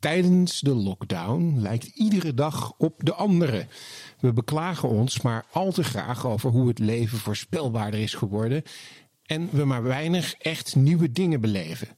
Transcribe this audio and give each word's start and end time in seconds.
Tijdens 0.00 0.60
de 0.60 0.74
lockdown 0.74 1.54
lijkt 1.56 1.86
iedere 1.86 2.34
dag 2.34 2.72
op 2.78 2.94
de 3.04 3.14
andere. 3.14 3.66
We 4.20 4.32
beklagen 4.32 4.88
ons 4.88 5.20
maar 5.20 5.44
al 5.52 5.72
te 5.72 5.84
graag 5.84 6.26
over 6.26 6.50
hoe 6.50 6.68
het 6.68 6.78
leven 6.78 7.18
voorspelbaarder 7.18 8.00
is 8.00 8.14
geworden 8.14 8.62
en 9.26 9.48
we 9.52 9.64
maar 9.64 9.82
weinig 9.82 10.34
echt 10.34 10.76
nieuwe 10.76 11.12
dingen 11.12 11.40
beleven. 11.40 11.88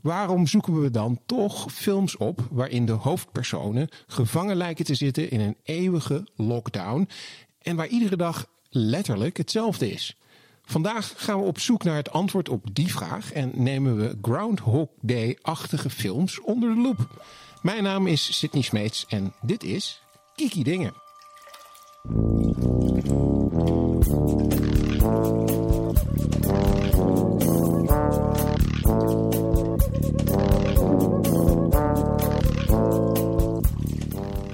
Waarom 0.00 0.46
zoeken 0.46 0.82
we 0.82 0.90
dan 0.90 1.20
toch 1.26 1.72
films 1.72 2.16
op 2.16 2.48
waarin 2.50 2.86
de 2.86 2.92
hoofdpersonen 2.92 3.88
gevangen 4.06 4.56
lijken 4.56 4.84
te 4.84 4.94
zitten 4.94 5.30
in 5.30 5.40
een 5.40 5.56
eeuwige 5.62 6.28
lockdown 6.36 7.08
en 7.58 7.76
waar 7.76 7.88
iedere 7.88 8.16
dag 8.16 8.46
letterlijk 8.68 9.36
hetzelfde 9.36 9.90
is? 9.90 10.16
Vandaag 10.62 11.14
gaan 11.16 11.38
we 11.38 11.44
op 11.44 11.58
zoek 11.58 11.84
naar 11.84 11.96
het 11.96 12.10
antwoord 12.10 12.48
op 12.48 12.74
die 12.74 12.92
vraag 12.92 13.32
en 13.32 13.50
nemen 13.54 13.96
we 13.96 14.18
Groundhog 14.22 14.88
Day-achtige 15.00 15.90
films 15.90 16.40
onder 16.40 16.74
de 16.74 16.80
loep. 16.80 17.24
Mijn 17.64 17.82
naam 17.82 18.06
is 18.06 18.38
Sidney 18.38 18.62
Smeets 18.62 19.04
en 19.08 19.32
dit 19.40 19.62
is 19.62 20.02
Kiki 20.34 20.62
Dingen. 20.62 20.92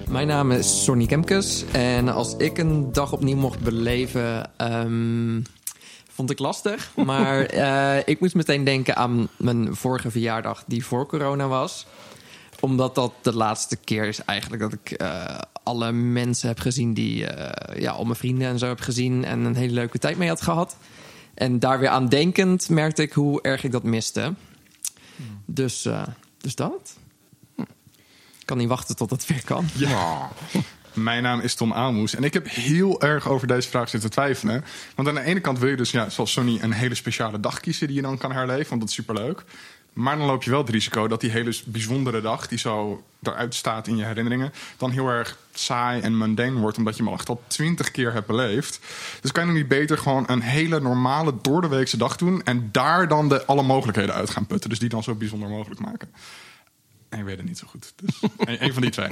Mijn 0.08 0.27
naam 0.27 0.50
is 0.50 0.84
Sonny 0.84 1.06
Kemkes 1.06 1.64
en 1.72 2.08
als 2.08 2.36
ik 2.36 2.58
een 2.58 2.92
dag 2.92 3.12
opnieuw 3.12 3.36
mocht 3.36 3.61
beleven, 3.61 4.50
ehm, 4.56 5.41
vond 6.08 6.30
ik 6.30 6.38
lastig. 6.38 6.92
Maar 6.97 7.45
eh, 7.66 8.08
ik 8.08 8.20
moest 8.20 8.34
meteen 8.34 8.64
denken 8.64 8.97
aan 8.97 9.28
mijn 9.36 9.77
vorige 9.77 10.11
verjaardag 10.11 10.64
die 10.66 10.84
voor 10.84 11.06
corona 11.06 11.48
was. 11.48 11.86
Omdat 12.60 12.95
dat 12.95 13.12
de 13.23 13.34
laatste 13.34 13.77
keer 13.77 14.05
is 14.05 14.24
eigenlijk 14.24 14.62
dat 14.62 14.73
ik 14.73 14.91
eh, 14.91 15.38
alle 15.62 15.92
mensen 15.92 16.48
heb 16.48 16.61
gezien 16.61 16.94
die, 16.94 17.27
eh, 17.27 17.80
ja, 17.80 17.91
al 17.91 18.05
mijn 18.05 18.16
vrienden 18.16 18.48
en 18.48 18.58
zo 18.58 18.66
heb 18.66 18.80
gezien 18.80 19.25
en 19.25 19.44
een 19.44 19.56
hele 19.56 19.72
leuke 19.72 19.98
tijd 19.98 20.19
mee 20.19 20.28
had 20.28 20.42
gehad. 20.42 20.77
En 21.34 21.58
daar 21.58 21.78
weer 21.78 21.88
aan 21.88 22.08
denkend 22.08 22.69
merkte 22.69 23.03
ik 23.03 23.12
hoe 23.12 23.42
erg 23.42 23.64
ik 23.64 23.72
dat 23.72 23.83
miste. 23.83 24.34
Dus, 25.44 25.84
eh, 25.84 26.03
dus 26.38 26.55
dat. 26.55 26.97
Ik 28.38 28.47
kan 28.47 28.58
niet 28.58 28.69
wachten 28.69 28.97
tot 28.97 29.11
het 29.11 29.27
weer 29.27 29.44
kan. 29.44 29.66
Ja. 29.75 30.31
Mijn 30.92 31.22
naam 31.22 31.41
is 31.41 31.55
Tom 31.55 31.72
Aalmoes 31.72 32.14
en 32.14 32.25
ik 32.25 32.33
heb 32.33 32.50
heel 32.50 33.03
erg 33.03 33.28
over 33.28 33.47
deze 33.47 33.69
vraag 33.69 33.88
zitten 33.88 34.11
twijfelen. 34.11 34.64
Want 34.94 35.08
aan 35.08 35.14
de 35.14 35.20
ene 35.20 35.41
kant 35.41 35.58
wil 35.58 35.69
je 35.69 35.77
dus, 35.77 35.91
ja, 35.91 36.08
zoals 36.08 36.33
Sony, 36.33 36.58
een 36.61 36.72
hele 36.72 36.94
speciale 36.94 37.41
dag 37.41 37.61
kiezen 37.61 37.86
die 37.86 37.97
je 37.97 38.03
dan 38.03 38.19
kan 38.19 38.33
herleven, 38.33 38.69
want 38.69 38.81
dat 38.81 38.88
is 38.88 38.94
superleuk. 38.94 39.44
Maar 39.92 40.16
dan 40.16 40.27
loop 40.27 40.42
je 40.42 40.50
wel 40.50 40.60
het 40.60 40.69
risico 40.69 41.08
dat 41.08 41.20
die 41.20 41.30
hele 41.30 41.55
bijzondere 41.66 42.20
dag, 42.20 42.48
die 42.48 42.58
zo 42.58 43.05
eruit 43.22 43.55
staat 43.55 43.86
in 43.86 43.97
je 43.97 44.05
herinneringen, 44.05 44.52
dan 44.77 44.91
heel 44.91 45.08
erg 45.08 45.38
saai 45.52 46.00
en 46.00 46.19
mundane 46.19 46.60
wordt, 46.60 46.78
omdat 46.78 46.97
je 46.97 47.02
hem 47.02 47.12
al 47.12 47.19
echt 47.19 47.28
al 47.28 47.42
twintig 47.47 47.91
keer 47.91 48.12
hebt 48.12 48.27
beleefd. 48.27 48.80
Dus 49.20 49.32
kan 49.32 49.42
je 49.42 49.48
nog 49.50 49.58
niet 49.58 49.69
beter 49.69 49.98
gewoon 49.98 50.24
een 50.27 50.41
hele 50.41 50.80
normale, 50.80 51.34
door 51.42 51.60
de 51.60 51.69
weekse 51.69 51.97
dag 51.97 52.16
doen 52.16 52.42
en 52.42 52.69
daar 52.72 53.08
dan 53.08 53.28
de 53.28 53.44
alle 53.44 53.62
mogelijkheden 53.62 54.14
uit 54.14 54.30
gaan 54.30 54.47
putten. 54.47 54.70
Dus 54.70 54.78
die 54.78 54.88
dan 54.88 55.02
zo 55.02 55.14
bijzonder 55.14 55.48
mogelijk 55.48 55.80
maken. 55.80 56.12
En 57.08 57.19
ik 57.19 57.25
weet 57.25 57.36
het 57.36 57.47
niet 57.47 57.58
zo 57.58 57.66
goed. 57.66 57.92
Dus 57.97 58.20
een 58.60 58.72
van 58.72 58.82
die 58.82 58.91
twee. 58.91 59.08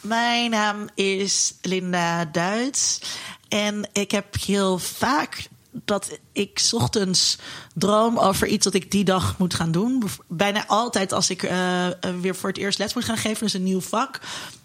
Mijn 0.00 0.50
naam 0.50 0.88
is 0.94 1.54
Linda 1.62 2.24
Duits. 2.24 3.00
En 3.48 3.88
ik 3.92 4.10
heb 4.10 4.34
heel 4.40 4.78
vaak 4.78 5.48
dat 5.84 6.18
ik 6.32 6.68
ochtends 6.72 7.38
droom 7.74 8.18
over 8.18 8.46
iets 8.46 8.64
dat 8.64 8.74
ik 8.74 8.90
die 8.90 9.04
dag 9.04 9.38
moet 9.38 9.54
gaan 9.54 9.72
doen. 9.72 10.02
Bijna 10.28 10.66
altijd 10.66 11.12
als 11.12 11.30
ik 11.30 11.42
eh, 11.42 11.86
eh, 11.86 11.94
weer 12.20 12.36
voor 12.36 12.48
het 12.48 12.58
eerst 12.58 12.78
les 12.78 12.94
moet 12.94 13.04
gaan 13.04 13.16
geven, 13.16 13.44
dus 13.44 13.52
een 13.52 13.62
nieuw 13.62 13.80
vak. 13.80 14.20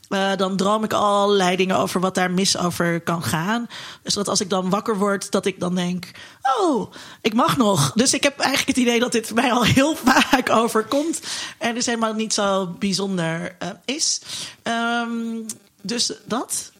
eh, 0.09 0.35
dan 0.35 0.57
droom 0.57 0.83
ik 0.83 0.93
allerlei 0.93 1.55
dingen 1.55 1.77
over 1.77 1.99
wat 2.01 2.15
daar 2.15 2.31
mis 2.31 2.57
over 2.57 3.01
kan 3.01 3.23
gaan. 3.23 3.67
Dus 4.03 4.13
dat 4.13 4.27
als 4.27 4.41
ik 4.41 4.49
dan 4.49 4.69
wakker 4.69 4.97
word, 4.97 5.31
dat 5.31 5.45
ik 5.45 5.59
dan 5.59 5.75
denk: 5.75 6.11
Oh, 6.59 6.91
ik 7.21 7.33
mag 7.33 7.57
nog. 7.57 7.91
Dus 7.95 8.13
ik 8.13 8.23
heb 8.23 8.39
eigenlijk 8.39 8.77
het 8.77 8.87
idee 8.87 8.99
dat 8.99 9.11
dit 9.11 9.33
mij 9.33 9.51
al 9.51 9.63
heel 9.63 9.95
vaak 10.05 10.49
overkomt. 10.49 11.21
En 11.57 11.73
dus 11.73 11.85
helemaal 11.85 12.13
niet 12.13 12.33
zo 12.33 12.67
bijzonder 12.79 13.55
is. 13.85 14.21
Ehm, 14.63 15.41
dus 15.81 16.11
dat. 16.25 16.71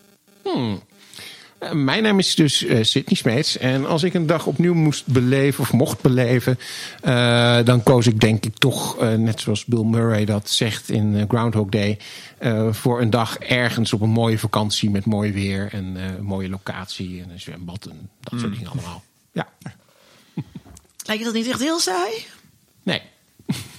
Eh, 0.44 0.74
Mijn 1.72 2.04
naam 2.04 2.20
is 2.20 2.36
dus 2.36 2.64
eh 2.66 2.84
Sidney 2.84 3.16
Smeets. 3.16 3.58
En 3.58 3.86
als 3.86 4.04
ik 4.04 4.14
een 4.14 4.28
dag 4.28 4.46
opnieuw 4.46 4.74
moest 4.74 5.08
beleven 5.08 5.64
of 5.64 5.74
mocht 5.74 6.02
beleven, 6.02 6.60
eh, 7.02 7.60
dan 7.64 7.84
koos 7.84 8.08
ik 8.08 8.20
denk 8.20 8.46
ik 8.46 8.58
toch, 8.58 8.98
eh, 8.98 9.14
net 9.14 9.42
zoals 9.42 9.66
Bill 9.66 9.84
Murray 9.84 10.26
dat 10.26 10.50
zegt 10.50 10.90
in 10.90 11.16
eh, 11.16 11.24
Groundhog 11.28 11.70
Day, 11.70 11.98
eh, 12.38 12.74
voor 12.74 13.02
een 13.02 13.10
dag 13.10 13.38
ergens 13.38 13.94
op 13.94 14.02
een 14.02 14.10
mooie 14.10 14.40
vakantie 14.40 14.90
met 14.90 15.06
mooi 15.06 15.32
weer 15.32 15.70
en 15.72 15.98
eh, 15.98 16.04
een 16.06 16.24
mooie 16.24 16.50
locatie 16.50 17.22
en 17.22 17.30
een 17.30 17.40
zwembad 17.40 17.86
en 17.86 18.10
dat 18.20 18.40
soort 18.40 18.54
dingen 18.54 18.72
allemaal. 18.72 19.04
Ja, 19.32 19.48
Lijkt 21.06 21.22
je 21.22 21.26
dat 21.26 21.34
niet 21.34 21.48
echt 21.48 21.60
heel 21.60 21.80
saai? 21.80 22.26
nee. 22.84 23.02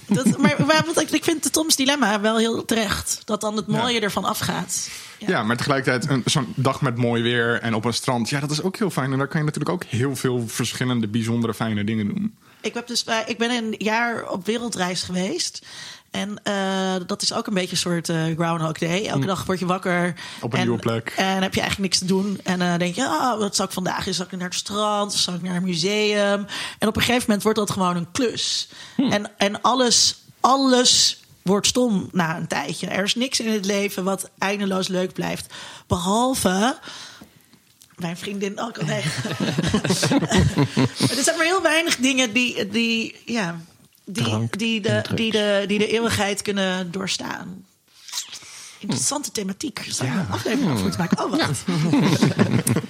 Dat, 0.07 0.37
maar, 0.37 0.55
maar 0.67 0.83
want 0.85 1.01
ik, 1.01 1.09
ik 1.09 1.23
vind 1.23 1.43
de 1.43 1.49
Toms 1.49 1.75
dilemma 1.75 2.21
wel 2.21 2.37
heel 2.37 2.65
terecht. 2.65 3.21
Dat 3.25 3.41
dan 3.41 3.55
het 3.55 3.67
mooie 3.67 3.99
ervan 3.99 4.25
afgaat. 4.25 4.89
Ja, 5.27 5.43
maar 5.43 5.57
tegelijkertijd 5.57 6.09
een- 6.09 6.21
zo'n 6.25 6.53
dag 6.55 6.81
met 6.81 6.97
mooi 6.97 7.21
weer 7.23 7.59
en 7.61 7.73
op 7.75 7.85
een 7.85 7.93
strand. 7.93 8.29
Ja, 8.29 8.39
dat 8.39 8.51
is 8.51 8.61
ook 8.61 8.77
heel 8.77 8.89
fijn. 8.89 9.11
En 9.11 9.17
daar 9.17 9.27
kan 9.27 9.39
je 9.39 9.45
natuurlijk 9.45 9.71
ook 9.75 9.83
heel 9.83 10.15
veel 10.15 10.47
verschillende, 10.47 11.07
bijzondere, 11.07 11.53
fijne 11.53 11.83
dingen 11.83 12.07
doen. 12.07 12.35
Ik, 12.61 12.73
heb 12.73 12.87
dus, 12.87 13.03
bij- 13.03 13.23
ik 13.27 13.37
ben 13.37 13.51
een 13.51 13.75
jaar 13.77 14.29
op 14.29 14.45
wereldreis 14.45 15.03
geweest. 15.03 15.65
En 16.11 16.39
eh, 16.43 16.93
dat 17.07 17.21
is 17.21 17.33
ook 17.33 17.47
een 17.47 17.53
beetje 17.53 17.71
een 17.71 17.77
soort 17.77 18.09
eh, 18.09 18.23
Groundhog 18.35 18.77
Day. 18.77 19.05
Elke 19.05 19.25
dag 19.25 19.45
word 19.45 19.59
je 19.59 19.65
wakker. 19.65 20.01
Mm. 20.07 20.13
Op 20.41 20.53
een 20.53 20.59
en, 20.59 20.65
nieuwe 20.65 20.81
plek. 20.81 21.13
En 21.17 21.41
heb 21.41 21.53
je 21.53 21.61
eigenlijk 21.61 21.79
niks 21.79 21.97
te 21.97 22.05
doen. 22.05 22.39
En 22.43 22.59
dan 22.59 22.77
denk 22.77 22.95
je, 22.95 23.05
ah, 23.07 23.39
wat 23.39 23.55
zal 23.55 23.65
ik 23.65 23.71
vandaag? 23.71 24.07
Zal 24.09 24.25
ik 24.25 24.31
naar 24.31 24.41
het 24.41 24.53
strand? 24.53 25.13
Zal 25.13 25.33
ik 25.33 25.41
naar 25.41 25.55
een 25.55 25.63
museum? 25.63 26.45
En 26.79 26.87
op 26.87 26.95
een 26.95 27.01
gegeven 27.01 27.23
moment 27.25 27.43
wordt 27.43 27.57
dat 27.57 27.71
gewoon 27.71 27.95
een 27.95 28.11
klus. 28.11 28.69
Hm. 28.95 29.11
En, 29.11 29.31
en 29.37 29.61
alles, 29.61 30.15
alles 30.39 31.19
wordt 31.43 31.67
stom 31.67 32.09
na 32.11 32.37
een 32.37 32.47
tijdje. 32.47 32.87
Er 32.87 33.03
is 33.03 33.15
niks 33.15 33.39
in 33.39 33.51
het 33.51 33.65
leven 33.65 34.03
wat 34.03 34.29
eindeloos 34.37 34.87
leuk 34.87 35.13
blijft. 35.13 35.53
Behalve 35.87 36.79
mijn 37.95 38.17
vriendin 38.17 38.59
ook. 38.59 38.81
Nee. 38.85 39.01
er 41.15 41.23
zijn 41.23 41.37
maar 41.37 41.45
heel 41.45 41.61
weinig 41.61 41.95
dingen 41.95 42.33
die, 42.33 42.67
die, 42.67 43.15
ja, 43.25 43.61
die, 44.05 44.23
Drank 44.23 44.57
die, 44.57 44.81
de, 44.81 45.03
die, 45.15 45.31
de, 45.31 45.63
die 45.67 45.79
de 45.79 45.87
eeuwigheid 45.87 46.41
kunnen 46.41 46.91
doorstaan. 46.91 47.65
Interessante 48.79 49.31
thematiek. 49.31 49.85
Zou 49.87 50.09
ik 50.09 50.15
een 50.15 50.27
aflevering 50.29 50.71
over 50.71 50.81
moeten 50.81 50.99
maken? 50.99 51.23
Oh, 51.23 51.31
wat. 51.31 51.63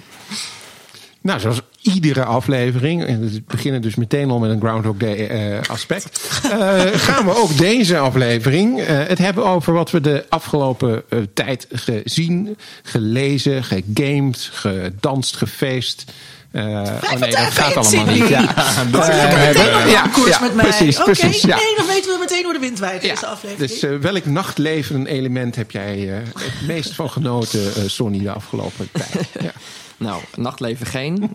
Nou, 1.23 1.40
zoals 1.40 1.61
iedere 1.81 2.24
aflevering, 2.24 3.06
en 3.06 3.19
we 3.19 3.42
beginnen 3.47 3.81
dus 3.81 3.96
meteen 3.96 4.30
al 4.30 4.40
met 4.40 4.50
een 4.50 4.59
Groundhog 4.59 4.97
Day 4.97 5.28
eh, 5.28 5.59
aspect, 5.69 6.40
eh, 6.44 6.86
gaan 6.94 7.25
we 7.25 7.36
ook 7.36 7.58
deze 7.58 7.97
aflevering 7.97 8.80
eh, 8.80 9.08
het 9.08 9.18
hebben 9.18 9.46
over 9.46 9.74
wat 9.74 9.91
we 9.91 10.02
de 10.02 10.25
afgelopen 10.30 11.03
tijd 11.34 11.68
gezien, 11.72 12.58
gelezen, 12.84 13.64
gegamed, 13.64 14.50
gedanst, 14.52 15.36
gefeest. 15.36 16.12
Eh, 16.51 16.63
oh 16.63 17.12
nee, 17.19 17.31
dat 17.31 17.39
gaat 17.39 17.75
allemaal 17.78 18.06
niet. 18.13 18.28
Ja, 18.28 18.53
dat 18.91 19.07
Eh, 19.07 19.91
Ja, 19.91 20.07
koers 20.07 20.39
met 20.39 20.53
mij. 20.56 20.66
precies, 20.66 20.95
Oké, 21.00 21.12
precies. 21.12 21.41
Ja. 21.41 21.56
nee, 21.56 21.75
dan 21.78 21.85
weten 21.88 22.12
we 22.12 22.17
meteen 22.19 22.44
hoe 22.44 22.53
de 22.53 22.59
wind 22.59 22.79
waait 22.79 23.01
deze 23.01 23.25
aflevering. 23.25 23.69
dus 23.72 23.84
eh, 23.84 23.97
welk 23.97 24.25
nachtleven 24.25 25.06
element 25.06 25.56
heb 25.56 25.72
jij 25.72 25.97
het 26.00 26.67
meest 26.67 26.94
van 26.94 27.09
genoten, 27.09 27.90
Sonny, 27.90 28.19
de 28.19 28.31
afgelopen 28.31 28.90
tijd? 28.91 29.28
Ja. 29.41 29.51
Nou, 29.97 30.22
nachtleven 30.35 30.85
geen. 30.85 31.31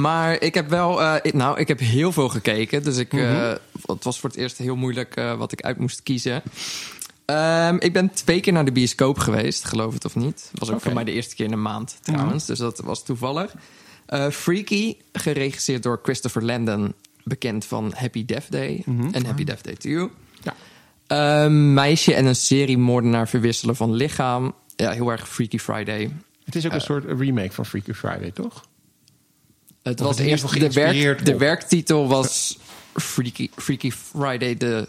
Maar 0.00 0.40
ik 0.42 0.54
heb 0.54 0.68
wel, 0.68 1.16
ik- 1.22 1.34
nou, 1.34 1.58
ik 1.58 1.68
heb 1.68 1.78
heel 1.78 2.12
veel 2.12 2.28
gekeken. 2.28 2.82
Dus 2.82 2.96
ik, 2.96 3.12
eh, 3.12 3.52
het 3.86 4.04
was 4.04 4.20
voor 4.20 4.28
het 4.30 4.38
eerst 4.38 4.58
heel 4.58 4.76
moeilijk 4.76 5.14
wat 5.38 5.52
ik 5.52 5.60
uit 5.62 5.78
moest 5.78 6.02
kiezen. 6.02 6.42
Ehm, 7.24 7.76
ik 7.78 7.92
ben 7.92 8.10
twee 8.12 8.40
keer 8.40 8.52
naar 8.52 8.64
de 8.64 8.72
bioscoop 8.72 9.18
geweest, 9.18 9.64
geloof 9.64 9.94
het 9.94 10.04
of 10.04 10.14
niet. 10.16 10.50
Was 10.54 10.70
ook 10.70 10.80
voor 10.80 10.92
mij 10.92 11.04
de 11.04 11.12
eerste 11.12 11.34
keer 11.34 11.46
in 11.46 11.52
een 11.52 11.62
maand 11.62 11.96
trouwens. 12.02 12.44
Dus 12.46 12.58
dat 12.58 12.80
was 12.84 13.04
toevallig. 13.04 13.52
Eh, 14.08 14.30
Freaky, 14.30 14.96
geregisseerd 15.12 15.82
door 15.82 16.00
Christopher 16.02 16.44
Landon, 16.44 16.94
bekend 17.24 17.64
van 17.64 17.92
Happy 17.96 18.24
Death 18.24 18.50
Day 18.50 18.84
en 19.12 19.26
Happy 19.26 19.44
Death 19.44 19.64
Day 19.64 19.74
to 19.74 19.88
You. 19.88 20.10
Ja. 20.42 20.54
Een 21.06 21.74
meisje 21.74 22.14
en 22.14 22.26
een 22.26 22.36
seriemoordenaar 22.36 23.28
verwisselen 23.28 23.76
van 23.76 23.92
lichaam. 23.94 24.54
Ja, 24.76 24.90
heel 24.90 25.10
erg 25.10 25.28
Freaky 25.28 25.58
Friday. 25.58 26.12
Het 26.44 26.54
is 26.54 26.66
ook 26.66 26.72
een 26.72 26.80
soort 26.80 27.04
remake 27.20 27.52
van 27.52 27.66
Freaky 27.66 27.92
Friday, 27.92 28.30
toch? 28.30 28.66
Het 29.82 30.00
was 30.00 30.18
het 30.18 30.26
eerst 30.26 30.60
de, 30.60 30.72
werk, 30.72 31.24
de 31.24 31.36
werktitel 31.36 32.08
was 32.08 32.58
Freaky, 32.94 33.48
Freaky 33.56 33.90
Friday 33.90 34.54
the 34.54 34.88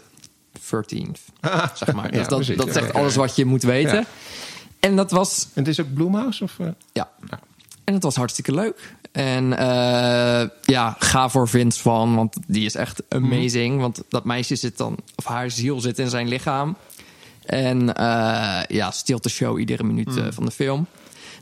13th. 0.58 1.20
Zeg 1.74 1.92
maar. 1.94 2.12
Ja, 2.12 2.18
Dus 2.18 2.28
dat, 2.28 2.38
precies. 2.38 2.56
dat 2.56 2.66
Ja, 2.66 2.72
zegt 2.72 2.86
ja, 2.92 2.98
alles 2.98 3.16
wat 3.16 3.36
je 3.36 3.44
moet 3.44 3.62
weten. 3.62 4.06
En 4.80 4.96
dat 4.96 5.10
was, 5.10 5.42
En 5.54 5.62
het 5.64 5.68
is 5.68 5.80
ook 5.80 5.94
Bloomhouse? 5.94 6.44
Of, 6.44 6.58
eh? 6.58 6.66
ja. 6.92 7.10
Ja. 7.30 7.40
En 7.84 7.94
het 7.94 8.02
was 8.02 8.16
hartstikke 8.16 8.54
leuk. 8.54 8.96
En 9.12 9.58
eh, 9.58 10.48
ja, 10.62 10.96
ga 10.98 11.28
voor 11.28 11.48
Vince 11.48 11.80
van, 11.80 12.14
want 12.14 12.36
die 12.46 12.64
is 12.64 12.74
echt 12.74 13.02
amazing. 13.08 13.80
Want 13.80 14.02
dat 14.08 14.24
meisje 14.24 14.56
zit 14.56 14.76
dan, 14.76 14.96
of 15.16 15.24
haar 15.24 15.50
ziel 15.50 15.80
zit 15.80 15.98
in 15.98 16.08
zijn 16.08 16.28
lichaam. 16.28 16.76
En 17.44 17.94
eh, 17.94 18.60
ja, 18.68 18.90
steelt 18.90 19.22
de 19.22 19.28
show 19.28 19.58
iedere 19.58 19.84
minuut 19.84 20.16
eh, 20.16 20.26
van 20.30 20.44
de 20.44 20.50
film. 20.50 20.86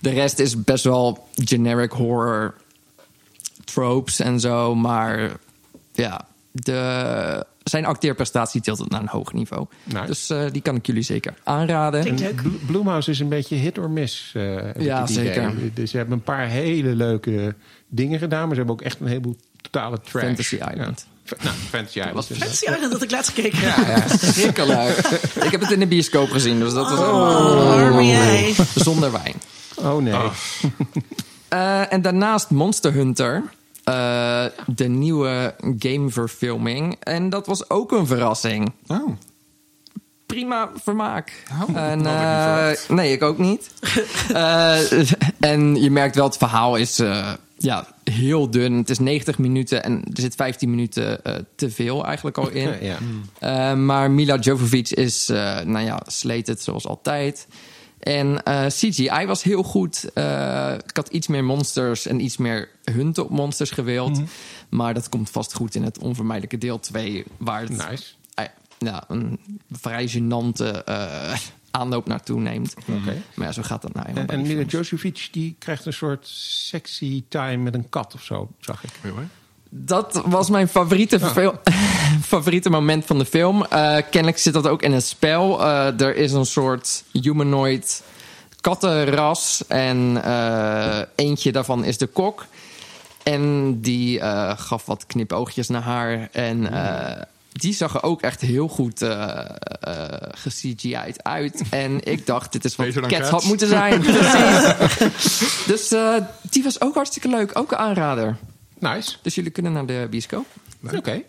De 0.00 0.10
rest 0.10 0.38
is 0.38 0.64
best 0.64 0.84
wel 0.84 1.28
generic 1.34 1.90
horror 1.90 2.54
tropes 3.64 4.20
en 4.20 4.40
zo. 4.40 4.74
Maar 4.74 5.36
ja, 5.92 6.26
de, 6.52 7.46
zijn 7.68 7.84
acteerprestatie 7.86 8.60
tilt 8.60 8.78
het 8.78 8.90
naar 8.90 9.00
een 9.00 9.08
hoog 9.08 9.32
niveau. 9.32 9.66
Nice. 9.84 10.06
Dus 10.06 10.30
eh, 10.30 10.42
die 10.52 10.62
kan 10.62 10.76
ik 10.76 10.86
jullie 10.86 11.02
zeker 11.02 11.34
aanraden. 11.44 12.00
Klinkt 12.00 12.20
leuk. 12.20 12.42
Blo- 12.42 12.50
Blumhouse 12.66 13.10
is 13.10 13.20
een 13.20 13.28
beetje 13.28 13.56
hit 13.56 13.78
or 13.78 13.90
miss. 13.90 14.32
eh, 14.34 14.42
heb 14.56 14.80
Ja, 14.80 15.06
zeker. 15.06 15.52
Dus 15.74 15.90
ze 15.90 15.96
hebben 15.96 16.14
een 16.14 16.22
paar 16.22 16.46
hele 16.46 16.94
leuke 16.94 17.54
dingen 17.88 18.18
gedaan, 18.18 18.40
maar 18.40 18.50
ze 18.50 18.56
hebben 18.56 18.74
ook 18.74 18.82
echt 18.82 19.00
een 19.00 19.06
heleboel 19.06 19.36
totale 19.60 20.00
trash. 20.00 20.22
Fantasy 20.24 20.54
Island. 20.54 21.06
Ja. 21.24 21.36
Nou, 21.42 21.56
Fantasy 21.68 21.98
Island. 21.98 22.14
was 22.14 22.30
is- 22.30 22.38
Fancy 22.38 22.64
Island 22.64 22.92
dat 22.92 23.02
ik 23.02 23.10
laatst 23.10 23.30
gekeken. 23.34 23.58
Schrikkelijk. 24.18 24.96
ik 25.46 25.50
heb 25.50 25.60
het 25.60 25.70
in 25.70 25.78
de 25.78 25.86
bioscoop 25.86 26.30
gezien, 26.30 26.58
dus 26.58 26.72
dat 26.72 26.90
was 26.90 26.98
Oh, 26.98 27.70
arme 27.76 28.04
jij. 28.06 28.54
zonder 28.74 29.12
wijn. 29.12 29.34
Oh 29.76 30.02
nee. 30.02 30.14
Eh, 31.48 31.92
en 31.92 32.02
daarnaast 32.02 32.50
Monster 32.50 32.92
Hunter. 32.92 33.42
Eh, 33.88 34.44
de 34.66 34.88
nieuwe 34.88 35.54
gameverfilming. 35.78 36.96
En 37.00 37.30
dat 37.30 37.46
was 37.46 37.70
ook 37.70 37.92
een 37.92 38.06
verrassing. 38.06 38.72
Oh. 38.86 39.08
Prima 40.26 40.70
vermaak. 40.74 41.42
Oh, 41.62 41.76
en, 41.76 42.00
ik 42.00 42.06
eh, 42.06 42.70
nee, 42.88 43.12
ik 43.12 43.22
ook 43.22 43.38
niet. 43.38 43.70
Eh, 44.28 44.92
en 45.40 45.82
je 45.82 45.90
merkt 45.90 46.14
wel, 46.14 46.24
het 46.24 46.36
verhaal 46.36 46.76
is 46.76 47.02
ja, 47.56 47.86
heel 48.04 48.50
dun. 48.50 48.72
Het 48.72 48.90
is 48.90 48.98
90 48.98 49.38
minuten 49.38 49.84
en 49.84 50.02
er 50.14 50.20
zit 50.20 50.34
15 50.34 50.70
minuten 50.70 51.20
te 51.54 51.70
veel 51.70 52.04
eigenlijk 52.04 52.38
al 52.38 52.48
in. 52.48 52.98
Ja. 53.40 53.74
Maar 53.74 54.10
Mila 54.10 54.36
Jovovich 54.36 54.94
is, 54.94 55.26
nou 55.64 55.80
ja, 55.80 56.02
slated 56.06 56.62
zoals 56.62 56.86
altijd. 56.86 57.46
En 58.00 58.42
eh, 58.42 58.66
CGI 58.66 59.26
was 59.26 59.42
heel 59.42 59.62
goed. 59.62 60.12
Eh, 60.14 60.74
ik 60.86 60.96
had 60.96 61.08
iets 61.08 61.26
meer 61.26 61.44
monsters 61.44 62.06
en 62.06 62.20
iets 62.20 62.36
meer 62.36 62.68
hunten 62.84 63.24
op 63.24 63.30
monsters 63.30 63.70
gewild. 63.70 64.20
Maar 64.68 64.94
dat 64.94 65.08
komt 65.08 65.30
vast 65.30 65.54
goed 65.54 65.74
in 65.74 65.82
het 65.82 65.98
onvermijdelijke 65.98 66.58
deel 66.58 66.80
2. 66.80 67.24
Waar 67.36 67.60
het 67.60 67.90
Nice. 67.90 68.04
eh, 68.34 68.44
ja, 68.78 69.04
een 69.08 69.38
vrij 69.70 70.08
gênante 70.08 70.84
eh, 70.84 71.34
aanloop 71.70 72.06
naartoe 72.06 72.40
neemt. 72.40 72.74
Oké. 72.86 73.22
Maar 73.34 73.46
ja, 73.46 73.52
zo 73.52 73.62
gaat 73.62 73.82
dat 73.82 73.94
nou 73.94 74.06
En, 74.06 74.28
en 74.28 74.42
die 74.42 74.56
Mila. 74.56 74.68
Jovovich 74.68 75.30
die 75.30 75.56
krijgt 75.58 75.86
een 75.86 75.92
soort 75.92 76.26
sexy 76.26 77.24
time 77.28 77.56
met 77.56 77.74
een 77.74 77.88
kat 77.88 78.14
of 78.14 78.22
zo, 78.22 78.50
zag 78.60 78.84
ik. 78.84 78.90
Dat 79.70 80.22
was 80.26 80.50
mijn 80.50 80.68
favoriete, 80.68 81.20
fil- 81.20 81.60
favoriete 82.34 82.70
moment 82.70 83.04
van 83.04 83.18
de 83.18 83.24
film. 83.24 83.64
Eh, 83.64 83.96
kennelijk 84.10 84.38
zit 84.38 84.52
dat 84.52 84.66
ook 84.66 84.82
in 84.82 84.92
het 84.92 85.04
spel. 85.06 85.60
Eh, 85.62 86.00
er 86.00 86.16
is 86.16 86.32
een 86.32 86.46
soort 86.46 87.04
humanoid 87.12 88.02
kattenras. 88.60 89.64
En 89.68 90.20
eh, 90.24 90.98
eentje 91.14 91.52
daarvan 91.52 91.84
is 91.84 91.98
de 91.98 92.06
kok. 92.06 92.46
En 93.22 93.78
die 93.80 94.20
gaf 94.56 94.86
wat 94.86 95.06
knipoogjes 95.06 95.68
naar 95.68 95.82
haar. 95.82 96.28
En 96.32 96.68
die 97.52 97.74
zag 97.74 97.94
er 97.94 98.02
ook 98.02 98.22
echt 98.22 98.40
heel 98.40 98.68
goed 98.68 99.02
eh 99.02 99.38
eh 99.80 100.04
ge-CGI'd 100.30 101.22
uit. 101.22 101.62
En 101.70 102.04
ik 102.04 102.26
dacht, 102.26 102.52
dit 102.52 102.64
is 102.64 102.76
wat 102.76 102.86
Cats 102.92 103.08
Cats. 103.08 103.30
had 103.30 103.44
moeten 103.44 103.68
zijn. 103.68 104.00
Precies. 104.00 105.64
dus 105.66 105.94
die 106.42 106.62
was 106.62 106.80
ook 106.80 106.94
hartstikke 106.94 107.28
leuk. 107.28 107.50
Ook 107.58 107.70
een 107.72 107.78
aanrader. 107.78 108.36
Nice. 108.80 109.16
Dus 109.22 109.34
jullie 109.34 109.50
kunnen 109.50 109.72
naar 109.72 109.86
de 109.86 110.06
bioscoop. 110.10 110.46
Oké. 110.94 111.22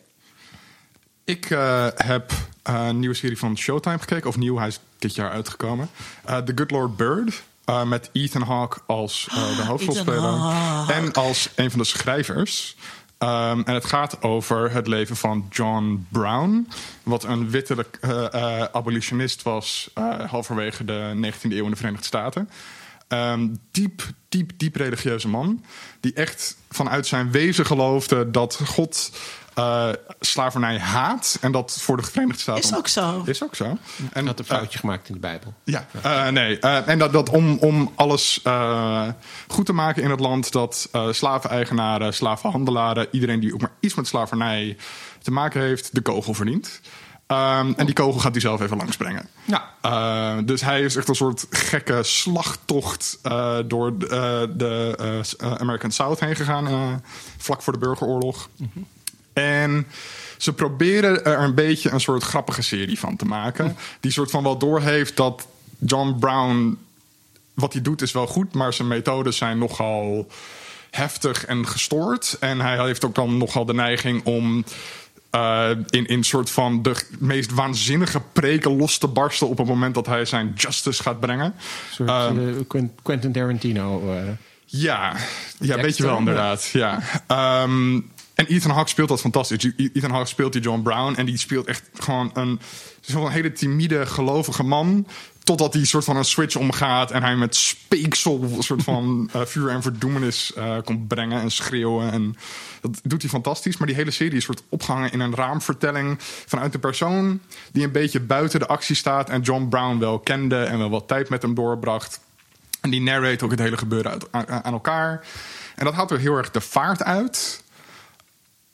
Ik 1.23 1.49
eh, 1.49 1.87
heb 1.95 2.31
eh, 2.63 2.85
een 2.87 2.99
nieuwe 2.99 3.15
serie 3.15 3.37
van 3.37 3.57
Showtime 3.57 3.99
gekeken. 3.99 4.29
Of 4.29 4.37
nieuw, 4.37 4.57
hij 4.57 4.67
is 4.67 4.79
dit 4.97 5.15
jaar 5.15 5.31
uitgekomen. 5.31 5.89
Eh, 6.25 6.37
The 6.37 6.51
Good 6.55 6.71
Lord 6.71 6.97
Bird. 6.97 7.41
eh, 7.65 7.83
met 7.83 8.09
Ethan 8.13 8.41
Hawke 8.41 8.79
als 8.85 9.27
eh, 9.31 9.57
de 9.57 9.63
hoofdrolspeler. 9.65 10.21
Hawke. 10.21 10.93
En 10.93 11.13
als 11.13 11.49
een 11.55 11.69
van 11.71 11.79
de 11.79 11.85
schrijvers. 11.85 12.75
Ehm, 13.17 13.61
en 13.65 13.73
het 13.73 13.85
gaat 13.85 14.21
over 14.23 14.71
het 14.71 14.87
leven 14.87 15.15
van 15.15 15.45
John 15.49 16.05
Brown. 16.09 16.67
Wat 17.03 17.23
een 17.23 17.49
witte 17.49 17.85
eh, 18.01 18.33
eh, 18.33 18.67
abolitionist 18.71 19.41
was. 19.43 19.89
eh, 19.93 20.19
halverwege 20.29 20.85
de 20.85 21.11
19e 21.15 21.51
eeuw 21.55 21.63
in 21.65 21.69
de 21.71 21.75
Verenigde 21.77 22.05
Staten. 22.05 22.49
Ehm, 23.09 23.47
diep, 23.71 24.01
diep, 24.29 24.51
diep 24.57 24.75
religieuze 24.75 25.27
man. 25.27 25.63
Die 25.99 26.13
echt 26.13 26.57
vanuit 26.69 27.07
zijn 27.07 27.31
wezen 27.31 27.65
geloofde 27.65 28.31
dat 28.31 28.59
God 28.65 29.11
eh, 29.53 29.89
slavernij 30.19 30.79
haat. 30.79 31.37
En 31.41 31.51
dat 31.51 31.77
voor 31.81 31.97
de 31.97 32.03
Verenigde 32.03 32.41
Staten. 32.41 32.63
Is 32.63 32.75
ook 32.75 32.87
zo. 32.87 33.23
Is 33.25 33.43
ook 33.43 33.55
zo. 33.55 33.77
En 34.13 34.25
had 34.25 34.39
een 34.39 34.45
foutje 34.45 34.79
gemaakt 34.79 35.07
in 35.07 35.13
de 35.13 35.19
Bijbel. 35.19 35.53
ja, 35.63 35.87
eh, 36.01 36.27
nee. 36.27 36.59
eh, 36.59 36.87
en 36.87 36.99
dat, 36.99 37.13
dat 37.13 37.29
om, 37.29 37.57
om 37.57 37.91
alles 37.95 38.41
eh, 38.43 39.07
goed 39.47 39.65
te 39.65 39.73
maken 39.73 40.03
in 40.03 40.09
het 40.09 40.19
land, 40.19 40.51
dat 40.51 40.87
eh 40.91 41.07
slaveneigenaren, 41.11 42.13
slavenhandelaren, 42.13 43.07
iedereen 43.11 43.39
die 43.39 43.53
ook 43.53 43.61
maar 43.61 43.73
iets 43.79 43.93
met 43.93 44.07
slavernij 44.07 44.77
te 45.21 45.31
maken 45.31 45.61
heeft, 45.61 45.95
de 45.95 46.01
kogel 46.01 46.33
verdient. 46.33 46.81
Ehm, 47.29 47.73
En 47.75 47.85
die 47.85 47.95
kogel 47.95 48.19
gaat 48.19 48.31
hij 48.31 48.41
zelf 48.41 48.61
even 48.61 48.77
langsbrengen. 48.77 49.29
Ja. 49.45 49.73
Eh, 49.81 50.37
dus 50.45 50.61
hij 50.61 50.81
is 50.81 50.95
echt 50.95 51.07
een 51.07 51.15
soort 51.15 51.45
gekke 51.49 52.03
slagtocht 52.03 53.19
eh, 53.21 53.57
door 53.65 53.97
de, 53.97 54.07
eh, 54.07 54.57
de 54.57 54.95
eh, 55.37 55.51
American 55.51 55.91
South 55.91 56.19
heen 56.19 56.35
gegaan, 56.35 57.01
vlak 57.37 57.61
voor 57.61 57.73
de 57.73 57.79
burgeroorlog. 57.79 58.49
En 59.33 59.87
ze 60.37 60.53
proberen 60.53 61.25
er 61.25 61.39
een 61.39 61.53
beetje 61.55 61.91
een 61.91 61.99
soort 61.99 62.23
grappige 62.23 62.61
serie 62.61 62.99
van 62.99 63.15
te 63.15 63.25
maken. 63.25 63.77
Die 63.99 64.11
soort 64.11 64.31
van 64.31 64.43
wel 64.43 64.57
doorheeft 64.57 65.17
dat 65.17 65.47
John 65.77 66.15
Brown. 66.19 66.77
Wat 67.53 67.73
hij 67.73 67.81
doet 67.81 68.01
is 68.01 68.11
wel 68.11 68.27
goed, 68.27 68.53
maar 68.53 68.73
zijn 68.73 68.87
methodes 68.87 69.37
zijn 69.37 69.57
nogal 69.57 70.27
heftig 70.91 71.45
en 71.45 71.67
gestoord. 71.67 72.37
En 72.39 72.61
hij 72.61 72.85
heeft 72.85 73.05
ook 73.05 73.15
dan 73.15 73.37
nogal 73.37 73.65
de 73.65 73.73
neiging 73.73 74.25
om. 74.25 74.63
Eh, 75.29 75.69
in, 75.89 76.05
in 76.07 76.23
soort 76.23 76.49
van 76.49 76.81
de 76.81 76.95
meest 77.19 77.51
waanzinnige 77.53 78.21
preken 78.33 78.75
los 78.77 78.97
te 78.97 79.07
barsten 79.07 79.47
op 79.47 79.57
het 79.57 79.67
moment 79.67 79.93
dat 79.93 80.05
hij 80.05 80.25
zijn 80.25 80.53
justice 80.55 81.03
gaat 81.03 81.19
brengen. 81.19 81.45
Een 81.45 81.53
soort 81.91 82.09
Ehm, 82.09 82.47
eh, 82.49 82.55
Quent- 82.67 82.91
Quentin 83.03 83.31
Tarantino. 83.31 84.13
eh. 84.13 84.21
ja, 84.65 85.11
ja 85.11 85.15
weet 85.59 85.75
je 85.75 85.81
Dexter, 85.81 86.05
wel 86.05 86.17
inderdaad. 86.17 86.65
Ja. 86.73 86.99
Ehm, 87.27 87.95
en 88.35 88.45
Ethan 88.47 88.71
Hawke 88.71 88.89
speelt 88.89 89.09
dat 89.09 89.21
fantastisch. 89.21 89.71
Ethan 89.93 90.11
Hawke 90.11 90.27
speelt 90.27 90.53
die 90.53 90.61
John 90.61 90.81
Brown 90.81 91.13
en 91.15 91.25
die 91.25 91.37
speelt 91.37 91.65
echt 91.67 91.83
gewoon 91.93 92.29
een 92.33 92.59
zo'n 93.01 93.29
hele 93.29 93.51
timide, 93.51 94.05
gelovige 94.05 94.63
man. 94.63 95.07
Totdat 95.49 95.73
hij 95.73 95.85
soort 95.85 96.03
van 96.03 96.17
een 96.17 96.25
switch 96.25 96.55
omgaat 96.55 97.11
en 97.11 97.23
hij 97.23 97.35
met 97.35 97.55
speeksel 97.55 98.43
een 98.43 98.63
soort 98.63 98.83
van 98.83 99.29
eh, 99.33 99.41
vuur 99.41 99.69
en 99.69 99.81
verdoemenis 99.81 100.53
eh, 100.53 100.77
komt 100.83 101.07
brengen 101.07 101.41
en 101.41 101.51
schreeuwen. 101.51 102.11
En 102.11 102.35
dat 102.81 102.99
doet 103.03 103.21
hij 103.21 103.29
fantastisch. 103.29 103.77
Maar 103.77 103.87
die 103.87 103.95
hele 103.95 104.11
serie 104.11 104.37
is 104.37 104.43
soort 104.43 104.63
opgehangen 104.69 105.11
in 105.11 105.19
een 105.19 105.35
raamvertelling 105.35 106.15
vanuit 106.19 106.71
de 106.71 106.79
persoon 106.79 107.39
die 107.71 107.83
een 107.83 107.91
beetje 107.91 108.19
buiten 108.19 108.59
de 108.59 108.67
actie 108.67 108.95
staat 108.95 109.29
en 109.29 109.41
John 109.41 109.67
Brown 109.67 109.99
wel 109.99 110.19
kende 110.19 110.63
en 110.63 110.77
wel 110.77 110.89
wat 110.89 111.07
tijd 111.07 111.29
met 111.29 111.41
hem 111.41 111.53
doorbracht. 111.53 112.19
En 112.81 112.89
die 112.89 113.01
narrate 113.01 113.45
ook 113.45 113.51
het 113.51 113.59
hele 113.59 113.77
gebeuren 113.77 114.11
uit, 114.11 114.27
aan, 114.31 114.63
aan 114.63 114.73
elkaar. 114.73 115.25
En 115.75 115.85
dat 115.85 115.93
haalt 115.93 116.11
er 116.11 116.19
heel 116.19 116.35
erg 116.35 116.51
de 116.51 116.61
vaart 116.61 117.03
uit. 117.03 117.63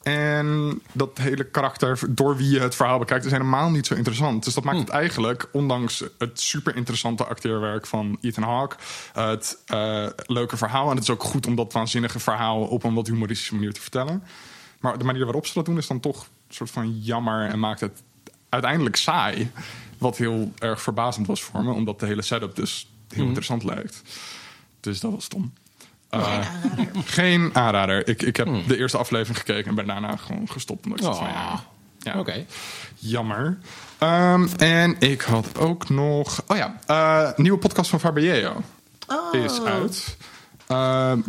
En 0.06 0.82
dat 0.92 1.18
hele 1.18 1.44
karakter, 1.44 2.00
door 2.10 2.38
wie 2.38 2.50
je 2.50 2.60
het 2.60 2.76
verhaal 2.76 3.00
bekijkt, 3.00 3.26
is 3.26 3.32
helemaal 3.32 3.70
niet 3.70 3.88
zo 3.88 3.94
interessant. 3.94 4.44
Dus 4.44 4.54
dat 4.54 4.64
maakt 4.64 4.78
het 4.78 4.90
eigenlijk, 4.90 5.50
ondanks 5.52 6.04
het 6.18 6.40
super 6.40 6.76
interessante 6.76 7.26
acteerwerk 7.26 7.88
van 7.88 8.18
Ethan 8.22 8.44
Hawke, 8.44 8.76
het 9.14 9.58
eh, 9.66 10.08
leuke 10.26 10.58
verhaal. 10.58 10.90
En 10.90 10.96
het 10.96 11.04
is 11.04 11.10
ook 11.10 11.24
goed 11.24 11.48
om 11.48 11.56
dat 11.56 11.74
waanzinnige 11.74 12.20
verhaal 12.20 12.62
op 12.62 12.84
een 12.84 12.94
wat 12.94 13.08
humoristische 13.08 13.54
manier 13.54 13.74
te 13.74 13.82
vertellen. 13.82 14.24
Maar 14.80 14.98
de 14.98 15.04
manier 15.04 15.24
waarop 15.24 15.48
ze 15.48 15.54
dat 15.54 15.66
doen 15.66 15.78
is 15.78 15.88
dan 15.88 16.00
toch 16.00 16.22
een 16.24 16.56
soort 16.56 16.72
van 16.72 17.00
jammer 17.00 17.50
en 17.50 17.60
maakt 17.60 17.80
het 17.80 18.04
uiteindelijk 18.50 18.96
saai. 18.96 19.52
Wat 19.98 20.18
heel 20.18 20.52
erg 20.60 20.82
verbazend 20.82 21.28
was 21.28 21.44
voor 21.44 21.64
me, 21.64 21.72
omdat 21.72 22.00
de 22.00 22.06
hele 22.06 22.22
setup 22.22 22.56
dus 22.56 22.92
heel 23.10 23.26
interessant 23.26 23.64
lijkt. 23.64 24.02
Dus 24.80 25.00
dat 25.00 25.12
was 25.12 25.24
stom. 25.24 25.54
Geen 26.22 26.22
Eh, 26.24 26.48
aanrader. 26.48 27.04
geen 27.06 27.50
aanrader. 27.56 28.08
Ik, 28.08 28.22
ik 28.22 28.36
heb 28.38 28.48
de 28.68 28.78
eerste 28.78 28.98
aflevering 28.98 29.38
gekeken 29.38 29.66
en 29.70 29.76
ben 29.76 29.88
daarna 29.88 30.16
gewoon 30.16 30.50
gestopt. 30.50 30.86
Omdat 30.86 31.00
ik 31.00 31.06
van, 31.06 31.28
ja, 31.28 31.64
ja, 32.00 32.20
Oké. 32.20 32.46
jammer. 32.96 33.58
Ehm, 33.98 34.48
en 34.58 34.96
ik 35.00 35.22
had 35.22 35.58
ook 35.58 35.90
nog... 35.90 36.44
Oh 36.48 36.58
ja, 36.58 36.80
eh, 36.88 37.38
nieuwe 37.38 37.58
podcast 37.58 37.90
van 37.90 38.00
Fabio 38.00 38.64
Oh. 39.08 39.34
is 39.44 39.62
uit. 39.62 40.18
Ehm 40.68 41.20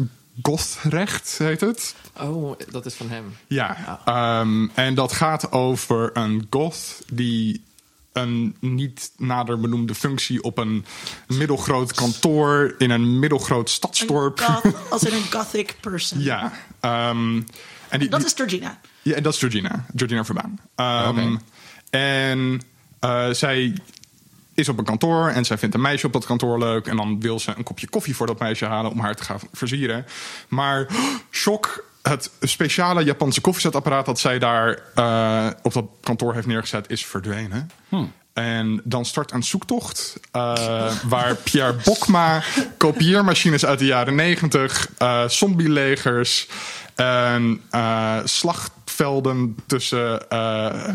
Gothrecht 0.43 1.38
heet 1.38 1.61
het. 1.61 1.95
Oh, 2.21 2.59
dat 2.71 2.87
is 2.87 2.95
van 2.95 3.11
hem. 3.11 3.37
Ja, 3.47 4.00
ehm, 4.05 4.66
en 4.75 4.95
dat 4.95 5.12
gaat 5.12 5.52
over 5.52 6.11
een 6.16 6.47
goth 6.50 7.02
die 7.12 7.64
een 8.16 8.56
niet 8.61 9.11
nader 9.16 9.61
benoemde 9.61 9.94
functie 9.94 10.42
op 10.42 10.58
een 10.58 10.85
middelgroot 11.26 11.92
kantoor 11.92 12.75
in 12.78 12.90
een 12.90 13.18
middelgroot 13.18 13.66
Een 13.68 13.75
stadsdorp. 13.75 14.40
goth- 14.40 14.75
als 14.90 15.02
in 15.04 15.12
een 15.14 15.32
gothic 15.32 15.76
person. 15.80 16.20
Ja, 16.20 16.52
ehm, 16.80 17.42
en 17.88 17.99
die, 17.99 18.08
Dat 18.08 18.25
is 18.25 18.32
Georgina. 18.32 18.80
ja, 19.02 19.14
en 19.14 19.23
dat 19.23 19.32
is 19.32 19.38
Georgina. 19.38 19.87
Georgina 19.96 20.25
Verbaan. 20.25 20.58
Ehm. 20.75 21.37
En 21.90 22.61
eh, 23.00 23.30
zij 23.30 23.76
is 24.54 24.68
op 24.68 24.78
een 24.78 24.85
kantoor 24.85 25.28
en 25.28 25.44
zij 25.44 25.58
vindt 25.58 25.75
een 25.75 25.80
meisje 25.80 26.06
op 26.06 26.12
dat 26.12 26.26
kantoor 26.26 26.58
leuk. 26.58 26.87
En 26.87 26.96
dan 26.96 27.20
wil 27.20 27.38
ze 27.40 27.52
een 27.56 27.62
kopje 27.64 27.88
koffie 27.88 28.16
voor 28.16 28.26
dat 28.26 28.38
meisje 28.38 28.64
halen 28.64 28.90
om 28.90 28.99
haar 29.00 29.14
te 29.16 29.23
gaan 29.25 29.38
versieren. 29.52 30.04
Maar 30.49 30.87
shock, 31.30 31.85
het 32.08 32.30
speciale 32.40 33.04
Japanse 33.04 33.40
koffiezetapparaat 33.40 34.06
dat 34.06 34.18
zij 34.18 34.38
daar 34.38 34.82
eh, 34.94 35.46
op 35.62 35.72
dat 35.72 35.84
kantoor 36.00 36.34
heeft 36.34 36.46
neergezet, 36.46 36.90
is 36.90 37.06
verdwenen. 37.06 37.70
En 38.32 38.80
dan 38.84 39.04
start 39.04 39.32
een 39.32 39.42
zoektocht 39.42 40.20
uh, 40.32 40.92
waar 41.08 41.34
Pierre 41.34 41.76
Bokma 41.84 42.42
kopieermachines 42.76 43.66
uit 43.66 43.78
de 43.78 43.84
jaren 43.86 44.14
negentig, 44.14 44.88
uh, 44.98 45.28
zombielegers 45.28 46.48
en 46.94 47.62
uh, 47.70 48.18
slagvelden 48.96 49.56
tussen 49.66 50.20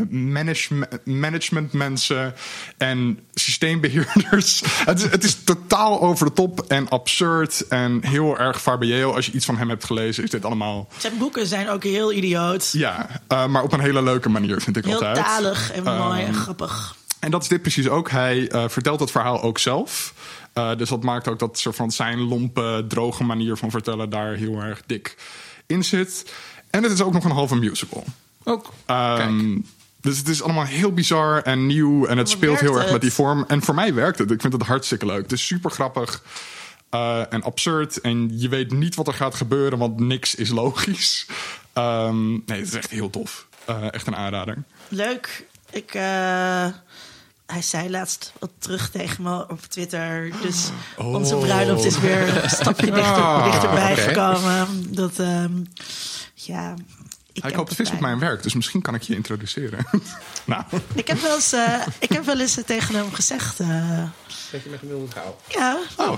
manage 0.10 0.88
managementmensen 1.04 2.34
en 2.78 3.20
systeembeheerders. 3.34 4.62
het, 4.86 5.00
is, 5.00 5.12
het 5.12 5.24
is 5.24 5.44
totaal 5.44 6.02
over 6.02 6.26
de 6.26 6.34
top 6.34 6.60
en 6.68 6.90
absurd 6.90 7.68
en 7.68 8.06
heel 8.06 8.40
erg 8.40 8.62
Fabieo. 8.62 9.12
Als 9.14 9.26
je 9.26 9.32
iets 9.32 9.46
van 9.46 9.58
hem 9.58 9.70
hebt 9.70 9.86
gelezen, 9.86 10.24
is 10.24 10.30
dit 10.30 10.46
allemaal. 10.46 10.88
Zijn 10.98 11.18
boeken 11.18 11.48
zijn 11.48 11.70
ook 11.70 11.84
heel 11.84 12.14
idioot. 12.14 12.70
Ja, 12.72 13.22
maar 13.28 13.64
op 13.64 13.74
een 13.74 13.80
hele 13.80 14.04
leuke 14.04 14.30
manier 14.30 14.62
vind 14.62 14.78
ik 14.78 14.86
heel 14.86 14.94
altijd. 14.94 15.16
Heel 15.16 15.26
talig 15.26 15.72
en 15.72 15.84
mooi 15.84 16.24
en 16.24 16.34
grappig. 16.34 16.96
En 17.20 17.32
dat 17.32 17.42
is 17.42 17.48
dit 17.48 17.62
precies 17.62 17.88
ook. 17.88 18.10
Hij 18.10 18.52
uh, 18.52 18.64
vertelt 18.68 19.00
het 19.00 19.12
verhaal 19.12 19.42
ook 19.42 19.58
zelf. 19.58 20.14
Uh, 20.54 20.76
dus 20.76 20.90
dat 20.90 21.04
maakt 21.04 21.28
ook 21.28 21.40
dat 21.40 21.60
soort 21.60 21.76
van 21.76 21.92
zijn 21.92 22.20
lompe, 22.20 22.86
droge 22.88 23.24
manier 23.24 23.58
van 23.58 23.72
vertellen 23.72 24.10
daar 24.10 24.34
heel 24.34 24.60
erg 24.60 24.82
dik 24.86 25.18
in 25.66 25.84
zit. 25.84 26.34
En 26.72 26.84
het 26.84 26.92
is 26.92 27.02
ook 27.02 27.14
nog 27.14 27.24
een 27.24 27.32
halve 27.32 27.56
musical. 27.56 28.04
Ook. 28.44 28.74
Um, 28.88 29.66
dus 30.02 30.18
het 30.18 30.28
is 30.28 30.42
allemaal 30.44 30.66
heel 30.66 30.92
bizar 30.94 31.42
en 31.42 31.66
nieuw. 31.66 32.06
En 32.06 32.18
het 32.18 32.28
Wat 32.28 32.30
speelt 32.30 32.60
heel 32.60 32.74
erg 32.74 32.84
het? 32.84 32.92
met 32.92 33.02
die 33.02 33.14
vorm. 33.14 33.46
En 33.48 33.62
voor 33.64 33.76
mij 33.76 33.94
werkt 33.94 34.20
het. 34.20 34.32
Ik 34.32 34.42
vind 34.42 34.54
het 34.54 34.62
hartstikke 34.62 35.06
leuk. 35.06 35.22
Het 35.22 35.32
is 35.32 35.46
super 35.46 35.72
grappig. 35.72 36.24
Uh, 36.92 37.34
en 37.34 37.44
absurd. 37.44 38.02
En 38.02 38.40
je 38.40 38.50
weet 38.50 38.72
niet 38.72 38.96
wat 38.96 39.08
er 39.08 39.14
gaat 39.14 39.36
gebeuren, 39.36 39.78
want 39.80 40.00
niks 40.00 40.36
is 40.36 40.50
logisch. 40.50 41.26
Um, 41.74 42.32
nee, 42.46 42.60
het 42.60 42.68
is 42.68 42.74
echt 42.74 42.90
heel 42.90 43.10
tof. 43.10 43.48
Uh, 43.70 43.94
echt 43.94 44.08
een 44.08 44.16
aanrader. 44.16 44.64
Leuk. 44.88 45.46
Ik, 45.72 45.94
uh, 45.94 46.02
hij 47.46 47.62
zei 47.62 47.90
laatst 47.90 48.34
wat 48.40 48.50
terug 48.60 48.90
tegen 48.90 49.24
me 49.24 49.50
op 49.50 49.62
Twitter. 49.62 50.32
Dus 50.42 50.70
Oh. 50.98 51.14
onze 51.14 51.36
bruiloft 51.36 51.86
is 51.86 52.00
weer 52.00 52.44
een 52.44 52.50
stapje 52.50 52.86
dichter, 52.92 53.24
Ah, 53.24 53.52
dichterbij 53.52 53.96
gekomen. 53.98 54.94
Dat, 54.96 55.20
um, 55.20 55.68
ja... 56.46 56.74
Ik 57.34 57.42
Hij 57.42 57.50
heb 57.50 57.60
koopt 57.60 57.78
het 57.78 57.88
vis 57.88 57.92
op 57.96 58.00
mijn 58.00 58.20
werk, 58.20 58.44
dus 58.44 58.54
misschien 58.54 58.82
kan 58.82 58.96
ik 58.96 59.02
je 59.02 59.16
introduceren. 59.16 59.86
nou, 60.46 60.64
Ik 60.94 61.08
heb 61.08 61.22
wel 61.22 61.36
eens, 61.36 61.54
uh, 61.54 61.88
ik 62.00 62.10
heb 62.10 62.26
wel 62.26 62.40
eens 62.40 62.58
tegen 62.66 62.96
hem 62.96 63.14
gezegd... 63.14 63.60
Uh, 63.60 64.04
Dat 64.52 64.64
je 64.64 64.70
met 64.70 64.82
een 64.82 64.88
wilde 64.88 65.08
vrouw. 65.12 65.38
ja, 65.48 65.78
oh. 65.98 66.18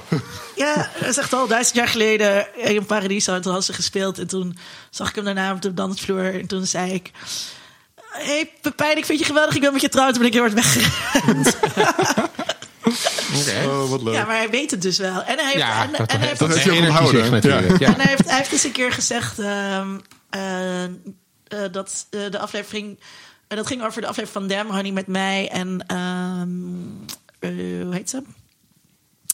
Ja, 0.55 0.89
dat 0.99 1.09
is 1.09 1.17
echt 1.17 1.33
al 1.33 1.47
duizend 1.47 1.75
jaar 1.75 1.87
geleden 1.87 2.55
in 2.55 2.85
Paradiso. 2.85 3.33
En 3.35 3.41
toen 3.41 3.53
had 3.53 3.65
ze 3.65 3.73
gespeeld. 3.73 4.19
En 4.19 4.27
toen 4.27 4.57
zag 4.89 5.09
ik 5.09 5.15
hem 5.15 5.23
daarna 5.23 5.53
op 5.53 5.61
de 5.61 5.73
dansvloer. 5.73 6.33
En 6.39 6.47
toen 6.47 6.65
zei 6.65 6.91
ik... 6.93 7.11
Hé, 7.95 8.25
hey, 8.25 8.51
Pepijn, 8.61 8.97
ik 8.97 9.05
vind 9.05 9.19
je 9.19 9.25
geweldig. 9.25 9.55
Ik 9.55 9.61
wil 9.61 9.71
met 9.71 9.81
je 9.81 9.89
trouwen. 9.89 10.13
Toen 10.15 10.23
ben 10.23 10.31
ik 10.31 10.37
heel 10.37 10.49
hard 10.51 10.63
weggerend. 10.63 11.55
Oh, 13.65 13.89
wat 13.89 14.01
leuk. 14.01 14.13
ja, 14.13 14.25
maar 14.25 14.37
hij 14.37 14.49
weet 14.49 14.71
het 14.71 14.81
dus 14.81 14.97
wel. 14.97 15.23
En 15.23 15.35
hij 15.37 15.45
heeft, 15.45 15.57
Ja, 15.57 15.83
en, 15.83 15.91
dat, 15.91 16.11
en 16.11 16.17
hij 16.19 16.27
heeft, 16.27 16.39
dat 16.39 16.49
heeft 16.53 16.63
hij 16.63 16.77
onthouden. 16.77 17.31
natuurlijk. 17.31 17.79
Ja. 17.79 17.87
en 17.87 17.95
hij 17.95 18.05
heeft, 18.09 18.25
hij 18.29 18.37
heeft 18.37 18.51
eens 18.51 18.63
een 18.63 18.71
keer 18.71 18.91
gezegd... 18.91 19.39
ehm, 19.39 19.97
eh, 20.29 20.83
eh, 20.83 20.91
dat 21.71 22.05
eh, 22.09 22.19
de 22.31 22.39
aflevering... 22.39 22.99
eh, 23.47 23.57
dat 23.57 23.67
ging 23.67 23.83
over 23.83 24.01
de 24.01 24.07
aflevering 24.07 24.47
van 24.49 24.57
Damn 24.57 24.75
Honey 24.75 24.91
met 24.91 25.07
mij 25.07 25.49
en... 25.49 25.83
ehm, 25.87 26.49
eh, 27.39 27.83
hoe 27.83 27.93
heet 27.93 28.09
ze? 28.09 28.21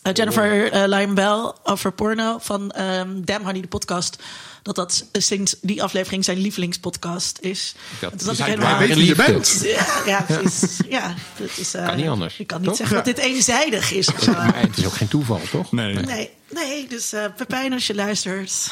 Uh, 0.04 0.14
Jennifer 0.14 0.74
uh, 0.76 0.84
Lyon 0.88 1.14
Bell 1.14 1.52
over 1.64 1.92
porno 1.92 2.38
van 2.42 2.74
um, 2.82 3.26
Damn 3.26 3.46
Honey, 3.46 3.62
de 3.62 3.68
podcast. 3.68 4.24
Dat 4.64 4.76
dat 4.76 5.06
uh, 5.12 5.22
sinds 5.22 5.56
die 5.62 5.84
aflevering 5.84 6.24
zijn 6.24 6.38
lievelingspodcast 6.38 7.38
is. 7.42 7.76
Dat- 8.00 8.10
toen 8.10 8.28
dus 8.28 8.30
ik 8.32 8.38
hij- 8.38 8.50
helemaal- 8.50 8.78
weet 8.80 8.96
wie 8.96 9.06
je 9.06 9.16
bent. 9.16 9.60
Ja, 9.64 10.02
ja, 10.06 10.22
precies. 10.22 10.78
ja, 10.90 11.14
dat 11.38 11.50
is, 11.58 11.76
uh, 11.76 11.86
Kan 11.88 11.98
niet 11.98 12.08
anders, 12.08 12.38
Je 12.38 12.46
kan 12.46 12.60
niet 12.60 12.68
toch? 12.70 12.78
zeggen 12.78 12.96
dat 12.96 13.06
dit 13.06 13.18
eenzijdig 13.18 13.92
is 13.92 14.08
of 14.14 14.24
zo. 14.24 14.32
Maar 14.32 14.60
het 14.60 14.78
is 14.78 14.86
ook 14.86 14.94
geen 14.94 15.08
toeval, 15.08 15.42
toch? 15.52 15.72
Nee. 15.72 15.94
Nee, 15.94 16.30
nee, 16.52 16.88
dus 16.88 17.14
uh, 17.14 17.26
Pepijn, 17.38 17.74
als 17.74 17.88
je 17.88 17.96
luistert. 17.96 18.68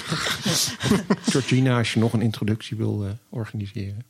Georgina, 1.30 1.78
als 1.78 1.92
je 1.92 1.98
nog 2.00 2.12
een 2.12 2.22
introductie 2.22 2.76
wil 2.76 3.04
eh, 3.04 3.10
organiseren. 3.30 4.04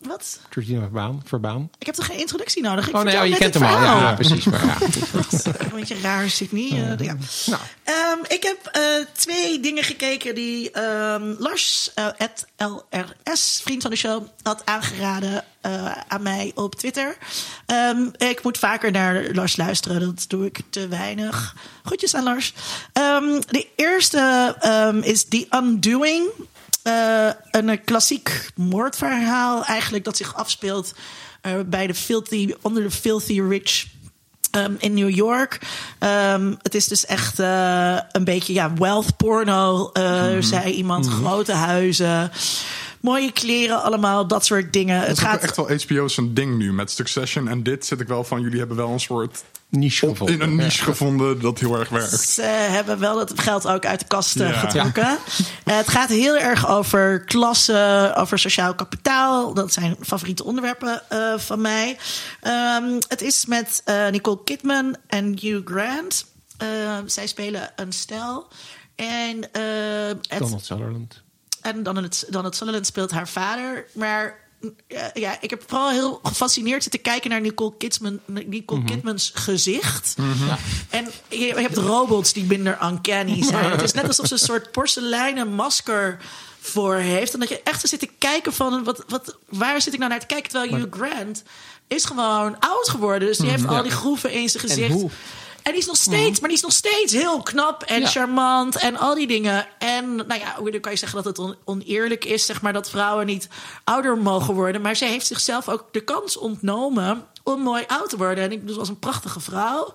Wat? 0.00 0.40
Georgina 0.48 0.80
Verbaan. 0.80 1.22
Verbaan. 1.24 1.70
Ik 1.78 1.86
heb 1.86 1.94
toch 1.94 2.06
geen 2.06 2.18
introductie 2.18 2.62
nodig? 2.62 2.88
Ik 2.88 2.94
Oh 2.96 3.02
nee, 3.02 3.20
oh, 3.20 3.26
je 3.26 3.36
kent 3.36 3.54
hem 3.54 3.62
al. 3.62 3.82
Ja, 3.82 4.14
precies. 4.14 4.44
Maar 4.44 4.64
ja. 4.66 4.76
Een 5.58 5.70
beetje 5.74 6.00
raar 6.00 6.30
niet. 6.50 6.72
eh, 6.72 6.98
ja. 6.98 7.16
Nou, 7.46 7.60
Ehm, 7.84 8.18
ik 8.28 8.42
heb 8.42 8.66
eh, 8.66 8.82
twee 9.12 9.60
dingen 9.60 9.84
gekeken 9.84 10.34
die 10.34 10.70
ehm, 10.70 11.34
Lars, 11.38 11.90
eh, 11.94 12.06
LRS, 12.56 13.60
vriend 13.64 13.82
van 13.82 13.90
de 13.90 13.96
show, 13.96 14.26
had 14.42 14.62
aangeraden 14.66 15.44
eh, 15.60 15.92
aan 16.08 16.22
mij 16.22 16.52
op 16.54 16.74
Twitter. 16.74 17.16
Ehm, 17.66 18.08
ik 18.16 18.42
moet 18.42 18.58
vaker 18.58 18.90
naar 18.90 19.24
Lars 19.32 19.56
luisteren, 19.56 20.00
dat 20.00 20.24
doe 20.28 20.46
ik 20.46 20.60
te 20.70 20.88
weinig. 20.88 21.54
Groetjes 21.84 22.14
aan 22.14 22.24
Lars. 22.24 22.54
De 23.48 23.66
eerste 23.76 24.56
is 25.02 25.24
The 25.24 25.46
Undoing. 25.50 26.24
Eh, 26.82 27.28
een 27.50 27.84
klassiek 27.84 28.50
moordverhaal 28.54 29.64
eigenlijk 29.64 30.04
dat 30.04 30.16
zich 30.16 30.36
afspeelt 30.36 30.94
eh, 31.40 31.52
bij 31.66 31.86
de 31.86 31.94
filthy, 31.94 32.54
onder 32.60 32.82
de 32.82 32.90
Filthy 32.90 33.40
Rich 33.40 33.86
Um, 34.56 34.76
in 34.78 34.94
New 34.94 35.10
York. 35.10 35.58
Um, 36.00 36.56
het 36.62 36.74
is 36.74 36.88
dus 36.88 37.06
echt 37.06 37.40
uh, 37.40 37.98
een 38.12 38.24
beetje 38.24 38.52
ja, 38.52 38.74
wealth 38.74 39.16
porno, 39.16 39.90
zei 40.40 40.72
iemand. 40.72 41.06
Grote 41.06 41.52
huizen, 41.52 42.30
mooie 43.00 43.32
kleren, 43.32 43.82
allemaal 43.82 44.26
dat 44.26 44.44
soort 44.44 44.72
dingen. 44.72 44.98
Het 44.98 45.08
Het 45.08 45.16
is 45.16 45.24
ook 45.24 45.30
gaat 45.30 45.42
echt 45.42 45.56
wel 45.56 45.70
HBO 45.86 46.08
zijn 46.08 46.34
ding 46.34 46.56
nu 46.56 46.72
met 46.72 46.90
Succession. 46.90 47.48
En 47.48 47.62
dit 47.62 47.86
zit 47.86 48.00
ik 48.00 48.08
wel 48.08 48.24
van, 48.24 48.40
jullie 48.40 48.58
hebben 48.58 48.76
wel 48.76 48.90
een 48.90 49.00
soort... 49.00 49.44
niche 49.68 50.06
Op, 50.06 50.10
gevonden. 50.10 50.34
in 50.34 50.40
een 50.42 50.56
niche 50.56 50.82
gevonden 50.84 51.40
dat 51.40 51.58
heel 51.58 51.78
erg 51.78 51.88
werkt. 51.88 52.20
Ze 52.20 52.42
hebben 52.42 52.98
wel 52.98 53.18
het 53.18 53.40
geld 53.40 53.66
ook 53.66 53.86
uit 53.86 54.00
de 54.00 54.06
kasten 54.06 54.46
Ja. 54.46 54.52
getrokken. 54.52 55.18
Uh, 55.64 55.76
het 55.76 55.88
gaat 55.88 56.08
heel 56.08 56.36
erg 56.36 56.68
over 56.68 57.24
klasse, 57.24 58.12
over 58.16 58.38
sociaal 58.38 58.74
kapitaal. 58.74 59.54
Dat 59.54 59.72
zijn 59.72 59.96
favoriete 60.00 60.44
onderwerpen 60.44 61.02
uh, 61.12 61.38
van 61.38 61.60
mij. 61.60 61.98
Um, 62.42 62.98
het 63.08 63.22
is 63.22 63.46
met 63.46 63.82
uh, 63.86 64.08
Nicole 64.08 64.42
Kidman 64.44 64.96
en 65.06 65.38
Hugh 65.40 65.60
Grant. 65.64 66.26
Uh, 66.62 66.68
zij 67.06 67.26
spelen 67.26 67.70
een 67.76 67.92
stel. 67.92 68.48
En, 68.94 69.36
uh, 69.36 69.42
het, 70.28 70.38
Donald 70.38 70.64
Sutherland. 70.64 71.22
En 71.60 71.82
Donald, 71.82 72.24
Donald 72.32 72.56
Sutherland 72.56 72.86
speelt 72.86 73.10
haar 73.10 73.28
vader. 73.28 73.86
Maar 73.92 74.48
ja, 74.88 75.10
ja, 75.14 75.36
ik 75.40 75.50
heb 75.50 75.62
vooral 75.66 75.90
heel 75.90 76.20
gefascineerd 76.22 76.82
zitten 76.82 77.00
kijken 77.00 77.30
naar 77.30 77.40
Nicole, 77.40 77.72
Kidman, 77.78 78.20
Nicole 78.26 78.84
Kidman's 78.84 79.30
gezicht. 79.34 80.14
Ja. 80.46 80.58
En 80.90 81.08
je, 81.28 81.54
hebt 81.54 81.76
robots 81.76 82.32
die 82.32 82.44
minder 82.44 82.78
uncanny 82.82 83.42
zijn. 83.50 83.70
Het 83.70 83.82
is 83.82 83.92
net 83.92 84.06
alsof 84.06 84.26
ze 84.26 84.32
een 84.32 84.38
soort 84.38 84.70
porseleinen 84.70 85.52
masker 85.52 86.18
voor 86.60 86.94
heeft. 86.94 87.34
En 87.34 87.40
dat 87.40 87.48
je 87.48 87.60
echt 87.62 87.88
zit 87.88 88.00
te 88.00 88.10
kijken 88.18 88.52
van... 88.52 88.84
Wat, 88.84 89.04
wat, 89.08 89.36
waar 89.48 89.80
zit 89.80 89.92
ik 89.92 89.98
nou 89.98 90.10
naar 90.10 90.20
te 90.20 90.26
kijken? 90.26 90.50
Terwijl 90.50 90.74
Hugh 90.74 90.96
Grant 90.96 91.42
is 91.86 92.04
gewoon 92.04 92.58
oud 92.58 92.88
geworden. 92.88 93.28
Dus 93.28 93.38
die 93.38 93.50
heeft 93.50 93.66
al 93.66 93.82
die 93.82 93.92
groeven 93.92 94.32
in 94.32 94.48
zijn 94.48 94.62
gezicht. 94.68 94.92
hoe? 94.92 95.10
En 95.62 95.72
die 95.72 95.80
is 95.80 95.86
nog 95.86 95.96
steeds, 95.96 96.40
maar 96.40 96.48
die 96.48 96.58
is 96.58 96.64
nog 96.64 96.72
steeds 96.72 97.12
heel 97.12 97.42
knap 97.42 97.82
en 97.82 98.00
Ja. 98.00 98.06
charmant 98.06 98.76
en 98.76 98.96
al 98.96 99.14
die 99.14 99.26
dingen. 99.26 99.66
En 99.78 100.14
nou 100.16 100.40
ja, 100.40 100.70
dan 100.70 100.80
kan 100.80 100.92
je 100.92 100.98
zeggen 100.98 101.16
dat 101.22 101.24
het 101.24 101.38
on- 101.38 101.56
oneerlijk 101.64 102.24
is, 102.24 102.46
zeg 102.46 102.62
maar, 102.62 102.72
dat 102.72 102.90
vrouwen 102.90 103.26
niet 103.26 103.48
ouder 103.84 104.18
mogen 104.18 104.54
worden. 104.54 104.80
Maar 104.80 104.96
zij 104.96 105.08
heeft 105.08 105.26
zichzelf 105.26 105.68
ook 105.68 105.84
de 105.92 106.00
kans 106.04 106.36
ontnomen 106.36 107.26
om 107.42 107.60
mooi 107.60 107.84
oud 107.86 108.08
te 108.08 108.16
worden. 108.16 108.44
En 108.44 108.52
ik 108.52 108.66
dus 108.66 108.76
was 108.76 108.88
een 108.88 108.98
prachtige 108.98 109.40
vrouw. 109.40 109.92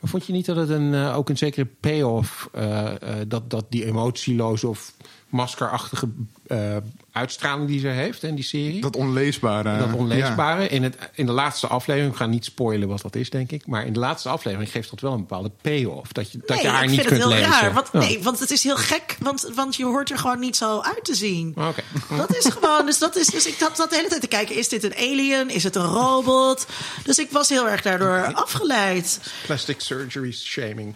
Maar 0.00 0.10
vond 0.10 0.26
je 0.26 0.32
niet 0.32 0.46
dat 0.46 0.56
het 0.56 0.68
een, 0.68 0.94
eh, 0.94 1.16
ook 1.16 1.28
een 1.28 1.38
zekere 1.38 1.66
payoff... 1.80 2.48
eh, 2.52 2.90
dat, 3.26 3.50
dat 3.50 3.64
die 3.68 3.84
emotieloze 3.84 4.68
of 4.68 4.92
maskerachtige 5.34 6.08
eh, 6.46 6.76
uitstraling 7.12 7.68
die 7.68 7.80
ze 7.80 7.88
heeft 7.88 8.22
in 8.22 8.34
die 8.34 8.44
serie... 8.44 8.80
Dat 8.80 8.96
onleesbare. 8.96 9.78
dat 9.78 9.88
ja. 9.88 9.94
onleesbare. 9.94 10.68
In, 10.68 10.82
het, 10.82 10.96
in 11.14 11.26
de 11.26 11.32
laatste 11.32 11.66
aflevering, 11.66 12.12
ik 12.12 12.18
ga 12.18 12.26
niet 12.26 12.44
spoilen 12.44 12.88
wat 12.88 13.02
dat 13.02 13.16
is, 13.16 13.30
denk 13.30 13.50
ik. 13.50 13.66
Maar 13.66 13.86
in 13.86 13.92
de 13.92 13.98
laatste 13.98 14.28
aflevering 14.28 14.70
geeft 14.70 14.90
dat 14.90 15.00
wel 15.00 15.12
een 15.12 15.18
bepaalde 15.18 15.50
payoff. 15.60 16.12
Dat 16.12 16.32
je, 16.32 16.38
dat 16.46 16.60
je 16.60 16.68
haar 16.68 16.82
ik 16.82 16.90
niet 16.90 17.00
vind 17.00 17.08
kunt 17.08 17.22
het 17.22 17.32
heel 17.32 17.40
lezen. 17.40 17.60
raar. 17.60 17.72
Want, 17.72 17.88
Ja. 17.92 17.98
Nee, 17.98 18.22
want 18.22 18.38
het 18.38 18.50
is 18.50 18.62
heel 18.62 18.76
gek, 18.76 19.16
want, 19.20 19.50
want 19.54 19.76
je 19.76 19.84
hoort 19.84 20.10
er 20.10 20.18
gewoon 20.18 20.38
niet 20.38 20.56
zo 20.56 20.80
uit 20.80 21.04
te 21.04 21.14
zien. 21.14 21.54
Oké. 21.56 21.82
Dat 22.16 22.36
is 22.36 22.46
gewoon, 22.52 22.86
dus, 22.86 22.98
dat 22.98 23.16
is, 23.16 23.26
dus 23.26 23.46
ik 23.46 23.58
had 23.58 23.76
zat 23.76 23.90
de 23.90 23.96
hele 23.96 24.08
tijd 24.08 24.20
te 24.20 24.26
kijken: 24.26 24.56
is 24.56 24.68
dit 24.68 24.84
een 24.84 24.94
alien? 24.96 25.50
Is 25.50 25.64
het 25.64 25.76
een 25.76 25.86
robot? 25.86 26.66
Dus 27.04 27.18
ik 27.18 27.30
was 27.30 27.48
heel 27.48 27.68
erg 27.68 27.82
daardoor 27.82 28.32
afgeleid. 28.34 29.20
Plastic 29.46 29.80
surgery 29.80 30.32
shaming. 30.32 30.94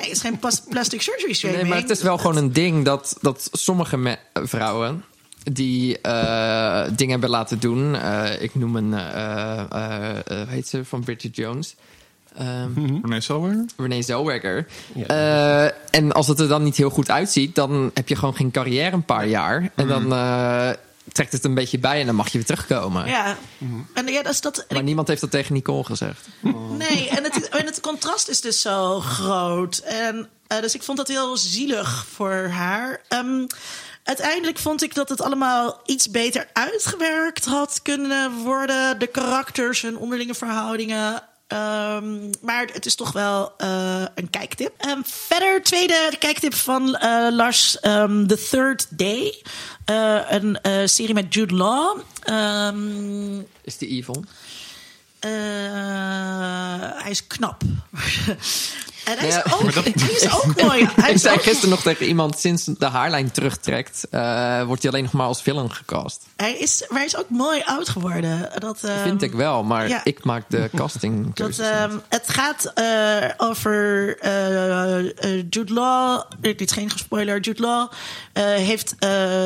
Nee, 0.00 0.08
het 0.08 0.16
is 0.16 0.20
geen 0.20 0.38
plastic 0.68 1.02
surgery 1.02 1.34
shaming. 1.34 1.60
Nee, 1.60 1.70
maar 1.70 1.80
het 1.80 1.90
is 1.90 2.02
wel 2.02 2.18
gewoon 2.18 2.36
een 2.36 2.52
ding 2.52 2.84
dat, 2.84 3.16
dat 3.20 3.48
sommige 3.52 3.96
me- 3.96 4.18
vrouwen 4.34 5.04
die 5.52 5.98
eh, 6.00 6.82
dingen 6.96 7.10
hebben 7.10 7.30
laten 7.30 7.60
doen. 7.60 7.94
Eh, 7.96 8.42
ik 8.42 8.54
noem 8.54 8.76
een, 8.76 8.94
eh 8.94 9.58
eh, 9.70 10.10
eh, 10.10 10.16
hoe 10.26 10.44
heet 10.48 10.68
ze, 10.68 10.84
van 10.84 11.04
Bridget 11.04 11.36
Jones. 11.36 11.74
Ehm 12.36 13.00
René 13.02 13.20
Zellweger? 13.20 13.64
Renee 13.76 14.02
Zellweger. 14.02 14.66
Ja. 14.94 15.06
Eh, 15.06 15.72
en 15.90 16.12
als 16.12 16.26
het 16.26 16.40
er 16.40 16.48
dan 16.48 16.62
niet 16.62 16.76
heel 16.76 16.90
goed 16.90 17.10
uitziet, 17.10 17.54
dan 17.54 17.90
heb 17.94 18.08
je 18.08 18.16
gewoon 18.16 18.34
geen 18.34 18.50
carrière 18.50 18.92
een 18.92 19.04
paar 19.04 19.26
jaar. 19.26 19.70
En 19.74 19.86
dan 19.88 20.12
eh, 20.12 20.70
trekt 21.12 21.32
het 21.32 21.44
een 21.44 21.54
beetje 21.54 21.78
bij 21.78 22.00
en 22.00 22.06
dan 22.06 22.14
mag 22.14 22.28
je 22.28 22.38
weer 22.38 22.46
terugkomen. 22.46 23.06
Ja, 23.06 23.36
en 23.94 24.06
ja, 24.06 24.22
dat 24.22 24.32
is 24.32 24.40
dat. 24.40 24.64
Maar 24.68 24.82
niemand 24.82 25.08
heeft 25.08 25.20
dat 25.20 25.30
tegen 25.30 25.54
Nicole 25.54 25.84
gezegd. 25.84 26.28
Nee, 26.78 27.08
en 27.08 27.24
het, 27.24 27.48
en 27.48 27.66
het 27.66 27.80
contrast 27.80 28.28
is 28.28 28.40
dus 28.40 28.60
zo 28.60 29.00
groot. 29.00 29.78
En, 29.78 30.28
eh, 30.46 30.60
dus 30.60 30.74
ik 30.74 30.82
vond 30.82 30.98
dat 30.98 31.08
heel 31.08 31.36
zielig 31.36 32.06
voor 32.14 32.48
haar. 32.48 33.00
Ehm, 33.08 33.46
uiteindelijk 34.04 34.58
vond 34.58 34.82
ik 34.82 34.94
dat 34.94 35.08
het 35.08 35.20
allemaal 35.20 35.80
iets 35.86 36.10
beter 36.10 36.48
uitgewerkt 36.52 37.44
had 37.44 37.82
kunnen 37.82 38.32
worden. 38.32 38.98
De 38.98 39.06
karakters, 39.06 39.82
hun 39.82 39.96
onderlinge 39.96 40.34
verhoudingen. 40.34 41.22
Ehm, 41.50 42.30
maar 42.40 42.68
het 42.72 42.86
is 42.86 42.94
toch 42.94 43.12
wel 43.12 43.52
eh, 43.56 44.04
een 44.14 44.30
kijktip. 44.30 44.74
Ehm, 44.78 45.00
verder, 45.04 45.62
tweede 45.62 46.12
kijktip 46.18 46.54
van 46.54 46.96
eh, 46.96 47.26
Lars, 47.30 47.80
ehm, 47.80 48.26
The 48.26 48.46
Third 48.50 48.86
Day. 48.90 49.42
Eh, 49.84 50.20
een 50.28 50.88
serie 50.88 51.14
met 51.14 51.34
Jude 51.34 51.54
Law. 51.54 52.00
Is 53.62 53.78
die 53.78 53.88
eh, 55.20 55.30
hij 57.02 57.10
is 57.10 57.26
knap. 57.26 57.62
en 59.10 59.18
hij 59.18 59.28
is, 59.28 59.34
Ja, 59.34 59.44
ook, 59.52 59.74
hij 59.74 60.10
is 60.10 60.32
ook 60.32 60.62
mooi. 60.62 60.88
Hij 60.94 61.12
Ik 61.12 61.18
zei 61.18 61.34
ook, 61.36 61.42
gisteren 61.42 61.70
nog 61.70 61.82
tegen 61.82 62.06
iemand, 62.06 62.38
sinds 62.38 62.64
de 62.64 62.86
haarlijn 62.86 63.30
terugtrekt, 63.30 64.06
eh, 64.10 64.62
wordt 64.62 64.82
hij 64.82 64.90
alleen 64.90 65.04
nog 65.04 65.12
maar 65.12 65.26
als 65.26 65.42
villain 65.42 65.72
gecast. 65.72 66.22
hij, 66.36 66.56
is, 66.56 66.84
maar 66.88 66.98
hij 66.98 67.06
is 67.06 67.16
ook 67.16 67.28
mooi 67.28 67.62
oud 67.64 67.88
geworden. 67.88 68.50
Dat, 68.58 68.84
ehm, 68.84 69.02
Vind 69.02 69.22
ik 69.22 69.32
wel, 69.32 69.62
maar 69.62 69.88
ja. 69.88 70.00
ik 70.04 70.24
maak 70.24 70.44
de 70.48 70.70
casting 70.76 71.34
Dat, 71.34 71.58
ehm, 71.58 71.96
het 72.08 72.28
gaat 72.28 72.64
eh, 72.74 73.30
over 73.36 74.16
eh, 74.18 75.36
Jude 75.50 75.72
Law. 75.72 76.22
Dit 76.40 76.60
is 76.60 76.72
geen 76.72 76.90
spoiler. 76.94 77.40
Jude 77.40 77.62
Law 77.62 77.90
heeft 78.42 78.94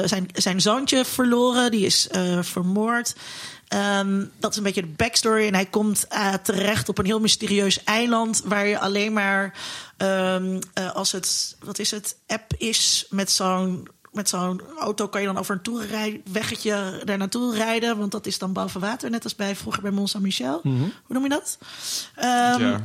zijn, 0.04 0.28
zijn 0.32 0.60
zoontje 0.60 1.04
verloren. 1.04 1.70
Die 1.70 1.86
is 1.86 2.08
vermoord. 2.40 3.14
Ehm, 3.74 4.24
dat 4.38 4.50
is 4.50 4.56
een 4.56 4.62
beetje 4.62 4.80
de 4.80 4.94
backstory. 4.96 5.46
En 5.46 5.54
hij 5.54 5.66
komt 5.66 6.08
eh, 6.08 6.34
terecht 6.34 6.88
op 6.88 6.98
een 6.98 7.04
heel 7.04 7.20
mysterieus 7.20 7.84
eiland. 7.84 8.42
Waar 8.44 8.66
je 8.66 8.78
alleen 8.78 9.12
maar 9.12 9.54
ehm, 9.96 10.60
eh, 10.74 10.94
als 10.94 11.12
het, 11.12 11.56
wat 11.60 11.78
is 11.78 11.90
het, 11.90 12.16
app 12.26 12.52
is 12.58 13.06
met 13.10 13.30
zo'n. 13.30 13.88
Met 14.12 14.28
zo'n 14.28 14.60
auto 14.78 15.08
kan 15.08 15.20
je 15.20 15.26
dan 15.26 15.38
over 15.38 15.54
een 15.54 15.62
toerweggetje 15.62 17.02
daar 17.04 17.18
naartoe 17.18 17.54
rijden. 17.54 17.98
Want 17.98 18.12
dat 18.12 18.26
is 18.26 18.38
dan 18.38 18.52
boven 18.52 18.80
water. 18.80 19.10
Net 19.10 19.24
als 19.24 19.34
bij 19.34 19.56
vroeger 19.56 19.82
bij 19.82 19.90
Mont 19.90 20.08
Saint-Michel. 20.08 20.60
Hoe 20.62 20.92
noem 21.06 21.22
je 21.22 21.28
dat? 21.28 21.58
Ehm, 22.14 22.60
ja. 22.60 22.80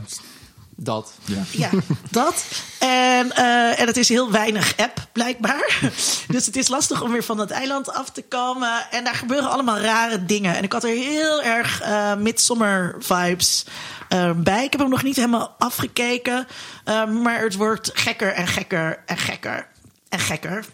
Dat. 0.82 1.14
ja. 1.26 1.44
ja, 1.52 1.70
dat. 2.12 2.46
En, 2.80 3.32
eh, 3.32 3.80
en 3.80 3.88
het 3.88 3.98
is 3.98 4.10
heel 4.10 4.32
weinig 4.32 4.78
app, 4.78 5.08
blijkbaar. 5.12 5.80
Dus 6.28 6.46
het 6.46 6.56
is 6.56 6.68
lastig 6.68 7.02
om 7.02 7.12
weer 7.12 7.24
van 7.24 7.38
dat 7.38 7.50
eiland 7.50 7.94
af 7.94 8.10
te 8.10 8.22
komen. 8.22 8.86
En 8.92 9.04
daar 9.04 9.16
gebeuren 9.16 9.50
allemaal 9.50 9.80
rare 9.80 10.26
dingen. 10.26 10.56
En 10.56 10.64
ik 10.64 10.72
had 10.74 10.84
er 10.84 10.90
heel 10.90 11.42
erg 11.42 11.82
eh 11.82 12.16
midsummer 12.16 12.96
vibes 13.00 13.66
eh, 14.10 14.32
bij. 14.36 14.64
Ik 14.64 14.72
heb 14.72 14.82
hem 14.82 14.90
nog 14.90 15.04
niet 15.04 15.16
helemaal 15.16 15.56
afgekeken. 15.58 16.48
Eh, 16.84 17.06
maar 17.06 17.42
het 17.42 17.56
wordt 17.56 17.92
gekker 17.94 18.34
en 18.34 18.48
gekker 18.48 19.04
en 19.06 19.18
gekker 19.18 19.68
en 20.10 20.20
gekker. 20.20 20.66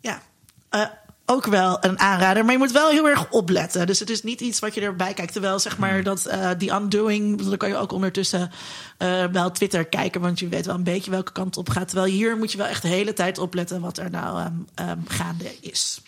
Ja, 0.00 0.22
eh, 0.68 0.86
ook 1.30 1.46
wel 1.46 1.76
een 1.80 1.98
aanrader. 1.98 2.44
Maar 2.44 2.52
je 2.52 2.58
moet 2.58 2.72
wel 2.72 2.90
heel 2.90 3.08
erg 3.08 3.30
opletten. 3.30 3.86
Dus 3.86 3.98
het 3.98 4.10
is 4.10 4.22
niet 4.22 4.40
iets 4.40 4.58
wat 4.58 4.74
je 4.74 4.80
erbij 4.80 5.14
kijkt. 5.14 5.32
Terwijl 5.32 5.58
zeg 5.58 5.78
maar 5.78 6.02
dat 6.02 6.26
eh 6.26 6.50
die 6.58 6.72
undoing... 6.72 7.42
dan 7.42 7.56
kan 7.56 7.68
je 7.68 7.76
ook 7.76 7.92
ondertussen 7.92 8.50
eh, 8.96 9.24
wel 9.24 9.50
Twitter 9.50 9.84
kijken... 9.84 10.20
want 10.20 10.38
je 10.38 10.48
weet 10.48 10.66
wel 10.66 10.74
een 10.74 10.82
beetje 10.82 11.10
welke 11.10 11.32
kant 11.32 11.56
op 11.56 11.68
gaat. 11.68 11.88
Terwijl 11.88 12.12
hier 12.12 12.36
moet 12.36 12.52
je 12.52 12.58
wel 12.58 12.66
echt 12.66 12.82
de 12.82 12.88
hele 12.88 13.12
tijd 13.12 13.38
opletten... 13.38 13.80
wat 13.80 13.98
er 13.98 14.10
nou 14.10 14.38
ehm, 14.38 14.52
ehm, 14.74 14.98
gaande 15.08 15.54
is. 15.60 16.00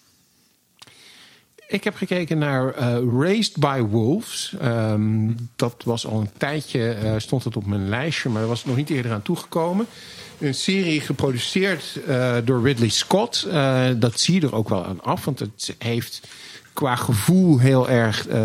Ik 1.68 1.84
heb 1.84 1.96
gekeken 1.96 2.38
naar 2.38 2.74
eh, 2.74 2.98
Raised 3.18 3.56
by 3.56 3.80
Wolves. 3.80 4.54
Ehm, 4.60 5.30
dat 5.56 5.82
was 5.84 6.06
al 6.06 6.20
een 6.20 6.30
tijdje, 6.36 7.14
stond 7.16 7.44
het 7.44 7.56
op 7.56 7.66
mijn 7.66 7.88
lijstje, 7.88 8.28
maar 8.28 8.40
daar 8.40 8.50
was 8.50 8.64
nog 8.64 8.76
niet 8.76 8.90
eerder 8.90 9.12
aan 9.12 9.22
toegekomen. 9.22 9.86
Een 10.42 10.54
serie 10.54 11.00
geproduceerd 11.00 11.98
eh, 12.06 12.36
door 12.44 12.62
Ridley 12.62 12.88
Scott. 12.88 13.42
Eh, 13.50 13.88
dat 13.96 14.20
zie 14.20 14.40
je 14.40 14.46
er 14.46 14.54
ook 14.54 14.68
wel 14.68 14.84
aan 14.84 15.02
af, 15.02 15.24
want 15.24 15.38
het 15.38 15.74
heeft 15.78 16.20
qua 16.72 16.96
gevoel 16.96 17.58
heel 17.58 17.88
erg 17.88 18.26
eh, 18.28 18.40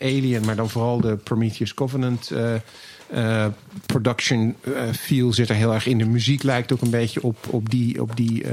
Alien, 0.00 0.44
maar 0.44 0.56
dan 0.56 0.70
vooral 0.70 1.00
de 1.00 1.16
Prometheus 1.16 1.74
Covenant 1.74 2.30
production 3.86 4.56
feel 4.98 5.32
zit 5.32 5.48
er 5.48 5.54
heel 5.54 5.72
erg 5.74 5.86
in. 5.86 5.98
De 5.98 6.04
muziek 6.04 6.42
lijkt 6.42 6.72
ook 6.72 6.80
een 6.80 6.90
beetje 6.90 7.22
op, 7.22 7.36
op 7.50 7.70
die, 7.70 8.00
op 8.02 8.16
die 8.16 8.44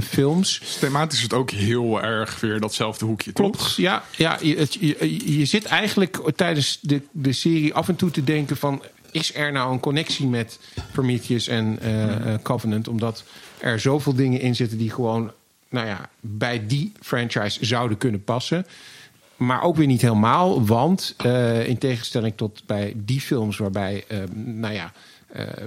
films. 0.00 0.58
Dus 0.58 0.76
thematisch 0.76 1.16
is 1.16 1.22
het 1.22 1.32
ook 1.32 1.50
heel 1.50 2.02
erg 2.02 2.40
weer 2.40 2.60
datzelfde 2.60 3.04
hoekje, 3.04 3.32
toch? 3.32 3.50
Klopt, 3.50 3.74
ja. 3.76 4.04
ja 4.16 4.38
je, 4.42 4.56
het- 4.56 4.76
je, 4.80 5.38
je 5.38 5.44
zit 5.44 5.64
eigenlijk 5.64 6.20
tijdens 6.36 6.78
de, 6.80 7.00
de 7.12 7.32
serie 7.32 7.74
af 7.74 7.88
en 7.88 7.96
toe 7.96 8.10
te 8.10 8.24
denken 8.24 8.56
van... 8.56 8.82
is 9.14 9.34
er 9.34 9.52
nou 9.52 9.72
een 9.72 9.80
connectie 9.80 10.26
met 10.26 10.58
Prometheus 10.92 11.48
en 11.48 11.78
eh, 11.80 12.32
eh, 12.32 12.40
Covenant? 12.42 12.88
Omdat 12.88 13.24
er 13.58 13.80
zoveel 13.80 14.14
dingen 14.14 14.40
in 14.40 14.54
zitten 14.54 14.78
die 14.78 14.90
gewoon... 14.90 15.32
nou 15.68 15.86
ja, 15.86 16.08
bij 16.20 16.66
die 16.66 16.92
franchise 17.00 17.64
zouden 17.64 17.98
kunnen 17.98 18.24
passen. 18.24 18.66
Maar 19.36 19.62
ook 19.62 19.76
weer 19.76 19.86
niet 19.86 20.00
helemaal, 20.00 20.66
want 20.66 21.14
eh, 21.16 21.68
in 21.68 21.78
tegenstelling 21.78 22.36
tot 22.36 22.62
bij 22.66 22.92
die 22.96 23.20
films... 23.20 23.56
waarbij, 23.56 24.04
eh, 24.08 24.18
nou 24.34 24.74
ja... 24.74 24.92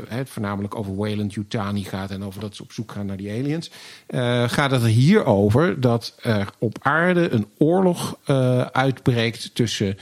het 0.07 0.29
voornamelijk 0.29 0.75
over 0.75 0.95
Wayland 0.95 1.33
Yutani 1.33 1.83
gaat 1.83 2.11
en 2.11 2.23
over 2.23 2.41
dat 2.41 2.55
ze 2.55 2.63
op 2.63 2.71
zoek 2.71 2.91
gaan 2.91 3.05
naar 3.05 3.17
die 3.17 3.31
aliens. 3.31 3.71
gaat 4.51 4.71
het 4.71 4.81
er 4.81 4.87
hier 4.87 5.25
over 5.25 5.81
dat 5.81 6.15
er 6.21 6.49
op 6.57 6.77
aarde 6.81 7.29
een 7.29 7.47
oorlog 7.57 8.17
uitbreekt 8.71 9.55
tussen 9.55 9.97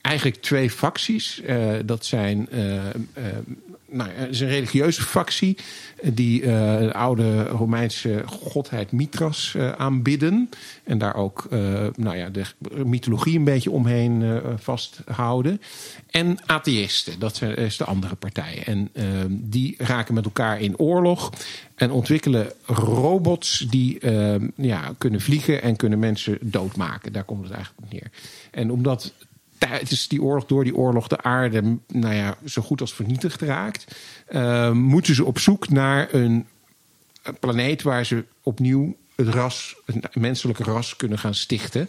eigenlijk 0.00 0.42
twee 0.42 0.70
facties. 0.70 1.40
Eh, 1.40 1.68
dat 1.84 2.04
zijn 2.04 2.48
eh, 2.48 2.82
nou, 3.88 4.10
het 4.10 4.30
is 4.30 4.40
een 4.40 4.48
religieuze 4.48 5.02
factie 5.02 5.56
die 6.02 6.46
een 6.46 6.92
oude 6.92 7.44
Romeinse 7.44 8.22
godheid 8.26 8.92
Mithras 8.92 9.56
aanbidden. 9.76 10.50
En 10.84 10.98
daar 10.98 11.14
ook 11.14 11.48
nou 11.96 12.16
ja, 12.16 12.28
de 12.28 12.44
mythologie 12.84 13.38
een 13.38 13.44
beetje 13.44 13.70
omheen 13.70 14.40
vasthouden. 14.58 15.60
En 16.10 16.38
atheïsten, 16.46 17.18
dat 17.18 17.42
is 17.42 17.76
de 17.76 17.84
andere 17.84 18.14
partij. 18.14 18.62
En 18.66 18.88
eh, 18.92 19.04
die 19.28 19.74
raken 19.78 20.14
met 20.14 20.24
elkaar 20.24 20.60
in 20.60 20.78
oorlog 20.78 21.32
en 21.74 21.90
ontwikkelen 21.90 22.52
robots 22.66 23.58
die 23.58 23.98
eh, 23.98 24.34
ja, 24.56 24.94
kunnen 24.98 25.20
vliegen 25.20 25.62
en 25.62 25.76
kunnen 25.76 25.98
mensen 25.98 26.38
doodmaken. 26.40 27.12
Daar 27.12 27.24
komt 27.24 27.42
het 27.42 27.52
eigenlijk 27.52 27.84
op 27.84 27.92
neer. 27.92 28.10
En 28.50 28.70
omdat 28.70 29.12
tijdens 29.68 30.08
die 30.08 30.22
oorlog, 30.22 30.46
door 30.46 30.64
die 30.64 30.76
oorlog, 30.76 31.08
de 31.08 31.22
aarde 31.22 31.78
nou 31.86 32.14
ja, 32.14 32.36
zo 32.44 32.62
goed 32.62 32.80
als 32.80 32.94
vernietigd 32.94 33.40
raakt, 33.40 33.84
eh, 34.26 34.70
moeten 34.70 35.14
ze 35.14 35.24
op 35.24 35.38
zoek 35.38 35.68
naar 35.68 36.08
een, 36.14 36.46
een 37.22 37.38
planeet 37.38 37.82
waar 37.82 38.04
ze 38.06 38.24
opnieuw 38.42 38.96
het 39.16 39.28
ras, 39.28 39.76
het 39.84 40.14
menselijke 40.16 40.62
ras 40.62 40.96
kunnen 40.96 41.18
gaan 41.18 41.34
stichten. 41.34 41.88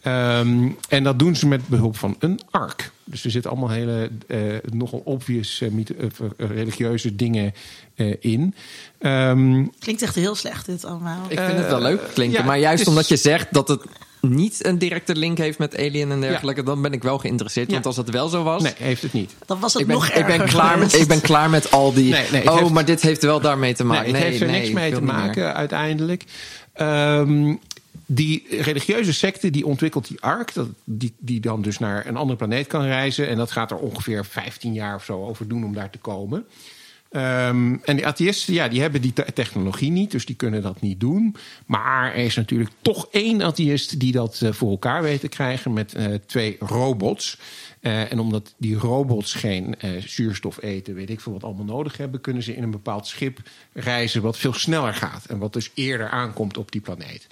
Ehm, 0.00 0.68
en 0.88 1.02
dat 1.04 1.18
doen 1.18 1.36
ze 1.36 1.46
met 1.46 1.68
behulp 1.68 1.96
van 1.96 2.16
een 2.18 2.40
ark. 2.50 2.90
Dus 3.04 3.24
er 3.24 3.30
zitten 3.30 3.50
allemaal 3.50 3.70
hele 3.70 4.10
eh, 4.26 4.38
nogal 4.72 5.02
obvious 5.04 5.60
eh, 5.60 5.70
mythe- 5.70 5.94
religieuze 6.36 7.16
dingen 7.16 7.54
eh, 7.94 8.14
in. 8.20 8.54
Ehm, 8.98 9.66
Klinkt 9.78 10.02
echt 10.02 10.14
heel 10.14 10.34
slecht, 10.34 10.66
dit 10.66 10.84
allemaal. 10.84 11.24
Ik 11.28 11.38
vind 11.38 11.58
het 11.58 11.66
wel 11.66 11.80
leuk 11.80 12.00
klinken, 12.14 12.38
ja, 12.40 12.44
maar 12.46 12.58
juist 12.58 12.86
omdat 12.86 13.08
je 13.08 13.16
zegt 13.16 13.46
dat 13.50 13.68
het 13.68 13.82
niet 14.28 14.66
een 14.66 14.78
directe 14.78 15.16
link 15.16 15.38
heeft 15.38 15.58
met 15.58 15.78
Alien 15.78 16.10
en 16.10 16.20
dergelijke, 16.20 16.62
dan 16.62 16.82
ben 16.82 16.92
ik 16.92 17.02
wel 17.02 17.18
geïnteresseerd. 17.18 17.66
Ja. 17.66 17.72
Want 17.72 17.86
als 17.86 17.96
het 17.96 18.10
wel 18.10 18.28
zo 18.28 18.42
was, 18.42 18.62
nee, 18.62 18.72
heeft 18.76 19.02
het 19.02 19.12
niet. 19.12 19.34
Dan 19.46 19.60
was 19.60 19.72
het 19.72 19.82
ik 19.82 19.88
ben, 19.88 19.96
nog 19.96 20.08
ik, 20.08 20.14
ben 20.14 20.24
erger 20.24 20.48
klaar 20.48 20.78
met, 20.78 20.94
ik 20.94 21.08
ben 21.08 21.20
klaar 21.20 21.50
met 21.50 21.70
al 21.70 21.92
die. 21.92 22.10
Nee, 22.10 22.24
nee, 22.32 22.50
oh, 22.50 22.58
heeft- 22.58 22.70
maar 22.70 22.84
dit 22.84 23.00
heeft 23.02 23.22
wel 23.22 23.40
daarmee 23.40 23.74
te 23.74 23.84
maken. 23.84 24.12
Nee, 24.12 24.22
het 24.22 24.30
heeft 24.30 24.42
er 24.42 24.50
niks 24.50 24.70
mee 24.70 24.92
te 24.92 25.02
meer. 25.02 25.14
maken 25.14 25.54
uiteindelijk. 25.54 26.24
Ehm, 26.72 27.54
die 28.06 28.46
religieuze 28.62 29.12
secte 29.12 29.50
die 29.50 29.66
ontwikkelt 29.66 30.08
die 30.08 30.20
ark, 30.20 30.54
dat, 30.54 30.68
die, 30.84 31.14
die 31.18 31.40
dan 31.40 31.62
dus 31.62 31.78
naar 31.78 32.06
een 32.06 32.16
andere 32.16 32.36
planeet 32.38 32.66
kan 32.66 32.82
reizen. 32.82 33.28
En 33.28 33.36
dat 33.36 33.50
gaat 33.50 33.70
er 33.70 33.76
ongeveer 33.76 34.24
15 34.24 34.72
jaar 34.72 34.94
of 34.94 35.04
zo 35.04 35.24
over 35.24 35.48
doen 35.48 35.64
om 35.64 35.74
daar 35.74 35.90
te 35.90 35.98
komen. 35.98 36.46
Ehm, 37.10 37.76
en 37.84 37.96
die 37.96 38.06
atheïsten, 38.06 38.54
ja, 38.54 38.68
die 38.68 38.80
hebben 38.80 39.00
die 39.00 39.12
te- 39.12 39.32
technologie 39.34 39.90
niet, 39.90 40.10
dus 40.10 40.26
die 40.26 40.36
kunnen 40.36 40.62
dat 40.62 40.80
niet 40.80 41.00
doen. 41.00 41.36
Maar 41.66 42.14
er 42.14 42.24
is 42.24 42.34
natuurlijk 42.34 42.70
toch 42.82 43.08
één 43.10 43.42
atheïst 43.42 44.00
die 44.00 44.12
dat 44.12 44.40
eh, 44.42 44.52
voor 44.52 44.70
elkaar 44.70 45.02
weet 45.02 45.20
te 45.20 45.28
krijgen 45.28 45.72
met 45.72 45.94
eh, 45.94 46.14
twee 46.26 46.56
robots. 46.60 47.38
Eh, 47.80 48.12
en 48.12 48.18
omdat 48.18 48.54
die 48.56 48.76
robots 48.76 49.34
geen 49.34 49.74
zuurstof 50.04 50.62
eten, 50.62 50.94
weet 50.94 51.10
ik 51.10 51.20
veel 51.20 51.32
wat 51.32 51.44
allemaal 51.44 51.64
nodig 51.64 51.96
hebben, 51.96 52.20
kunnen 52.20 52.42
ze 52.42 52.56
in 52.56 52.62
een 52.62 52.70
bepaald 52.70 53.06
schip 53.06 53.38
reizen 53.72 54.22
wat 54.22 54.38
veel 54.38 54.52
sneller 54.52 54.94
gaat. 54.94 55.24
En 55.24 55.38
wat 55.38 55.52
dus 55.52 55.70
eerder 55.74 56.08
aankomt 56.08 56.56
op 56.56 56.72
die 56.72 56.80
planeet. 56.80 57.26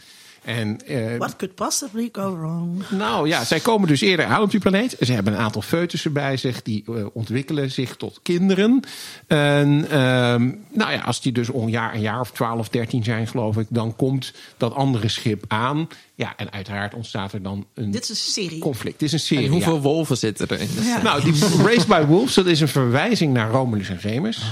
En 0.44 0.86
eh, 0.86 1.16
What 1.16 1.36
could 1.36 1.54
possibly 1.54 2.08
go 2.12 2.36
wrong? 2.36 2.84
nou 2.90 3.28
ja, 3.28 3.44
zij 3.44 3.60
komen 3.60 3.88
dus 3.88 4.00
eerder 4.00 4.26
aan 4.26 4.42
op 4.42 4.50
die 4.50 4.60
planeet. 4.60 4.96
Ze 5.00 5.12
hebben 5.12 5.32
een 5.32 5.38
aantal 5.38 5.62
foetussen 5.62 6.12
bij 6.12 6.36
zich. 6.36 6.62
Die 6.62 6.84
eh, 6.86 7.06
ontwikkelen 7.12 7.70
zich 7.70 7.96
tot 7.96 8.20
kinderen. 8.22 8.80
En 9.26 9.86
ehm, 9.90 10.52
nou 10.70 10.92
ja, 10.92 11.00
als 11.04 11.20
die 11.20 11.32
dus 11.32 11.48
een 11.48 11.70
jaar, 11.70 11.94
een 11.94 12.00
jaar 12.00 12.20
of 12.20 12.30
12, 12.30 12.68
13 12.68 13.04
zijn, 13.04 13.26
geloof 13.26 13.56
ik, 13.56 13.66
dan 13.70 13.96
komt 13.96 14.32
dat 14.56 14.74
andere 14.74 15.08
schip 15.08 15.44
aan. 15.48 15.88
Ja, 16.16 16.32
en 16.36 16.52
uiteraard 16.52 16.94
ontstaat 16.94 17.32
er 17.32 17.42
dan 17.42 17.66
een 17.74 17.90
Dit 17.90 18.02
is 18.02 18.08
een 18.08 18.16
serie. 18.16 18.58
conflict. 18.58 18.92
Het 18.92 19.02
is 19.02 19.12
een 19.12 19.18
serie. 19.20 19.44
En 19.44 19.50
hoeveel 19.50 19.74
ja. 19.74 19.80
wolven 19.80 20.16
zitten 20.16 20.48
er 20.48 20.60
in? 20.60 20.68
Ja. 20.82 21.02
Nou, 21.02 21.22
die 21.22 21.34
Raised 21.66 21.86
by 21.86 22.04
Wolves, 22.06 22.34
dat 22.34 22.46
is 22.46 22.60
een 22.60 22.68
verwijzing 22.68 23.32
naar 23.32 23.50
Romulus 23.50 23.88
en 23.88 23.98
Remus. 24.00 24.42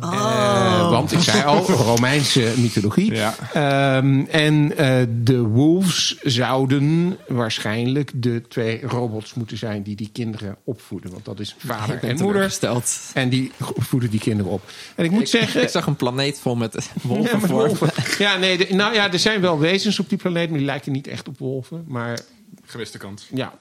Eh, 0.00 0.90
want 0.90 1.12
ik 1.12 1.20
zei 1.20 1.44
al, 1.44 1.64
Romeinse 1.94 2.52
mythologie. 2.56 3.14
Ja. 3.14 3.34
Ehm, 3.52 4.20
en 4.30 4.76
eh, 4.76 5.02
de 5.22 5.38
wolves 5.40 6.18
zouden 6.22 7.16
waarschijnlijk 7.28 8.10
de 8.14 8.42
twee 8.48 8.80
robots 8.86 9.34
moeten 9.34 9.56
zijn 9.58 9.82
die 9.82 9.96
die 9.96 10.10
kinderen 10.12 10.56
opvoeden. 10.64 11.10
Want 11.10 11.24
dat 11.24 11.40
is 11.40 11.54
vader 11.58 11.94
en 11.94 12.08
moeder. 12.08 12.26
teleurgesteld. 12.26 13.00
En 13.14 13.28
die 13.28 13.52
voeden 13.78 14.10
die 14.10 14.20
kinderen 14.20 14.52
op. 14.52 14.62
En 14.94 15.04
ik 15.04 15.10
moet 15.10 15.20
Ik, 15.20 15.26
zeggen. 15.26 15.62
ik 15.62 15.68
zag 15.68 15.86
een 15.86 15.96
planeet 15.96 16.38
vol 16.40 16.56
met 16.56 16.72
Ja, 16.72 17.08
wolven 17.08 17.40
met 17.40 17.50
wolven. 17.50 17.90
Ja, 18.18 18.36
nee, 18.36 18.58
de- 18.58 18.74
nou 18.74 18.94
ja, 18.94 19.12
er 19.12 19.18
zijn 19.18 19.40
wel 19.40 19.58
wezens 19.58 19.98
op 20.00 20.08
die 20.08 20.18
planeet, 20.18 20.48
maar 20.48 20.58
die 20.58 20.66
lijken 20.66 20.92
niet 20.92 21.06
echt 21.12 21.28
op 21.28 21.38
wolven. 21.38 21.84
Maar 21.86 22.18
Gewiste 22.64 22.98
kant. 22.98 23.26
ja. 23.34 23.52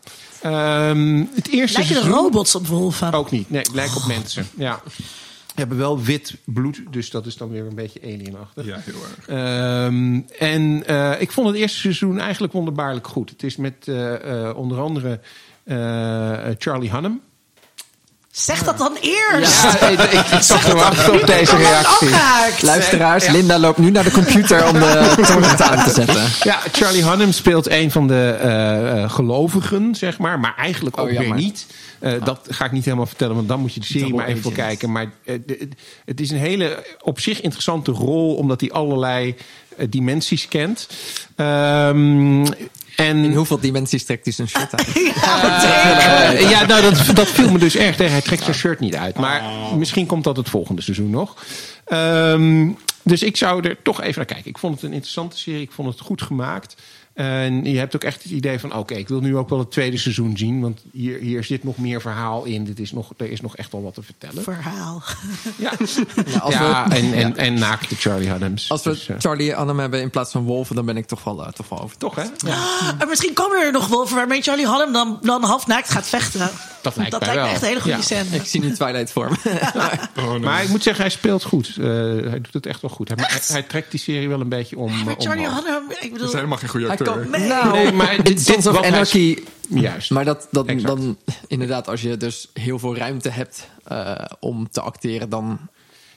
Ehm, 0.42 1.24
het 1.34 1.48
eerste 1.48 1.78
Lijken 1.78 1.96
de 1.96 2.02
seizoen- 2.02 2.24
robots 2.24 2.56
op 2.56 2.68
wolven? 2.68 3.14
Ook 3.14 3.32
niet. 3.32 3.50
Nee, 3.50 3.62
het 3.62 3.74
lijkt 3.74 3.96
op 3.96 4.06
mensen. 4.06 4.48
Ja. 4.58 4.82
Hebben 5.56 5.78
wel 5.78 6.02
wit 6.02 6.36
bloed, 6.46 6.82
dus 6.90 7.10
dat 7.10 7.26
is 7.26 7.38
dan 7.38 7.50
weer 7.50 7.66
een 7.66 7.76
beetje 7.76 8.02
alienachtig. 8.04 8.66
Ja, 8.66 8.78
heel 8.84 8.94
erg. 9.18 9.28
Ehm, 9.28 10.20
en 10.40 10.88
eh, 10.88 11.22
ik 11.22 11.32
vond 11.32 11.48
het 11.48 11.56
eerste 11.56 11.78
seizoen 11.80 12.20
eigenlijk 12.20 12.54
wonderbaarlijk 12.54 13.08
goed. 13.08 13.30
Het 13.30 13.44
is 13.44 13.56
met 13.56 13.88
eh, 13.88 14.48
eh, 14.48 14.58
onder 14.58 14.80
andere 14.80 15.20
eh, 15.64 15.76
Charlie 16.58 16.92
Hunnam. 16.92 17.22
Zeg 18.32 18.64
dat 18.64 18.78
dan 18.78 18.98
eerst! 19.02 19.62
Ja, 19.64 19.88
ik, 19.88 20.00
ik, 20.00 20.12
ik 20.12 20.74
wachten 20.74 21.14
op 21.22 21.28
deze 21.28 21.56
reactie. 21.56 22.10
Luisteraars, 22.66 23.28
Linda 23.28 23.60
loopt 23.60 23.78
nu 23.78 23.90
naar 23.92 24.04
de 24.04 24.12
computer 24.12 24.68
om 24.68 24.74
de 24.74 25.14
torrent 25.28 25.62
aan 25.62 25.84
te 25.84 25.90
zetten. 25.94 26.24
Ja, 26.44 26.60
Charlie 26.72 27.04
Hunnam 27.10 27.32
speelt 27.32 27.70
een 27.70 27.92
van 27.92 28.08
de 28.08 28.38
eh, 28.42 29.04
eh, 29.04 29.10
gelovigen, 29.12 29.96
zeg 29.96 30.18
maar. 30.18 30.40
Maar 30.40 30.54
eigenlijk 30.58 31.00
ook 31.00 31.06
Oh, 31.08 31.12
jammer. 31.14 31.34
weer 31.36 31.44
niet. 31.44 31.66
Eh, 32.00 32.14
Dat 32.24 32.40
ga 32.50 32.66
ik 32.66 32.72
niet 32.72 32.86
helemaal 32.86 33.06
vertellen, 33.06 33.36
want 33.36 33.48
dan 33.48 33.60
moet 33.60 33.74
je 33.74 33.80
de 33.80 33.86
serie 33.86 34.02
Double 34.02 34.18
maar 34.20 34.28
even 34.28 34.42
voor 34.42 34.52
kijken. 34.52 34.92
Maar 34.92 35.12
de- 35.24 35.68
het 36.06 36.20
is 36.22 36.30
een 36.32 36.38
hele 36.38 36.84
op 37.02 37.20
zich 37.20 37.42
interessante 37.42 37.92
rol, 37.92 38.36
omdat 38.36 38.62
hij 38.62 38.72
allerlei 38.72 39.36
dimensies 39.90 40.48
kent. 40.48 40.88
Ehm, 41.36 42.46
en 43.08 43.24
In 43.24 43.34
hoeveel 43.34 43.60
dimensies 43.60 44.06
trekt 44.06 44.24
hij 44.24 44.34
zijn 44.34 44.48
shirt 44.48 44.76
uit? 44.76 44.88
Eh, 46.32 46.50
ja, 46.50 46.66
nou, 46.66 46.82
dat, 46.82 47.16
dat 47.16 47.28
viel 47.28 47.52
me 47.52 47.58
dus 47.58 47.76
erg 47.76 47.96
tegen. 47.96 48.12
Hij 48.12 48.22
trekt 48.22 48.44
zijn 48.44 48.56
shirt 48.56 48.80
niet 48.80 48.96
uit. 48.96 49.18
Maar 49.18 49.44
misschien 49.78 50.06
komt 50.06 50.24
dat 50.24 50.38
het 50.38 50.50
volgende 50.50 50.82
seizoen 50.82 51.10
nog. 51.10 51.46
Ehm, 51.86 52.70
dus 53.04 53.24
ik 53.24 53.38
zou 53.38 53.68
er 53.68 53.78
toch 53.84 54.02
even 54.02 54.16
naar 54.16 54.26
kijken. 54.26 54.50
Ik 54.50 54.58
vond 54.58 54.74
het 54.74 54.84
een 54.84 54.94
interessante 54.94 55.38
serie. 55.38 55.62
Ik 55.62 55.72
vond 55.72 55.88
het 55.88 56.00
goed 56.00 56.22
gemaakt. 56.22 56.76
En 57.22 57.64
je 57.66 57.78
hebt 57.78 57.96
ook 57.96 58.04
echt 58.04 58.24
het 58.24 58.32
idee 58.32 58.60
van... 58.60 58.76
oké, 58.76 58.94
ik 58.94 59.08
wil 59.08 59.20
nu 59.20 59.38
ook 59.38 59.50
wel 59.50 59.60
het 59.60 59.72
tweede 59.72 59.98
seizoen 59.98 60.38
zien. 60.38 60.62
Want 60.62 60.82
hier, 60.92 61.18
hier 61.20 61.44
zit 61.44 61.64
nog 61.64 61.78
meer 61.78 62.02
verhaal 62.02 62.44
in. 62.44 62.64
Dit 62.64 62.80
is 62.80 62.92
nog, 62.92 63.12
er 63.18 63.32
is 63.32 63.42
nog 63.42 63.56
echt 63.56 63.72
wel 63.72 63.84
wat 63.84 63.94
te 63.94 64.04
vertellen. 64.04 64.44
Verhaal. 64.44 65.04
Ja, 65.58 65.72
Ja, 66.26 66.40
als 66.40 66.54
ja 66.54 66.88
we, 66.88 66.96
en, 66.96 67.14
en, 67.14 67.38
en 67.38 67.54
naakte 67.54 67.96
Charlie 67.96 68.30
Hunnams. 68.30 68.70
als 68.72 68.84
we 68.84 68.90
Dus, 68.90 69.08
eh, 69.10 69.16
Charlie 69.20 69.56
Annam 69.56 69.80
hebben 69.80 70.02
in 70.02 70.10
plaats 70.10 70.32
van 70.32 70.44
wolven, 70.44 70.76
dan 70.76 70.86
ben 70.86 70.98
ik 70.98 71.06
toch 71.06 71.24
wel, 71.24 71.46
eh, 71.46 71.52
toch 71.52 71.70
wel 71.70 71.82
over. 71.82 71.98
toch, 71.98 72.16
hè? 72.16 72.24
En 72.98 73.08
misschien 73.10 73.34
komen 73.34 73.66
er 73.66 73.72
nog 73.72 73.88
wolven 73.88 74.16
waarmee 74.16 74.42
Charlie 74.42 74.68
Hunnam 74.70 74.94
dan, 74.94 75.20
dan 75.22 75.44
half 75.44 75.68
naakt 75.68 75.90
gaat 75.90 76.08
vechten. 76.08 76.50
Dat 76.82 76.96
lijkt 76.96 77.12
mij 77.12 77.20
lijkt 77.20 77.36
me 77.36 77.42
wel. 77.42 77.52
echt 77.54 77.62
een 77.62 77.68
hele 77.68 77.82
goede 77.82 77.98
Ja. 77.98 78.04
scène. 78.04 78.36
Ik 78.36 78.46
zie 78.46 78.62
nu 78.62 78.72
Twilight 78.74 79.12
voor 79.12 79.30
me. 79.44 80.40
Maar 80.42 80.64
ik 80.64 80.70
moet 80.70 80.84
zeggen, 80.84 81.04
hij 81.04 81.12
speelt 81.12 81.44
goed. 81.44 81.68
Eh, 81.80 81.86
hij 81.86 82.42
doet 82.42 82.54
het 82.54 82.66
echt 82.66 82.82
wel 82.82 82.92
goed. 82.92 83.08
Hij, 83.08 83.18
hij, 83.22 83.40
hij 83.48 83.62
trekt 83.64 83.92
die 83.92 84.00
serie 84.00 84.30
wel 84.30 84.42
een 84.42 84.50
beetje 84.50 84.78
om. 84.78 85.04
Maar 85.04 85.16
Charlie. 85.18 85.46
Hunnam, 85.50 85.84
ik 85.90 86.00
Dat 86.02 86.12
bedoel... 86.12 86.28
is 86.28 86.34
helemaal 86.34 86.58
geen 86.58 86.70
goede 86.70 86.88
acteur. 86.90 87.08
Nee. 87.16 87.48
nou, 87.48 87.72
Nee, 87.72 87.92
maar 87.92 88.24
dit- 88.24 88.42
Sons 88.42 88.68
of 88.68 88.82
Anarchy... 88.84 89.38
Juist. 89.70 90.10
Maar 90.12 90.26
dat, 90.26 90.48
dat, 90.52 90.66
Exact. 90.68 90.88
dan 90.88 91.18
inderdaad, 91.48 91.88
als 91.88 92.02
je 92.02 92.18
dus 92.18 92.50
heel 92.54 92.80
veel 92.80 92.96
ruimte 92.96 93.30
hebt 93.30 93.70
eh, 93.84 94.16
om 94.40 94.70
te 94.70 94.82
acteren, 94.82 95.30
dan 95.30 95.60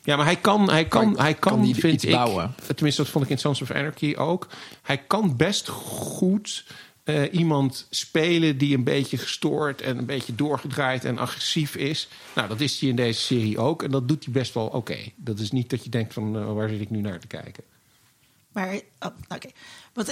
Ja, 0.02 0.16
maar 0.16 0.24
hij 0.24 0.36
kan, 0.36 0.70
hij 0.70 0.86
kan, 0.86 1.14
Kan- 1.14 1.24
hij 1.24 1.34
kan, 1.34 1.52
kan 1.52 1.62
die 1.62 1.74
vind 1.74 1.92
iets 1.94 2.04
ik, 2.04 2.10
bouwen? 2.10 2.54
tenminste 2.74 3.02
dat 3.02 3.10
vond 3.10 3.24
ik 3.24 3.30
in 3.30 3.38
Sons 3.38 3.62
of 3.62 3.70
Anarchy 3.70 4.14
ook. 4.16 4.46
Hij 4.82 4.98
kan 4.98 5.36
best 5.36 5.68
goed 5.68 6.64
eh, 7.04 7.32
iemand 7.32 7.86
spelen 7.90 8.58
die 8.58 8.76
een 8.76 8.84
beetje 8.84 9.16
gestoord 9.18 9.80
en 9.80 9.98
een 9.98 10.06
beetje 10.06 10.34
doorgedraaid 10.34 11.04
en 11.04 11.18
agressief 11.18 11.76
is. 11.76 12.08
Nou, 12.34 12.48
dat 12.48 12.60
is 12.60 12.80
hij 12.80 12.88
in 12.88 12.96
deze 12.96 13.20
serie 13.20 13.58
ook 13.58 13.82
en 13.82 13.90
dat 13.90 14.08
doet 14.08 14.24
hij 14.24 14.32
best 14.32 14.54
wel 14.54 14.66
oké. 14.66 14.96
Dat 15.16 15.38
is 15.38 15.50
niet 15.50 15.70
dat 15.70 15.84
je 15.84 15.90
denkt 15.90 16.12
van 16.12 16.36
eh, 16.36 16.52
waar 16.52 16.68
zit 16.68 16.80
ik 16.80 16.90
nu 16.90 17.00
naar 17.00 17.18
te 17.20 17.26
kijken. 17.26 17.64
Maar, 18.52 18.74
oh, 19.00 19.10
oké. 19.28 19.48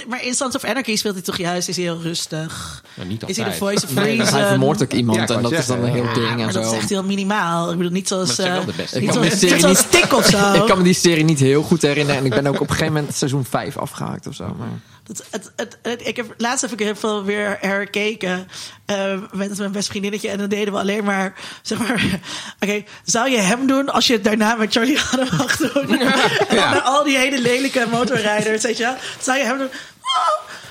Maar 0.07 0.25
in 0.25 0.33
Sons 0.33 0.55
of 0.55 0.63
Anarchy 0.63 0.95
speelt 0.95 1.13
hij 1.13 1.23
toch 1.23 1.37
juist, 1.37 1.67
is 1.67 1.75
hij 1.75 1.85
heel 1.85 2.01
rustig. 2.01 2.83
Nou, 2.95 3.07
niet 3.07 3.23
is 3.29 3.37
hij 3.37 3.45
de 3.45 3.51
voice 3.55 3.85
of 3.85 3.93
Nee, 3.93 4.03
reason? 4.03 4.17
want 4.17 4.29
hij 4.31 4.47
vermoordt 4.47 4.83
ook 4.83 4.91
iemand 4.93 5.17
Ja, 5.29 5.35
en 5.35 5.41
dat 5.41 5.51
is 5.51 5.65
dan 5.65 5.83
een 5.83 5.91
heel 5.91 6.03
ja, 6.03 6.13
ding 6.13 6.29
en 6.29 6.37
Maar 6.37 6.53
dat 6.53 6.65
zo. 6.65 6.71
is 6.71 6.77
echt 6.77 6.89
heel 6.89 7.03
minimaal. 7.03 7.71
Ik 7.71 7.77
bedoel, 7.77 7.91
niet 7.91 8.07
zoals... 8.07 8.35
Dat 8.35 8.45
eh, 8.45 8.65
de 8.65 8.73
beste. 8.77 8.99
Niet 8.99 9.07
Ik 9.07 9.13
kan 9.13 9.19
me 9.23 9.25
zoals, 9.27 9.39
die 9.39 9.51
niet 9.51 9.61
zoals 9.61 10.11
of 10.11 10.25
zo. 10.39 10.53
Ik 10.53 10.65
kan 10.65 10.77
me 10.77 10.83
die 10.83 10.93
serie 10.93 11.23
niet 11.23 11.39
heel 11.39 11.63
goed 11.63 11.81
herinneren 11.81 12.19
en 12.19 12.25
ik 12.25 12.33
ben 12.33 12.47
ook 12.47 12.53
op 12.53 12.69
een 12.69 12.75
gegeven 12.75 12.93
moment 12.93 13.15
seizoen 13.15 13.45
5 13.45 13.77
afgehaakt 13.77 14.27
of 14.27 14.35
zo. 14.35 14.55
Maar... 14.57 14.67
Dat, 15.03 15.23
het, 15.31 15.51
het, 15.55 15.77
het- 15.81 16.07
ik 16.07 16.15
heb, 16.15 16.33
laatst 16.37 16.61
heb 16.61 16.71
ik 16.71 16.79
heel 16.79 16.95
veel 16.95 17.23
weer 17.23 17.57
herkeken 17.61 18.47
eh, 18.85 19.13
met 19.31 19.57
mijn 19.57 19.71
best 19.71 19.87
vriendinnetje. 19.89 20.29
En 20.29 20.37
dan 20.37 20.49
deden 20.49 20.73
we 20.73 20.79
alleen 20.79 21.03
maar, 21.03 21.33
zeg 21.61 21.77
maar... 21.77 22.03
Oké, 22.63 22.83
zou 23.03 23.29
je 23.29 23.37
hem 23.37 23.67
doen 23.67 23.89
als 23.89 24.07
je 24.07 24.13
het 24.13 24.23
daarna 24.23 24.55
met 24.55 24.71
Charlie 24.73 24.99
Hunnam 25.09 25.35
mag 25.37 25.55
doen? 25.57 25.99
En 25.99 26.55
dan 26.55 26.69
met 26.69 26.83
al 26.83 27.03
die 27.03 27.17
hele 27.17 27.39
lelijke 27.41 27.87
motorrijders, 27.91 28.63
weet 28.63 28.77
je 28.77 28.83
wel. 28.83 28.95
Zou 29.21 29.37
je 29.37 29.43
hem 29.43 29.57
doen? 29.57 29.69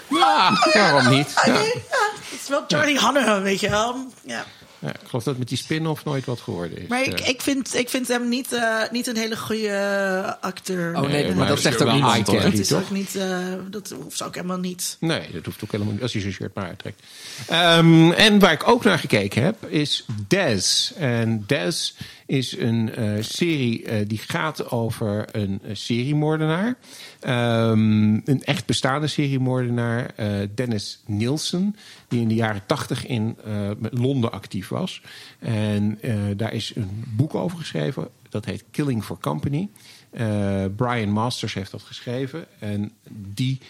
Oh, 0.09 0.19
Ja, 0.19 0.53
waarom 0.75 1.09
niet? 1.09 1.29
oké, 1.39 1.51
Ja. 1.51 1.59
ja, 1.59 2.11
het 2.31 2.41
is 2.43 2.49
wel 2.49 2.65
Charlie 2.69 3.01
Hunnam, 3.07 3.43
weet 3.43 3.61
je 3.61 3.71
wel. 3.71 4.07
Ja. 4.25 4.45
Ja, 4.83 4.89
ik 4.89 5.01
geloof 5.07 5.25
dat 5.25 5.39
met 5.39 5.49
die 5.49 5.59
spin-off 5.59 6.05
nooit 6.05 6.25
wat 6.25 6.41
geworden 6.41 6.79
is. 6.83 6.87
Maar 6.89 7.03
ik, 7.03 7.21
Eh, 7.21 7.29
ik, 7.29 7.41
vind, 7.43 7.75
ik 7.75 7.89
vind 7.89 8.09
hem 8.09 8.29
niet, 8.29 8.53
eh, 8.53 8.79
niet 8.91 9.07
een 9.07 9.17
hele 9.17 9.37
goede 9.37 10.37
acteur. 10.41 10.95
Oh 10.95 11.01
nee, 11.01 11.13
Nee, 11.13 11.27
maar, 11.27 11.37
maar 11.37 11.49
dat 11.49 11.61
zegt 11.61 11.79
wel 11.79 11.89
ook 11.89 11.95
niemand 11.95 12.29
eye 12.29 12.37
hoor. 12.37 12.51
Het 12.51 12.59
is 12.59 12.69
toch? 12.69 12.81
ook 12.81 12.91
niet, 12.91 13.17
eh, 13.17 13.39
dat 13.71 13.95
zou 14.09 14.29
ik 14.29 14.35
helemaal 14.35 14.59
niet. 14.59 14.97
Nee, 15.01 15.23
dat 15.33 15.45
hoeft 15.45 15.65
ook 15.65 15.73
helemaal 15.73 15.93
niet 15.93 16.03
als 16.03 16.13
hij 16.13 16.21
zijn 16.21 16.35
shirt 16.35 16.55
maar 16.55 16.67
uittrekt. 16.67 17.03
Ehm, 17.49 18.11
en 18.11 18.39
waar 18.39 18.53
ik 18.53 18.69
ook 18.69 18.85
naar 18.85 18.99
gekeken 18.99 19.43
heb, 19.43 19.67
is 19.69 20.05
Des. 20.29 20.93
En 20.97 21.45
Des 21.47 21.95
is 22.33 22.57
een 22.59 22.95
eh, 22.95 23.13
serie 23.21 23.85
eh, 23.85 24.09
die 24.09 24.19
gaat 24.19 24.71
over 24.71 25.29
een 25.33 25.61
uh, 25.65 25.71
seriemoordenaar. 25.75 26.77
Ehm, 27.21 28.15
een 28.25 28.43
echt 28.43 28.67
bestaande 28.67 29.07
seriemoordenaar, 29.07 30.13
eh, 30.17 30.29
Dennis 30.55 31.03
Nielsen. 31.07 31.77
Die 32.09 32.21
in 32.21 32.29
de 32.29 32.35
jaren 32.35 32.63
tachtig 32.67 33.07
in 33.07 33.37
eh, 33.45 33.71
Londen 33.91 34.33
actief 34.33 34.69
was. 34.69 35.03
En 35.39 35.99
eh, 36.01 36.15
daar 36.37 36.53
is 36.53 36.73
een 36.75 37.05
boek 37.09 37.35
over 37.35 37.59
geschreven. 37.59 38.09
Dat 38.29 38.45
heet 38.45 38.65
Killing 38.71 39.05
for 39.05 39.19
Company. 39.19 39.69
Eh, 40.11 40.65
Brian 40.77 41.11
Masters 41.11 41.55
heeft 41.55 41.71
dat 41.71 41.83
geschreven. 41.83 42.47
En 42.59 42.93
die... 43.11 43.61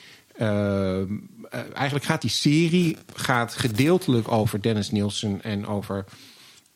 Uh, 0.40 1.02
eigenlijk 1.74 2.04
gaat 2.04 2.20
die 2.20 2.30
serie 2.30 2.96
gaat 3.14 3.54
gedeeltelijk 3.54 4.32
over 4.32 4.62
Dennis 4.62 4.90
Nielsen 4.90 5.42
en 5.42 5.66
over 5.66 6.04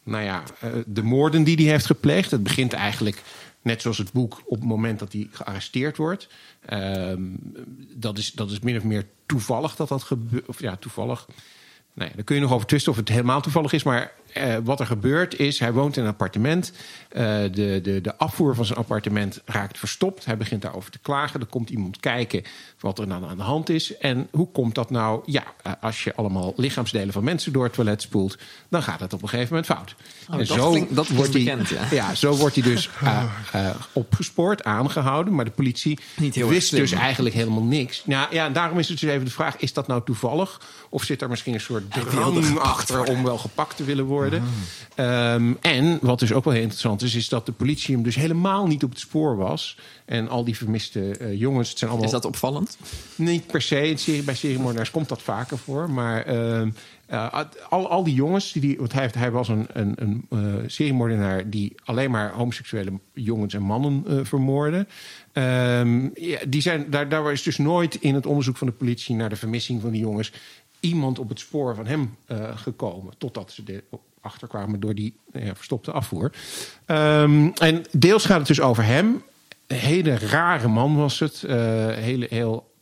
nou 0.07 0.25
ja, 0.25 0.43
uh, 0.65 0.71
de 0.87 1.03
moorden 1.03 1.45
die 1.45 1.57
hij 1.57 1.65
heeft 1.65 1.87
gepleegd. 1.87 2.31
Het 2.31 2.43
begint 2.43 2.73
eigenlijk 2.73 3.23
net 3.63 3.83
zoals 3.83 3.99
het 3.99 4.13
boek 4.13 4.43
op 4.45 4.59
het 4.59 4.69
moment 4.69 4.99
dat 4.99 5.13
hij 5.13 5.29
gearresteerd 5.31 5.97
wordt. 5.97 6.29
Uh, 6.69 7.13
dat, 7.95 8.19
is, 8.19 8.33
dat 8.33 8.51
is 8.51 8.61
min 8.61 8.77
of 8.77 8.83
meer 8.83 9.07
toevallig 9.27 9.77
dat 9.77 9.89
dat 9.89 10.03
gebeurt. 10.03 10.47
Of 10.47 10.61
ja, 10.61 10.77
toevallig. 10.77 11.27
Nou 11.93 12.09
ja, 12.09 12.15
daar 12.15 12.25
kun 12.25 12.35
je 12.35 12.43
nog 12.43 12.53
over 12.53 12.67
twisten 12.67 12.93
of 12.93 12.99
het 12.99 13.09
helemaal 13.09 13.41
toevallig 13.41 13.73
is. 13.73 13.83
Maar 13.83 14.13
uh, 14.35 14.57
wat 14.65 14.81
er 14.81 14.87
gebeurt 14.87 15.39
is, 15.39 15.59
hij 15.59 15.73
woont 15.73 15.97
in 15.97 16.03
een 16.03 16.09
appartement. 16.09 16.73
Uh, 17.13 17.23
de, 17.53 17.81
de, 17.83 18.01
de 18.01 18.17
afvoer 18.17 18.55
van 18.55 18.65
zijn 18.65 18.79
appartement 18.79 19.41
raakt 19.45 19.79
verstopt. 19.79 20.25
Hij 20.25 20.37
begint 20.37 20.63
daarover 20.63 20.91
te 20.91 20.99
klagen. 20.99 21.41
Er 21.41 21.47
komt 21.47 21.71
iemand 21.71 22.01
kijken 22.01 22.43
wat 22.81 22.99
er 22.99 23.07
nou 23.07 23.25
aan 23.25 23.37
de 23.37 23.43
hand 23.43 23.69
is. 23.69 23.97
En 23.97 24.29
hoe 24.31 24.49
komt 24.53 24.75
dat 24.75 24.91
nou? 24.91 25.23
Ja, 25.25 25.43
uh, 25.67 25.73
als 25.81 26.05
je 26.05 26.15
allemaal 26.15 26.53
lichaamsdelen 26.57 27.13
van 27.13 27.25
mensen 27.25 27.53
door 27.53 27.65
het 27.65 27.73
toilet 27.73 28.03
spoelt... 28.03 28.39
dan 28.69 28.83
gaat 28.83 29.01
het 29.01 29.13
op 29.13 29.23
een 29.23 29.29
gegeven 29.29 29.55
moment 29.55 29.73
fout. 29.73 29.95
Oh, 30.29 30.33
en 30.33 30.39
dat 30.39 30.57
zo 30.57 30.71
klinkt, 30.71 30.95
dat 30.95 31.09
wordt 31.09 31.33
hij, 31.33 31.45
bekend, 31.45 31.69
ja. 31.69 31.87
ja. 31.91 32.15
zo 32.15 32.35
wordt 32.35 32.55
hij 32.55 32.65
dus 32.65 32.91
uh, 33.03 33.25
opgespoord, 33.93 34.65
aangehouden. 34.65 35.35
Maar 35.35 35.45
de 35.45 35.51
politie 35.51 35.99
wist 36.33 36.71
dus 36.71 36.93
eigenlijk 36.93 37.35
helemaal 37.35 37.63
niks. 37.63 38.03
Nou, 38.05 38.35
ja, 38.35 38.49
daarom 38.49 38.79
is 38.79 38.89
het 38.89 39.01
dus 39.01 39.11
even 39.11 39.25
de 39.25 39.31
vraag... 39.31 39.57
is 39.57 39.73
dat 39.73 39.87
nou 39.87 40.03
toevallig? 40.05 40.61
Of 40.89 41.03
zit 41.03 41.23
er 41.23 41.29
misschien 41.29 41.55
een 41.55 41.61
soort 41.61 41.93
drang 41.93 42.59
achter 42.59 43.03
om 43.03 43.25
wel 43.25 43.39
gepakt 43.39 43.77
te 43.77 43.85
willen 43.85 44.05
worden? 44.05 44.26
Ehm, 44.95 45.53
en 45.61 45.99
wat 46.01 46.19
dus 46.19 46.33
ook 46.33 46.45
wel 46.45 46.53
heel 46.53 46.63
interessant 46.63 47.03
is, 47.03 47.15
is 47.15 47.29
dat 47.29 47.47
de 47.47 47.53
politie 47.53 47.95
hem 47.95 48.05
dus 48.05 48.15
helemaal 48.15 48.67
niet 48.67 48.85
op 48.85 48.91
het 48.91 48.99
spoor 48.99 49.37
was. 49.37 49.79
En 50.05 50.29
al 50.29 50.45
die 50.45 50.57
vermiste 50.57 51.17
eh, 51.17 51.41
jongens, 51.41 51.69
het 51.69 51.79
zijn 51.79 51.91
allemaal 51.91 52.09
Is 52.09 52.15
dat 52.15 52.25
opvallend? 52.25 52.79
niet 53.15 53.47
per 53.47 53.63
se. 53.63 53.93
Serie, 53.97 54.23
bij 54.23 54.35
seriemoordenaars 54.35 54.91
komt 54.91 55.09
dat 55.09 55.23
vaker 55.23 55.59
voor. 55.59 55.91
Maar 55.91 56.23
ehm, 56.23 56.69
eh, 57.07 57.41
al, 57.69 57.89
al 57.89 58.05
die 58.05 58.15
jongens, 58.15 58.53
die, 58.53 58.79
want 58.79 58.93
hij, 58.93 59.03
heeft, 59.03 59.15
hij 59.15 59.31
was 59.31 59.49
een, 59.49 59.67
een, 59.73 59.95
een 59.97 60.27
eh, 60.31 60.65
seriemoordenaar 60.67 61.51
die 61.51 61.75
alleen 61.85 62.11
maar 62.11 62.33
homoseksuele 62.33 63.01
jongens 63.13 63.55
en 63.55 63.63
mannen 63.63 64.05
eh, 64.07 64.19
vermoordde. 64.23 64.87
Ehm, 65.33 66.09
ja, 66.15 66.39
die 66.49 66.61
zijn, 66.61 66.91
daar, 66.91 67.09
daar 67.09 67.33
is 67.33 67.43
dus 67.43 67.59
nooit 67.59 67.95
in 67.95 68.15
het 68.15 68.27
onderzoek 68.27 68.57
van 68.57 68.67
de 68.67 68.73
politie 68.73 69.15
naar 69.15 69.29
de 69.29 69.37
vermissing 69.37 69.81
van 69.81 69.91
die 69.91 70.01
jongens 70.01 70.33
iemand 70.81 71.19
op 71.19 71.29
het 71.29 71.39
spoor 71.39 71.75
van 71.75 71.87
hem 71.87 72.17
gekomen. 72.55 73.15
Totdat 73.19 73.53
ze 73.53 73.63
er 73.67 73.99
achter 74.27 74.49
kwamen 74.49 74.81
door 74.81 74.95
die 74.95 75.15
ja, 75.33 75.55
verstopte 75.55 75.93
afvoer. 75.93 76.33
Ehm, 76.87 77.49
en 77.55 77.85
deels 77.91 78.25
gaat 78.25 78.39
het 78.39 78.47
dus 78.47 78.61
over 78.61 78.85
hem. 78.85 79.23
Een 79.67 79.77
hele 79.77 80.19
rare 80.19 80.69
man 80.69 80.97
was 80.97 81.19
het. 81.19 81.43
Eh, 81.43 81.57
hele, 81.89 82.27
heel, 82.31 82.73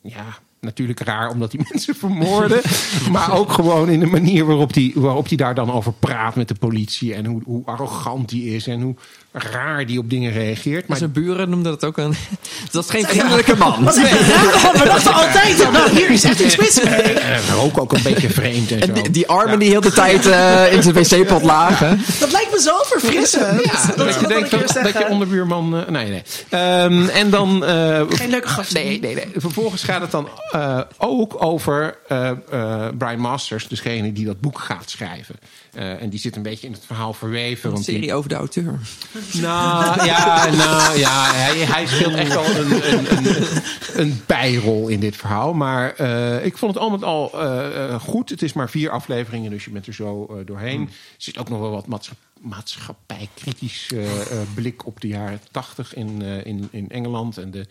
ja, 0.00 0.38
natuurlijk 0.60 1.00
raar 1.00 1.30
omdat 1.30 1.52
hij 1.52 1.64
mensen 1.70 1.94
vermoordde. 1.94 2.62
maar 3.10 3.32
ook 3.32 3.52
gewoon 3.52 3.88
in 3.88 4.00
de 4.00 4.06
manier 4.06 4.44
waarop 4.46 4.74
hij 4.74 4.92
waarop 4.94 5.28
die 5.28 5.38
daar 5.38 5.54
dan 5.54 5.72
over 5.72 5.92
praat 5.92 6.34
met 6.34 6.48
de 6.48 6.54
politie. 6.54 7.14
En 7.14 7.26
hoe, 7.26 7.42
hoe 7.44 7.64
arrogant 7.64 8.30
hij 8.30 8.40
is. 8.40 8.66
En 8.66 8.80
hoe 8.80 8.94
raar 9.32 9.86
die 9.86 9.98
op 9.98 10.10
dingen 10.10 10.32
reageert. 10.32 10.86
Maar 10.88 10.96
Zijn 10.96 11.12
buren 11.12 11.50
noemden 11.50 11.72
dat 11.72 11.84
ook 11.84 11.98
een... 11.98 12.14
Dat 12.72 12.84
is 12.84 12.90
geen 12.90 13.04
vriendelijke 13.06 13.56
man. 13.56 13.88
Is? 13.88 13.94
We 13.94 14.80
dachten 14.84 15.12
altijd 15.14 15.64
al, 15.64 15.70
nou 15.72 15.90
hier 15.90 16.10
is 16.10 16.24
echt 16.24 16.40
iets 16.40 16.56
mis 16.56 16.82
mee. 16.84 17.16
ook, 17.60 17.78
ook 17.78 17.92
een 17.92 18.02
beetje 18.02 18.30
vreemd 18.30 18.70
en 18.72 18.86
zo. 18.86 18.92
die, 18.92 19.10
die 19.10 19.28
armen 19.28 19.58
die 19.58 19.68
heel 19.68 19.80
de 19.80 19.92
tijd 19.92 20.26
eh, 20.26 20.72
in 20.72 20.82
zijn 20.82 20.94
wc-pot 20.94 21.42
lagen. 21.42 22.02
Dat 22.18 22.32
lijkt 22.32 22.50
me 22.52 22.60
zo 22.60 22.72
verfrissend. 22.82 23.64
Ja, 23.64 24.04
dat 24.04 24.20
je 24.20 24.26
denkt 24.26 24.50
dat, 24.50 24.78
dat 24.82 24.92
je 24.92 25.06
onderbuurman... 25.08 25.76
eh, 25.76 25.88
nee, 25.88 26.08
nee. 26.10 26.22
Ehm, 26.48 27.08
en 27.08 27.30
dan... 27.30 27.64
eh, 27.64 28.02
Geen 28.08 28.30
leuke 28.30 28.48
gast. 28.48 28.72
Nee, 28.72 29.00
nee, 29.00 29.14
nee. 29.14 29.26
Vervolgens 29.36 29.82
gaat 29.82 30.00
het 30.00 30.10
dan 30.10 30.28
eh, 30.50 30.80
ook 30.98 31.42
over 31.44 31.96
eh, 32.08 32.30
eh, 32.30 32.36
Brian 32.98 33.18
Masters, 33.20 33.68
degene 33.68 34.12
die 34.12 34.24
dat 34.26 34.40
boek 34.40 34.58
gaat 34.58 34.90
schrijven. 34.90 35.34
Eh, 35.72 36.02
en 36.02 36.08
die 36.10 36.18
zit 36.18 36.36
een 36.36 36.42
beetje 36.42 36.66
in 36.66 36.72
het 36.72 36.86
verhaal 36.86 37.12
verweven. 37.12 37.70
Een 37.70 37.74
die- 37.76 37.84
serie 37.84 38.14
over 38.14 38.28
de 38.28 38.34
auteur. 38.34 38.78
Nou, 39.32 40.04
ja, 40.04 40.46
nou, 40.64 40.98
ja 40.98 41.32
hij, 41.32 41.56
hij 41.58 41.86
speelt 41.86 42.14
echt 42.14 42.32
wel 42.34 42.44
een, 42.56 42.92
een, 42.92 43.16
een, 43.16 43.46
een 43.94 44.20
bijrol 44.26 44.88
in 44.88 45.00
dit 45.00 45.16
verhaal. 45.16 45.54
Maar 45.54 45.94
eh, 45.94 46.44
ik 46.44 46.56
vond 46.58 46.74
het 46.74 46.82
al 46.82 46.90
met 46.90 47.02
al 47.04 47.40
eh, 47.40 48.00
goed. 48.00 48.28
Het 48.30 48.42
is 48.42 48.52
maar 48.52 48.70
vier 48.70 48.90
afleveringen, 48.90 49.50
dus 49.50 49.64
je 49.64 49.70
bent 49.70 49.86
er 49.86 49.94
zo 49.94 50.42
doorheen. 50.44 50.80
Er 50.82 50.88
zit 51.16 51.38
ook 51.38 51.48
nog 51.48 51.60
wel 51.60 51.70
wat 51.70 51.86
maatscha- 51.86 52.14
maatschappijkritisch 52.40 53.90
blik 54.54 54.86
op 54.86 55.00
de 55.00 55.08
jaren 55.08 55.40
tachtig 55.50 55.94
in, 55.94 56.22
in, 56.22 56.68
in 56.70 56.88
Engeland. 56.88 57.38
En 57.38 57.50
de, 57.50 57.66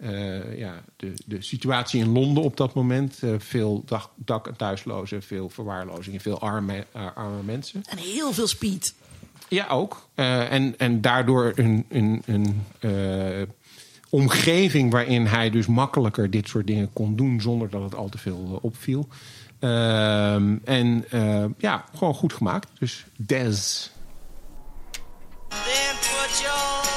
eh, 0.00 0.58
ja, 0.58 0.82
de, 0.96 1.12
de 1.26 1.42
situatie 1.42 2.00
in 2.00 2.12
Londen 2.12 2.42
op 2.42 2.56
dat 2.56 2.74
moment. 2.74 3.18
Eh, 3.22 3.30
veel 3.38 3.82
dak, 3.86 4.10
dak- 4.16 4.46
en 4.46 4.56
thuislozen, 4.56 5.22
veel 5.22 5.48
verwaarlozingen, 5.48 6.20
veel 6.20 6.40
arme, 6.40 6.86
eh, 6.92 7.06
arme 7.14 7.42
mensen. 7.42 7.82
En 7.88 7.98
heel 7.98 8.32
veel 8.32 8.46
speed. 8.46 8.94
Ja, 9.48 9.66
ook. 9.68 10.08
Eh, 10.14 10.52
en, 10.52 10.74
en 10.78 11.00
daardoor 11.00 11.52
een, 11.54 11.84
een, 11.88 12.22
een 12.26 12.64
eh, 12.78 13.42
omgeving 14.08 14.92
waarin 14.92 15.26
hij 15.26 15.50
dus 15.50 15.66
makkelijker 15.66 16.30
dit 16.30 16.48
soort 16.48 16.66
dingen 16.66 16.92
kon 16.92 17.16
doen 17.16 17.40
zonder 17.40 17.70
dat 17.70 17.82
het 17.82 17.94
al 17.94 18.08
te 18.08 18.18
veel 18.18 18.58
opviel. 18.62 19.08
Ehm, 19.58 20.56
en 20.64 21.04
eh, 21.10 21.44
ja, 21.58 21.84
gewoon 21.96 22.14
goed 22.14 22.32
gemaakt. 22.32 22.68
Dus 22.78 23.04
Des. 23.16 23.90
Then 25.48 25.96
put 26.00 26.40
your 26.42 26.89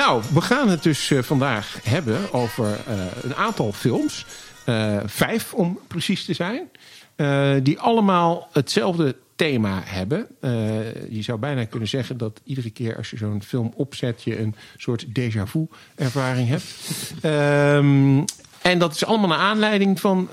Nou, 0.00 0.22
we 0.32 0.40
gaan 0.40 0.68
het 0.68 0.82
dus 0.82 1.10
eh, 1.10 1.22
vandaag 1.22 1.78
hebben 1.82 2.32
over 2.32 2.80
eh, 2.86 2.94
een 3.22 3.34
aantal 3.34 3.72
films. 3.72 4.26
Eh, 4.64 4.96
vijf 5.04 5.54
om 5.54 5.78
precies 5.88 6.24
te 6.24 6.34
zijn. 6.34 6.68
die 7.62 7.78
allemaal 7.78 8.48
hetzelfde 8.52 9.16
thema 9.36 9.82
hebben. 9.84 10.26
Je 11.10 11.22
zou 11.22 11.38
bijna 11.38 11.64
kunnen 11.64 11.88
zeggen 11.88 12.16
dat 12.16 12.40
iedere 12.44 12.70
keer 12.70 12.96
als 12.96 13.10
je 13.10 13.16
zo'n 13.16 13.42
film 13.42 13.72
opzet... 13.76 14.22
je 14.22 14.38
een 14.38 14.54
soort 14.76 15.06
déjà 15.06 15.42
vu 15.46 15.66
ervaring 15.94 16.48
hebt. 16.48 16.64
Ehm, 17.20 18.24
en 18.62 18.78
dat 18.78 18.94
is 18.94 19.04
allemaal 19.04 19.28
naar 19.28 19.38
aanleiding 19.38 20.00
van 20.00 20.28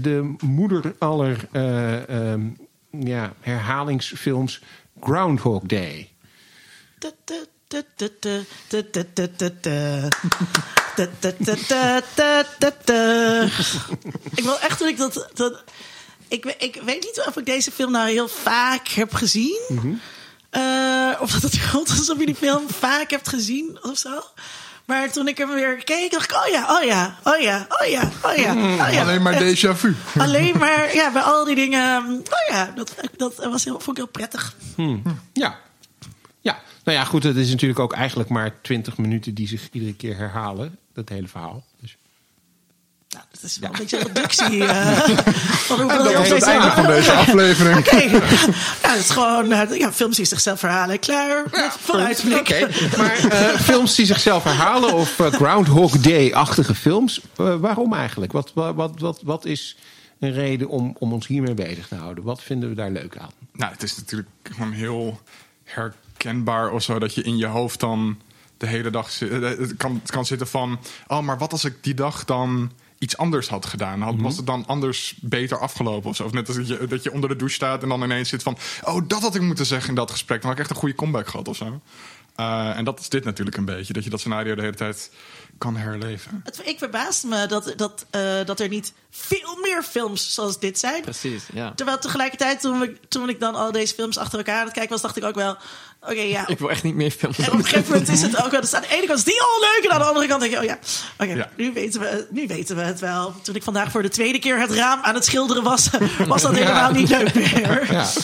de 0.00 0.34
moeder 0.44 0.94
aller 0.98 1.48
eh, 1.52 2.08
ehm, 2.08 2.42
ja, 2.90 3.32
herhalingsfilms 3.40 4.62
Groundhog 5.00 5.62
Day. 5.62 6.08
Ik 14.34 14.44
wil 14.44 14.58
echt 14.60 14.78
dat 14.78 14.88
ik 14.88 14.96
dat. 14.98 15.28
dat 15.34 15.62
ik, 16.28 16.44
ik 16.58 16.80
weet 16.84 17.02
niet 17.02 17.22
of 17.26 17.36
ik 17.36 17.46
deze 17.46 17.70
film 17.70 17.90
nou 17.92 18.08
heel 18.08 18.28
vaak 18.28 18.88
heb 18.88 19.14
gezien. 19.14 20.00
Eh, 20.50 21.14
of 21.20 21.30
dat 21.30 21.42
het 21.42 21.70
komt 21.70 21.90
alsof 21.90 22.18
je 22.18 22.26
die 22.26 22.34
film 22.34 22.70
vaak 22.70 23.10
hebt 23.10 23.28
gezien 23.28 23.78
of 23.82 23.98
zo. 23.98 24.22
Maar 24.84 25.10
toen 25.12 25.28
ik 25.28 25.38
hem 25.38 25.48
weer 25.48 25.84
keek, 25.84 26.10
dacht 26.10 26.30
ik: 26.30 26.36
oh 26.36 26.46
ja, 26.52 26.76
oh 26.76 26.84
ja, 26.84 27.18
oh 27.24 27.40
ja, 27.40 27.66
oh 27.68 27.86
ja, 27.86 28.10
oh 28.22 28.36
ja. 28.36 28.52
Oh 28.86 28.92
ja. 28.92 29.02
Alleen 29.02 29.22
maar 29.22 29.32
Echt. 29.32 29.64
déjà 29.64 29.76
vu. 29.76 29.94
Alleen 30.18 30.58
maar, 30.58 30.94
ja, 30.94 31.12
bij 31.12 31.22
al 31.22 31.44
die 31.44 31.54
dingen. 31.54 32.06
Oh 32.08 32.54
ja, 32.54 32.72
dat, 32.74 32.94
dat 33.16 33.34
was 33.36 33.64
heel, 33.64 33.80
vond 33.80 33.88
ik 33.88 33.96
heel 33.96 34.12
prettig. 34.12 34.54
Ja. 34.76 34.98
Ja, 35.32 35.58
nou 36.88 37.00
ja, 37.00 37.06
goed, 37.06 37.22
het 37.22 37.36
is 37.36 37.50
natuurlijk 37.50 37.80
ook 37.80 37.92
eigenlijk 37.92 38.28
maar 38.28 38.60
20 38.60 38.96
minuten 38.96 39.34
die 39.34 39.48
zich 39.48 39.68
iedere 39.72 39.94
keer 39.94 40.16
herhalen. 40.16 40.78
Dat 40.92 41.08
hele 41.08 41.28
verhaal. 41.28 41.64
Dus. 41.80 41.96
Nou, 43.08 43.24
dat 43.30 43.42
is 43.42 43.58
wel 43.58 43.70
een 43.70 43.78
beetje 43.78 43.98
een 43.98 44.06
reductie 44.06 44.64
eh, 44.66 44.98
van 45.38 45.80
hoeveel 45.80 46.04
Dat 46.04 46.14
was 46.14 46.28
het 46.28 46.42
einde 46.42 46.70
van 46.70 46.86
deze 46.86 47.12
aflevering. 47.12 47.78
Oké. 47.78 47.96
Ja, 48.82 48.92
het 48.92 49.00
is 49.00 49.10
gewoon 49.10 49.52
eh, 49.52 49.78
ja, 49.78 49.92
films 49.92 50.16
die 50.16 50.24
zichzelf 50.24 50.58
verhalen. 50.58 50.98
Klaar. 50.98 51.44
Vooruitblik. 51.80 52.38
Oké, 52.38 52.68
maar 52.96 53.16
eh, 53.16 53.60
films 53.60 53.94
die 53.94 54.06
zichzelf 54.06 54.44
herhalen 54.44 54.92
of 54.92 55.20
eh, 55.20 55.32
Groundhog 55.32 55.98
Day-achtige 55.98 56.74
films, 56.74 57.20
waarom 57.34 57.94
eigenlijk? 57.94 58.32
Wat, 58.32 58.50
wat, 58.54 58.74
wat, 58.74 59.00
wat, 59.00 59.20
wat 59.22 59.44
is 59.44 59.76
een 60.18 60.32
reden 60.32 60.68
om, 60.68 60.96
om 60.98 61.12
ons 61.12 61.26
hiermee 61.26 61.54
bezig 61.54 61.88
te 61.88 61.94
houden? 61.94 62.24
Wat 62.24 62.42
vinden 62.42 62.68
we 62.68 62.74
daar 62.74 62.90
leuk 62.90 63.16
aan? 63.16 63.30
Nou, 63.52 63.72
het 63.72 63.82
is 63.82 63.96
natuurlijk 63.96 64.28
gewoon 64.42 64.72
heel 64.72 65.20
herkenbaar 65.64 66.06
of 66.72 66.82
zo 66.82 66.98
dat 66.98 67.14
je 67.14 67.22
in 67.22 67.36
je 67.36 67.46
hoofd 67.46 67.80
dan 67.80 68.20
de 68.56 68.66
hele 68.66 68.90
dag 68.90 69.10
zi- 69.10 69.28
eh, 69.28 69.40
het 69.58 69.76
kan, 69.76 70.00
het 70.02 70.10
kan 70.10 70.26
zitten 70.26 70.48
van, 70.48 70.80
oh, 71.06 71.20
maar 71.20 71.38
wat 71.38 71.52
als 71.52 71.64
ik 71.64 71.74
die 71.80 71.94
dag 71.94 72.24
dan 72.24 72.72
iets 72.98 73.16
anders 73.16 73.48
had 73.48 73.66
gedaan? 73.66 74.00
Had, 74.02 74.14
Was 74.18 74.36
het 74.36 74.46
dan 74.46 74.64
anders 74.66 75.14
beter 75.20 75.58
afgelopen 75.58 76.10
of 76.10 76.16
zo? 76.16 76.24
Of 76.24 76.32
net 76.32 76.48
als 76.48 76.56
dat 76.56 76.68
je, 76.68 76.86
dat 76.86 77.02
je 77.02 77.12
onder 77.12 77.28
de 77.28 77.36
douche 77.36 77.54
staat 77.54 77.82
en 77.82 77.88
dan 77.88 78.02
ineens 78.02 78.28
zit 78.28 78.42
van, 78.42 78.56
oh, 78.82 79.02
dat 79.08 79.22
had 79.22 79.34
ik 79.34 79.40
moeten 79.42 79.66
zeggen 79.66 79.88
in 79.88 79.94
dat 79.94 80.10
gesprek. 80.10 80.40
Dan 80.40 80.50
had 80.50 80.58
ik 80.58 80.64
echt 80.64 80.74
een 80.74 80.80
goede 80.80 80.94
comeback 80.94 81.28
gehad 81.28 81.48
of 81.48 81.56
zo. 81.56 81.80
Eh, 82.34 82.76
en 82.76 82.84
dat 82.84 83.00
is 83.00 83.08
dit 83.08 83.24
natuurlijk 83.24 83.56
een 83.56 83.64
beetje, 83.64 83.92
dat 83.92 84.04
je 84.04 84.10
dat 84.10 84.20
scenario 84.20 84.54
de 84.54 84.60
hele 84.62 84.74
tijd 84.74 85.10
kan 85.58 85.76
herleven. 85.76 86.40
Het, 86.44 86.60
ik 86.64 86.78
verbaasde 86.78 87.28
me 87.28 87.46
dat, 87.46 87.72
dat, 87.76 88.06
eh, 88.10 88.44
dat 88.44 88.60
er 88.60 88.68
niet 88.68 88.92
veel 89.10 89.58
meer 89.62 89.82
films 89.82 90.34
zoals 90.34 90.58
dit 90.60 90.78
zijn. 90.78 91.02
Precies, 91.02 91.44
ja. 91.52 91.72
Terwijl 91.74 91.98
tegelijkertijd, 91.98 92.60
toen, 92.60 92.78
we, 92.78 92.96
toen 93.08 93.28
ik 93.28 93.40
dan 93.40 93.54
al 93.54 93.72
deze 93.72 93.94
films 93.94 94.18
achter 94.18 94.38
elkaar 94.38 94.58
aan 94.58 94.64
het 94.64 94.72
kijken 94.72 94.92
was, 94.92 95.02
dacht 95.02 95.16
ik 95.16 95.24
ook 95.24 95.34
wel: 95.34 95.56
oké, 96.00 96.20
ja. 96.20 96.46
Ik 96.48 96.58
wil 96.58 96.70
echt 96.70 96.82
niet 96.82 96.94
meer 96.94 97.10
films. 97.10 97.38
En 97.38 97.46
op 97.52 97.58
een 97.58 97.64
gegeven 97.64 97.92
moment 97.92 98.08
is 98.08 98.22
het 98.22 98.44
ook 98.44 98.50
wel. 98.50 98.60
Dus 98.60 98.74
aan 98.74 98.82
de 98.82 98.88
ene 98.96 99.06
kant 99.06 99.18
is 99.18 99.24
die 99.24 99.40
al 99.42 99.60
leuk. 99.60 99.84
En 99.84 99.90
aan 99.90 99.98
de 100.00 100.04
andere 100.06 100.26
kant 100.26 100.40
denk 100.40 100.52
je: 100.52 100.58
oh 100.58 100.64
ja, 100.64 100.78
oké, 101.18 101.32
Ja. 101.32 101.50
nu, 101.56 101.72
weten 101.72 102.00
we, 102.00 102.26
nu 102.30 102.46
weten 102.46 102.76
we 102.76 102.82
het 102.82 103.00
wel. 103.00 103.34
Toen 103.42 103.54
ik 103.54 103.62
vandaag 103.62 103.90
voor 103.90 104.02
de 104.02 104.08
tweede 104.08 104.38
keer 104.38 104.60
het 104.60 104.70
raam 104.70 105.00
aan 105.02 105.14
het 105.14 105.24
schilderen 105.24 105.62
was, 105.62 105.90
was 106.26 106.42
dat 106.42 106.54
helemaal 106.54 106.90
niet 106.90 107.08
leuk 107.08 107.34
meer. 107.34 107.92
Ja. 107.92 108.06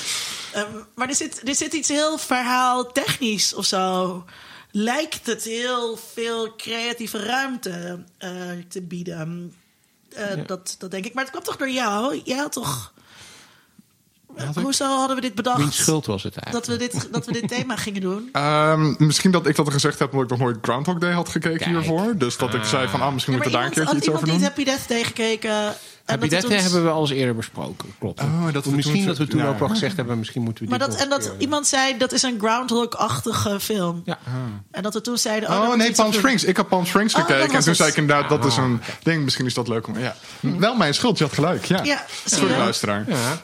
Ehm, 0.52 0.66
maar 0.94 1.08
er 1.08 1.14
zit, 1.14 1.48
er 1.48 1.54
zit 1.54 1.72
iets 1.72 1.88
heel 1.88 2.18
verhaaltechnisch 2.18 3.54
of 3.54 3.64
zo. 3.64 4.24
Lijkt 4.70 5.26
het 5.26 5.44
heel 5.44 5.98
veel 6.12 6.56
creatieve 6.56 7.18
ruimte 7.18 8.04
eh, 8.18 8.30
te 8.68 8.82
bieden. 8.82 9.54
Eh, 10.14 10.26
dat, 10.46 10.76
dat 10.78 10.90
denk 10.90 11.04
ik. 11.04 11.14
Maar 11.14 11.22
het 11.22 11.32
kwam 11.32 11.44
toch 11.44 11.56
door 11.56 11.70
jou? 11.70 12.20
Jij 12.24 12.36
had 12.38 12.52
toch. 12.52 12.92
Hoezo 14.62 14.84
hadden 14.86 15.16
we 15.16 15.22
dit 15.22 15.34
bedacht? 15.34 15.56
Wiens 15.58 15.76
schuld 15.76 16.06
was 16.06 16.22
het 16.22 16.34
Dat 16.34 16.44
eigenlijk? 16.44 16.82
we, 16.82 16.88
dit, 16.98 17.08
dat 17.12 17.26
we 17.26 17.32
dit 17.32 17.48
thema 17.48 17.76
gingen 17.76 18.00
doen. 18.00 18.28
Ehm, 18.32 18.94
misschien 18.98 19.30
dat 19.30 19.46
ik 19.46 19.56
dat 19.56 19.72
gezegd 19.72 19.98
heb 19.98 20.08
omdat 20.12 20.24
ik 20.24 20.30
nog 20.30 20.38
nooit 20.48 20.58
Groundhog 20.62 20.98
Day 20.98 21.12
had 21.12 21.28
gekeken 21.28 21.58
Kijk. 21.58 21.70
hiervoor. 21.70 22.16
Dus 22.16 22.36
dat 22.36 22.54
ik 22.54 22.64
zei 22.64 22.88
van, 22.88 23.00
ah, 23.00 23.12
misschien 23.12 23.34
Ja, 23.34 23.40
moeten 23.42 23.58
we 23.60 23.64
daar 23.64 23.66
een 23.66 23.78
iemand, 23.78 23.88
keertje 23.90 23.92
had 23.94 23.96
iets 23.96 24.08
over 24.08 24.20
iemand 24.20 24.26
doen. 24.26 24.34
niet 24.34 24.42
Happy 24.44 24.64
Death 24.64 24.88
Day 24.88 25.04
gekeken. 25.04 25.50
En 26.04 26.14
Happy 26.14 26.28
dat 26.28 26.40
Death 26.40 26.48
Day 26.52 26.60
hebben 26.60 26.84
we 26.84 26.90
al 26.90 27.00
eens 27.00 27.10
eerder 27.10 27.34
besproken. 27.34 27.94
Klopt. 27.98 28.20
Oh, 28.20 28.52
dat 28.52 28.64
we 28.64 28.70
misschien 28.70 28.96
toen- 28.96 29.06
dat 29.06 29.18
we 29.18 29.26
toen 29.26 29.40
ja. 29.40 29.48
ook 29.48 29.60
al 29.60 29.68
gezegd 29.68 29.96
hebben, 29.96 30.18
misschien 30.18 30.42
moeten 30.42 30.64
we 30.64 30.70
Maar 30.70 30.78
dit 30.78 30.88
dat, 30.90 31.00
en 31.00 31.08
dat 31.08 31.20
keer- 31.22 31.32
iemand 31.38 31.66
zei, 31.66 31.98
dat 31.98 32.12
is 32.12 32.22
een 32.22 32.38
Groundhog-achtige 32.38 33.60
film. 33.60 34.02
Ja. 34.04 34.18
En 34.70 34.82
dat 34.82 34.94
we 34.94 35.00
toen 35.00 35.18
zeiden... 35.18 35.48
Oh, 35.50 35.68
Oh 35.68 35.74
nee, 35.76 35.92
Palm. 35.92 36.12
Springs. 36.12 36.44
Ik 36.44 36.56
heb 36.56 36.68
Palm 36.68 36.86
Springs 36.86 37.14
Oh, 37.14 37.18
dat 37.20 37.28
gekeken. 37.30 37.52
en 37.54 37.58
toen 37.58 37.68
het. 37.68 37.76
zei 37.76 37.90
ik 37.90 37.96
inderdaad, 37.96 38.28
dat 38.28 38.44
is 38.44 38.56
een 38.56 38.80
ding. 39.02 39.24
Misschien 39.24 39.46
is 39.46 39.54
dat 39.54 39.68
leuk 39.68 39.86
om... 39.86 39.98
Ja. 39.98 40.16
Wel 40.40 40.74
mijn 40.76 40.94
schuld, 40.94 41.18
je 41.18 41.24
had 41.24 41.32
gelijk. 41.32 41.64
Ja, 41.64 42.04
Sorry 42.24 42.56
luisteraar. 42.56 43.04
Ja. 43.08 43.42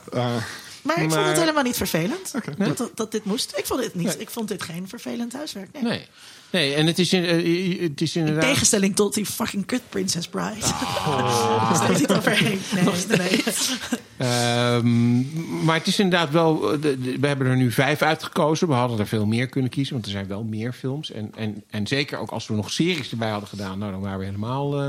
Maar 0.82 1.02
ik 1.02 1.10
vond 1.10 1.26
het 1.26 1.38
helemaal 1.38 1.62
niet 1.62 1.76
vervelend. 1.76 2.32
Dat, 2.58 2.76
dat, 2.76 2.90
dat 2.94 3.12
dit 3.12 3.24
moest. 3.24 3.52
Ik 3.56 3.66
vond 3.66 3.80
dit, 3.80 3.94
niet, 3.94 4.16
ik 4.20 4.30
vond 4.30 4.48
dit 4.48 4.62
geen 4.62 4.88
vervelend 4.88 5.32
huiswerk. 5.32 5.68
Nee. 5.72 5.82
Nee. 5.82 6.06
Nee, 6.52 6.74
en 6.74 6.86
het 6.86 6.98
is, 6.98 7.12
in, 7.12 7.24
eh, 7.24 7.80
het 7.82 8.00
is 8.00 8.14
In 8.16 8.20
inderdaad... 8.20 8.50
tegenstelling 8.50 8.96
tot 8.96 9.14
die 9.14 9.26
fucking 9.26 9.66
kut 9.66 9.82
Princess 9.88 10.28
Bride. 10.28 10.66
Oh. 10.66 11.74
Steeds 11.84 12.00
niet 12.00 12.10
overheen. 12.12 12.60
Nee, 12.74 12.84
nee, 12.84 13.18
nee. 13.18 13.42
Ehm, 14.16 15.64
maar 15.64 15.76
het 15.76 15.86
is 15.86 15.98
inderdaad 15.98 16.30
wel. 16.30 16.72
eh, 16.72 16.80
de- 16.82 17.00
de- 17.00 17.18
we 17.18 17.26
hebben 17.26 17.46
er 17.46 17.56
nu 17.56 17.70
vijf 17.72 18.02
uitgekozen. 18.02 18.68
We 18.68 18.74
hadden 18.74 18.98
er 18.98 19.06
veel 19.06 19.26
meer 19.26 19.46
kunnen 19.48 19.70
kiezen, 19.70 19.92
want 19.94 20.04
er 20.06 20.10
zijn 20.12 20.26
wel 20.26 20.42
meer 20.44 20.72
films. 20.72 21.10
En, 21.12 21.30
en, 21.36 21.64
en 21.70 21.86
zeker 21.86 22.18
ook 22.18 22.30
als 22.30 22.46
we 22.46 22.54
nog 22.54 22.70
series 22.72 23.10
erbij 23.10 23.30
hadden 23.30 23.48
gedaan, 23.48 23.78
nou, 23.78 23.92
dan 23.92 24.00
waren 24.00 24.18
we 24.18 24.24
helemaal 24.24 24.80
eh, 24.80 24.88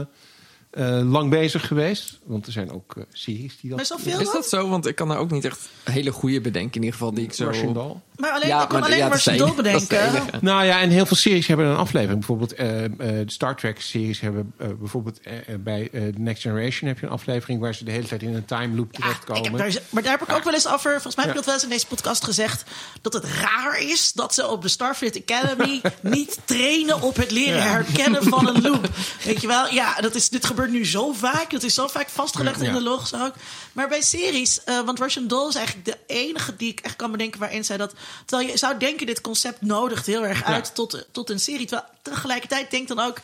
eh, 0.72 1.12
lang 1.12 1.30
bezig 1.30 1.68
geweest. 1.68 2.20
Want 2.24 2.46
er 2.46 2.52
zijn 2.52 2.72
ook 2.72 2.94
eh, 2.98 3.04
series 3.12 3.58
die 3.62 3.70
dat. 3.70 3.78
Maar 3.78 3.86
zoveel 3.88 4.20
Is 4.20 4.26
dan? 4.26 4.34
dat 4.34 4.50
zo? 4.50 4.70
Want 4.70 4.88
ik 4.88 4.96
kan 4.96 5.08
daar 5.08 5.18
ook 5.18 5.32
niet 5.32 5.46
echt 5.46 5.60
hele 5.84 6.12
goede 6.12 6.42
bedenken. 6.42 6.74
In 6.76 6.84
ieder 6.84 6.98
geval 7.00 7.14
die 7.14 7.24
ik 7.24 7.34
zo... 7.34 7.46
Russian 7.48 7.74
Doll. 7.74 7.96
Maar 8.18 8.32
alleen, 8.32 8.48
Ja, 8.48 8.64
ik 8.64 8.72
maar- 8.72 8.82
alleen 8.82 8.98
ja, 8.98 9.08
maar 9.08 9.10
dat 9.10 9.20
is 9.20 9.26
Russian 9.26 9.48
Doll 9.56 9.64
dat 9.72 9.82
is 9.82 9.88
bedenken. 9.88 10.40
Nou 10.42 10.66
ja, 10.66 10.80
en 10.82 10.90
heel 10.90 11.06
veel 11.06 11.18
series 11.18 11.48
hebben 11.48 11.66
een 11.66 11.76
aflevering. 11.76 12.18
Bijvoorbeeld 12.18 12.54
eh, 12.54 12.86
eh, 12.86 12.92
de 12.98 13.24
Star 13.26 13.56
Trek 13.56 13.82
series 13.82 14.20
hebben 14.20 14.54
bijvoorbeeld 14.80 15.20
bij 15.60 15.90
eh, 15.92 16.02
The 16.08 16.14
Next 16.18 16.42
Generation 16.42 16.88
heb 16.90 17.00
je 17.00 17.06
een 17.06 17.12
aflevering 17.12 17.60
waar 17.60 17.76
ze 17.76 17.84
de 17.84 17.92
hele 17.92 18.08
tijd 18.08 18.22
in 18.22 18.36
een 18.36 18.46
time 18.46 18.76
loop 18.76 18.92
Ja, 18.92 19.00
terechtkomen. 19.00 19.44
ik 19.44 19.50
heb 19.50 19.58
daar, 19.58 19.82
maar 19.90 20.04
daar 20.04 20.12
heb 20.20 20.28
ik 20.30 20.36
ook 20.36 20.44
wel 20.44 20.54
eens 20.54 20.68
over. 20.68 20.92
Volgens 20.92 21.16
mij 21.16 21.26
heb 21.26 21.34
ik 21.34 21.40
dat 21.40 21.46
wel 21.46 21.54
eens 21.54 21.64
in 21.64 21.70
deze 21.70 21.88
podcast 21.88 22.24
gezegd. 22.24 22.64
Dat 23.02 23.14
het 23.14 23.24
raar 23.26 23.80
is 23.82 24.14
dat 24.14 24.34
ze 24.34 24.48
op 24.48 24.62
de 24.62 24.68
Starfleet 24.68 25.22
Academy 25.28 25.82
niet 26.02 26.40
trainen 26.46 27.02
op 27.02 27.16
het 27.16 27.32
leren 27.32 27.64
herkennen 27.72 28.24
van 28.24 28.48
een 28.48 28.62
loop. 28.62 28.90
Weet 29.24 29.42
je 29.42 29.48
wel? 29.48 29.74
Ja, 29.74 29.96
dat 30.02 30.16
is, 30.16 30.30
dit 30.30 30.46
gebeurt 30.46 30.61
nu 30.70 30.86
zo 30.86 31.12
vaak. 31.14 31.50
Dat 31.52 31.64
is 31.64 31.74
zo 31.74 31.88
vaak 31.88 32.10
vastgelegd 32.10 32.60
in 32.62 32.66
Ja. 32.68 32.74
de 32.74 32.82
logs 32.82 33.14
ook. 33.14 33.34
Maar 33.74 33.88
bij 33.90 34.02
series, 34.02 34.64
eh, 34.64 34.80
want 34.86 35.00
Russian 35.00 35.28
Doll 35.28 35.48
is 35.50 35.56
eigenlijk 35.56 35.86
de 35.86 35.98
enige 36.08 36.56
die 36.56 36.70
ik 36.72 36.80
echt 36.80 36.96
kan 36.96 37.12
bedenken 37.12 37.40
waarin 37.40 37.66
zij 37.66 37.78
dat. 37.78 37.94
Terwijl 38.26 38.50
je 38.50 38.58
zou 38.58 38.78
denken, 38.78 39.06
dit 39.06 39.22
concept 39.22 39.62
nodigt 39.62 40.06
heel 40.06 40.26
erg 40.26 40.44
uit 40.44 40.76
tot, 40.76 41.06
tot 41.12 41.30
een 41.30 41.40
serie. 41.40 41.66
Terwijl 41.66 41.88
tegelijkertijd 42.02 42.72
denk 42.72 42.88
dan 42.88 43.00
ook. 43.00 43.18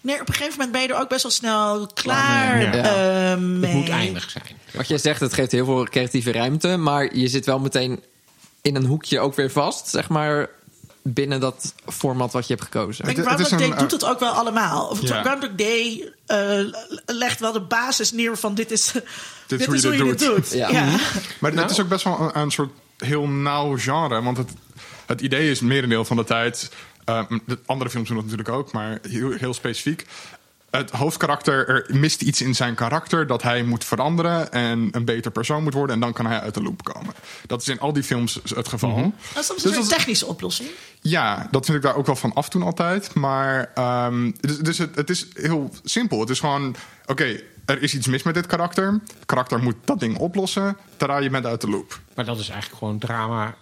Nee, 0.00 0.20
op 0.20 0.28
een 0.28 0.34
gegeven 0.34 0.52
moment 0.52 0.72
ben 0.72 0.82
je 0.82 0.88
er 0.88 1.00
ook 1.00 1.08
best 1.08 1.22
wel 1.22 1.32
snel 1.32 1.86
klaar 1.94 2.60
Ja. 2.76 3.32
eh, 3.32 3.38
mee. 3.38 3.70
het 3.70 3.80
moet 3.80 3.88
eindig 3.88 4.30
zijn. 4.30 4.44
Wat 4.72 4.88
jij 4.88 4.98
zegt, 4.98 5.20
het 5.20 5.34
geeft 5.34 5.52
heel 5.52 5.64
veel 5.64 5.84
creatieve 5.84 6.32
ruimte. 6.32 6.76
Maar 6.76 7.16
je 7.16 7.28
zit 7.28 7.46
wel 7.46 7.58
meteen 7.58 8.02
in 8.62 8.76
een 8.76 8.84
hoekje 8.86 9.20
ook 9.20 9.34
weer 9.34 9.50
vast. 9.50 9.88
Zeg 9.88 10.08
maar 10.08 10.48
binnen 11.06 11.40
dat 11.40 11.74
format 11.86 12.32
wat 12.32 12.46
je 12.46 12.52
hebt 12.54 12.64
gekozen. 12.66 13.06
Het 13.06 13.18
is 13.18 13.24
Groundhog 13.24 13.48
Day 13.48 13.62
een, 13.70 13.76
doet 13.76 13.92
eh, 13.92 13.98
het 13.98 14.04
ook 14.04 14.20
wel 14.20 14.32
allemaal. 14.32 14.86
Of 14.86 15.00
Ja. 15.00 15.22
Groundhog 15.22 15.50
Day 15.56 16.12
eh, 16.26 16.60
legt 17.06 17.40
wel 17.40 17.52
de 17.52 17.60
basis 17.60 18.12
neer 18.12 18.36
van 18.36 18.54
dit 18.54 18.70
is, 18.70 18.92
dit 19.46 19.60
is 19.60 19.66
hoe 19.66 19.74
is 19.74 19.82
je 19.82 19.88
hoe 19.88 19.96
dit 19.96 20.06
je 20.06 20.10
dit 20.10 20.18
doet. 20.18 20.36
doet. 20.36 20.52
Ja. 20.52 20.68
Ja. 20.70 20.84
Maar 21.40 21.50
Nou. 21.52 21.62
het 21.62 21.70
is 21.70 21.80
ook 21.80 21.88
best 21.88 22.04
wel 22.04 22.20
een, 22.20 22.40
een 22.40 22.50
soort 22.50 22.70
heel 22.98 23.28
nauw 23.28 23.78
genre. 23.78 24.22
Want 24.22 24.36
het, 24.36 24.50
het 25.06 25.20
idee 25.20 25.50
is 25.50 25.60
merendeel 25.60 26.04
van 26.04 26.16
de 26.16 26.24
tijd... 26.24 26.70
eh, 27.04 27.22
de 27.46 27.58
andere 27.66 27.90
films 27.90 28.08
doen 28.08 28.16
dat 28.16 28.26
natuurlijk 28.26 28.56
ook, 28.56 28.72
maar 28.72 28.98
heel, 29.08 29.30
heel 29.30 29.54
specifiek. 29.54 30.06
Het 30.76 30.90
hoofdkarakter, 30.90 31.68
er 31.68 31.86
mist 31.98 32.22
iets 32.22 32.40
in 32.42 32.54
zijn 32.54 32.74
karakter 32.74 33.26
dat 33.26 33.42
hij 33.42 33.62
moet 33.62 33.84
veranderen 33.84 34.52
en 34.52 34.88
een 34.90 35.04
beter 35.04 35.30
persoon 35.30 35.62
moet 35.62 35.74
worden. 35.74 35.94
En 35.94 36.00
dan 36.00 36.12
kan 36.12 36.26
hij 36.26 36.40
uit 36.40 36.54
de 36.54 36.62
loop 36.62 36.82
komen. 36.84 37.14
Dat 37.46 37.60
is 37.60 37.68
in 37.68 37.80
al 37.80 37.92
die 37.92 38.02
films 38.02 38.40
het 38.54 38.68
geval. 38.68 39.12
Dat 39.34 39.40
is 39.42 39.46
soms 39.46 39.62
Dus 39.62 39.74
een 39.76 39.82
is- 39.82 39.88
technische 39.88 40.26
oplossing. 40.26 40.68
Ja, 41.00 41.48
dat 41.50 41.64
vind 41.64 41.76
ik 41.76 41.82
daar 41.82 41.96
ook 41.96 42.06
wel 42.06 42.16
van 42.16 42.32
af 42.32 42.48
toen 42.48 42.62
altijd. 42.62 43.14
Maar 43.14 43.70
ehm, 43.74 44.30
dus, 44.40 44.58
dus 44.58 44.78
het, 44.78 44.94
het 44.96 45.10
is 45.10 45.26
heel 45.34 45.70
simpel. 45.84 46.20
Het 46.20 46.30
is 46.30 46.40
gewoon, 46.40 46.76
oké, 47.06 47.40
er 47.64 47.82
is 47.82 47.94
iets 47.94 48.06
mis 48.06 48.22
met 48.22 48.34
dit 48.34 48.46
karakter. 48.46 48.86
Het 48.92 49.26
karakter 49.26 49.62
moet 49.62 49.76
dat 49.84 50.00
ding 50.00 50.18
oplossen. 50.18 50.76
Tada, 50.96 51.16
je 51.18 51.30
bent 51.30 51.46
uit 51.46 51.60
de 51.60 51.68
loop. 51.68 52.00
Maar 52.14 52.24
dat 52.24 52.38
is 52.38 52.48
eigenlijk 52.48 52.78
gewoon 52.78 52.98
drama. 52.98 53.54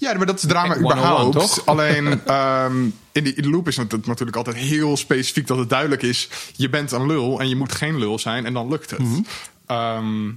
Ja, 0.00 0.16
maar 0.16 0.26
dat 0.26 0.36
is 0.36 0.48
drama 0.48 0.74
101, 0.74 0.98
überhaupt. 0.98 1.32
toch? 1.32 1.66
Alleen 1.72 2.26
ehm, 2.26 2.84
in, 3.12 3.24
die, 3.24 3.34
in 3.34 3.42
de 3.42 3.50
loop 3.50 3.68
is 3.68 3.76
het 3.76 4.06
natuurlijk 4.06 4.36
altijd 4.36 4.56
heel 4.56 4.96
specifiek 4.96 5.46
dat 5.46 5.58
het 5.58 5.68
duidelijk 5.68 6.02
is. 6.02 6.28
Je 6.56 6.68
bent 6.68 6.92
een 6.92 7.06
lul 7.06 7.40
en 7.40 7.48
je 7.48 7.56
moet 7.56 7.72
geen 7.72 7.98
lul 7.98 8.18
zijn 8.18 8.46
en 8.46 8.52
dan 8.52 8.68
lukt 8.68 8.90
het. 8.90 8.98
Mhm. 8.98 9.20
Ehm, 9.66 10.28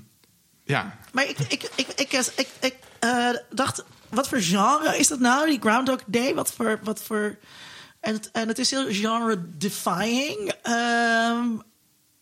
ja, 0.63 0.97
Maar 1.11 1.29
ik, 1.29 1.37
ik, 1.39 1.69
ik, 1.75 1.87
ik, 1.95 2.11
ik, 2.35 2.47
ik, 2.59 2.75
eh, 2.99 3.29
dacht, 3.49 3.83
wat 4.09 4.27
voor 4.27 4.41
genre 4.41 4.97
is 4.97 5.07
dat 5.07 5.19
nou, 5.19 5.49
die 5.49 5.59
Groundhog 5.59 5.99
Day? 6.05 6.33
Wat 6.33 6.53
voor... 6.53 6.79
Wat 6.83 7.03
voor 7.03 7.37
en, 7.99 8.13
het, 8.13 8.31
en 8.31 8.47
het 8.47 8.59
is 8.59 8.71
heel 8.71 8.85
genre-defying. 8.89 10.53
Ehm, 10.61 11.47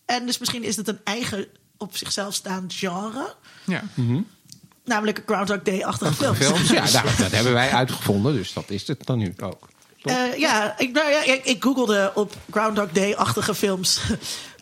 en 0.06 0.26
dus 0.26 0.38
misschien 0.38 0.64
is 0.64 0.76
het 0.76 0.88
een 0.88 1.00
eigen 1.04 1.48
op 1.78 1.98
zichzelf 1.98 2.34
staand 2.34 2.74
genre. 2.74 3.36
ja. 3.66 3.84
Namelijk 4.86 5.18
een 5.18 5.24
Groundhog 5.26 5.62
Day-achtige 5.64 6.14
films. 6.14 6.38
Films, 6.38 6.70
ja, 6.70 6.84
nou, 7.04 7.08
dat 7.18 7.32
hebben 7.32 7.54
wij 7.54 7.70
uitgevonden, 7.72 8.34
dus 8.34 8.54
dat 8.54 8.64
is 8.70 8.88
het 8.88 9.06
dan 9.06 9.18
nu 9.18 9.34
ook. 9.44 9.68
Eh, 10.04 10.38
ja, 10.38 10.76
ik, 10.78 10.92
nou 10.94 11.10
ja, 11.10 11.24
ik, 11.24 11.46
ik 11.46 11.64
googelde 11.64 12.12
op 12.16 12.34
Groundhog 12.52 12.88
Day-achtige 12.92 13.56
films. 13.56 14.00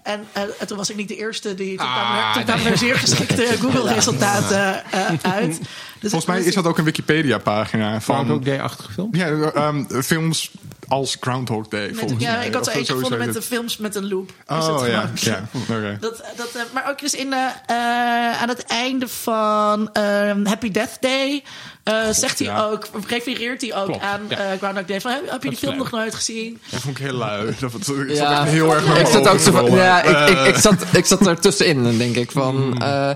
En, 0.03 0.27
eh, 0.32 0.41
en 0.60 0.67
toen 0.67 0.77
was 0.77 0.89
ik 0.89 0.95
niet 0.95 1.08
de 1.08 1.15
eerste 1.15 1.55
die. 1.55 1.77
Toen 1.77 1.86
kwamen 1.88 2.17
er- 2.17 2.23
Ah, 2.23 2.34
toen 2.34 2.43
kwamen 2.43 2.65
er 2.65 2.77
zeer 2.77 2.95
geschikte 2.97 3.55
Google-resultaten 3.62 4.91
eh, 4.91 5.32
uit. 5.32 5.60
Dus 5.99 6.12
Volgens 6.12 6.31
mij 6.31 6.41
is 6.43 6.53
dat 6.55 6.65
ook 6.65 6.77
een 6.77 6.83
Wikipedia-pagina 6.83 8.01
Van 8.01 8.31
ook 8.31 8.45
Day-achtige 8.45 8.91
film? 8.91 9.09
ja, 9.12 9.27
ehm, 9.53 9.83
films 10.01 10.51
als 10.88 11.17
Groundhog 11.19 11.67
Day. 11.67 11.93
Volgens 11.93 12.23
ja, 12.23 12.35
mij. 12.35 12.47
ik 12.47 12.53
had 12.53 12.65
er 12.65 12.71
Of 12.71 12.77
eentje 12.77 12.93
gevonden 12.93 13.19
met 13.19 13.33
de 13.33 13.41
films 13.41 13.77
met 13.77 13.95
een 13.95 14.07
loop. 14.07 14.31
Oh 14.47 14.83
ja, 14.88 15.09
ja. 15.15 15.49
oké. 15.53 15.97
Dat, 16.01 16.23
dat, 16.38 16.49
eh, 16.55 16.62
maar 16.73 16.89
ook 16.89 16.99
dus 16.99 17.13
in, 17.13 17.33
eh, 17.33 17.39
eh, 17.67 18.41
aan 18.41 18.47
het 18.49 18.63
einde 18.63 19.07
van 19.07 19.89
ehm, 19.93 20.45
Happy 20.45 20.71
Death 20.71 20.97
Day 20.99 21.43
eh, 21.83 21.95
zegt 22.12 22.39
hij 22.39 22.47
ja. 22.47 22.63
ook, 22.63 22.88
refereert 23.07 23.62
hij 23.62 23.75
ook 23.75 23.85
Klopt, 23.85 24.03
aan 24.03 24.21
ja. 24.29 24.38
eh, 24.38 24.57
Groundhog 24.57 24.85
Day. 24.85 25.01
Van, 25.01 25.12
heb 25.25 25.43
je 25.43 25.49
die 25.49 25.57
film 25.57 25.77
nog 25.77 25.91
nooit 25.91 26.15
gezien? 26.15 26.59
Dat 26.69 26.81
vond 26.81 26.97
ik 26.99 27.03
heel 27.05 27.13
lui. 27.15 27.55
Dat, 27.59 27.71
dat, 27.71 27.88
ik 27.88 28.09
Ja. 28.15 28.43
heel 28.43 28.73
erg 28.75 28.99
ik 28.99 29.07
zat 29.07 29.27
ook 29.27 29.39
zo 29.39 29.51
van, 29.51 29.71
ja, 29.71 30.01
ik, 30.03 30.29
ik, 30.29 30.38
ik, 30.47 30.55
Eh, 30.55 30.62
zat, 30.62 30.85
ik 30.93 31.05
zat 31.05 31.27
er 31.27 31.39
tussenin, 31.39 31.97
denk 31.97 32.15
ik 32.15 32.31
van. 32.31 32.81
eh 32.81 33.12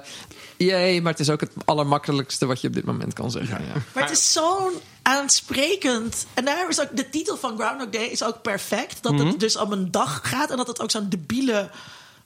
jee, 0.63 1.01
maar 1.01 1.11
het 1.11 1.21
is 1.21 1.29
ook 1.29 1.39
het 1.41 1.51
allermakkelijkste 1.65 2.45
wat 2.45 2.61
je 2.61 2.67
op 2.67 2.73
dit 2.73 2.85
moment 2.85 3.13
kan 3.13 3.31
zeggen. 3.31 3.65
Ja. 3.65 3.81
Maar 3.93 4.03
het 4.03 4.11
is 4.11 4.31
zo'n 4.31 4.71
aansprekend. 5.01 6.25
En 6.33 6.45
daar 6.45 6.69
is 6.69 6.81
ook 6.81 6.95
de 6.95 7.09
titel 7.09 7.37
van 7.37 7.57
Groundhog 7.59 7.89
Day 7.89 8.03
is 8.05 8.23
ook 8.23 8.41
perfect. 8.41 9.03
Dat 9.03 9.11
Mhm. 9.13 9.27
het 9.27 9.39
dus 9.39 9.57
om 9.57 9.71
een 9.71 9.91
dag 9.91 10.19
gaat 10.23 10.49
en 10.51 10.57
dat 10.57 10.67
het 10.67 10.81
ook 10.81 10.91
zo'n 10.91 11.09
debiele 11.09 11.69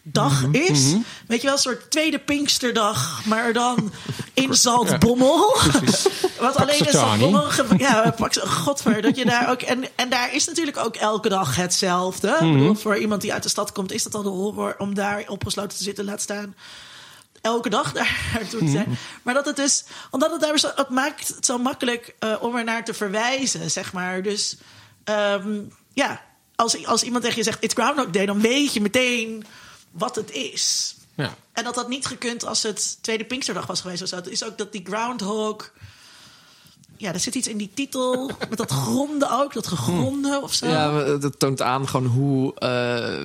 dag 0.01 0.43
is. 0.51 0.93
Weet 1.27 1.37
je 1.41 1.43
wel, 1.47 1.53
een 1.55 1.61
soort 1.61 1.91
tweede 1.91 2.19
Pinksterdag, 2.19 3.25
maar 3.25 3.53
dan 3.53 3.91
in 4.33 4.53
Zaltbommel. 4.55 5.57
Wat 6.39 6.55
alleen 6.55 6.75
Satani. 6.77 6.91
Zaltbommel... 6.91 7.41
ge- 7.41 7.65
Ja, 7.77 8.13
pak 8.17 8.33
ze- 8.33 8.47
godver, 8.47 9.01
dat 9.01 9.15
je 9.17 9.25
daar 9.25 9.49
ook... 9.49 9.61
En, 9.61 9.83
en 9.95 10.09
daar 10.09 10.33
is 10.35 10.45
natuurlijk 10.47 10.77
ook 10.77 10.95
elke 10.95 11.29
dag 11.29 11.55
hetzelfde. 11.55 12.27
Ik 12.41 12.51
bedoel, 12.51 12.75
voor 12.75 12.97
iemand 12.97 13.21
die 13.21 13.33
uit 13.33 13.43
de 13.43 13.49
stad 13.49 13.71
komt, 13.71 13.91
is 13.91 14.03
dat 14.03 14.15
al 14.15 14.23
de 14.23 14.29
horror 14.29 14.75
om 14.77 14.93
daar 14.93 15.23
opgesloten 15.27 15.77
te 15.77 15.83
zitten, 15.83 16.05
laat 16.05 16.21
staan 16.21 16.55
elke 17.47 17.69
dag 17.69 17.93
daar 17.93 18.47
toe 18.49 18.59
te 18.59 18.69
zijn. 18.69 18.97
Maar 19.23 19.33
dat 19.33 19.45
het 19.45 19.55
dus, 19.55 19.83
omdat 20.11 20.31
het 20.31 20.41
daar 20.41 20.59
zo, 20.59 20.71
het 20.75 20.89
maakt 20.89 21.27
het 21.27 21.45
zo 21.45 21.57
makkelijk 21.57 22.15
eh, 22.19 22.35
om 22.39 22.55
er 22.55 22.63
naar 22.63 22.85
te 22.85 22.93
verwijzen, 22.93 23.71
zeg 23.71 23.93
maar. 23.93 24.21
Dus 24.21 24.57
ehm, 25.03 25.59
ja, 25.93 26.21
als, 26.55 26.85
als 26.85 27.03
iemand 27.03 27.23
tegen 27.23 27.37
je 27.37 27.43
zegt: 27.43 27.63
It's 27.63 27.73
Groundhog 27.73 28.09
Day, 28.09 28.25
dan 28.25 28.41
weet 28.41 28.73
je 28.73 28.81
meteen 28.81 29.45
wat 29.91 30.15
het 30.15 30.31
is. 30.31 30.95
Ja. 31.15 31.35
En 31.53 31.63
dat 31.63 31.75
had 31.75 31.89
niet 31.89 32.05
gekund 32.05 32.45
als 32.45 32.63
het 32.63 32.97
Tweede 33.01 33.25
Pinksterdag 33.25 33.65
was 33.65 33.81
geweest. 33.81 34.01
of 34.01 34.07
zo. 34.07 34.15
Het 34.15 34.29
is 34.29 34.43
ook 34.43 34.57
dat 34.57 34.71
die 34.71 34.85
Groundhog. 34.85 35.71
Ja, 36.97 37.13
er 37.13 37.19
zit 37.19 37.35
iets 37.35 37.47
in 37.47 37.57
die 37.57 37.71
titel. 37.73 38.31
Met 38.49 38.57
dat 38.57 38.71
gronde 38.71 39.27
ook, 39.31 39.53
dat 39.53 39.67
gegronde 39.67 40.39
of 40.41 40.53
zo. 40.53 40.67
Ja, 40.67 40.91
maar 40.91 41.19
dat 41.19 41.39
toont 41.39 41.61
aan 41.61 41.87
gewoon 41.87 42.05
hoe 42.05 42.55
eh, 42.55 43.23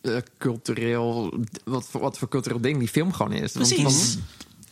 eh, 0.00 0.16
cultureel, 0.38 1.34
wat 1.64 1.86
voor, 1.90 2.00
wat 2.00 2.18
voor 2.18 2.28
cultureel 2.28 2.60
ding 2.60 2.78
die 2.78 2.88
film 2.88 3.12
gewoon 3.12 3.32
is. 3.32 3.52
Want 3.52 3.74
Precies. 3.74 4.18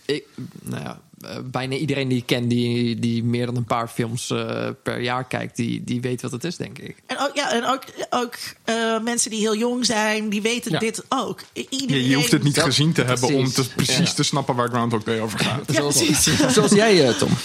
ik, 0.06 0.24
nou 0.62 0.82
ja, 0.82 1.00
eh, 1.20 1.36
bijna 1.44 1.74
iedereen 1.76 2.08
die 2.08 2.18
ik 2.18 2.26
ken 2.26 2.48
die, 2.48 2.98
die 2.98 3.24
meer 3.24 3.46
dan 3.46 3.56
een 3.56 3.64
paar 3.64 3.88
films 3.88 4.30
eh, 4.30 4.68
per 4.82 5.00
jaar 5.00 5.24
kijkt, 5.24 5.56
die, 5.56 5.84
die 5.84 6.00
weet 6.00 6.22
wat 6.22 6.32
het 6.32 6.44
is, 6.44 6.56
denk 6.56 6.78
ik. 6.78 6.96
En 7.06 7.18
ook, 7.18 7.30
ja, 7.34 7.52
en 7.52 7.64
ook, 7.64 7.82
ook 8.10 8.34
eh, 8.64 9.00
mensen 9.02 9.30
die 9.30 9.40
heel 9.40 9.56
jong 9.56 9.86
zijn, 9.86 10.28
die 10.28 10.42
weten 10.42 10.72
Ja. 10.72 10.78
dit 10.78 11.04
ook. 11.08 11.40
Je, 11.52 11.66
Iedereen, 11.70 12.04
je 12.04 12.14
hoeft 12.14 12.30
het 12.30 12.42
niet 12.42 12.54
Dat- 12.54 12.64
gezien 12.64 12.92
te 12.92 13.02
hebben 13.02 13.28
om 13.28 13.34
precies. 13.34 13.54
te, 13.54 13.74
precies 13.74 14.08
Ja. 14.08 14.14
te 14.14 14.22
snappen 14.22 14.54
waar 14.54 14.68
Groundhog 14.68 15.02
Day 15.02 15.20
over 15.20 15.38
gaat. 15.38 15.72
Ja, 15.72 15.80
precies. 15.80 16.22
Zoals 16.54 16.72
jij, 16.72 17.12
Tom. 17.14 17.30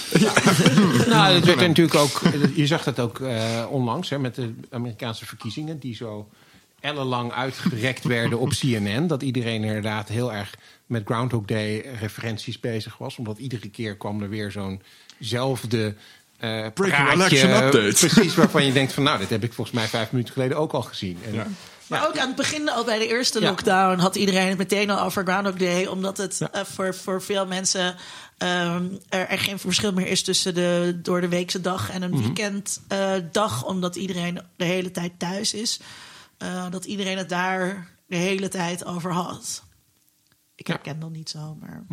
Nou, 1.08 1.34
het 1.36 1.46
werd 1.46 1.60
natuurlijk 1.60 1.96
ook, 1.96 2.22
je 2.56 2.68
zag 2.68 2.84
dat 2.84 3.00
ook 3.00 3.20
eh, 3.20 3.66
onlangs 3.70 4.10
hè, 4.10 4.20
met 4.20 4.36
de 4.36 4.54
Amerikaanse 4.70 5.26
verkiezingen, 5.26 5.80
die 5.80 5.96
zo 5.96 6.28
ellenlang 6.84 7.32
uitgerekt 7.32 8.04
werden 8.04 8.40
op 8.40 8.50
CNN. 8.50 9.08
Dat 9.08 9.22
iedereen 9.24 9.64
inderdaad 9.64 10.08
heel 10.08 10.34
erg 10.34 10.54
met 10.86 11.02
Groundhog 11.06 11.46
Day 11.46 11.86
referenties 12.00 12.60
bezig 12.60 12.98
was. 12.98 13.18
Omdat 13.18 13.38
iedere 13.38 13.70
keer 13.70 13.96
kwam 13.98 14.22
er 14.22 14.30
weer 14.30 14.52
zo'nzelfde. 14.52 15.96
eh 16.40 16.50
Breaking 16.74 16.74
praatje, 16.74 17.14
election 17.14 17.52
update. 17.52 18.08
Precies, 18.08 18.36
waarvan 18.36 18.66
je 18.66 18.72
denkt 18.74 18.94
van 18.94 19.04
nou, 19.04 19.20
dit 19.20 19.30
heb 19.30 19.44
ik 19.44 19.54
volgens 19.54 19.76
mij 19.78 19.88
vijf 19.88 20.12
minuten 20.12 20.34
geleden 20.34 20.58
ook 20.58 20.72
al 20.74 20.82
gezien. 20.82 21.18
En, 21.26 21.34
Ja. 21.34 21.48
Maar 21.88 22.08
ook 22.08 22.18
aan 22.18 22.28
het 22.28 22.36
begin, 22.36 22.70
al 22.70 22.84
bij 22.84 23.00
de 23.00 23.08
eerste 23.08 23.40
Ja. 23.40 23.48
lockdown, 23.48 24.00
had 24.00 24.16
iedereen 24.16 24.48
het 24.48 24.58
meteen 24.58 24.90
al 24.90 25.00
over 25.06 25.24
Groundhog 25.24 25.56
Day. 25.56 25.86
Omdat 25.86 26.18
het 26.18 26.36
Ja. 26.40 26.52
eh, 26.52 26.62
voor, 26.66 26.96
voor 26.96 27.22
veel 27.22 27.46
mensen 27.46 27.96
ehm, 28.38 28.84
er, 29.10 29.28
er 29.28 29.40
geen 29.40 29.60
verschil 29.60 29.94
meer 29.94 30.08
is 30.08 30.22
tussen 30.24 30.54
de 30.54 31.00
door 31.04 31.22
de 31.22 31.28
weekse 31.28 31.62
dag 31.62 31.90
en 31.92 32.02
een 32.02 32.10
Mhm. 32.10 32.22
weekenddag. 32.22 33.64
omdat 33.66 33.96
iedereen 33.96 34.42
de 34.56 34.66
hele 34.66 34.92
tijd 34.92 35.12
thuis 35.18 35.54
is. 35.54 35.80
Eh, 36.44 36.66
dat 36.70 36.86
iedereen 36.86 37.18
het 37.18 37.30
daar 37.30 37.88
de 38.08 38.16
hele 38.16 38.48
tijd 38.48 38.86
over 38.86 39.12
had. 39.12 39.64
Ik 40.56 40.68
Ja. 40.68 40.74
herken 40.74 41.00
dat 41.00 41.12
niet 41.12 41.30
zo, 41.30 41.58
maar... 41.60 41.84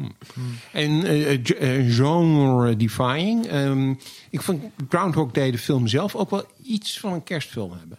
En 0.72 1.04
eh, 1.04 1.38
ge- 1.42 1.56
eh, 1.56 1.94
genre-defying. 1.94 3.46
Ehm, 3.46 3.90
ik 4.30 4.42
vond 4.42 4.62
Groundhog 4.88 5.30
Day, 5.30 5.50
de 5.50 5.58
film 5.58 5.86
zelf, 5.86 6.14
ook 6.14 6.30
wel 6.30 6.44
iets 6.62 6.98
van 7.00 7.12
een 7.12 7.22
kerstfilm 7.22 7.72
hebben. 7.78 7.98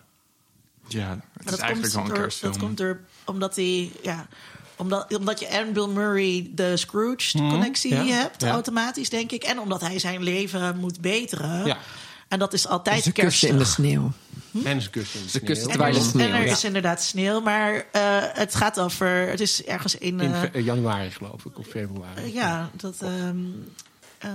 Ja, 0.87 1.09
het 1.09 1.45
Maar 1.45 1.53
is 1.53 1.59
eigenlijk 1.59 1.93
wel 1.93 2.01
een 2.03 2.07
door, 2.09 2.17
kerstfilm. 2.17 2.51
Dat 2.51 2.61
komt 2.61 2.79
er 2.79 3.01
omdat 3.25 3.55
hij, 3.55 3.91
ja, 4.03 4.27
omdat, 4.75 5.15
omdat 5.17 5.39
je 5.39 5.47
en 5.47 5.73
Bill 5.73 5.87
Murray 5.87 6.49
de 6.53 6.77
Scrooge-connectie 6.77 7.93
Mhm, 7.93 8.03
ja, 8.05 8.13
hebt, 8.15 8.41
ja. 8.41 8.49
automatisch 8.51 9.09
denk 9.09 9.31
ik. 9.31 9.43
En 9.43 9.59
omdat 9.59 9.81
hij 9.81 9.99
zijn 9.99 10.23
leven 10.23 10.77
moet 10.77 11.01
beteren. 11.01 11.65
Ja. 11.65 11.77
En 12.27 12.39
dat 12.39 12.53
is 12.53 12.67
altijd 12.67 13.03
Ze 13.03 13.11
kusten 13.11 13.47
in 13.49 13.53
de 13.57 13.59
kerstig. 13.63 13.83
Sneeuw. 14.51 14.63
En 14.65 14.71
in 14.71 14.89
de 14.91 15.69
En 15.71 15.79
er, 15.79 15.85
het 15.87 15.95
is, 15.95 16.09
sneeuw 16.09 16.25
en 16.27 16.33
er 16.33 16.45
ja. 16.45 16.51
is 16.51 16.63
inderdaad 16.63 17.01
sneeuw, 17.03 17.41
maar 17.41 17.85
eh, 17.91 18.01
het 18.33 18.55
gaat 18.55 18.79
over. 18.79 19.07
Het 19.29 19.39
is 19.39 19.63
ergens 19.63 19.95
in. 19.95 20.19
In 20.19 20.33
eh, 20.33 20.43
eh, 20.43 20.65
januari, 20.65 21.11
geloof 21.11 21.45
ik, 21.45 21.57
of 21.57 21.67
februari. 21.67 22.33
ja, 22.33 22.69
dat. 22.73 22.95
ehm, 23.01 23.37
eh, 24.17 24.29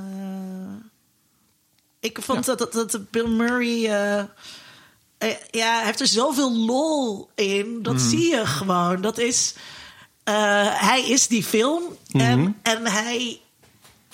ik 2.01 2.19
vond 2.23 2.45
dat, 2.45 2.59
dat, 2.59 2.73
dat 2.73 3.11
Bill 3.11 3.29
Murray. 3.29 3.81
ja, 3.81 4.29
hij 5.51 5.85
heeft 5.85 6.01
er 6.01 6.07
zoveel 6.07 6.57
lol 6.57 7.31
in. 7.35 7.83
Dat 7.83 8.01
zie 8.01 8.31
je 8.31 8.47
gewoon. 8.47 9.01
Dat 9.01 9.19
is. 9.19 9.55
eh, 10.25 10.81
hij 10.81 11.09
is 11.09 11.27
die 11.29 11.45
film. 11.45 11.83
En, 12.13 12.57
en 12.63 12.87
hij. 12.87 13.41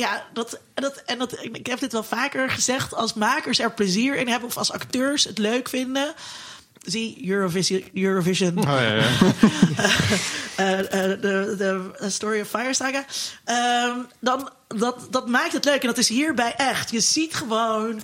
Ja, 0.02 0.24
dat, 0.32 0.60
dat, 0.74 1.02
en 1.06 1.18
dat, 1.18 1.42
ik 1.42 1.66
heb 1.66 1.78
dit 1.78 1.92
wel 1.92 2.02
vaker 2.02 2.50
gezegd. 2.50 2.94
Als 2.94 3.14
makers 3.14 3.58
er 3.58 3.72
plezier 3.72 4.16
in 4.16 4.28
hebben 4.28 4.48
of 4.48 4.56
als 4.56 4.72
acteurs 4.72 5.24
het 5.24 5.38
leuk 5.38 5.68
vinden. 5.68 6.14
Zie 6.82 7.28
Eurovision. 7.28 7.84
Eurovision 7.94 8.58
Oh, 8.58 8.64
ja, 8.64 8.94
ja. 8.94 9.02
eh, 10.56 10.78
eh, 10.78 11.20
de, 11.20 11.54
de 11.58 12.10
Story 12.10 12.40
of 12.40 12.48
Fire 12.48 12.74
saga. 12.74 13.04
Ehm, 13.44 13.98
dan, 14.20 14.50
dat, 14.68 15.06
dat 15.10 15.28
maakt 15.28 15.52
het 15.52 15.64
leuk. 15.64 15.80
En 15.80 15.86
dat 15.86 15.98
is 15.98 16.08
hierbij 16.08 16.54
echt. 16.56 16.90
Je 16.90 17.00
ziet 17.00 17.34
gewoon 17.34 18.02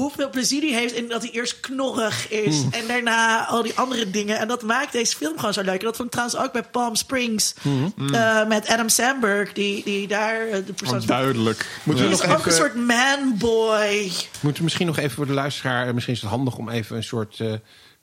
hoeveel 0.00 0.30
plezier 0.30 0.60
hij 0.62 0.80
heeft. 0.80 0.94
En 0.94 1.08
dat 1.08 1.22
hij 1.22 1.30
eerst 1.30 1.60
knorrig 1.60 2.28
is. 2.30 2.62
En 2.70 2.86
daarna 2.86 3.46
al 3.46 3.62
die 3.62 3.78
andere 3.78 4.10
dingen. 4.10 4.38
En 4.38 4.48
dat 4.48 4.62
maakt 4.62 4.92
deze 4.92 5.16
film 5.16 5.36
gewoon 5.36 5.52
zo 5.52 5.62
leuk. 5.62 5.78
En 5.78 5.84
dat 5.84 5.96
vond 5.96 6.08
ik 6.08 6.12
trouwens 6.14 6.40
ook 6.40 6.52
bij 6.52 6.62
Palm 6.62 6.94
Springs. 6.94 7.54
eh, 8.12 8.46
met 8.46 8.68
Adam 8.68 8.88
Sandberg. 8.88 9.52
Die, 9.52 9.84
die 9.84 10.08
daar 10.08 10.46
eh, 10.46 10.66
de 10.66 10.72
persoon... 10.72 11.00
Oh, 11.00 11.06
duidelijk. 11.06 11.80
Moeten 11.84 12.04
we 12.04 12.10
Die 12.10 12.18
nog 12.20 12.28
is 12.30 12.38
ook 12.38 12.46
een 12.46 12.52
soort 12.52 12.74
manboy. 12.74 14.10
moeten 14.40 14.58
we 14.58 14.62
misschien 14.62 14.86
nog 14.86 14.98
even 14.98 15.10
voor 15.10 15.26
de 15.26 15.32
luisteraar... 15.32 15.86
eh, 15.86 15.92
Misschien 15.94 16.14
is 16.14 16.20
het 16.20 16.30
handig 16.30 16.56
om 16.56 16.68
even 16.68 16.96
een 16.96 17.02
soort... 17.04 17.40
eh, 17.40 17.52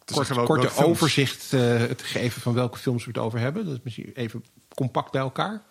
kort, 0.06 0.44
korte 0.44 0.70
overzicht 0.84 1.44
eh, 1.44 1.60
te 1.84 2.04
geven 2.04 2.42
van 2.42 2.54
welke 2.54 2.78
films 2.78 3.06
we 3.06 3.12
het 3.14 3.20
over 3.22 3.40
hebben. 3.40 3.66
Dat 3.66 3.74
is 3.74 3.80
misschien 3.84 4.12
even 4.16 4.44
compact 4.76 5.12
bij 5.12 5.22
elkaar. 5.22 5.62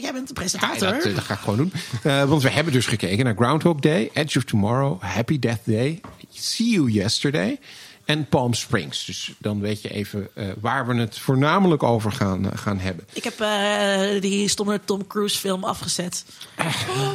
Jij 0.00 0.12
bent 0.12 0.28
de 0.28 0.34
Ja, 0.34 0.40
presentator. 0.40 0.88
dat, 0.92 1.04
eh, 1.04 1.14
dat 1.14 1.24
ga 1.24 1.34
ik 1.34 1.40
gewoon 1.40 1.56
doen. 1.56 1.72
Eh, 2.02 2.24
want 2.24 2.42
we 2.42 2.50
hebben 2.50 2.72
dus 2.72 2.86
gekeken 2.86 3.24
naar 3.24 3.34
Groundhog 3.34 3.78
Day, 3.78 4.10
Edge 4.12 4.38
of 4.38 4.44
Tomorrow, 4.44 5.02
Happy 5.02 5.38
Death 5.38 5.60
Day, 5.64 6.00
See 6.32 6.70
You 6.70 6.90
Yesterday 6.90 7.58
en 8.04 8.26
Palm 8.28 8.54
Springs. 8.54 9.04
Dus 9.04 9.32
dan 9.38 9.60
weet 9.60 9.82
je 9.82 9.88
even 9.90 10.28
eh, 10.34 10.46
waar 10.60 10.86
we 10.86 10.94
het 10.94 11.18
voornamelijk 11.18 11.82
over 11.82 12.12
gaan, 12.12 12.50
eh, 12.52 12.58
gaan 12.58 12.78
hebben. 12.78 13.04
Ik 13.12 13.24
heb 13.24 13.40
eh, 13.40 14.20
die 14.20 14.48
stomme 14.48 14.80
Tom 14.84 15.06
Cruise 15.06 15.38
film 15.38 15.64
afgezet. 15.64 16.24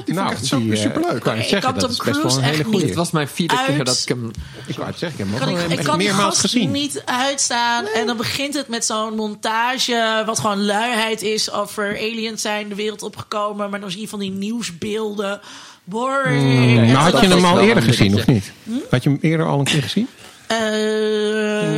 nou, 0.06 0.32
echt 0.32 0.46
zo- 0.46 0.58
die, 0.60 0.72
eh, 0.74 0.80
superleuk. 0.82 1.12
Ik 1.12 1.22
kan 1.22 1.34
het 1.34 1.44
Ik 1.44 1.50
zeggen, 1.50 1.72
kan 1.72 1.80
dat 1.80 1.82
Tom 1.82 1.92
is 1.92 1.98
best 1.98 2.06
wel 2.12 2.14
Cruise 2.20 2.38
een 2.38 2.44
hele 2.44 2.54
echt 2.58 2.64
goede. 2.64 2.78
niet. 2.80 2.88
Het 2.88 2.98
was 2.98 3.12
mijn 3.12 3.28
vierde 3.28 3.56
keer 3.68 3.84
dat 3.84 4.00
ik 4.02 4.08
hem... 4.08 4.32
Ik 4.66 4.76
wou 4.76 4.90
het 4.90 5.00
zeggen, 5.00 5.20
ik 5.20 5.26
heb 5.30 5.40
kan 5.40 5.48
hem 5.48 5.58
ik, 5.58 5.64
ook 5.66 5.70
ik 5.72 5.76
wel 5.78 5.86
kan 5.86 5.98
meermaals 5.98 6.26
gast 6.40 6.40
gezien. 6.40 6.72
niet 6.72 7.02
uitstaan. 7.06 7.86
En 7.86 8.06
dan 8.08 8.18
begint 8.18 8.54
het 8.54 8.68
met 8.68 8.86
zo'n 8.86 9.16
montage... 9.16 10.24
wat 10.26 10.40
gewoon 10.40 10.66
luiheid 10.66 11.22
is 11.22 11.52
over 11.52 11.98
aliens 11.98 12.42
zijn 12.42 12.70
de 12.70 12.76
wereld 12.76 13.02
opgekomen. 13.04 13.70
Maar 13.70 13.80
dan 13.80 13.92
zie 13.92 14.02
je 14.02 14.08
van 14.08 14.20
die 14.20 14.32
nieuwsbeelden. 14.32 15.40
Boring. 15.84 16.76
Nou, 16.76 16.88
En 16.88 16.96
had 16.96 17.12
dan- 17.12 17.22
je 17.22 17.36
hem 17.36 17.46
al 17.46 17.60
eerder 17.60 17.84
gezien, 17.84 18.16
of 18.16 18.26
niet? 18.28 18.52
Had 18.90 19.04
je 19.04 19.10
hem 19.10 19.18
eerder 19.22 19.46
al 19.46 19.60
een 19.60 19.66
keer 19.66 19.82
gezien? 19.84 20.08
Eh, 20.48 20.58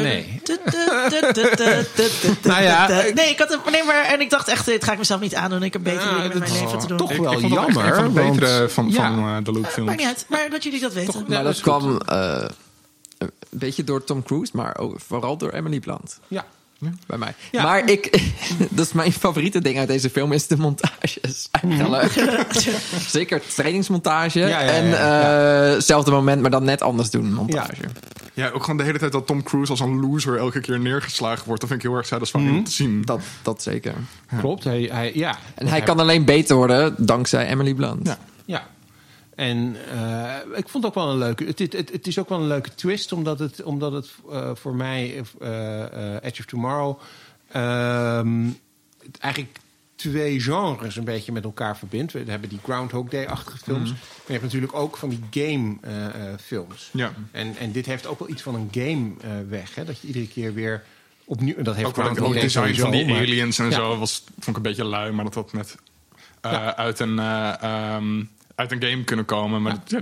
Nee. 0.02 0.42
Nou 2.44 2.64
ja, 2.64 2.88
Nee, 3.14 3.30
ik 3.30 3.40
had 3.40 3.60
nee, 3.72 3.84
maar 3.84 4.04
en 4.06 4.22
ik 4.22 4.30
dacht 4.30 4.48
echt, 4.48 4.66
dit 4.66 4.84
ga 4.84 4.92
ik 4.92 4.98
mezelf 4.98 5.20
niet 5.22 5.36
aandoen. 5.36 5.64
Ik 5.64 5.74
heb 5.74 5.84
betere 5.84 6.06
Ja, 6.10 6.16
dingen 6.16 6.28
met 6.28 6.40
mijn 6.50 6.52
leven 6.64 6.80
te 6.80 6.88
doen. 6.88 6.98
toch 6.98 7.18
wel 7.18 7.40
jammer, 7.42 7.86
een 7.86 7.96
van 7.96 8.04
de 8.04 8.10
betere 8.22 8.70
van, 8.70 8.96
eh, 8.96 9.38
de 9.44 9.52
Luke 9.52 9.68
films. 9.70 9.92
Niet 9.96 10.06
uit, 10.06 10.26
maar 10.28 10.48
dat 10.50 10.64
jullie 10.64 10.80
dat 10.80 10.94
weten. 10.94 11.14
Nou, 11.28 11.44
dat 11.44 11.54
dat 11.54 11.62
kwam 11.62 12.02
eh, 12.02 12.46
een 13.18 13.32
beetje 13.50 13.84
door 13.84 14.04
Tom 14.04 14.24
Cruise, 14.24 14.52
maar 14.56 14.78
ook 14.78 15.00
vooral 15.08 15.38
door 15.38 15.52
Emily 15.52 15.80
Blunt. 15.80 16.20
Ja. 16.28 16.46
Bij 17.08 17.18
mij. 17.18 17.34
Ja. 17.52 17.64
Maar 17.64 17.90
ik, 17.90 18.22
dat 18.70 18.86
is 18.86 18.92
mijn 18.94 19.12
favoriete 19.12 19.62
ding 19.62 19.78
uit 19.78 19.88
deze 19.88 20.10
film, 20.10 20.32
is 20.32 20.48
de 20.48 20.58
montages. 20.58 21.20
Eigenlijk. 21.62 22.14
Zeker 23.08 23.38
het 23.38 23.56
trainingsmontage. 23.56 24.40
Ja, 24.40 24.48
ja, 24.48 24.60
ja, 24.62 24.70
en 24.72 24.88
ja. 24.88 25.64
eh, 25.68 25.74
hetzelfde 25.74 26.12
moment, 26.12 26.42
maar 26.42 26.52
dan 26.52 26.64
net 26.64 26.82
anders 26.82 27.10
doen, 27.10 27.34
montage. 27.34 27.82
Ja, 28.40 28.50
ook 28.50 28.62
gewoon 28.62 28.78
de 28.78 28.84
hele 28.84 29.00
tijd 29.00 29.12
dat 29.12 29.28
Tom 29.28 29.44
Cruise 29.44 29.72
als 29.72 29.80
een 29.80 30.00
loser 30.00 30.38
elke 30.38 30.60
keer 30.60 30.80
neergeslagen 30.80 31.46
wordt. 31.46 31.62
Dat 31.62 31.70
vind 31.70 31.84
ik 31.84 31.90
heel 31.90 31.98
erg 31.98 32.08
satisfying 32.08 32.58
om 32.58 32.64
te 32.64 32.72
zien. 32.72 33.02
Dat, 33.02 33.22
dat 33.42 33.62
zeker. 33.62 33.94
Klopt. 34.40 34.64
Hij, 34.64 34.90
hij, 34.92 35.12
ja. 35.16 35.38
En 35.56 35.68
hij 35.68 35.82
kan 35.82 36.00
alleen 36.00 36.26
beter 36.26 36.56
worden 36.56 36.96
dankzij 36.98 37.48
Emily 37.48 37.74
Blunt. 37.74 38.08
Ja. 38.08 38.18
Ja. 38.46 38.68
En 39.36 39.76
eh, 39.92 40.58
ik 40.58 40.70
vond 40.70 40.84
het 40.84 40.86
ook 40.86 41.04
wel 41.04 41.10
een 41.10 41.18
leuke. 41.18 41.46
Het, 41.46 41.60
het, 41.60 41.74
het, 41.74 41.92
het 41.92 42.08
is 42.08 42.20
ook 42.20 42.30
wel 42.30 42.40
een 42.40 42.48
leuke 42.48 42.76
twist, 42.76 43.12
omdat 43.12 43.40
het, 43.40 43.64
omdat 43.64 43.92
het 43.92 44.10
eh, 44.32 44.52
voor 44.54 44.76
mij, 44.76 45.24
eh, 45.40 45.82
eh, 45.82 46.24
Edge 46.24 46.40
of 46.40 46.46
Tomorrow, 46.46 47.00
ehm, 47.52 48.48
eigenlijk 49.20 49.60
twee 50.00 50.40
genres 50.40 50.96
een 50.96 51.04
beetje 51.04 51.32
met 51.32 51.44
elkaar 51.44 51.78
verbindt. 51.78 52.14
We 52.14 52.24
hebben 52.28 52.50
die 52.50 52.60
Groundhog 52.64 53.10
Day-achtige 53.10 53.58
films. 53.58 53.90
Maar 53.90 54.00
je 54.26 54.32
hebt 54.32 54.44
natuurlijk 54.44 54.74
ook 54.74 54.98
van 54.98 55.10
die 55.10 55.22
game-films. 55.32 56.90
Ja. 56.94 57.14
en, 57.32 57.56
en 57.58 57.72
dit 57.72 57.86
heeft 57.86 58.08
ook 58.08 58.20
wel 58.20 58.30
iets 58.30 58.42
van 58.42 58.56
een 58.56 58.70
game 58.72 59.12
eh, 59.22 59.30
weg. 59.50 59.76
Hè? 59.76 59.86
Dat 59.86 60.00
je 60.02 60.08
iedere 60.08 60.28
keer 60.28 60.54
weer 60.54 60.84
opnieuw. 61.26 61.62
Dat 61.62 61.76
heeft 61.76 61.88
Ook 61.88 61.96
wel 61.96 62.06
het 62.10 62.18
Day 62.18 62.32
design 62.42 62.74
van 62.74 62.92
die 62.92 63.06
maar- 63.06 63.18
aliens 63.18 63.60
en 63.60 63.66
Ja. 63.66 63.72
zo 63.72 63.98
was, 63.98 64.24
vond 64.34 64.48
ik 64.48 64.56
een 64.56 64.62
beetje 64.62 64.86
lui. 64.86 65.12
Maar 65.12 65.24
dat 65.26 65.34
had 65.36 65.54
net 65.54 65.76
eh, 66.42 66.52
Ja. 66.52 66.76
uit, 66.76 67.00
een, 67.00 67.20
eh, 67.20 67.54
ehm, 67.64 68.24
uit 68.56 68.72
een 68.72 68.82
game 68.84 69.04
kunnen 69.04 69.26
komen. 69.26 69.62
Maar 69.62 69.76
ja, 69.86 70.00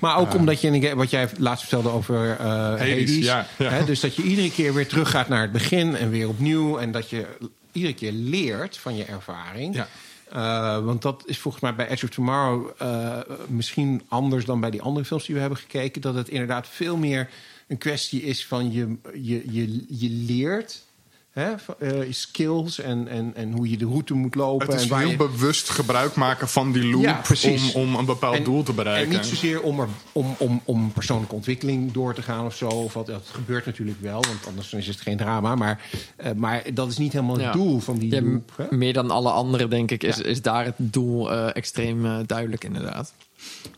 Maar 0.00 0.16
ook 0.16 0.34
omdat 0.34 0.60
je, 0.60 0.66
in 0.68 0.84
een 0.84 0.96
wat 0.96 1.10
jij 1.10 1.28
laatst 1.38 1.60
vertelde 1.68 1.88
over 1.88 2.30
eh 2.30 2.46
Hades. 2.46 3.16
ja, 3.16 3.46
ja. 3.58 3.68
Hè, 3.70 3.84
dus 3.84 4.00
dat 4.00 4.14
je 4.16 4.22
iedere 4.22 4.50
keer 4.50 4.74
weer 4.74 4.86
teruggaat 4.88 5.28
naar 5.28 5.42
het 5.42 5.52
begin 5.52 5.96
en 5.96 6.10
weer 6.10 6.28
opnieuw. 6.28 6.78
En 6.78 6.92
dat 6.92 7.10
je 7.10 7.26
iedere 7.72 7.94
keer 7.94 8.12
leert 8.12 8.78
van 8.78 8.96
je 8.96 9.04
ervaring. 9.04 9.74
Ja. 9.74 9.88
Eh, 10.30 10.84
want 10.84 11.02
dat 11.02 11.22
is 11.26 11.38
volgens 11.38 11.62
mij 11.62 11.74
bij 11.74 11.88
Edge 11.88 12.04
of 12.04 12.10
Tomorrow 12.10 12.70
eh, 12.78 13.18
misschien 13.46 14.02
anders 14.08 14.44
dan 14.44 14.60
bij 14.60 14.70
die 14.70 14.82
andere 14.82 15.06
films 15.06 15.26
die 15.26 15.34
we 15.34 15.40
hebben 15.40 15.58
gekeken. 15.58 16.00
Dat 16.00 16.14
het 16.14 16.28
inderdaad 16.28 16.68
veel 16.68 16.96
meer 16.96 17.30
een 17.68 17.78
kwestie 17.78 18.22
is 18.22 18.46
van 18.46 18.72
je, 18.72 18.96
je, 19.12 19.52
je, 19.52 19.84
je 19.88 20.08
leert 20.10 20.82
hè, 21.30 21.52
eh, 21.78 22.12
skills 22.12 22.78
en, 22.80 23.08
en, 23.08 23.32
en 23.34 23.52
hoe 23.52 23.70
je 23.70 23.76
de 23.76 23.84
route 23.84 24.14
moet 24.14 24.34
lopen. 24.34 24.66
Het 24.66 24.76
is 24.76 24.82
en 24.82 24.88
waar 24.88 25.00
heel 25.00 25.10
je, 25.10 25.16
bewust 25.16 25.70
gebruik 25.70 26.14
maken 26.14 26.48
van 26.48 26.72
die 26.72 26.84
loop 26.84 27.02
Ja, 27.02 27.22
om, 27.44 27.70
om 27.74 27.94
een 27.94 28.04
bepaald 28.04 28.36
en- 28.36 28.44
doel 28.44 28.62
te 28.62 28.72
bereiken. 28.72 29.12
En 29.12 29.16
niet 29.18 29.26
zozeer 29.28 29.62
om, 29.62 29.80
er, 29.80 29.88
om, 30.12 30.34
om, 30.38 30.60
om 30.64 30.92
persoonlijke 30.92 31.34
ontwikkeling 31.34 31.92
door 31.92 32.14
te 32.14 32.22
gaan 32.22 32.46
of 32.46 32.56
zo. 32.56 32.66
Of 32.68 32.94
wat, 32.94 33.06
dat 33.06 33.28
gebeurt 33.32 33.66
natuurlijk 33.66 34.00
wel, 34.00 34.22
want 34.22 34.46
anders 34.46 34.72
is 34.72 34.86
het 34.86 35.00
geen 35.00 35.16
drama. 35.16 35.54
Maar, 35.54 35.80
eh, 36.16 36.32
maar 36.32 36.62
dat 36.74 36.88
is 36.90 36.98
niet 36.98 37.12
helemaal 37.12 37.34
het 37.36 37.44
Ja. 37.44 37.52
doel 37.52 37.80
van 37.80 37.98
die 37.98 38.14
Ja, 38.14 38.22
loop. 38.22 38.52
hè? 38.56 38.76
meer 38.76 38.92
dan 38.92 39.10
alle 39.10 39.30
anderen, 39.30 39.70
denk 39.70 39.90
ik, 39.90 40.02
is, 40.02 40.16
Ja. 40.16 40.24
is 40.24 40.42
daar 40.42 40.64
het 40.64 40.74
doel 40.78 41.32
eh, 41.32 41.56
extreem 41.56 42.26
duidelijk, 42.26 42.64
inderdaad. 42.64 43.12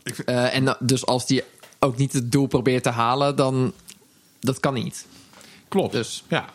Ik 0.03 0.15
vind- 0.15 0.27
Eh, 0.27 0.55
en 0.55 0.77
dus 0.79 1.05
als 1.05 1.27
die 1.27 1.43
ook 1.79 1.97
niet 1.97 2.13
het 2.13 2.31
doel 2.31 2.47
probeert 2.47 2.83
te 2.83 2.89
halen, 2.89 3.35
dan 3.35 3.73
dat 4.39 4.59
kan 4.59 4.73
niet. 4.73 5.05
Klopt. 5.67 5.91
Dus- 5.91 6.23
ja. 6.27 6.45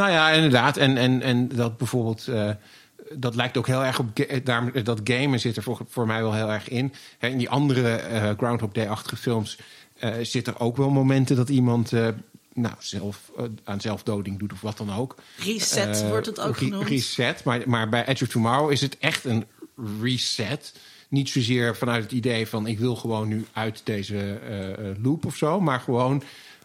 Nou 0.00 0.12
ja, 0.12 0.30
inderdaad. 0.30 0.76
En, 0.76 0.96
en, 0.96 1.22
en 1.22 1.48
dat 1.48 1.76
bijvoorbeeld. 1.76 2.28
eh, 2.28 2.50
dat 3.12 3.34
lijkt 3.34 3.56
ook 3.56 3.66
heel 3.66 3.84
erg 3.84 3.98
op. 3.98 4.18
eh, 4.18 4.40
Daarom, 4.44 4.70
dat 4.84 5.00
gamen 5.04 5.40
zit 5.40 5.56
er 5.56 5.62
voor, 5.62 5.80
voor 5.88 6.06
mij 6.06 6.22
wel 6.22 6.34
heel 6.34 6.50
erg 6.50 6.68
in. 6.68 6.92
Hè, 7.18 7.28
in 7.28 7.38
die 7.38 7.48
andere 7.50 7.90
eh, 7.90 8.30
Groundhog 8.36 8.72
Day-achtige 8.72 9.16
films. 9.16 9.58
eh 9.98 10.10
zit 10.22 10.46
er 10.46 10.60
ook 10.60 10.76
wel 10.76 10.90
momenten 10.90 11.36
dat 11.36 11.48
iemand. 11.48 11.90
nou, 12.54 12.74
zelf, 12.78 13.30
aan 13.64 13.80
zelfdoding 13.80 14.38
doet 14.38 14.52
of 14.52 14.60
wat 14.60 14.76
dan 14.76 14.92
ook. 14.92 15.14
Reset 15.44 16.08
wordt 16.08 16.26
het 16.26 16.40
ook 16.40 16.56
re- 16.56 16.64
genoemd. 16.64 16.88
Reset. 16.88 17.44
Maar, 17.44 17.60
maar 17.66 17.88
bij 17.88 18.06
Edge 18.06 18.24
of 18.24 18.30
Tomorrow 18.30 18.70
is 18.70 18.80
het 18.80 18.98
echt 18.98 19.24
een 19.24 19.44
reset. 20.02 20.74
Niet 21.08 21.28
zozeer 21.28 21.76
vanuit 21.76 22.02
het 22.02 22.12
idee 22.12 22.46
van 22.46 22.66
ik 22.66 22.78
wil 22.78 22.96
gewoon 22.96 23.28
nu 23.28 23.46
uit 23.52 23.80
deze 23.84 24.38
loop 25.02 25.26
of 25.26 25.36
zo. 25.36 25.60
Maar 25.60 25.80
gewoon. 25.80 26.22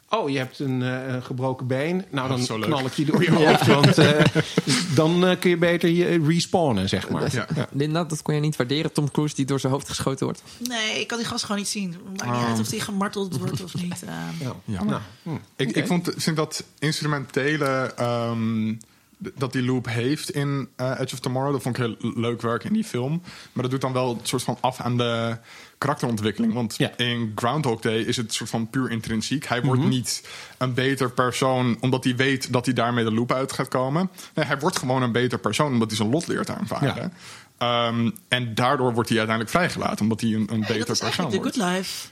Oh, 0.09 0.29
je 0.29 0.37
hebt 0.37 0.59
een 0.59 0.81
eh, 0.81 1.13
een 1.13 1.23
gebroken 1.23 1.67
been. 1.67 2.05
Nou, 2.11 2.29
Dat 2.29 2.39
is 2.39 2.47
dan 2.47 2.59
leuk. 2.59 2.69
knal 2.69 2.85
ik 2.85 2.93
je 2.93 3.05
door 3.05 3.23
je 3.23 3.31
hoofd. 3.31 3.67
Want 3.67 3.97
eh, 3.97 4.25
dan 4.95 5.25
eh, 5.27 5.39
kun 5.39 5.49
je 5.49 5.57
beter 5.57 5.89
je 5.89 6.25
respawnen, 6.27 6.89
zeg 6.89 7.09
maar. 7.09 7.33
Ja. 7.35 7.47
Ja. 7.55 7.67
Linda, 7.71 8.03
dat 8.03 8.21
kon 8.21 8.35
je 8.35 8.41
niet 8.41 8.55
waarderen. 8.55 8.91
Tom 8.91 9.11
Cruise 9.11 9.35
die 9.35 9.45
door 9.45 9.59
zijn 9.59 9.73
hoofd 9.73 9.89
geschoten 9.89 10.25
wordt. 10.25 10.43
Nee, 10.67 10.99
ik 10.99 11.07
kan 11.07 11.17
die 11.17 11.27
gast 11.27 11.43
gewoon 11.43 11.57
niet 11.57 11.67
zien. 11.69 11.95
Maakt 12.05 12.25
niet 12.31 12.41
Oh. 12.41 12.47
uit 12.49 12.59
of 12.59 12.67
die 12.67 12.81
gemarteld 12.81 13.37
wordt 13.37 13.63
of 13.63 13.73
niet. 13.75 14.03
Ja. 14.39 14.55
Ja. 14.65 14.83
Nou, 14.83 15.01
hm. 15.23 15.29
Ik, 15.55 15.71
ik 15.75 15.87
vond, 15.87 16.11
vind 16.17 16.35
dat 16.35 16.63
instrumentele 16.79 17.93
ehm, 17.95 18.73
dat 19.17 19.51
die 19.51 19.63
loop 19.63 19.85
heeft 19.87 20.29
in 20.29 20.67
Edge 20.77 21.13
of 21.13 21.19
Tomorrow, 21.19 21.51
dat 21.53 21.61
vond 21.61 21.77
ik 21.77 21.83
heel 21.83 22.13
leuk 22.15 22.41
werk 22.41 22.63
in 22.63 22.73
die 22.73 22.83
film. 22.83 23.21
Maar 23.53 23.61
dat 23.63 23.71
doet 23.71 23.81
dan 23.81 23.93
wel 23.93 24.11
een 24.11 24.19
soort 24.23 24.43
van 24.43 24.57
af 24.61 24.79
aan 24.79 24.97
de 24.97 25.37
karakterontwikkeling. 25.77 26.53
Want 26.53 26.75
Ja. 26.77 26.97
in 26.97 27.31
Groundhog 27.35 27.79
Day 27.81 27.99
is 28.01 28.17
het 28.17 28.33
soort 28.33 28.49
van 28.49 28.69
puur 28.69 28.91
intrinsiek. 28.91 29.45
Hij 29.45 29.61
wordt 29.61 29.83
niet 29.83 30.27
een 30.57 30.73
beter 30.73 31.11
persoon 31.11 31.77
omdat 31.79 32.03
hij 32.03 32.15
weet 32.15 32.53
dat 32.53 32.65
hij 32.65 32.73
daarmee 32.73 33.03
de 33.03 33.11
loop 33.13 33.31
uit 33.31 33.51
gaat 33.51 33.67
komen. 33.67 34.09
Nee, 34.33 34.45
hij 34.45 34.59
wordt 34.59 34.77
gewoon 34.77 35.01
een 35.01 35.11
beter 35.11 35.39
persoon 35.39 35.71
omdat 35.71 35.87
hij 35.87 35.97
zijn 35.97 36.09
lot 36.09 36.27
leert 36.27 36.49
aanvaarden. 36.49 37.13
Ehm, 37.57 38.11
en 38.27 38.55
daardoor 38.55 38.93
wordt 38.93 39.09
hij 39.09 39.17
uiteindelijk 39.17 39.55
vrijgelaten, 39.57 39.99
omdat 40.01 40.21
hij 40.21 40.29
een, 40.33 40.41
een 40.41 40.47
Hey, 40.63 40.67
beter 40.67 40.85
dat 40.85 40.89
is 40.95 40.99
persoon 40.99 41.31
wordt. 41.31 41.55
Good 41.57 41.69
Life. 41.75 42.07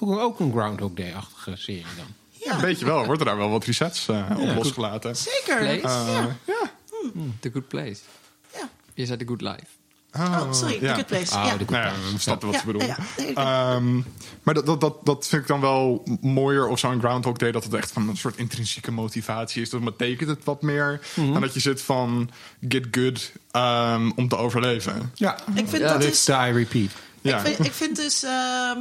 Ook, 0.00 0.18
ook 0.18 0.40
een 0.40 0.52
Groundhog 0.52 0.92
Day-achtige 0.94 1.56
serie 1.56 1.84
dan. 1.96 2.06
Ja, 2.30 2.54
een 2.54 2.60
beetje 2.60 2.84
wel. 2.84 3.04
Worden 3.04 3.26
daar 3.26 3.36
wel 3.36 3.50
wat 3.50 3.64
resets 3.64 4.08
eh, 4.08 4.30
op 4.38 4.54
losgelaten. 4.56 5.16
Zeker. 5.16 5.60
Is- 5.62 5.82
ja. 5.82 6.36
ja. 6.46 6.70
The 7.40 7.50
Good 7.52 7.68
Place. 7.68 7.96
Ja. 8.52 8.68
Je 8.94 9.06
zei 9.06 9.18
The 9.18 9.26
Good 9.26 9.40
Life. 9.40 9.64
Oh, 10.16 10.52
sorry. 10.52 10.78
The 10.78 10.84
ja. 10.84 10.94
Good 10.94 11.06
Place. 11.06 11.34
Ah, 11.34 11.44
ja. 11.46 11.52
The 11.52 11.58
Good 11.58 11.70
ja, 11.70 11.92
we 12.12 12.18
snapten 12.18 12.48
wat 12.48 12.56
Ja, 12.56 12.62
ze 12.62 12.66
bedoelen. 12.72 12.96
Ehm, 13.34 13.94
maar 14.42 14.54
dat, 14.54 14.66
dat, 14.66 14.80
dat, 14.80 14.96
dat 15.04 15.26
vind 15.26 15.42
ik 15.42 15.48
dan 15.48 15.60
wel 15.60 16.02
mooier 16.20 16.66
of 16.68 16.78
zo 16.78 16.90
in 16.90 16.98
Groundhog 17.00 17.36
Day... 17.36 17.52
dat 17.52 17.64
het 17.64 17.74
echt 17.74 17.92
van 17.92 18.08
een 18.08 18.16
soort 18.16 18.36
intrinsieke 18.36 18.90
motivatie 18.90 19.62
is. 19.62 19.70
Dat 19.70 19.84
betekent 19.84 20.28
het 20.30 20.44
wat 20.44 20.62
meer 20.62 21.00
Mhm. 21.14 21.32
dan 21.32 21.40
dat 21.40 21.54
je 21.54 21.60
zit 21.60 21.82
van 21.82 22.30
get 22.68 22.86
good 22.90 23.32
ehm, 23.50 24.10
om 24.16 24.28
te 24.28 24.36
overleven. 24.36 25.10
Ja, 25.14 25.38
Ik 25.54 25.68
vind 25.68 25.82
dat 25.82 25.96
live, 25.96 26.08
dus... 26.10 26.24
die, 26.24 26.52
repeat. 26.52 26.90
Ja. 27.20 27.38
Ik, 27.38 27.46
vind, 27.46 27.66
ik 27.66 27.72
vind 27.72 27.96
dus. 27.96 28.22
ehm, 28.22 28.78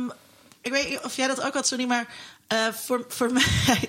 ik 0.61 0.71
weet 0.71 0.89
niet 0.89 0.99
of 1.03 1.15
jij 1.15 1.27
dat 1.27 1.41
ook 1.41 1.53
had, 1.53 1.67
Sonny, 1.67 1.85
maar 1.85 2.07
eh, 2.53 2.73
voor, 2.85 3.05
voor 3.07 3.31
mij. 3.67 3.79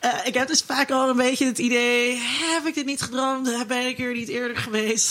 eh, 0.00 0.10
ik 0.24 0.34
heb 0.34 0.48
dus 0.48 0.62
vaak 0.66 0.90
al 0.90 1.08
een 1.08 1.16
beetje 1.16 1.46
het 1.46 1.58
idee. 1.58 2.20
Heb 2.54 2.66
ik 2.66 2.74
dit 2.74 2.86
niet 2.86 3.02
gedroomd? 3.02 3.66
Ben 3.66 3.86
ik 3.86 3.96
hier 3.96 4.12
niet 4.14 4.28
eerder 4.28 4.56
geweest? 4.56 5.10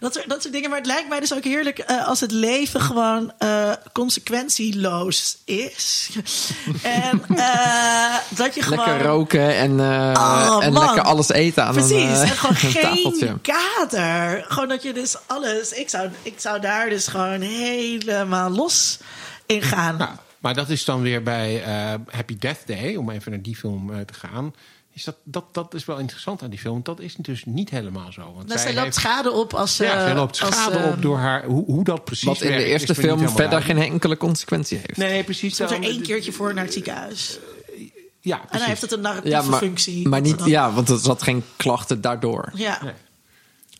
Dat, 0.00 0.14
soort- 0.14 0.28
dat 0.28 0.42
soort 0.42 0.54
dingen. 0.54 0.68
Maar 0.70 0.78
het 0.78 0.86
lijkt 0.86 1.08
mij 1.08 1.20
dus 1.20 1.34
ook 1.34 1.44
heerlijk 1.44 1.78
eh, 1.78 2.06
als 2.08 2.20
het 2.20 2.30
leven 2.32 2.80
gewoon 2.80 3.32
eh, 3.38 3.72
consequentieloos 3.92 5.36
is. 5.44 6.08
en 6.82 7.24
eh, 7.36 8.14
dat 8.28 8.54
je 8.54 8.62
gewoon. 8.62 8.86
Lekker 8.88 9.06
roken 9.06 9.54
en, 9.56 9.80
eh, 9.80 10.12
Oh, 10.16 10.58
en 10.64 10.72
lekker 10.72 11.02
alles 11.02 11.28
eten 11.28 11.64
aan 11.64 11.72
Precies, 11.74 11.92
een, 12.20 12.28
en 12.28 12.28
gewoon 12.28 12.56
een 12.62 12.72
tafeltje. 12.80 13.26
geen 13.26 13.40
kater. 13.40 14.44
Gewoon 14.48 14.68
dat 14.68 14.82
je 14.82 14.92
dus 14.92 15.16
alles... 15.26 15.72
Ik 15.72 15.88
zou, 15.88 16.08
ik 16.22 16.34
zou 16.40 16.60
daar 16.60 16.88
dus 16.88 17.06
gewoon 17.06 17.40
helemaal 17.40 18.50
los 18.50 18.98
in 19.46 19.62
gaan. 19.62 19.96
Nou, 19.96 20.10
maar 20.44 20.54
dat 20.54 20.68
is 20.70 20.84
dan 20.84 21.02
weer 21.02 21.22
bij 21.22 21.62
eh, 21.64 21.94
Happy 22.10 22.36
Death 22.38 22.66
Day, 22.66 22.96
om 22.96 23.10
even 23.10 23.30
naar 23.30 23.42
die 23.42 23.56
film 23.56 23.92
eh, 23.92 24.00
te 24.00 24.14
gaan. 24.14 24.54
Is 24.92 25.04
dat, 25.04 25.16
dat, 25.24 25.44
dat 25.54 25.74
is 25.74 25.84
wel 25.84 25.98
interessant 25.98 26.42
aan 26.42 26.50
die 26.50 26.58
film. 26.58 26.80
Dat 26.82 27.00
is 27.00 27.14
dus 27.14 27.44
niet 27.44 27.70
helemaal 27.70 28.12
zo. 28.12 28.32
Want 28.36 28.50
zij 28.60 28.72
loopt 28.72 28.84
heeft- 28.84 28.96
schade 28.96 29.30
op 29.30 29.54
als 29.54 29.76
ze... 29.76 29.84
ja, 29.84 30.00
zij 30.04 30.14
loopt 30.14 30.40
als, 30.42 30.54
schade 30.54 30.78
eh, 30.78 30.90
op 30.92 31.02
door 31.02 31.18
haar. 31.18 31.44
Hoe, 31.44 31.64
hoe 31.64 31.84
dat 31.84 32.04
precies 32.04 32.24
Wat 32.24 32.40
in 32.40 32.48
werkt, 32.48 32.64
de 32.64 32.68
eerste 32.70 32.94
film 32.94 33.28
verder 33.28 33.62
geen 33.62 33.78
enkele 33.78 34.16
consequentie 34.16 34.76
heeft. 34.78 34.96
Nee, 34.96 35.24
precies. 35.24 35.56
Soms 35.56 35.70
er 35.70 35.82
één 35.82 36.02
keertje 36.02 36.32
voor 36.32 36.54
naar 36.54 36.64
het 36.64 36.72
ziekenhuis. 36.72 37.38
Ja, 38.20 38.34
En 38.36 38.40
dan 38.40 38.48
precies. 38.48 38.66
heeft 38.66 38.80
het 38.80 38.92
een 38.92 39.00
narratieve 39.00 39.36
Ja, 39.36 39.42
maar, 39.42 39.58
functie. 39.58 40.08
maar 40.08 40.20
ze 40.20 40.26
niet, 40.30 40.38
dan- 40.38 40.48
ja, 40.48 40.72
want 40.72 40.88
er 40.88 40.98
zat 40.98 41.22
geen 41.22 41.44
klachten 41.56 42.00
daardoor. 42.00 42.50
Ja. 42.54 42.78
Nee. 42.82 42.92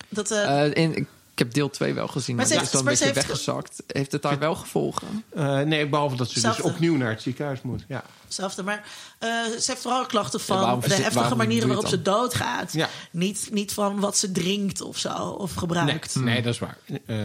Dat, 0.09 0.31
eh, 0.31 0.65
Eh, 0.67 0.75
in, 0.75 1.07
ik 1.35 1.41
heb 1.41 1.55
deel 1.55 1.71
2 1.71 1.95
wel 1.95 2.09
gezien, 2.09 2.37
maar, 2.37 2.49
Maar 2.49 2.63
is 2.63 2.71
wel 2.71 2.81
een 2.81 2.87
beetje 2.87 3.05
heeft- 3.05 3.17
weggezakt. 3.17 3.83
Heeft 3.87 4.13
het 4.13 4.23
daar 4.23 4.39
wel 4.39 4.55
gevolgen? 4.55 5.25
Eh, 5.29 5.61
nee, 5.61 5.89
behalve 5.89 6.17
dat 6.17 6.31
ze 6.31 6.41
dus 6.41 6.61
opnieuw 6.61 6.97
naar 6.97 7.11
het 7.11 7.23
ziekenhuis 7.23 7.63
moet. 7.63 7.85
Ja. 7.89 8.05
Hetzelfde. 8.25 8.63
Maar 8.63 8.85
eh, 9.19 9.29
ze 9.45 9.65
heeft 9.67 9.81
vooral 9.83 10.07
klachten 10.07 10.41
van 10.41 10.81
de 10.81 10.95
heftige 10.95 11.35
manieren 11.35 11.69
waarop 11.69 11.87
ze 11.87 12.03
doodgaat. 12.03 12.73
Ja. 12.73 12.89
Niet, 13.11 13.49
niet 13.53 13.73
van 13.73 14.01
wat 14.01 14.17
ze 14.17 14.33
drinkt 14.33 14.81
of 14.81 14.99
zo. 14.99 15.13
Of 15.15 15.55
gebruikt. 15.55 16.15
nee, 16.15 16.43
dat 16.43 16.53
is 16.53 16.59
waar. 16.59 16.79
Eh, 17.07 17.17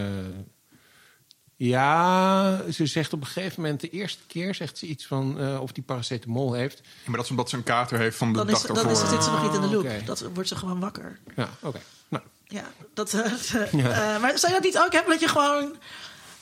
ja, 1.56 2.60
ze 2.72 2.86
zegt 2.86 3.12
op 3.12 3.20
een 3.20 3.26
gegeven 3.26 3.62
moment, 3.62 3.80
de 3.80 3.88
eerste 3.90 4.22
keer 4.26 4.54
zegt 4.54 4.78
ze 4.78 4.86
iets 4.86 5.06
van 5.06 5.38
eh, 5.40 5.60
of 5.60 5.72
die 5.72 5.82
paracetamol 5.82 6.52
heeft. 6.52 6.78
Ja, 6.82 6.90
maar 7.06 7.16
dat 7.16 7.24
is 7.24 7.30
omdat 7.30 7.48
ze 7.50 7.56
een 7.56 7.62
kater 7.62 7.98
heeft 7.98 8.16
van 8.16 8.32
de 8.32 8.38
Dan, 8.38 8.46
dag 8.46 8.56
is, 8.60 8.66
dan 8.66 8.76
ervoor. 8.76 8.92
is, 8.92 9.08
zit 9.10 9.24
ze 9.24 9.30
nog 9.30 9.42
niet 9.42 9.54
in 9.54 9.60
de 9.60 9.66
loop. 9.70 10.06
Dat 10.06 10.24
wordt 10.34 10.48
ze 10.48 10.56
gewoon 10.56 10.80
wakker. 10.80 11.18
Ja, 11.36 11.48
oké. 11.60 11.80
Nou, 12.08 12.22
Ja, 12.50 12.62
dat, 12.94 13.12
eh, 13.12 13.20
eh, 14.14 14.20
maar 14.20 14.38
zou 14.38 14.52
je 14.52 14.60
dat 14.60 14.62
niet 14.62 14.78
ook 14.78 14.92
hebben 14.92 15.10
dat 15.12 15.20
je 15.20 15.28
gewoon... 15.28 15.76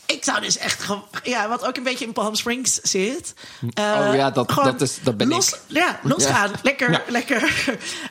Ik 0.07 0.25
zou 0.25 0.41
dus 0.41 0.57
echt 0.57 0.83
gewoon... 0.83 1.05
Ja, 1.23 1.49
wat 1.49 1.65
ook 1.67 1.77
een 1.77 1.83
beetje 1.83 2.05
in 2.05 2.13
Palm 2.13 2.35
Springs 2.35 2.75
zit. 2.75 3.35
eh, 3.75 4.07
Oh 4.09 4.15
ja, 4.15 4.31
dat- 4.31 4.49
dat 4.49 4.81
is- 4.81 4.99
dat 5.03 5.17
ben 5.17 5.29
los, 5.29 5.49
ik. 5.53 5.59
Ja, 5.67 6.01
losgaan. 6.03 6.51
Lekker, 6.63 6.91
Ja. 6.91 7.03
lekker. 7.09 7.65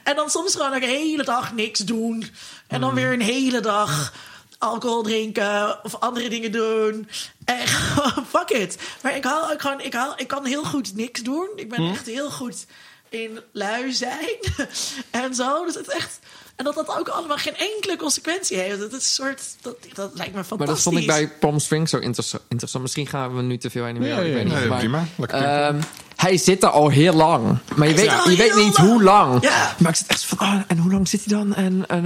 En 0.03 0.15
dan 0.15 0.29
soms 0.29 0.55
gewoon 0.55 0.73
een 0.73 0.81
hele 0.83 1.23
dag 1.23 1.53
niks 1.53 1.79
doen. 1.79 2.21
En 2.67 2.75
Mm. 2.75 2.81
dan 2.81 2.93
weer 2.93 3.13
een 3.13 3.21
hele 3.21 3.59
dag 3.59 4.13
alcohol 4.57 5.03
drinken 5.03 5.83
of 5.83 5.95
andere 5.99 6.29
dingen 6.29 6.51
doen. 6.51 7.09
En 7.45 7.67
gewoon, 7.67 8.25
fuck 8.35 8.49
it. 8.49 8.77
Maar 9.01 9.15
ik, 9.15 9.23
haal 9.23 9.51
ook 9.51 9.61
gewoon, 9.61 9.81
ik, 9.81 9.93
haal, 9.93 10.13
ik 10.17 10.27
kan 10.27 10.45
heel 10.45 10.63
goed 10.63 10.95
niks 10.95 11.21
doen. 11.21 11.49
Ik 11.55 11.63
Mm. 11.69 11.75
ben 11.77 11.91
echt 11.91 12.05
heel 12.05 12.31
goed 12.31 12.65
in 13.09 13.39
lui 13.51 13.91
zijn. 13.93 14.37
en 15.11 15.35
zo. 15.35 15.65
Dus 15.65 15.75
het 15.75 15.87
is 15.87 15.93
echt... 15.93 16.19
En 16.57 16.65
dat 16.65 16.75
dat 16.75 16.97
ook 16.99 17.07
allemaal 17.07 17.37
geen 17.37 17.55
enkele 17.55 17.95
consequentie 17.97 18.57
heeft. 18.57 18.79
Dat, 18.79 18.87
is 18.91 18.93
een 18.93 19.01
soort, 19.01 19.41
dat, 19.61 19.75
dat 19.93 20.11
lijkt 20.13 20.33
me 20.33 20.43
fantastisch. 20.43 20.57
Maar 20.57 20.67
dat 20.67 20.81
vond 20.81 20.97
ik 20.97 21.07
bij 21.07 21.27
Palm 21.39 21.59
Springs 21.59 21.91
zo 21.91 21.97
interessa- 21.97 22.39
interessant. 22.47 22.83
Misschien 22.83 23.07
gaan 23.07 23.35
we 23.35 23.41
nu 23.41 23.57
te 23.57 23.69
veel 23.69 23.85
heen 23.85 23.95
en 23.95 24.01
weer. 24.01 24.15
Nee, 24.15 24.27
ik 24.27 24.33
weet 24.33 24.43
nee, 24.43 24.51
niet. 24.51 24.59
nee, 24.59 24.67
maar, 24.69 24.77
prima. 24.77 25.05
Lekker 25.15 25.41
ehm, 25.43 25.81
hij 26.15 26.37
zit 26.37 26.63
er 26.63 26.69
al 26.69 26.89
heel 26.89 27.13
lang. 27.13 27.57
Maar 27.75 27.87
je 27.87 27.93
weet, 27.93 28.11
je 28.25 28.35
weet 28.35 28.55
niet 28.55 28.77
lang. 28.77 28.89
hoe 28.89 29.03
lang. 29.03 29.41
Ja. 29.43 29.75
Maar 29.79 29.91
ik 29.91 29.97
zit 29.97 30.07
echt 30.07 30.25
van, 30.25 30.37
ah, 30.37 30.59
en 30.67 30.77
hoe 30.77 30.91
lang 30.91 31.07
zit 31.07 31.25
hij 31.25 31.37
dan? 31.37 31.55
En, 31.55 31.83
en 31.87 32.05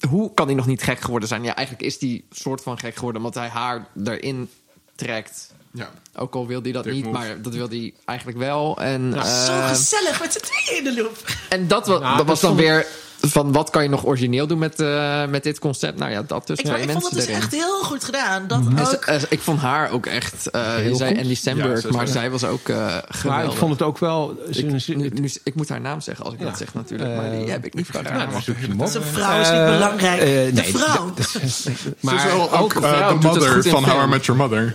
eh, 0.00 0.08
hoe 0.10 0.34
kan 0.34 0.46
hij 0.46 0.54
nog 0.54 0.66
niet 0.66 0.82
gek 0.82 1.00
geworden 1.00 1.28
zijn? 1.28 1.42
Ja, 1.44 1.54
eigenlijk 1.54 1.86
is 1.86 2.00
hij 2.00 2.22
soort 2.30 2.62
van 2.62 2.78
gek 2.78 2.94
geworden. 2.94 3.22
Omdat 3.22 3.34
hij 3.42 3.48
haar 3.48 3.86
erin 4.04 4.50
trekt. 4.96 5.52
Ja. 5.72 5.90
Ook 6.16 6.34
al 6.34 6.46
wil 6.46 6.62
hij 6.62 6.72
dat 6.72 6.84
Dick 6.84 6.92
niet, 6.92 7.04
move. 7.04 7.18
maar 7.18 7.42
dat 7.42 7.54
wil 7.54 7.68
hij 7.68 7.94
eigenlijk 8.04 8.38
wel. 8.38 8.78
En, 8.80 9.12
Zo 9.12 9.18
eh, 9.52 9.68
gezellig 9.68 10.20
met 10.20 10.32
z'n 10.32 10.38
tweeën 10.40 10.78
in 10.78 10.84
de 10.94 11.02
loop. 11.02 11.16
en 11.48 11.68
dat, 11.68 11.86
wa- 11.86 11.98
Nou, 11.98 12.16
dat 12.16 12.26
was 12.26 12.40
dat 12.40 12.50
dan 12.50 12.58
vond 12.58 12.70
weer 12.70 12.86
van 13.20 13.52
wat 13.52 13.70
kan 13.70 13.82
je 13.82 13.88
nog 13.88 14.06
origineel 14.06 14.46
doen 14.46 14.58
met, 14.58 14.80
eh, 14.80 15.26
met 15.26 15.42
dit 15.42 15.58
concept? 15.58 15.98
Nou 15.98 16.10
ja, 16.10 16.22
dat 16.22 16.46
dus 16.46 16.58
Ik, 16.58 16.64
twee 16.64 16.76
maar 16.76 16.86
ik 16.86 16.90
vond 16.92 17.04
het 17.04 17.14
dus 17.14 17.24
erin. 17.24 17.36
echt 17.36 17.52
heel 17.52 17.82
goed 17.82 18.04
gedaan. 18.04 18.46
Dat 18.46 18.60
En 18.76 18.86
ze- 18.86 18.96
ook... 18.96 19.04
eh, 19.04 19.20
ik 19.28 19.40
vond 19.40 19.60
haar 19.60 19.90
ook 19.90 20.06
echt. 20.06 20.50
eh 20.50 20.62
je 20.76 20.82
Heel 20.82 20.96
zei. 20.96 21.18
Andy 21.20 21.34
Samberg, 21.34 21.90
maar 21.90 22.08
zij 22.08 22.30
was 22.30 22.44
ook 22.44 22.68
eh 22.68 22.76
maar 22.76 23.02
geweldig. 23.08 23.52
ik 23.52 23.58
vond 23.58 23.72
het 23.72 23.82
ook 23.82 23.98
wel... 23.98 24.40
Ik, 24.50 24.66
nu, 24.86 25.10
nu- 25.14 25.30
ik 25.44 25.54
moet 25.54 25.68
haar 25.68 25.80
naam 25.80 26.00
zeggen 26.00 26.24
als 26.24 26.34
ik 26.34 26.40
Ja. 26.40 26.46
dat 26.46 26.58
zeg 26.58 26.74
natuurlijk, 26.74 27.16
maar 27.16 27.30
die 27.30 27.50
heb 27.50 27.64
ik 27.64 27.74
niet 27.74 27.86
op. 27.88 28.86
Zijn 28.88 29.02
vrouw 29.04 29.40
is 29.40 29.50
niet 29.50 29.64
belangrijk. 29.64 30.20
eh, 30.20 30.26
de 30.26 30.50
nee, 30.52 30.76
vrouw. 30.76 31.12
Ze 31.48 31.70
maar 32.00 32.14
is 32.14 32.24
wel 32.24 32.52
ook 32.52 32.60
ook 32.62 32.74
de 32.74 33.16
mother 33.20 33.62
van 33.62 33.84
How 33.84 34.04
I. 34.04 34.06
Met 34.08 34.24
Your 34.24 34.40
Mother. 34.40 34.74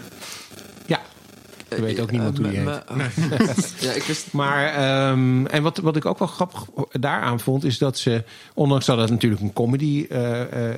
Er 1.70 1.82
weet 1.82 2.00
ook 2.00 2.12
niemand 2.12 2.38
hoe 2.38 2.48
die 2.50 2.58
Eh, 2.60 2.66
heet. 2.88 2.96
me- 2.96 3.10
ja, 3.88 3.92
ik 3.92 4.04
wist... 4.04 4.32
Maar, 4.34 4.66
ehm, 4.74 5.46
en 5.46 5.64
wat, 5.64 5.78
wat 5.78 5.96
ik 5.96 6.06
ook 6.06 6.20
wel 6.20 6.28
grappig 6.28 6.66
daaraan 6.92 7.40
vond, 7.40 7.64
is 7.64 7.78
dat 7.78 7.98
ze, 7.98 8.24
ondanks 8.54 8.86
dat 8.86 8.98
het 8.98 9.10
natuurlijk 9.10 9.42
een 9.42 9.54
comedy 9.54 10.06
eh, 10.10 10.70
eh, 10.70 10.76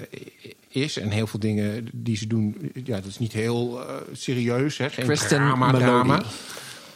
is 0.70 0.98
en 1.00 1.10
heel 1.10 1.28
veel 1.28 1.40
dingen 1.40 1.88
die 1.94 2.18
ze 2.18 2.28
doen, 2.28 2.72
ja, 2.84 2.96
dat 2.96 3.06
is 3.06 3.20
niet 3.20 3.34
heel 3.34 3.80
eh, 3.82 3.96
serieus, 4.14 4.78
hè, 4.78 4.90
geen 4.90 5.06
Kristen 5.06 5.28
drama, 5.38 5.66
Melody. 5.72 5.84
drama. 5.84 6.22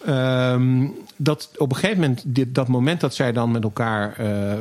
Ehm, 0.05 0.87
dat 1.15 1.49
op 1.57 1.69
een 1.71 1.75
gegeven 1.77 2.01
moment, 2.01 2.23
dit, 2.25 2.55
dat 2.55 2.67
moment 2.67 3.01
dat 3.01 3.15
zij 3.15 3.31
dan 3.31 3.51
met 3.51 3.63
elkaar 3.63 4.13
eh, 4.17 4.59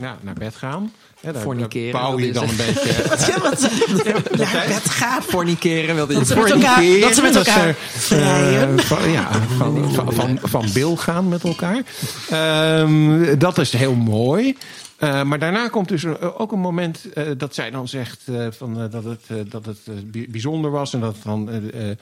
ja, 0.00 0.18
naar 0.20 0.34
bed 0.34 0.54
gaan. 0.54 0.92
Hè, 1.24 1.32
daar, 1.32 1.42
Forniceren, 1.42 1.92
bouw 1.92 2.18
je 2.18 2.32
dan 2.32 2.48
een 2.48 2.56
beetje. 2.56 3.02
Wat, 3.08 3.26
ja, 3.26 3.40
wat, 3.40 3.60
naar 4.36 4.64
bed 4.68 4.90
gaan. 4.90 5.22
Forniceren 5.22 5.94
wilde 5.94 6.12
je 6.12 6.18
Dat 6.18 6.28
ze 6.28 6.34
elkaar, 6.34 6.82
dat 7.00 7.14
ze 7.14 7.22
met 7.22 7.36
elkaar 7.36 7.74
ze, 7.98 8.16
vrijen. 8.16 8.78
eh, 8.78 8.84
van, 8.84 9.10
ja, 9.10 9.30
van, 9.58 9.94
van, 9.94 10.12
van, 10.12 10.38
van 10.42 10.66
Bill 10.72 10.96
gaan 10.96 11.28
met 11.28 11.44
elkaar. 11.44 11.82
Ehm, 12.30 13.38
dat 13.38 13.58
is 13.58 13.72
heel 13.72 13.94
mooi. 13.94 14.56
Eh, 14.98 15.22
maar 15.22 15.38
daarna 15.38 15.68
komt 15.68 15.88
dus 15.88 16.04
eh, 16.04 16.40
ook 16.40 16.52
een 16.52 16.58
moment 16.58 17.12
eh, 17.12 17.26
dat 17.36 17.54
zij 17.54 17.70
dan 17.70 17.88
zegt 17.88 18.22
van, 18.50 18.88
dat 18.90 19.04
het, 19.04 19.50
dat 19.50 19.66
het 19.66 20.10
bi- 20.10 20.30
bijzonder 20.30 20.70
was 20.70 20.94
en 20.94 21.00
dat 21.00 21.14
het 21.14 21.24
dan 21.24 21.48
een, 21.48 21.98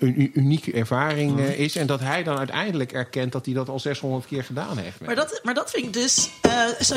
een, 0.00 0.30
unieke 0.34 0.72
ervaring 0.72 1.40
is. 1.40 1.76
En 1.76 1.86
dat 1.86 2.00
hij 2.00 2.22
dan 2.22 2.38
uiteindelijk 2.38 2.92
erkent 2.92 3.32
dat 3.32 3.44
hij 3.44 3.54
dat 3.54 3.68
al 3.68 3.80
600 3.80 4.26
keer 4.26 4.44
gedaan 4.44 4.78
heeft. 4.78 5.00
Maar 5.00 5.14
dat, 5.14 5.40
maar 5.42 5.54
dat 5.54 5.70
vind 5.70 5.86
ik 5.86 5.92
dus. 5.92 6.30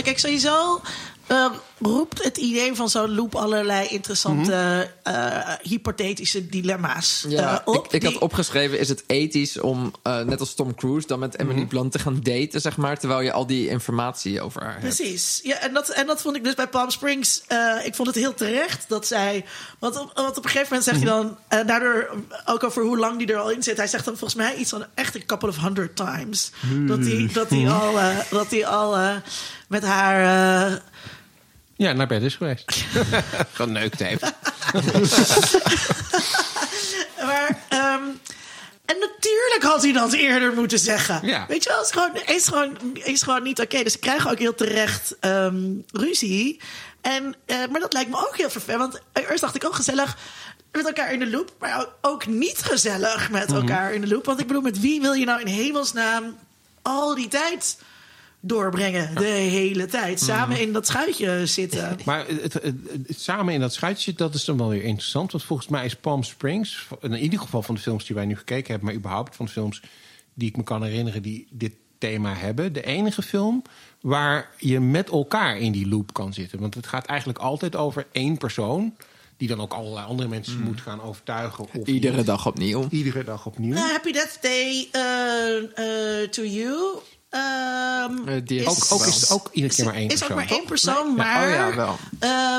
kijk, 0.04 0.20
sowieso 0.20 0.82
eh, 1.28 1.46
roept 1.80 2.24
het 2.24 2.38
idee 2.38 2.76
van 2.76 2.90
zo'n 2.90 3.16
loop 3.16 3.36
allerlei 3.36 3.88
interessante, 3.88 4.92
eh, 5.04 5.50
hypothetische 5.62 6.48
dilemma's 6.48 7.26
Ja, 7.28 7.54
eh, 7.60 7.68
op. 7.74 7.86
ik, 7.86 7.92
ik 7.92 8.04
had 8.04 8.12
die- 8.12 8.22
opgeschreven, 8.22 8.80
is 8.80 8.90
het 8.90 9.04
ethisch 9.08 9.60
om, 9.60 9.94
eh, 10.04 10.20
net 10.22 10.40
als 10.40 10.54
Tom 10.54 10.76
Cruise, 10.76 11.08
dan 11.08 11.20
met 11.20 11.40
Emily 11.40 11.66
Blunt 11.66 11.92
te 11.92 12.00
gaan 12.00 12.20
daten, 12.24 12.62
zeg 12.62 12.78
maar, 12.78 13.00
terwijl 13.00 13.22
je 13.22 13.32
al 13.32 13.46
die 13.48 13.68
informatie 13.70 14.42
over 14.42 14.62
haar 14.62 14.72
hebt. 14.82 14.96
Precies. 14.96 15.40
Ja, 15.44 15.56
en, 15.60 15.74
dat, 15.74 15.90
en 15.90 16.06
dat 16.08 16.22
vond 16.22 16.36
ik 16.36 16.44
dus 16.44 16.54
bij 16.56 16.68
Palm 16.68 16.90
Springs. 16.90 17.44
eh, 17.48 17.76
ik 17.84 17.96
vond 17.96 18.08
het 18.08 18.18
heel 18.18 18.34
terecht 18.34 18.86
dat 18.88 19.08
zij. 19.08 19.46
Want 19.80 20.00
op, 20.00 20.12
want 20.16 20.38
op 20.38 20.44
een 20.44 20.50
gegeven 20.50 20.68
moment 20.68 20.84
zegt 20.84 20.98
hij 20.98 21.08
dan. 21.10 21.38
eh, 21.48 21.68
daardoor 21.68 22.10
ook 22.46 22.64
over 22.64 22.84
hoe 22.84 22.98
lang 22.98 23.18
die 23.18 23.28
er 23.28 23.38
al 23.40 23.50
in 23.52 23.64
zit. 23.64 23.78
Hij 23.78 23.88
zegt 23.88 24.06
dan 24.06 24.18
volgens 24.18 24.40
mij 24.40 24.56
iets 24.56 24.70
van 24.70 24.86
echt 24.94 25.16
een 25.16 25.26
couple 25.26 25.50
of 25.50 25.58
hundred 25.62 25.96
times. 25.96 26.52
Dat 26.88 26.98
hij, 27.00 27.30
dat 27.34 27.50
hij 27.50 27.70
al, 27.70 28.00
eh, 28.00 28.18
dat 28.30 28.52
hij 28.52 28.66
al 28.68 28.96
eh, 28.98 29.16
met 29.68 29.84
haar. 29.84 30.24
Ja, 31.76 31.92
naar 31.94 32.08
bed 32.08 32.22
is 32.22 32.36
geweest. 32.36 32.72
Geneukt 33.54 34.00
heeft. 34.00 34.32
Maar, 37.26 37.60
ehm, 37.70 38.04
en 38.86 38.96
natuurlijk 39.00 39.60
had 39.64 39.82
hij 39.84 39.92
dat 39.94 40.14
eerder 40.14 40.54
moeten 40.54 40.80
zeggen. 40.80 41.20
Ja. 41.28 41.46
Weet 41.48 41.64
je 41.64 41.70
wel, 41.70 41.78
het 41.78 41.88
is 41.88 41.94
gewoon, 41.94 42.36
is 42.36 42.48
gewoon, 42.48 42.78
is 42.94 43.22
gewoon 43.22 43.44
niet 43.44 43.62
oké. 43.62 43.84
Dus 43.84 43.92
ze 43.92 44.00
krijgen 44.00 44.32
ook 44.32 44.40
heel 44.40 44.56
terecht 44.56 45.16
ehm, 45.20 45.64
ruzie. 45.92 46.60
En, 47.02 47.36
eh, 47.46 47.58
maar 47.72 47.80
dat 47.82 47.94
lijkt 47.94 48.10
me 48.10 48.18
ook 48.28 48.38
heel 48.38 48.50
vervelend. 48.50 49.02
Want 49.14 49.28
eerst 49.30 49.42
dacht 49.42 49.56
ik 49.56 49.66
ook 49.66 49.76
gezellig 49.76 50.18
met 50.72 50.86
elkaar 50.86 51.14
in 51.14 51.20
de 51.20 51.30
loop. 51.30 51.54
Maar 51.60 51.86
ook 52.02 52.26
niet 52.26 52.58
gezellig 52.62 53.30
met 53.30 53.48
Mhm. 53.48 53.56
elkaar 53.58 53.94
in 53.94 54.02
de 54.02 54.08
loop. 54.08 54.26
Want 54.26 54.40
ik 54.40 54.48
bedoel, 54.48 54.62
met 54.62 54.80
wie 54.80 55.02
wil 55.02 55.14
je 55.14 55.26
nou 55.26 55.40
in 55.42 55.48
hemelsnaam 55.48 56.38
al 56.82 57.16
die 57.16 57.28
tijd 57.28 57.78
doorbrengen? 58.48 59.16
De 59.16 59.24
hele 59.26 59.86
tijd. 59.86 60.22
Mhm. 60.22 60.30
Samen 60.32 60.60
in 60.60 60.74
dat 60.74 60.88
schuitje 60.88 61.46
zitten. 61.46 61.98
Maar 62.06 62.28
het, 62.28 62.54
het- 62.54 62.64
het- 62.64 63.20
samen 63.22 63.54
in 63.54 63.60
dat 63.60 63.74
schuitje, 63.74 64.14
dat 64.14 64.34
is 64.34 64.46
dan 64.46 64.58
wel 64.58 64.70
weer 64.70 64.84
interessant. 64.84 65.32
Want 65.32 65.44
volgens 65.44 65.68
mij 65.68 65.86
is 65.86 65.96
Palm 65.96 66.24
Springs, 66.24 66.88
in 67.02 67.14
ieder 67.18 67.40
geval 67.40 67.62
van 67.62 67.76
de 67.76 67.82
films 67.82 68.06
die 68.06 68.16
wij 68.16 68.26
nu 68.26 68.36
gekeken 68.38 68.68
hebben, 68.70 68.86
maar 68.86 68.98
überhaupt 68.98 69.36
van 69.36 69.46
de 69.46 69.52
films 69.52 69.82
die 70.34 70.48
ik 70.50 70.58
me 70.58 70.64
kan 70.64 70.84
herinneren 70.84 71.22
die 71.22 71.48
dit 71.52 71.74
thema 71.98 72.34
hebben, 72.34 72.74
de 72.74 72.84
enige 72.86 73.22
film 73.22 73.62
waar 74.02 74.50
je 74.58 74.80
met 74.80 75.10
elkaar 75.10 75.58
in 75.58 75.72
die 75.72 75.88
loop 75.88 76.14
kan 76.14 76.34
zitten. 76.34 76.60
Want 76.60 76.74
het 76.74 76.88
gaat 76.88 77.06
eigenlijk 77.06 77.40
altijd 77.40 77.76
over 77.76 78.08
één 78.12 78.38
persoon, 78.38 78.96
die 79.38 79.48
dan 79.48 79.60
ook 79.62 79.74
allerlei 79.74 80.06
andere 80.06 80.30
mensen 80.30 80.62
moet 80.62 80.82
gaan 80.82 81.02
overtuigen. 81.02 81.64
Of 81.64 81.72
Hmm. 81.72 81.84
Iedere 81.86 82.18
niet. 82.18 82.26
dag 82.26 82.46
opnieuw. 82.48 82.88
Iedere 82.90 83.24
dag 83.24 83.46
opnieuw. 83.46 83.74
Nou, 83.74 83.92
Happy 83.92 84.12
Death 84.12 84.38
Day 84.42 84.88
eh, 84.92 86.22
eh, 86.22 86.30
to 86.30 86.44
you. 86.44 86.98
Die 88.44 88.60
is 88.60 88.68
ook, 88.68 89.00
ook 89.02 89.06
is 89.06 89.30
ook 89.32 89.50
iedere 89.52 89.74
keer 89.74 89.86
maar 89.86 89.94
één 89.94 90.08
is 90.10 90.20
persoon. 90.20 90.30
ook 90.30 90.36
maar 90.44 90.58
één 90.58 90.66
persoon, 90.66 91.08
Ja, 91.08 91.14
maar 91.14 91.44
oh 91.48 91.50
ja, 91.54 91.76
wel. 91.76 91.98
eh, 92.20 92.56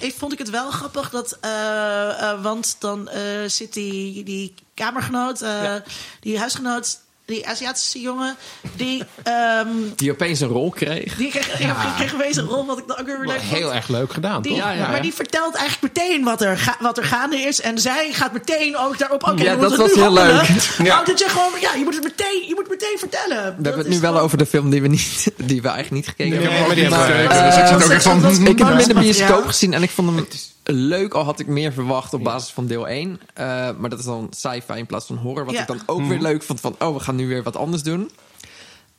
eh, 0.00 0.12
vond 0.16 0.32
ik 0.32 0.38
het 0.38 0.50
wel 0.50 0.70
grappig 0.70 1.10
dat, 1.10 1.38
eh, 1.40 2.30
eh, 2.30 2.42
want 2.42 2.76
dan 2.78 3.08
eh, 3.08 3.22
zit 3.46 3.72
die, 3.72 4.24
die 4.24 4.54
kamergenoot, 4.74 5.40
eh, 5.40 5.74
die 6.20 6.38
huisgenoot, 6.38 6.98
die 7.26 7.46
Aziatische 7.48 8.00
jongen, 8.00 8.36
die, 8.76 9.02
ehm, 9.22 9.66
Die 9.96 10.10
opeens 10.12 10.40
een 10.40 10.48
rol 10.48 10.70
kreeg. 10.70 11.16
die 11.16 11.30
kreeg, 11.30 11.58
ja. 11.58 11.92
kreeg 11.96 12.14
opeens 12.14 12.36
een 12.36 12.44
rol 12.46 12.66
wat 12.66 12.78
ik 12.78 12.84
dan 12.86 12.98
ook 12.98 13.06
weer 13.06 13.18
leuk 13.20 13.40
vond. 13.40 13.58
Heel 13.58 13.74
erg 13.74 13.88
leuk 13.88 14.12
gedaan, 14.12 14.42
Die, 14.42 14.52
toch? 14.52 14.60
Ja, 14.60 14.70
ja, 14.70 14.88
maar 14.88 15.02
die 15.02 15.14
vertelt 15.14 15.54
eigenlijk 15.54 15.94
meteen 15.94 16.24
wat 16.24 16.42
er, 16.42 16.58
ga- 16.58 16.76
wat 16.80 16.98
er 16.98 17.04
gaande 17.04 17.36
is. 17.36 17.60
En 17.60 17.78
zij 17.78 18.08
gaat 18.12 18.32
meteen 18.32 18.76
ook 18.76 18.98
daarop. 18.98 19.28
Oké, 19.28 19.42
Ja, 19.42 19.56
dat 19.56 19.76
was 19.76 19.92
heel 19.92 20.02
handelen. 20.02 20.34
leuk. 20.36 20.46
Ja. 20.86 21.02
Dat 21.04 21.18
je 21.18 21.28
gewoon, 21.28 21.50
ja, 21.60 21.74
je 21.74 21.84
moet 21.84 21.94
het 21.94 22.02
meteen, 22.04 22.44
je 22.48 22.52
moet 22.54 22.68
meteen 22.68 22.96
vertellen. 22.98 23.36
We 23.44 23.62
hebben 23.68 23.78
het 23.78 23.88
nu 23.88 24.00
wel 24.00 24.18
over 24.18 24.38
de 24.38 24.46
film 24.46 24.70
die 24.70 24.82
we, 24.82 24.88
niet, 24.88 25.26
die 25.36 25.62
we 25.62 25.68
eigenlijk 25.68 25.90
niet 26.06 26.08
gekeken 26.16 26.38
Nee, 26.38 26.48
hebben. 26.48 26.66
maar 26.66 26.74
die 26.74 26.84
hebben 26.84 27.06
we 27.06 27.12
Maar, 27.12 27.16
gekeken, 27.22 27.44
dus 27.46 27.56
ik 27.56 27.66
zit 27.66 27.84
ook 27.84 27.90
echt 27.90 28.02
van, 28.02 28.20
dat 28.22 28.30
is- 28.30 28.38
Ik 28.38 28.58
heb 28.58 28.68
hem 28.68 28.78
in 28.78 28.88
de 28.88 28.94
bioscoop 28.94 29.46
gezien 29.46 29.74
en 29.74 29.82
ik 29.82 29.90
vond 29.90 30.08
hem 30.16 30.26
leuk. 30.64 31.14
Al 31.14 31.24
had 31.24 31.40
ik 31.40 31.46
meer 31.46 31.72
verwacht 31.72 32.14
op 32.14 32.22
basis 32.22 32.50
van 32.50 32.66
deel 32.66 32.88
1. 32.88 33.20
Eh, 33.34 33.44
maar 33.78 33.90
dat 33.90 33.98
is 33.98 34.04
dan 34.04 34.26
sci-fi 34.30 34.72
in 34.78 34.86
plaats 34.86 35.06
van 35.06 35.16
horror. 35.16 35.44
Wat 35.44 35.54
Ja. 35.54 35.60
ik 35.60 35.66
dan 35.66 35.80
ook 35.86 36.02
weer 36.06 36.20
leuk 36.20 36.42
vond 36.42 36.60
van... 36.60 36.76
Oh, 36.78 36.94
we 36.94 37.00
gaan 37.00 37.16
nu 37.16 37.28
weer 37.28 37.42
wat 37.42 37.56
anders 37.56 37.82
doen. 37.82 38.10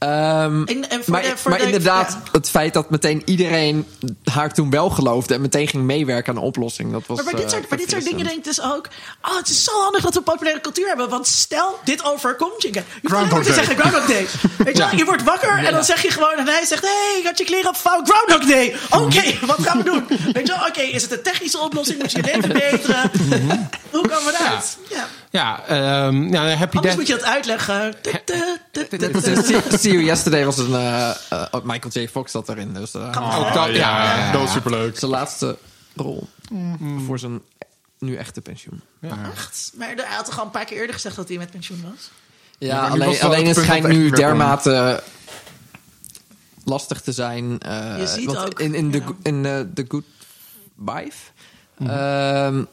Ehm, 0.05 0.63
En- 0.63 0.89
en 0.89 1.03
voor 1.03 1.13
maar 1.13 1.21
de- 1.21 1.37
voor 1.37 1.49
maar 1.51 1.59
de- 1.59 1.65
inderdaad, 1.65 2.11
ja. 2.11 2.29
het 2.31 2.49
feit 2.49 2.73
dat 2.73 2.89
meteen 2.89 3.21
iedereen 3.25 3.87
haar 4.23 4.53
toen 4.53 4.69
wel 4.69 4.89
geloofde... 4.89 5.33
en 5.33 5.41
meteen 5.41 5.67
ging 5.67 5.83
meewerken 5.83 6.33
aan 6.33 6.39
de 6.39 6.45
oplossing. 6.45 6.91
Dat 6.91 7.03
was 7.07 7.17
Maar 7.17 7.25
bij 7.25 7.33
dit, 7.41 7.43
eh, 7.43 7.49
soort, 7.57 7.69
bij 7.69 7.77
dit 7.77 7.89
soort 7.89 8.03
dingen 8.03 8.25
denk 8.25 8.37
ik 8.37 8.43
dus 8.43 8.61
ook... 8.61 8.87
Oh, 9.21 9.37
het 9.37 9.49
is 9.49 9.63
zo 9.63 9.71
handig 9.81 10.01
dat 10.03 10.13
we 10.13 10.21
populaire 10.21 10.61
cultuur 10.61 10.87
hebben. 10.87 11.09
Want 11.09 11.27
stel, 11.27 11.79
dit 11.83 12.03
overkomt 12.05 12.61
je. 12.61 12.71
Je 12.71 12.83
Groundhog 13.03 13.43
Day. 13.43 13.53
zeggen 13.53 13.77
Groundhog 13.77 14.05
Day. 14.05 14.27
Weet 14.65 14.77
je 14.77 14.83
wel, 14.83 14.95
je 14.95 15.05
wordt 15.05 15.23
wakker 15.23 15.57
en 15.65 15.73
dan 15.73 15.83
zeg 15.83 16.01
je 16.01 16.09
gewoon... 16.11 16.33
En 16.37 16.47
hij 16.47 16.65
zegt, 16.65 16.81
hé, 16.81 16.87
hey, 17.11 17.19
ik 17.19 17.25
had 17.25 17.37
je 17.37 17.43
kleren 17.43 17.69
op 17.69 17.75
fout. 17.75 18.09
Groundhog 18.09 18.49
Day. 18.49 18.75
Oké, 18.89 19.23
wat 19.51 19.59
gaan 19.61 19.77
we 19.77 19.83
doen? 19.83 20.05
Weet 20.33 20.47
je 20.47 20.53
wel, 20.57 20.67
oké, 20.67 20.81
is 20.81 21.01
het 21.01 21.11
een 21.11 21.21
technische 21.23 21.59
oplossing? 21.59 21.99
Moet 22.01 22.11
je 22.11 22.17
je 22.17 22.23
leven 22.23 22.41
verbeteren? 22.51 23.11
Hoe 23.91 24.07
komen 24.07 24.23
we 24.33 24.37
eruit? 24.39 24.77
Ja. 24.89 25.07
Ja, 25.35 25.65
ehm 25.67 26.33
ja, 26.33 26.47
Happy 26.55 26.75
Anders 26.77 26.81
Death. 26.81 26.95
moet 26.95 27.07
je 27.07 27.13
het 27.13 27.23
uitleggen. 27.23 27.93
See- 29.79 29.91
You 29.91 30.03
Yesterday 30.03 30.45
was 30.45 30.57
een... 30.57 30.73
eh, 30.73 31.09
eh, 31.29 31.53
Michael 31.63 31.93
J. 31.93 32.07
Fox 32.07 32.31
zat 32.31 32.49
erin. 32.49 32.73
Dus 32.73 32.93
eh, 32.93 33.07
Ook 33.07 33.53
dat, 33.53 33.65
ja, 33.65 33.71
ja, 33.73 34.17
ja. 34.25 34.31
dat 34.31 34.41
was 34.41 34.51
superleuk. 34.51 34.99
zijn 34.99 35.11
laatste 35.11 35.57
rol 35.95 36.27
voor 37.05 37.19
zijn 37.19 37.41
nu 37.99 38.15
echte 38.15 38.41
pensioen. 38.41 38.81
Echt? 39.01 39.71
Maar 39.77 39.87
hij 39.95 40.15
had 40.15 40.25
toch 40.25 40.39
al 40.39 40.45
een 40.45 40.51
paar 40.51 40.65
keer 40.65 40.77
eerder 40.77 40.93
gezegd 40.95 41.15
dat 41.15 41.27
hij 41.27 41.37
met 41.37 41.51
pensioen 41.51 41.81
was? 41.89 42.09
Ja, 42.57 42.81
was 42.81 42.91
alleen, 42.91 43.09
het 43.09 43.21
wel 43.21 43.31
alleen 43.31 43.47
het 43.47 43.57
schijnt 43.57 43.83
dat 43.83 43.91
nu 43.91 44.09
dermate 44.09 45.03
lastig 46.65 47.01
te 47.01 47.11
zijn. 47.11 47.59
eh, 47.59 47.97
Je 47.99 48.07
ziet 48.07 48.25
want 48.25 48.37
ook, 48.37 48.59
in, 48.59 48.73
in, 48.75 48.91
ja. 48.91 48.91
de, 48.91 49.03
in 49.23 49.41
The 49.73 49.85
Good 49.87 50.03
Wife 50.75 51.17
ehm, 51.79 51.87
pa- 52.63 52.65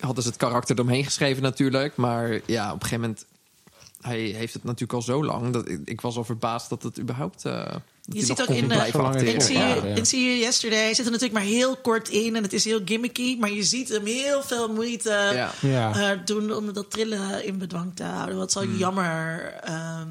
hadden 0.00 0.22
ze 0.22 0.28
het 0.28 0.38
karakter 0.38 0.74
eromheen 0.76 1.04
geschreven 1.04 1.42
natuurlijk. 1.42 1.96
Maar 1.96 2.40
ja, 2.46 2.66
op 2.66 2.74
een 2.74 2.88
gegeven 2.88 3.00
moment... 3.00 3.24
Hij 3.98 4.20
heeft 4.20 4.52
het 4.52 4.64
natuurlijk 4.64 4.92
al 4.92 5.02
zo 5.02 5.24
lang. 5.24 5.52
Dat 5.52 5.68
ik, 5.68 5.80
ik 5.84 6.00
was 6.00 6.16
al 6.16 6.24
verbaasd 6.24 6.68
dat 6.68 6.82
het 6.82 6.98
überhaupt... 6.98 7.44
eh, 7.44 7.52
hij 8.12 8.24
ziet 8.24 8.40
ook 8.42 8.48
in, 8.48 8.72
acteren. 8.72 9.34
In 9.34 9.40
See, 9.40 9.58
you, 9.58 9.86
ja. 9.88 9.94
in 9.94 10.06
See 10.06 10.24
You 10.24 10.36
Yesterday 10.38 10.94
zit 10.94 11.04
er 11.06 11.12
natuurlijk 11.12 11.40
maar 11.40 11.48
heel 11.50 11.76
kort 11.76 12.08
in 12.08 12.36
en 12.36 12.42
het 12.42 12.52
is 12.52 12.64
heel 12.64 12.80
gimmicky, 12.84 13.36
maar 13.40 13.50
je 13.50 13.62
ziet 13.62 13.88
hem 13.88 14.04
heel 14.06 14.42
veel 14.42 14.72
moeite 14.72 15.10
Ja. 15.34 15.52
Ja. 15.60 16.12
eh, 16.12 16.18
doen 16.24 16.52
om 16.52 16.72
dat 16.72 16.90
trillen 16.90 17.44
in 17.44 17.58
bedwang 17.58 17.96
te 17.96 18.02
houden, 18.02 18.36
wat 18.36 18.52
zo 18.52 18.64
jammer 18.64 19.52
ehm, 19.62 20.08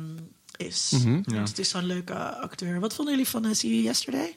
is. 0.57 0.93
Want 1.25 1.49
Het 1.49 1.59
is 1.59 1.69
zo'n 1.69 1.85
leuke 1.85 2.13
acteur. 2.35 2.79
Wat 2.79 2.93
vonden 2.93 3.13
jullie 3.13 3.29
van 3.29 3.45
eh, 3.45 3.51
See 3.53 3.69
You 3.71 3.83
Yesterday? 3.83 4.35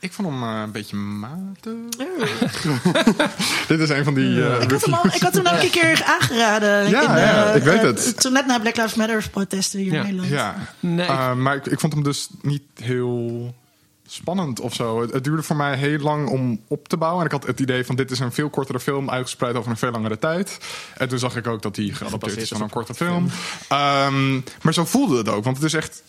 Ik 0.00 0.12
vond 0.12 0.28
hem 0.28 0.42
eh, 0.42 0.60
een 0.64 0.70
beetje 0.72 0.96
matig. 0.96 1.72
Dit 3.68 3.80
is 3.80 3.88
een 3.88 4.04
van 4.04 4.14
die... 4.14 4.44
eh, 4.46 4.62
ik, 4.62 4.70
had 4.70 4.84
hem 4.84 4.94
al, 4.94 5.04
ik 5.06 5.22
had 5.22 5.34
hem 5.34 5.42
namelijk 5.42 5.74
een 5.74 5.80
keer 5.80 6.04
aangeraden. 6.20 6.88
Ja, 6.88 7.00
in, 7.16 7.20
ja, 7.20 7.50
eh, 7.50 7.56
ik 7.56 7.62
weet 7.62 7.82
het. 7.82 8.20
Toen 8.20 8.32
net 8.32 8.46
na 8.46 8.58
Black 8.58 8.76
Lives 8.76 8.94
Matter 8.94 9.28
protesten 9.30 9.78
hier 9.80 9.92
Ja. 9.92 9.98
in 9.98 10.04
Nederland. 10.04 10.30
Ja, 10.30 10.56
Nee, 10.80 11.04
ik- 11.06 11.10
Eh, 11.10 11.34
maar 11.34 11.56
ik, 11.56 11.66
ik 11.66 11.80
vond 11.80 11.92
hem 11.92 12.02
dus 12.02 12.28
niet 12.42 12.62
heel 12.74 13.54
spannend 14.06 14.60
of 14.60 14.74
zo. 14.74 15.00
Het, 15.00 15.12
het 15.12 15.24
duurde 15.24 15.42
voor 15.42 15.56
mij 15.56 15.76
heel 15.76 15.98
lang 15.98 16.28
om 16.28 16.60
op 16.68 16.88
te 16.88 16.96
bouwen. 16.96 17.20
En 17.20 17.26
ik 17.26 17.32
had 17.32 17.46
het 17.46 17.60
idee 17.60 17.84
van 17.84 17.96
dit 17.96 18.10
is 18.10 18.18
een 18.18 18.32
veel 18.32 18.50
kortere 18.50 18.80
film 18.80 19.10
uitgespreid 19.10 19.56
over 19.56 19.70
een 19.70 19.76
veel 19.76 19.90
langere 19.90 20.18
tijd. 20.18 20.58
En 20.96 21.08
toen 21.08 21.18
zag 21.18 21.36
ik 21.36 21.46
ook 21.46 21.62
dat 21.62 21.74
die 21.74 21.94
geadapteerd 21.94 22.36
is 22.36 22.48
van 22.48 22.60
een 22.62 22.70
korte 22.70 22.94
film. 22.94 23.28
Ehm, 23.68 24.32
maar 24.62 24.74
zo 24.74 24.84
voelde 24.84 25.16
het 25.16 25.28
ook. 25.28 25.44
Want 25.44 25.56
het 25.56 25.66
is 25.66 25.74
echt, 25.74 26.02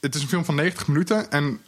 het 0.00 0.14
is 0.14 0.22
een 0.22 0.28
film 0.28 0.44
van 0.44 0.54
90 0.54 0.86
minuten 0.88 1.30
en 1.30 1.60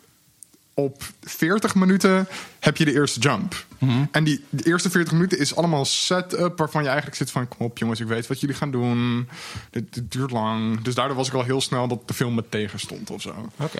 op 0.84 1.02
40 1.20 1.74
minuten 1.74 2.28
heb 2.60 2.76
je 2.76 2.84
de 2.84 2.92
eerste 2.92 3.20
jump. 3.20 3.64
En 4.10 4.24
die 4.24 4.44
de 4.48 4.64
eerste 4.64 4.90
40 4.90 5.12
minuten 5.12 5.38
is 5.38 5.56
allemaal 5.56 5.84
set-up 5.84 6.58
waarvan 6.58 6.82
je 6.82 6.88
eigenlijk 6.88 7.16
zit 7.16 7.30
van... 7.30 7.48
kom 7.48 7.66
op 7.66 7.78
jongens, 7.78 8.00
ik 8.00 8.06
weet 8.06 8.26
wat 8.26 8.40
jullie 8.40 8.56
gaan 8.56 8.70
doen. 8.70 9.28
Dit, 9.70 9.94
dit 9.94 10.12
duurt 10.12 10.30
lang. 10.30 10.80
Dus 10.80 10.94
daardoor 10.94 11.16
was 11.16 11.28
ik 11.28 11.34
al 11.34 11.42
heel 11.42 11.60
snel 11.60 11.88
dat 11.88 12.08
de 12.08 12.14
film 12.14 12.34
me 12.34 12.44
tegenstond 12.48 13.10
of 13.10 13.22
zo. 13.22 13.34
Oké. 13.56 13.78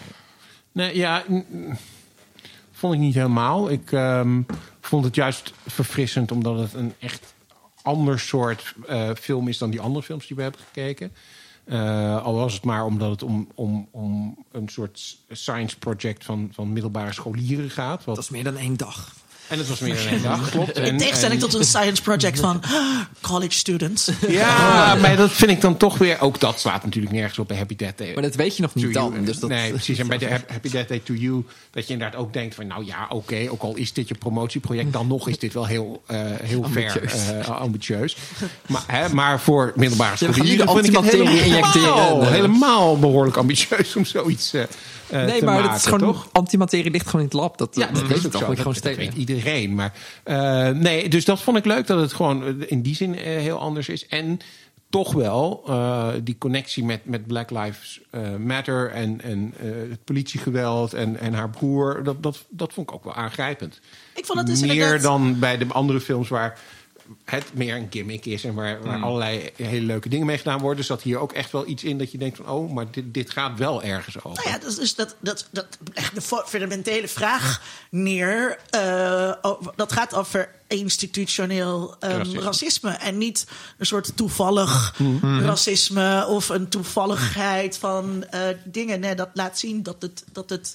Nee, 0.73 0.97
ja, 0.97 1.25
vond 2.73 2.95
ik 2.95 3.01
niet 3.01 3.15
helemaal. 3.15 3.71
Ik 3.71 3.93
ehm, 3.93 4.43
vond 4.81 5.05
het 5.05 5.15
juist 5.15 5.53
verfrissend 5.67 6.33
omdat 6.33 6.59
het 6.59 6.75
een 6.75 6.95
echt 6.99 7.35
ander 7.83 8.21
soort 8.21 8.75
eh, 8.87 9.11
film 9.21 9.49
is 9.49 9.59
dan 9.59 9.71
die 9.71 9.81
andere 9.81 10.05
films 10.05 10.27
die 10.27 10.37
we 10.37 10.43
hebben 10.43 10.61
gekeken. 10.61 11.13
Eh, 11.71 12.23
al 12.23 12.35
was 12.35 12.55
het 12.55 12.65
maar 12.65 12.85
omdat 12.85 13.11
het 13.11 13.23
om, 13.23 13.49
om, 13.55 13.89
om 13.91 14.37
een 14.53 14.69
soort 14.69 15.19
science 15.29 15.79
project 15.79 16.25
van, 16.25 16.49
van 16.53 16.73
middelbare 16.73 17.13
scholieren 17.13 17.71
gaat. 17.71 18.05
Dat 18.05 18.19
is 18.19 18.31
meer 18.31 18.45
dan 18.45 18.57
één 18.57 18.77
dag. 18.77 19.13
En 19.51 19.59
het 19.59 19.69
was 19.69 19.79
meer 19.79 19.97
dan 19.97 20.07
één 20.07 20.23
dag, 20.31 20.51
klopt. 20.51 20.73
En, 20.73 20.85
In 20.85 20.99
tegenstelling 20.99 21.43
en- 21.43 21.49
tot 21.49 21.59
een 21.59 21.65
science 21.67 22.03
project 22.03 22.41
van 22.41 22.63
college 23.21 23.59
students. 23.59 24.11
Ja, 24.29 24.95
maar 24.95 25.17
dat 25.17 25.31
vind 25.33 25.51
ik 25.51 25.61
dan 25.61 25.77
toch 25.77 25.99
weer... 25.99 26.21
Ook 26.21 26.41
dat 26.41 26.61
slaat 26.61 26.85
natuurlijk 26.85 27.15
nergens 27.15 27.39
op 27.39 27.49
bij 27.49 27.57
Happy 27.57 27.77
Death 27.77 27.99
Day. 27.99 28.13
Maar 28.15 28.23
dat 28.23 28.35
weet 28.35 28.57
je 28.57 28.63
nog 28.63 28.75
niet 28.75 28.95
dan. 28.95 29.13
You. 29.13 29.25
Dus 29.25 29.39
dat, 29.39 29.51
nee, 29.51 29.71
precies. 29.71 29.99
En 29.99 30.07
bij 30.07 30.19
de 30.19 30.29
Hap- 30.31 30.51
Happy 30.51 30.71
Death 30.71 30.89
Day 30.89 31.01
to 31.05 31.15
You... 31.15 31.45
dat 31.71 31.87
je 31.87 31.93
inderdaad 31.93 32.21
ook 32.21 32.33
denkt 32.33 32.55
van... 32.55 32.67
nou 32.67 32.85
ja, 32.87 33.07
oké, 33.09 33.47
ook 33.51 33.63
al 33.63 33.75
is 33.77 33.93
dit 33.93 34.09
je 34.09 34.15
promotieproject... 34.15 34.93
dan 34.93 35.07
nog 35.07 35.29
is 35.29 35.39
dit 35.39 35.53
wel 35.53 35.67
heel, 35.67 36.03
eh, 36.07 36.19
heel 36.43 36.65
ver 36.71 36.85
Ambitieus. 36.93 37.29
eh, 37.29 37.49
ambitieus. 37.61 38.17
Maar, 38.67 38.83
hè, 38.87 39.09
maar 39.15 39.41
voor 39.41 39.73
middelbare 39.77 40.11
Ja, 40.11 40.17
vind 40.17 40.47
ik 40.49 40.61
het 40.97 41.05
helemaal, 41.11 41.33
injecteren. 41.35 42.33
helemaal 42.33 42.99
behoorlijk 42.99 43.37
ambitieus 43.37 43.97
om 43.97 44.05
zoiets 44.05 44.53
eh, 44.53 44.63
eh, 44.63 44.69
nee, 45.11 45.39
te 45.39 45.45
maar 45.45 45.55
maken, 45.55 45.71
het 45.71 45.79
is 45.79 45.85
gewoon 45.85 46.13
toch? 46.13 46.29
antimaterie 46.33 46.91
ligt 46.91 47.05
gewoon 47.07 47.21
in 47.21 47.27
het 47.27 47.37
lab. 47.37 47.59
Dat, 47.59 47.77
Ja, 47.77 47.87
dat, 47.87 47.95
dat 47.95 48.03
weet. 48.03 48.11
Moet 48.11 48.23
je 48.23 48.29
Dat, 48.39 48.59
gewoon 48.59 48.75
dat 48.83 48.95
weet 48.97 49.15
iedereen. 49.15 49.75
Maar 49.75 49.93
eh, 50.25 50.69
nee, 50.69 51.09
dus 51.09 51.25
dat 51.25 51.43
vond 51.43 51.57
ik 51.57 51.65
leuk 51.65 51.87
dat 51.87 52.01
het 52.01 52.13
gewoon 52.13 52.45
eh, 52.45 52.71
in 52.71 52.83
die 52.83 52.95
zin 52.95 53.15
eh, 53.19 53.25
heel 53.25 53.59
anders 53.59 53.89
is. 53.89 54.07
En 54.07 54.39
toch 54.91 55.13
wel 55.13 55.63
eh, 55.67 56.09
die 56.23 56.39
connectie 56.39 56.85
met, 56.85 57.01
met 57.05 57.27
Black 57.27 57.51
Lives 57.51 58.01
eh, 58.11 58.21
Matter 58.37 58.91
en, 58.91 59.21
en 59.23 59.55
eh, 59.61 59.67
het 59.91 60.05
politiegeweld 60.05 60.95
en, 60.95 61.19
en 61.21 61.35
haar 61.35 61.51
broer. 61.51 62.01
Dat, 62.05 62.23
dat, 62.23 62.45
dat 62.49 62.73
vond 62.73 62.89
ik 62.89 62.95
ook 62.95 63.05
wel 63.05 63.15
aangrijpend. 63.15 63.81
Ik 64.15 64.27
vond 64.27 64.39
het 64.39 64.47
dus 64.47 64.61
meer 64.61 64.71
inderdaad- 64.73 65.03
dan 65.03 65.39
bij 65.39 65.59
de 65.59 65.67
andere 65.69 66.01
films 66.01 66.29
waar 66.29 66.59
het 67.25 67.45
meer 67.55 67.75
een 67.77 67.87
gimmick 67.91 68.25
is 68.27 68.45
en 68.45 68.55
waar, 68.55 68.83
waar 68.83 69.03
allerlei 69.03 69.51
hele 69.57 69.87
leuke 69.87 70.09
dingen 70.09 70.27
mee 70.27 70.39
gedaan 70.39 70.61
worden. 70.61 70.85
Zat 70.85 71.03
hier 71.03 71.19
ook 71.19 71.33
echt 71.33 71.53
wel 71.53 71.67
iets 71.67 71.85
in 71.85 71.99
dat 71.99 72.13
je 72.13 72.19
denkt 72.19 72.37
van 72.37 72.49
oh, 72.49 72.73
maar 72.73 72.91
dit, 72.91 73.15
dit 73.15 73.31
gaat 73.31 73.59
wel 73.59 73.83
ergens 73.83 74.17
over. 74.25 74.45
Nou 74.45 74.49
ja, 74.57 74.59
dat, 74.63 74.71
is 74.71 74.77
dus 74.77 74.95
dat, 74.95 75.17
dat, 75.21 75.49
dat 75.51 75.67
legt 75.95 76.15
de 76.15 76.43
fundamentele 76.47 77.09
vraag 77.09 77.63
neer. 77.91 78.59
eh, 78.71 79.33
over- 79.43 79.73
dat 79.77 79.93
gaat 79.93 80.15
over 80.15 80.49
institutioneel 80.69 81.97
ehm, 82.01 82.13
Racisme. 82.17 82.41
racisme. 82.41 82.91
En 82.91 83.19
niet 83.19 83.47
een 83.79 83.87
soort 83.87 84.17
toevallig 84.17 84.95
racisme 85.23 86.27
of 86.29 86.49
een 86.49 86.69
toevalligheid 86.69 87.77
van 87.79 88.25
eh, 88.25 88.41
dingen. 88.65 89.01
Nee, 89.01 89.15
dat 89.15 89.29
laat 89.35 89.59
zien 89.59 89.83
dat, 89.83 90.03
het, 90.03 90.25
dat, 90.33 90.51
het, 90.51 90.75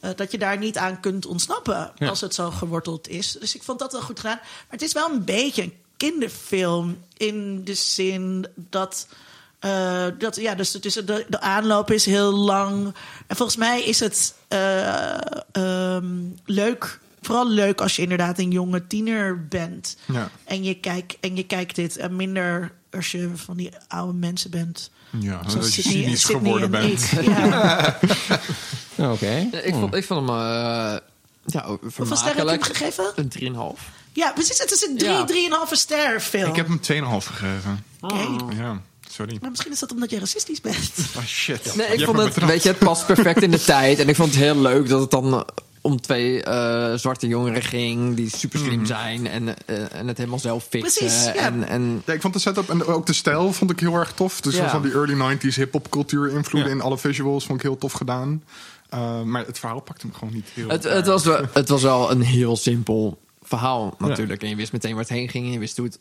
eh, 0.00 0.10
dat 0.16 0.30
je 0.32 0.38
daar 0.38 0.58
niet 0.58 0.76
aan 0.78 1.00
kunt 1.00 1.26
ontsnappen 1.26 1.92
Ja. 1.96 2.08
als 2.08 2.20
het 2.20 2.34
zo 2.34 2.50
geworteld 2.50 3.08
is. 3.08 3.36
Dus 3.40 3.54
ik 3.54 3.62
vond 3.62 3.78
dat 3.78 3.92
wel 3.92 4.02
goed 4.02 4.20
gedaan. 4.20 4.38
Maar 4.42 4.66
het 4.68 4.82
is 4.82 4.92
wel 4.92 5.10
een 5.10 5.24
beetje 5.24 5.62
een 5.62 5.74
kinderfilm 5.96 6.98
in 7.16 7.64
de 7.64 7.74
zin 7.74 8.46
dat. 8.54 9.06
eh, 9.58 10.06
dat, 10.18 10.36
ja, 10.36 10.54
dus 10.54 10.78
is, 10.78 10.94
de, 10.94 11.26
de 11.28 11.40
aanloop 11.40 11.90
is 11.90 12.04
heel 12.06 12.32
lang. 12.32 12.94
En 13.26 13.36
volgens 13.36 13.58
mij 13.58 13.82
is 13.82 14.00
het 14.00 14.34
eh, 14.48 15.14
ehm, 15.52 16.14
leuk. 16.44 16.98
Vooral 17.22 17.48
leuk 17.48 17.80
als 17.80 17.96
je 17.96 18.02
inderdaad 18.02 18.38
een 18.38 18.50
jonge 18.50 18.86
tiener 18.86 19.46
bent. 19.48 19.96
Ja. 20.12 20.30
En, 20.44 20.64
je 20.64 20.74
kijkt, 20.74 21.16
en 21.20 21.36
je 21.36 21.44
kijkt 21.46 21.74
dit. 21.76 21.96
En 21.96 22.16
minder 22.16 22.72
als 22.90 23.10
je 23.12 23.30
van 23.34 23.56
die 23.56 23.70
oude 23.88 24.12
mensen 24.18 24.50
bent. 24.50 24.90
Ja, 25.18 25.40
Zoals 25.46 25.54
dat 25.54 25.74
je 25.74 25.82
Sydney- 25.82 26.02
cynisch 26.02 26.20
Sydney 26.20 26.38
geworden 26.52 26.74
en 26.74 26.86
bent. 26.88 27.10
Ja. 27.26 27.98
Oké. 29.12 29.48
Ja, 29.52 29.58
ik, 29.60 29.74
vond, 29.74 29.94
ik 29.94 30.04
vond 30.04 30.28
hem... 30.28 30.36
eh 30.38 30.96
ja, 31.46 31.66
Hoeveel 31.80 32.16
sterren 32.16 32.36
heb 32.36 32.46
je 32.46 32.52
hem 32.52 32.62
gegeven? 32.62 33.12
Een 33.16 33.76
3,5. 33.76 33.82
Ja, 34.12 34.32
precies. 34.32 34.58
Het 34.58 34.70
is 34.70 34.86
een 34.86 34.98
3, 34.98 35.10
Ja. 35.10 35.66
3,5 35.66 35.70
ster 35.72 36.20
film. 36.20 36.48
Ik 36.50 36.56
heb 36.56 36.66
hem 36.66 36.80
2,5 36.82 37.26
gegeven. 37.26 37.84
Oké. 38.00 38.54
Ja, 38.56 38.80
sorry. 39.10 39.38
Maar 39.40 39.50
misschien 39.50 39.72
is 39.72 39.78
dat 39.78 39.92
omdat 39.92 40.10
je 40.10 40.18
racistisch 40.18 40.60
bent. 40.60 40.90
Oh 41.16 41.24
shit. 41.24 41.74
Nee, 41.76 41.86
ik 41.86 42.04
vond 42.04 42.18
het, 42.18 42.36
weet 42.44 42.62
je, 42.62 42.68
het 42.68 42.78
past 42.78 43.06
perfect 43.06 43.42
in 43.42 43.50
de 43.50 43.64
tijd. 43.64 43.98
En 43.98 44.08
ik 44.08 44.16
vond 44.16 44.30
het 44.30 44.38
heel 44.42 44.56
leuk 44.60 44.88
dat 44.88 45.00
het 45.00 45.10
dan 45.10 45.46
om 45.80 46.00
twee 46.00 46.42
eh, 46.42 46.94
zwarte 46.94 47.26
jongeren 47.26 47.62
ging 47.62 48.16
die 48.16 48.36
super 48.36 48.58
slim 48.58 48.86
zijn 48.86 49.26
en, 49.26 49.66
eh, 49.66 49.94
en 49.94 50.08
het 50.08 50.16
helemaal 50.16 50.38
zelf 50.38 50.66
fixen. 50.70 51.06
Precies, 51.06 51.24
ja. 51.24 51.34
En, 51.34 51.68
en 51.68 52.02
Ja, 52.06 52.12
ik 52.12 52.20
vond 52.20 52.34
de 52.34 52.40
setup 52.40 52.68
en 52.68 52.84
ook 52.84 53.06
de 53.06 53.12
stijl 53.12 53.52
vond 53.52 53.70
ik 53.70 53.80
heel 53.80 53.94
erg 53.94 54.12
tof. 54.12 54.40
Dus 54.40 54.56
Ja. 54.56 54.70
van 54.70 54.82
die 54.82 54.92
early 54.92 55.14
90s 55.14 55.56
hip-hop 55.56 55.90
cultuur 55.90 56.30
invloeden 56.30 56.70
Ja. 56.70 56.76
in 56.76 56.82
alle 56.82 56.98
visuals 56.98 57.44
vond 57.46 57.58
ik 57.58 57.64
heel 57.64 57.78
tof 57.78 57.92
gedaan. 57.92 58.42
Uh, 58.94 59.22
maar 59.22 59.46
het 59.46 59.58
verhaal 59.58 59.80
pakte 59.80 60.06
me 60.06 60.12
gewoon 60.12 60.34
niet 60.34 60.48
heel 60.54 60.68
het, 60.68 60.84
erg. 60.84 60.94
het, 60.94 61.06
was 61.06 61.24
wel, 61.24 61.40
het 61.52 61.68
was 61.68 61.82
wel 61.82 62.10
een 62.10 62.20
heel 62.20 62.56
simpel 62.56 63.18
verhaal 63.42 63.94
natuurlijk. 63.98 64.42
En 64.42 64.48
je 64.48 64.56
wist 64.56 64.72
meteen 64.72 64.90
waar 64.92 65.00
het 65.00 65.08
heen 65.12 65.28
ging 65.28 65.46
en 65.46 65.52
je 65.52 65.58
wist 65.58 65.76
hoe 65.76 65.86
het 65.86 65.98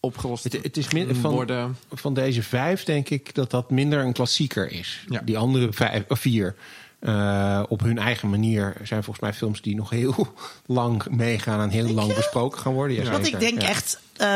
opgelost 0.00 0.44
Het, 0.44 0.58
het 0.62 0.76
is 0.76 0.92
min, 0.92 1.06
kon 1.06 1.14
van, 1.16 1.32
worden. 1.32 1.76
van 1.92 2.14
deze 2.14 2.42
vijf 2.42 2.84
denk 2.84 3.08
ik 3.10 3.34
dat 3.34 3.50
dat 3.50 3.70
minder 3.70 4.00
een 4.04 4.12
klassieker 4.12 4.70
is. 4.72 5.04
Ja. 5.08 5.20
Die 5.24 5.38
andere 5.38 5.72
vijf, 5.72 6.04
of 6.08 6.18
vier 6.20 6.54
eh, 7.02 7.62
op 7.68 7.80
hun 7.80 7.98
eigen 7.98 8.30
manier 8.30 8.76
zijn 8.82 9.02
volgens 9.02 9.24
mij 9.24 9.32
films 9.34 9.62
die 9.62 9.74
nog 9.74 9.90
heel 9.90 10.26
lang 10.66 11.02
meegaan 11.10 11.60
en 11.60 11.68
heel 11.68 11.88
lang 11.92 12.14
besproken 12.14 12.58
gaan 12.58 12.72
worden. 12.72 12.96
Ja, 13.04 13.10
Want 13.10 13.26
ik 13.26 13.40
denk 13.40 13.62
Ja. 13.62 13.68
echt 13.68 14.00
eh, 14.16 14.26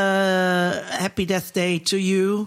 Happy 0.99 1.25
Death 1.25 1.55
Day 1.55 1.79
to 1.79 1.97
you. 1.97 2.47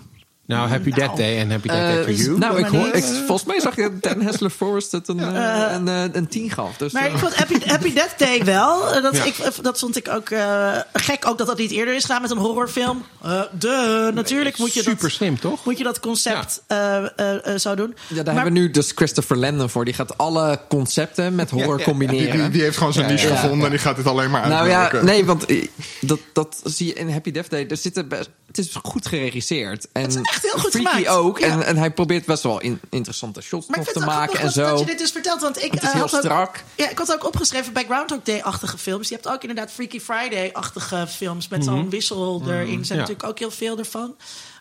Nou, 0.49 0.69
Happy 0.69 0.89
Nou. 0.89 1.01
Death 1.01 1.17
Day 1.17 1.37
en 1.39 1.51
Happy 1.51 1.67
Death 1.67 1.79
Day 1.81 1.97
Eh, 1.97 2.03
for 2.03 2.13
You. 2.13 2.37
nou, 2.37 2.55
ik 2.57 2.61
Maar 2.61 2.81
hoor, 2.81 2.93
ik, 2.95 3.03
volgens 3.03 3.43
mij 3.43 3.59
zag 3.59 3.75
je 3.75 3.97
Dan 4.01 4.21
Hessler 4.21 4.49
Forrest 4.49 4.91
het 4.91 5.07
een, 5.07 5.19
eh, 5.19 5.71
een, 5.73 5.87
eh, 5.87 6.03
een 6.11 6.27
10 6.27 6.51
gaf. 6.51 6.77
Dus, 6.77 6.91
Maar 6.93 7.05
eh, 7.05 7.11
ik 7.13 7.17
vond 7.17 7.35
Happy, 7.35 7.59
Happy 7.65 7.93
Death 7.93 8.13
Day 8.17 8.43
wel. 8.45 8.93
Eh, 8.95 9.03
Dat, 9.03 9.15
Ja. 9.17 9.23
ik, 9.23 9.35
dat 9.61 9.79
vond 9.79 9.97
ik 9.97 10.09
ook 10.09 10.29
eh, 10.29 10.77
gek. 10.93 11.27
Ook 11.27 11.37
dat 11.37 11.47
dat 11.47 11.57
niet 11.57 11.71
eerder 11.71 11.95
is 11.95 12.01
gedaan 12.05 12.21
met 12.21 12.31
een 12.31 12.37
horrorfilm. 12.37 13.03
Eh 13.23 13.41
de, 13.59 14.11
natuurlijk 14.13 14.57
moet 14.57 14.73
je 14.73 14.81
Super 14.81 15.01
dat, 15.01 15.11
slim, 15.11 15.39
toch? 15.39 15.65
moet 15.65 15.77
je 15.77 15.83
dat 15.83 15.99
concept 15.99 16.61
eh, 16.67 16.97
eh, 16.97 17.07
eh, 17.53 17.57
zo 17.59 17.75
doen. 17.75 17.95
ja, 18.07 18.15
daar 18.15 18.25
Maar- 18.25 18.33
hebben 18.33 18.53
we 18.53 18.59
nu 18.59 18.71
dus 18.71 18.91
Christopher 18.95 19.37
Landon 19.37 19.69
voor. 19.69 19.85
Die 19.85 19.93
gaat 19.93 20.17
alle 20.17 20.59
concepten 20.69 21.35
met 21.35 21.49
horror 21.49 21.77
ja. 21.77 21.83
combineren. 21.83 22.31
Die, 22.31 22.41
die, 22.41 22.49
die 22.49 22.61
heeft 22.61 22.77
gewoon 22.77 22.93
zijn 22.93 23.07
niche 23.07 23.27
ja, 23.27 23.35
gevonden 23.35 23.57
ja. 23.59 23.65
en 23.65 23.71
die 23.71 23.79
gaat 23.79 23.95
dit 23.95 24.05
alleen 24.05 24.29
maar 24.29 24.47
Nou 24.47 24.69
ja, 24.69 24.91
nee, 25.01 25.25
want 25.25 25.45
eh, 25.45 25.67
dat, 26.01 26.19
dat 26.33 26.61
zie 26.63 26.85
je 26.87 26.93
in 26.93 27.09
Happy 27.11 27.31
Death 27.31 27.49
Day. 27.49 27.65
Er 27.69 27.77
zitten 27.77 28.07
best, 28.07 28.29
het 28.47 28.57
is 28.57 28.75
goed 28.83 29.07
geregisseerd. 29.07 29.87
En 29.91 30.07
is 30.07 30.15
echt 30.43 30.53
heel 30.53 30.61
goed 30.61 30.71
freaky 30.71 31.03
gemaakt. 31.03 31.17
ook. 31.17 31.39
Ja. 31.39 31.47
En, 31.47 31.63
en 31.65 31.77
hij 31.77 31.91
probeert 31.91 32.25
best 32.25 32.43
wel 32.43 32.59
in, 32.61 32.79
interessante 32.89 33.41
shots 33.41 33.67
Maar 33.67 33.79
ik 33.79 33.83
nog 33.85 33.93
vind 33.93 34.05
te 34.05 34.11
maken 34.11 34.39
en 34.39 34.51
zo. 34.51 34.69
dat 34.69 34.79
je 34.79 34.85
dit 34.85 34.97
dus 34.97 35.11
vertelt. 35.11 35.41
Want 35.41 35.63
ik 35.63 35.71
Het 35.71 35.81
is 35.83 35.87
eh, 35.87 35.93
heel 35.93 36.01
had 36.01 36.13
ook- 36.15 36.19
strak. 36.21 36.63
ja, 36.75 36.89
ik 36.89 36.97
had 36.97 37.13
ook 37.13 37.25
opgeschreven 37.25 37.73
bij 37.73 37.85
Groundhog 37.85 38.19
Day-achtige 38.23 38.77
films. 38.77 39.07
Je 39.09 39.13
hebt 39.15 39.27
ook 39.27 39.41
inderdaad 39.41 39.71
Freaky 39.71 39.99
Friday-achtige 39.99 41.07
films 41.07 41.47
met 41.47 41.59
Mhm. 41.65 41.69
zo'n 41.69 41.89
wissel 41.89 42.41
erin. 42.47 42.79
Er 42.79 42.85
zijn 42.85 42.99
ja. 42.99 43.05
natuurlijk 43.05 43.23
ook 43.29 43.39
heel 43.39 43.51
veel 43.51 43.77
ervan. 43.77 44.15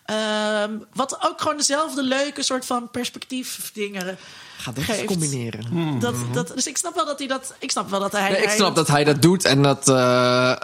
Ehm, 0.05 0.71
wat 0.93 1.17
ook 1.23 1.41
gewoon 1.41 1.57
dezelfde 1.57 2.03
leuke 2.03 2.43
soort 2.43 2.65
van 2.65 2.89
perspectief 2.91 3.71
dingen 3.73 4.17
Ga 4.57 4.71
geeft. 4.75 4.89
eens 4.89 5.05
combineren. 5.05 5.99
Dat, 5.99 6.15
dat, 6.33 6.51
dus 6.55 6.67
ik 6.67 6.77
snap 6.77 6.95
wel 6.95 7.05
dat 7.05 7.19
hij 7.19 7.27
dat. 7.27 7.53
Ik 7.59 7.71
snap 7.71 7.89
wel 7.89 7.99
dat 7.99 8.11
hij. 8.11 8.21
Mhm. 8.21 8.31
Nee, 8.31 8.41
ik 8.41 8.47
hij- 8.47 8.55
snap 8.55 8.75
dat 8.75 8.87
hij 8.87 9.03
dat 9.03 9.21
doet 9.21 9.45
en 9.45 9.61
dat 9.63 9.87
eh, 9.89 9.95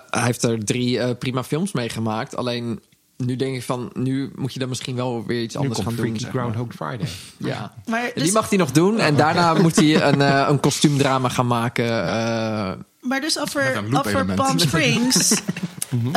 hij 0.09 0.23
heeft 0.23 0.43
er 0.43 0.65
drie 0.65 0.99
eh, 0.99 1.09
prima 1.19 1.43
films 1.43 1.71
mee 1.71 1.89
gemaakt. 1.89 2.35
Alleen 2.35 2.83
nu 3.17 3.35
denk 3.35 3.55
ik 3.55 3.63
van, 3.63 3.89
nu 3.93 4.31
moet 4.35 4.53
je 4.53 4.59
dan 4.59 4.69
misschien 4.69 4.95
wel 4.95 5.25
weer 5.25 5.41
iets 5.41 5.53
Nu 5.53 5.59
anders 5.59 5.79
komt 5.79 5.87
gaan 5.87 5.97
doen. 5.97 6.05
Freaky 6.05 6.23
zeg 6.23 6.33
maar. 6.33 6.43
Groundhog 6.43 6.73
Friday. 6.75 7.07
Ja. 7.37 7.73
Maar 7.85 8.03
En 8.03 8.11
dus- 8.13 8.23
die 8.23 8.31
mag 8.33 8.49
hij 8.49 8.57
nog 8.57 8.71
doen 8.71 8.99
en 8.99 9.15
daarna 9.15 9.53
moet 9.61 9.75
hij 9.75 10.01
een, 10.03 10.21
eh, 10.21 10.45
een 10.49 10.59
kostuumdrama 10.59 11.29
gaan 11.29 11.47
maken. 11.47 12.07
eh, 12.07 12.71
Maar 13.01 13.21
dus 13.21 13.33
Met 13.35 13.43
over, 13.43 13.83
over. 13.97 14.33
Palm 14.35 14.59
Springs. 14.67 15.41
Mhm. 15.89 16.15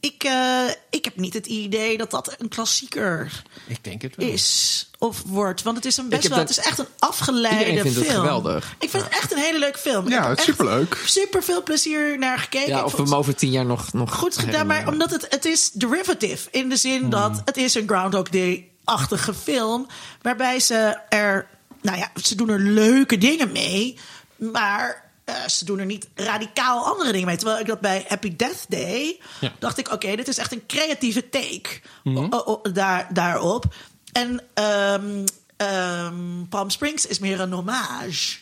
Ik, 0.00 0.24
eh, 0.24 0.64
ik 0.90 1.04
heb 1.04 1.16
niet 1.16 1.34
het 1.34 1.46
idee 1.46 1.98
dat 1.98 2.10
dat 2.10 2.34
een 2.38 2.48
klassieker 2.48 3.42
Ik 3.66 3.84
denk 3.84 4.02
het 4.02 4.16
wel. 4.16 4.28
is 4.28 4.90
of 4.98 5.22
wordt. 5.26 5.62
Want 5.62 5.76
het 5.76 5.84
is 5.86 5.96
een 5.96 6.08
best 6.08 6.28
wel. 6.28 6.38
dat- 6.38 6.48
Het 6.48 6.58
is 6.58 6.64
echt 6.64 6.78
een 6.78 6.86
afgeleide 6.98 7.58
Iedereen 7.70 7.82
vindt 7.92 7.98
film. 7.98 8.10
het 8.10 8.16
geweldig. 8.18 8.74
Ik 8.78 8.90
vind 8.90 9.02
het 9.04 9.12
echt 9.12 9.32
een 9.32 9.38
hele 9.38 9.58
leuke 9.58 9.78
film. 9.78 10.08
Ja, 10.08 10.28
het 10.28 10.38
is 10.38 10.44
superleuk. 10.44 11.02
Super 11.06 11.42
veel 11.42 11.62
plezier 11.62 12.18
naar 12.18 12.38
gekeken. 12.38 12.68
ja, 12.68 12.84
of 12.84 12.92
we 12.96 13.02
hem 13.02 13.14
over 13.14 13.34
tien 13.34 13.50
jaar 13.50 13.64
nog, 13.66 13.92
nog 13.92 14.14
goed 14.14 14.38
gedaan, 14.38 14.66
maar 14.66 14.88
omdat 14.88 15.10
het, 15.10 15.26
het 15.30 15.44
is 15.44 15.70
derivative. 15.70 16.48
In 16.50 16.68
de 16.68 16.76
zin 16.76 17.00
Hmm. 17.00 17.10
dat 17.10 17.42
het 17.44 17.56
is 17.56 17.74
een 17.74 17.88
Groundhog 17.88 18.28
Day-achtige 18.28 19.34
film. 19.34 19.86
Waarbij 20.22 20.60
ze 20.60 20.74
er... 21.08 21.46
Nou 21.82 21.98
ja, 21.98 22.10
ze 22.22 22.34
doen 22.34 22.48
er 22.48 22.58
leuke 22.60 23.18
dingen 23.18 23.52
mee. 23.52 23.98
Maar 24.36 25.09
eh, 25.30 25.48
ze 25.48 25.64
doen 25.64 25.78
er 25.78 25.86
niet 25.86 26.08
radicaal 26.14 26.84
andere 26.86 27.12
dingen 27.12 27.26
mee. 27.26 27.36
Terwijl 27.36 27.58
ik 27.60 27.66
dat 27.66 27.80
bij 27.80 28.04
Happy 28.08 28.36
Death 28.36 28.64
Day... 28.68 29.20
Ja. 29.40 29.52
dacht 29.58 29.78
ik, 29.78 29.92
oké, 29.92 30.16
dit 30.16 30.28
is 30.28 30.38
echt 30.38 30.52
een 30.52 30.66
creatieve 30.66 31.28
take 31.28 31.80
o- 32.04 32.42
o- 32.44 32.70
daar, 32.72 33.08
daarop. 33.12 33.64
En... 34.12 34.42
ehm, 34.54 35.24
ehm, 35.66 36.44
Palm 36.48 36.70
Springs 36.70 37.06
is 37.06 37.18
meer 37.18 37.40
een 37.40 37.52
hommage. 37.52 38.36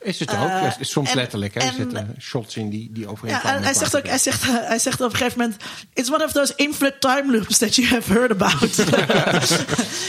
Is 0.00 0.18
het 0.18 0.30
ook? 0.30 0.36
Ja, 0.36 0.76
soms 0.80 1.10
en- 1.10 1.16
letterlijk. 1.16 1.54
Hè? 1.54 1.60
Er 1.60 1.66
en- 1.66 1.74
zitten 1.74 2.14
shots 2.20 2.56
in 2.56 2.70
die, 2.70 2.88
die 2.92 3.02
Ja, 3.04 3.10
overeenkomen. 3.10 3.56
en 3.56 3.62
hij 3.62 3.74
zegt 3.74 3.96
ook, 3.96 4.06
hij 4.06 4.18
zegt, 4.18 4.42
eh, 4.42 4.48
hij 4.52 4.78
zegt 4.78 5.00
op 5.00 5.10
een 5.12 5.16
gegeven 5.16 5.38
moment: 5.40 5.62
It's 5.94 6.12
one 6.12 6.24
of 6.24 6.32
those 6.32 6.52
infinite 6.56 6.96
time 6.98 7.32
loops 7.38 7.58
that 7.58 7.74
you 7.74 7.88
have 7.88 8.12
heard 8.12 8.30
about. 8.30 8.76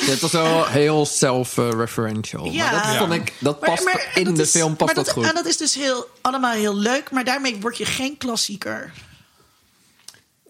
Ja, 0.05 0.11
het 0.11 0.19
was 0.19 0.31
wel 0.31 0.65
heel 0.65 1.05
self-referential. 1.05 2.45
Ja. 2.51 2.71
Maar 2.71 2.83
dat 2.83 2.91
Ja. 2.93 2.97
vond 2.97 3.13
ik, 3.13 3.33
dat 3.39 3.59
past 3.59 3.83
maar 3.83 4.11
in 4.15 4.23
dat 4.23 4.35
de 4.35 4.41
is- 4.41 4.49
film 4.51 4.75
past 4.75 4.95
maar 4.95 5.03
dat, 5.03 5.13
goed. 5.13 5.25
En 5.25 5.33
dat 5.33 5.45
is 5.45 5.57
dus 5.57 5.75
heel, 5.75 6.07
allemaal 6.21 6.53
heel 6.53 6.75
leuk, 6.75 7.11
maar 7.11 7.23
daarmee 7.23 7.57
word 7.59 7.77
je 7.77 7.85
geen 7.85 8.17
klassieker. 8.17 8.91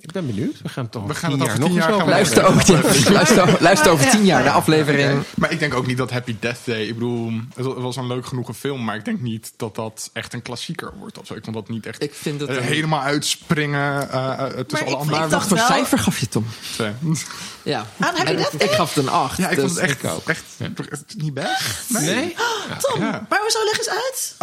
Ik 0.08 0.14
ben 0.14 0.26
benieuwd. 0.26 0.62
We 0.62 0.70
gaan 0.70 0.84
het 0.84 0.92
toch 0.92 1.04
We 1.04 1.10
over 1.10 1.22
gaan 1.22 1.32
tien 1.32 1.40
het 1.40 1.48
jaar 1.48 1.58
over 1.58 1.60
nog 1.60 1.70
tien 1.72 1.78
jaar 1.78 1.92
over 1.92 2.02
gaan. 2.02 2.10
Luister, 2.10 2.44
ook, 2.46 3.10
luister, 3.14 3.62
luister 3.62 3.92
over 3.92 4.06
Ja, 4.06 4.12
tien 4.12 4.26
jaar 4.26 4.38
ja, 4.38 4.44
de 4.44 4.50
ja. 4.50 4.56
aflevering. 4.56 5.24
Maar 5.36 5.52
ik 5.52 5.60
denk 5.60 5.74
ook 5.74 5.88
niet 5.88 5.98
dat 5.98 6.12
Happy 6.12 6.36
Death 6.40 6.58
Day. 6.64 6.82
Ik 6.88 6.94
bedoel, 6.94 7.32
het 7.56 7.66
was 7.66 7.96
een 7.96 8.08
leuk 8.08 8.26
genoeg 8.26 8.50
film, 8.58 8.84
maar 8.84 8.96
ik 8.96 9.06
denk 9.06 9.22
niet 9.22 9.54
dat 9.58 9.76
dat 9.76 10.10
echt 10.14 10.34
een 10.34 10.42
klassieker 10.42 10.94
wordt. 11.00 11.20
Of 11.20 11.26
zo. 11.28 11.34
Ik 11.34 11.44
vond 11.44 11.56
dat 11.56 11.70
niet 11.70 11.86
echt 11.86 12.04
Ik 12.04 12.14
vind 12.14 12.40
het 12.42 12.50
eh, 12.50 12.56
een- 12.56 12.62
helemaal 12.64 13.02
uitspringen 13.02 14.12
eh, 14.12 14.32
eh, 14.32 14.38
tussen 14.40 14.66
Maar 14.72 14.82
alle 14.84 14.96
andere. 14.96 15.18
Maar 15.18 15.26
ik 15.26 15.32
wat 15.34 15.48
voor 15.48 15.58
cijfer 15.58 16.00
gaf 16.00 16.20
je 16.20 16.28
Tom? 16.30 16.46
twee. 16.74 16.92
Ja. 17.64 17.80
Aan 18.00 18.16
Happy 18.16 18.36
Death 18.36 18.60
Day? 18.60 18.68
Ik 18.68 18.74
gaf 18.74 18.94
het 18.94 19.04
een 19.04 19.10
8. 19.12 19.38
Ja, 19.38 19.50
ik 19.50 19.60
vond 19.60 19.70
het 19.70 19.80
echt, 19.80 20.06
ook. 20.06 20.28
echt, 20.30 20.44
echt 20.90 21.04
niet 21.18 21.34
best. 21.34 21.64
Nee? 21.88 22.36
Tom, 22.80 23.02
Ja. 23.02 23.26
maar 23.30 23.40
hoezo 23.42 23.60
leg 23.64 23.78
eens 23.78 23.90
uit? 23.90 24.36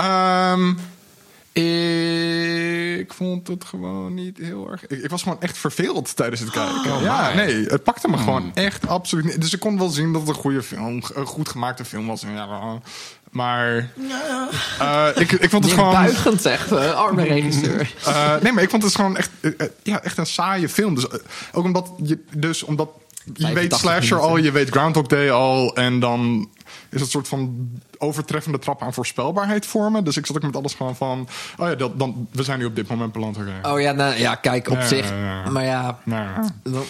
Ik 1.54 3.12
vond 3.12 3.48
het 3.48 3.64
gewoon 3.64 4.14
niet 4.14 4.38
heel 4.38 4.70
erg. 4.70 4.86
Ik, 4.86 5.02
ik 5.02 5.10
was 5.10 5.22
gewoon 5.22 5.40
echt 5.40 5.58
verveeld 5.58 6.16
tijdens 6.16 6.40
het 6.40 6.50
kijken. 6.50 7.02
ja, 7.02 7.28
my. 7.28 7.34
nee, 7.34 7.66
het 7.66 7.82
pakte 7.82 8.08
me 8.08 8.16
gewoon 8.16 8.54
echt 8.54 8.86
absoluut 8.86 9.24
niet. 9.24 9.40
Dus 9.40 9.52
ik 9.52 9.60
kon 9.60 9.78
wel 9.78 9.88
zien 9.88 10.12
dat 10.12 10.20
het 10.20 10.30
een 10.30 10.42
goede 10.42 10.62
film, 10.62 11.02
een 11.14 11.26
goed 11.26 11.48
gemaakte 11.48 11.84
film 11.84 12.06
was. 12.06 12.22
En 12.22 12.32
Ja, 12.32 12.80
maar 13.30 13.90
eh, 14.78 15.08
ik, 15.14 15.32
ik 15.32 15.50
vond 15.50 15.64
het 15.64 15.72
gewoon. 15.72 15.92
Buigend 15.92 16.42
zegt, 16.42 16.72
eh, 16.72 16.92
arme 16.92 17.22
regisseur. 17.22 17.94
Eh, 18.04 18.34
nee, 18.42 18.52
maar 18.52 18.62
ik 18.62 18.70
vond 18.70 18.82
het 18.82 18.94
gewoon 18.94 19.16
echt, 19.16 19.30
eh, 19.40 19.66
ja, 19.82 20.02
echt 20.02 20.18
een 20.18 20.26
saaie 20.26 20.68
film. 20.68 20.94
Dus, 20.94 21.06
ook 21.52 21.64
omdat 21.64 21.92
je, 22.02 22.18
dus 22.36 22.62
omdat 22.62 22.88
je 23.24 23.32
85 23.32 23.54
weet 23.54 23.74
Slasher 23.74 24.16
minuten. 24.16 24.28
al, 24.28 24.36
je 24.36 24.50
weet 24.50 24.70
Groundhog 24.70 25.06
Day 25.06 25.30
al. 25.30 25.76
En 25.76 26.00
dan 26.00 26.48
is 26.64 26.74
het 26.90 27.00
een 27.00 27.06
soort 27.06 27.28
van 27.28 27.70
overtreffende 28.04 28.58
trap 28.58 28.82
aan 28.82 28.94
voorspelbaarheid 28.94 29.66
vormen. 29.66 30.04
Dus 30.04 30.16
ik 30.16 30.26
zat 30.26 30.36
ook 30.36 30.42
met 30.42 30.56
alles 30.56 30.74
gewoon 30.74 30.96
van... 30.96 31.28
Oh 31.58 31.68
ja, 31.68 31.74
dat, 31.74 31.98
dan, 31.98 32.28
we 32.32 32.42
zijn 32.42 32.58
nu 32.58 32.64
op 32.64 32.76
dit 32.76 32.88
moment 32.88 33.12
beland. 33.12 33.36
Oh 33.62 33.80
ja, 33.80 33.92
nou, 33.92 34.14
ja, 34.14 34.34
kijk, 34.34 34.68
op 34.70 34.76
Ja, 34.76 34.86
zich. 34.86 35.08
ja, 35.10 35.16
ja. 35.16 35.50
Maar 35.50 35.64
ja, 35.64 35.98
Nou, 36.04 36.26
dan, 36.62 36.82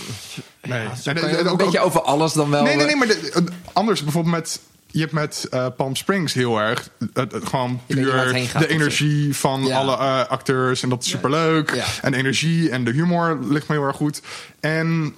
nee. 0.63 0.83
je 1.03 1.13
nee, 1.13 1.39
ook 1.39 1.51
een 1.51 1.57
beetje 1.57 1.79
ook- 1.81 1.87
over 1.87 2.03
alles 2.03 2.33
dan 2.33 2.51
wel... 2.51 2.63
Nee, 2.63 2.77
nee, 2.77 2.81
eh, 2.83 2.87
nee, 2.87 2.97
maar 2.97 3.07
de- 3.07 3.31
eh, 3.35 3.43
anders 3.73 4.03
bijvoorbeeld 4.03 4.35
met... 4.35 4.61
Je 4.87 5.01
hebt 5.01 5.13
met 5.13 5.47
eh, 5.51 5.67
Palm 5.77 5.97
Springs 5.97 6.33
heel 6.35 6.59
erg 6.61 6.89
eh, 7.15 7.25
gewoon 7.45 7.81
het 7.87 7.97
puur 7.97 8.33
de 8.59 8.67
energie 8.69 9.37
van 9.37 9.65
Ja. 9.67 9.79
alle 9.79 9.97
acteurs. 10.29 10.83
En 10.83 10.89
dat 10.89 11.03
is 11.03 11.11
superleuk. 11.11 11.75
Ja. 11.75 11.85
En 12.03 12.15
energie 12.15 12.71
en 12.71 12.85
de 12.85 12.91
humor 12.91 13.39
ligt 13.43 13.69
me 13.69 13.75
heel 13.75 13.85
erg 13.85 13.97
goed. 13.97 14.23
En 14.61 15.15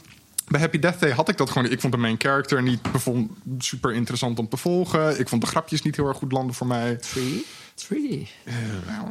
bij 0.48 0.60
Happy 0.60 0.78
Death 0.78 1.00
Day 1.00 1.10
had 1.10 1.28
ik 1.28 1.36
dat 1.36 1.50
gewoon. 1.50 1.70
Ik 1.70 1.80
vond 1.80 1.92
de 1.92 1.98
main 1.98 2.14
character 2.18 2.62
niet 2.62 2.92
bevond, 2.92 3.30
super 3.58 3.92
interessant 3.94 4.38
om 4.38 4.48
te 4.48 4.56
volgen. 4.56 5.20
Ik 5.20 5.28
vond 5.28 5.40
de 5.42 5.48
grapjes 5.48 5.82
niet 5.82 5.96
heel 5.96 6.06
erg 6.08 6.16
goed 6.16 6.32
landen 6.32 6.54
voor 6.54 6.66
mij. 6.66 6.96
Three? 6.96 7.44
Three? 7.74 8.28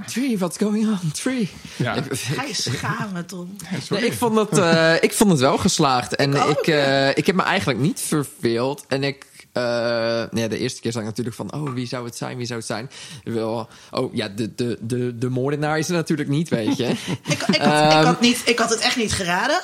Three, 0.08 0.38
what's 0.38 0.58
going 0.58 0.88
on? 0.88 1.12
Three. 1.12 1.50
Ja. 1.76 1.94
Ik- 1.94 2.06
Ga 2.12 2.44
je 2.44 2.54
schamen, 2.54 3.26
Tom. 3.26 3.56
Sorry. 3.84 4.02
Nee, 4.04 4.12
ik, 4.12 4.18
vond 4.18 4.36
het, 4.36 4.58
eh, 4.58 4.94
ik 5.04 5.14
vond 5.14 5.32
het 5.32 5.40
wel 5.40 5.58
geslaagd. 5.58 6.16
En 6.16 6.36
ook, 6.38 6.60
ik, 6.60 6.68
eh, 6.68 7.10
ik 7.10 7.26
heb 7.26 7.36
me 7.36 7.42
eigenlijk 7.42 7.80
niet 7.80 8.00
verveeld. 8.00 8.86
En 8.88 9.04
ik... 9.04 9.26
eh, 9.52 9.64
ja, 10.32 10.48
de 10.48 10.58
eerste 10.58 10.82
keer 10.82 10.92
zag 10.92 11.02
ik 11.02 11.08
natuurlijk 11.08 11.36
van... 11.36 11.54
Oh, 11.54 11.74
wie 11.74 11.88
zou 11.88 12.06
het 12.06 12.16
zijn? 12.16 12.38
Wie 12.38 12.46
zou 12.46 12.60
het 12.60 12.68
zijn? 12.68 12.90
Wel, 13.24 13.70
oh, 13.92 14.14
ja, 14.14 14.28
de, 14.28 14.56
de, 14.56 14.78
de, 14.82 15.18
de 15.18 15.30
moordenaar 15.30 15.78
is 15.78 15.88
er 15.88 15.94
natuurlijk 15.96 16.30
niet, 16.30 16.50
weet 16.50 16.78
je. 16.78 16.86
Ik, 16.96 16.98
ik, 17.28 17.40
had, 17.42 17.56
ik, 17.56 17.62
Ehm. 17.62 18.06
had 18.06 18.22
niet, 18.22 18.42
ik 18.46 18.60
had 18.60 18.70
het 18.70 18.80
echt 18.80 18.98
niet 18.98 19.14
geraden 19.14 19.62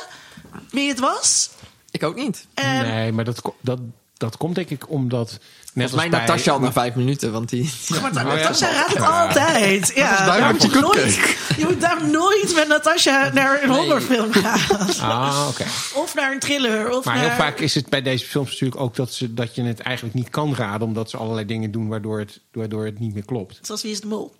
wie 0.71 0.89
het 0.89 0.99
was. 0.99 1.49
Ik 1.91 2.03
ook 2.03 2.15
niet. 2.15 2.47
En 2.53 2.81
Nee, 2.87 3.11
maar 3.11 3.25
dat, 3.25 3.41
dat, 3.61 3.79
dat 4.17 4.37
komt 4.37 4.55
denk 4.55 4.69
ik 4.69 4.89
omdat... 4.89 5.39
Net 5.73 5.89
Volgens 5.89 5.93
mij 5.93 6.03
als 6.03 6.09
bij- 6.11 6.19
Natasja 6.35 6.51
al 6.53 6.59
na 6.59 6.71
vijf 6.71 6.95
minuten, 6.95 7.31
want 7.31 7.49
die... 7.49 7.71
Maar 7.89 7.99
Oh, 8.03 8.13
ja. 8.13 8.23
Natasja 8.23 8.71
raadt 8.71 8.93
het 8.93 9.01
altijd. 9.01 9.91
Ja, 9.95 10.25
daarom 10.25 10.51
moet 10.51 10.61
je, 10.73 10.79
nooit, 10.79 11.15
je 11.57 11.65
moet 11.65 11.81
daar 11.81 12.09
nooit 12.09 12.53
met 12.55 12.67
Natasja 12.67 13.29
naar 13.33 13.63
een 13.63 13.69
Nee. 13.69 13.77
horrorfilm 13.77 14.31
gaan. 14.33 15.09
Ah, 15.11 15.45
oké. 15.49 15.63
Of 15.93 16.15
naar 16.15 16.31
een 16.31 16.39
thriller. 16.39 16.89
Of 16.97 17.05
Maar 17.05 17.15
naar... 17.15 17.23
heel 17.25 17.35
vaak 17.35 17.59
is 17.59 17.75
het 17.75 17.89
bij 17.89 18.01
deze 18.01 18.25
films 18.25 18.49
natuurlijk 18.51 18.81
ook 18.81 18.95
dat, 18.95 19.13
ze, 19.13 19.33
dat 19.33 19.55
je 19.55 19.63
het 19.63 19.79
eigenlijk 19.79 20.15
niet 20.15 20.29
kan 20.29 20.55
raden... 20.55 20.87
omdat 20.87 21.09
ze 21.09 21.17
allerlei 21.17 21.45
dingen 21.45 21.71
doen 21.71 21.87
waardoor 21.87 22.19
het, 22.19 22.39
waardoor 22.51 22.85
het 22.85 22.99
niet 22.99 23.13
meer 23.13 23.25
klopt. 23.25 23.59
Zoals 23.61 23.81
Wie 23.81 23.91
is 23.91 24.01
de 24.01 24.07
Mol? 24.07 24.35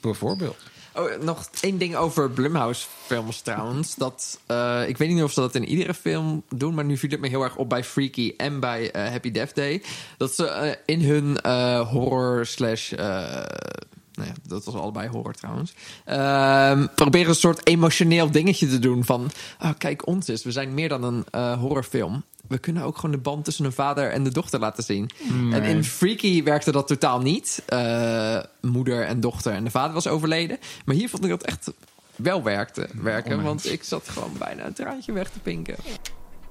Bijvoorbeeld. 0.00 0.56
Oh, 0.96 1.20
nog 1.20 1.48
één 1.60 1.78
ding 1.78 1.96
over 1.96 2.30
Blumhouse 2.30 2.86
films 3.06 3.40
trouwens. 3.40 3.94
Dat, 3.94 4.40
eh, 4.46 4.88
ik 4.88 4.96
weet 4.96 5.08
niet 5.08 5.22
of 5.22 5.32
ze 5.32 5.40
dat 5.40 5.54
in 5.54 5.64
iedere 5.64 5.94
film 5.94 6.42
doen, 6.48 6.74
maar 6.74 6.84
nu 6.84 6.96
viel 6.96 7.10
het 7.10 7.20
me 7.20 7.28
heel 7.28 7.42
erg 7.42 7.56
op 7.56 7.68
bij 7.68 7.84
Freaky 7.84 8.34
en 8.36 8.60
bij 8.60 8.90
eh, 8.90 9.10
Happy 9.10 9.30
Death 9.30 9.54
Day. 9.54 9.82
Dat 10.16 10.34
ze 10.34 10.48
eh, 10.48 10.72
in 10.86 11.00
hun 11.00 11.38
horror 11.86 12.46
slash... 12.46 12.90
nou 12.90 14.28
ja, 14.28 14.34
dat 14.46 14.64
was 14.64 14.74
allebei 14.74 15.08
horror 15.08 15.34
trouwens. 15.34 15.74
Ehm, 16.04 16.86
proberen 16.94 17.28
een 17.28 17.34
soort 17.34 17.66
emotioneel 17.66 18.30
dingetje 18.30 18.68
te 18.68 18.78
doen 18.78 19.04
van... 19.04 19.30
ah, 19.58 19.72
kijk 19.78 20.06
ons 20.06 20.28
eens, 20.28 20.44
we 20.44 20.52
zijn 20.52 20.74
meer 20.74 20.88
dan 20.88 21.02
een 21.02 21.58
horrorfilm. 21.58 22.24
We 22.48 22.58
kunnen 22.58 22.82
ook 22.82 22.96
gewoon 22.96 23.10
de 23.10 23.22
band 23.22 23.44
tussen 23.44 23.64
een 23.64 23.72
vader 23.72 24.10
en 24.10 24.24
de 24.24 24.30
dochter 24.30 24.60
laten 24.60 24.84
zien. 24.84 25.10
En 25.52 25.62
in 25.62 25.84
Freaky 25.84 26.42
werkte 26.42 26.72
dat 26.72 26.86
totaal 26.86 27.20
niet. 27.20 27.62
Eh, 27.66 28.38
moeder 28.60 29.06
en 29.06 29.20
dochter 29.20 29.52
en 29.52 29.64
de 29.64 29.70
vader 29.70 29.94
was 29.94 30.06
overleden. 30.06 30.58
Maar 30.84 30.94
hier 30.94 31.08
vond 31.08 31.24
ik 31.24 31.30
dat 31.30 31.42
echt 31.42 31.72
wel 32.16 32.42
werkte, 32.42 32.88
werken. 32.94 33.42
Want 33.42 33.70
ik 33.70 33.82
zat 33.82 34.08
gewoon 34.08 34.32
bijna 34.38 34.66
een 34.66 34.72
traantje 34.72 35.12
weg 35.12 35.30
te 35.30 35.38
pinken. 35.38 35.76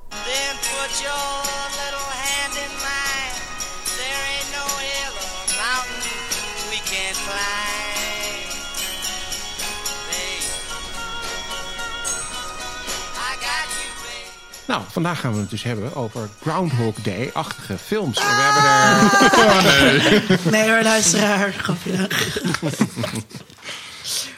Then 0.10 0.56
put 0.60 1.00
your 1.02 2.03
Nou, 14.68 14.82
vandaag 14.92 15.20
gaan 15.20 15.34
we 15.34 15.40
het 15.40 15.50
dus 15.50 15.64
hebben 15.64 15.96
over 15.96 16.30
Groundhog 16.42 16.96
Day-achtige 16.96 17.78
films. 17.78 18.18
En 18.18 18.26
we 18.26 18.42
hebben 18.42 18.64
er... 20.24 20.52
Nee 20.52 20.70
hoor, 20.72 20.84
luisteraar. 20.84 21.54
Grapje. 21.54 22.08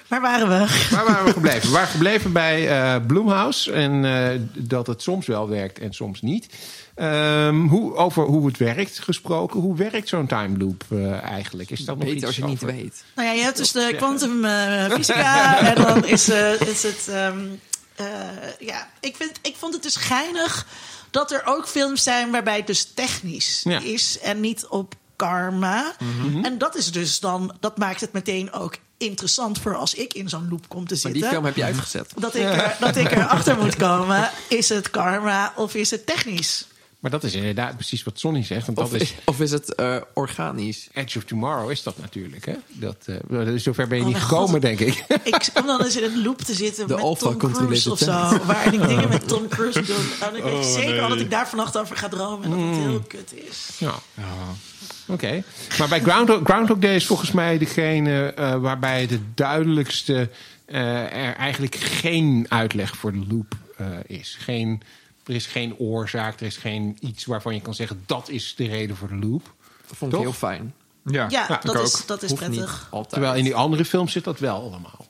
Waar 0.08 0.22
waren 0.22 0.48
we? 0.48 0.88
Waar 0.96 1.06
waren 1.06 1.26
we 1.26 1.32
gebleven? 1.32 1.62
We 1.62 1.74
waren 1.74 1.88
gebleven 1.88 2.32
bij 2.32 2.70
eh 2.70 2.96
Bloomhouse. 3.08 3.72
En 3.72 4.06
eh, 4.06 4.40
dat 4.54 4.88
het 4.88 5.02
soms 5.02 5.26
wel 5.26 5.50
werkt 5.50 5.80
en 5.80 5.94
soms 5.94 6.22
niet. 6.22 6.48
Ehm, 6.96 7.56
hoe, 7.68 7.96
over 7.96 8.24
hoe 8.24 8.48
het 8.48 8.58
werkt 8.58 9.00
gesproken. 9.00 9.60
Hoe 9.60 9.76
werkt 9.76 10.08
zo'n 10.10 10.28
time 10.28 10.58
loop 10.58 10.84
eh, 10.90 11.24
eigenlijk? 11.24 11.70
Is 11.72 11.86
dat 11.86 11.96
nog 11.96 11.98
Beter 11.98 12.16
iets 12.16 12.26
als 12.26 12.36
je 12.36 12.44
niet 12.46 12.62
weet. 12.62 13.04
Nou 13.16 13.28
ja, 13.28 13.34
je 13.34 13.42
hebt 13.44 13.58
dus 13.58 13.72
de 13.72 13.94
quantum 13.98 14.46
eh, 14.46 14.86
fysica 14.92 15.60
en 15.60 15.84
dan 15.84 16.06
is, 16.06 16.30
eh, 16.30 16.62
is 16.62 16.84
het... 16.84 17.08
ehm, 17.10 17.38
eh, 17.40 17.46
ja, 18.60 18.90
ik, 19.00 19.16
vind, 19.16 19.32
ik 19.42 19.56
vond 19.58 19.74
het 19.74 19.84
dus 19.84 19.96
geinig 19.96 20.66
dat 21.12 21.32
er 21.32 21.42
ook 21.46 21.68
films 21.68 22.04
zijn 22.04 22.32
waarbij 22.32 22.56
het 22.58 22.68
dus 22.68 22.88
technisch 22.94 23.62
Ja. 23.64 23.80
is 23.80 24.20
en 24.20 24.40
niet 24.40 24.66
op 24.66 24.94
karma. 25.16 25.94
En 26.44 26.58
dat 26.58 26.76
is 26.76 26.92
dus 26.92 27.20
dan, 27.20 27.56
dat 27.60 27.78
maakt 27.78 28.02
het 28.02 28.12
meteen 28.12 28.52
ook 28.54 28.76
interessant 28.98 29.60
voor 29.62 29.76
als 29.76 29.94
ik 29.94 30.14
in 30.14 30.30
zo'n 30.30 30.48
loop 30.50 30.68
kom 30.70 30.88
te 30.88 30.94
Maar 30.94 31.02
zitten. 31.02 31.22
die 31.22 31.30
film 31.30 31.46
heb 31.46 31.56
je 31.56 31.64
uitgezet. 31.64 32.12
dat, 32.16 32.36
ik 32.36 32.44
er, 32.44 32.76
dat 32.80 32.96
ik 32.96 33.12
erachter 33.12 33.58
moet 33.58 33.76
komen, 33.76 34.30
is 34.50 34.70
het 34.70 34.90
karma 34.90 35.54
of 35.56 35.74
is 35.76 35.92
het 35.92 36.06
technisch? 36.06 36.66
Maar 37.06 37.14
dat 37.14 37.24
is 37.24 37.34
inderdaad 37.34 37.76
precies 37.76 38.04
wat 38.04 38.20
Sonny 38.20 38.44
zegt. 38.44 38.66
Want 38.66 38.78
Of, 38.78 38.90
dat 38.90 39.02
is 39.02 39.14
of 39.26 39.40
is 39.40 39.52
het 39.52 39.76
eh, 39.76 39.98
organisch? 40.14 40.88
Edge 40.94 41.18
of 41.18 41.24
Tomorrow 41.24 41.72
is 41.72 41.84
dat 41.84 41.98
natuurlijk. 41.98 42.46
Hè? 42.46 42.54
Dat, 42.68 42.96
eh, 43.06 43.54
zover 43.56 43.88
ben 43.88 43.98
je 43.98 44.04
Oh, 44.04 44.10
niet 44.10 44.22
gekomen, 44.22 44.50
God. 44.50 44.62
denk 44.62 44.80
ik. 44.80 45.06
Ik 45.34 45.50
kom 45.54 45.66
dan 45.66 45.84
eens 45.84 45.98
in 45.98 46.04
een 46.04 46.24
loop 46.24 46.42
te 46.42 46.54
zitten 46.54 46.88
De 46.88 46.94
met 46.94 47.04
Alpha 47.04 47.30
Tom 47.30 47.38
Cruise 47.38 47.92
of 47.92 47.98
zo. 47.98 48.12
Waar 48.46 48.74
ik 48.74 48.88
dingen 48.88 49.10
met 49.10 49.28
Tom 49.28 49.48
Cruise 49.48 49.82
doe. 49.82 49.96
En 50.30 50.36
ik 50.36 50.44
weet 50.44 50.54
Oh, 50.54 50.62
zeker 50.62 51.02
al 51.02 51.10
dat 51.10 51.20
ik 51.20 51.30
daar 51.30 51.48
vannacht 51.50 51.78
over 51.78 51.98
ga 51.98 52.08
dromen. 52.08 52.44
En 52.44 52.50
dat 52.50 52.60
het 52.60 52.88
heel 52.88 53.04
kut 53.08 53.34
is. 53.50 53.70
Ja. 53.78 53.94
Oké. 55.08 55.44
Maar 55.78 55.88
bij 55.88 56.00
Groundhog, 56.02 56.40
Groundhog 56.44 56.78
Day 56.78 56.96
is 56.96 57.06
volgens 57.06 57.32
mij 57.32 57.58
degene 57.58 58.34
eh, 58.34 58.56
waarbij 58.56 59.08
de 59.08 59.20
duidelijkste 59.36 60.30
eh, 60.66 61.28
er 61.28 61.36
eigenlijk 61.36 61.76
geen 61.76 62.46
uitleg 62.50 62.96
voor 62.96 63.12
de 63.12 63.26
loop 63.30 63.56
eh, 63.78 63.88
is. 64.08 64.38
Geen, 64.40 64.82
er 65.26 65.36
is 65.36 65.46
geen 65.46 65.78
oorzaak, 65.78 66.40
er 66.40 66.46
is 66.46 66.58
geen 66.58 66.98
iets 67.00 67.26
waarvan 67.26 67.54
je 67.54 67.62
kan 67.62 67.74
zeggen 67.74 68.04
dat 68.06 68.30
is 68.30 68.56
de 68.56 68.68
reden 68.68 68.96
voor 68.96 69.08
de 69.08 69.16
loop. 69.16 69.54
Dat 69.88 69.98
vond 69.98 70.12
ik 70.12 70.18
Toch? 70.18 70.28
heel 70.28 70.38
fijn. 70.38 70.74
Ja, 71.06 71.26
Ja, 71.30 71.60
dat, 71.64 71.80
is, 71.82 72.06
dat 72.06 72.24
is 72.24 72.30
Hoeft 72.30 72.44
prettig. 72.44 72.88
altijd. 72.92 73.10
Terwijl 73.14 73.36
in 73.36 73.44
die 73.44 73.56
andere 73.56 73.86
films 73.86 74.12
zit 74.12 74.24
dat 74.24 74.40
wel 74.40 74.56
allemaal. 74.62 75.05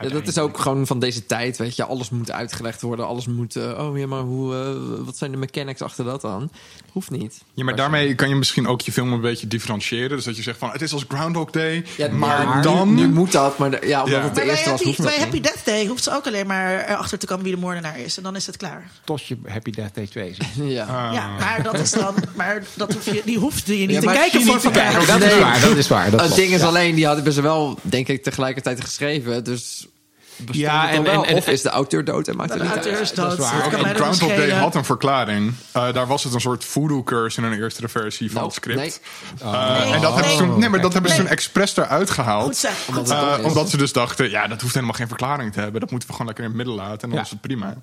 Ja, 0.00 0.08
dat 0.08 0.26
is 0.28 0.38
ook 0.38 0.58
gewoon 0.58 0.86
van 0.86 0.98
deze 0.98 1.26
tijd, 1.26 1.56
weet 1.58 1.76
je. 1.76 1.84
Alles 1.84 2.10
moet 2.10 2.30
uitgelegd 2.30 2.80
worden. 2.82 3.06
Alles 3.06 3.26
moet... 3.26 3.56
eh, 3.56 3.78
oh 3.88 3.98
ja, 3.98 4.06
maar 4.06 4.20
hoe, 4.20 4.54
eh, 4.54 5.04
wat 5.04 5.16
zijn 5.16 5.30
de 5.30 5.36
mechanics 5.36 5.82
achter 5.82 6.04
dat 6.04 6.20
dan? 6.20 6.50
Hoeft 6.92 7.10
niet. 7.10 7.42
Ja, 7.54 7.64
maar 7.64 7.76
daarmee 7.76 8.14
kan 8.14 8.28
je 8.28 8.34
misschien 8.34 8.66
ook 8.66 8.80
je 8.80 8.92
film 8.92 9.12
een 9.12 9.20
beetje 9.20 9.46
differentiëren. 9.46 10.08
Dus 10.16 10.24
dat 10.24 10.36
je 10.36 10.42
zegt 10.42 10.58
van, 10.58 10.70
het 10.70 10.82
is 10.82 10.92
als 10.92 11.04
Groundhog 11.08 11.50
Day, 11.50 11.84
Ja, 11.96 12.08
maar 12.08 12.62
dan... 12.62 12.94
Nu, 12.94 13.08
moet 13.08 13.32
dat, 13.32 13.58
maar 13.58 13.70
de- 13.70 13.86
ja, 13.86 14.02
omdat 14.02 14.18
Ja. 14.18 14.24
het 14.24 14.34
de 14.34 14.40
Maar 14.40 14.46
bij 14.46 14.54
eerste 14.54 14.70
was, 14.70 14.78
Happy, 14.80 14.84
hoeft 14.84 14.96
dat 14.96 15.06
bij 15.06 15.16
Happy 15.18 15.34
niet. 15.34 15.44
Death 15.44 15.64
Day 15.64 15.86
hoeft 15.86 16.02
ze 16.02 16.12
ook 16.14 16.26
alleen 16.26 16.46
maar 16.46 16.88
erachter 16.88 17.18
te 17.18 17.26
komen 17.26 17.44
wie 17.44 17.54
de 17.54 17.60
moordenaar 17.60 17.98
is. 17.98 18.16
En 18.16 18.22
dan 18.22 18.36
is 18.36 18.46
het 18.46 18.56
klaar. 18.56 18.90
Tot 19.04 19.26
je 19.26 19.36
Happy 19.46 19.70
Death 19.70 19.94
Day 19.94 20.06
2 20.06 20.34
ziet. 20.34 20.46
Ja. 20.72 20.84
Ah. 20.84 21.14
Ja, 21.14 21.28
maar 21.38 21.62
dat 21.62 21.78
is 21.78 21.90
dan. 21.90 22.14
Maar 22.36 22.62
dat 22.74 22.92
hoef 22.92 23.04
je, 23.04 23.22
die 23.24 23.38
hoefde 23.38 23.80
je 23.80 23.86
niet 23.86 24.02
Ja, 24.02 24.12
te 24.12 24.18
kijken 24.18 24.42
voor 24.42 24.52
niet 24.54 24.62
te 24.62 24.70
kijken. 24.70 25.06
dat 25.06 25.22
is 25.22 25.38
waar, 25.38 25.60
dat 25.60 25.76
is 25.76 25.88
waar. 25.88 26.10
Dat 26.10 26.20
het 26.20 26.34
ding 26.34 26.52
is 26.52 26.62
alleen, 26.62 26.94
die 26.94 27.06
hadden 27.06 27.32
ze 27.32 27.42
wel, 27.42 27.78
denk 27.82 28.08
ik, 28.08 28.22
tegelijkertijd 28.22 28.80
geschreven. 28.80 29.44
Dus 29.44 29.86
Ja, 30.50 30.90
en- 30.90 31.02
wel? 31.02 31.12
en- 31.24 31.28
en- 31.28 31.36
of 31.36 31.46
is 31.46 31.62
de 31.62 31.68
auteur 31.68 32.04
dood 32.04 32.28
en 32.28 32.36
maakt 32.36 32.48
De 32.52 32.54
het 32.58 32.62
niet 32.64 32.72
auteur 32.72 32.92
uit? 32.92 33.02
is 33.02 33.12
dat 33.12 33.32
is 33.32 33.38
dood. 33.38 33.94
Groundhog 33.94 34.28
Day 34.34 34.50
had 34.50 34.74
een 34.74 34.84
verklaring. 34.84 35.54
Eh, 35.72 35.92
daar 35.92 36.06
was 36.06 36.24
het 36.24 36.34
een 36.34 36.40
soort 36.40 36.64
voodoo 36.64 37.02
curse 37.02 37.40
in 37.40 37.46
een 37.46 37.52
eerdere 37.60 37.88
versie 37.88 38.26
van 38.26 38.34
Nou, 38.34 38.46
het 38.46 38.54
script. 38.54 38.78
nee. 38.78 38.92
Eh, 39.52 39.94
en 39.94 40.00
dat 40.00 40.14
hebben 40.14 40.32
ze 40.32 40.38
toen, 40.38 40.58
nee, 40.58 40.68
maar 40.68 40.80
dat 40.80 40.92
hebben 40.92 41.10
ze 41.10 41.16
Nee. 41.16 41.26
toen 41.26 41.36
expres 41.36 41.76
eruit 41.76 42.10
gehaald. 42.10 42.58
Goed. 42.58 42.94
Goed 42.94 43.10
Eh, 43.10 43.38
omdat 43.42 43.70
ze 43.70 43.76
dus 43.76 43.92
dachten, 43.92 44.30
ja, 44.30 44.46
dat 44.46 44.60
hoeft 44.60 44.74
helemaal 44.74 44.94
geen 44.94 45.08
verklaring 45.08 45.52
te 45.52 45.60
hebben. 45.60 45.80
Dat 45.80 45.90
moeten 45.90 46.08
we 46.08 46.14
gewoon 46.14 46.26
lekker 46.34 46.44
in 46.44 46.50
het 46.50 46.66
midden 46.66 46.84
laten. 46.84 47.00
En 47.02 47.08
dan 47.08 47.18
Ja. 47.18 47.24
is 47.24 47.30
het 47.30 47.40
prima. 47.40 47.74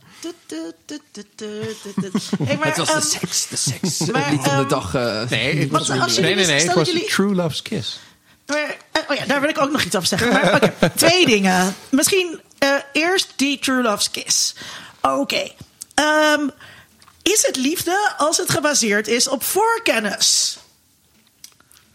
Hey, 2.43 2.57
maar, 2.57 2.67
Het 2.67 2.77
was 2.77 2.87
de 2.87 2.93
ehm, 2.93 3.01
seks, 3.01 3.47
de 3.47 3.55
seks. 3.55 4.11
maar, 4.11 4.31
niet 4.31 4.39
om 4.39 4.43
de 4.43 4.49
ehm, 4.49 4.67
dag. 4.67 4.93
Nee, 5.29 5.59
het 5.59 5.69
was, 5.71 5.87
nee, 6.17 6.35
nee, 6.35 6.45
nee. 6.45 6.61
Het 6.61 6.73
was 6.73 6.89
True 7.07 7.35
Love's 7.35 7.61
Kiss. 7.61 7.99
Maar, 8.49 8.77
eh, 8.91 9.01
oh 9.09 9.15
ja, 9.15 9.25
daar 9.25 9.41
wil 9.41 9.49
ik 9.49 9.57
ook 9.61 9.71
nog 9.71 9.83
iets 9.83 9.95
over 9.95 10.07
zeggen. 10.07 10.29
Maar 10.33 10.55
oké, 10.55 10.73
twee 10.95 11.25
dingen. 11.25 11.75
Misschien 11.89 12.41
eh, 12.57 12.73
eerst 12.93 13.33
die 13.35 13.59
True 13.59 13.81
Love's 13.81 14.11
Kiss. 14.11 14.53
Oké. 15.01 15.51
Ehm, 15.93 16.47
is 17.23 17.45
het 17.47 17.55
liefde 17.55 18.13
als 18.17 18.37
het 18.37 18.49
gebaseerd 18.51 19.07
is 19.07 19.27
op 19.27 19.43
voorkennis? 19.43 20.57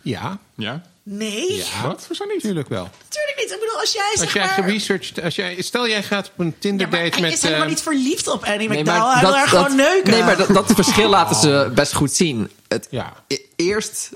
Ja. 0.02 0.38
Ja? 0.56 0.82
Nee, 1.02 1.56
Ja. 1.56 1.64
Wat? 1.86 2.04
Hoezo 2.06 2.24
niet? 2.24 2.34
Natuurlijk 2.34 2.68
wel. 2.68 2.90
natuurlijk 3.02 3.36
niet. 3.38 3.50
Ik 3.50 3.60
bedoel, 3.60 3.78
als 3.80 3.92
jij 3.92 4.08
Als 4.10 4.20
zeg 4.20 4.32
jij 4.32 4.44
maar... 4.44 4.54
geresearched, 4.54 5.22
als 5.22 5.34
jij, 5.34 5.62
stel 5.62 5.88
jij 5.88 6.02
gaat 6.02 6.26
op 6.26 6.38
een 6.38 6.46
Ja, 6.46 6.52
Tinder 6.58 6.88
maar 6.88 6.98
date 7.00 7.12
hij 7.12 7.20
met. 7.20 7.32
is 7.32 7.42
helemaal 7.42 7.62
eh, 7.62 7.68
niet 7.68 7.82
verliefd 7.82 8.26
op 8.28 8.44
Annie 8.44 8.68
Nee, 8.68 8.78
McDowell. 8.80 9.00
Hij 9.12 9.20
wil 9.20 9.34
haar 9.34 9.50
dat- 9.50 9.60
gewoon 9.60 9.76
neuken. 9.76 10.10
Nee, 10.10 10.22
maar 10.22 10.36
dat, 10.36 10.48
dat 10.48 10.72
verschil 10.74 11.08
laten 11.08 11.36
ze 11.36 11.70
best 11.74 11.92
goed 11.92 12.12
zien. 12.12 12.50
Het, 12.68 12.86
Ja. 12.90 13.12
e- 13.26 13.36
Eerst 13.56 14.10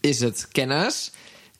is 0.00 0.20
het 0.20 0.48
kennis 0.52 1.10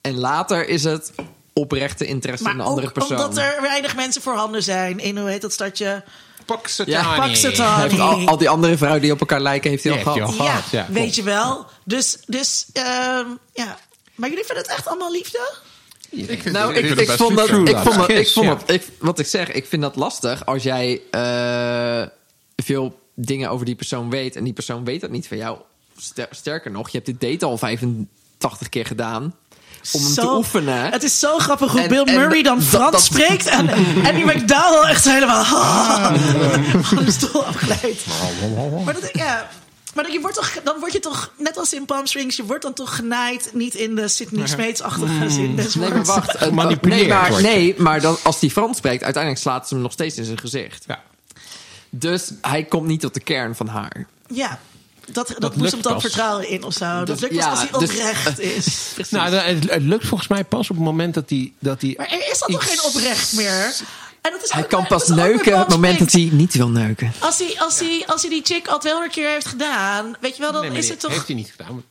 en 0.03 0.19
later 0.19 0.69
is 0.69 0.85
het 0.85 1.13
oprechte 1.53 2.07
interesse 2.07 2.45
in 2.45 2.51
een 2.51 2.61
andere 2.61 2.87
ook 2.87 2.93
persoon. 2.93 3.17
omdat 3.17 3.37
er 3.37 3.59
weinig 3.61 3.97
mensen 3.97 4.23
voorhanden 4.23 4.63
zijn 4.63 4.99
in, 4.99 5.19
hoe 5.19 5.29
heet 5.29 5.41
dat 5.43 5.53
stadje? 5.53 6.05
Punxsutawney. 6.47 7.53
Ja, 7.57 7.81
heeft 7.81 8.01
al, 8.01 8.27
al 8.29 8.37
die 8.37 8.49
andere 8.49 8.77
vrouwen 8.77 9.01
die 9.03 9.13
op 9.13 9.21
elkaar 9.21 9.41
lijken, 9.41 9.71
heeft 9.71 9.85
hij 9.85 9.93
al 9.93 9.99
gehad. 10.29 10.65
ja, 10.71 10.87
weet 10.89 10.97
klopt. 11.03 11.15
je 11.15 11.23
wel. 11.23 11.67
Dus, 11.85 12.19
dus 12.27 12.67
ehm, 12.73 13.27
ja. 13.53 13.79
Maar 14.15 14.29
jullie 14.29 14.45
vinden 14.45 14.65
het 14.65 14.73
echt 14.73 14.87
allemaal 14.87 15.13
liefde? 15.13 15.53
Ik 16.11 16.43
vind 16.43 16.55
Nou, 16.55 16.75
het- 16.75 16.85
ik, 16.85 16.99
ik, 16.99 17.07
het 17.09 17.17
vond 17.17 17.37
dat, 17.37 17.49
ik 17.49 17.77
vond 17.77 17.95
dat, 17.95 18.09
ik 18.09 18.29
vond 18.29 18.47
ja. 18.47 18.55
dat, 18.55 18.71
ik, 18.71 18.83
wat 18.99 19.19
ik 19.19 19.27
zeg, 19.27 19.53
ik 19.53 19.67
vind 19.67 19.83
dat 19.83 19.97
lastig 19.97 20.47
als 20.47 20.63
jij 20.63 21.01
eh, 21.11 22.03
veel 22.57 23.01
dingen 23.15 23.51
over 23.51 23.67
die 23.67 23.75
persoon 23.75 24.11
weet 24.11 24.37
en 24.37 24.45
die 24.45 24.53
persoon 24.53 24.85
weet 24.85 25.01
dat 25.01 25.11
niet 25.11 25.29
van 25.29 25.37
jou. 25.37 25.59
Ster- 25.97 26.29
sterker 26.31 26.71
nog, 26.71 26.91
je 26.91 27.01
hebt 27.03 27.19
dit 27.21 27.31
date 27.31 27.45
al 27.45 27.59
85 27.59 28.69
keer 28.69 28.87
gedaan 28.87 29.35
om 29.93 30.03
hem 30.05 30.15
te 30.15 30.35
oefenen. 30.35 30.91
Het 30.93 31.03
is 31.03 31.19
zo 31.19 31.39
grappig 31.39 31.73
hoe 31.73 31.81
En- 31.81 31.89
Bill 31.89 32.03
en 32.05 32.15
Murray 32.15 32.43
dan 32.43 32.59
dat- 32.59 32.67
Frans 32.67 32.91
dat- 32.93 33.03
spreekt. 33.03 33.47
En, 33.47 33.69
en 34.07 34.15
die 34.15 34.25
McDowell 34.25 34.91
echt 34.91 35.05
helemaal 35.05 35.45
van 36.83 37.05
de 37.05 37.11
stoel 37.13 37.45
afgeleid. 37.45 38.05
Maar, 38.85 38.95
dat, 38.95 39.11
ja, 39.13 39.49
maar 39.95 40.05
dat- 40.05 40.13
je 40.13 40.21
wordt 40.21 40.37
toch, 40.37 40.53
dan 40.65 40.77
word 40.81 40.93
je 40.93 41.01
toch, 41.01 41.33
net 41.39 41.59
als 41.59 41.73
in 41.73 41.85
Palm 41.85 42.07
Springs, 42.07 42.37
je 42.37 42.45
wordt 42.45 42.63
dan 42.63 42.73
toch 42.73 42.97
genaaid. 42.97 43.51
Niet 43.55 43.75
in 43.75 43.95
de 43.95 44.09
Sydney 44.09 44.47
Smeets-achtige 44.47 45.31
zin 45.31 45.57
des 45.57 45.75
Nee, 45.75 45.89
maar 45.91 46.05
wacht. 46.05 46.37
Gemanipuleerd 46.39 47.01
nee, 47.01 47.09
maar, 47.09 47.43
nee, 47.43 47.75
maar 47.79 48.01
dan, 48.01 48.17
als 48.23 48.41
die 48.41 48.51
Frans 48.51 48.77
spreekt, 48.77 49.03
uiteindelijk 49.03 49.43
slaat 49.43 49.69
ze 49.69 49.75
hem 49.75 49.83
nog 49.83 49.93
steeds 49.93 50.17
in 50.17 50.25
zijn 50.25 50.39
gezicht. 50.39 50.85
Ja. 50.87 51.01
Dus 51.91 52.31
hij 52.41 52.65
komt 52.65 52.87
niet 52.87 53.01
tot 53.01 53.15
de 53.15 53.21
kern 53.21 53.55
van 53.57 53.67
haar. 53.69 54.07
Ja, 54.27 54.59
dat, 55.13 55.29
dat, 55.29 55.39
lukt 55.41 55.57
boezemt 55.57 55.83
dan 55.83 55.93
pas. 55.93 56.03
vertrouwen 56.03 56.49
in 56.49 56.63
of 56.65 56.73
zo. 56.73 56.85
Dat 57.05 57.07
Dus- 57.07 57.21
lukt 57.21 57.35
pas 57.35 57.45
ja, 57.45 57.51
als 57.51 57.59
hij 57.61 57.69
dus- 57.81 57.91
oprecht 57.91 58.39
is. 58.57 58.93
Nou, 59.11 59.31
dat- 59.31 59.45
het, 59.45 59.71
het 59.71 59.83
lukt 59.83 60.07
volgens 60.07 60.29
mij 60.29 60.45
pas 60.45 60.71
op 60.71 60.77
het 60.77 60.85
moment 60.85 61.15
dat 61.15 61.31
hij. 61.31 61.53
Dat 61.59 61.81
hij 61.81 61.95
Maar 61.97 62.07
er 62.07 62.31
is 62.31 62.39
dan 62.39 62.49
toch 62.49 62.69
geen 62.69 62.83
oprecht 62.83 63.33
meer? 63.33 63.75
En 64.21 64.31
dat 64.33 64.43
is 64.45 64.51
Hij 64.53 64.63
ook 64.63 64.69
kan 64.69 64.87
pas 64.87 65.07
dat 65.07 65.17
neuken 65.17 65.53
op 65.55 65.59
het 65.59 65.69
moment 65.69 65.99
dat 65.99 66.13
hij 66.13 66.29
niet 66.33 66.55
wil 66.55 66.69
neuken. 66.69 67.13
Als 67.19 67.39
hij, 67.39 67.55
als, 67.61 67.79
hij, 67.79 68.03
als 68.07 68.21
hij 68.23 68.31
die 68.31 68.41
chick 68.45 68.69
al 68.69 68.79
200 68.79 69.15
keer 69.15 69.29
heeft 69.31 69.47
gedaan, 69.47 70.17
weet 70.21 70.37
je 70.37 70.43
wel, 70.43 70.53
dan 70.53 70.61
Nee, 70.61 70.71
maar 70.71 70.79
is 70.79 70.85
die 70.85 70.93
het 70.93 71.03
toch 71.03 71.13
heeft 71.13 71.27
hij 71.27 71.37
niet 71.37 71.51
gedaan. 71.57 71.83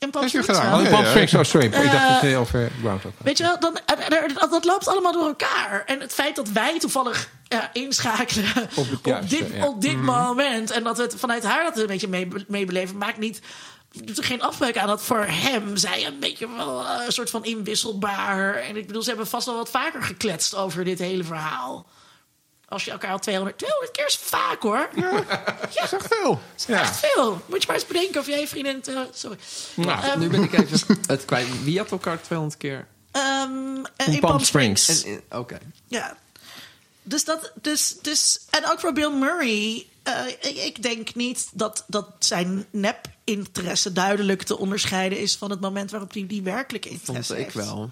In 0.00 0.10
gedaan? 0.44 0.70
wel? 0.70 0.78
Oh, 0.78 0.82
Ja, 0.90 0.96
in 0.98 1.02
ja. 1.04 1.10
Springs. 1.10 1.34
Oh, 1.34 1.42
sorry. 1.42 1.66
ik 1.66 1.72
dacht 1.72 1.84
Eh, 1.86 1.92
dat 2.12 2.20
het 2.20 2.34
over 2.36 2.70
Groundhog. 2.80 3.12
Weet 3.16 3.38
je 3.38 3.44
wel, 3.44 3.60
dan, 3.60 3.78
er- 3.86 4.12
er- 4.22 4.34
dat, 4.34 4.50
dat 4.50 4.64
loopt 4.64 4.88
allemaal 4.88 5.12
door 5.12 5.26
elkaar. 5.26 5.82
En 5.86 6.00
het 6.00 6.12
feit 6.14 6.36
dat 6.36 6.48
wij 6.48 6.78
toevallig 6.78 7.28
ja, 7.48 7.70
inschakelen 7.72 8.68
Op 8.76 8.86
dit, 9.28 9.44
ja. 9.54 9.66
op 9.66 9.80
dit 9.80 10.02
moment... 10.02 10.70
en 10.70 10.82
dat 10.84 10.96
we 10.96 11.02
het 11.02 11.14
vanuit 11.18 11.44
haar 11.44 11.64
dat 11.64 11.76
een 11.78 11.86
beetje 11.86 12.08
mee- 12.08 12.28
meebeleven... 12.48 12.96
maakt 12.96 13.18
niet 13.18 13.40
doet 14.04 14.18
er 14.18 14.24
geen 14.24 14.42
afbreuk 14.42 14.78
aan 14.78 14.86
dat 14.86 15.02
voor 15.02 15.24
hem 15.28 15.76
zij 15.76 16.06
een 16.06 16.18
beetje 16.20 16.48
wel 16.56 16.84
eh, 16.86 17.06
een 17.06 17.12
soort 17.12 17.30
van 17.30 17.44
inwisselbaar. 17.44 18.54
En 18.54 18.76
ik 18.76 18.86
bedoel, 18.86 19.02
ze 19.02 19.08
hebben 19.08 19.26
vast 19.26 19.46
wel 19.46 19.56
wat 19.56 19.70
vaker 19.70 20.02
gekletst 20.02 20.54
over 20.54 20.84
dit 20.84 20.98
hele 20.98 21.24
verhaal. 21.24 21.86
Als 22.70 22.84
je 22.84 22.90
elkaar 22.90 23.10
al 23.10 23.18
200, 23.18 23.58
200 23.58 23.90
keer 23.92 24.06
is 24.06 24.16
vaak 24.22 24.62
hoor. 24.62 24.88
Ja, 24.94 25.10
Dat 25.10 25.68
is 25.68 25.76
echt 25.76 26.06
veel. 26.14 26.40
echt 26.66 26.96
veel. 27.06 27.40
Moet 27.46 27.60
je 27.60 27.66
maar 27.66 27.76
eens 27.76 27.86
bedenken 27.86 28.20
of 28.20 28.26
jij 28.26 28.40
je 28.40 28.48
vriendin. 28.48 28.82
eh, 28.84 29.00
sorry. 29.12 29.38
Nou, 29.74 30.02
Ehm, 30.04 30.18
Nu 30.18 30.28
ben 30.28 30.42
ik 30.42 30.52
even 30.52 30.98
het 31.06 31.24
kwijt. 31.24 31.62
Wie 31.64 31.78
had 31.78 31.90
elkaar 31.90 32.22
200 32.22 32.58
keer? 32.60 32.86
ehm, 33.12 33.84
eh, 33.96 34.06
in 34.14 34.20
Palm 34.20 34.38
Springs. 34.44 35.04
In- 35.04 35.22
Oké. 35.30 35.58
Ja. 35.88 36.16
Dus 37.02 37.24
dat, 37.24 37.52
dus, 37.54 37.96
dus, 38.02 38.40
en 38.50 38.70
ook 38.70 38.80
voor 38.80 38.92
Bill 38.92 39.10
Murray. 39.10 39.86
Eh, 40.02 40.12
ik, 40.40 40.56
ik 40.56 40.82
denk 40.82 41.14
niet 41.14 41.48
dat, 41.52 41.84
dat 41.86 42.06
zijn 42.18 42.66
nep-interesse 42.70 43.92
duidelijk 43.92 44.42
te 44.42 44.58
onderscheiden 44.58 45.18
is 45.20 45.36
van 45.36 45.50
het 45.50 45.60
moment 45.60 45.90
waarop 45.90 46.12
hij 46.12 46.26
die 46.26 46.42
werkelijke 46.42 46.88
Vond 46.88 47.00
interesse 47.00 47.38
ik 47.38 47.44
heeft. 47.44 47.54
wel. 47.54 47.90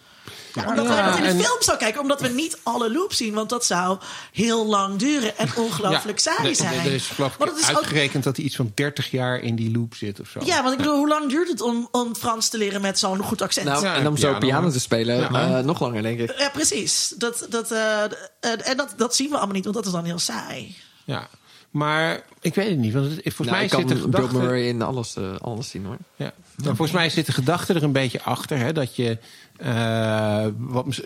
Ja, 0.55 0.67
omdat 0.69 0.85
Ja, 0.85 0.91
wij 0.95 1.03
dat 1.05 1.17
in 1.17 1.23
de 1.23 1.29
en- 1.29 1.41
film 1.45 1.63
zou 1.63 1.79
kijken, 1.79 2.01
omdat 2.01 2.21
we 2.21 2.29
niet 2.29 2.59
alle 2.63 2.93
loops 2.93 3.17
zien, 3.17 3.35
want 3.35 3.49
dat 3.51 3.65
zou 3.65 3.99
heel 4.33 4.67
lang 4.67 4.97
duren 4.99 5.39
en 5.39 5.49
ongelooflijk 5.57 6.19
saai 6.19 6.55
zijn. 6.55 6.81
Er 6.87 6.93
is 6.93 7.11
ik 7.11 7.19
Maar 7.19 7.33
dat 7.39 7.59
is 7.59 7.71
ook 7.71 7.77
uitgerekend 7.77 8.25
dat 8.25 8.37
hij 8.37 8.45
iets 8.45 8.57
van 8.57 8.73
30 8.75 9.11
jaar 9.11 9.39
in 9.41 9.57
die 9.57 9.71
loop 9.73 9.95
zit 9.95 10.21
of 10.21 10.29
zo. 10.29 10.41
ja, 10.45 10.61
want 10.63 10.73
ik 10.73 10.79
bedoel, 10.79 10.97
hoe 10.97 11.09
lang 11.09 11.29
duurt 11.31 11.49
het 11.49 11.61
om, 11.61 11.89
om 11.91 12.17
Frans 12.17 12.49
te 12.49 12.59
leren 12.59 12.81
met 12.81 12.99
zo'n 12.99 13.19
goed 13.23 13.43
accent? 13.43 13.67
Nou, 13.67 13.85
Ja, 13.85 13.95
en 13.95 14.07
om 14.07 14.17
zo 14.17 14.23
piano. 14.29 14.39
piano 14.39 14.71
te 14.71 14.81
spelen, 14.81 15.29
eh, 15.35 15.59
nog 15.59 15.81
langer 15.81 16.03
denk 16.03 16.19
ik. 16.21 16.39
ja, 16.39 16.49
precies. 16.51 17.15
Dat, 17.17 17.47
dat, 17.49 17.71
eh, 17.71 18.03
en 18.41 18.77
dat, 18.77 18.95
dat 18.97 19.17
zien 19.17 19.29
we 19.31 19.37
allemaal 19.37 19.55
niet, 19.55 19.65
want 19.65 19.77
dat 19.77 19.87
is 19.87 19.93
dan 19.93 20.05
heel 20.05 20.19
saai. 20.19 20.77
Ja. 21.05 21.29
Maar 21.71 22.23
ik 22.41 22.55
weet 22.55 22.69
het 22.69 22.79
niet. 22.79 22.93
Want 22.93 23.07
het, 23.07 23.15
volgens 23.23 23.37
Nou, 23.39 23.51
mij 23.51 23.65
ik 23.65 23.71
zit 23.71 23.89
de 23.89 23.95
Bill 23.95 24.03
gedachte... 24.03 24.37
Murray 24.37 24.69
in 24.69 24.83
alles, 24.83 25.17
eh, 25.17 25.37
alles 25.41 25.69
zien 25.71 25.85
hoor. 25.85 25.97
Ja. 26.17 26.33
Nou, 26.57 26.77
volgens 26.77 26.97
mij 26.97 27.11
zit 27.11 27.27
de 27.27 27.33
gedachte 27.33 27.75
er 27.75 27.83
een 27.83 27.93
beetje 27.93 28.23
achter. 28.23 28.59
Hè, 28.59 28.73
dat 28.73 28.97
je, 28.97 29.19
eh, 29.57 30.47
wat, 30.57 31.01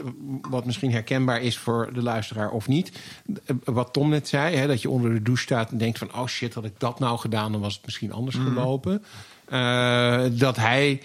wat 0.51 0.65
misschien 0.65 0.93
herkenbaar 0.93 1.43
is 1.43 1.59
voor 1.59 1.91
de 1.93 2.03
luisteraar 2.03 2.51
of 2.51 2.69
niet. 2.69 2.93
eh, 3.47 3.57
Wat 3.65 3.93
Tom 3.93 4.09
net 4.09 4.29
zei. 4.29 4.57
Hè, 4.57 4.67
dat 4.67 4.83
je 4.83 4.91
onder 4.91 5.13
de 5.15 5.23
douche 5.23 5.43
staat 5.43 5.71
en 5.71 5.79
denkt 5.79 5.99
van... 5.99 6.15
oh 6.15 6.27
shit, 6.27 6.55
had 6.55 6.65
ik 6.65 6.75
dat 6.79 6.99
nou 6.99 7.19
gedaan, 7.19 7.53
dan 7.53 7.61
was 7.61 7.75
het 7.75 7.85
misschien 7.85 8.13
anders 8.13 8.37
gelopen. 8.37 9.05
Eh, 9.45 10.25
dat 10.31 10.57
hij 10.57 11.03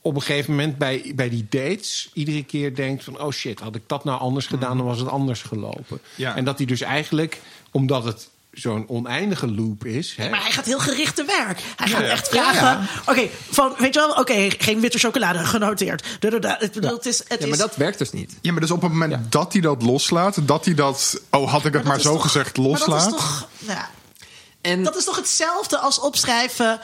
op 0.00 0.14
een 0.14 0.22
gegeven 0.22 0.50
moment 0.50 0.78
bij, 0.78 1.12
bij 1.14 1.28
die 1.28 1.46
dates... 1.50 2.10
iedere 2.14 2.44
keer 2.44 2.74
denkt 2.74 3.04
van... 3.04 3.20
oh 3.20 3.30
shit, 3.30 3.60
had 3.60 3.74
ik 3.74 3.82
dat 3.86 4.04
nou 4.04 4.20
anders 4.20 4.46
gedaan, 4.46 4.76
dan 4.76 4.86
was 4.86 4.98
het 4.98 5.08
anders 5.08 5.42
gelopen. 5.42 6.00
Ja. 6.14 6.36
En 6.36 6.44
dat 6.44 6.56
hij 6.56 6.66
dus 6.66 6.80
eigenlijk, 6.80 7.40
omdat 7.70 8.04
het 8.04 8.28
zo'n 8.60 8.84
oneindige 8.88 9.50
loop 9.50 9.84
is... 9.84 10.14
Hè, 10.16 10.28
Maar 10.28 10.42
hij 10.42 10.50
gaat 10.52 10.64
heel 10.64 10.78
gericht 10.78 11.16
te 11.16 11.24
werk. 11.24 11.60
Hij 11.76 11.88
gaat 11.88 12.00
Ja. 12.00 12.06
echt 12.06 12.28
vragen. 12.28 12.88
Oké, 13.06 13.28
van 13.50 13.74
weet 13.78 13.94
je 13.94 14.00
wel, 14.00 14.10
oké, 14.10 14.48
geen 14.58 14.80
witte 14.80 14.98
chocolade 14.98 15.38
genoteerd. 15.44 16.06
Het 16.20 17.06
is, 17.06 17.18
het 17.18 17.26
Ja, 17.28 17.36
maar 17.40 17.48
is, 17.48 17.58
dat 17.58 17.76
werkt 17.76 17.98
dus 17.98 18.12
niet. 18.12 18.36
Ja, 18.40 18.52
maar 18.52 18.60
dus 18.60 18.70
op 18.70 18.82
het 18.82 18.92
moment 18.92 19.32
dat 19.32 19.52
hij 19.52 19.62
dat 19.62 19.82
loslaat, 19.82 20.36
dat 20.48 20.64
hij 20.64 20.74
dat, 20.74 21.20
oh 21.30 21.50
had 21.52 21.64
ik 21.64 21.72
het 21.72 21.84
maar 21.84 21.96
is 21.96 22.02
zo 22.02 22.12
toch- 22.12 22.22
gezegd, 22.22 22.56
maar 22.56 22.66
dat 22.68 22.78
is 22.80 22.86
loslaat. 22.86 23.10
toch, 23.10 23.48
ja, 23.58 23.90
En 24.60 24.82
dat 24.84 24.96
is 24.96 25.04
toch 25.04 25.16
hetzelfde 25.16 25.78
als 25.78 26.00
opschrijven. 26.00 26.80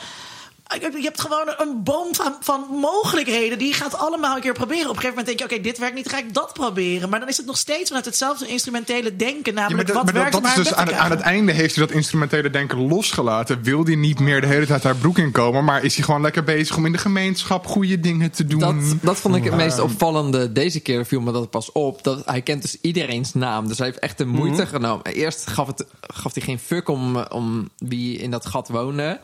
Je 0.75 1.01
hebt 1.03 1.21
gewoon 1.21 1.55
een 1.59 1.83
boom 1.83 2.15
van, 2.15 2.35
van 2.41 2.67
mogelijkheden. 2.71 3.59
Die 3.59 3.73
gaat 3.73 3.97
allemaal 3.99 4.35
een 4.37 4.41
keer 4.43 4.53
proberen. 4.53 4.83
Op 4.91 4.97
een 4.97 5.01
gegeven 5.03 5.17
moment 5.19 5.27
denk 5.27 5.39
je, 5.51 5.57
oké, 5.57 5.63
dit 5.69 5.79
werkt 5.79 5.95
niet, 5.95 6.09
ga 6.09 6.19
ik 6.19 6.35
dat 6.35 6.53
proberen. 6.53 7.09
Maar 7.09 7.21
dan 7.21 7.29
is 7.29 7.37
het 7.37 7.47
nog 7.47 7.57
steeds 7.57 7.87
vanuit 7.87 8.05
hetzelfde 8.05 8.47
instrumentele 8.47 9.17
denken. 9.17 9.55
Ja, 9.55 9.61
maar 9.61 9.63
Namelijk, 9.63 9.87
dat, 9.89 9.97
wat 9.97 10.05
maar 10.05 10.15
dat, 10.15 10.23
werkt 10.23 10.33
dat 10.33 10.43
is 10.45 10.49
haar 10.49 10.65
dus 10.65 10.75
aan 10.75 10.87
het, 10.87 10.95
aan 10.95 11.11
het 11.11 11.21
krijgen? 11.21 11.39
einde 11.39 11.53
heeft 11.53 11.77
hij 11.77 11.87
dat 11.87 11.95
instrumentele 11.95 12.51
denken 12.51 12.89
losgelaten. 12.89 13.63
Wil 13.63 13.85
hij 13.85 13.95
niet 13.95 14.19
meer 14.21 14.41
de 14.41 14.47
hele 14.47 14.67
tijd 14.67 14.83
haar 14.83 14.97
broek 14.97 15.19
inkomen, 15.19 15.65
maar 15.65 15.85
is 15.85 15.95
hij 15.97 16.05
gewoon 16.05 16.21
lekker 16.21 16.45
bezig 16.45 16.77
om 16.77 16.87
in 16.87 16.93
de 16.93 16.99
gemeenschap 16.99 17.67
goede 17.67 18.01
dingen 18.01 18.31
te 18.31 18.45
doen. 18.47 18.61
Dat, 18.61 18.75
dat 19.03 19.17
vond 19.19 19.37
ik 19.37 19.45
het 19.45 19.55
meest 19.55 19.79
opvallende. 19.79 20.53
Deze 20.53 20.81
keer 20.81 21.07
viel 21.07 21.21
me 21.21 21.33
dat 21.33 21.51
pas 21.51 21.73
op. 21.73 22.03
Dat 22.05 22.23
hij 22.25 22.43
kent 22.43 22.63
dus 22.63 22.77
iedereen's 22.81 23.35
naam. 23.35 23.69
Dus 23.69 23.79
hij 23.79 23.87
heeft 23.87 23.99
echt 23.99 24.19
de 24.19 24.25
moeite 24.27 24.63
Mhm. 24.63 24.71
genomen. 24.71 25.05
Eerst 25.05 25.47
gaf, 25.47 25.67
het, 25.67 25.85
gaf 26.01 26.35
hij 26.35 26.43
geen 26.43 26.59
fuck 26.59 26.89
om, 26.89 27.17
om 27.17 27.71
wie 27.79 28.19
in 28.19 28.31
dat 28.31 28.47
gat 28.47 28.69
woonde. 28.69 29.21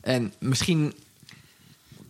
En 0.00 0.32
misschien 0.38 0.83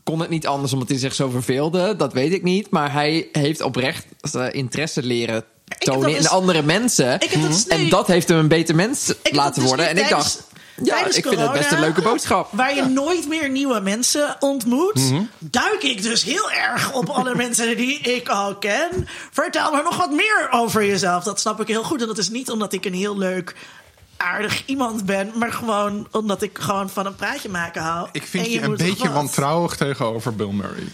kon 0.04 0.20
het 0.20 0.30
niet 0.30 0.46
anders 0.46 0.72
omdat 0.72 0.88
hij 0.88 0.98
zich 0.98 1.14
zo 1.14 1.28
verveelde. 1.28 1.96
Dat 1.96 2.12
weet 2.12 2.32
ik 2.32 2.42
niet. 2.42 2.70
Maar 2.70 2.92
hij 2.92 3.28
heeft 3.32 3.60
oprecht 3.60 4.06
interesse 4.50 5.02
leren 5.02 5.44
tonen 5.78 6.08
in 6.08 6.16
dus- 6.16 6.28
andere 6.28 6.62
mensen. 6.62 7.14
Ik 7.14 7.30
heb 7.30 7.42
dat 7.42 7.50
dus 7.50 7.66
en 7.66 7.88
dat 7.88 8.06
heeft 8.06 8.28
hem 8.28 8.38
een 8.38 8.48
beter 8.48 8.74
mens 8.74 9.14
laten 9.22 9.60
dus 9.60 9.68
worden. 9.68 9.88
En 9.88 9.98
ik 9.98 10.08
dacht, 10.08 10.42
ja, 10.82 10.94
tijdens 10.94 11.16
ik 11.16 11.26
vind 11.26 11.40
het 11.40 11.52
best 11.52 11.72
een 11.72 11.80
leuke 11.80 12.02
boodschap. 12.02 12.48
Waar 12.52 12.74
je 12.74 12.82
nooit 12.82 13.28
meer 13.28 13.50
nieuwe 13.50 13.80
mensen 13.80 14.36
ontmoet, 14.40 15.00
duik 15.38 15.82
ik 15.82 16.02
dus 16.02 16.24
heel 16.24 16.50
erg 16.50 16.92
op 16.92 17.08
alle 17.08 17.34
mensen 17.44 17.76
die 17.76 17.98
ik 17.98 18.28
al 18.28 18.56
ken. 18.56 19.08
Vertel 19.30 19.72
me 19.72 19.82
nog 19.82 19.96
wat 19.96 20.10
meer 20.10 20.48
over 20.50 20.84
jezelf. 20.84 21.24
Dat 21.24 21.40
snap 21.40 21.60
ik 21.60 21.68
heel 21.68 21.84
goed. 21.84 22.00
En 22.00 22.06
dat 22.06 22.18
is 22.18 22.28
niet 22.28 22.50
omdat 22.50 22.72
ik 22.72 22.84
een 22.84 22.94
heel 22.94 23.18
leuk, 23.18 23.54
aardig 24.24 24.62
iemand 24.66 25.04
ben, 25.06 25.32
maar 25.34 25.52
gewoon 25.52 26.08
omdat 26.10 26.42
ik 26.42 26.58
gewoon 26.58 26.90
van 26.90 27.06
een 27.06 27.14
praatje 27.16 27.48
maken 27.48 27.82
hou. 27.82 28.08
Ik 28.12 28.22
vind 28.26 28.46
je, 28.52 28.62
een 28.62 28.76
beetje 28.76 29.10
wantrouwig 29.12 29.76
tegenover 29.76 30.34
Bill 30.34 30.50
Murray. 30.52 30.88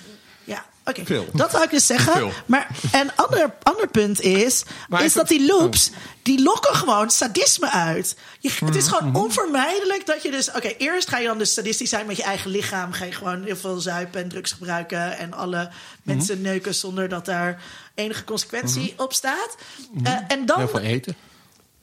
Ja, 0.44 0.64
oké. 0.84 1.02
Dat 1.32 1.50
zou 1.50 1.62
ik 1.64 1.70
dus 1.70 1.86
zeggen. 1.86 2.12
Veel. 2.12 2.30
Maar 2.46 2.68
een 2.92 3.10
ander, 3.16 3.54
ander 3.62 3.88
punt 3.88 4.20
is, 4.20 4.62
Maar 4.88 5.04
is 5.04 5.12
dat 5.12 5.28
die 5.28 5.46
loops, 5.46 5.90
die 6.22 6.42
lokken 6.42 6.74
gewoon 6.74 7.10
sadisme 7.10 7.70
uit. 7.70 8.16
Je, 8.38 8.50
het 8.64 8.74
is 8.76 8.86
Mhm, 8.88 8.94
gewoon 8.94 9.14
onvermijdelijk 9.24 10.06
dat 10.06 10.22
je 10.22 10.30
dus... 10.30 10.48
Oké, 10.50 10.68
eerst 10.78 11.08
ga 11.08 11.18
je 11.18 11.26
dan 11.26 11.38
dus 11.38 11.52
sadistisch 11.54 11.88
zijn 11.90 12.06
met 12.06 12.16
je 12.16 12.22
eigen 12.22 12.50
lichaam. 12.50 12.92
Ga 12.92 13.04
je 13.04 13.12
gewoon 13.12 13.42
heel 13.44 13.56
veel 13.56 13.80
zuipen 13.80 14.22
en 14.22 14.28
drugs 14.28 14.52
gebruiken... 14.52 15.18
en 15.18 15.32
alle 15.32 15.70
mensen 16.02 16.34
Mhm. 16.34 16.44
neuken 16.44 16.74
zonder 16.74 17.08
dat 17.08 17.24
daar 17.24 17.62
enige 17.94 18.24
consequentie 18.24 18.94
op 18.96 19.12
staat. 19.12 19.56
Eh, 20.04 20.12
en 20.28 20.46
dan 20.46 20.58
Heel 20.58 20.68
veel 20.68 20.80
eten. 20.80 21.16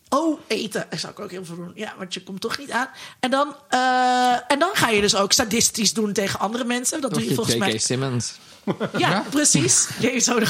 Oh, 0.10 0.39
eten. 0.47 0.86
Dat 0.89 0.99
zou 0.99 1.12
ik 1.14 1.20
ook 1.20 1.32
heel 1.32 1.45
veel 1.45 1.55
doen. 1.55 1.72
Ja, 1.76 1.93
want 1.97 2.14
je 2.14 2.24
komt 2.24 2.41
toch 2.41 2.58
niet 2.58 2.72
aan. 2.72 2.88
En 3.20 3.32
dan, 3.32 3.55
eh, 3.70 4.32
en 4.47 4.60
dan 4.60 4.70
ga 4.74 4.89
je 4.89 5.01
dus 5.01 5.16
ook 5.16 5.32
sadistisch 5.32 5.93
doen 5.93 6.14
tegen 6.14 6.39
andere 6.39 6.64
mensen. 6.64 7.01
Dat 7.01 7.14
doe 7.14 7.30
je 7.30 7.34
volgens 7.36 7.55
mij. 7.55 7.78
Simmons. 7.78 8.34
Ja, 8.97 9.24
precies. 9.30 9.88
Je 9.99 10.20
zo 10.20 10.39
de 10.39 10.45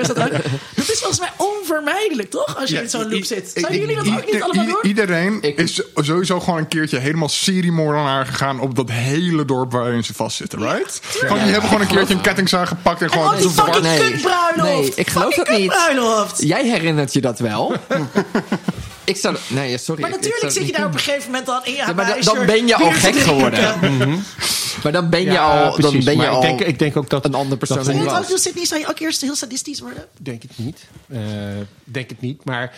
is 0.00 0.06
dat 0.06 0.18
ook. 0.18 0.30
Dat 0.74 0.88
is 0.90 0.98
volgens 0.98 1.20
mij 1.20 1.30
onvermijdelijk, 1.36 2.30
toch? 2.30 2.56
Als 2.60 2.70
je 2.70 2.82
in 2.82 2.88
zo'n 2.90 3.10
loop 3.10 3.24
zit. 3.24 3.50
Zouden 3.54 3.80
jullie 3.80 3.96
dat 3.96 4.06
ook 4.06 4.32
niet 4.32 4.42
allemaal 4.42 4.64
doen? 4.64 4.78
Iedereen 4.82 5.38
Ik- 5.42 5.58
is 5.58 5.82
sowieso 5.94 6.40
gewoon 6.40 6.58
een 6.58 6.68
keertje 6.68 6.98
helemaal 6.98 7.28
seriemoordenaar 7.28 8.26
gegaan 8.26 8.60
op 8.60 8.74
dat 8.74 8.90
hele 8.90 9.44
dorp 9.44 9.72
waarin 9.72 10.04
ze 10.04 10.14
vastzitten, 10.14 10.58
right? 10.58 11.00
Gewoon, 11.02 11.42
die 11.42 11.52
hebben 11.52 11.68
gewoon 11.68 11.80
een 11.84 11.94
keertje 11.94 12.14
een 12.14 12.20
kettingzaag 12.20 12.68
gepakt 12.68 13.00
en 13.00 13.06
En 13.06 13.12
gewoon... 13.12 13.32
ook 13.34 13.38
die 13.38 13.50
fucking 13.50 13.82
Nee. 13.82 13.98
kutbruiloft. 14.10 14.62
Nee, 14.62 14.92
ik 14.94 15.10
geloof 15.10 15.34
dat 15.34 15.48
niet. 15.48 15.74
Jij 16.36 16.64
herinnert 16.68 17.12
je 17.12 17.20
dat 17.20 17.38
wel? 17.38 17.72
ik 19.04 19.16
zou... 19.16 19.36
Nee, 19.48 19.70
ja, 19.70 19.76
sorry. 19.76 20.00
Maar 20.00 20.10
ik- 20.10 20.16
ik 20.16 20.22
natuurlijk 20.22 20.52
zou 20.52 20.64
zit 20.64 20.66
je 20.66 20.72
daar 20.78 20.86
op 20.86 20.92
een 20.94 20.98
gegeven 21.00 21.26
moment 21.26 21.46
dan 21.46 21.64
in 21.64 21.70
je 21.72 21.76
Ja, 21.78 21.92
maar 21.92 22.20
dan- 22.24 22.46
ben 22.46 22.66
je 22.66 22.74
al 22.76 22.90
gek 22.90 23.14
geworden. 23.16 23.80
doen. 23.80 24.24
Maar 24.82 24.92
dan 24.92 25.10
ben 25.10 25.20
je 25.20 25.30
Ja, 25.30 25.44
al, 25.66 25.80
dan 25.80 26.04
ben 26.04 26.16
je 26.16 26.28
al 26.28 26.42
ik 26.42 26.48
denk, 26.48 26.60
ik 26.60 26.78
denk 26.78 26.96
ook 26.96 27.10
dat 27.10 27.24
een 27.24 27.34
ander 27.34 27.58
persoon 27.58 27.76
dat- 27.84 27.94
ook 27.94 28.28
was. 28.28 28.42
Sydney? 28.42 28.64
Zou 28.64 28.80
je 28.80 28.88
ook 28.88 28.98
eerst 28.98 29.20
heel 29.20 29.36
sadistisch 29.36 29.80
worden? 29.80 30.06
Denk 30.18 30.42
het 30.42 30.50
niet. 30.56 30.80
Eh, 31.08 31.18
denk 31.84 32.08
het 32.08 32.20
niet. 32.20 32.44
Maar 32.44 32.72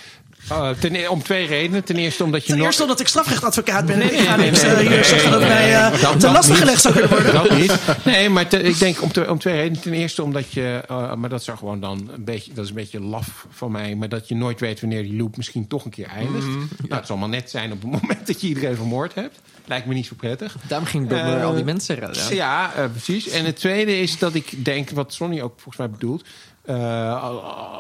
eh, 0.51 0.71
ten, 0.71 0.95
e- 0.95 1.07
om 1.07 1.23
twee 1.23 1.47
redenen. 1.47 1.85
Ten 1.85 1.97
eerste 1.97 2.25
omdat 2.25 2.41
je 2.43 2.47
Ten 2.49 2.57
nog- 2.57 2.67
eerste 2.67 2.83
omdat 2.83 3.01
ik 3.01 3.07
strafrechtadvocaat 3.09 3.87
ben. 3.87 3.99
Nee, 3.99 4.09
en 4.09 4.15
ik 4.15 4.19
nee, 4.19 4.27
ga 4.27 4.37
nee, 4.37 4.51
eh, 4.51 4.63
nee, 4.73 4.81
hier 4.81 4.91
nee, 4.91 5.05
zeggen 5.05 5.31
dat 5.31 5.41
nee, 5.41 5.49
mij 5.49 5.65
nee, 5.65 5.73
eh, 5.75 5.91
dat- 5.91 6.01
ten 6.01 6.19
dat 6.21 6.33
laste 6.33 6.51
niet. 6.51 6.61
gelegd 6.61 6.81
zou 6.81 6.95
kunnen 6.95 7.11
worden. 7.13 7.33
Dat 7.33 7.59
niet. 7.59 7.73
Nee, 8.05 8.29
maar 8.29 8.47
te- 8.49 8.63
ik 8.63 8.79
denk 8.79 9.03
om, 9.03 9.13
te- 9.13 9.31
om 9.31 9.39
twee 9.39 9.55
redenen. 9.55 9.81
Ten 9.83 9.93
eerste 9.93 10.23
omdat 10.23 10.53
je, 10.53 10.83
eh, 10.89 11.15
maar 11.15 11.29
dat 11.29 11.43
zou 11.45 11.59
gewoon 11.59 11.81
dan 11.81 12.11
een 12.15 12.25
beetje, 12.25 12.53
dat 12.53 12.65
is 12.65 12.71
een 12.71 12.77
beetje 12.77 13.01
laf 13.01 13.47
van 13.51 13.71
mij, 13.73 13.95
maar 13.95 14.09
dat 14.09 14.29
je 14.29 14.35
nooit 14.35 14.61
weet 14.61 14.81
wanneer 14.81 15.03
die 15.03 15.17
loop 15.17 15.37
misschien 15.37 15.67
toch 15.67 15.85
een 15.85 15.91
keer 15.91 16.07
eindigt. 16.09 16.47
Nou, 16.47 16.67
het 16.89 17.07
zal 17.07 17.17
maar 17.17 17.29
net 17.29 17.51
zijn 17.51 17.73
op 17.73 17.83
het 17.83 17.91
moment 18.03 18.27
dat 18.27 18.41
je 18.41 18.47
iedereen 18.49 18.77
vermoord 18.77 19.15
hebt. 19.15 19.41
Lijkt 19.69 19.87
me 19.87 19.95
niet 19.95 20.07
zo 20.07 20.15
prettig. 20.17 20.57
Daarom 20.69 20.87
ging 20.89 21.11
Eh, 21.13 21.45
al 21.45 21.55
die 21.55 21.65
mensen 21.65 21.95
redden. 21.99 22.35
Ja, 22.35 22.73
precies. 22.93 23.29
En 23.29 23.45
het 23.45 23.57
tweede 23.57 24.01
is 24.01 24.19
dat 24.19 24.35
ik 24.35 24.65
denk, 24.65 24.91
wat 24.91 25.15
Sonny 25.15 25.41
ook 25.41 25.53
volgens 25.55 25.77
mij 25.77 25.91
bedoelt. 25.91 26.25
Eh, 26.67 27.23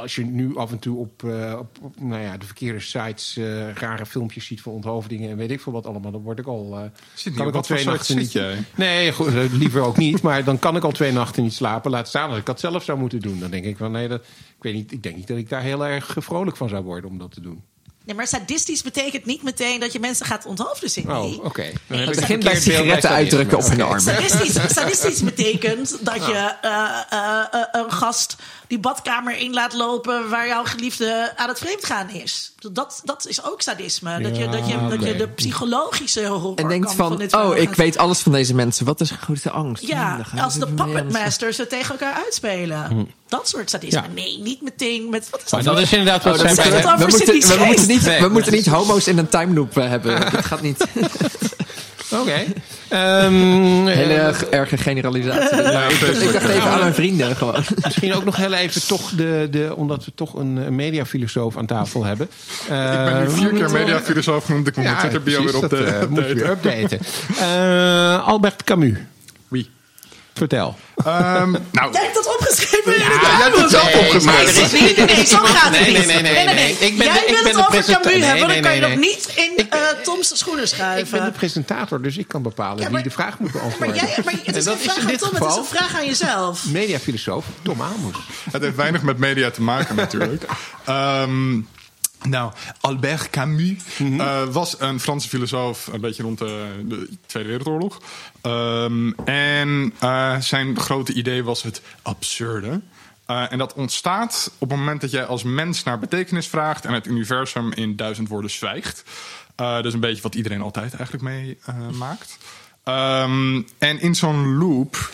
als 0.01 0.15
je 0.15 0.25
nu 0.25 0.57
af 0.57 0.71
en 0.71 0.79
toe 0.79 0.99
op, 0.99 1.25
eh, 1.25 1.57
op, 1.59 1.79
op, 1.83 2.01
nou 2.01 2.23
ja, 2.23 2.37
de 2.37 2.47
verkeerde 2.47 2.81
sites 2.81 3.37
eh, 3.37 3.73
rare 3.73 4.07
filmpjes 4.07 4.47
ziet 4.47 4.61
van 4.61 4.73
onthoofdingen 4.73 5.31
en 5.31 5.37
weet 5.37 5.51
ik 5.51 5.61
veel 5.61 5.73
wat 5.73 5.87
allemaal, 5.87 6.13
dan 6.13 6.23
word 6.23 6.39
ik 6.39 6.47
al. 6.47 6.79
eh, 6.79 6.91
Zit 7.15 7.35
kan 7.35 7.47
ik 7.47 7.55
al 7.55 7.61
wat 7.61 7.67
voor 7.67 7.77
twee 7.77 7.89
nachten 7.89 8.17
niet. 8.17 8.33
jij? 8.33 8.65
Nee, 8.75 9.13
goed, 9.13 9.33
liever 9.53 9.81
ook 9.81 9.97
niet. 9.97 10.23
Maar 10.23 10.45
dan 10.45 10.59
kan 10.59 10.77
ik 10.77 10.85
al 10.85 10.93
twee 10.93 11.13
nachten 11.13 11.43
niet 11.43 11.55
slapen. 11.55 11.91
Laat 11.91 12.09
staan 12.09 12.29
dat 12.29 12.39
ik 12.39 12.47
dat 12.47 12.61
zelf 12.61 12.85
zou 12.85 12.99
moeten 12.99 13.21
doen. 13.21 13.39
Dan 13.39 13.51
denk 13.51 13.65
ik 13.65 13.77
van 13.77 13.91
nee, 13.93 14.09
dat, 14.09 14.21
ik 14.57 14.63
weet 14.63 14.75
niet. 14.75 14.93
Ik 14.93 15.03
denk 15.03 15.17
niet 15.17 15.29
dat 15.29 15.37
ik 15.37 15.49
daar 15.49 15.63
heel 15.63 15.87
erg 15.87 16.15
vrolijk 16.19 16.57
van 16.57 16.69
zou 16.69 16.85
worden 16.85 17.11
om 17.11 17.19
dat 17.19 17.33
te 17.33 17.41
doen. 17.41 17.63
Nee, 18.05 18.15
maar 18.17 18.27
sadistisch 18.27 18.83
betekent 18.83 19.25
niet 19.25 19.43
meteen 19.43 19.81
dat 19.81 19.93
je 19.93 20.01
mensen 20.01 20.27
gaat 20.27 20.47
onthoofden, 20.47 20.91
Sydney. 20.91 21.17
Oh, 21.17 21.45
oké. 21.45 21.65
Dan 21.87 21.99
heb 21.99 22.41
bij 22.41 22.61
sigaretten 22.61 23.11
uitdrukken 23.11 23.59
op 23.59 23.65
hun 23.65 23.83
armen. 23.83 24.01
Sadistisch, 24.01 24.55
sadistisch 24.79 25.23
betekent 25.23 25.99
dat 26.05 26.27
je 26.27 26.55
eh, 26.63 27.01
eh, 27.11 27.63
een 27.73 27.93
gast 27.93 28.37
die 28.67 28.79
badkamer 28.79 29.39
in 29.39 29.53
laat 29.53 29.73
lopen 29.75 30.29
waar 30.31 30.47
jouw 30.47 30.65
geliefde 30.65 31.33
aan 31.37 31.49
het 31.49 31.59
vreemdgaan 31.59 32.09
is. 32.11 32.53
Dat, 32.73 33.01
dat 33.05 33.27
is 33.27 33.45
ook 33.45 33.63
sadisme. 33.63 34.21
dat, 34.21 34.37
je, 34.37 34.49
dat, 34.49 34.69
je, 34.69 34.87
dat 34.89 35.03
je 35.05 35.17
de 35.17 35.29
psychologische 35.29 36.27
horror 36.27 36.55
En 36.57 36.69
denkt 36.69 36.95
van, 36.95 37.17
dit 37.17 37.35
oh, 37.35 37.57
ik 37.57 37.67
gaan- 37.67 37.75
weet 37.77 37.99
alles 37.99 38.19
van 38.21 38.33
deze 38.33 38.55
mensen. 38.55 38.85
Wat 38.87 39.01
is 39.01 39.11
hun 39.11 39.19
grootste 39.19 39.51
angst? 39.51 39.87
Ja, 39.87 40.23
gaan 40.23 40.39
als 40.39 40.55
de 40.55 40.61
ermee 40.61 40.75
puppet 40.77 40.97
aan 40.97 41.05
de 41.07 41.11
slag. 41.11 41.23
masters 41.25 41.57
het 41.57 41.69
tegen 41.69 41.91
elkaar 41.91 42.15
uitspelen. 42.25 43.09
Dat 43.29 43.49
soort 43.49 43.71
sadisme. 43.71 44.01
Ja. 44.01 44.07
Nee, 44.15 44.39
niet 44.39 44.63
meteen 44.63 45.09
met... 45.11 45.31
Wat 45.31 45.43
is 45.45 45.51
Maar 45.51 45.63
dat? 45.63 45.75
dat 45.75 45.83
is 45.83 45.93
inderdaad 45.93 46.25
wat 46.25 46.35
Oh, 46.35 46.43
dat 46.43 46.55
we, 46.57 47.07
moeten, 47.09 47.59
we, 47.59 47.65
moeten 47.67 47.89
niet, 47.89 48.03
Nee, 48.05 48.21
we 48.21 48.29
moeten 48.29 48.51
dat 48.53 48.61
niet 48.61 48.67
homo's 48.69 49.07
in 49.07 49.19
een 49.19 49.29
time 49.29 49.55
loop 49.55 49.77
eh, 49.79 49.89
hebben. 49.89 50.21
Dat 50.33 50.45
gaat 50.45 50.63
niet. 50.63 50.85
Oké. 52.11 52.33
Ehm, 52.89 53.87
Hele 53.87 54.15
eh, 54.15 54.27
erg- 54.27 54.45
erge 54.45 54.77
generalisatie. 54.77 55.57
ik 55.59 56.33
dacht 56.33 56.49
even 56.49 56.71
aan 56.71 56.79
mijn 56.79 56.95
vrienden 56.95 57.37
gewoon. 57.37 57.65
Misschien 57.85 58.15
ook 58.15 58.25
nog 58.25 58.37
heel 58.37 58.53
even 58.53 58.87
toch 58.87 59.11
de, 59.11 59.49
de 59.51 59.73
omdat 59.77 60.05
we 60.05 60.13
toch 60.15 60.35
een, 60.35 60.57
een 60.57 60.75
mediafilosoof 60.75 61.57
aan 61.57 61.67
tafel 61.67 62.05
hebben. 62.05 62.27
Ik 62.63 62.69
ben 62.69 63.21
nu 63.23 63.31
vier 63.31 63.49
keer 63.53 63.71
mediafilosoof 63.71 64.45
genoemd. 64.45 64.67
Ik 64.67 64.77
moet 64.77 64.85
mijn 64.85 64.99
Twitter 64.99 65.23
bio 65.23 65.45
weer 65.45 65.55
op 65.55 65.61
dat 65.61 65.71
de 65.71 65.85
eh, 65.85 66.07
moet 66.09 66.29
je 66.29 66.35
weer 66.35 66.51
updaten. 66.51 66.99
Eh, 67.41 68.27
Albert 68.27 68.65
Camus? 68.65 68.93
Vertel. 70.37 70.77
Ehm, 70.97 71.51
nou, 71.79 71.93
Jij 71.93 72.03
hebt 72.03 72.15
dat 72.15 72.35
opgeschreven. 72.39 72.93
ja, 72.93 72.99
jij 72.99 73.09
hebt 73.43 73.57
het 73.57 73.71
zelf 73.71 73.95
opgeschreven. 73.95 74.73
Nee, 74.73 74.83
nee, 74.83 74.95
nee, 75.07 75.17
nee, 75.17 75.27
zo 75.27 75.37
gaat 75.39 75.63
het 75.77 75.81
Nee, 75.81 75.97
niet. 75.99 76.07
nee, 76.07 76.23
nee, 76.23 76.45
nee, 76.45 76.55
nee. 76.55 76.73
Ik 76.79 76.99
ben 76.99 77.07
Jij 77.07 77.17
ik 77.17 77.35
wil 77.35 77.43
ben 77.43 77.57
het 77.57 77.67
de 77.71 77.79
over 77.79 77.85
Camus 78.03 78.05
nee, 78.05 78.23
hebben, 78.23 78.47
nee, 78.49 78.63
dan 78.63 78.71
kan 78.71 78.75
je 78.75 78.81
nog 78.81 78.97
niet 78.99 79.29
in 79.35 79.69
eh, 79.71 79.79
Toms 80.03 80.39
schoenen 80.39 80.65
Ik 80.65 80.71
ben 80.71 80.79
schuiven. 80.79 81.25
de 81.25 81.31
presentator, 81.31 82.03
dus 82.03 82.17
ik 82.17 82.29
kan 82.29 82.43
bepalen 82.43 82.77
Ja, 82.79 82.83
wie 82.85 82.93
maar- 82.93 83.03
de 83.03 83.11
vraag 83.11 83.39
moet 83.39 83.53
Maar, 83.53 83.63
beantwoorden. 83.63 83.95
jij, 83.97 84.19
maar 84.25 84.35
het 84.45 84.57
is 84.57 84.65
dat 84.65 84.75
geen 84.77 84.83
vraag 84.91 84.97
aan 84.97 85.17
Tom, 85.17 85.35
het 85.35 85.51
is 85.51 85.57
een 85.57 85.65
vraag 85.65 85.95
aan 85.95 86.07
jezelf. 86.07 86.65
mediafilosoof 86.65 87.45
Tom 87.63 87.83
Aalmoes. 87.83 88.17
Het 88.51 88.63
heeft 88.63 88.77
weinig 88.77 89.03
met 89.03 89.19
media 89.19 89.51
te 89.51 89.63
maken 89.63 89.95
natuurlijk. 89.97 90.45
Ehm, 90.85 91.61
nou, 92.23 92.53
Albert 92.81 93.31
Camus 93.31 93.83
eh, 93.99 94.45
was 94.45 94.81
een 94.81 95.01
Franse 95.01 95.29
filosoof, 95.29 95.87
een 95.87 96.01
beetje 96.01 96.23
rond 96.23 96.39
de, 96.39 96.85
de 96.85 97.11
Tweede 97.27 97.49
Wereldoorlog. 97.49 98.01
Ehm, 98.41 99.11
en 99.25 99.95
eh, 99.99 100.41
zijn 100.41 100.81
grote 100.81 101.13
idee 101.13 101.45
was 101.45 101.63
het 101.63 101.83
absurde. 102.03 102.81
Eh, 103.27 103.53
en 103.53 103.59
dat 103.59 103.75
ontstaat 103.75 104.53
op 104.59 104.71
het 104.71 104.79
moment 104.79 105.01
dat 105.01 105.11
jij 105.11 105.25
als 105.25 105.43
mens 105.43 105.83
naar 105.83 105.99
betekenis 105.99 106.47
vraagt 106.47 106.85
en 106.85 106.93
het 106.93 107.07
universum 107.07 107.73
in 107.73 107.97
duizend 107.97 108.29
woorden 108.29 108.51
zwijgt. 108.51 109.05
Dat 109.57 109.85
is 109.85 109.95
een 109.95 110.01
beetje 110.01 110.23
wat 110.23 110.35
iedereen 110.35 110.63
altijd 110.63 110.95
eigenlijk 110.95 111.25
mee 111.25 111.59
eh, 111.65 111.89
maakt. 111.89 112.39
Ehm, 112.83 113.63
en 113.79 114.01
in 114.01 114.15
zo'n 114.15 114.57
loop 114.57 115.11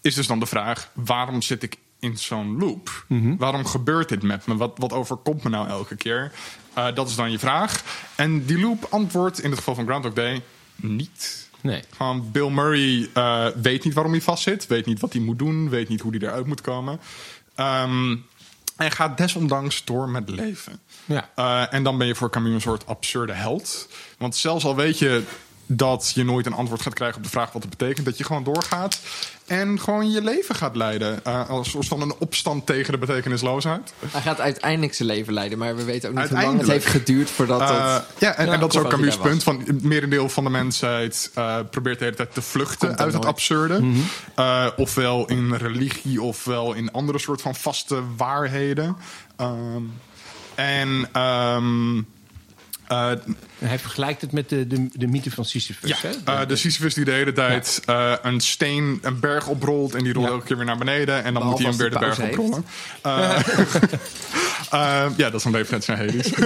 is 0.00 0.14
dus 0.14 0.26
dan 0.26 0.38
de 0.38 0.46
vraag: 0.46 0.90
waarom 0.92 1.42
zit 1.42 1.62
ik 1.62 1.76
in 2.04 2.18
zo'n 2.18 2.58
loop? 2.58 3.04
Waarom 3.38 3.66
gebeurt 3.66 4.08
dit 4.08 4.22
met 4.22 4.46
me? 4.46 4.56
Wat, 4.56 4.72
wat 4.76 4.92
overkomt 4.92 5.42
me 5.42 5.50
nou 5.50 5.68
elke 5.68 5.96
keer? 5.96 6.32
Eh, 6.74 6.94
dat 6.94 7.08
is 7.08 7.16
dan 7.16 7.30
je 7.30 7.38
vraag. 7.38 7.82
En 8.14 8.44
die 8.44 8.60
loop 8.60 8.86
antwoordt 8.90 9.42
in 9.42 9.50
het 9.50 9.58
geval 9.58 9.74
van 9.74 9.86
Groundhog 9.86 10.12
Day 10.12 10.42
niet. 10.76 11.48
Nee. 11.60 11.82
Gewoon 11.96 12.30
Bill 12.30 12.50
Murray 12.50 13.08
eh, 13.14 13.46
weet 13.62 13.84
niet 13.84 13.94
waarom 13.94 14.12
hij 14.12 14.20
vastzit, 14.20 14.66
weet 14.66 14.86
niet 14.86 15.00
wat 15.00 15.12
hij 15.12 15.22
moet 15.22 15.38
doen, 15.38 15.68
weet 15.68 15.88
niet 15.88 16.00
hoe 16.00 16.16
hij 16.16 16.28
eruit 16.28 16.46
moet 16.46 16.60
komen. 16.60 17.00
Ehm, 17.54 18.16
en 18.76 18.90
gaat 18.90 19.18
desondanks 19.18 19.84
door 19.84 20.08
met 20.08 20.28
leven. 20.28 20.80
Ja. 21.04 21.30
Eh, 21.34 21.74
en 21.74 21.82
dan 21.82 21.98
ben 21.98 22.06
je 22.06 22.14
voor 22.14 22.30
Camus 22.30 22.52
een 22.52 22.60
soort 22.60 22.86
absurde 22.86 23.32
held. 23.32 23.88
Want 24.18 24.36
zelfs 24.36 24.64
al 24.64 24.76
weet 24.76 24.98
je 24.98 25.22
dat 25.66 26.12
je 26.14 26.24
nooit 26.24 26.46
een 26.46 26.52
antwoord 26.52 26.82
gaat 26.82 26.94
krijgen 26.94 27.16
op 27.16 27.22
de 27.22 27.30
vraag 27.30 27.52
wat 27.52 27.62
het 27.62 27.76
betekent. 27.76 28.06
Dat 28.06 28.18
je 28.18 28.24
gewoon 28.24 28.44
doorgaat 28.44 29.00
en 29.46 29.80
gewoon 29.80 30.10
je 30.10 30.22
leven 30.22 30.54
gaat 30.54 30.76
leiden. 30.76 31.24
Eh, 31.24 31.50
als 31.50 31.70
soort 31.70 31.86
van 31.86 32.00
een 32.00 32.14
opstand 32.18 32.66
tegen 32.66 32.92
de 32.92 32.98
betekenisloosheid. 32.98 33.92
Hij 34.06 34.20
gaat 34.20 34.40
uiteindelijk 34.40 34.94
zijn 34.94 35.08
leven 35.08 35.32
leiden, 35.32 35.58
maar 35.58 35.76
we 35.76 35.84
weten 35.84 36.10
ook 36.10 36.16
niet 36.16 36.28
hoe 36.28 36.42
lang 36.42 36.58
het 36.58 36.68
heeft 36.68 36.86
geduurd 36.86 37.30
voordat 37.30 37.60
Eh, 37.60 37.68
dat... 37.68 38.06
ja, 38.18 38.34
en, 38.34 38.48
en 38.48 38.60
dat 38.60 38.74
is 38.74 38.80
ook 38.80 38.88
Camus' 38.88 39.16
punt. 39.16 39.42
Van, 39.42 39.62
het 39.64 39.82
merendeel 39.82 40.28
van 40.28 40.44
de 40.44 40.50
mensheid 40.50 41.30
eh, 41.34 41.56
probeert 41.70 41.98
de 41.98 42.04
hele 42.04 42.16
tijd 42.16 42.34
te 42.34 42.42
vluchten 42.42 42.98
uit 42.98 43.12
het 43.12 43.26
absurde. 43.26 43.92
Eh, 44.34 44.66
ofwel 44.76 45.26
in 45.26 45.54
religie, 45.54 46.22
ofwel 46.22 46.72
in 46.72 46.92
andere 46.92 47.18
soort 47.18 47.40
van 47.40 47.54
vaste 47.54 48.02
waarheden. 48.16 48.96
Ehm, 49.36 49.82
en 50.54 51.08
ehm, 51.12 52.02
eh, 52.88 53.10
Hij 53.58 53.78
vergelijkt 53.78 54.20
het 54.20 54.32
met 54.32 54.48
de, 54.48 54.66
de, 54.66 54.88
de 54.92 55.06
mythe 55.06 55.30
van 55.30 55.44
Sisyphus. 55.44 55.88
ja, 55.90 55.96
hè? 56.00 56.40
eh, 56.40 56.48
de 56.48 56.56
Sisyphus 56.56 56.94
die 56.94 57.04
de 57.04 57.10
hele 57.10 57.32
tijd 57.32 57.82
eh, 57.86 58.12
een 58.22 58.40
steen, 58.40 58.98
een 59.02 59.20
berg 59.20 59.46
oprolt... 59.46 59.94
en 59.94 60.04
die 60.04 60.12
rolt 60.12 60.26
Ja. 60.26 60.32
elke 60.32 60.46
keer 60.46 60.56
weer 60.56 60.66
naar 60.66 60.78
beneden... 60.78 61.24
en 61.24 61.34
dan 61.34 61.42
Behalve 61.42 61.62
moet 61.62 61.78
hij 61.78 61.86
hem 61.86 61.90
weer 61.90 61.90
de 61.90 61.98
berg 61.98 62.20
oprollen. 62.20 62.64
Ja, 65.16 65.30
dat 65.30 65.34
is 65.34 65.44
een 65.44 65.52
referentie 65.56 65.94
naar 65.94 66.04
Hades. 66.06 66.32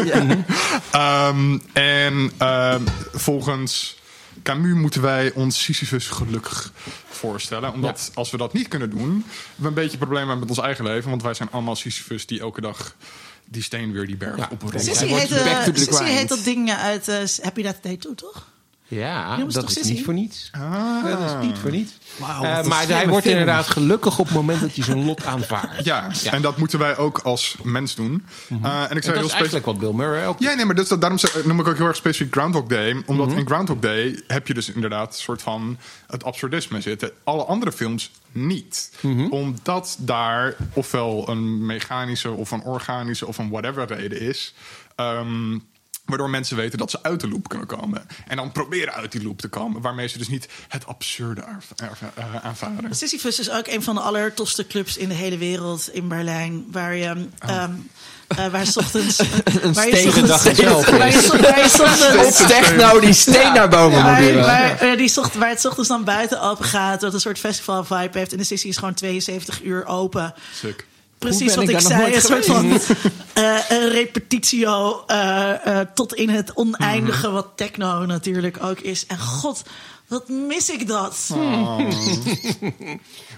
Ehm, 0.90 1.58
en 1.72 2.30
ehm, 2.38 2.82
volgens 3.12 3.96
Camus 4.42 4.74
moeten 4.74 5.02
wij 5.02 5.32
ons 5.34 5.62
Sisyphus 5.62 6.06
gelukkig 6.06 6.72
voorstellen. 7.08 7.72
Omdat 7.72 8.10
als 8.14 8.30
we 8.30 8.36
dat 8.36 8.52
niet 8.52 8.68
kunnen 8.68 8.90
doen, 8.90 9.24
we 9.54 9.66
een 9.66 9.74
beetje 9.74 9.96
problemen 9.98 10.28
hebben 10.28 10.46
met 10.48 10.56
ons 10.56 10.66
eigen 10.66 10.84
leven. 10.84 11.10
Want 11.10 11.22
wij 11.22 11.34
zijn 11.34 11.48
allemaal 11.50 11.76
Sisyphus 11.76 12.26
die 12.26 12.40
elke 12.40 12.60
dag 12.60 12.94
die 13.50 13.62
steen 13.62 13.92
weer 13.92 14.06
die 14.06 14.16
berg. 14.16 14.48
Sissy 14.76 15.06
heet, 15.06 15.28
back 15.28 15.66
eh, 15.66 15.74
Sissy 15.74 15.92
grind. 15.92 16.10
heet 16.10 16.28
dat 16.28 16.44
ding 16.44 16.68
eh, 16.68 16.84
uit 16.84 17.08
eh, 17.08 17.22
Happy 17.42 17.62
Death 17.62 17.82
Day 17.82 17.96
2, 17.96 18.14
toch? 18.14 18.46
Ja, 18.90 19.34
Jongens, 19.36 19.54
dat 19.54 19.68
is 19.68 19.72
Sissy? 19.74 19.92
niet 19.92 20.04
voor 20.04 20.14
niets. 20.14 20.50
Ah. 20.52 21.04
Dat 21.04 21.20
is 21.20 21.46
niet 21.46 21.58
voor 21.58 21.70
niets. 21.70 21.92
Eh, 22.20 22.64
maar 22.64 22.86
hij 22.88 23.08
wordt 23.08 23.26
film. 23.26 23.38
inderdaad 23.38 23.66
gelukkig 23.66 24.18
op 24.18 24.26
het 24.26 24.34
moment 24.34 24.60
dat 24.60 24.74
hij 24.74 24.84
zijn 24.84 25.04
lot 25.04 25.24
aanvaardt. 25.24 25.84
Ja, 25.84 26.10
Ja. 26.22 26.32
en 26.32 26.42
dat 26.42 26.56
moeten 26.58 26.78
wij 26.78 26.96
ook 26.96 27.18
als 27.18 27.56
mens 27.62 27.94
doen. 27.94 28.24
Eh, 28.48 28.54
en 28.54 28.58
ik 28.58 28.62
En 28.62 28.62
zei 28.62 28.90
dat 28.90 29.04
heel 29.04 29.04
is 29.04 29.12
specifiek. 29.12 29.34
eigenlijk 29.34 29.64
wat 29.66 29.78
Bill 29.78 29.92
Murray 29.92 30.26
ook 30.26 30.38
Ja, 30.38 30.54
nee, 30.54 30.64
maar 30.64 30.74
dus 30.74 30.88
dat, 30.88 31.00
daarom 31.00 31.18
zeg- 31.18 31.44
noem 31.44 31.60
ik 31.60 31.68
ook 31.68 31.76
heel 31.76 31.86
erg 31.86 31.96
specifiek 31.96 32.32
Groundhog 32.34 32.66
Day. 32.66 33.02
Omdat 33.06 33.28
Mhm. 33.28 33.38
in 33.38 33.46
Groundhog 33.46 33.78
Day 33.78 34.22
heb 34.26 34.46
je 34.46 34.54
dus 34.54 34.70
inderdaad 34.72 35.08
een 35.08 35.22
soort 35.22 35.42
van 35.42 35.78
het 36.06 36.24
absurdisme 36.24 36.80
zitten. 36.80 37.10
Alle 37.24 37.44
andere 37.44 37.72
films 37.72 38.10
niet. 38.32 38.90
Mhm. 39.00 39.26
Omdat 39.30 39.96
daar 40.00 40.54
ofwel 40.72 41.28
een 41.28 41.66
mechanische 41.66 42.30
of 42.30 42.50
een 42.50 42.62
organische 42.62 43.26
of 43.26 43.38
een 43.38 43.50
whatever 43.50 43.86
reden 43.86 44.20
is. 44.20 44.54
ehm, 44.96 45.58
waardoor 46.08 46.30
mensen 46.30 46.56
weten 46.56 46.78
dat 46.78 46.90
ze 46.90 47.02
uit 47.02 47.20
de 47.20 47.28
loop 47.28 47.48
kunnen 47.48 47.66
komen. 47.66 48.06
En 48.26 48.36
dan 48.36 48.52
proberen 48.52 48.94
uit 48.94 49.12
die 49.12 49.22
loop 49.22 49.40
te 49.40 49.48
komen. 49.48 49.80
Waarmee 49.82 50.08
ze 50.08 50.18
dus 50.18 50.28
niet 50.28 50.48
het 50.68 50.86
absurde 50.86 51.44
eh, 51.76 52.34
aanvaarden. 52.42 52.96
Sisyphus 52.96 53.38
is 53.38 53.50
ook 53.50 53.66
een 53.66 53.82
van 53.82 53.94
de 53.94 54.00
allertofste 54.00 54.66
clubs 54.66 54.96
in 54.96 55.08
de 55.08 55.14
hele 55.14 55.38
wereld 55.38 55.88
in 55.92 56.08
Berlijn. 56.08 56.66
Waar 56.70 56.94
je, 56.94 57.26
ehm, 57.38 57.70
eh, 58.28 58.46
waar 58.46 58.66
's 58.66 58.76
ochtends... 58.82 59.16
waar 59.72 59.88
je 59.88 59.96
's 59.96 60.06
ochtends- 60.06 60.42
zelf 60.56 60.86
is. 60.88 60.98
waar 60.98 61.12
je 61.12 61.20
's- 61.20 61.26
waar 61.26 61.58
je 61.62 61.68
's 61.68 61.80
ochtends- 61.80 62.26
Opsteeg 62.26 62.76
nou 62.76 63.00
die 63.00 63.12
steen 63.12 63.52
naar 63.52 63.68
boven, 63.68 64.02
Waar, 64.02 64.20
Modiba. 64.22 64.76
waar, 64.80 64.96
die 64.96 65.08
zocht, 65.08 65.34
waar 65.34 65.48
het 65.48 65.64
ochtends 65.64 65.88
dan 65.88 66.04
buiten 66.04 66.40
open 66.40 66.64
gaat. 66.64 67.00
Dat 67.00 67.14
een 67.14 67.20
soort 67.20 67.38
festival 67.38 67.84
vibe 67.84 68.18
heeft. 68.18 68.32
En 68.32 68.38
de 68.38 68.44
Sissy 68.44 68.68
is 68.68 68.76
gewoon 68.76 68.94
72 68.94 69.62
uur 69.62 69.86
open. 69.86 70.34
Sick. 70.54 70.86
Precies 71.18 71.54
wat 71.54 71.68
ik 71.68 71.80
zei. 71.80 72.14
Een 72.14 72.20
soort 72.20 72.46
van 72.46 72.80
eh, 73.32 73.58
een 73.68 73.88
repetitio 73.90 75.02
eh, 75.06 75.80
eh, 75.80 75.86
tot 75.94 76.14
in 76.14 76.28
het 76.28 76.54
oneindige. 76.54 77.30
Wat 77.30 77.48
techno 77.56 78.06
natuurlijk 78.06 78.62
ook 78.64 78.78
is. 78.80 79.06
En 79.06 79.18
god, 79.18 79.62
wat 80.08 80.28
mis 80.28 80.70
ik 80.70 80.86
dat. 80.88 81.16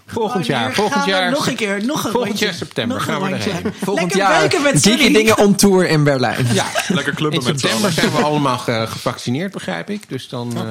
Volgend 0.07 0.43
Oh, 0.43 0.49
jaar. 0.49 0.75
Volgend 0.75 0.95
gaan 0.97 1.05
we 1.05 1.11
jaar. 1.11 1.31
nog 1.31 1.47
een 1.47 1.55
keer. 1.57 1.85
Nog 1.85 2.05
een 2.05 2.11
Volgend 2.13 2.39
jaar 2.39 2.55
september 2.55 2.97
Nog 2.97 3.07
gaan 3.07 3.23
we 3.23 3.29
erheen. 3.29 3.73
Volgend 3.83 4.15
Lekker 4.15 4.17
jaar 4.17 4.61
met 4.73 4.83
Sonny. 4.83 5.13
dingen 5.13 5.39
on 5.39 5.55
tour 5.55 5.89
in 5.89 6.05
Berlijn. 6.05 6.47
Ja, 6.53 6.67
Lekker 6.89 7.15
clubben 7.15 7.41
in 7.41 7.47
met 7.47 7.61
z'n 7.61 7.67
september 7.67 7.93
zijn 7.93 8.11
we 8.13 8.19
allemaal 8.23 8.59
ge- 8.59 8.87
gevaccineerd, 8.89 9.53
begrijp 9.53 9.91
ik. 9.91 10.09
Dus 10.09 10.29
dan, 10.29 10.57
eh, 10.57 10.63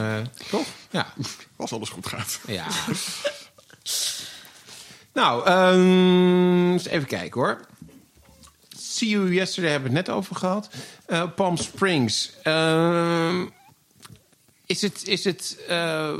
toch? 0.49 0.65
Ja. 0.89 1.13
Als 1.57 1.73
alles 1.73 1.89
goed 1.89 2.07
gaat. 2.07 2.39
ja. 2.47 2.65
nou, 5.19 5.45
ehm, 5.45 6.71
eens 6.71 6.85
even 6.85 7.07
kijken 7.07 7.41
hoor. 7.41 7.59
See 8.77 9.09
You 9.09 9.33
Yesterday 9.33 9.71
hebben 9.71 9.91
we 9.91 9.97
het 9.97 10.07
net 10.07 10.15
over 10.15 10.35
gehad. 10.35 10.69
Eh, 11.05 11.23
Palm 11.35 11.57
Springs. 11.57 12.33
Ehm, 12.43 13.45
is 14.65 14.81
het... 14.81 15.07
Is 15.07 15.23
het 15.23 15.57
eh, 15.67 16.13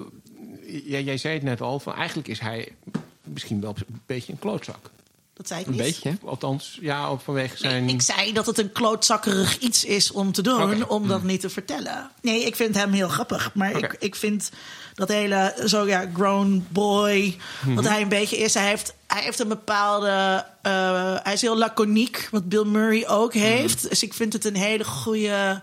ja, 0.84 1.00
jij 1.00 1.18
zei 1.18 1.34
het 1.34 1.44
net 1.44 1.62
al. 1.62 1.80
Van, 1.80 1.94
eigenlijk 1.94 2.28
is 2.28 2.40
hij 2.40 2.76
misschien 3.24 3.62
wel 3.62 3.76
een 3.78 4.02
beetje 4.06 4.32
een 4.32 4.40
klootzak. 4.40 4.90
Dat 5.34 5.48
zei 5.48 5.60
ik 5.60 5.66
Een 5.66 5.72
niet. 5.72 5.82
beetje. 5.82 6.18
Althans, 6.26 6.78
ja, 6.82 7.08
ook 7.08 7.22
vanwege 7.22 7.58
zijn... 7.58 7.90
Ik 7.90 8.02
zei 8.02 8.34
dat 8.34 8.46
het 8.46 8.58
een 8.58 8.72
klootzakkerig 8.72 9.58
iets 9.58 9.84
is 9.84 10.12
om 10.12 10.32
te 10.32 10.42
doen, 10.42 10.88
om 10.88 11.08
dat 11.08 11.24
niet 11.24 11.42
te 11.42 11.50
vertellen. 11.50 12.12
Nee, 12.22 12.46
ik 12.46 12.56
vind 12.56 12.76
hem 12.76 12.92
heel 12.92 13.08
grappig. 13.08 13.54
Maar 13.54 13.78
ik, 13.78 13.96
ik 14.00 14.16
vind 14.16 14.52
dat 15.00 15.10
hele, 15.10 15.56
zo 15.66 15.88
ja, 15.88 16.10
grown 16.14 16.66
boy, 16.70 17.38
wat 17.66 17.88
hij 17.88 18.02
een 18.02 18.08
beetje 18.10 18.38
is. 18.38 18.54
Hij 18.54 18.68
heeft, 18.68 18.94
hij 19.08 19.22
heeft 19.22 19.40
een 19.40 19.48
bepaalde, 19.48 20.46
eh, 20.62 21.16
hij 21.24 21.34
is 21.34 21.42
heel 21.42 21.58
laconiek, 21.58 22.28
wat 22.32 22.50
Bill 22.50 22.66
Murray 22.66 23.06
ook 23.08 23.34
heeft. 23.34 23.90
Dus 23.90 24.04
ik 24.04 24.14
vind 24.14 24.34
het 24.34 24.46
een 24.46 24.56
hele 24.56 24.84
goede, 24.84 25.62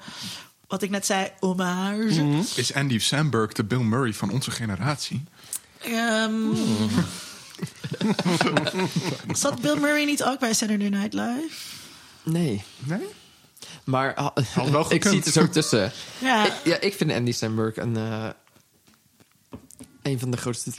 wat 0.66 0.82
ik 0.82 0.90
net 0.90 1.06
zei, 1.06 1.30
hommage. 1.40 2.42
Is 2.54 2.74
Andy 2.74 2.98
Samberg 2.98 3.52
de 3.52 3.64
Bill 3.64 3.82
Murray 3.82 4.12
van 4.12 4.30
onze 4.30 4.50
generatie? 4.50 5.24
Ehm, 5.82 6.32
Zat 9.32 9.60
Bill 9.60 9.76
Murray 9.76 10.04
niet 10.04 10.24
ook 10.24 10.38
bij 10.38 10.52
Saturday 10.54 10.88
Night 10.88 11.12
Live? 11.12 11.54
Nee. 12.22 12.62
Nee? 12.78 13.06
Maar 13.84 14.32
wel 14.70 14.92
ik 14.94 15.04
zie 15.04 15.16
het 15.16 15.26
er 15.26 15.32
zo 15.32 15.48
tussen. 15.48 15.92
Ja. 16.18 16.46
Ik, 16.46 16.52
ja, 16.64 16.80
ik 16.80 16.94
vind 16.94 17.12
Andy 17.12 17.32
Samberg 17.32 17.76
een, 17.76 17.96
eh, 17.96 18.28
een 20.06 20.18
van 20.18 20.30
de 20.30 20.36
grootste 20.36 20.70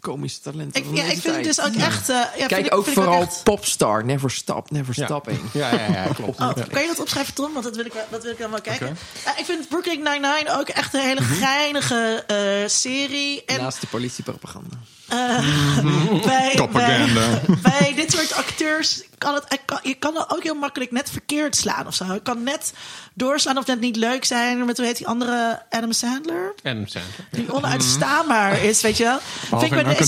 komische 0.00 0.40
talenten 0.40 0.80
Ik, 0.80 0.86
van 0.86 0.94
ja, 0.96 1.02
deze 1.02 1.14
ik 1.14 1.20
vind 1.22 1.34
het 1.34 1.44
tijd. 1.44 1.56
dus 1.56 1.64
ook 1.82 1.88
echt... 1.88 2.08
eh, 2.08 2.14
ja, 2.16 2.30
vind 2.36 2.48
Kijk 2.48 2.66
ik- 2.66 2.74
ook 2.74 2.84
vind 2.84 2.96
ik 2.96 3.02
vooral 3.02 3.22
echt- 3.22 3.40
popstar. 3.44 4.04
Never 4.04 4.30
stop, 4.30 4.70
never 4.70 4.94
Ja. 4.98 5.04
stopping. 5.04 5.40
Ja, 5.52 5.74
ja, 5.74 5.86
ja, 5.86 6.06
klopt. 6.14 6.40
Oh, 6.40 6.52
kan 6.70 6.82
je 6.82 6.86
dat 6.86 7.00
opschrijven, 7.00 7.34
Tom? 7.34 7.52
Want 7.52 7.64
dat 7.64 7.76
wil 7.76 7.84
ik, 7.86 7.92
wel- 7.92 8.06
dat 8.10 8.22
wil 8.22 8.32
ik 8.32 8.38
dan 8.38 8.50
wel 8.50 8.60
kijken. 8.60 8.96
Eh, 9.24 9.38
ik 9.38 9.44
vind 9.44 9.68
Brooklyn 9.68 9.98
Nine-Nine 10.02 10.58
ook 10.58 10.68
echt 10.68 10.94
een 10.94 11.00
hele 11.00 11.20
geinige 11.22 12.24
eh, 12.26 12.68
serie. 12.68 13.44
En 13.44 13.60
Naast 13.60 13.80
de 13.80 13.86
politiepropaganda. 13.86 14.76
bij, 16.10 16.20
bij, 16.24 16.52
Propaganda. 16.54 17.40
bij 17.70 17.92
dit 17.96 18.12
soort 18.12 18.32
acteurs 18.32 19.02
kan 19.18 19.34
het, 19.34 19.60
je 19.82 19.94
kan 19.94 20.14
het 20.14 20.30
ook 20.30 20.42
heel 20.42 20.54
makkelijk 20.54 20.90
net 20.90 21.10
verkeerd 21.10 21.56
slaan 21.56 21.86
of 21.86 21.94
zo. 21.94 22.04
Het 22.04 22.22
kan 22.22 22.42
net 22.42 22.72
doorslaan 23.14 23.58
of 23.58 23.66
net 23.66 23.80
niet 23.80 23.96
leuk 23.96 24.24
zijn. 24.24 24.64
Met 24.64 24.76
hoe 24.76 24.86
heet 24.86 24.96
die 24.96 25.06
andere 25.06 25.62
Adam 25.70 25.92
Sandler? 25.92 26.54
Adam 26.62 26.86
Sandler. 26.86 27.26
Die 27.30 27.52
onuitstaanbaar 27.52 28.62
is, 28.62 28.80
weet 28.80 28.96
je 28.96 29.04
wel. 29.04 29.18
Vind 29.60 29.72
ik. 29.72 30.04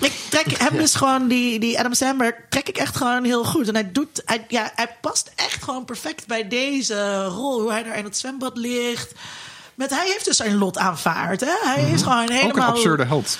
Ik 0.00 0.12
trek 0.28 0.58
hem 0.58 0.76
dus 0.76 0.94
gewoon, 0.94 1.28
die, 1.28 1.58
die 1.58 1.78
Adam 1.78 1.94
Sandler, 1.94 2.46
trek 2.48 2.68
ik 2.68 2.76
echt 2.76 2.96
gewoon 2.96 3.24
heel 3.24 3.44
goed. 3.44 3.68
En 3.68 3.74
hij 3.74 3.92
doet, 3.92 4.22
hij, 4.24 4.44
ja, 4.48 4.72
hij 4.74 4.88
past 5.00 5.32
echt 5.36 5.62
gewoon 5.62 5.84
perfect 5.84 6.26
bij 6.26 6.48
deze 6.48 7.24
rol. 7.24 7.60
Hoe 7.60 7.70
hij 7.70 7.82
daar 7.82 7.98
in 7.98 8.04
het 8.04 8.16
zwembad 8.16 8.56
ligt. 8.56 9.12
Met, 9.74 9.90
hij 9.90 10.06
heeft 10.06 10.24
dus 10.24 10.36
zijn 10.36 10.56
lot 10.56 10.78
aanvaard. 10.78 11.40
Hè? 11.40 11.52
Hij 11.62 11.90
is 11.92 12.02
gewoon 12.02 12.22
Ook 12.22 12.28
een 12.28 12.34
helemaal, 12.34 12.68
absurde 12.68 13.04
held. 13.04 13.38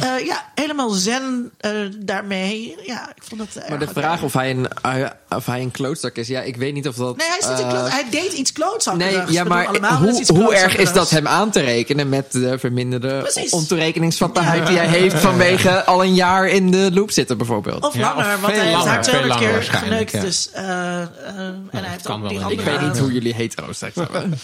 Eh, 0.00 0.26
ja, 0.26 0.44
helemaal 0.54 0.90
zen 0.90 1.50
eh, 1.58 1.70
daarmee. 1.98 2.76
Ja, 2.84 3.08
ik 3.14 3.22
vond 3.22 3.54
dat 3.54 3.68
Maar 3.68 3.78
de 3.78 3.88
vraag 3.94 4.22
of 4.22 4.32
hij, 4.32 4.50
een, 4.50 4.68
eh, 4.82 5.06
of 5.28 5.46
hij 5.46 5.60
een 5.60 5.70
klootzak 5.70 6.16
is, 6.16 6.28
ja, 6.28 6.40
ik 6.40 6.56
weet 6.56 6.74
niet 6.74 6.88
of 6.88 6.94
dat... 6.94 7.16
Nee, 7.16 7.28
hij, 7.28 7.38
is 7.38 7.44
eh, 7.60 7.90
hij 7.90 8.06
deed 8.10 8.32
iets 8.32 8.52
klootzakkerigs. 8.52 9.16
Nee, 9.24 9.32
ja, 9.32 9.44
maar 9.44 9.66
allemaal 9.66 9.96
hoe, 9.98 10.24
hoe 10.26 10.54
erg 10.54 10.76
is 10.76 10.92
dat 10.92 11.10
hem 11.10 11.26
aan 11.28 11.50
te 11.50 11.60
rekenen 11.60 12.08
met 12.08 12.32
de 12.32 12.58
verminderde 12.58 13.18
Precies. 13.18 13.52
ontoerekeningsvatbaarheid 13.52 14.66
die 14.66 14.76
hij 14.76 14.86
heeft 14.86 15.18
vanwege 15.20 15.84
al 15.84 16.02
een 16.04 16.14
jaar 16.14 16.48
in 16.48 16.70
de 16.70 16.90
loop 16.92 17.10
zitten, 17.10 17.36
bijvoorbeeld? 17.38 17.84
Of 17.84 17.94
Ja, 17.94 18.00
langer, 18.14 18.34
of 18.34 18.40
want 18.40 18.54
hij 18.54 18.64
heeft 18.64 18.76
langer, 18.76 18.88
haar 18.88 19.04
veel 19.04 19.12
200 19.12 19.40
langer 19.40 19.60
keer 19.60 19.78
geneukt. 19.78 20.12
ja. 20.12 20.20
Dus, 20.20 20.50
eh, 20.52 21.02
eh, 21.02 21.08
en 21.36 21.68
hij 21.70 21.90
heeft 21.90 22.08
ook 22.08 22.28
die 22.28 22.40
andere... 22.40 22.52
ik 22.60 22.60
weet 22.60 22.80
niet 22.80 22.98
hoe 22.98 23.12
jullie 23.12 23.34
hetero-seks 23.34 23.94
hebben. 23.94 24.38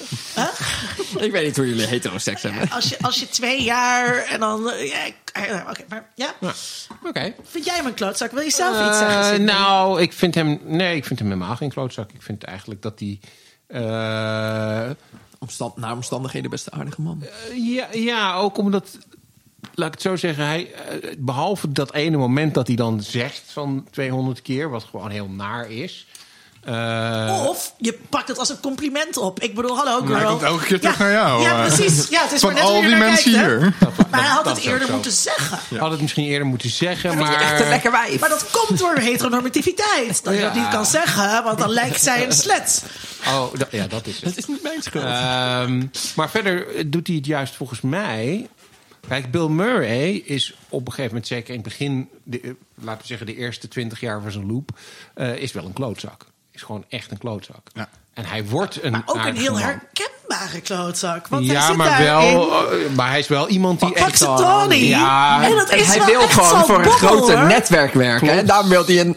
ik 1.18 1.32
weet 1.32 1.44
niet 1.44 1.56
hoe 1.56 1.68
jullie 1.68 1.86
hetero-seks 1.86 2.42
hebben. 2.42 2.70
Als 2.70 2.88
je, 2.88 2.96
als 3.00 3.20
je 3.20 3.28
twee 3.28 3.62
jaar 3.62 4.16
en 4.24 4.40
dan... 4.40 4.70
eh, 4.70 4.88
ja, 4.88 4.96
eh, 5.47 5.66
Oké, 5.70 5.85
maar 5.89 6.10
ja. 6.14 6.35
Oké. 7.05 7.35
Vind 7.43 7.64
jij 7.64 7.77
hem 7.77 7.86
een 7.86 7.94
klootzak? 7.94 8.31
Wil 8.31 8.43
je 8.43 8.51
zelf 8.51 8.89
iets 8.89 8.98
zeggen? 8.98 9.32
Eh, 9.32 9.55
nou, 9.55 10.01
ik 10.01 10.12
vind 10.12 10.35
hem. 10.35 10.60
Nee, 10.64 10.97
ik 10.97 11.05
vind 11.05 11.18
hem 11.18 11.28
helemaal 11.28 11.56
geen 11.56 11.70
klootzak. 11.70 12.12
Ik 12.12 12.23
vind 12.23 12.44
eigenlijk 12.44 12.82
dat 12.82 13.01
hij. 13.01 13.20
eh, 13.66 14.90
Omstand, 15.39 15.77
naar 15.77 15.93
omstandigheden 15.93 16.51
beste 16.51 16.70
aardige 16.70 17.02
man. 17.02 17.23
ja, 17.55 17.86
ja, 17.93 18.35
ook 18.35 18.59
omdat. 18.59 18.98
Laat 19.74 19.86
ik 19.86 19.93
het 19.94 20.02
zo 20.02 20.16
zeggen. 20.16 20.47
Hij, 20.47 20.73
eh, 20.73 21.10
behalve 21.18 21.73
dat 21.73 21.93
ene 21.94 22.16
moment 22.16 22.55
dat 22.55 22.66
hij 22.66 22.77
dan 22.77 23.02
zegt 23.02 23.43
van 23.47 23.86
200 23.90 24.43
keer, 24.43 24.70
wat 24.70 24.85
gewoon 24.85 25.10
heel 25.10 25.28
naar 25.28 25.70
is. 25.70 26.06
Eh, 26.66 27.44
Of 27.48 27.72
je 27.78 27.98
pakt 28.09 28.28
het 28.28 28.38
als 28.38 28.48
een 28.48 28.60
compliment 28.60 29.16
op. 29.16 29.40
Ik 29.40 29.55
bedoel, 29.55 29.76
hallo 29.76 30.01
girl. 30.06 30.16
hij 30.16 30.24
komt 30.26 30.43
elke 30.43 30.64
keer 30.64 30.80
terug 30.80 30.98
naar 30.98 31.10
jou, 31.12 31.43
Ja, 31.43 31.64
eh. 31.64 31.66
precies. 31.74 32.09
Ja, 32.09 32.22
het 32.22 32.32
is 32.32 32.40
Van 32.40 32.52
maar 32.52 32.62
net 32.62 32.70
al 32.72 32.80
die 32.80 32.97
mensen 32.97 33.32
kijkt, 33.32 33.47
hier. 33.48 33.74
Maar 34.10 34.20
hij 34.20 34.30
had 34.30 34.44
dat 34.44 34.56
het 34.56 34.64
eerder 34.64 34.86
zo. 34.86 34.93
moeten 34.93 35.12
zeggen. 35.12 35.78
Had 35.78 35.90
het 35.90 36.01
misschien 36.01 36.24
eerder 36.24 36.47
moeten 36.47 36.70
zeggen, 36.70 37.16
Maar 37.16 37.30
maar... 37.30 37.40
echt 37.40 37.60
een 37.60 37.68
lekker 37.68 37.90
wijf. 37.90 38.20
Maar 38.20 38.28
dat 38.28 38.51
komt 38.51 38.78
door 38.78 38.94
heteronormativiteit. 38.97 40.24
Dat 40.24 40.34
je 40.34 40.40
dat 40.40 40.55
Ja. 40.55 40.60
niet 40.62 40.68
kan 40.70 40.86
zeggen, 40.86 41.43
want 41.44 41.59
dan 41.59 41.70
lijkt 41.70 42.02
zij 42.02 42.24
een 42.26 42.32
slet. 42.32 42.82
Oh, 43.26 43.55
da- 43.55 43.68
ja, 43.70 43.86
dat 43.86 44.06
is 44.06 44.14
het. 44.16 44.24
Het 44.24 44.36
is 44.38 44.47
niet 44.47 44.62
mijn 44.62 44.82
schuld. 44.82 45.05
Ehm, 45.05 45.82
maar 46.16 46.30
verder 46.30 46.74
eh, 46.76 46.84
doet 46.86 47.06
hij 47.06 47.16
het 47.16 47.26
juist 47.26 47.55
volgens 47.55 47.80
mij. 47.80 48.48
Kijk, 49.09 49.30
Bill 49.30 49.47
Murray 49.48 50.10
is 50.24 50.55
op 50.68 50.80
een 50.80 50.86
gegeven 50.93 51.10
moment, 51.10 51.26
zeker 51.26 51.48
in 51.48 51.55
het 51.60 51.62
begin, 51.68 52.09
de, 52.22 52.56
laten 52.74 53.01
we 53.01 53.06
zeggen 53.06 53.26
de 53.26 53.36
eerste 53.36 53.68
twintig 53.68 54.01
jaar 54.01 54.20
van 54.22 54.30
zijn 54.30 54.47
loop, 54.47 54.70
eh, 55.14 55.34
is 55.36 55.52
wel 55.52 55.64
een 55.64 55.72
klootzak. 55.72 56.26
Is 56.56 56.62
gewoon 56.62 56.84
echt 56.88 57.10
een 57.10 57.18
klootzak. 57.18 57.66
Ja. 57.72 57.88
En 58.14 58.24
hij 58.24 58.44
wordt 58.44 58.82
een. 58.82 58.92
Maar 58.92 59.02
ook 59.06 59.24
een 59.24 59.36
heel 59.36 59.52
man. 59.52 59.60
herkenbare 59.62 60.60
klootzak. 60.62 61.26
Want 61.28 61.46
hij 61.46 61.54
Ja, 61.54 61.66
zit 61.66 61.76
maar 61.76 62.02
wel. 62.02 62.50
eh, 62.70 62.78
maar 62.94 63.08
hij 63.08 63.18
is 63.18 63.28
wel 63.28 63.48
iemand 63.48 63.80
die 63.80 63.94
echt. 63.94 64.04
Paxatoni. 64.04 64.88
Ja, 64.88 65.42
en 65.44 65.54
dat 65.56 65.68
En 65.68 65.78
is 65.78 65.86
hij 65.86 65.96
wel 65.98 66.06
wil 66.06 66.20
echt 66.20 66.32
gewoon 66.32 66.64
voor 66.64 66.78
een 66.84 67.18
hoor. 67.38 67.46
netwerk 67.46 67.92
werken. 67.94 68.28
En 68.28 68.46
daarom 68.46 68.68
wil 68.68 68.86
hij 68.86 69.00
een 69.00 69.16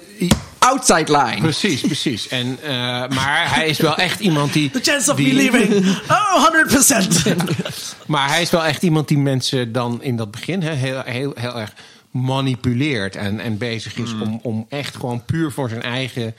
outside 0.57 1.11
line. 1.17 1.41
Precies, 1.41 1.81
precies. 1.81 2.27
En, 2.27 2.57
eh, 2.63 2.69
maar 3.07 3.55
hij 3.55 3.67
is 3.67 3.77
wel 3.79 3.95
echt 3.97 4.19
iemand 4.19 4.53
die. 4.53 4.69
The 4.69 4.79
chance 4.91 5.11
of 5.11 5.17
die- 5.17 5.33
me 5.33 5.49
leaving. 5.49 5.85
Oh, 6.09 6.43
100%. 6.43 7.23
Maar 8.07 8.29
hij 8.29 8.41
is 8.41 8.49
wel 8.49 8.65
echt 8.65 8.83
iemand 8.83 9.07
die 9.07 9.17
mensen 9.17 9.71
dan 9.71 10.01
in 10.03 10.15
dat 10.15 10.31
begin 10.31 10.61
hè, 10.61 10.71
heel, 10.73 11.01
heel, 11.05 11.31
heel 11.35 11.59
erg 11.59 11.73
manipuleert. 12.11 13.15
En, 13.15 13.39
en 13.39 13.57
bezig 13.57 13.95
is 13.95 14.09
Hmm. 14.11 14.21
om, 14.21 14.39
om 14.43 14.65
echt 14.69 14.95
gewoon 14.95 15.25
puur 15.25 15.51
voor 15.51 15.69
zijn 15.69 15.81
eigen 15.81 16.35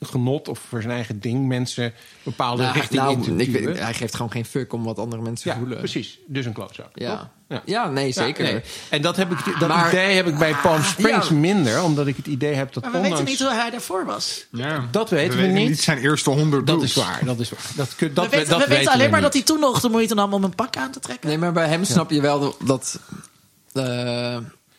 genot 0.00 0.48
of 0.48 0.58
voor 0.68 0.80
zijn 0.82 0.94
eigen 0.94 1.20
ding 1.20 1.46
mensen 1.46 1.92
bepaalde 2.22 2.62
Nou, 2.62 2.74
richting 2.74 3.08
in 3.10 3.22
te 3.22 3.30
nou, 3.30 3.42
ik 3.42 3.50
weet- 3.64 3.78
hij 3.78 3.94
geeft 3.94 4.14
gewoon 4.14 4.30
geen 4.30 4.44
fuck 4.44 4.72
om 4.72 4.84
wat 4.84 4.98
andere 4.98 5.22
mensen 5.22 5.50
ja, 5.50 5.56
voelen. 5.58 5.78
precies. 5.78 6.18
Dus 6.26 6.46
een 6.46 6.52
klootzak. 6.52 6.88
Ja. 6.94 7.16
toch? 7.48 7.60
Ja. 7.64 7.88
nee, 7.90 8.12
zeker. 8.12 8.44
nee. 8.44 8.60
En 8.90 9.02
dat, 9.02 9.16
heb 9.16 9.30
ik, 9.32 9.56
dat 9.58 9.68
Maar- 9.68 9.88
idee 9.88 10.14
heb 10.16 10.26
ik 10.26 10.38
bij 10.38 10.54
Palm 10.62 10.82
Springs 10.82 11.28
Ja. 11.28 11.34
minder. 11.34 11.82
Omdat 11.82 12.06
ik 12.06 12.16
het 12.16 12.26
idee 12.26 12.54
heb 12.54 12.72
dat 12.72 12.82
Maar 12.82 12.92
we 12.92 12.98
ondanks... 12.98 13.18
weten 13.18 13.34
niet 13.38 13.48
hoe 13.50 13.60
hij 13.60 13.70
daarvoor 13.70 14.04
was. 14.04 14.46
Ja. 14.52 14.88
Dat 14.90 15.10
weten 15.10 15.38
we 15.40 15.46
niet. 15.46 15.80
zijn 15.80 15.98
eerste 15.98 16.30
honderd 16.30 16.66
Dat 16.66 16.76
doels. 16.78 16.88
is 16.96 17.04
waar, 17.04 17.24
dat 17.24 17.40
is 17.40 17.50
waar. 17.50 17.60
Dat, 17.76 17.94
kun- 17.96 18.14
dat, 18.14 18.24
we 18.24 18.30
weten, 18.30 18.48
dat 18.50 18.62
we 18.68 18.68
weten 18.74 18.92
alleen 18.92 19.04
we 19.04 19.10
maar 19.12 19.20
dat 19.20 19.32
hij 19.32 19.42
toen 19.42 19.60
nog 19.60 19.80
de 19.80 19.88
moeite 19.88 20.14
nam 20.14 20.32
om 20.34 20.44
een 20.44 20.54
pak 20.54 20.76
aan 20.76 20.90
te 20.90 21.00
trekken. 21.00 21.28
Nee, 21.28 21.38
maar 21.38 21.52
bij 21.52 21.68
hem 21.68 21.84
snap 21.84 22.10
je 22.10 22.20
wel 22.20 22.56
dat... 22.64 23.00
eh, 23.72 24.36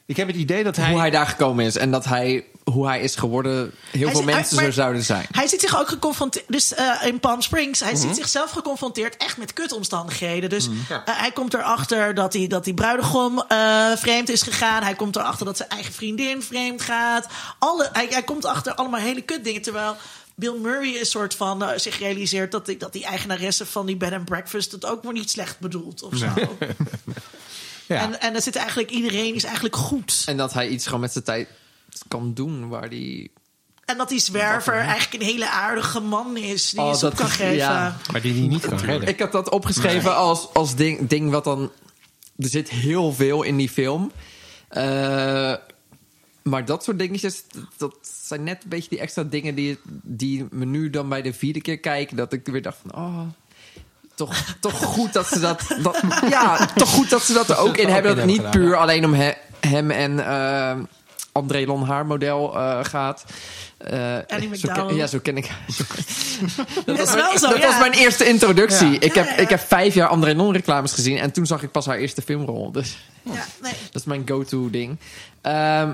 Ik 0.09 0.17
heb 0.17 0.27
het 0.27 0.35
idee 0.35 0.63
dat 0.63 0.75
hij... 0.75 0.89
hoe 0.91 0.99
hij 0.99 1.09
daar 1.09 1.27
gekomen 1.27 1.65
is. 1.65 1.77
En 1.77 1.91
dat 1.91 2.05
hij, 2.05 2.45
hoe 2.63 2.87
hij 2.87 3.01
is 3.01 3.15
geworden, 3.15 3.53
heel 3.53 3.71
Hij 3.91 4.01
veel 4.01 4.15
zit- 4.15 4.25
mensen 4.25 4.55
maar- 4.55 4.65
zo 4.65 4.71
zouden 4.71 5.03
zijn. 5.03 5.25
Hij 5.31 5.47
ziet 5.47 5.61
zich 5.61 5.79
ook 5.79 5.87
geconfronteerd, 5.89 6.45
dus 6.47 6.73
eh, 6.73 6.85
in 7.05 7.19
Palm 7.19 7.41
Springs, 7.41 7.79
hij 7.79 7.91
Mhm. 7.91 8.01
ziet 8.01 8.15
zichzelf 8.15 8.51
geconfronteerd 8.51 9.17
echt 9.17 9.37
met 9.37 9.53
kutomstandigheden. 9.53 10.49
Dus 10.49 10.69
Ja. 10.89 11.03
eh, 11.05 11.17
hij 11.19 11.31
komt 11.31 11.53
erachter 11.53 12.13
dat 12.13 12.31
die, 12.31 12.47
dat 12.47 12.63
die 12.63 12.73
bruidegom 12.73 13.43
eh, 13.47 13.91
vreemd 13.95 14.29
is 14.29 14.41
gegaan. 14.41 14.83
Hij 14.83 14.95
komt 14.95 15.15
erachter 15.15 15.45
dat 15.45 15.57
zijn 15.57 15.69
eigen 15.69 15.93
vriendin 15.93 16.41
vreemd 16.41 16.81
gaat. 16.81 17.27
Alle, 17.59 17.89
hij, 17.93 18.07
hij 18.09 18.23
komt 18.23 18.45
achter 18.45 18.73
allemaal 18.73 18.99
hele 18.99 19.21
kutdingen. 19.21 19.61
Terwijl 19.61 19.95
Bill 20.35 20.57
Murray 20.61 20.99
een 20.99 21.05
soort 21.05 21.35
van 21.35 21.63
zich 21.75 21.99
realiseert 21.99 22.51
dat 22.51 22.65
die, 22.65 22.77
dat 22.77 22.93
die 22.93 23.05
eigenaresse 23.05 23.65
van 23.65 23.85
die 23.85 23.97
bed 23.97 24.13
and 24.13 24.25
breakfast 24.25 24.71
het 24.71 24.85
ook 24.85 25.03
maar 25.03 25.13
niet 25.13 25.29
slecht 25.29 25.59
bedoelt 25.59 26.03
of 26.03 26.15
zo. 26.17 26.27
Ja. 27.89 28.01
En, 28.01 28.21
en 28.21 28.35
er 28.35 28.41
zit 28.41 28.55
eigenlijk 28.55 28.89
iedereen 28.91 29.35
is 29.35 29.43
eigenlijk 29.43 29.75
goed. 29.75 30.23
En 30.25 30.37
dat 30.37 30.53
hij 30.53 30.67
iets 30.67 30.85
gewoon 30.85 30.99
met 30.99 31.11
zijn 31.11 31.23
tijd 31.23 31.47
kan 32.07 32.33
doen 32.33 32.67
waar 32.67 32.87
hij... 32.87 33.29
En 33.85 33.97
dat 33.97 34.09
die 34.09 34.19
zwerver 34.19 34.73
eigenlijk 34.73 35.13
een 35.23 35.29
hele 35.29 35.49
aardige 35.49 35.99
man 35.99 36.37
is 36.37 36.69
die 36.69 36.79
Oh, 36.81 36.87
je 36.89 36.97
soep 36.97 37.09
dat 37.09 37.19
kan 37.19 37.27
is- 37.27 37.33
geven. 37.35 37.55
ja. 37.55 37.97
Maar 38.11 38.21
die 38.21 38.33
hij 38.33 38.47
niet 38.47 38.65
kan 38.67 38.77
redden. 38.79 39.09
Ik 39.09 39.19
heb 39.19 39.31
dat 39.31 39.49
opgeschreven 39.49 40.15
als, 40.15 40.53
als 40.53 40.75
ding, 40.75 41.07
ding 41.07 41.31
wat 41.31 41.43
dan... 41.43 41.71
Er 42.37 42.49
zit 42.49 42.69
heel 42.69 43.13
veel 43.13 43.43
in 43.43 43.57
die 43.57 43.69
film. 43.69 44.11
Eh, 44.67 45.53
maar 46.43 46.65
dat 46.65 46.83
soort 46.83 46.99
dingetjes, 46.99 47.43
dat 47.77 47.95
zijn 48.25 48.43
net 48.43 48.63
een 48.63 48.69
beetje 48.69 48.89
die 48.89 48.99
extra 48.99 49.23
dingen 49.23 49.55
die, 49.55 49.77
die 50.03 50.45
me 50.51 50.65
nu 50.65 50.89
dan 50.89 51.09
bij 51.09 51.21
de 51.21 51.33
vierde 51.33 51.61
keer 51.61 51.79
kijken, 51.79 52.15
dat 52.17 52.33
ik 52.33 52.45
weer 52.45 52.61
dacht 52.61 52.77
van, 52.81 52.95
oh, 52.95 53.21
toch, 54.19 54.55
toch 54.59 54.83
goed 54.83 55.13
dat 55.13 55.27
ze 55.27 55.39
dat, 55.39 55.61
dat, 55.81 56.01
ja, 56.29 56.65
toch 56.75 56.89
goed 56.89 57.09
dat 57.09 57.21
ze 57.21 57.33
dat 57.33 57.49
er 57.49 57.57
ook 57.57 57.77
in 57.77 57.87
hebben. 57.87 58.15
Dat 58.15 58.25
het 58.25 58.25
niet 58.37 58.49
puur 58.51 58.75
alleen 58.75 59.05
om 59.05 59.13
he- 59.13 59.33
hem 59.59 59.91
en 59.91 60.25
eh, 60.27 60.75
André 61.31 61.65
Lon 61.65 61.83
haar 61.83 62.05
model 62.05 62.55
eh, 62.55 62.79
gaat. 62.83 63.23
Eh, 63.77 64.17
zo 64.53 64.71
ken- 64.73 64.95
ja, 64.95 65.07
zo 65.07 65.19
ken 65.19 65.37
ik. 65.37 65.49
Dat 66.85 66.97
was 66.97 66.99
is 66.99 67.05
mijn- 67.05 67.17
wel 67.17 67.37
zo, 67.39 67.49
dat 67.49 67.57
ja. 67.57 67.67
was 67.67 67.79
mijn 67.79 67.91
eerste 67.93 68.25
introductie. 68.25 68.89
Ja. 68.91 68.99
Ik, 68.99 69.13
Ja, 69.13 69.23
heb, 69.23 69.29
ja. 69.37 69.41
ik 69.43 69.49
heb 69.49 69.59
vijf 69.59 69.93
jaar 69.93 70.07
André 70.07 70.33
Non 70.33 70.53
reclames 70.53 70.93
gezien. 70.93 71.17
En 71.17 71.31
toen 71.31 71.45
zag 71.45 71.63
ik 71.63 71.71
pas 71.71 71.85
haar 71.85 71.97
eerste 71.97 72.21
filmrol. 72.21 72.71
Dus 72.71 72.97
Ja, 73.23 73.45
nee. 73.61 73.73
dat 73.91 74.01
is 74.01 74.03
mijn 74.03 74.23
go-to 74.27 74.69
ding. 74.69 74.97
Ehm, 75.41 75.91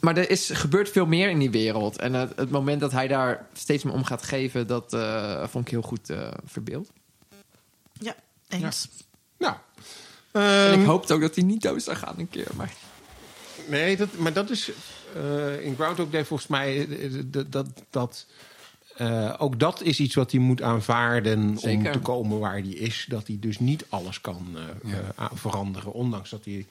maar 0.00 0.16
er 0.16 0.30
is, 0.30 0.50
gebeurt 0.52 0.90
veel 0.90 1.06
meer 1.06 1.28
in 1.30 1.38
die 1.38 1.50
wereld. 1.50 1.96
En 1.98 2.14
het, 2.14 2.32
het 2.36 2.50
moment 2.50 2.80
dat 2.80 2.92
hij 2.92 3.08
daar 3.08 3.46
steeds 3.54 3.84
meer 3.84 3.94
om 3.94 4.04
gaat 4.04 4.22
geven... 4.22 4.66
dat 4.66 4.92
eh, 4.92 5.42
vond 5.50 5.64
ik 5.66 5.70
heel 5.70 5.82
goed 5.82 6.10
eh, 6.10 6.18
verbeeld. 6.46 6.88
Eens. 8.52 8.88
Nou. 9.38 9.54
en 10.32 10.72
ehm, 10.72 10.80
ik 10.80 10.86
hoopte 10.86 11.14
ook 11.14 11.20
dat 11.20 11.34
hij 11.34 11.44
niet 11.44 11.62
dood 11.62 11.82
zou 11.82 11.96
gaan 11.96 12.14
een 12.18 12.28
keer. 12.28 12.48
Maar 12.56 12.72
Nee, 13.68 13.96
dat, 13.96 14.08
maar 14.16 14.32
dat 14.32 14.50
is 14.50 14.70
eh, 15.14 15.64
in 15.64 15.74
Groundhog 15.74 16.10
Day 16.10 16.24
volgens 16.24 16.48
mij 16.48 16.88
eh, 16.88 17.10
dat 17.26 17.52
dat, 17.52 17.66
dat 17.90 18.26
eh, 18.96 19.34
ook 19.38 19.58
dat 19.58 19.82
is 19.82 20.00
iets 20.00 20.14
wat 20.14 20.30
hij 20.30 20.40
moet 20.40 20.62
aanvaarden 20.62 21.58
Zeker. 21.58 21.86
om 21.86 21.92
te 21.92 21.98
komen 21.98 22.38
waar 22.38 22.58
hij 22.58 22.68
is. 22.68 23.06
Dat 23.08 23.26
hij 23.26 23.36
dus 23.40 23.58
niet 23.58 23.84
alles 23.88 24.20
kan 24.20 24.56
eh, 24.84 24.98
eh, 24.98 25.30
veranderen, 25.34 25.92
ondanks 25.92 26.30
dat 26.30 26.44
hij 26.44 26.66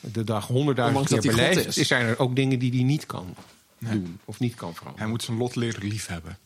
de 0.00 0.24
dag 0.24 0.46
honderdduizend 0.46 1.08
keer 1.08 1.22
dat 1.22 1.34
beleeft. 1.34 1.76
is. 1.76 1.86
Zijn 1.86 2.06
er 2.06 2.18
ook 2.18 2.36
dingen 2.36 2.58
die 2.58 2.70
hij 2.70 2.82
niet 2.82 3.06
kan 3.06 3.34
doen 3.78 4.20
of 4.24 4.38
niet 4.38 4.54
kan 4.54 4.74
veranderen? 4.74 5.02
Hij 5.02 5.08
moet 5.08 5.22
zijn 5.22 5.36
lot 5.36 5.56
leren 5.56 5.88
liefhebben. 5.88 6.38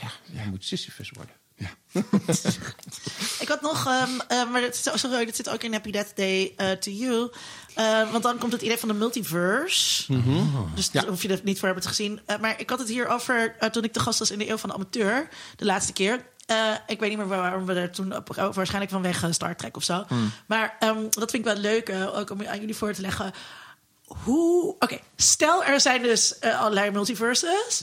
ja, 0.00 0.10
hij 0.32 0.46
moet 0.50 0.64
Sisyphus 0.64 1.10
worden. 1.10 1.34
Ik 3.40 3.48
had 3.48 3.60
nog, 3.60 3.86
ehm, 3.86 4.10
eh, 4.28 4.50
maar 4.50 4.60
dat 4.60 4.76
zit, 4.76 4.92
sorry, 4.98 5.24
dat 5.24 5.36
zit 5.36 5.48
ook 5.50 5.62
in 5.62 5.72
Happy 5.72 5.90
Death 5.90 6.16
Day 6.16 6.52
eh, 6.56 6.70
to 6.70 6.90
You. 6.90 7.30
Eh, 7.74 8.10
want 8.10 8.22
dan 8.22 8.38
komt 8.38 8.52
het 8.52 8.62
idee 8.62 8.78
van 8.78 8.88
de 8.88 8.94
multiverse. 8.94 10.12
Dus 10.74 10.90
daar 10.90 11.06
hoef 11.06 11.22
je 11.22 11.28
er 11.28 11.40
niet 11.42 11.56
voor 11.58 11.64
hebben 11.66 11.82
te 11.84 11.88
gezien. 11.90 12.20
Eh, 12.26 12.38
maar 12.38 12.60
ik 12.60 12.70
had 12.70 12.78
het 12.78 12.88
hier 12.88 13.06
over 13.08 13.56
toen 13.70 13.84
ik 13.84 13.94
de 13.94 14.00
gast 14.00 14.18
was 14.18 14.30
in 14.30 14.38
de 14.38 14.48
Eeuw 14.50 14.56
van 14.56 14.68
de 14.68 14.74
Amateur. 14.74 15.28
De 15.56 15.64
laatste 15.64 15.92
keer. 15.92 16.24
Eh, 16.46 16.56
ik 16.86 17.00
weet 17.00 17.08
niet 17.08 17.18
meer 17.18 17.26
waarom 17.26 17.66
we 17.66 17.74
er 17.74 17.90
toen 17.90 18.16
op, 18.16 18.38
oh, 18.38 18.54
waarschijnlijk 18.54 18.92
vanwege 18.92 19.32
Star 19.32 19.56
Trek 19.56 19.76
of 19.76 19.82
zo. 19.84 20.04
Maar 20.46 20.76
ehm, 20.78 21.02
dat 21.10 21.30
vind 21.30 21.46
ik 21.46 21.52
wel 21.52 21.56
leuk, 21.56 21.90
ook 22.14 22.30
om 22.30 22.46
aan 22.46 22.60
jullie 22.60 22.76
voor 22.76 22.92
te 22.92 23.00
leggen. 23.00 23.32
Hoe, 24.04 24.74
oké, 24.78 24.98
stel 25.16 25.64
er 25.64 25.80
zijn 25.80 26.02
dus 26.02 26.40
allerlei 26.40 26.90
multiverses. 26.90 27.82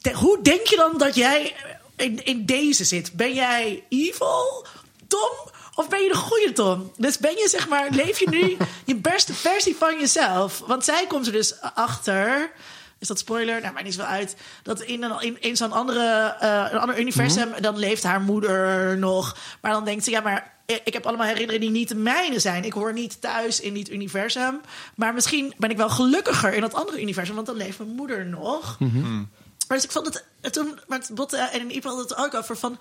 De- 0.00 0.12
hoe 0.14 0.42
denk 0.42 0.66
je 0.66 0.76
dan 0.76 0.98
dat 0.98 1.14
jij 1.14 1.54
in, 1.96 2.24
in 2.24 2.44
deze 2.44 2.84
zit? 2.84 3.12
Ben 3.12 3.34
jij 3.34 3.84
evil, 3.88 4.66
Tom? 5.08 5.54
Of 5.74 5.88
ben 5.88 6.02
je 6.02 6.08
de 6.08 6.16
goede 6.16 6.52
Tom? 6.52 6.92
Dus 6.96 7.18
ben 7.18 7.30
je 7.30 7.48
zeg 7.48 7.68
maar, 7.68 7.88
leef 7.90 8.18
je 8.18 8.28
nu 8.28 8.56
je 8.84 8.96
beste 8.96 9.34
versie 9.34 9.76
van 9.76 10.00
jezelf? 10.00 10.62
Want 10.66 10.84
zij 10.84 11.06
komt 11.06 11.26
er 11.26 11.32
dus 11.32 11.60
achter. 11.60 12.50
Is 12.98 13.08
dat 13.08 13.18
spoiler? 13.18 13.60
Nou, 13.60 13.72
maar 13.72 13.82
niet 13.82 13.94
zo 13.94 14.02
uit. 14.02 14.36
Dat 14.62 14.80
in, 14.80 15.02
een, 15.02 15.20
in, 15.20 15.40
in 15.40 15.56
zo'n 15.56 15.72
andere, 15.72 16.36
eh, 16.40 16.66
een 16.70 16.78
ander 16.78 17.00
universum, 17.00 17.48
dan 17.60 17.78
leeft 17.78 18.02
haar 18.02 18.20
moeder 18.20 18.98
nog. 18.98 19.36
Maar 19.60 19.72
dan 19.72 19.84
denkt 19.84 20.04
ze, 20.04 20.10
ja, 20.10 20.20
maar 20.20 20.54
ik 20.66 20.92
heb 20.92 21.06
allemaal 21.06 21.26
herinneringen 21.26 21.66
die 21.66 21.78
niet 21.78 21.88
de 21.88 21.94
mijne 21.94 22.38
zijn. 22.38 22.64
Ik 22.64 22.72
hoor 22.72 22.92
niet 22.92 23.20
thuis 23.20 23.60
in 23.60 23.74
dit 23.74 23.90
universum. 23.90 24.60
Maar 24.94 25.14
misschien 25.14 25.54
ben 25.56 25.70
ik 25.70 25.76
wel 25.76 25.90
gelukkiger 25.90 26.54
in 26.54 26.60
dat 26.60 26.74
andere 26.74 27.00
universum, 27.00 27.34
want 27.34 27.46
dan 27.46 27.56
leeft 27.56 27.78
mijn 27.78 27.90
moeder 27.90 28.26
nog. 28.26 28.78
Maar 28.78 29.26
dus 29.68 29.84
ik 29.84 29.90
vond 29.90 30.06
het 30.06 30.24
eh, 30.40 30.50
toen 30.50 30.80
met 30.86 31.10
Botte 31.12 31.36
en 31.36 31.60
in 31.60 31.74
Iep 31.74 31.84
had 31.84 31.98
het 31.98 32.16
ook 32.16 32.34
over 32.34 32.56
van. 32.56 32.78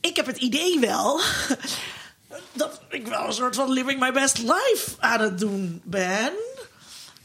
Ik 0.00 0.16
heb 0.16 0.26
het 0.26 0.36
idee 0.36 0.80
wel 0.80 1.20
dat 2.52 2.80
ik 2.88 3.06
wel 3.06 3.26
een 3.26 3.32
soort 3.32 3.54
van 3.54 3.70
living 3.70 4.00
my 4.00 4.12
best 4.12 4.38
life 4.38 4.90
aan 4.98 5.20
het 5.20 5.38
doen 5.38 5.80
ben. 5.84 6.32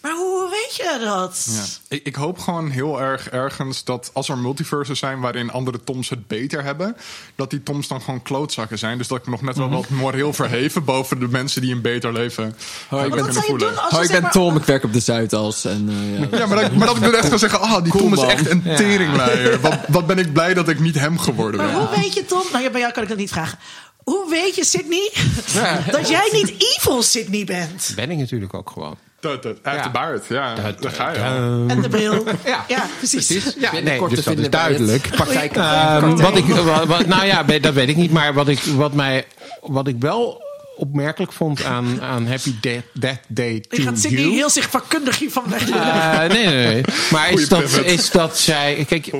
Maar 0.07 0.15
hoe 0.15 0.49
weet 0.49 0.75
je 0.75 0.99
dat? 1.03 1.47
Ja. 1.49 1.63
Ik, 1.95 2.05
ik 2.05 2.15
hoop 2.15 2.39
gewoon 2.39 2.69
heel 2.69 3.01
erg 3.01 3.29
ergens 3.29 3.83
dat 3.83 4.09
als 4.13 4.29
er 4.29 4.37
multiverses 4.37 4.99
zijn 4.99 5.19
waarin 5.19 5.51
andere 5.51 5.83
Toms 5.83 6.09
het 6.09 6.27
beter 6.27 6.63
hebben, 6.63 6.97
dat 7.35 7.49
die 7.49 7.63
Toms 7.63 7.87
dan 7.87 8.01
gewoon 8.01 8.21
klootzakken 8.21 8.77
zijn. 8.79 8.97
Dus 8.97 9.07
dat 9.07 9.17
ik 9.17 9.25
me 9.25 9.31
nog 9.31 9.41
net 9.41 9.57
wel 9.57 9.69
wat 9.69 9.89
moreel 9.89 10.33
verheven 10.33 10.83
boven 10.83 11.19
de 11.19 11.27
mensen 11.27 11.61
die 11.61 11.73
een 11.73 11.81
beter 11.81 12.13
leven 12.13 12.43
Hoi, 12.87 13.05
ik 13.05 13.09
hebben 13.09 13.25
ben, 13.25 13.35
wat 13.35 13.43
zou 13.45 13.59
je 13.59 13.65
doen 13.65 13.77
als 13.83 13.97
je 13.97 14.03
ik 14.05 14.11
ben 14.11 14.21
maar- 14.21 14.31
Tom, 14.31 14.55
ik 14.55 14.63
werk 14.63 14.83
op 14.83 14.93
de 14.93 14.99
Zuidas. 14.99 15.65
En, 15.65 15.89
eh, 15.89 16.19
ja. 16.31 16.37
Ja, 16.37 16.45
maar 16.45 16.61
dat, 16.61 16.71
maar 16.75 16.87
dat 16.87 16.95
ik 16.95 17.01
dan 17.03 17.13
echt 17.15 17.29
kan 17.29 17.39
zeggen, 17.39 17.59
ah, 17.59 17.83
die 17.83 17.91
Cool, 17.91 18.03
Tom 18.03 18.13
is 18.13 18.19
man. 18.19 18.29
echt 18.29 18.49
een 18.49 18.61
teringleier. 18.61 19.59
Wat, 19.61 19.77
wat 19.87 20.07
ben 20.07 20.17
ik 20.17 20.33
blij 20.33 20.53
dat 20.53 20.69
ik 20.69 20.79
niet 20.79 20.95
hem 20.99 21.19
geworden 21.19 21.59
Maar 21.61 21.69
ben. 21.69 21.77
hoe 21.87 21.99
weet 21.99 22.13
je, 22.13 22.25
Tom? 22.25 22.43
Nou, 22.51 22.63
ja, 22.63 22.69
bij 22.69 22.79
jou 22.79 22.93
kan 22.93 23.03
ik 23.03 23.09
dat 23.09 23.17
niet 23.17 23.31
vragen. 23.31 23.57
Hoe 24.03 24.29
weet 24.29 24.55
je, 24.55 24.65
Sydney, 24.65 25.11
dat 25.91 26.09
jij 26.09 26.29
niet 26.31 26.53
evil 26.75 27.01
Sydney 27.01 27.43
bent? 27.45 27.91
Ben 27.95 28.11
ik 28.11 28.17
natuurlijk 28.17 28.53
ook 28.53 28.69
gewoon. 28.69 28.97
Dat, 29.19 29.43
dat, 29.43 29.57
uit 29.61 29.77
Ja. 29.77 29.83
de 29.83 29.89
baard, 29.89 30.25
ja. 30.29 30.55
Daar 30.79 30.91
ga 30.91 31.11
je. 31.11 31.19
al. 31.19 31.65
En 31.67 31.81
de 31.81 31.89
bril. 31.89 32.23
Ja, 32.45 32.65
ja 32.67 32.85
precies. 32.97 33.55
Ja, 33.59 33.71
nee, 33.71 34.07
dus 34.09 34.23
dat 34.23 34.37
is 34.37 34.49
duidelijk. 34.49 35.07
praktijk- 35.15 35.55
Ehm, 35.55 36.15
wat 36.15 36.37
ik, 36.37 36.45
wat, 36.45 36.85
wat- 36.85 37.05
nou 37.05 37.25
ja, 37.25 37.43
dat 37.43 37.73
weet 37.73 37.89
ik 37.89 37.95
niet. 37.95 38.11
Maar 38.11 38.33
wat 38.33 38.47
ik, 38.47 38.59
wat 38.59 38.93
mij, 38.93 39.25
wat 39.61 39.87
ik 39.87 39.95
wel 39.99 40.41
opmerkelijk 40.75 41.31
vond 41.33 41.63
aan, 41.63 42.01
aan 42.01 42.27
Happy 42.27 42.53
Death, 42.61 42.83
Death 42.93 43.19
Day 43.27 43.59
to 43.59 43.75
Je 43.77 43.81
gaat 43.83 43.99
Sydney 43.99 44.21
You. 44.21 44.33
heel 44.33 44.49
zich 44.49 44.69
vakkundig 44.69 45.19
hiervan 45.19 45.43
weg. 45.49 45.69
Eh, 45.69 46.17
nee, 46.19 46.45
nee, 46.45 46.65
nee. 46.65 46.83
Maar 47.11 47.31
is 47.31 47.47
dat, 47.49 47.63
is 47.85 48.11
dat 48.11 48.37
zij. 48.39 48.85
Kijk, 48.87 49.11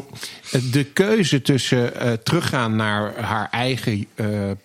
de 0.72 0.84
keuze 0.84 1.42
tussen 1.42 2.00
eh, 2.00 2.12
teruggaan 2.14 2.76
naar 2.76 3.14
haar 3.22 3.48
eigen 3.52 4.06
eh, 4.16 4.50
eh, 4.52 4.56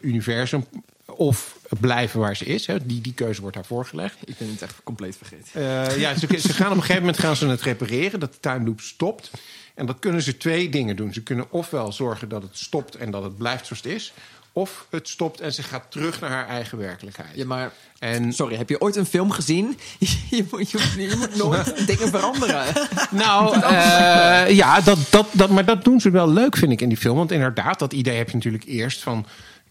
universum. 0.00 0.64
of 1.06 1.56
blijven 1.80 2.20
waar 2.20 2.36
ze 2.36 2.44
is. 2.44 2.66
Hè, 2.66 2.86
die, 2.86 3.00
die 3.00 3.14
keuze 3.14 3.40
wordt 3.40 3.56
haar 3.56 3.64
voorgelegd. 3.64 4.16
Ik 4.24 4.38
ben 4.38 4.48
het 4.50 4.62
echt 4.62 4.74
compleet 4.84 5.16
vergeten. 5.16 5.86
Eh, 5.86 5.98
ja, 5.98 6.14
ze, 6.14 6.26
ze 6.38 6.52
gaan 6.52 6.66
op 6.70 6.74
een 6.76 6.80
gegeven 6.80 7.02
moment 7.02 7.18
gaan 7.18 7.36
ze 7.36 7.46
het 7.46 7.62
repareren, 7.62 8.20
dat 8.20 8.32
de 8.32 8.40
time 8.40 8.64
loop 8.66 8.80
stopt. 8.80 9.30
En 9.74 9.86
dat 9.86 9.98
kunnen 9.98 10.22
ze 10.22 10.36
twee 10.36 10.68
dingen 10.68 10.96
doen. 10.96 11.12
Ze 11.12 11.22
kunnen 11.22 11.46
ofwel 11.50 11.92
zorgen 11.92 12.28
dat 12.28 12.42
het 12.42 12.58
stopt 12.58 12.94
en 12.94 13.10
dat 13.10 13.22
het 13.22 13.36
blijft 13.36 13.66
zoals 13.66 13.82
het 13.82 13.92
is. 13.92 14.12
Of 14.52 14.86
het 14.90 15.08
stopt 15.08 15.40
en 15.40 15.52
ze 15.52 15.62
gaat 15.62 15.84
terug 15.90 16.20
naar 16.20 16.30
haar 16.30 16.48
eigen 16.48 16.78
werkelijkheid. 16.78 17.30
Ja, 17.34 17.44
maar... 17.46 17.72
En 17.98 18.32
Sorry, 18.32 18.56
heb 18.56 18.68
je 18.68 18.80
ooit 18.80 18.96
een 18.96 19.06
film 19.06 19.30
gezien? 19.30 19.78
Je, 20.30 20.44
moet, 20.50 20.70
je, 20.70 20.78
moet- 20.78 21.10
je 21.10 21.16
moet 21.18 21.36
nooit 21.36 21.76
dingen 21.86 22.08
veranderen. 22.08 22.64
Nou, 23.10 23.54
eh, 23.62 24.56
ja, 24.56 24.80
dat, 24.80 24.98
dat, 25.10 25.26
dat, 25.32 25.50
maar 25.50 25.64
dat 25.64 25.84
doen 25.84 26.00
ze 26.00 26.10
wel 26.10 26.28
leuk, 26.32 26.56
vind 26.56 26.72
ik, 26.72 26.80
in 26.80 26.88
die 26.88 26.98
film. 26.98 27.16
Want 27.16 27.32
inderdaad, 27.32 27.78
dat 27.78 27.92
idee 27.92 28.16
heb 28.16 28.28
je 28.28 28.34
natuurlijk 28.34 28.64
eerst 28.64 29.02
van... 29.02 29.26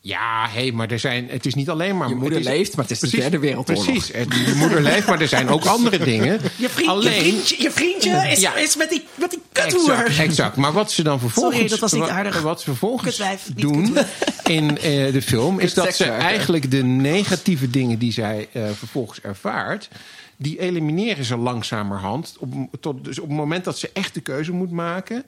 Ja, 0.08 0.48
hé, 0.50 0.72
maar 0.72 0.92
er 0.92 1.00
zijn, 1.00 1.28
het 1.30 1.46
is 1.46 1.54
niet 1.54 1.70
alleen 1.70 1.98
maar... 1.98 2.10
Je 2.10 2.16
moeder 2.16 2.40
is- 2.40 2.46
leeft, 2.46 2.76
maar 2.76 2.86
het 2.88 3.02
is 3.04 3.10
de 3.10 3.18
derde 3.18 3.40
wereldoorlog. 3.40 3.86
Precies, 3.86 4.12
het- 4.14 4.34
je 4.34 4.54
moeder 4.58 4.82
leeft, 4.82 5.08
maar 5.08 5.22
er 5.22 5.28
zijn 5.28 5.50
ook 5.50 5.66
andere 5.76 5.98
dingen. 5.98 6.40
Je, 6.56 6.70
vriend, 6.70 6.90
alleen, 6.90 7.14
je 7.14 7.22
vriendje, 7.32 7.62
je 7.64 7.72
vriendje 7.72 8.28
is, 8.30 8.40
Ja. 8.40 8.56
is 8.56 8.76
met 8.76 8.90
die, 8.90 9.04
met 9.16 9.30
die 9.30 9.42
kuthoer. 9.52 9.92
Exact, 9.94 10.20
exact. 10.20 10.56
Maar 10.56 10.72
wat 10.74 10.92
ze 10.92 11.04
dan 11.04 11.20
vervolgens, 11.20 11.56
Sorry, 11.56 11.70
dat 11.70 11.80
was 11.80 11.92
niet 11.92 12.02
wat- 12.02 12.10
aardig. 12.10 12.42
Wat 12.42 12.60
ze 12.60 12.66
vervolgens 12.66 13.16
Kutwijf, 13.18 13.50
doen 13.56 13.98
in 14.44 14.78
eh, 14.78 15.12
de 15.14 15.22
film, 15.22 15.60
is 15.60 15.74
dat 15.74 15.96
ze 15.96 16.06
eigenlijk 16.06 16.72
de 16.72 16.84
negatieve 16.84 17.70
dingen 17.70 18.00
die 18.00 18.12
zij 18.12 18.48
eh, 18.52 18.64
vervolgens 18.74 19.22
ervaart, 19.22 19.90
die 20.38 20.60
elimineren 20.60 21.26
ze 21.26 21.38
langzamerhand. 21.38 22.36
Op, 22.40 22.54
tot, 22.80 23.04
dus 23.04 23.20
op 23.20 23.28
het 23.28 23.38
moment 23.38 23.64
dat 23.64 23.78
ze 23.80 23.90
echt 23.94 24.14
de 24.14 24.22
keuze 24.22 24.52
moet 24.52 24.72
maken, 24.72 25.24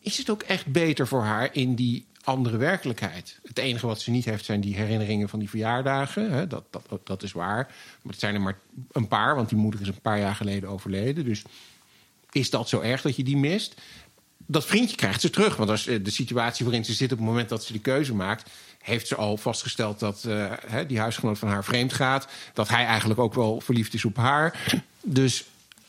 is 0.00 0.18
het 0.18 0.30
ook 0.30 0.42
echt 0.42 0.66
beter 0.66 1.06
voor 1.06 1.22
haar 1.22 1.48
in 1.52 1.74
die 1.74 2.04
andere 2.26 2.56
werkelijkheid. 2.56 3.38
Het 3.42 3.58
enige 3.58 3.86
wat 3.86 4.00
ze 4.00 4.10
niet 4.10 4.24
heeft 4.24 4.44
zijn 4.44 4.60
die 4.60 4.74
herinneringen 4.74 5.28
van 5.28 5.38
die 5.38 5.48
verjaardagen. 5.48 6.32
Hè, 6.32 6.46
dat, 6.46 6.64
dat, 6.70 7.00
dat 7.04 7.22
is 7.22 7.32
waar. 7.32 7.66
Maar 8.02 8.12
het 8.12 8.20
zijn 8.20 8.34
er 8.34 8.40
maar 8.40 8.58
een 8.92 9.08
paar, 9.08 9.34
want 9.34 9.48
die 9.48 9.58
moeder 9.58 9.80
is 9.80 9.88
een 9.88 10.00
paar 10.00 10.18
jaar 10.18 10.34
geleden 10.34 10.68
overleden. 10.68 11.24
Dus 11.24 11.42
is 12.30 12.50
dat 12.50 12.68
zo 12.68 12.80
erg 12.80 13.02
dat 13.02 13.16
je 13.16 13.24
die 13.24 13.36
mist? 13.36 13.80
Dat 14.36 14.64
vriendje 14.64 14.96
krijgt 14.96 15.20
ze 15.20 15.30
terug. 15.30 15.56
Want 15.56 15.70
als 15.70 15.86
eh, 15.86 16.04
de 16.04 16.10
situatie 16.10 16.64
waarin 16.64 16.84
ze 16.84 16.92
zit 16.92 17.12
op 17.12 17.18
het 17.18 17.26
moment 17.26 17.48
dat 17.48 17.64
ze 17.64 17.72
die 17.72 17.80
keuze 17.80 18.14
maakt, 18.14 18.50
heeft 18.78 19.06
ze 19.06 19.14
al 19.14 19.36
vastgesteld 19.36 19.98
dat 19.98 20.24
eh, 20.24 20.52
die 20.86 20.98
huisgenoot 20.98 21.38
van 21.38 21.48
haar 21.48 21.64
vreemd 21.64 21.92
gaat. 21.92 22.28
Dat 22.52 22.68
hij 22.68 22.84
eigenlijk 22.84 23.20
ook 23.20 23.34
wel 23.34 23.60
verliefd 23.60 23.94
is 23.94 24.04
op 24.04 24.16
haar. 24.16 24.74
Dus 25.02 25.44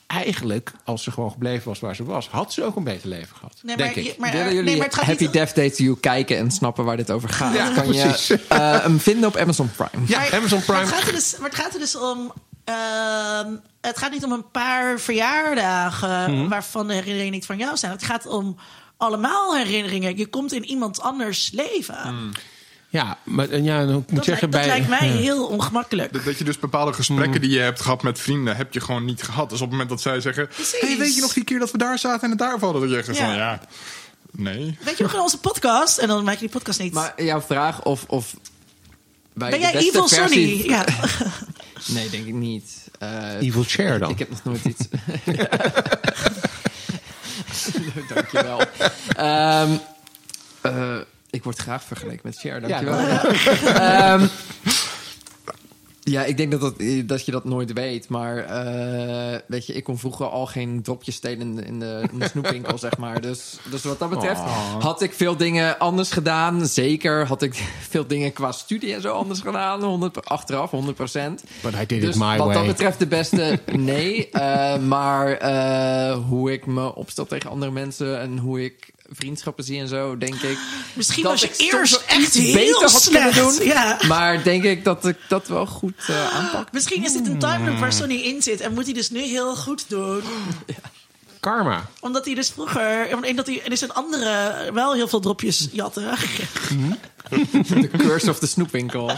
eigenlijk, 0.08 0.72
als 0.84 1.04
ze 1.04 1.12
gewoon 1.12 1.32
gebleven 1.32 1.68
was 1.68 1.80
waar 1.80 1.96
ze 1.96 2.04
was, 2.04 2.28
had 2.30 2.54
ze 2.54 2.64
ook 2.64 2.76
een 2.76 2.84
beter 2.84 3.10
leven 3.10 3.36
gehad. 3.36 3.54
Nee, 3.62 3.76
denk 3.78 3.96
maar, 3.96 4.04
ik. 4.06 4.18
maar, 4.18 4.32
Willen 4.32 4.46
nee, 4.46 4.56
jullie 4.56 4.76
maar 4.78 4.86
het 4.86 4.96
gaat 4.96 5.06
Happy 5.06 5.24
niet... 5.24 5.34
Death 5.34 5.56
Day 5.56 5.70
to 5.70 5.84
You 5.84 5.98
kijken 6.00 6.38
en 6.38 6.52
snappen 6.52 6.86
waar 6.86 6.98
dit 6.98 7.12
over 7.12 7.30
gaat? 7.30 7.54
Ja, 7.56 7.70
kan 7.74 7.84
precies. 7.84 8.28
je 8.28 8.40
eh, 8.48 8.82
hem 8.82 9.00
vinden 9.00 9.30
op 9.30 9.36
Amazon 9.38 9.72
Prime. 9.76 10.06
Ja, 10.08 10.20
Maar- 10.20 10.34
Amazon 10.36 10.58
Maar 10.58 10.66
Prime. 10.78 10.80
het 10.92 10.94
gaat 10.96 11.08
er 11.08 11.14
dus, 11.14 11.38
maar 11.38 11.50
het 11.50 11.60
gaat 11.60 11.74
er 11.74 11.80
dus 11.80 11.96
om. 11.98 12.32
ehm, 12.64 13.56
het 13.82 13.98
gaat 13.98 14.12
niet 14.12 14.24
om 14.24 14.32
een 14.32 14.52
paar 14.52 15.00
verjaardagen 15.00 16.34
Mhm. 16.34 16.48
waarvan 16.48 16.88
de 16.88 16.94
herinneringen 16.94 17.32
niet 17.34 17.46
van 17.46 17.58
jou 17.58 17.78
zijn. 17.78 17.92
Het 17.92 18.04
gaat 18.04 18.26
om 18.26 18.58
allemaal 18.98 19.56
herinneringen. 19.56 20.18
Je 20.18 20.28
komt 20.28 20.54
in 20.54 20.64
iemand 20.66 21.02
anders 21.02 21.52
leven. 21.54 22.32
Ja, 22.90 23.18
maar 23.24 23.62
ja, 23.62 23.82
ik 23.82 23.88
moet 23.88 24.16
Dat, 24.16 24.26
zeggen 24.26 24.50
lijkt, 24.50 24.52
dat 24.52 24.52
bij. 24.52 24.66
lijkt 24.68 24.88
mij 25.02 25.08
ja. 25.10 25.16
heel 25.18 25.46
ongemakkelijk. 25.48 26.14
Dat, 26.14 26.24
dat 26.24 26.38
je 26.38 26.44
dus 26.44 26.60
bepaalde 26.60 26.94
gesprekken 26.94 27.42
die 27.42 27.50
je 27.50 27.60
hebt 27.60 27.82
gehad 27.82 28.04
met 28.04 28.20
vrienden, 28.20 28.56
heb 28.56 28.74
je 28.74 28.80
gewoon 28.82 29.06
niet 29.06 29.22
gehad. 29.24 29.50
Dus 29.50 29.58
op 29.62 29.64
het 29.64 29.72
moment 29.72 29.90
dat 29.90 30.02
zij 30.02 30.22
zeggen: 30.22 30.48
Precies. 30.48 30.80
hey, 30.80 30.98
weet 30.98 31.16
je 31.16 31.22
nog 31.22 31.34
die 31.34 31.44
keer 31.44 31.60
dat 31.60 31.72
we 31.72 31.78
daar 31.78 32.00
zaten 32.00 32.22
en 32.24 32.30
het 32.30 32.40
daar 32.40 32.60
vallen? 32.60 32.82
Dat 32.82 32.90
je 32.90 32.98
echt 32.98 33.08
Ja. 33.08 33.14
van 33.14 33.36
ja. 33.36 33.62
Nee. 34.32 34.78
Weet 34.84 34.98
je 34.98 35.04
nog 35.04 35.14
in 35.14 35.20
onze 35.20 35.40
podcast? 35.40 35.98
En 35.98 36.08
dan 36.08 36.24
maak 36.24 36.34
je 36.34 36.40
die 36.40 36.50
podcast 36.50 36.80
niet. 36.80 36.94
Maar 36.94 37.24
jouw 37.24 37.42
vraag 37.42 37.84
of... 37.84 38.04
of 38.08 38.34
bij 39.34 39.50
ben 39.50 39.60
de 39.60 39.66
jij 39.66 39.74
beste 39.74 39.88
Evil 39.90 40.08
versie- 40.08 40.58
Sonny? 40.58 40.70
Ja. 40.76 40.86
Nee, 41.86 42.10
denk 42.10 42.26
ik 42.26 42.34
niet. 42.34 42.88
Eh, 43.00 43.42
Evil 43.42 43.64
Chair 43.68 44.00
dan. 44.00 44.10
Ik 44.10 44.20
heb 44.20 44.30
nog 44.30 44.44
nooit 44.44 44.64
iets. 44.64 44.86
dankjewel. 48.14 48.62
Ehm 49.16 49.72
eh, 50.62 50.96
ik 51.38 51.44
word 51.44 51.58
graag 51.58 51.84
vergeleken 51.84 52.22
met 52.24 52.38
Cher, 52.38 52.62
dankjewel. 52.62 53.00
Ja, 53.00 53.24
Ehm, 54.14 54.28
ja 56.00 56.24
ik 56.24 56.38
denk 56.38 56.52
dat, 56.52 56.62
dat, 56.62 56.74
dat 57.06 57.26
je 57.26 57.32
dat 57.32 57.46
nooit 57.46 57.74
weet. 57.74 58.10
Maar 58.10 58.38
eh, 58.38 59.40
weet 59.48 59.66
je, 59.66 59.74
ik 59.74 59.84
kon 59.84 59.98
vroeger 59.98 60.26
al 60.26 60.46
geen 60.46 60.82
dropjes 60.82 61.16
stelen 61.16 61.40
in 61.40 61.56
de, 61.56 61.62
in 61.62 61.80
de, 61.80 62.08
in 62.12 62.20
de 62.20 62.28
snoepwinkel, 62.28 62.78
zeg 62.78 62.98
maar. 62.98 63.22
Dus, 63.22 63.58
dus 63.72 63.84
wat 63.84 64.00
dat 64.00 64.10
betreft 64.10 64.42
had 64.80 65.02
ik 65.02 65.14
veel 65.14 65.38
dingen 65.38 65.80
anders 65.80 66.12
gedaan. 66.12 66.66
Zeker 66.66 67.28
had 67.28 67.42
ik 67.42 67.54
veel 67.90 68.08
dingen 68.08 68.34
qua 68.34 68.52
studie 68.52 68.94
en 68.94 69.02
zo 69.02 69.14
anders 69.14 69.40
gedaan. 69.40 69.84
100, 69.84 70.26
achteraf, 70.26 70.72
100 70.72 70.96
procent. 70.96 71.44
Dus 71.88 71.98
it 71.98 72.16
my 72.16 72.38
wat 72.38 72.46
way. 72.46 72.56
dat 72.56 72.66
betreft 72.66 73.00
de 73.00 73.08
beste, 73.08 73.60
nee. 73.76 74.30
Eh, 74.30 74.78
maar 74.78 75.32
eh, 75.32 76.18
hoe 76.28 76.52
ik 76.52 76.66
me 76.66 76.96
opstel 76.96 77.26
tegen 77.26 77.50
andere 77.50 77.72
mensen 77.72 78.20
en 78.20 78.38
hoe 78.38 78.64
ik 78.64 78.96
vriendschappen 79.10 79.64
zie 79.64 79.80
en 79.80 79.88
zo, 79.88 80.18
denk 80.18 80.42
ik. 80.42 80.58
Misschien 80.94 81.24
dat 81.24 81.32
was 81.32 81.42
je 81.42 81.72
eerst 81.72 82.04
echt 82.08 82.34
heel 82.34 82.54
beter 82.54 82.82
had 82.82 83.02
slecht. 83.02 83.36
doen. 83.36 83.68
Ja. 83.68 84.00
Maar 84.08 84.44
denk 84.44 84.64
ik 84.64 84.84
dat 84.84 85.06
ik 85.06 85.18
dat 85.28 85.48
wel 85.48 85.66
goed 85.66 86.04
eh 86.08 86.36
aanpak. 86.36 86.72
Misschien 86.72 87.04
is 87.04 87.14
dit 87.14 87.28
een 87.28 87.40
time 87.40 87.70
loop 87.70 87.80
waar 87.80 87.94
Sonny 87.94 88.16
in 88.16 88.42
zit. 88.42 88.62
En 88.62 88.74
moet 88.74 88.86
hij 88.86 88.94
dus 88.94 89.10
nu 89.10 89.22
heel 89.22 89.56
goed 89.56 89.90
doen. 89.90 90.22
Karma. 91.48 91.90
Omdat 92.00 92.26
hij 92.26 92.36
dus 92.36 92.50
vroeger... 92.50 93.16
Omdat 93.16 93.46
hij, 93.46 93.62
er 93.66 93.72
is 93.72 93.82
een 93.82 93.94
andere 93.94 94.54
wel 94.74 94.94
heel 94.94 95.08
veel 95.08 95.20
dropjes 95.20 95.68
jatten. 95.72 96.04
De 97.70 97.90
curse 97.98 98.30
of 98.30 98.40
de 98.40 98.48
snoepwinkel. 98.48 99.12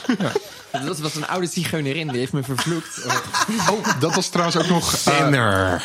Dat 0.86 1.00
was 1.00 1.16
een 1.16 1.28
oude 1.28 1.48
zigeunerin, 1.48 2.08
die 2.08 2.18
heeft 2.18 2.34
me 2.34 2.44
vervloekt. 2.44 3.06
Oh, 3.06 3.16
Oh, 3.72 4.00
dat 4.00 4.16
was 4.16 4.30
trouwens 4.30 4.58
ook 4.58 4.68
nog. 4.68 4.94
eh, 4.94 5.00
Sinner. 5.00 5.84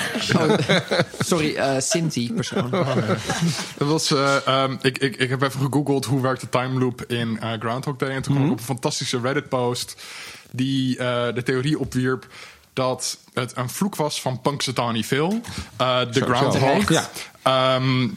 sorry, 1.18 1.54
eh 1.54 1.80
Sinti 1.80 2.32
persoon. 2.32 2.70
dat 2.70 3.88
was, 3.88 4.10
eh, 4.10 4.46
ehm, 4.46 4.76
ik, 4.82 4.98
ik, 4.98 5.16
ik 5.16 5.28
heb 5.30 5.42
even 5.42 5.60
gegoogeld 5.60 6.04
hoe 6.04 6.20
werkt 6.22 6.40
de 6.40 6.48
time 6.48 6.78
loop 6.80 7.02
in 7.04 7.40
eh, 7.40 7.52
Groundhog 7.58 7.96
Day. 7.96 8.08
En 8.10 8.22
toen 8.22 8.34
kwam 8.34 8.46
ik 8.46 8.52
op 8.52 8.58
een 8.58 8.64
fantastische 8.64 9.20
Reddit-post 9.20 9.96
die 10.50 10.98
eh, 10.98 11.34
de 11.34 11.42
theorie 11.42 11.78
opwierp 11.78 12.26
dat 12.74 13.18
het 13.32 13.56
een 13.56 13.68
vloek 13.68 13.96
was 13.96 14.20
van 14.20 14.40
Punxsutawney 14.40 15.02
Phil, 15.02 15.40
eh, 15.76 16.00
de 16.10 16.18
zo. 16.18 16.26
Groundhog. 16.26 16.88
Ja. 16.88 17.08
Ehm, 17.42 18.08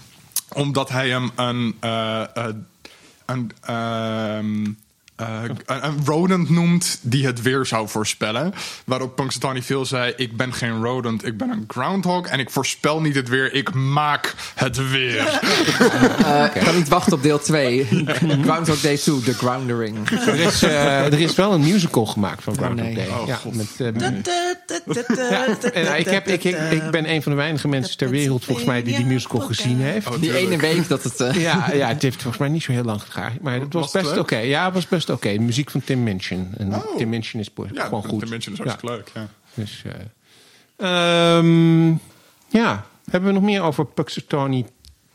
omdat 0.53 0.89
hij 0.89 1.09
hem 1.09 1.31
een, 1.35 1.77
eh, 1.79 2.35
eh, 2.35 2.55
een, 3.25 3.51
ehm, 3.61 4.71
eh, 5.17 5.43
een, 5.65 6.05
rodent 6.05 6.49
noemt 6.49 6.99
die 7.01 7.25
het 7.25 7.41
weer 7.41 7.65
zou 7.65 7.87
voorspellen. 7.87 8.53
Waarop 8.85 9.15
Punxsutawney 9.15 9.61
Phil 9.61 9.85
zei: 9.85 10.13
Ik 10.17 10.37
ben 10.37 10.53
geen 10.53 10.83
rodent, 10.83 11.25
ik 11.25 11.37
ben 11.37 11.49
een 11.49 11.63
groundhog 11.67 12.27
en 12.27 12.39
ik 12.39 12.49
voorspel 12.49 13.01
niet 13.01 13.15
het 13.15 13.29
weer, 13.29 13.53
ik 13.53 13.73
maak 13.73 14.35
het 14.55 14.89
weer. 14.89 15.25
Eh, 16.17 16.43
Ik 16.55 16.61
kan 16.63 16.75
niet 16.75 16.87
wachten 16.87 17.13
op 17.13 17.23
deel 17.23 17.39
2. 17.39 17.87
Groundhog 18.43 18.79
Day 18.79 18.97
2, 18.97 19.19
The 19.21 19.33
Groundering. 19.33 20.09
Er 20.09 20.35
is, 20.35 20.63
eh, 20.63 21.05
er 21.13 21.19
is 21.19 21.35
wel 21.35 21.53
een 21.53 21.61
musical 21.61 22.05
gemaakt 22.05 22.43
van 22.43 22.55
Groundhog. 22.55 22.93
Day. 22.93 23.07
Oh, 23.07 23.27
ja, 23.27 23.39
met, 23.51 23.95
en 25.73 25.99
ik, 25.99 26.05
heb, 26.05 26.27
ik, 26.27 26.43
ik, 26.43 26.71
ik 26.71 26.91
ben 26.91 27.09
een 27.09 27.21
van 27.23 27.31
de 27.31 27.37
weinige 27.37 27.67
mensen 27.67 27.97
ter 27.97 28.09
wereld 28.09 28.45
volgens 28.45 28.65
mij 28.65 28.83
die 28.83 28.95
die 28.95 29.05
musical 29.05 29.39
gezien 29.39 29.81
heeft. 29.81 30.21
Die 30.21 30.37
ene 30.37 30.57
week 30.57 30.87
dat 30.87 31.03
het... 31.03 31.35
Ja, 31.35 31.71
ja, 31.73 31.87
het 31.87 32.01
heeft 32.01 32.21
volgens 32.21 32.37
mij 32.37 32.49
niet 32.49 32.63
zo 32.63 32.71
heel 32.71 32.83
lang 32.83 33.01
gedragen. 33.01 33.37
Maar 33.41 33.59
het 33.59 33.73
was, 33.73 33.91
best 33.91 34.17
oké. 34.17 34.37
Ja, 34.37 34.65
het 34.65 34.73
was 34.73 34.87
best 34.87 35.06
oké. 35.09 35.37
Muziek 35.39 35.71
van 35.71 35.81
Tim 35.81 36.03
Minchin. 36.03 36.53
En 36.57 36.75
Oh. 36.75 36.95
Tim 36.97 37.09
Minchin 37.09 37.39
is 37.39 37.49
Ja, 37.73 37.85
gewoon 37.85 38.03
goed. 38.03 38.19
Dimension 38.19 38.53
is 38.53 38.59
Ja. 38.59 38.65
hartstikke 38.65 38.95
leuk. 38.95 39.11
Ja. 39.13 39.27
Dus, 39.53 39.83
eh, 40.77 41.37
ehm, 41.37 41.89
ja, 42.49 42.85
hebben 43.09 43.29
we 43.29 43.35
nog 43.35 43.43
meer 43.43 43.61
over 43.61 43.85
Puxatony 43.85 44.65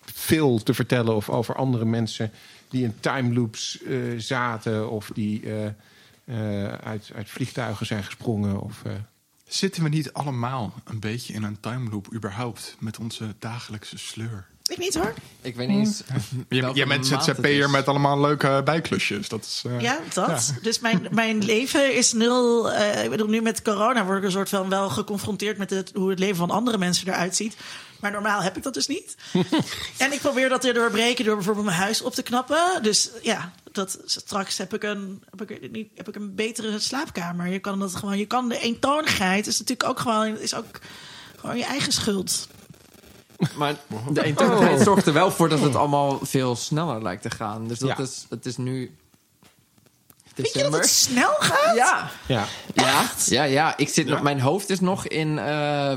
Phil 0.04 0.58
te 0.62 0.74
vertellen? 0.74 1.14
Of 1.16 1.28
over 1.30 1.54
andere 1.54 1.84
mensen 1.84 2.30
die 2.68 2.84
in 2.84 2.94
time 3.00 3.34
loops 3.34 3.82
eh, 3.82 3.96
zaten? 4.16 4.90
Of 4.90 5.10
die 5.14 5.42
eh, 5.52 5.66
uit, 6.72 7.10
uit 7.14 7.30
vliegtuigen 7.30 7.86
zijn 7.86 8.04
gesprongen? 8.04 8.60
Of, 8.60 8.82
Zitten 9.46 9.82
we 9.82 9.88
niet 9.88 10.12
allemaal 10.12 10.74
een 10.84 11.00
beetje 11.00 11.32
in 11.32 11.42
een 11.42 11.60
time 11.60 11.90
loop 11.90 12.14
überhaupt 12.14 12.76
met 12.78 12.98
onze 12.98 13.34
dagelijkse 13.38 13.98
sleur? 13.98 14.46
Ik 14.72 14.78
niet 14.78 14.94
hoor. 14.94 15.14
Ik 15.42 15.56
weet 15.56 15.68
niet 15.68 15.78
eens. 15.78 16.02
Je, 16.48 16.70
je 16.74 16.86
bent 16.86 17.06
ZZP'er 17.06 17.70
met 17.70 17.88
allemaal 17.88 18.20
leuke 18.20 18.60
bijklusjes. 18.64 19.28
Dat 19.28 19.44
is, 19.44 19.62
eh, 19.66 19.80
Ja, 19.80 19.98
dat. 20.14 20.54
Dus 20.62 20.80
mijn, 20.80 21.06
mijn 21.10 21.44
leven 21.44 21.94
is 21.94 22.12
nul. 22.12 22.72
eh, 22.72 23.04
ik 23.04 23.10
bedoel, 23.10 23.28
nu 23.28 23.40
met 23.40 23.62
corona 23.62 24.04
word 24.04 24.18
ik 24.18 24.24
een 24.24 24.30
soort 24.30 24.48
van 24.48 24.68
wel 24.68 24.88
geconfronteerd 24.90 25.58
met 25.58 25.70
het, 25.70 25.90
hoe 25.94 26.10
het 26.10 26.18
leven 26.18 26.36
van 26.36 26.50
andere 26.50 26.78
mensen 26.78 27.08
eruit 27.08 27.36
ziet. 27.36 27.56
Maar 28.00 28.10
normaal 28.10 28.42
heb 28.42 28.56
ik 28.56 28.62
dat 28.62 28.74
dus 28.74 28.86
niet. 28.86 29.16
en 29.98 30.12
ik 30.12 30.20
probeer 30.20 30.48
dat 30.48 30.60
te 30.60 30.72
doorbreken 30.72 31.24
door 31.24 31.34
bijvoorbeeld 31.34 31.66
mijn 31.66 31.78
huis 31.78 32.02
op 32.02 32.14
te 32.14 32.22
knappen. 32.22 32.82
Dus 32.82 33.10
ja, 33.22 33.52
dat, 33.72 33.98
straks 34.04 34.58
heb 34.58 34.74
ik, 34.74 34.82
een, 34.82 35.22
heb, 35.30 35.50
ik, 35.50 35.70
niet, 35.70 35.88
heb 35.94 36.08
ik 36.08 36.14
een 36.14 36.34
betere 36.34 36.78
slaapkamer. 36.78 37.46
Je 37.46 37.58
kan 37.58 37.78
dat 37.78 37.94
gewoon. 37.94 38.18
Je 38.18 38.26
kan 38.26 38.48
de 38.48 38.58
eentonigheid 38.58 39.46
is 39.46 39.58
natuurlijk 39.58 39.88
ook 39.88 40.00
gewoon, 40.00 40.38
is 40.38 40.54
ook 40.54 40.78
gewoon 41.36 41.56
je 41.56 41.64
eigen 41.64 41.92
schuld. 41.92 42.48
Maar 43.56 43.74
de 44.10 44.24
eentonigheid 44.24 44.80
zorgt 44.80 45.06
er 45.06 45.12
wel 45.12 45.30
voor 45.30 45.48
dat 45.48 45.60
het 45.60 45.74
allemaal 45.74 46.18
veel 46.22 46.56
sneller 46.56 47.02
lijkt 47.02 47.22
te 47.22 47.30
gaan. 47.30 47.68
Dus 47.68 47.78
dat 47.78 47.88
Ja. 47.88 47.98
is, 47.98 48.26
het 48.28 48.46
is 48.46 48.56
nu 48.56 48.94
Weet 50.34 50.52
je 50.52 50.52
dat 50.52 50.52
december. 50.54 50.80
het 50.80 50.88
snel 50.88 51.34
gaat? 51.38 51.76
Ja, 51.76 52.10
Ja. 52.26 52.46
ja, 52.74 53.04
ja, 53.26 53.42
ja. 53.44 53.76
Ik 53.76 53.88
zit, 53.88 54.06
nog- 54.06 54.22
Mijn 54.22 54.40
hoofd 54.40 54.70
is 54.70 54.80
nog 54.80 55.06
in... 55.06 55.38
eh, 55.38 55.94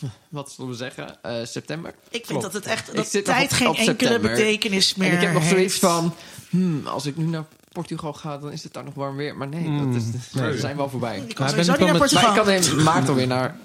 wat 0.28 0.52
zullen 0.52 0.70
we 0.70 0.76
zeggen? 0.76 1.22
Eh, 1.22 1.34
september. 1.44 1.94
Ik 2.10 2.26
vind 2.26 2.42
dat 2.42 2.52
het 2.52 2.66
echt 2.66 2.88
Ik 2.88 2.94
dat 2.94 3.06
zit 3.06 3.26
nog 3.26 3.36
tijd 3.36 3.50
op- 3.50 3.56
geen 3.56 3.68
op 3.68 3.76
enkele 3.76 3.98
september. 3.98 4.30
betekenis 4.30 4.94
meer 4.94 5.08
En 5.08 5.14
ik 5.16 5.20
heb 5.22 5.32
nog 5.32 5.42
zoiets 5.44 5.80
heeft. 5.80 5.94
van... 5.94 6.14
Hmm, 6.50 6.86
als 6.86 7.06
ik 7.06 7.16
nu 7.16 7.24
naar 7.24 7.44
Portugal 7.72 8.12
ga, 8.12 8.38
dan 8.38 8.52
is 8.52 8.62
het 8.62 8.72
daar 8.72 8.84
nog 8.84 8.94
warm 8.94 9.16
weer. 9.16 9.36
Maar 9.36 9.48
nee, 9.48 9.78
dat 9.86 9.94
is, 10.02 10.04
we 10.32 10.58
zijn 10.58 10.76
wel 10.76 10.88
voorbij. 10.88 11.16
Ik 11.16 11.34
kan 11.34 11.46
Maar 11.46 11.54
ben 11.54 11.64
sowieso 11.64 11.72
ik 11.72 11.78
niet 11.78 11.78
wel 11.78 11.98
naar 11.98 12.22
Maar 12.22 12.34
Portugal. 12.34 12.56
ik 12.58 12.62
kan 12.64 12.76
in 12.78 12.82
maart 12.84 13.08
alweer 13.08 13.26
naar... 13.26 13.56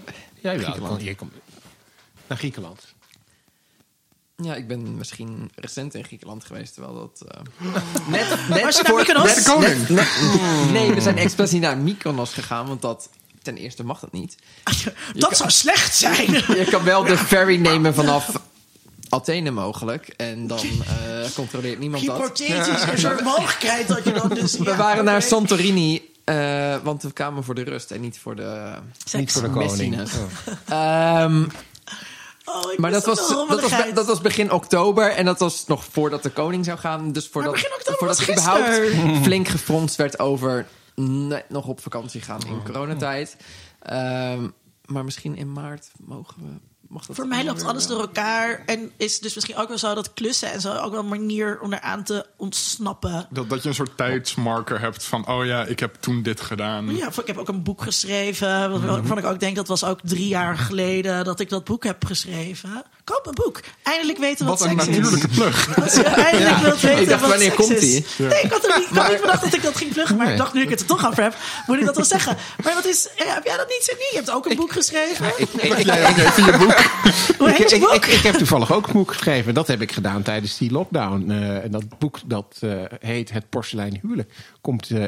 Ja, 0.41 0.51
ja, 0.51 0.59
Griekenland. 0.59 1.01
je 1.01 1.15
komt 1.15 1.33
naar 2.27 2.37
Griekenland. 2.37 2.95
Ja, 4.35 4.55
ik 4.55 4.67
ben 4.67 4.97
misschien 4.97 5.51
recent 5.55 5.93
in 5.95 6.03
Griekenland 6.03 6.43
geweest, 6.45 6.73
terwijl 6.73 6.93
dat... 6.93 7.21
eh, 7.31 7.41
net, 8.07 8.27
net 8.49 8.63
Was 8.63 8.75
je 8.77 8.83
naar 8.83 8.91
voor- 8.91 8.97
Mykonos? 8.97 9.87
net- 9.89 10.71
nee, 10.71 10.93
we 10.93 11.01
zijn 11.01 11.17
expres 11.17 11.51
niet 11.51 11.61
naar 11.61 11.77
Mykonos 11.77 12.33
gegaan, 12.33 12.67
want 12.67 12.81
dat... 12.81 13.09
Ten 13.41 13.57
eerste 13.57 13.83
mag 13.83 13.99
dat 13.99 14.11
niet. 14.11 14.35
Dat 15.13 15.37
zou 15.37 15.49
slecht 15.49 15.95
zijn. 15.95 16.31
Je 16.59 16.67
kan 16.69 16.83
wel 16.83 17.03
de 17.03 17.17
ferry 17.17 17.55
nemen 17.57 17.93
vanaf 17.93 18.31
Athene 19.09 19.51
mogelijk. 19.51 20.07
En 20.07 20.47
dan 20.47 20.59
eh, 20.59 21.29
controleert 21.35 21.79
niemand 21.79 22.05
dat. 22.05 22.17
Hypothetisch, 22.17 22.83
een 22.83 22.97
soort 22.97 23.23
mogelijkheid 23.23 23.87
dat 23.87 24.03
je 24.03 24.11
dan 24.11 24.29
dus... 24.29 24.57
We 24.57 24.75
waren 24.75 25.03
naar 25.05 25.21
Santorini, 25.21 26.13
eh, 26.23 26.75
want 26.83 27.03
we 27.03 27.11
kwamen 27.11 27.43
voor 27.43 27.55
de 27.55 27.63
rust 27.63 27.91
en 27.91 28.01
niet 28.01 28.19
voor 28.19 28.35
de... 28.35 28.73
Niet 29.11 29.31
voor 29.31 29.41
de 29.41 29.49
koning. 29.49 30.01
Ehm, 30.65 31.45
Oh, 32.49 32.77
maar 32.77 32.91
dat 32.91 33.05
was, 33.05 33.27
dat, 33.27 33.61
was, 33.61 33.93
dat 33.93 34.05
was 34.05 34.21
begin 34.21 34.51
oktober 34.51 35.11
en 35.11 35.25
dat 35.25 35.39
was 35.39 35.65
nog 35.65 35.83
voordat 35.83 36.23
de 36.23 36.29
koning 36.29 36.65
zou 36.65 36.77
gaan. 36.77 37.11
Dus 37.11 37.27
voordat, 37.27 37.51
begin 37.51 37.73
oktober 37.73 37.97
voordat 37.97 38.17
was 38.17 38.29
überhaupt 38.29 38.67
gisteren. 38.67 39.23
flink 39.23 39.47
gefronst 39.47 39.95
werd 39.95 40.19
over 40.19 40.67
net 40.95 41.49
nog 41.49 41.67
op 41.67 41.81
vakantie 41.81 42.21
gaan 42.21 42.41
in 42.47 42.63
coronatijd. 42.63 43.37
Ehm, 43.81 44.47
maar 44.85 45.03
misschien 45.03 45.35
in 45.35 45.51
maart 45.51 45.91
mogen 45.99 46.35
we... 46.43 46.59
Mag 46.89 47.05
dat 47.05 47.15
Voor 47.15 47.27
mij 47.27 47.45
loopt 47.45 47.59
weer 47.61 47.69
alles 47.69 47.87
wel? 47.87 47.97
door 47.97 48.05
elkaar. 48.07 48.63
En 48.65 48.91
is 48.97 49.19
dus 49.19 49.35
misschien 49.35 49.57
ook 49.57 49.67
wel 49.67 49.77
zo 49.77 49.95
dat 49.95 50.13
klussen 50.13 50.51
en 50.51 50.61
zo 50.61 50.73
ook 50.73 50.91
wel 50.91 50.99
een 50.99 51.07
manier 51.07 51.59
om 51.61 51.73
eraan 51.73 52.03
te 52.03 52.25
ontsnappen. 52.35 53.27
Dat, 53.29 53.49
dat 53.49 53.63
je 53.63 53.69
een 53.69 53.75
soort 53.75 53.97
tijdsmarker 53.97 54.79
hebt 54.79 55.03
van... 55.03 55.27
oh 55.27 55.45
ja, 55.45 55.65
ik 55.65 55.79
heb 55.79 55.95
toen 55.99 56.23
dit 56.23 56.41
gedaan. 56.41 56.95
Ja, 56.95 57.07
ik 57.07 57.27
heb 57.27 57.37
ook 57.37 57.47
een 57.47 57.63
boek 57.63 57.81
geschreven. 57.81 58.85
Waarvan 58.85 59.17
ik 59.17 59.25
ook 59.25 59.39
denk 59.39 59.55
dat 59.55 59.67
was 59.67 59.83
ook 59.83 59.99
drie 60.03 60.27
jaar 60.27 60.57
geleden 60.57 61.23
dat 61.23 61.39
ik 61.39 61.49
dat 61.49 61.63
boek 61.63 61.83
heb 61.83 62.05
geschreven. 62.05 62.83
Koop 63.13 63.27
een 63.27 63.33
boek. 63.33 63.59
Eindelijk 63.83 64.17
weten 64.17 64.45
wat, 64.45 64.59
Wat 64.59 64.69
een 64.69 64.79
seks 64.79 64.87
is. 64.87 64.95
natuurlijke 64.95 65.27
plug. 65.27 65.55
Als 65.83 65.93
je 65.93 66.03
eindelijk 66.03 66.57
wilt 66.57 66.79
weten 66.81 67.01
Ik 67.01 67.07
dacht, 67.09 67.21
wat 67.21 67.29
wanneer 67.29 67.47
seks 67.51 67.61
komt 67.61 67.71
is. 67.71 67.79
die? 67.79 68.05
Nee, 68.17 68.41
ik 68.41 68.51
had, 68.51 68.65
er 68.65 68.79
niet, 68.79 68.89
ik 68.89 68.97
had 68.97 69.09
niet 69.11 69.21
bedacht 69.21 69.41
dat 69.41 69.53
ik 69.53 69.63
dat 69.63 69.77
ging 69.77 69.91
pluggen. 69.93 70.15
Maar 70.15 70.25
Nee. 70.25 70.35
ik 70.35 70.41
dacht, 70.41 70.53
nu 70.53 70.61
ik 70.61 70.69
het 70.69 70.79
er 70.79 70.85
toch 70.85 71.07
over 71.07 71.23
heb, 71.23 71.35
moet 71.67 71.77
ik 71.79 71.85
dat 71.85 71.95
wel 71.95 72.05
zeggen. 72.05 72.37
Maar 72.63 72.73
wat 72.73 72.85
is, 72.85 73.07
ja, 73.15 73.33
heb 73.33 73.45
jij 73.45 73.57
dat 73.57 73.67
niet, 73.67 73.83
Sidney? 73.83 74.07
Je 74.11 74.15
hebt 74.17 74.31
ook 74.31 74.45
een 74.45 74.55
boek 74.55 74.71
geschreven. 74.71 75.25
Ik, 75.25 75.37
ik, 75.37 75.63
ik, 75.63 75.85
Jij 75.85 76.09
ook 76.09 76.17
even 76.17 76.45
je 76.45 76.57
boek. 76.57 76.75
Hoe 77.37 77.49
heet 77.49 77.69
je 77.69 77.75
ik, 77.75 77.81
boek? 77.81 77.93
ik, 77.93 78.05
ik 78.05 78.21
heb 78.23 78.35
toevallig 78.35 78.71
ook 78.73 78.87
een 78.87 78.93
boek 78.93 79.11
geschreven. 79.11 79.53
Dat 79.53 79.67
heb 79.67 79.81
ik 79.81 79.91
gedaan 79.91 80.21
tijdens 80.21 80.57
die 80.57 80.71
lockdown. 80.71 81.29
Eh, 81.31 81.63
en 81.63 81.71
dat 81.71 81.99
boek 81.99 82.19
dat 82.25 82.57
eh, 82.59 82.69
heet 82.99 83.31
Het 83.31 83.49
Porselein 83.49 83.99
Huwelijk. 84.01 84.31
Komt 84.61 84.89
eh, 84.89 85.05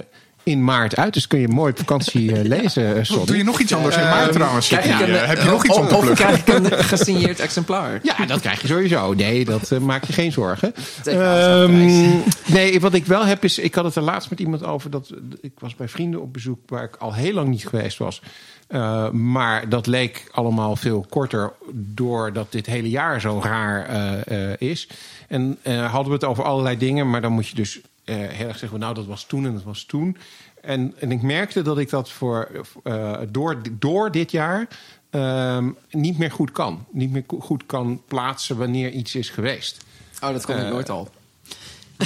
in 0.50 0.64
maart 0.64 0.96
uit. 0.96 1.14
Dus 1.14 1.28
kun 1.28 1.40
je 1.40 1.48
mooi 1.48 1.72
op 1.72 1.78
vakantie 1.78 2.36
eh, 2.36 2.44
lezen, 2.58 2.96
eh, 2.96 3.04
Sonny. 3.04 3.26
Doe 3.26 3.38
je 3.38 3.44
nog 3.44 3.60
iets 3.60 3.74
anders 3.74 3.96
in 3.96 4.04
maart 4.04 4.32
trouwens? 4.32 4.68
Krijg 4.68 4.86
ik 4.86 4.92
Sidney? 4.92 5.10
een, 5.10 5.22
Eh, 5.22 5.28
heb 5.28 5.42
je 5.42 5.50
nog 5.50 5.66
iets 5.66 5.78
om 5.78 5.88
te 5.88 5.96
Of 5.96 6.14
krijg 6.14 6.40
ik 6.40 6.48
een 6.48 6.72
gesigneerd 6.94 7.40
exemplaar? 7.40 8.00
Ja, 8.04 8.26
dat 8.26 8.40
krijg 8.40 8.62
je 8.62 8.68
sowieso. 8.68 9.14
Nee, 9.14 9.46
dat 9.46 9.72
eh, 9.72 9.80
maak 9.80 10.04
je 10.04 10.14
geen 10.14 10.32
zorgen. 10.32 10.74
Ehm, 11.04 12.10
nee, 12.58 12.80
wat 12.80 12.94
ik 12.94 13.06
wel 13.06 13.26
heb 13.26 13.44
is... 13.44 13.60
Ik 13.60 13.76
had 13.76 13.84
het 13.86 13.96
er 13.96 14.02
laatst 14.02 14.30
met 14.30 14.40
iemand 14.40 14.64
over. 14.64 14.90
Dat, 14.90 15.10
ik 15.42 15.54
was 15.60 15.76
bij 15.76 15.88
vrienden 15.88 16.22
op 16.22 16.34
bezoek 16.34 16.60
waar 16.66 16.84
ik 16.84 16.96
al 16.96 17.14
heel 17.14 17.34
lang 17.34 17.48
niet 17.48 17.68
geweest 17.68 17.98
was. 17.98 18.22
Eh, 18.70 19.10
maar 19.10 19.70
dat 19.70 19.88
leek 19.88 20.30
allemaal 20.32 20.76
veel 20.76 21.06
korter 21.10 21.54
doordat 21.74 22.52
dit 22.52 22.66
hele 22.66 22.90
jaar 22.90 23.22
zo 23.22 23.40
raar 23.44 23.86
eh, 23.86 24.52
eh, 24.52 24.56
is. 24.60 24.88
En 25.28 25.58
eh, 25.62 25.92
hadden 25.92 26.08
we 26.08 26.14
het 26.14 26.24
over 26.24 26.44
allerlei 26.44 26.78
dingen. 26.78 27.10
Maar 27.10 27.22
dan 27.22 27.32
moet 27.32 27.48
je 27.48 27.56
dus 27.56 27.82
eh, 27.82 27.84
heel 28.14 28.48
erg 28.48 28.58
zeggen... 28.58 28.80
Nou, 28.80 28.94
dat 28.94 29.06
was 29.06 29.24
toen 29.24 29.46
en 29.46 29.54
dat 29.54 29.64
was 29.64 29.84
toen. 29.84 30.18
En, 30.62 30.94
en 31.00 31.12
ik 31.12 31.22
merkte 31.22 31.62
dat 31.62 31.78
ik 31.78 31.90
dat 31.90 32.12
voor, 32.12 32.66
eh, 32.84 33.20
door, 33.30 33.62
door 33.72 34.12
dit 34.12 34.32
jaar 34.32 34.68
ehm, 35.10 35.70
niet 35.92 36.18
meer 36.18 36.32
goed 36.32 36.52
kan. 36.52 36.86
Niet 36.92 37.12
meer 37.12 37.24
goed 37.40 37.66
kan 37.66 38.02
plaatsen 38.08 38.58
wanneer 38.58 38.92
iets 38.92 39.16
is 39.16 39.30
geweest. 39.30 39.86
Oh, 40.24 40.30
dat 40.32 40.46
kon 40.46 40.56
ik 40.56 40.62
Eh, 40.62 40.70
nooit 40.70 40.90
al. 40.90 41.10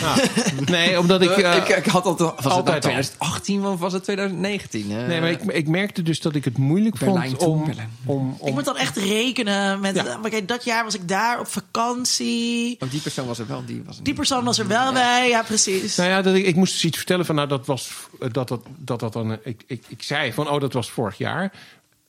Nou, 0.02 0.20
nee, 0.66 1.00
omdat 1.00 1.22
ik... 1.22 1.30
eh, 1.30 1.56
ik, 1.56 1.68
ik 1.68 1.86
had 1.86 2.06
altijd, 2.06 2.30
was 2.30 2.44
het 2.44 2.54
altijd 2.54 2.76
al. 2.76 2.92
2018 2.92 3.66
of 3.66 3.80
was 3.80 3.94
het 3.94 4.04
2019? 4.04 4.92
Eh, 4.92 5.08
nee, 5.08 5.20
maar 5.20 5.30
ik, 5.30 5.42
ik 5.42 5.68
merkte 5.68 6.02
dus 6.02 6.22
dat 6.22 6.36
ik 6.36 6.46
het 6.46 6.58
moeilijk 6.58 6.98
Berlijn 7.00 7.30
vond 7.30 7.42
om, 7.42 7.74
om, 8.06 8.36
om... 8.38 8.48
Ik 8.48 8.54
moet 8.54 8.66
dan 8.66 8.78
echt 8.78 8.98
rekenen 8.98 9.80
met. 9.80 9.96
Ja. 9.96 10.18
Maar 10.18 10.30
kijk, 10.30 10.48
dat 10.48 10.64
jaar 10.64 10.84
was 10.84 10.96
ik 10.96 11.08
daar 11.08 11.40
op 11.40 11.48
vakantie. 11.48 12.78
Die 12.90 13.02
persoon 13.02 13.28
was 13.28 13.40
er 13.40 13.48
wel, 13.48 13.66
die 13.66 13.84
was 13.86 13.98
er 13.98 14.04
Die 14.04 14.14
persoon 14.14 14.44
was 14.44 14.60
er 14.60 14.68
wel 14.68 14.94
bij. 14.94 15.30
Ja, 15.30 15.44
precies. 15.44 15.96
Nou 15.96 16.10
ja, 16.10 16.22
dat 16.22 16.36
ik, 16.36 16.46
ik 16.46 16.56
moest 16.56 16.74
dus 16.74 16.86
iets 16.86 16.98
vertellen 16.98 17.26
van, 17.26 17.36
nou, 17.36 17.48
dat 17.48 17.66
was, 17.66 17.92
dat 18.32 18.48
dat, 18.48 18.62
dat, 18.78 19.00
dat 19.00 19.14
dan, 19.14 19.38
ik, 19.44 19.64
ik, 19.68 19.84
ik 19.88 20.04
zei 20.04 20.34
van, 20.34 20.50
oh, 20.50 20.60
dat 20.60 20.74
was 20.74 20.92
vorig 20.92 21.18
jaar. 21.18 21.52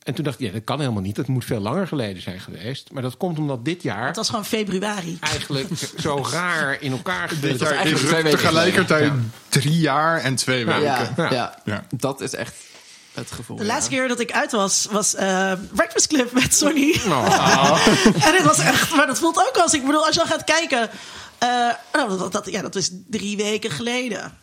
En 0.04 0.14
toen 0.14 0.24
dacht 0.24 0.40
ik, 0.40 0.46
ja, 0.46 0.52
dat 0.52 0.64
kan 0.64 0.80
helemaal 0.80 1.02
niet. 1.02 1.16
Dat 1.16 1.26
moet 1.26 1.44
veel 1.44 1.60
langer 1.60 1.86
geleden 1.88 2.22
zijn 2.22 2.40
geweest. 2.40 2.92
Maar 2.92 3.02
dat 3.02 3.16
komt 3.16 3.38
omdat 3.38 3.64
dit 3.64 3.82
jaar 3.82 4.06
Het 4.06 4.16
was 4.16 4.28
gewoon 4.28 4.44
februari. 4.44 5.16
eigenlijk 5.20 5.68
zo 5.98 6.26
raar 6.30 6.82
in 6.82 6.92
elkaar 6.92 7.28
Dit 7.28 7.38
gezet 7.38 7.58
jaar 7.60 7.70
is 7.70 7.76
eigenlijk 7.76 7.96
twee 7.96 8.14
het 8.14 8.22
weken 8.24 8.38
tegelijkertijd 8.38 9.02
geleden. 9.08 9.32
drie 9.48 9.78
jaar 9.78 10.20
en 10.20 10.34
twee 10.34 10.64
weken. 10.66 10.82
Ja, 10.82 11.08
ja. 11.16 11.28
Ja. 11.30 11.58
Ja. 11.64 11.84
dat 11.90 12.20
is 12.20 12.34
echt 12.34 12.54
het 13.14 13.30
gevoel. 13.32 13.56
De 13.56 13.64
laatste 13.64 13.90
ja. 13.94 13.98
keer 13.98 14.08
dat 14.08 14.20
ik 14.20 14.32
uit 14.32 14.52
was, 14.52 14.86
was 14.90 15.14
eh, 15.14 15.52
Breakfast 15.72 16.06
Club 16.06 16.32
met 16.32 16.54
Sonny. 16.54 17.00
Oh. 17.06 17.86
en 18.26 18.34
het 18.34 18.42
was 18.42 18.58
echt, 18.58 18.94
maar 18.96 19.06
dat 19.06 19.18
voelt 19.18 19.38
ook 19.48 19.56
als, 19.62 19.74
ik 19.74 19.84
bedoel, 19.86 20.04
als 20.06 20.14
je 20.14 20.20
dan 20.20 20.28
gaat 20.30 20.44
kijken. 20.44 20.90
eh, 21.38 21.48
nou, 21.92 22.18
dat, 22.18 22.32
dat, 22.32 22.50
ja, 22.50 22.62
dat 22.62 22.74
is 22.76 22.90
drie 23.06 23.36
weken 23.36 23.70
geleden. 23.70 24.38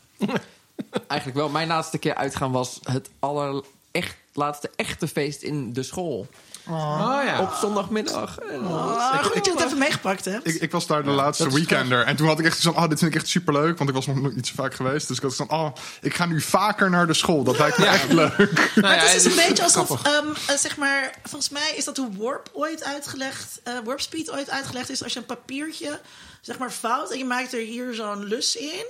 Eigenlijk 1.07 1.39
wel. 1.39 1.49
Mijn 1.49 1.67
laatste 1.67 1.97
keer 1.97 2.15
uitgaan 2.15 2.51
was 2.51 2.79
het 2.83 3.09
aller 3.19 3.63
echt, 3.91 4.15
laatste 4.33 4.69
echte 4.75 5.07
feest 5.07 5.41
in 5.41 5.73
de 5.73 5.83
school. 5.83 6.27
Oh, 6.69 7.21
ja. 7.25 7.41
Op 7.41 7.53
zondagmiddag. 7.61 8.37
En, 8.39 8.65
Ah, 8.67 9.23
goed 9.23 9.33
dat 9.33 9.45
je 9.45 9.51
het 9.51 9.63
even 9.65 9.77
meegepakt 9.77 10.25
hebt. 10.25 10.47
Ik, 10.47 10.61
ik 10.61 10.71
was 10.71 10.87
daar 10.87 11.03
de 11.03 11.09
laatste 11.09 11.49
weekender. 11.53 12.05
En 12.05 12.15
toen 12.15 12.27
had 12.27 12.39
ik 12.39 12.45
echt 12.45 12.59
zo 12.59 12.71
van, 12.71 12.83
oh, 12.83 12.89
dit 12.89 12.99
vind 12.99 13.11
ik 13.15 13.17
echt 13.21 13.29
superleuk. 13.29 13.77
Want 13.77 13.89
ik 13.89 13.95
was 13.95 14.07
nog 14.07 14.35
niet 14.35 14.47
zo 14.47 14.53
vaak 14.55 14.73
geweest. 14.73 15.07
Dus 15.07 15.17
ik 15.17 15.23
had 15.23 15.35
van, 15.35 15.49
oh, 15.51 15.71
ik 16.01 16.13
ga 16.13 16.25
nu 16.25 16.41
vaker 16.41 16.89
naar 16.89 17.07
de 17.07 17.13
school. 17.13 17.43
Dat 17.43 17.57
lijkt 17.57 17.77
me 17.77 17.85
echt 17.85 18.11
leuk. 18.13 18.71
Maar 18.75 18.99
het 18.99 19.03
is 19.03 19.13
dus 19.13 19.23
een 19.23 19.39
is 19.39 19.47
beetje 19.47 19.63
alsof, 19.63 20.03
ehm, 20.03 20.27
eh, 20.47 20.55
zeg 20.57 20.77
maar, 20.77 21.15
volgens 21.23 21.51
mij 21.51 21.73
is 21.75 21.85
dat 21.85 21.97
hoe 21.97 22.09
Warp 22.17 22.49
ooit 22.53 22.83
uitgelegd, 22.83 23.59
eh 23.63 23.73
Warp 23.83 24.01
Speed 24.01 24.31
ooit 24.31 24.49
uitgelegd 24.49 24.89
is. 24.89 25.03
Als 25.03 25.13
je 25.13 25.19
een 25.19 25.25
papiertje, 25.25 25.99
zeg 26.41 26.57
maar, 26.57 26.71
vouwt 26.71 27.11
en 27.11 27.17
je 27.17 27.25
maakt 27.25 27.53
er 27.53 27.59
hier 27.59 27.93
zo'n 27.93 28.23
lus 28.23 28.55
in. 28.55 28.85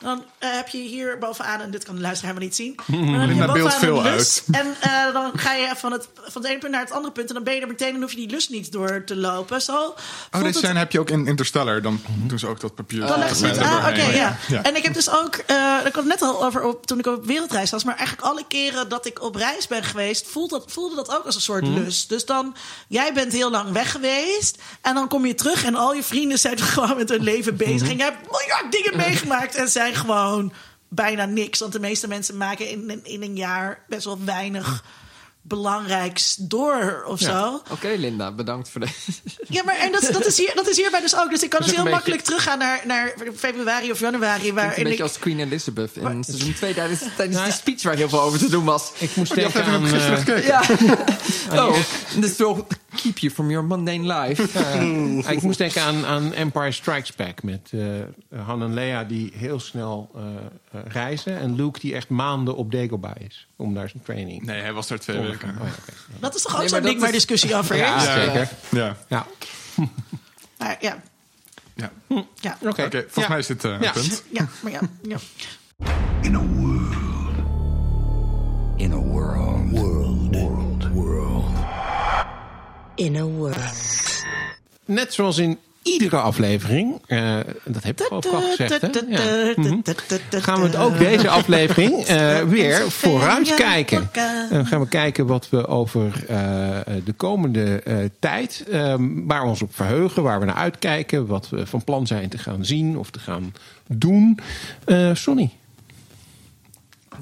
Dan 0.00 0.24
eh, 0.38 0.50
heb 0.52 0.68
je 0.68 0.78
hier 0.78 1.18
bovenaan, 1.18 1.60
en 1.60 1.70
dit 1.70 1.84
kan 1.84 1.94
de 1.94 2.00
luisteraar 2.00 2.34
helemaal 2.34 2.56
niet 2.56 2.78
zien. 2.86 3.00
Maar 3.06 3.18
dan 3.18 3.28
heb 3.28 3.38
je 3.38 3.46
bovenaan 3.46 3.80
veel 3.80 4.06
een 4.06 4.14
lus. 4.14 4.42
En 4.50 4.74
eh, 4.80 5.12
dan 5.12 5.30
ga 5.34 5.54
je 5.54 5.72
van 5.76 5.92
het, 5.92 6.08
van 6.14 6.42
het 6.42 6.50
ene 6.50 6.58
punt 6.58 6.72
naar 6.72 6.80
het 6.80 6.90
andere 6.90 7.12
punt. 7.12 7.28
En 7.28 7.34
dan 7.34 7.44
ben 7.44 7.54
je 7.54 7.60
er 7.60 7.66
meteen, 7.66 7.92
dan 7.92 8.00
hoef 8.00 8.10
je 8.10 8.16
die 8.16 8.30
lus 8.30 8.48
niet 8.48 8.72
door 8.72 9.04
te 9.04 9.16
lopen. 9.16 9.62
Zo 9.62 9.94
Oh, 10.30 10.42
deze 10.42 10.58
scène 10.58 10.78
heb 10.78 10.92
je 10.92 11.00
ook 11.00 11.10
in 11.10 11.26
Interstellar. 11.26 11.82
Dan 11.82 12.00
doen 12.06 12.38
ze 12.38 12.46
ook 12.46 12.60
dat 12.60 12.74
papier. 12.74 13.00
dan 13.06 13.18
leggen 13.18 13.36
ze 13.36 13.46
het 13.46 13.58
aan. 13.58 13.88
Oké, 13.90 14.02
ja. 14.02 14.36
Ja. 14.48 14.62
En 14.62 14.76
ik 14.76 14.82
heb 14.82 14.94
dus 14.94 15.10
ook, 15.10 15.34
eh 15.34 15.56
daar 15.56 15.90
kwam 15.90 16.08
het 16.08 16.20
net 16.20 16.28
al 16.28 16.44
over 16.44 16.62
op, 16.62 16.86
toen 16.86 16.98
ik 16.98 17.06
op 17.06 17.26
wereldreis 17.26 17.70
was, 17.70 17.84
maar 17.84 17.96
eigenlijk 17.96 18.28
alle 18.28 18.44
keren 18.48 18.88
dat 18.88 19.06
ik 19.06 19.22
op 19.22 19.34
reis 19.34 19.66
ben 19.66 19.82
geweest, 19.82 20.26
voelde 20.28 20.58
dat, 20.58 20.72
voelde 20.72 20.94
dat 20.94 21.16
ook 21.16 21.24
als 21.24 21.34
een 21.34 21.40
soort 21.40 21.66
lust. 21.66 22.08
Dus 22.08 22.24
dan, 22.24 22.56
jij 22.88 23.12
bent 23.12 23.32
heel 23.32 23.50
lang 23.50 23.72
weg 23.72 23.90
geweest 23.90 24.58
en 24.80 24.94
dan 24.94 25.08
kom 25.08 25.26
je 25.26 25.34
terug 25.34 25.64
en 25.64 25.74
al 25.74 25.94
je 25.94 26.02
vrienden 26.02 26.38
zijn 26.38 26.58
gewoon 26.72 26.96
met 26.96 27.08
hun 27.08 27.22
leven 27.22 27.56
bezig. 27.56 27.88
En 27.88 27.96
jij 27.96 28.06
hebt 28.06 28.30
miljard 28.30 28.72
dingen 28.72 28.96
meegemaakt 28.96 29.54
en 29.54 29.68
zijn 29.92 30.04
gewoon 30.06 30.52
bijna 30.88 31.24
niks. 31.24 31.58
Want 31.58 31.72
de 31.72 31.80
meeste 31.80 32.08
mensen 32.08 32.36
maken 32.36 32.68
in, 32.68 32.90
in, 32.90 33.04
in 33.04 33.22
een 33.22 33.36
jaar 33.36 33.84
best 33.88 34.04
wel 34.04 34.18
weinig 34.24 34.84
belangrijks 35.42 36.36
door 36.36 37.04
of 37.06 37.20
zo. 37.20 37.62
Oké, 37.70 37.88
Linda, 37.88 38.32
bedankt 38.32 38.68
voor 38.68 38.80
de... 38.80 38.86
Ja, 39.48 39.62
maar 39.64 39.76
en 39.76 39.92
dat, 39.92 40.08
dat, 40.12 40.26
is 40.26 40.38
hier, 40.38 40.52
dat 40.54 40.68
is 40.68 40.76
hierbij 40.76 41.00
dus 41.00 41.16
ook. 41.16 41.30
Dus 41.30 41.42
ik 41.42 41.50
kan 41.50 41.60
dus 41.60 41.70
heel 41.70 41.84
een 41.84 41.90
makkelijk 41.90 42.22
teruggaan 42.22 42.58
naar, 42.58 42.80
naar 42.86 43.14
februari 43.36 43.90
of 43.90 44.00
januari. 44.00 44.48
een 44.48 44.54
Waarin 44.54 44.82
beetje 44.82 44.98
ik, 44.98 45.00
als 45.00 45.18
Queen 45.18 45.40
Elizabeth 45.40 45.96
in 45.96 46.24
seizoen 46.24 46.54
2 46.54 46.74
tijdens, 46.74 47.00
tijdens 47.16 47.44
die 47.44 47.52
speech 47.52 47.82
waar 47.82 47.96
heel 47.96 48.08
veel 48.08 48.20
over 48.20 48.38
te 48.38 48.48
doen 48.48 48.64
was. 48.64 48.92
Ik 48.98 49.16
moest 49.16 49.34
Je 49.34 49.42
had 49.42 49.52
denken 49.52 49.72
even 49.72 49.84
aan... 49.84 50.14
gisteren 50.14 50.36
eh. 50.36 50.46
Ja. 50.46 50.62
oh, 51.66 51.76
this 52.20 52.36
will 52.36 52.64
keep 52.96 53.18
you 53.18 53.32
from 53.32 53.50
your 53.50 53.66
mundane 53.66 54.06
life. 54.26 54.42
ik 55.34 55.42
moest 55.42 55.58
denken 55.58 55.82
aan, 55.82 56.04
aan 56.06 56.32
Empire 56.32 56.72
Strikes 56.72 57.14
Back 57.14 57.42
met 57.42 57.70
eh, 57.72 58.40
Han 58.46 58.62
en 58.62 58.74
Leia 58.74 59.04
die 59.04 59.32
heel 59.34 59.60
snel 59.60 60.10
eh, 60.14 60.22
eh, 60.80 60.86
reizen. 60.92 61.38
En 61.38 61.54
Luke 61.54 61.80
die 61.80 61.94
echt 61.94 62.08
maanden 62.08 62.56
op 62.56 62.72
Dagobah 62.72 63.16
is 63.18 63.46
om 63.56 63.74
daar 63.74 63.88
zijn 63.88 64.02
training 64.02 64.42
Nee, 64.44 64.60
hij 64.60 64.72
was 64.72 64.86
daar 64.88 64.98
twee 64.98 65.20
weken. 65.20 65.48
Oh, 65.48 65.54
ja, 65.66 65.72
oké. 65.80 65.92
dat 66.20 66.34
is 66.34 66.42
toch 66.42 66.52
ook 66.52 66.58
Nee, 66.58 66.68
zo'n 66.68 66.80
maar 66.80 66.88
ding 66.88 67.00
waar 67.00 67.08
is- 67.08 67.14
discussie 67.14 67.54
over 67.56 67.76
Ja, 67.76 67.96
is? 67.96 68.24
zeker. 68.24 68.48
Ja. 68.70 68.96
Ja, 69.08 69.26
Maar 70.58 70.76
ja, 70.80 70.96
ja. 71.76 71.90
ja. 72.40 72.56
oké. 72.62 72.88
Volgens 72.90 73.14
Ja. 73.14 73.28
mij 73.28 73.38
is 73.38 73.46
dit 73.46 73.64
eh, 73.64 73.70
een 73.70 73.80
Ja. 73.82 73.92
punt. 73.92 74.22
Ja, 74.32 74.48
maar 74.62 74.72
ja, 74.72 74.80
ja. 75.02 75.16
In 83.00 83.16
a 83.16 83.24
world. 83.24 84.24
Net 84.84 85.14
zoals 85.14 85.38
in 85.38 85.58
iedere 85.82 86.16
aflevering, 86.16 87.02
eh, 87.06 87.36
dat 87.64 87.82
heb 87.82 88.00
ik 88.00 88.08
al 88.08 88.20
gezegd, 88.20 88.80
hè? 88.80 88.88
Ja. 89.08 89.52
Mhm. 89.56 89.80
gaan 90.30 90.60
we 90.60 90.66
het 90.66 90.76
ook 90.76 90.98
deze 90.98 91.28
aflevering 91.28 92.04
eh, 92.04 92.42
weer 92.56 92.90
vooruitkijken. 92.90 94.08
En 94.12 94.48
dan 94.50 94.66
gaan 94.66 94.80
we 94.80 94.88
kijken 94.88 95.26
wat 95.26 95.48
we 95.50 95.66
over 95.66 96.24
eh, 96.28 96.36
de 97.04 97.12
komende 97.12 97.82
eh, 97.82 97.96
tijd, 98.18 98.64
eh, 98.70 98.94
waar 98.98 99.42
we 99.42 99.48
ons 99.48 99.62
op 99.62 99.74
verheugen, 99.74 100.22
waar 100.22 100.40
we 100.40 100.46
naar 100.46 100.54
uitkijken, 100.54 101.26
wat 101.26 101.48
we 101.48 101.66
van 101.66 101.84
plan 101.84 102.06
zijn 102.06 102.28
te 102.28 102.38
gaan 102.38 102.64
zien 102.64 102.98
of 102.98 103.10
te 103.10 103.18
gaan 103.18 103.54
doen. 103.86 104.38
Eh 104.84 105.14
Sonny, 105.14 105.50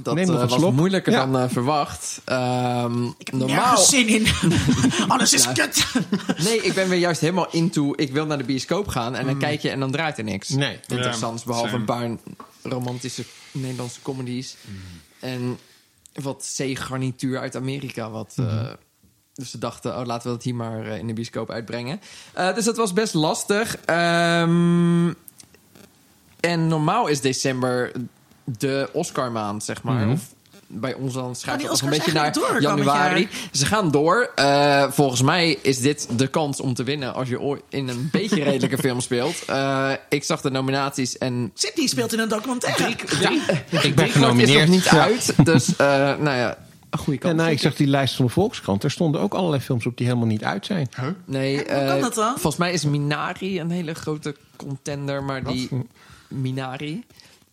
Dat 0.02 0.16
een 0.16 0.26
was 0.48 0.52
slok. 0.52 0.72
moeilijker 0.72 1.12
Ja. 1.12 1.26
dan 1.26 1.42
eh, 1.42 1.48
verwacht. 1.50 2.20
Ehm, 2.24 3.04
Ik 3.04 3.26
heb 3.26 3.34
normaal... 3.34 3.56
nergens 3.56 3.88
zin 3.88 4.08
in. 4.08 4.26
Alles 5.08 5.32
is 5.32 5.44
Nou. 5.44 5.56
kut. 5.56 5.84
Nee, 6.44 6.60
ik 6.62 6.74
ben 6.74 6.88
weer 6.88 6.98
juist 6.98 7.20
helemaal 7.20 7.46
into. 7.50 7.92
Ik 7.96 8.12
wil 8.12 8.26
naar 8.26 8.38
de 8.38 8.44
bioscoop 8.44 8.88
gaan 8.88 9.14
en 9.14 9.26
dan 9.26 9.38
kijk 9.38 9.60
je 9.62 9.70
en 9.70 9.80
dan 9.80 9.90
draait 9.90 10.18
er 10.18 10.24
niks. 10.24 10.48
Nee. 10.48 10.80
Interessants, 10.86 11.42
Ja, 11.42 11.48
behalve 11.48 11.68
same. 11.70 11.80
een 11.80 11.84
paar 11.84 12.16
romantische 12.72 13.24
Nederlandse 13.52 14.02
comedies. 14.02 14.56
En 15.20 15.58
wat 16.12 16.44
zeegarnituur 16.44 17.38
uit 17.40 17.56
Amerika. 17.56 18.10
Wat, 18.10 18.34
eh, 18.36 18.66
dus 19.34 19.50
ze 19.50 19.58
dachten, 19.58 19.98
oh, 19.98 20.06
laten 20.06 20.26
we 20.30 20.34
dat 20.36 20.44
hier 20.44 20.54
maar 20.54 20.86
in 20.86 21.06
de 21.06 21.12
bioscoop 21.12 21.50
uitbrengen. 21.50 22.00
Eh, 22.32 22.54
dus 22.54 22.64
dat 22.64 22.76
was 22.76 22.92
best 22.92 23.14
lastig. 23.14 23.76
Ehm, 23.84 25.12
en 26.40 26.66
normaal 26.68 27.06
is 27.06 27.20
december 27.20 27.92
de 28.58 28.88
Oscar-maand, 28.92 29.64
zeg 29.64 29.82
maar. 29.82 30.08
Of 30.08 30.20
bij 30.70 30.94
ons 30.94 31.14
dan 31.14 31.36
schrijft 31.36 31.60
die 31.60 31.68
het 31.70 31.80
nog 31.82 31.90
een 31.92 31.98
beetje 31.98 32.12
naar 32.12 32.32
door 32.32 32.60
januari. 32.60 33.28
Ze 33.52 33.66
gaan 33.66 33.90
door. 33.90 34.30
Eh, 34.34 34.90
volgens 34.90 35.22
mij 35.22 35.58
is 35.62 35.78
dit 35.80 36.08
de 36.18 36.26
kans 36.26 36.60
om 36.60 36.74
te 36.74 36.82
winnen 36.82 37.14
als 37.14 37.28
je 37.28 37.40
ooit 37.40 37.62
in 37.68 37.88
een 37.88 38.08
beetje 38.12 38.42
redelijke 38.42 38.78
film 38.78 39.00
speelt. 39.00 39.44
Eh, 39.46 39.90
ik 40.08 40.24
zag 40.24 40.40
de 40.40 40.50
nominaties 40.50 41.18
en 41.18 41.50
Sydney 41.54 41.86
speelt 41.86 42.12
in 42.12 42.18
een 42.18 42.28
documentaire. 42.28 42.88
ik 42.88 43.06
ben 43.06 43.08
driekwart 43.70 43.88
is 43.88 43.94
nog 43.94 44.12
genomineerd. 44.12 44.68
niet 44.68 44.84
Ja. 44.84 45.02
uit. 45.02 45.34
Dus 45.44 45.76
eh, 45.76 45.86
nou 45.98 46.36
ja, 46.36 46.58
een 46.90 46.98
goede 46.98 47.18
kans. 47.18 47.30
En 47.32 47.36
nou, 47.38 47.50
ik 47.50 47.58
zag 47.60 47.74
die 47.74 47.86
lijst 47.86 48.14
van 48.16 48.24
de 48.24 48.30
Volkskrant. 48.30 48.84
Er 48.84 48.90
stonden 48.90 49.20
ook 49.20 49.34
allerlei 49.34 49.62
films 49.62 49.86
op 49.86 49.96
die 49.96 50.06
helemaal 50.06 50.28
niet 50.28 50.44
uit 50.44 50.66
zijn. 50.66 50.88
Huh? 50.96 51.08
Nee, 51.24 51.56
Hoe 51.56 51.64
kan 51.64 51.76
eh, 51.76 52.00
dat 52.02 52.14
dan? 52.14 52.32
Volgens 52.32 52.56
mij 52.56 52.72
is 52.72 52.84
Minari 52.84 53.60
een 53.60 53.70
hele 53.70 53.94
grote 53.94 54.36
contender, 54.56 55.22
maar 55.22 55.44
die 55.44 55.68
Minari. 56.28 57.04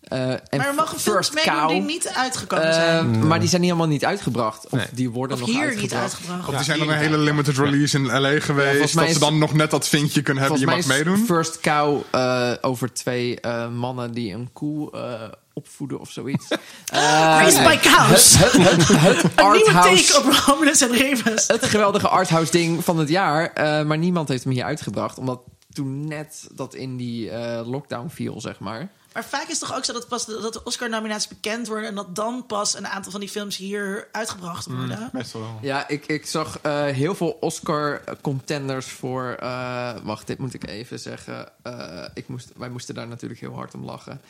Eh, 0.06 0.30
en 0.30 0.40
Maar 0.56 0.66
er 0.66 0.74
mogen 0.74 0.98
films 1.00 1.28
First 1.28 1.34
meedoen 1.34 1.54
Cow, 1.54 1.68
die 1.68 1.80
niet 1.80 2.08
uitgekomen 2.08 2.66
eh, 2.68 2.72
zijn. 2.74 3.26
Maar 3.26 3.38
die 3.40 3.48
zijn 3.48 3.60
niet 3.60 3.70
helemaal 3.70 3.92
niet 3.92 4.04
uitgebracht. 4.04 4.64
Of 4.64 4.70
Nee. 4.72 4.86
die 4.92 5.10
worden 5.10 5.36
Of 5.36 5.40
nog 5.42 5.50
hier 5.50 5.60
uitgebracht. 5.64 5.92
niet 5.92 6.02
uitgebracht. 6.02 6.48
Of 6.48 6.54
die 6.54 6.64
zijn 6.64 6.78
dan 6.78 6.86
hier 6.88 6.96
een 6.96 7.02
hele 7.02 7.18
limited 7.18 7.56
release 7.58 7.96
in 7.98 8.06
LA 8.06 8.12
volgens 8.20 8.44
geweest. 8.44 8.94
mij 8.94 9.04
dat 9.04 9.14
ze 9.14 9.20
dan 9.20 9.38
nog 9.38 9.52
net 9.52 9.70
dat 9.70 9.88
vinkje 9.88 10.22
kunnen 10.22 10.42
hebben. 10.42 10.60
Je 10.60 10.66
mag 10.66 10.74
Volgens 10.74 11.04
mij 11.04 11.12
is 11.14 11.18
meedoen. 11.18 11.36
First 11.36 11.60
Cow 11.60 12.00
eh, 12.10 12.52
over 12.60 12.92
twee 12.92 13.40
eh, 13.40 13.68
mannen 13.68 14.12
die 14.12 14.32
een 14.34 14.48
koe 14.52 14.92
eh, 14.92 15.12
opvoeden 15.52 16.00
of 16.00 16.10
zoiets. 16.10 16.46
Eh, 16.86 17.00
Raised 17.00 17.64
by 17.64 17.76
cows. 17.88 18.36
Het, 18.38 18.52
het, 18.52 18.88
het 18.88 19.22
Een 19.36 19.52
nieuwe 19.52 19.64
arthouse 19.70 20.12
take 20.12 20.26
op 20.28 20.32
Romulus 20.46 20.80
en 20.80 20.92
Remus. 20.92 21.46
het 21.46 21.64
geweldige 21.64 22.08
arthouse 22.08 22.52
ding 22.52 22.84
van 22.84 22.98
het 22.98 23.08
jaar. 23.08 23.52
eh, 23.52 23.84
maar 23.84 23.98
niemand 23.98 24.28
heeft 24.28 24.44
hem 24.44 24.52
hier 24.52 24.64
uitgebracht. 24.64 25.18
Omdat 25.18 25.40
toen 25.72 26.08
net 26.08 26.48
dat 26.54 26.74
in 26.74 26.96
die 26.96 27.30
eh, 27.30 27.66
lockdown 27.68 28.08
viel, 28.08 28.40
zeg 28.40 28.58
maar. 28.58 28.88
Maar 29.16 29.24
vaak 29.24 29.42
is 29.48 29.60
het 29.60 29.68
toch 29.68 29.76
ook 29.76 29.84
zo 29.84 29.92
dat, 29.92 30.08
pas 30.08 30.26
de, 30.26 30.38
dat 30.42 30.52
de 30.52 30.64
Oscar-nominaties 30.64 31.28
bekend 31.28 31.66
worden... 31.66 31.88
en 31.88 31.94
dat 31.94 32.14
dan 32.16 32.44
pas 32.46 32.76
een 32.76 32.86
aantal 32.86 33.10
van 33.10 33.20
die 33.20 33.28
films 33.28 33.56
hier 33.56 34.08
uitgebracht 34.12 34.66
worden. 34.66 35.08
Meestal 35.12 35.40
wel. 35.40 35.58
Ja, 35.62 35.88
ik, 35.88 36.06
ik 36.06 36.26
zag 36.26 36.58
eh, 36.62 36.84
heel 36.84 37.14
veel 37.14 37.36
Oscar-contenders 37.40 38.86
voor... 38.86 39.36
eh, 39.40 39.90
wacht, 40.02 40.26
dit 40.26 40.38
moet 40.38 40.54
ik 40.54 40.66
even 40.68 40.98
zeggen. 40.98 41.48
Eh, 41.62 42.04
ik 42.14 42.28
moest, 42.28 42.50
wij 42.56 42.68
moesten 42.68 42.94
daar 42.94 43.08
natuurlijk 43.08 43.40
heel 43.40 43.54
hard 43.54 43.74
om 43.74 43.84
lachen. 43.84 44.20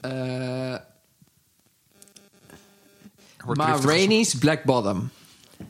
Eh 0.00 0.74
Ma 3.44 3.76
Rainey's 3.82 4.34
Black 4.34 4.64
Bottom. 4.64 5.10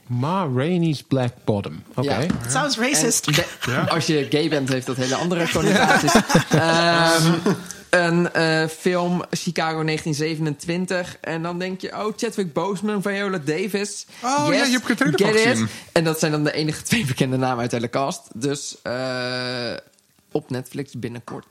Ma 0.06 0.48
Rainey's 0.54 1.02
Black 1.02 1.32
Bottom. 1.44 1.82
Oké. 1.94 2.18
Ja. 2.20 2.26
Sounds 2.48 2.78
racist. 2.78 3.26
En 3.26 3.32
de- 3.32 3.46
Ja? 3.66 3.84
Als 3.84 4.06
je 4.06 4.26
gay 4.30 4.48
bent, 4.48 4.68
heeft 4.68 4.86
dat 4.86 4.96
hele 4.96 5.14
andere 5.14 5.50
connotaties. 5.50 6.12
Ehm, 6.50 7.32
een 7.94 8.32
eh, 8.32 8.66
film, 8.68 9.22
Chicago 9.30 9.84
1927. 9.84 11.16
En 11.20 11.42
dan 11.42 11.58
denk 11.58 11.80
je, 11.80 11.92
oh, 11.92 12.12
Chadwick 12.16 12.52
Boseman, 12.52 13.02
Viola 13.02 13.38
Davis. 13.38 14.06
Oh, 14.24 14.46
ja, 14.50 14.64
je 14.64 14.80
hebt 14.86 14.96
trailer 15.16 15.38
gezien. 15.48 15.68
En 15.92 16.04
dat 16.04 16.18
zijn 16.18 16.32
dan 16.32 16.44
de 16.44 16.52
enige 16.52 16.82
twee 16.90 17.04
bekende 17.04 17.36
namen 17.36 17.58
uit 17.60 17.70
de 17.70 17.76
hele 17.76 17.90
cast. 17.90 18.22
Dus 18.34 18.76
eh, 18.82 19.72
op 20.32 20.50
Netflix 20.50 20.92
binnenkort. 20.94 21.46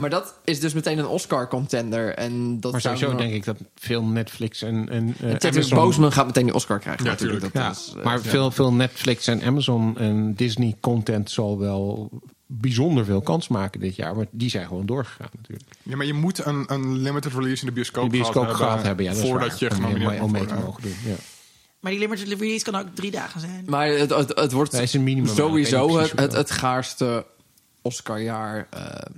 Maar 0.00 0.10
dat 0.10 0.34
is 0.44 0.60
dus 0.60 0.72
meteen 0.74 0.98
een 0.98 1.06
Oscar-contender. 1.06 2.14
En 2.14 2.60
dat 2.60 2.72
Maar 2.72 2.80
zou 2.80 2.96
sowieso 2.96 3.16
nog- 3.16 3.22
denk 3.26 3.34
ik 3.36 3.44
dat 3.44 3.56
veel 3.76 4.02
Netflix 4.02 4.62
en, 4.62 4.88
en 4.88 5.08
eh, 5.20 5.30
Chadwick 5.30 5.54
Amazon... 5.54 5.78
Boseman 5.78 6.12
gaat 6.12 6.26
meteen 6.26 6.44
die 6.44 6.54
Oscar 6.54 6.78
krijgen. 6.78 7.04
Ja, 7.04 7.10
natuurlijk. 7.10 7.40
tuurlijk. 7.52 7.54
Dat 7.76 7.86
Ja, 7.86 7.98
is, 7.98 8.04
maar 8.04 8.20
veel, 8.20 8.50
veel 8.50 8.72
Netflix 8.72 9.26
en 9.26 9.42
Amazon 9.42 9.98
en 9.98 10.34
Disney 10.34 10.76
content 10.80 11.30
zal 11.30 11.58
wel 11.58 12.10
bijzonder 12.46 13.04
veel 13.04 13.20
kans 13.20 13.48
maken 13.48 13.80
dit 13.80 13.96
jaar. 13.96 14.16
Maar 14.16 14.26
die 14.30 14.50
zijn 14.50 14.66
gewoon 14.66 14.86
doorgegaan 14.86 15.28
natuurlijk. 15.36 15.70
Ja, 15.82 15.96
maar 15.96 16.06
je 16.06 16.12
moet 16.14 16.44
een, 16.46 16.64
een 16.66 16.96
limited 16.96 17.32
release 17.32 17.60
in 17.60 17.66
de 17.66 17.72
bioscoop, 18.10 18.48
gehad 18.48 18.82
hebben, 18.82 19.04
ja, 19.04 19.12
dat 19.12 19.22
is 19.22 19.28
voordat 19.28 19.58
je 19.58 19.70
Om- 19.70 19.76
genomineerd 19.76 20.20
om, 20.20 20.30
mee 20.30 20.42
mag 20.42 20.50
te 20.56 20.64
mogen 20.64 20.82
doen. 20.82 20.96
Ja. 21.04 21.14
Maar 21.80 21.90
die 21.90 22.00
limited 22.00 22.28
release 22.40 22.64
kan 22.64 22.74
ook 22.80 22.86
drie 22.94 23.10
dagen 23.10 23.40
zijn. 23.40 23.64
Maar 23.66 23.88
het, 23.88 24.10
het, 24.10 24.38
het 24.38 24.52
wordt 24.52 24.72
is 24.72 24.94
een 24.94 25.02
minimum, 25.04 25.30
ik 25.30 25.36
sowieso 25.36 25.98
het, 25.98 26.32
het, 26.32 26.50
gaarste 26.50 27.26
Oscarjaar 27.82 28.66
eh, 28.70 29.12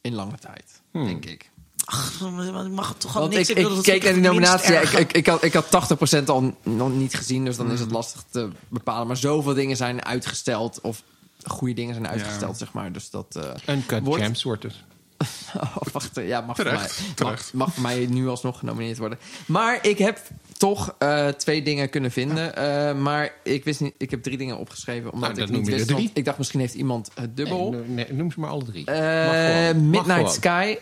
in 0.00 0.14
lange 0.14 0.38
tijd, 0.38 0.80
Hmm. 0.92 1.04
denk 1.06 1.24
ik. 1.24 1.50
Ach, 1.84 2.20
ik 2.66 2.68
mag 2.70 2.88
het 2.88 3.00
toch 3.00 3.14
al 3.14 3.20
Want 3.20 3.34
niks. 3.34 3.50
ik, 3.50 3.56
ik 3.56 3.62
dat 3.62 3.80
keek 3.82 4.02
naar 4.02 4.12
die 4.12 4.22
nominatie. 4.22 4.72
Ja, 4.72 4.80
ik, 4.80 4.92
ik, 4.92 5.12
ik, 5.12 5.26
had, 5.26 5.42
ik 5.42 5.52
had 5.52 5.98
80% 6.22 6.24
al 6.26 6.56
nog 6.62 6.92
niet 6.92 7.14
gezien, 7.14 7.44
dus 7.44 7.56
dan 7.56 7.70
is 7.70 7.80
het 7.80 7.90
lastig 7.90 8.24
te 8.30 8.48
bepalen. 8.68 9.06
Maar 9.06 9.16
zoveel 9.16 9.54
dingen 9.54 9.76
zijn 9.76 10.04
uitgesteld, 10.04 10.80
of 10.80 11.02
goede 11.48 11.74
dingen 11.74 11.94
zijn 11.94 12.08
uitgesteld, 12.08 12.58
zeg 12.58 12.72
maar. 12.72 12.92
Dus 12.92 13.10
dat 13.10 13.36
eh, 13.36 13.74
Uncut 13.76 14.04
Wordt- 14.04 14.22
Gems 14.24 14.42
wordt 14.42 14.62
het. 14.62 14.74
Oh, 15.56 15.76
wacht, 15.92 16.10
ja, 16.14 16.40
mag, 16.40 16.56
Terecht, 16.56 16.92
voor 16.92 17.04
mij, 17.06 17.14
terecht. 17.14 17.52
Mag, 17.52 17.66
mag 17.66 17.74
voor 17.74 17.82
mij 17.82 18.06
nu 18.10 18.28
alsnog 18.28 18.58
genomineerd 18.58 18.98
worden. 18.98 19.18
Maar 19.46 19.86
ik 19.86 19.98
heb 19.98 20.20
toch 20.56 20.94
eh, 20.98 21.28
twee 21.28 21.62
dingen 21.62 21.90
kunnen 21.90 22.10
vinden. 22.10 22.56
Eh, 22.56 22.94
maar 22.94 23.32
ik 23.44 23.64
wist 23.64 23.80
niet, 23.80 23.94
ik 23.98 24.10
heb 24.10 24.22
drie 24.22 24.36
dingen 24.38 24.58
opgeschreven. 24.58 25.12
Omdat 25.12 25.30
Nou, 25.36 25.42
ik 25.42 25.50
niet 25.56 25.66
wist. 25.68 26.10
Ik 26.12 26.24
dacht 26.24 26.38
misschien 26.38 26.60
heeft 26.60 26.74
iemand 26.74 27.10
het 27.14 27.36
dubbel. 27.36 27.70
Nee, 27.70 27.82
nee, 27.86 28.12
noem 28.12 28.32
ze 28.32 28.40
maar 28.40 28.50
alle 28.50 28.64
drie. 28.64 28.84
Eh, 28.86 29.74
Midnight. 29.76 30.32
Sky. 30.32 30.76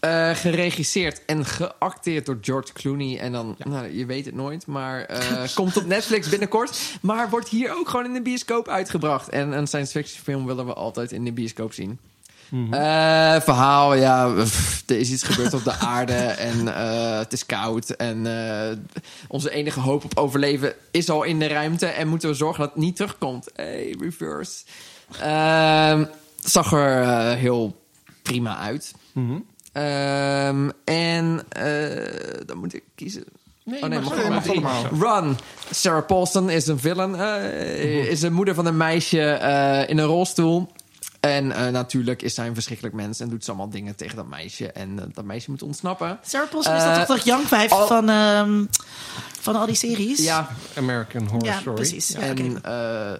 Eh, 0.00 0.30
geregisseerd 0.30 1.24
en 1.24 1.44
geacteerd 1.44 2.26
door 2.26 2.38
George 2.40 2.72
Clooney. 2.72 3.18
En 3.18 3.32
dan, 3.32 3.56
nou, 3.58 3.96
je 3.96 4.06
weet 4.06 4.24
het 4.24 4.34
nooit, 4.34 4.66
maar 4.66 5.04
eh, 5.04 5.42
komt 5.54 5.76
op 5.76 5.86
Netflix 5.86 6.28
binnenkort. 6.28 6.98
Maar 7.00 7.30
wordt 7.30 7.48
hier 7.48 7.76
ook 7.76 7.88
gewoon 7.88 8.04
in 8.04 8.12
de 8.12 8.22
bioscoop 8.22 8.68
uitgebracht. 8.68 9.28
En 9.28 9.52
een 9.52 9.66
science 9.66 9.92
fiction 9.92 10.22
film 10.22 10.46
willen 10.46 10.66
we 10.66 10.74
altijd 10.74 11.12
in 11.12 11.24
de 11.24 11.32
bioscoop 11.32 11.72
zien. 11.72 11.98
Eh, 12.50 13.40
verhaal, 13.40 13.94
ja, 13.94 14.28
pff, 14.28 14.82
er 14.86 14.98
is 14.98 15.10
iets 15.10 15.22
gebeurd 15.22 15.54
op 15.54 15.64
de 15.64 15.72
aarde 15.94 16.12
en 16.14 16.66
het 17.18 17.32
is 17.32 17.46
koud. 17.46 17.90
En 17.90 18.26
onze 19.28 19.50
enige 19.50 19.80
hoop 19.80 20.04
op 20.04 20.18
overleven 20.18 20.74
is 20.90 21.10
al 21.10 21.22
in 21.22 21.38
de 21.38 21.46
ruimte. 21.46 21.86
En 21.86 22.08
moeten 22.08 22.28
we 22.28 22.34
zorgen 22.34 22.60
dat 22.60 22.70
het 22.70 22.82
niet 22.82 22.96
terugkomt. 22.96 23.48
Hey, 23.54 23.96
reverse. 23.98 24.64
Ehm, 25.20 26.04
zag 26.36 26.72
er 26.72 27.36
heel 27.36 27.80
prima 28.22 28.56
uit. 28.56 28.94
Ehm, 29.72 30.70
en 30.84 31.42
eh, 31.48 32.40
dan 32.46 32.58
moet 32.58 32.74
ik 32.74 32.82
kiezen. 32.94 33.24
Nee, 33.64 33.82
Oh 33.82 33.88
nee, 33.88 33.98
mag 34.00 34.08
mag 34.08 34.18
zo. 34.18 34.20
allemaal 34.28 34.54
mag 34.54 34.74
allemaal. 34.96 35.22
Run. 35.22 35.36
Sarah 35.70 36.06
Paulson 36.06 36.50
is 36.50 36.66
een 36.66 36.78
villain. 36.78 37.14
eh, 37.14 38.04
is 38.10 38.22
een 38.22 38.32
moeder 38.32 38.54
van 38.54 38.66
een 38.66 38.76
meisje 38.76 39.20
eh, 39.30 39.88
in 39.88 39.98
een 39.98 40.06
rolstoel. 40.06 40.72
En 41.20 41.52
eh, 41.52 41.68
natuurlijk 41.68 42.22
is 42.22 42.34
zij 42.34 42.46
een 42.46 42.54
verschrikkelijk 42.54 42.94
mens 42.94 43.20
en 43.20 43.28
doet 43.28 43.44
ze 43.44 43.50
allemaal 43.50 43.70
dingen 43.70 43.96
tegen 43.96 44.16
dat 44.16 44.28
meisje. 44.28 44.72
En 44.72 45.10
dat 45.14 45.24
meisje 45.24 45.50
moet 45.50 45.62
ontsnappen. 45.62 46.18
Sarah 46.24 46.48
Paulson 46.50 46.74
is 46.74 46.82
dat 46.84 46.94
toch 47.06 47.16
dat 47.16 47.24
Young 47.24 47.46
Vijf 47.46 47.70
al- 47.72 47.86
van, 47.86 48.08
ehm, 48.08 48.64
van 49.40 49.56
al 49.56 49.66
die 49.66 49.74
series? 49.74 50.18
Ja, 50.24 50.48
American 50.76 51.26
Horror 51.26 51.44
Ja, 51.48 51.58
Story. 51.58 51.74
precies. 51.76 52.08
Ja, 52.08 52.18
en 52.20 52.62
eh 52.62 53.12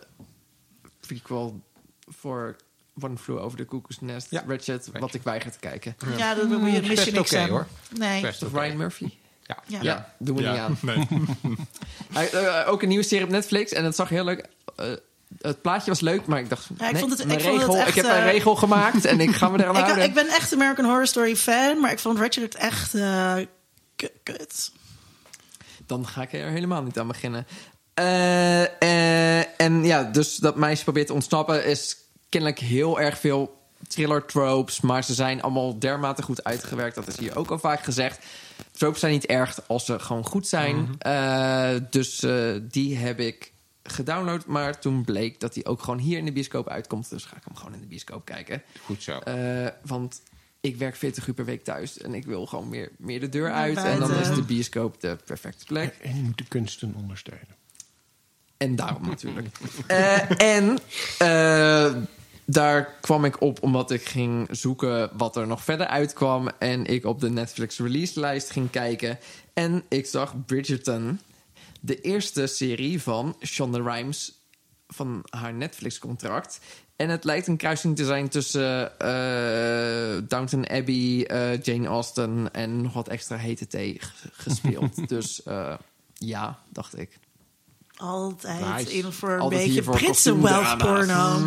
prequel 1.06 1.60
voor 2.08 2.56
One 3.04 3.16
Flew 3.16 3.38
Over 3.38 3.58
the 3.58 3.64
Cuckoo's 3.64 4.00
Nest. 4.00 4.26
Ja. 4.30 4.44
Ratchet, 4.46 4.90
wat 4.98 5.14
ik 5.14 5.22
weiger 5.22 5.50
te 5.50 5.58
kijken. 5.58 5.96
Ja, 6.16 6.34
dat 6.34 6.48
moet 6.48 6.72
je 6.72 6.78
Best 6.80 6.88
mis 6.88 7.04
je 7.04 7.10
niks 7.12 7.32
oké, 7.34 7.48
hoor. 7.48 7.66
Nee. 7.98 8.20
Best 8.22 8.42
Of 8.42 8.48
oké. 8.48 8.60
Ryan 8.60 8.76
Murphy. 8.76 9.10
Ja. 9.46 9.56
Ja. 9.66 9.78
Ja, 9.82 10.14
doen 10.18 10.36
we 10.36 10.42
niet 10.42 10.58
aan. 10.58 10.78
nee. 10.82 11.06
Hij- 12.12 12.30
eh, 12.30 12.68
ook 12.72 12.82
een 12.82 12.88
nieuwe 12.88 13.04
serie 13.04 13.24
op 13.24 13.30
Netflix 13.30 13.72
en 13.72 13.84
het 13.84 13.94
zag 13.96 14.08
heel 14.08 14.24
leuk. 14.24 14.46
eh, 14.76 14.86
het 15.40 15.62
plaatje 15.62 15.90
was 15.90 16.00
leuk, 16.00 16.26
maar 16.26 16.38
ik 16.38 16.48
dacht, 16.48 16.66
Ja, 16.78 16.86
ik 16.86 16.92
nee, 16.92 17.00
vond 17.00 17.18
het- 17.18 17.20
ik 17.20 17.26
vond 17.40 17.42
het 17.44 17.52
regel, 17.56 17.76
echt, 17.76 17.88
ik 17.88 17.94
heb 17.94 18.04
eh, 18.04 18.16
een 18.16 18.22
regel 18.24 18.56
gemaakt 18.56 19.04
en 19.04 19.20
ik 19.20 19.30
ga 19.34 19.48
me 19.48 19.58
eraan 19.62 19.76
Ik, 19.76 19.82
houden. 19.82 20.04
ik 20.04 20.14
ben 20.14 20.28
echt 20.28 20.52
American 20.54 20.84
Horror 20.84 21.06
Story 21.06 21.36
fan, 21.36 21.80
maar 21.80 21.90
ik 21.92 21.98
vond 21.98 22.18
Ratchet 22.18 22.54
echt 22.54 22.94
eh, 22.94 23.34
kut. 24.22 24.70
Dan 25.86 26.06
ga 26.06 26.22
ik 26.22 26.32
er 26.32 26.48
helemaal 26.50 26.82
niet 26.82 26.98
aan 26.98 27.06
beginnen. 27.06 27.46
Eh, 27.94 28.62
eh, 28.82 29.44
en 29.56 29.84
ja, 29.84 30.02
dus 30.04 30.36
dat 30.36 30.56
meisje 30.56 30.82
probeert 30.84 31.06
te 31.06 31.12
ontsnappen 31.12 31.64
is 31.64 31.96
kennelijk 32.30 32.58
heel 32.58 33.00
erg 33.00 33.18
veel 33.18 33.58
thriller 33.88 34.24
tropes, 34.24 34.80
maar 34.80 35.04
ze 35.04 35.14
zijn 35.14 35.42
allemaal 35.42 35.78
dermate 35.78 36.22
goed 36.22 36.44
uitgewerkt. 36.44 36.94
Dat 36.94 37.06
is 37.06 37.18
hier 37.18 37.36
ook 37.36 37.50
al 37.50 37.58
vaak 37.58 37.82
gezegd. 37.82 38.26
Tropes 38.72 39.00
zijn 39.00 39.12
niet 39.12 39.26
erg 39.26 39.68
als 39.68 39.84
ze 39.84 39.98
gewoon 39.98 40.26
goed 40.26 40.46
zijn. 40.46 40.88
Eh, 40.98 41.74
dus 41.90 42.22
eh, 42.22 42.54
die 42.62 42.96
heb 42.96 43.20
ik 43.20 43.52
gedownload, 43.82 44.46
maar 44.46 44.80
toen 44.80 45.04
bleek 45.04 45.40
dat 45.40 45.54
die 45.54 45.66
ook 45.66 45.82
gewoon 45.82 45.98
hier 45.98 46.18
in 46.18 46.24
de 46.24 46.32
bioscoop 46.32 46.68
uitkomt. 46.68 47.10
Dus 47.10 47.24
ga 47.24 47.36
ik 47.36 47.44
hem 47.44 47.56
gewoon 47.56 47.74
in 47.74 47.80
de 47.80 47.86
bioscoop 47.86 48.24
kijken. 48.24 48.62
Goed 48.84 49.02
zo. 49.02 49.18
Eh, 49.18 49.66
want 49.82 50.22
ik 50.60 50.76
werk 50.76 50.96
40 50.96 51.26
uur 51.26 51.34
per 51.34 51.44
week 51.44 51.64
thuis 51.64 51.98
en 51.98 52.14
ik 52.14 52.24
wil 52.24 52.46
gewoon 52.46 52.68
meer, 52.68 52.90
meer 52.98 53.20
de 53.20 53.28
deur 53.28 53.52
uit. 53.52 53.76
En 53.76 53.98
dan 53.98 54.14
is 54.14 54.34
de 54.34 54.42
bioscoop 54.42 55.00
de 55.00 55.16
perfecte 55.24 55.64
plek. 55.64 55.96
En 56.02 56.16
je 56.16 56.22
moet 56.22 56.38
de 56.38 56.48
kunsten 56.48 56.94
ondersteunen. 56.96 57.58
En 58.56 58.76
daarom 58.76 59.06
natuurlijk. 59.06 59.48
Eh, 59.86 60.56
en 60.56 60.78
eh, 61.18 61.94
daar 62.52 62.94
kwam 63.00 63.24
ik 63.24 63.40
op 63.40 63.62
omdat 63.62 63.90
ik 63.90 64.04
ging 64.04 64.48
zoeken 64.50 65.10
wat 65.16 65.36
er 65.36 65.46
nog 65.46 65.64
verder 65.64 65.86
uitkwam. 65.86 66.48
En 66.58 66.86
ik 66.86 67.04
op 67.04 67.20
de 67.20 67.30
Netflix 67.30 67.78
release 67.78 68.20
lijst 68.20 68.50
ging 68.50 68.70
kijken. 68.70 69.18
En 69.54 69.82
ik 69.88 70.06
zag 70.06 70.44
Bridgerton, 70.46 71.20
de 71.80 72.00
eerste 72.00 72.46
serie 72.46 73.02
van 73.02 73.36
Shonda 73.44 73.78
Rhimes 73.78 74.32
van 74.86 75.22
haar 75.30 75.54
Netflix-contract. 75.54 76.60
En 76.96 77.08
het 77.08 77.24
lijkt 77.24 77.46
een 77.46 77.56
kruising 77.56 77.96
te 77.96 78.04
zijn 78.04 78.28
tussen 78.28 78.98
eh, 78.98 80.22
Downton 80.28 80.68
Abbey, 80.68 81.26
eh, 81.26 81.62
Jane 81.62 81.86
Austen 81.86 82.52
en 82.52 82.82
nog 82.82 82.92
wat 82.92 83.08
extra 83.08 83.36
hete 83.36 83.66
thee 83.66 84.00
gespeeld. 84.32 85.08
dus 85.08 85.42
eh, 85.42 85.74
ja, 86.14 86.58
dacht 86.68 86.98
ik. 86.98 87.18
Altijd 88.00 88.60
Nice. 88.76 88.92
in 88.92 89.12
voor 89.12 89.30
een 89.30 89.40
Altijd 89.40 89.64
beetje 89.64 89.82
Britse 89.82 90.40
wealth 90.40 90.78
porno. 90.78 91.40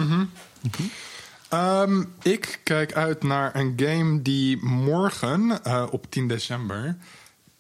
Ehm, 1.49 2.03
ik 2.21 2.59
kijk 2.63 2.93
uit 2.93 3.23
naar 3.23 3.55
een 3.55 3.73
game 3.75 4.21
die 4.21 4.63
morgen, 4.65 5.63
eh, 5.63 5.85
op 5.91 6.05
10 6.11 6.27
december, 6.27 6.97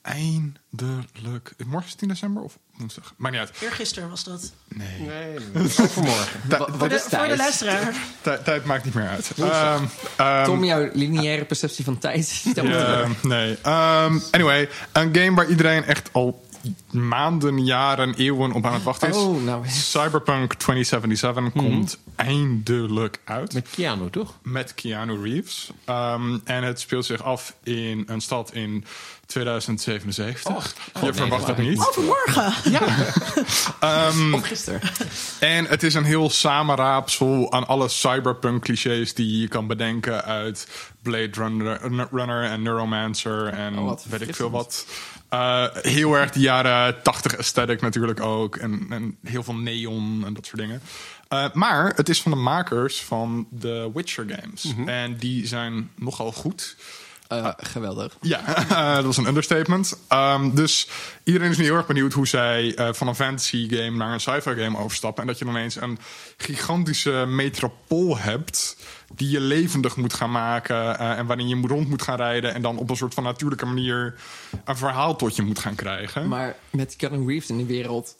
eindelijk... 0.01 1.53
Morgen 1.65 1.87
is 1.87 1.95
10 1.95 2.07
december 2.07 2.43
of 2.43 2.57
woensdag? 2.77 3.13
Maakt 3.17 3.33
niet 3.35 3.43
uit. 3.43 3.61
Eergisteren 3.61 4.09
was 4.09 4.23
dat. 4.23 4.51
Nee. 4.67 4.99
Nee, 4.99 5.35
overmorgen. 5.81 6.39
Wat, 6.49 6.57
Voor 6.57 6.67
de, 6.67 6.77
voor 6.77 6.89
de 6.89 7.05
tijd? 7.09 7.37
luisteraar. 7.37 7.93
tij- 8.21 8.37
tijd 8.37 8.65
maakt 8.65 8.85
niet 8.85 8.93
meer 8.93 9.07
uit. 9.07 9.31
Ehm, 9.37 9.83
ehm, 10.17 10.45
Tom, 10.45 10.63
jouw 10.63 10.89
lineaire 10.93 11.45
perceptie 11.45 11.83
van 11.85 11.97
tijd. 11.97 12.43
Ja, 12.55 13.07
nee. 13.21 13.57
Ehm, 13.61 14.19
anyway, 14.31 14.69
een 14.91 15.15
game 15.15 15.33
waar 15.35 15.47
iedereen 15.49 15.83
echt 15.83 16.09
al 16.11 16.42
maanden, 16.91 17.65
jaren, 17.65 18.13
eeuwen 18.13 18.51
op 18.51 18.65
aan 18.65 18.73
het 18.73 18.83
wachten 18.83 19.09
is. 19.09 19.15
Oh, 19.15 19.43
nou. 19.43 19.67
Cyberpunk 19.67 20.53
2077 20.53 21.51
komt 21.63 21.97
eindelijk 22.15 23.19
uit. 23.23 23.53
Met 23.53 23.69
Keanu, 23.69 24.09
toch? 24.09 24.33
met 24.41 24.73
Keanu 24.73 25.21
Reeves. 25.21 25.71
Ehm, 25.85 26.37
en 26.43 26.63
het 26.63 26.79
speelt 26.79 27.05
zich 27.05 27.23
af 27.23 27.55
in 27.63 28.03
een 28.07 28.21
stad 28.21 28.53
in 28.53 28.85
2077. 29.25 30.75
Je 31.01 31.13
verwacht 31.13 31.47
het 31.47 31.57
niet. 31.57 31.79
Overmorgen. 31.79 32.53
Of 34.33 34.47
gisteren. 34.47 34.81
En 35.39 35.65
het 35.65 35.83
is 35.83 35.93
een 35.93 36.03
heel 36.03 36.29
samenraapsel 36.29 37.51
aan 37.51 37.67
alle 37.67 37.87
cyberpunk 37.89 38.63
clichés 38.63 39.13
die 39.13 39.39
je 39.41 39.47
kan 39.47 39.67
bedenken 39.67 40.23
uit 40.23 40.67
Blade 41.01 41.29
Runner, 41.31 42.07
Runner 42.11 42.43
en 42.43 42.61
Neuromancer 42.61 43.47
en 43.47 43.77
Oh, 43.77 43.85
wat 43.85 44.05
weet 44.09 44.21
ik 44.21 44.35
veel 44.35 44.49
wat. 44.49 44.85
Uh, 45.33 45.65
heel 45.71 46.13
erg 46.13 46.31
de 46.31 46.39
jaren 46.39 47.01
80 47.01 47.37
aesthetic 47.37 47.81
natuurlijk 47.81 48.19
ook. 48.21 48.55
En, 48.55 48.85
en 48.89 49.17
heel 49.23 49.43
veel 49.43 49.55
neon 49.55 50.23
en 50.25 50.33
dat 50.33 50.45
soort 50.45 50.57
dingen. 50.57 50.81
Uh, 51.29 51.45
maar 51.53 51.93
het 51.95 52.09
is 52.09 52.21
van 52.21 52.31
de 52.31 52.37
makers 52.37 53.01
van 53.01 53.47
de 53.49 53.91
Witcher 53.93 54.25
games. 54.29 54.73
En 54.85 55.17
die 55.17 55.47
zijn 55.47 55.89
nogal 55.95 56.31
goed. 56.31 56.75
Eh, 57.37 57.49
geweldig. 57.57 58.17
Ja, 58.21 58.45
eh, 58.69 58.95
dat 58.95 59.03
was 59.03 59.17
een 59.17 59.27
understatement. 59.27 59.97
Um, 60.09 60.55
dus 60.55 60.89
iedereen 61.23 61.49
is 61.49 61.57
nu 61.57 61.63
heel 61.63 61.75
erg 61.75 61.87
benieuwd 61.87 62.13
hoe 62.13 62.27
zij 62.27 62.79
uh, 62.79 62.93
van 62.93 63.07
een 63.07 63.15
fantasy 63.15 63.69
game 63.69 63.97
naar 63.97 64.13
een 64.13 64.19
sci-fi 64.19 64.55
game 64.55 64.77
overstappen. 64.77 65.21
En 65.21 65.27
dat 65.27 65.37
je 65.37 65.45
dan 65.45 65.53
ineens 65.53 65.81
een 65.81 65.97
gigantische 66.37 67.25
metropool 67.27 68.17
hebt 68.17 68.77
die 69.15 69.29
je 69.29 69.39
levendig 69.39 69.95
moet 69.95 70.13
gaan 70.13 70.31
maken. 70.31 70.75
Uh, 70.75 71.17
en 71.17 71.25
waarin 71.25 71.47
je 71.47 71.67
rond 71.67 71.89
moet 71.89 72.01
gaan 72.01 72.17
rijden. 72.17 72.53
En 72.53 72.61
dan 72.61 72.77
op 72.77 72.89
een 72.89 72.97
soort 72.97 73.13
van 73.13 73.23
natuurlijke 73.23 73.65
manier 73.65 74.15
een 74.65 74.77
verhaal 74.77 75.15
tot 75.15 75.35
je 75.35 75.41
moet 75.41 75.59
gaan 75.59 75.75
krijgen. 75.75 76.27
Maar 76.27 76.55
met 76.69 76.95
Keanu 76.95 77.27
Reeves 77.27 77.49
in 77.49 77.57
die 77.57 77.65
wereld 77.65 78.15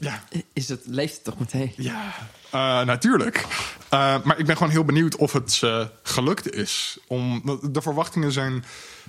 ja. 0.00 0.24
is 0.52 0.68
het, 0.68 0.80
leeft 0.84 1.14
het 1.14 1.24
toch 1.24 1.38
meteen? 1.38 1.72
Ja, 1.76 2.14
uh, 2.54 2.86
natuurlijk. 2.86 3.36
Uh, 3.38 4.22
maar 4.24 4.38
ik 4.38 4.46
ben 4.46 4.56
gewoon 4.56 4.72
heel 4.72 4.84
benieuwd 4.84 5.16
of 5.16 5.32
het 5.32 5.60
uh, 5.64 5.84
gelukt 6.02 6.54
is. 6.54 6.98
Om, 7.06 7.42
de 7.62 7.82
verwachtingen 7.82 8.32
zijn 8.32 8.64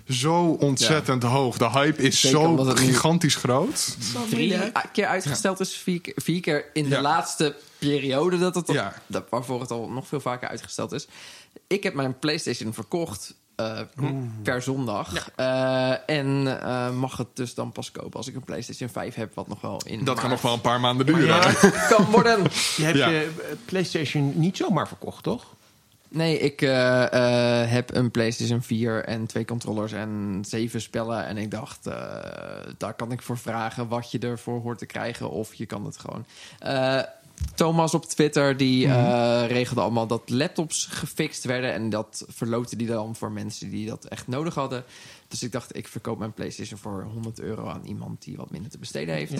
zo 0.09 0.45
ontzettend 0.45 1.23
ja. 1.23 1.29
hoog. 1.29 1.57
De 1.57 1.69
hype 1.69 2.01
is 2.01 2.19
Zeker 2.19 2.39
zo 2.39 2.55
gigantisch 2.65 3.35
groot. 3.35 3.97
Drie 4.29 4.71
keer 4.91 5.05
uitgesteld 5.05 5.59
is, 5.59 5.73
vier, 5.77 6.01
keer- 6.01 6.13
vier 6.15 6.41
keer 6.41 6.65
in 6.73 6.83
de 6.83 6.95
Ja. 6.95 7.01
laatste 7.01 7.55
periode 7.77 8.37
dat 8.37 8.55
het, 8.55 8.67
Ja. 8.67 8.93
dat, 9.07 9.23
waarvoor 9.29 9.61
het 9.61 9.71
al 9.71 9.89
nog 9.89 10.07
veel 10.07 10.19
vaker 10.19 10.47
uitgesteld 10.49 10.91
is. 10.91 11.07
Ik 11.67 11.83
heb 11.83 11.93
mijn 11.93 12.19
PlayStation 12.19 12.73
verkocht 12.73 13.33
eh, 13.59 13.79
per 14.43 14.61
zondag. 14.61 15.29
Eh, 15.35 16.09
en 16.09 16.61
eh, 16.61 16.91
mag 16.91 17.17
het 17.17 17.27
dus 17.33 17.53
dan 17.53 17.71
pas 17.71 17.91
kopen 17.91 18.13
als 18.17 18.27
ik 18.27 18.35
een 18.35 18.43
PlayStation 18.43 18.89
5 18.89 19.15
heb, 19.15 19.35
wat 19.35 19.47
nog 19.47 19.61
wel 19.61 19.81
in 19.85 20.03
Dat 20.03 20.19
kan 20.19 20.29
nog 20.29 20.41
wel 20.41 20.53
een 20.53 20.61
paar 20.61 20.79
maanden 20.79 21.05
duren. 21.05 21.25
Ja. 21.25 21.51
kan 21.89 22.05
worden. 22.05 22.43
Je 22.77 22.83
hebt 22.83 22.97
Ja. 22.97 23.09
je 23.09 23.31
PlayStation 23.65 24.33
niet 24.35 24.57
zomaar 24.57 24.87
verkocht, 24.87 25.23
toch? 25.23 25.45
Nee, 26.11 26.39
ik 26.39 26.59
heb 27.69 27.95
een 27.95 28.11
PlayStation 28.11 28.61
4 28.61 29.05
en 29.05 29.25
twee 29.25 29.45
controllers 29.45 29.91
en 29.91 30.41
zeven 30.47 30.81
spellen. 30.81 31.25
En 31.25 31.37
ik 31.37 31.51
dacht, 31.51 31.87
eh, 31.87 31.95
daar 32.77 32.93
kan 32.93 33.11
ik 33.11 33.21
voor 33.21 33.37
vragen 33.37 33.87
wat 33.87 34.11
je 34.11 34.19
ervoor 34.19 34.61
hoort 34.61 34.77
te 34.77 34.85
krijgen. 34.85 35.29
Of 35.29 35.53
je 35.53 35.65
kan 35.65 35.85
het 35.85 35.97
gewoon. 35.97 36.25
Thomas 37.55 37.93
op 37.93 38.05
Twitter 38.05 38.57
die 38.57 38.85
eh, 38.87 39.43
regelde 39.47 39.81
allemaal 39.81 40.07
dat 40.07 40.29
laptops 40.29 40.85
gefixt 40.85 41.43
werden. 41.43 41.73
En 41.73 41.89
dat 41.89 42.25
verloten 42.27 42.77
die 42.77 42.87
dan 42.87 43.15
voor 43.15 43.31
mensen 43.31 43.69
die 43.69 43.87
dat 43.87 44.05
echt 44.05 44.27
nodig 44.27 44.55
hadden. 44.55 44.83
Dus 45.27 45.43
ik 45.43 45.51
dacht, 45.51 45.75
ik 45.75 45.87
verkoop 45.87 46.19
mijn 46.19 46.33
PlayStation 46.33 46.79
voor 46.79 47.03
100 47.03 47.39
euro 47.39 47.67
aan 47.67 47.85
iemand 47.85 48.23
die 48.23 48.37
wat 48.37 48.51
minder 48.51 48.71
te 48.71 48.77
besteden 48.77 49.15
heeft. 49.15 49.33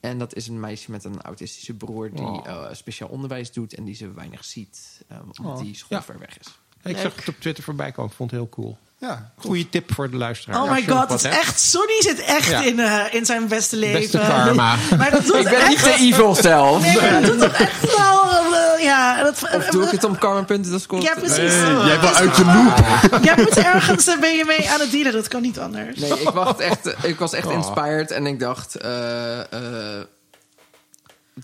En 0.00 0.18
dat 0.18 0.34
is 0.34 0.48
een 0.48 0.60
meisje 0.60 0.90
met 0.90 1.04
een 1.04 1.22
autistische 1.22 1.74
broer 1.74 2.10
die 2.14 2.24
Oh. 2.26 2.46
eh, 2.46 2.66
speciaal 2.72 3.08
onderwijs 3.08 3.52
doet 3.52 3.74
en 3.74 3.84
die 3.84 3.94
ze 3.94 4.12
weinig 4.12 4.44
ziet, 4.44 5.02
eh, 5.08 5.16
omdat 5.36 5.58
die 5.62 5.74
school 5.76 5.98
Ja. 5.98 6.04
ver 6.04 6.18
weg 6.18 6.38
is. 6.38 6.46
Ik 6.84 6.96
zag 6.96 7.16
het 7.16 7.28
op 7.28 7.34
Twitter 7.40 7.64
voorbij 7.64 7.92
komen. 7.92 8.10
Ik 8.10 8.16
vond 8.16 8.30
het 8.30 8.40
heel 8.40 8.48
cool. 8.48 8.78
Ja. 9.08 9.30
Goeie 9.36 9.68
tip 9.68 9.94
voor 9.94 10.10
de 10.10 10.16
luisteraar. 10.16 10.62
Oh 10.62 10.70
my 10.70 10.84
god, 10.88 11.10
het 11.10 11.24
is 11.24 11.30
echt. 11.30 11.60
Sonny 11.60 11.96
zit 12.02 12.20
echt 12.24 12.48
Ja. 12.48 12.62
in, 12.62 12.80
eh, 12.80 13.00
in 13.14 13.24
zijn 13.26 13.48
beste 13.48 13.76
leven. 13.76 14.00
Beste 14.00 14.18
karma. 14.18 14.74
Maar 14.98 15.10
dat 15.10 15.26
doet 15.26 15.34
Ik 15.36 15.44
ben 15.44 15.54
echt, 15.60 15.68
niet 15.68 15.84
de 15.84 15.94
evil 15.98 16.34
zelf. 16.34 16.82
Nee, 16.82 17.00
maar 17.00 17.22
dat 17.22 17.38
doet 17.40 17.52
echt 17.52 17.96
wel. 17.96 18.22
eh, 18.30 18.82
ja, 18.84 19.22
dat, 19.22 19.42
Of 19.54 19.66
doe 19.66 19.84
ik 19.84 19.90
het 19.90 20.04
om 20.04 20.18
karma-punten 20.18 20.72
te 20.72 20.78
scoren? 20.78 21.04
Ja, 21.04 21.14
precies. 21.14 21.36
Hey, 21.54 21.86
jij 21.86 22.00
wil 22.00 22.14
uit 22.14 22.36
je 22.36 22.44
loop. 22.44 23.22
Jij 23.24 23.34
moet 23.36 23.56
ergens 23.56 24.06
eh, 24.06 24.18
ben 24.20 24.36
je 24.36 24.44
mee 24.44 24.70
aan 24.70 24.80
het 24.80 24.90
dealen. 24.90 25.12
Dat 25.12 25.28
kan 25.28 25.42
niet 25.42 25.58
anders. 25.58 25.98
Nee, 25.98 26.20
ik, 26.20 26.28
wacht 26.30 26.60
echt, 26.60 26.94
ik 27.02 27.18
was 27.18 27.32
echt 27.32 27.50
inspired 27.50 28.10
en 28.10 28.26
ik 28.26 28.40
dacht... 28.40 28.74
eh, 28.74 29.38
eh, 29.40 29.46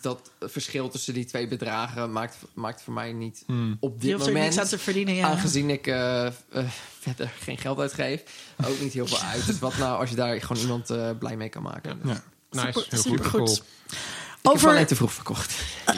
dat 0.00 0.30
verschil 0.40 0.88
tussen 0.88 1.14
die 1.14 1.24
twee 1.24 1.48
bedragen 1.48 2.12
maakt, 2.12 2.36
maakt 2.54 2.82
voor 2.82 2.92
mij 2.92 3.12
niet 3.12 3.42
Hmm. 3.46 3.76
op 3.80 3.94
Je 3.94 4.06
dit 4.06 4.12
er 4.12 4.18
moment. 4.18 4.44
niks 4.44 4.58
aan 4.58 4.66
te 4.66 4.78
verdienen, 4.78 5.14
ja. 5.14 5.26
Aangezien 5.28 5.70
ik 5.70 5.86
eh, 5.86 6.26
eh, 6.26 6.32
verder 7.00 7.30
geen 7.40 7.58
geld 7.58 7.78
uitgeef, 7.78 8.22
ook 8.66 8.80
niet 8.80 8.92
heel 8.92 9.06
veel 9.06 9.18
uit. 9.28 9.46
Dus 9.46 9.58
wat 9.58 9.76
nou 9.76 10.00
als 10.00 10.10
je 10.10 10.16
daar 10.16 10.40
gewoon 10.40 10.62
iemand 10.62 10.90
eh, 10.90 11.10
blij 11.18 11.36
mee 11.36 11.48
kan 11.48 11.62
maken? 11.62 12.00
Ja. 12.04 12.22
Nice, 12.50 12.66
Super, 12.66 12.86
heel 12.90 13.00
super 13.02 13.24
goed. 13.24 13.40
goed. 13.48 13.62
Ik 13.88 14.44
heb 14.44 14.52
Over, 14.52 14.68
alleen 14.70 14.86
te 14.86 14.96
vroeg 14.96 15.12
verkocht. 15.12 15.52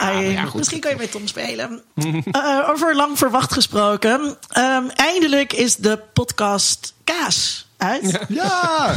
Ja, 0.00 0.44
goed. 0.44 0.54
misschien 0.54 0.80
kan 0.80 0.90
je 0.90 0.96
met 0.96 1.10
Tom 1.10 1.26
spelen. 1.26 1.82
Eh, 2.32 2.68
over 2.68 2.96
lang 2.96 3.18
verwacht 3.18 3.52
gesproken. 3.52 4.36
Ehm, 4.48 4.86
eindelijk 4.88 5.52
is 5.52 5.76
de 5.76 5.98
podcast 6.12 6.94
Kaas 7.04 7.66
uit. 7.76 8.18
Ja! 8.28 8.94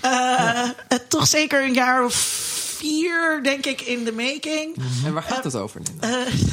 Eh, 0.00 0.62
eh, 0.88 0.98
toch 1.08 1.26
zeker 1.26 1.64
een 1.64 1.72
jaar 1.74 2.04
of 2.04 2.14
vier, 2.80 3.40
denk 3.42 3.66
ik, 3.66 3.80
in 3.80 4.04
de 4.04 4.12
making. 4.12 4.76
En 5.04 5.12
waar 5.12 5.22
gaat 5.22 5.44
het 5.44 5.56
over? 5.56 5.80
Eh, 6.00 6.10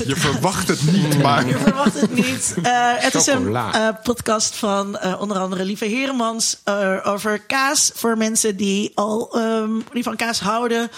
Je 0.07 0.15
verwacht 0.15 0.67
het 0.67 0.91
niet, 0.91 1.17
maar... 1.23 1.47
Je 1.47 1.57
verwacht 1.57 2.01
het 2.01 2.13
niet. 2.13 2.55
Eh, 2.63 2.91
het 2.95 3.13
is 3.15 3.27
een 3.27 3.55
eh, 3.55 3.87
podcast 4.03 4.55
van 4.55 4.97
eh, 4.97 5.21
onder 5.21 5.37
andere 5.37 5.65
Lieve 5.65 5.85
Heremans 5.85 6.57
eh, 6.63 6.95
over 7.03 7.39
kaas. 7.39 7.91
Voor 7.95 8.17
mensen 8.17 8.55
die 8.57 8.91
al 8.95 9.29
ehm, 9.35 9.71
die 9.93 10.03
van 10.03 10.15
kaas 10.15 10.39
houden, 10.39 10.89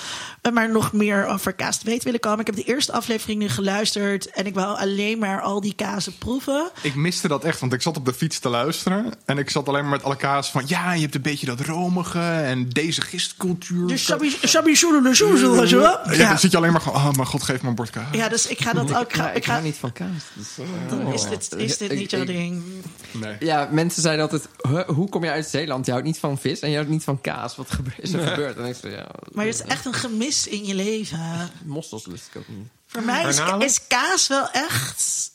maar 0.54 0.72
nog 0.72 0.94
meer 0.94 1.26
over 1.26 1.54
kaas 1.54 1.78
te 1.78 1.86
weten 1.86 2.04
willen 2.04 2.20
komen. 2.20 2.40
Ik 2.40 2.46
heb 2.46 2.56
de 2.56 2.64
eerste 2.64 2.92
aflevering 2.92 3.40
nu 3.40 3.50
geluisterd 3.50 4.30
en 4.30 4.46
ik 4.46 4.54
wou 4.54 4.78
alleen 4.78 5.20
maar 5.20 5.42
al 5.42 5.62
die 5.62 5.74
kazen 5.76 6.18
proeven. 6.18 6.70
Ik 6.82 6.96
miste 6.96 7.28
dat 7.28 7.44
echt, 7.44 7.60
want 7.60 7.74
ik 7.74 7.82
zat 7.82 7.98
op 7.98 8.06
de 8.06 8.14
fiets 8.14 8.40
te 8.40 8.50
luisteren. 8.50 9.14
En 9.26 9.38
ik 9.38 9.50
zat 9.50 9.68
alleen 9.68 9.82
maar 9.82 9.92
met 9.92 10.04
alle 10.04 10.16
kaas 10.16 10.52
van... 10.52 10.64
Ja, 10.66 10.94
je 10.94 11.02
hebt 11.02 11.16
een 11.16 11.22
beetje 11.22 11.46
dat 11.46 11.60
romige 11.60 12.20
en 12.20 12.70
deze 12.70 13.02
gistcultuur. 13.02 13.88
Dus 13.88 14.06
shoedele 14.76 15.14
shoezel, 15.16 15.56
weet 15.56 15.70
je 15.70 15.76
wel? 15.76 16.00
Ja, 16.06 16.14
Ja. 16.14 16.28
dan 16.30 16.40
zit 16.40 16.52
je 16.52 16.58
alleen 16.58 16.72
maar 16.72 16.82
van... 16.82 16.94
Oh, 16.94 17.12
mijn 17.12 17.28
god, 17.28 17.44
geef 17.44 17.62
me 17.62 17.70
een 17.70 17.76
bord 17.76 17.90
kaas. 17.90 18.06
Ja, 18.12 18.30
dus 18.30 18.48
ik 18.48 18.62
ga 18.62 18.74
dat 18.74 18.96
ook. 18.96 19.02
ik, 19.10 19.14
Ga, 19.16 19.30
ik, 19.30 19.36
ik 19.38 19.46
ga, 19.46 19.60
niet 19.60 19.76
van 19.78 19.92
kaas. 19.94 20.10
dus, 20.34 20.48
eh, 20.58 20.66
dan 20.90 21.14
is 21.14 21.24
dit, 21.30 21.54
is 21.58 21.78
dit 21.78 21.92
niet 21.94 22.12
jouw 22.12 22.24
ding. 22.26 22.64
Nee. 23.12 23.36
Ja, 23.40 23.68
mensen 23.72 24.02
zeiden 24.02 24.24
altijd, 24.24 24.48
"Huh, 24.70 24.88
hoe 24.88 25.10
kom 25.10 25.24
je 25.24 25.30
uit 25.32 25.48
Zeeland? 25.48 25.86
Je 25.86 25.92
houdt 25.92 26.06
niet 26.06 26.18
van 26.20 26.38
vis 26.38 26.60
en 26.60 26.70
je 26.70 26.76
houdt 26.76 26.90
niet 26.92 27.04
van 27.04 27.22
kaas. 27.22 27.56
Wat 27.56 27.72
gebe- 27.72 27.90
is 28.00 28.14
er 28.14 28.28
gebeurd? 28.28 28.58
En 28.58 28.66
ik 28.66 28.76
zei, 28.82 28.94
ja, 28.94 29.08
Maar 29.32 29.46
het 29.46 29.54
is 29.54 29.62
echt 29.62 29.86
een 29.86 29.94
in 30.48 30.66
je 30.66 30.76
leven. 30.76 31.50
Mossels 31.64 32.06
lust 32.06 32.28
ik 32.34 32.36
ook 32.42 32.48
niet. 32.48 32.68
Voor 32.88 33.04
mij 33.04 33.24
is, 33.60 33.88
kaas 33.88 34.28
wel 34.28 34.50
echt. 34.52 35.32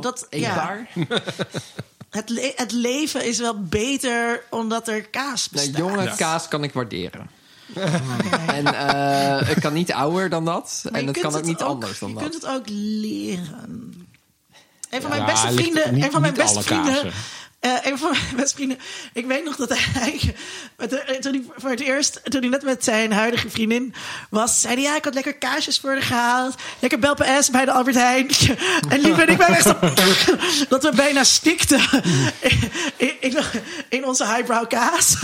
Dat, 0.00 0.26
ja, 0.30 0.86
het, 2.10 2.28
le- 2.28 2.52
het 2.56 2.72
leven 2.72 3.24
is 3.24 3.38
wel 3.38 3.62
beter 3.62 4.42
omdat 4.50 4.88
er 4.88 5.02
kaas 5.08 5.48
bestaat. 5.48 5.76
jonge 5.76 6.02
Ja. 6.02 6.14
kaas 6.14 6.48
kan 6.48 6.62
ik 6.64 6.72
waarderen. 6.72 7.30
En 8.46 8.66
eh 8.74 9.48
het 9.48 9.60
kan 9.60 9.72
niet 9.72 9.92
ouder 9.92 10.28
dan 10.28 10.44
dat. 10.44 10.80
Maar 10.84 10.92
en 10.92 11.00
je 11.00 11.06
het 11.06 11.18
kunt 11.20 11.32
kan 11.32 11.40
ook 11.40 11.46
niet 11.46 11.60
anders 11.62 11.98
dan 11.98 12.08
Je 12.08 12.14
dat. 12.14 12.22
kunt 12.22 12.34
het 12.42 12.46
ook 12.52 12.64
leren. 12.68 14.06
Een 14.90 15.00
van 15.00 15.10
mijn 15.10 15.22
Ja, 15.22 15.26
beste 15.32 15.46
ligt- 15.46 15.58
vrienden. 15.60 15.94
niet- 15.94 16.04
een 16.04 16.10
van 16.10 16.20
mijn 16.20 16.32
niet 16.32 16.42
beste 16.42 16.56
alle 16.58 16.66
vrienden. 16.66 16.94
kazen. 16.94 17.12
Eh, 17.64 17.72
een 17.92 17.98
van 17.98 18.10
mijn 18.10 18.22
beste 18.36 18.56
vrienden. 18.56 18.78
Ik 19.12 19.26
weet 19.26 19.44
nog 19.44 19.56
dat 19.56 19.70
hij. 19.78 20.34
met 20.76 20.90
de- 20.90 21.16
toen 21.20 21.32
hij 21.32 21.42
voor 21.56 21.70
het 21.70 21.80
eerst. 21.80 22.20
Toen 22.24 22.40
hij 22.40 22.50
net 22.50 22.62
met 22.62 22.84
zijn 22.84 23.12
huidige 23.12 23.50
vriendin 23.50 23.94
was. 24.30 24.60
zei 24.60 24.74
hij: 24.74 24.82
Ja, 24.82 24.96
ik 24.96 25.04
had 25.04 25.14
lekker 25.14 25.34
kaasjes 25.34 25.78
voor 25.78 25.90
haar 25.90 26.02
gehaald. 26.02 26.54
Lekker 26.78 26.98
Belpe 26.98 27.38
S 27.40 27.50
bij 27.50 27.64
de 27.64 27.72
Albert 27.72 27.96
Heijn. 27.96 28.28
en 28.88 29.00
Lief 29.00 29.18
en 29.18 29.28
ik 29.28 29.36
waren 29.38 29.54
echt 29.56 29.74
dat 30.70 30.82
we 30.82 30.92
bijna 30.96 31.24
stikten. 31.24 31.80
in, 32.96 33.12
in, 33.20 33.36
in 33.88 34.06
onze 34.06 34.24
highbrow 34.26 34.68
kaas. 34.68 35.16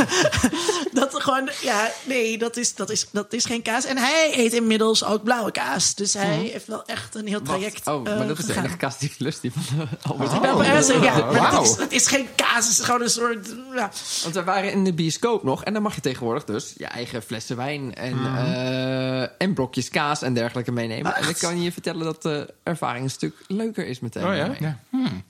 dat 0.92 1.14
gewoon. 1.22 1.48
Ja, 1.62 1.90
nee, 2.04 2.38
dat 2.38 2.56
is, 2.56 2.74
dat, 2.74 2.90
is, 2.90 3.06
dat 3.12 3.32
is 3.32 3.44
geen 3.44 3.62
kaas. 3.62 3.84
En 3.84 3.98
hij 3.98 4.32
eet 4.36 4.52
inmiddels 4.52 5.04
ook 5.04 5.22
blauwe 5.24 5.50
kaas. 5.52 5.94
Dus 5.94 6.12
hij 6.14 6.48
heeft 6.52 6.66
wel 6.66 6.84
echt 6.86 7.14
een 7.14 7.26
heel 7.26 7.42
traject. 7.42 7.86
Oh, 7.86 8.04
maar 8.04 8.12
eh, 8.20 8.26
dat 8.28 8.30
is 8.30 8.36
de 8.36 8.42
gegaan. 8.44 8.62
enige 8.64 8.76
kaas 8.78 8.98
die 8.98 9.08
ik 9.10 9.14
lust. 9.18 9.40
Die 9.42 9.52
van 9.52 9.80
eh, 9.80 10.10
Albert 10.10 10.30
Oh. 10.32 10.60
Heijn. 10.60 10.84
S, 10.84 10.88
ja. 10.88 11.24
Maar 11.32 11.52
het, 11.52 11.62
is, 11.62 11.76
het 11.76 11.92
is 11.92 12.06
geen 12.06 12.28
kaas. 12.36 12.68
Is 12.68 12.80
gewoon 12.80 13.02
een 13.02 13.10
soort. 13.10 13.54
Ja. 13.74 13.90
Want 14.22 14.34
we 14.34 14.44
waren 14.44 14.72
in 14.72 14.84
de 14.84 14.92
bioscoop 14.92 15.42
nog. 15.42 15.64
En 15.64 15.72
dan 15.72 15.82
mag 15.82 15.94
je 15.94 16.00
tegenwoordig 16.00 16.44
dus 16.44 16.74
je 16.76 16.86
eigen 16.86 17.22
flessen 17.22 17.56
wijn 17.56 17.94
en, 17.94 18.14
Mhm. 18.22 18.36
eh, 18.36 19.20
en 19.42 19.54
blokjes 19.54 19.88
kaas 19.88 20.22
en 20.22 20.34
dergelijke 20.34 20.72
meenemen. 20.72 21.14
En 21.14 21.28
ik 21.28 21.36
kan 21.38 21.62
je 21.62 21.72
vertellen 21.72 22.04
dat 22.04 22.22
de 22.22 22.54
ervaring 22.62 23.04
een 23.04 23.10
stuk 23.10 23.34
leuker 23.46 23.86
is 23.86 24.00
meteen. 24.00 24.26
Oh 24.26 24.34
ja? 24.36 24.50
Ja. 24.58 24.78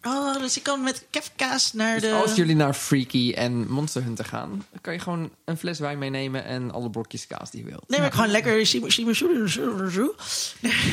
Oh, 0.03 0.39
dus 0.39 0.55
je 0.55 0.61
kan 0.61 0.83
met 0.83 1.05
kefkaas 1.11 1.73
naar 1.73 2.01
Dus 2.01 2.11
de. 2.11 2.15
als 2.17 2.35
jullie 2.35 2.57
naar 2.57 2.75
Freaky 2.75 3.33
en 3.37 3.71
Monster 3.71 4.03
Hunter 4.03 4.25
gaan, 4.25 4.49
dan 4.71 4.81
kan 4.81 4.93
je 4.93 4.99
gewoon 4.99 5.31
een 5.45 5.57
fles 5.57 5.79
wijn 5.79 5.99
meenemen 5.99 6.45
en 6.45 6.71
alle 6.73 6.91
blokjes 6.91 7.27
kaas 7.27 7.51
die 7.51 7.65
je 7.65 7.71
wilt. 7.71 7.85
Nee, 7.89 8.01
maar 8.01 8.13
gewoon 8.13 8.29
lekker. 8.31 8.49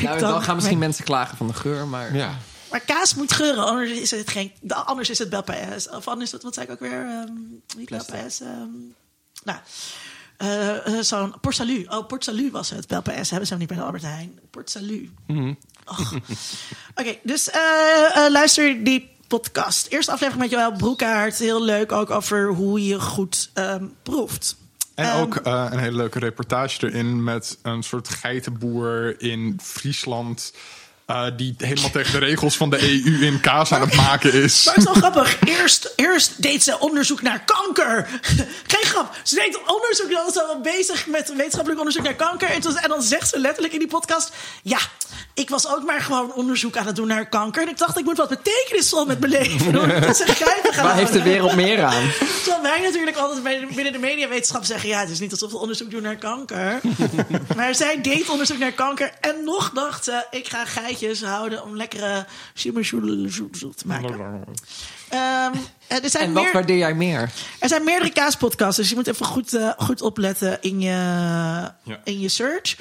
Nou, 0.02 0.18
dan 0.18 0.42
gaan 0.42 0.54
misschien 0.54 0.78
mensen 0.78 1.04
klagen 1.04 1.36
van 1.36 1.46
de 1.46 1.54
geur, 1.54 1.86
maar 1.86 2.14
Ja. 2.14 2.30
Maar 2.70 2.80
kaas 2.80 3.14
moet 3.14 3.32
geuren, 3.32 3.64
anders 3.66 3.90
is 3.90 4.10
het 4.10 4.30
geen. 4.30 4.52
Anders 4.68 5.10
is 5.10 5.18
het 5.18 5.30
Belpaes. 5.30 5.88
Of 5.88 6.08
anders 6.08 6.26
is 6.26 6.32
het, 6.32 6.42
wat 6.42 6.54
zei 6.54 6.66
ik 6.66 6.72
ook 6.72 6.80
weer? 6.80 7.06
ehm 7.06 7.32
niet 7.76 7.86
Plastic. 7.86 8.14
Belpaes. 8.14 8.40
ehm 8.40 8.70
nou, 9.44 9.58
eh, 10.36 10.98
eh, 10.98 11.02
zo'n 11.02 11.34
Port 11.40 11.54
Salut. 11.54 11.88
Oh, 11.88 12.06
Port 12.06 12.24
Salut 12.24 12.52
was 12.52 12.70
het. 12.70 12.86
Belpaes 12.86 13.30
hebben 13.30 13.46
ze 13.46 13.52
hem 13.52 13.58
niet 13.58 13.68
bij 13.68 13.78
de 13.78 13.84
Albert 13.84 14.02
Heijn. 14.02 14.40
Port 14.50 14.70
Salut. 14.70 15.08
Och. 15.84 16.14
Oké, 17.00 17.18
dus 17.22 17.50
eh, 17.50 18.26
luister 18.30 18.84
die 18.84 19.10
podcast. 19.26 19.86
Eerste 19.86 20.12
aflevering 20.12 20.42
met 20.42 20.52
Joël 20.52 20.72
Broekaert. 20.72 21.38
Heel 21.38 21.62
leuk 21.62 21.92
ook 21.92 22.10
over 22.10 22.48
hoe 22.48 22.86
je 22.86 23.00
goed 23.00 23.50
ehm, 23.54 23.84
proeft. 24.02 24.56
En 24.94 25.12
ook 25.12 25.40
een 25.42 25.78
hele 25.78 25.96
leuke 25.96 26.18
reportage 26.18 26.86
erin 26.86 27.24
met 27.24 27.58
een 27.62 27.82
soort 27.82 28.08
geitenboer 28.08 29.20
in 29.20 29.58
Friesland. 29.62 30.52
Eh, 31.08 31.26
die 31.36 31.54
helemaal 31.58 31.90
tegen 31.90 32.12
de 32.12 32.26
regels 32.26 32.56
van 32.56 32.70
de 32.70 32.82
EU 32.82 33.26
in 33.26 33.40
kaas 33.40 33.72
aan 33.72 33.80
het 33.80 33.94
maken 33.94 34.32
is. 34.32 34.64
Maar 34.64 34.74
het 34.74 34.84
is 34.84 34.90
wel 34.90 35.10
grappig. 35.10 35.38
Eerst, 35.44 35.92
eerst 35.96 36.42
deed 36.42 36.62
ze 36.62 36.78
onderzoek 36.78 37.22
naar 37.22 37.44
kanker. 37.44 38.08
Geen 38.66 38.84
grap. 38.84 39.16
Ze 39.22 39.34
deed 39.34 39.58
onderzoek. 39.66 40.06
Ze 40.08 40.22
was 40.24 40.38
al 40.38 40.60
bezig 40.60 41.06
met 41.06 41.28
wetenschappelijk 41.28 41.78
onderzoek 41.78 42.04
naar 42.04 42.14
kanker. 42.14 42.50
En, 42.50 42.60
toen, 42.60 42.76
en 42.76 42.88
dan 42.88 43.02
zegt 43.02 43.28
ze 43.28 43.38
letterlijk 43.38 43.72
in 43.72 43.78
die 43.78 43.88
podcast: 43.88 44.32
Ja, 44.62 44.78
ik 45.34 45.48
was 45.48 45.68
ook 45.68 45.84
maar 45.84 46.00
gewoon 46.00 46.32
onderzoek 46.32 46.76
aan 46.76 46.86
het 46.86 46.96
doen 46.96 47.06
naar 47.06 47.28
kanker. 47.28 47.62
En 47.62 47.68
ik 47.68 47.78
dacht, 47.78 47.98
ik 47.98 48.04
moet 48.04 48.16
wat 48.16 48.28
betekenisvol 48.28 49.06
met 49.06 49.20
mijn 49.20 49.32
leven 49.32 49.72
doen. 49.72 49.88
Dat 50.00 50.22
geiten 50.26 50.72
gaan 50.72 50.84
waar 50.84 50.96
heeft 50.96 51.12
de 51.12 51.22
wereld 51.22 51.54
meer 51.54 51.82
aan? 51.82 52.10
Terwijl 52.42 52.62
wij 52.62 52.80
natuurlijk 52.80 53.16
altijd 53.16 53.74
binnen 53.74 53.92
de 53.92 53.98
mediawetenschap 53.98 54.64
zeggen... 54.64 54.88
ja, 54.88 55.00
het 55.00 55.10
is 55.10 55.20
niet 55.20 55.30
alsof 55.30 55.50
we 55.50 55.58
onderzoek 55.58 55.90
doen 55.90 56.02
naar 56.02 56.16
kanker. 56.16 56.80
maar 57.56 57.74
zij 57.74 58.00
deed 58.00 58.28
onderzoek 58.28 58.58
naar 58.58 58.72
kanker. 58.72 59.12
En 59.20 59.44
nog 59.44 59.70
dacht 59.74 60.04
ze, 60.04 60.26
ik 60.30 60.48
ga 60.48 60.64
houden... 61.22 61.64
om 61.64 61.76
lekkere 61.76 62.26
shimmershoedelzoezel 62.54 63.74
te 63.74 63.86
maken. 63.86 64.44
Ehm, 65.08 65.52
er, 65.86 66.10
zijn 66.10 66.24
En 66.24 66.32
wat 66.32 66.42
meer, 66.42 66.52
waardeer 66.52 66.76
jij 66.76 66.94
meer? 66.94 67.30
er 67.58 67.68
zijn 67.68 67.84
meerdere 67.84 68.12
kaaspodcasts... 68.12 68.76
dus 68.76 68.88
je 68.88 68.94
moet 68.94 69.06
even 69.06 69.26
goed, 69.26 69.54
eh, 69.54 69.70
goed 69.76 70.02
opletten 70.02 70.58
in 70.60 70.80
je, 70.80 71.70
in 72.04 72.20
je 72.20 72.28
search. 72.28 72.76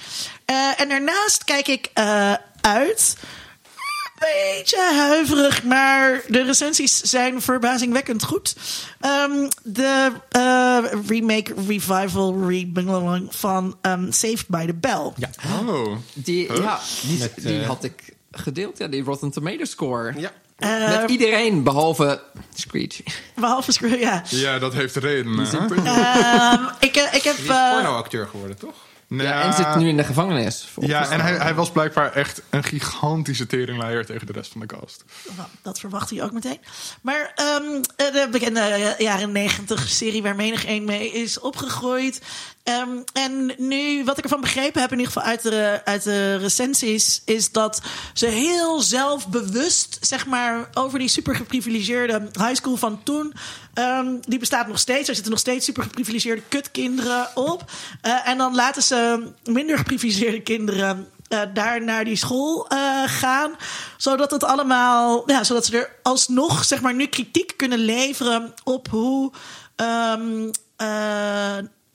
Eh, 0.45 0.81
en 0.81 0.89
daarnaast 0.89 1.43
kijk 1.43 1.67
ik 1.67 1.89
eh, 1.93 2.33
uit... 2.61 3.17
Een 4.17 4.55
beetje 4.57 4.91
huiverig, 4.93 5.63
maar 5.63 6.21
de 6.27 6.43
recensies 6.43 7.01
zijn 7.01 7.41
verbazingwekkend 7.41 8.23
goed. 8.23 8.55
Ehm, 8.99 9.49
de 9.63 10.11
eh, 10.29 10.77
remake, 11.07 11.53
revival, 11.67 12.47
rebangling 12.47 13.35
van 13.35 13.77
ehm, 13.81 14.11
Saved 14.11 14.47
by 14.47 14.65
the 14.65 14.73
Bell. 14.73 15.11
Ja. 15.17 15.29
Oh. 15.67 15.95
Die, 16.13 16.53
ja, 16.53 16.79
die, 17.01 17.19
Met, 17.19 17.33
die 17.35 17.59
eh, 17.59 17.67
had 17.67 17.83
ik 17.83 18.13
gedeeld, 18.31 18.77
ja, 18.77 18.87
die 18.87 19.03
Rotten 19.03 19.31
Tomato 19.31 19.65
score. 19.65 20.13
Ja. 20.17 20.31
Eh, 20.57 20.99
Met 21.01 21.09
iedereen, 21.09 21.63
behalve 21.63 22.21
Screech. 22.53 23.01
behalve 23.35 23.71
Screw, 23.71 23.99
ja. 23.99 24.23
Ja, 24.29 24.59
dat 24.59 24.73
heeft 24.73 24.95
reden. 24.95 25.39
Ehm, 25.39 26.63
ik, 26.79 26.95
eh, 26.95 27.13
ik 27.13 27.23
heb... 27.23 27.35
Die 27.35 27.45
is 27.45 27.49
eh, 27.49 27.71
pornoacteur 27.73 28.27
geworden, 28.27 28.57
toch? 28.57 28.75
Nou, 29.09 29.29
Ja, 29.29 29.43
en 29.43 29.53
zit 29.53 29.75
nu 29.75 29.87
in 29.87 29.97
de 29.97 30.03
gevangenis. 30.03 30.67
Ja, 30.79 31.09
en 31.09 31.21
hij, 31.21 31.35
hij 31.35 31.53
was 31.53 31.71
blijkbaar 31.71 32.13
echt 32.13 32.41
een 32.49 32.63
gigantische 32.63 33.47
teringleier 33.47 34.05
tegen 34.05 34.27
de 34.27 34.33
rest 34.33 34.51
van 34.51 34.61
de 34.61 34.67
cast. 34.67 35.03
Nou, 35.35 35.47
dat 35.61 35.79
verwacht 35.79 36.09
hij 36.09 36.23
ook 36.23 36.31
meteen. 36.31 36.59
Maar 37.01 37.31
ehm, 37.35 37.63
eh, 37.95 38.13
de 38.13 38.27
bekende 38.31 38.59
eh, 38.59 38.99
jaren 38.99 39.31
negentig 39.31 39.89
serie 39.89 40.21
waar 40.21 40.35
menig 40.35 40.67
een 40.67 40.83
mee 40.83 41.11
is 41.11 41.39
opgegroeid. 41.39 42.21
Ehm, 42.63 42.89
en 43.13 43.53
nu, 43.57 44.03
wat 44.03 44.17
ik 44.17 44.23
ervan 44.23 44.41
begrepen 44.41 44.81
heb, 44.81 44.91
in 44.91 44.97
ieder 44.97 45.13
geval 45.13 45.29
uit 45.29 45.41
de, 45.41 45.81
uit 45.85 46.03
de 46.03 46.35
recensies, 46.37 47.21
is 47.25 47.51
dat 47.51 47.81
ze 48.13 48.25
heel 48.25 48.81
zelfbewust, 48.81 49.97
zeg 50.01 50.25
maar, 50.25 50.69
over 50.73 50.99
die 50.99 51.07
super 51.07 51.35
geprivilegeerde 51.35 52.29
high 52.31 52.55
school 52.55 52.75
van 52.75 53.03
toen. 53.03 53.33
Ehm, 53.77 54.07
die 54.21 54.39
bestaat 54.39 54.67
nog 54.67 54.79
steeds. 54.79 55.07
Er 55.07 55.13
zitten 55.13 55.31
nog 55.31 55.41
steeds 55.41 55.65
super 55.65 55.83
geprivilegeerde 55.83 56.41
kutkinderen 56.49 57.27
op. 57.35 57.71
Eh, 58.01 58.27
en 58.27 58.37
dan 58.37 58.55
laten 58.55 58.83
ze 58.83 59.27
minder 59.43 59.77
geprivilegeerde 59.77 60.41
kinderen 60.41 61.07
eh, 61.27 61.41
daar 61.53 61.83
naar 61.83 62.03
die 62.05 62.15
school 62.15 62.67
eh, 62.67 63.03
gaan. 63.05 63.51
Zodat 63.97 64.31
het 64.31 64.43
allemaal. 64.43 65.23
Ja, 65.25 65.43
zodat 65.43 65.65
ze 65.65 65.77
er 65.77 65.89
alsnog, 66.03 66.65
zeg 66.65 66.81
maar, 66.81 66.93
nu 66.93 67.05
kritiek 67.05 67.53
kunnen 67.57 67.79
leveren 67.79 68.53
op 68.63 68.87
hoe. 68.87 69.31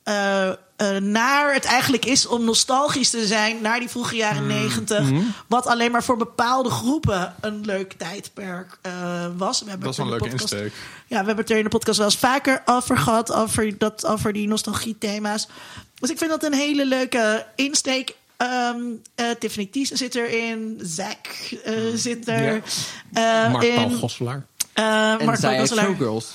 eh, 0.02 0.50
eh, 0.82 0.96
naar 0.96 1.54
het 1.54 1.64
eigenlijk 1.64 2.04
is 2.04 2.26
om 2.26 2.44
nostalgisch 2.44 3.10
te 3.10 3.26
zijn 3.26 3.60
naar 3.60 3.78
die 3.78 3.88
vroege 3.88 4.16
jaren 4.16 4.46
negentig. 4.46 5.09
Wat 5.46 5.66
alleen 5.66 5.90
maar 5.90 6.02
voor 6.04 6.16
bepaalde 6.16 6.70
groepen 6.70 7.34
een 7.40 7.60
leuk 7.64 7.92
tijdperk 7.92 8.78
eh, 8.82 8.92
was. 9.36 9.60
We 9.62 9.68
hebben 9.68 9.84
Dat 9.84 9.98
is 9.98 10.04
wel 10.04 10.06
een 10.06 10.12
leuke 10.12 10.28
podcast- 10.28 10.52
insteek. 10.52 10.72
Ja, 11.06 11.18
we 11.20 11.26
hebben 11.26 11.36
het 11.36 11.50
er 11.50 11.56
in 11.59 11.62
de 11.64 11.68
podcast 11.70 11.98
wel 11.98 12.06
eens 12.06 12.16
vaker 12.16 12.62
over 12.64 12.98
gehad. 12.98 13.32
Over, 13.32 13.78
dat, 13.78 14.06
over 14.06 14.32
die 14.32 14.48
nostalgie-thema's. 14.48 15.48
Dus 15.98 16.10
ik 16.10 16.18
vind 16.18 16.30
dat 16.30 16.44
een 16.44 16.54
hele 16.54 16.86
leuke 16.86 17.46
insteek. 17.56 18.14
Ehm, 18.36 18.76
eh, 19.14 19.26
Tiffany 19.38 19.66
Thiessen 19.72 19.96
zit 19.96 20.14
erin. 20.14 20.80
Zack 20.82 21.26
eh, 21.64 21.72
zit 21.94 22.28
er. 22.28 22.54
Ja. 23.12 23.44
eh, 23.46 23.52
Mark 23.52 23.74
Paul 23.74 23.88
in. 23.90 23.96
Gosselaar. 23.96 24.46
eh, 24.72 25.12
En 25.12 25.24
Mark 25.24 25.38
zij 25.38 25.59
Gosselaar. 25.59 25.84
Showgirls. 25.84 26.26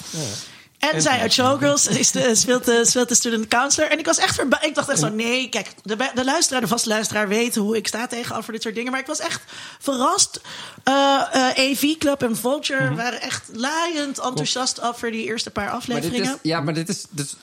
En 0.77 1.01
zij 1.01 1.19
uit 1.19 1.33
Showgirls 1.33 1.87
is 2.01 2.11
de, 2.11 2.35
speelt, 2.35 2.65
de, 2.65 2.85
speelt 2.85 3.09
de 3.09 3.15
student 3.15 3.47
counselor. 3.47 3.91
En 3.91 3.99
ik 3.99 4.05
was 4.05 4.17
echt 4.17 4.35
verba- 4.35 4.61
Ik 4.61 4.75
dacht 4.75 4.89
echt 4.89 4.99
zo, 4.99 5.09
nee, 5.09 5.49
kijk, 5.49 5.73
de, 5.83 6.11
de 6.13 6.23
luisteraar, 6.25 6.61
de 6.61 6.67
vaste 6.67 6.89
luisteraar 6.89 7.27
weet 7.27 7.55
hoe 7.55 7.75
ik 7.77 7.87
sta 7.87 8.07
tegenover 8.07 8.51
dit 8.53 8.61
soort 8.61 8.75
dingen. 8.75 8.91
Maar 8.91 9.01
ik 9.01 9.07
was 9.07 9.19
echt 9.19 9.41
verrast. 9.79 10.41
AV 10.83 11.97
Club 11.97 12.23
en 12.23 12.35
Vulture 12.35 12.95
waren 12.95 13.21
echt 13.21 13.49
laaiend 13.53 14.19
enthousiast 14.19 14.81
over 14.81 15.11
die 15.11 15.25
eerste 15.25 15.49
paar 15.51 15.65
Maar 15.65 15.73
afleveringen. 15.73 16.33
is, 16.33 16.39
ja, 16.41 16.59
maar 16.61 16.73
dit 16.73 16.89
is, 16.89 17.05
dus, 17.09 17.35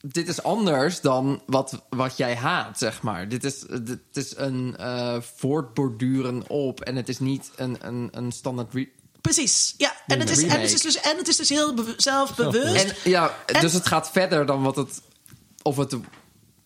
dit 0.00 0.28
is 0.28 0.42
anders 0.42 1.00
dan 1.00 1.42
wat, 1.46 1.82
wat 1.90 2.16
jij 2.16 2.36
haat, 2.36 2.78
zeg 2.78 3.02
maar. 3.02 3.28
Dit 3.28 3.44
is, 3.44 3.60
dit 3.82 3.98
is 4.12 4.36
een 4.36 4.76
eh, 4.78 5.16
voortborduren 5.36 6.48
op 6.48 6.80
en 6.80 6.96
het 6.96 7.08
is 7.08 7.18
niet 7.18 7.50
een, 7.56 7.76
een, 7.80 8.08
een 8.12 8.32
standaard... 8.32 8.68
re- 9.28 9.34
Precies, 9.34 9.74
ja. 9.76 9.94
En 10.06 10.20
het, 10.20 10.30
is, 10.30 10.42
en, 10.42 10.60
het 10.60 10.72
is 10.72 10.80
dus, 10.82 11.00
en 11.00 11.16
het 11.16 11.28
is 11.28 11.36
dus 11.36 11.48
heel 11.48 11.74
be- 11.74 11.94
zelfbewust. 11.96 12.84
En, 12.84 13.10
ja, 13.10 13.34
En- 13.46 13.60
dus 13.60 13.72
het 13.72 13.86
gaat 13.86 14.10
verder 14.10 14.46
dan 14.46 14.62
wat 14.62 14.76
het... 14.76 15.00
Of 15.62 15.76
het 15.76 15.92
En 15.92 16.00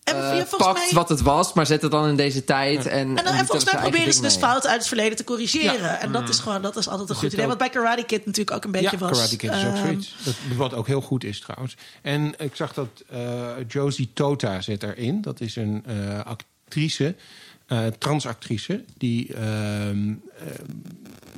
eh, 0.05 0.13
ja, 0.13 0.29
volgens 0.45 0.55
pakt 0.57 0.77
mij- 0.77 0.89
wat 0.93 1.09
het 1.09 1.21
was, 1.21 1.53
maar 1.53 1.65
zet 1.65 1.81
het 1.81 1.91
dan 1.91 2.07
in 2.07 2.15
deze 2.15 2.43
tijd. 2.43 2.85
En, 2.85 2.99
En, 2.99 3.15
dan, 3.15 3.25
en 3.25 3.37
doet 3.37 3.45
volgens 3.47 3.73
mij 3.73 3.81
proberen 3.81 4.13
ze 4.13 4.21
dus 4.21 4.35
fouten 4.35 4.69
uit 4.69 4.79
het 4.79 4.87
verleden 4.87 5.17
te 5.17 5.23
corrigeren. 5.23 5.99
En 5.99 6.11
dat 6.11 6.29
is 6.29 6.39
gewoon, 6.39 6.61
dat 6.61 6.75
is 6.77 6.87
altijd 6.87 7.09
een 7.09 7.15
goed 7.15 7.33
idee. 7.33 7.47
Wat 7.47 7.57
bij 7.57 7.69
Karate 7.69 8.03
Kid 8.03 8.25
natuurlijk 8.25 8.55
ook 8.57 8.63
een 8.63 8.71
beetje 8.71 8.89
ja, 8.91 8.97
was. 8.97 9.11
Karate 9.17 9.35
Kid 9.35 9.51
is 9.51 9.65
ook 9.65 9.73
Ehm, 9.73 9.83
zoiets. 9.85 10.15
Dat, 10.23 10.33
wat 10.55 10.73
ook 10.73 10.87
heel 10.87 11.01
goed 11.01 11.23
is 11.23 11.39
trouwens. 11.39 11.75
En 12.01 12.33
ik 12.37 12.55
zag 12.55 12.73
dat 12.73 12.87
eh, 13.09 13.19
Josie 13.67 14.11
Tota 14.13 14.61
zit 14.61 14.83
erin. 14.83 15.21
Dat 15.21 15.41
is 15.41 15.55
een 15.55 15.83
eh, 15.85 16.19
actrice, 16.25 17.15
eh, 17.67 17.85
transactrice... 17.97 18.83
die 18.97 19.33
ehm, 19.33 20.09
eh, 20.37 20.45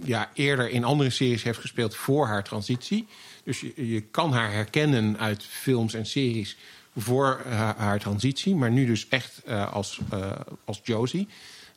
ja, 0.05 0.31
eerder 0.33 0.69
in 0.69 0.83
andere 0.83 1.09
series 1.09 1.43
heeft 1.43 1.59
gespeeld 1.59 1.95
voor 1.95 2.27
haar 2.27 2.43
transitie. 2.43 3.07
Dus 3.43 3.59
je, 3.59 3.89
je 3.89 4.01
kan 4.01 4.33
haar 4.33 4.51
herkennen 4.51 5.19
uit 5.19 5.43
films 5.43 5.93
en 5.93 6.05
series 6.05 6.57
voor 6.95 7.41
haar, 7.77 7.99
transitie. 7.99 8.55
Maar 8.55 8.71
nu 8.71 8.85
dus 8.85 9.07
echt 9.07 9.41
eh, 9.45 9.73
als, 9.73 9.99
eh, 10.09 10.31
als 10.65 10.79
Josie. 10.83 11.27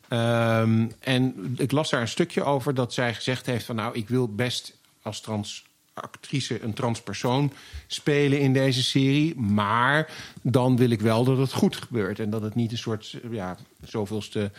Ehm, 0.07 0.87
en 0.99 1.53
ik 1.57 1.71
las 1.71 1.89
daar 1.89 2.01
een 2.01 2.07
stukje 2.07 2.43
over 2.43 2.73
dat 2.73 2.93
zij 2.93 3.13
gezegd 3.13 3.45
heeft 3.45 3.65
van... 3.65 3.75
nou, 3.75 3.95
ik 3.95 4.09
wil 4.09 4.27
best 4.27 4.73
als 5.01 5.21
transactrice 5.21 6.63
een 6.63 6.73
transpersoon 6.73 7.53
spelen 7.87 8.39
in 8.39 8.53
deze 8.53 8.83
serie... 8.83 9.35
maar 9.39 10.11
dan 10.41 10.77
wil 10.77 10.89
ik 10.89 11.01
wel 11.01 11.23
dat 11.23 11.37
het 11.37 11.53
goed 11.53 11.75
gebeurt. 11.75 12.19
En 12.19 12.29
dat 12.29 12.41
het 12.41 12.55
niet 12.55 12.71
een 12.71 12.77
soort, 12.77 13.17
ja, 13.31 13.57
zoveelste 13.83 14.51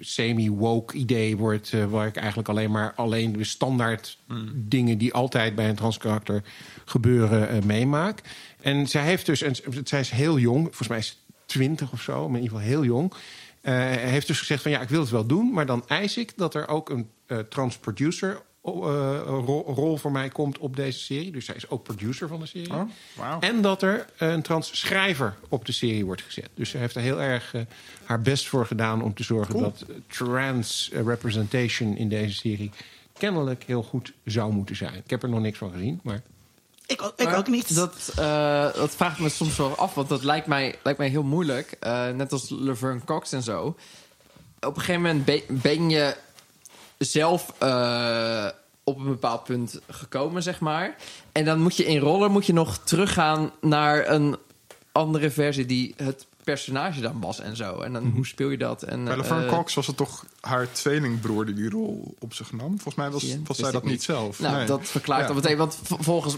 semi-woke 0.00 0.96
idee 0.96 1.36
wordt... 1.36 1.72
eh, 1.72 1.84
waar 1.84 2.06
ik 2.06 2.16
eigenlijk 2.16 2.48
alleen 2.48 2.70
maar 2.70 2.92
alleen 2.94 3.32
de 3.32 3.44
standaard 3.44 4.18
dingen... 4.54 4.98
die 4.98 5.12
altijd 5.12 5.54
bij 5.54 5.68
een 5.68 5.74
transkarakter 5.74 6.42
gebeuren, 6.84 7.48
eh, 7.48 7.62
meemaak. 7.62 8.20
En 8.60 8.86
zij 8.86 9.02
heeft 9.02 9.26
dus, 9.26 9.42
en 9.42 9.54
zij 9.84 10.00
is 10.00 10.10
heel 10.10 10.38
jong, 10.38 10.62
volgens 10.64 10.88
mij 10.88 10.98
is 10.98 11.06
ze 11.06 11.14
twintig 11.46 11.92
of 11.92 12.02
zo... 12.02 12.28
maar 12.28 12.38
in 12.38 12.42
ieder 12.44 12.58
geval 12.58 12.72
heel 12.72 12.84
jong... 12.84 13.12
Eh, 13.60 13.74
heeft 13.90 14.26
dus 14.26 14.38
gezegd 14.38 14.62
van 14.62 14.70
ja, 14.70 14.80
ik 14.80 14.88
wil 14.88 15.00
het 15.00 15.10
wel 15.10 15.26
doen, 15.26 15.52
maar 15.52 15.66
dan 15.66 15.84
eis 15.88 16.16
ik 16.16 16.32
dat 16.36 16.54
er 16.54 16.68
ook 16.68 16.90
een 16.90 17.10
trans 17.48 17.78
producer 17.78 18.30
eh, 18.30 18.40
rol, 18.62 19.64
rol 19.74 19.96
voor 19.96 20.12
mij 20.12 20.28
komt 20.28 20.58
op 20.58 20.76
deze 20.76 20.98
serie. 20.98 21.30
Dus 21.32 21.44
zij 21.44 21.54
is 21.54 21.68
ook 21.70 21.82
producer 21.82 22.28
van 22.28 22.40
de 22.40 22.46
serie. 22.46 22.72
Oh, 22.74 22.82
wauw. 23.16 23.40
En 23.40 23.62
dat 23.62 23.82
er 23.82 24.06
een 24.18 24.42
trans 24.42 24.78
schrijver 24.80 25.36
op 25.48 25.64
de 25.64 25.72
serie 25.72 26.04
wordt 26.04 26.22
gezet. 26.22 26.48
Dus 26.54 26.70
ze 26.70 26.78
heeft 26.78 26.94
er 26.94 27.02
heel 27.02 27.20
erg 27.20 27.54
eh, 27.54 27.62
haar 28.04 28.20
best 28.22 28.48
voor 28.48 28.66
gedaan 28.66 29.02
om 29.02 29.14
te 29.14 29.22
zorgen 29.22 29.58
dat 29.60 29.84
eh, 29.88 29.94
trans 30.06 30.90
eh, 30.92 31.02
representation 31.02 31.96
in 31.96 32.08
deze 32.08 32.34
serie 32.34 32.70
kennelijk 33.18 33.62
heel 33.64 33.82
goed 33.82 34.12
zou 34.24 34.52
moeten 34.52 34.76
zijn. 34.76 34.94
Ik 34.94 35.10
heb 35.10 35.22
er 35.22 35.28
nog 35.28 35.40
niks 35.40 35.58
van 35.58 35.70
gezien, 35.72 36.00
maar 36.02 36.22
Ik, 36.86 37.02
ook- 37.02 37.12
ik 37.16 37.24
Maar 37.24 37.36
ook 37.38 37.48
niet. 37.48 37.74
Dat, 37.74 38.12
eh, 38.16 38.72
dat 38.74 38.90
vraagt 38.94 39.18
me 39.18 39.28
soms 39.28 39.56
wel 39.56 39.76
af, 39.76 39.94
want 39.94 40.08
dat 40.08 40.24
lijkt 40.24 40.46
mij, 40.46 40.78
lijkt 40.82 40.98
mij 40.98 41.08
heel 41.08 41.22
moeilijk. 41.22 41.76
Eh, 41.80 42.08
net 42.10 42.32
als 42.32 42.48
Laverne 42.50 43.04
Cox 43.04 43.32
en 43.32 43.42
zo. 43.42 43.76
Op 44.60 44.76
een 44.76 44.80
gegeven 44.82 45.02
moment 45.02 45.24
be- 45.24 45.44
ben 45.48 45.90
je 45.90 46.16
zelf 46.98 47.54
eh, 47.58 48.46
op 48.84 48.98
een 48.98 49.04
bepaald 49.04 49.44
punt 49.44 49.80
gekomen, 49.88 50.42
zeg 50.42 50.60
maar. 50.60 50.96
En 51.32 51.44
dan 51.44 51.60
moet 51.60 51.76
je 51.76 51.84
in 51.84 51.98
Roller 51.98 52.30
moet 52.30 52.46
je 52.46 52.52
nog 52.52 52.78
teruggaan 52.78 53.50
naar 53.60 54.08
een 54.08 54.36
andere 54.92 55.30
versie 55.30 55.66
die 55.66 55.94
het 55.96 56.26
personage 56.44 57.00
dan 57.00 57.20
was 57.20 57.40
en 57.40 57.56
zo. 57.56 57.80
En 57.80 57.92
dan 57.92 58.10
hoe 58.14 58.26
speel 58.26 58.48
je 58.50 58.58
dat? 58.58 58.82
En, 58.82 59.04
Bij 59.04 59.16
Laverne 59.16 59.46
eh, 59.46 59.52
Cox 59.52 59.74
was 59.74 59.86
het 59.86 59.96
toch 59.96 60.24
haar 60.40 60.72
tweelingbroer 60.72 61.46
die 61.46 61.54
die 61.54 61.70
rol 61.70 62.14
op 62.18 62.34
zich 62.34 62.52
nam? 62.52 62.68
Volgens 62.80 62.94
mij 62.94 63.10
was, 63.10 63.36
was 63.44 63.56
zij 63.56 63.70
dat 63.70 63.84
niet 63.84 64.02
zelf. 64.02 64.40
Nou, 64.40 64.56
Nee. 64.56 64.66
dat 64.66 64.86
verklaart 64.88 65.20
Ja. 65.20 65.26
dat 65.26 65.36
meteen. 65.36 65.56
Want 65.56 65.78
volgens... 65.82 66.36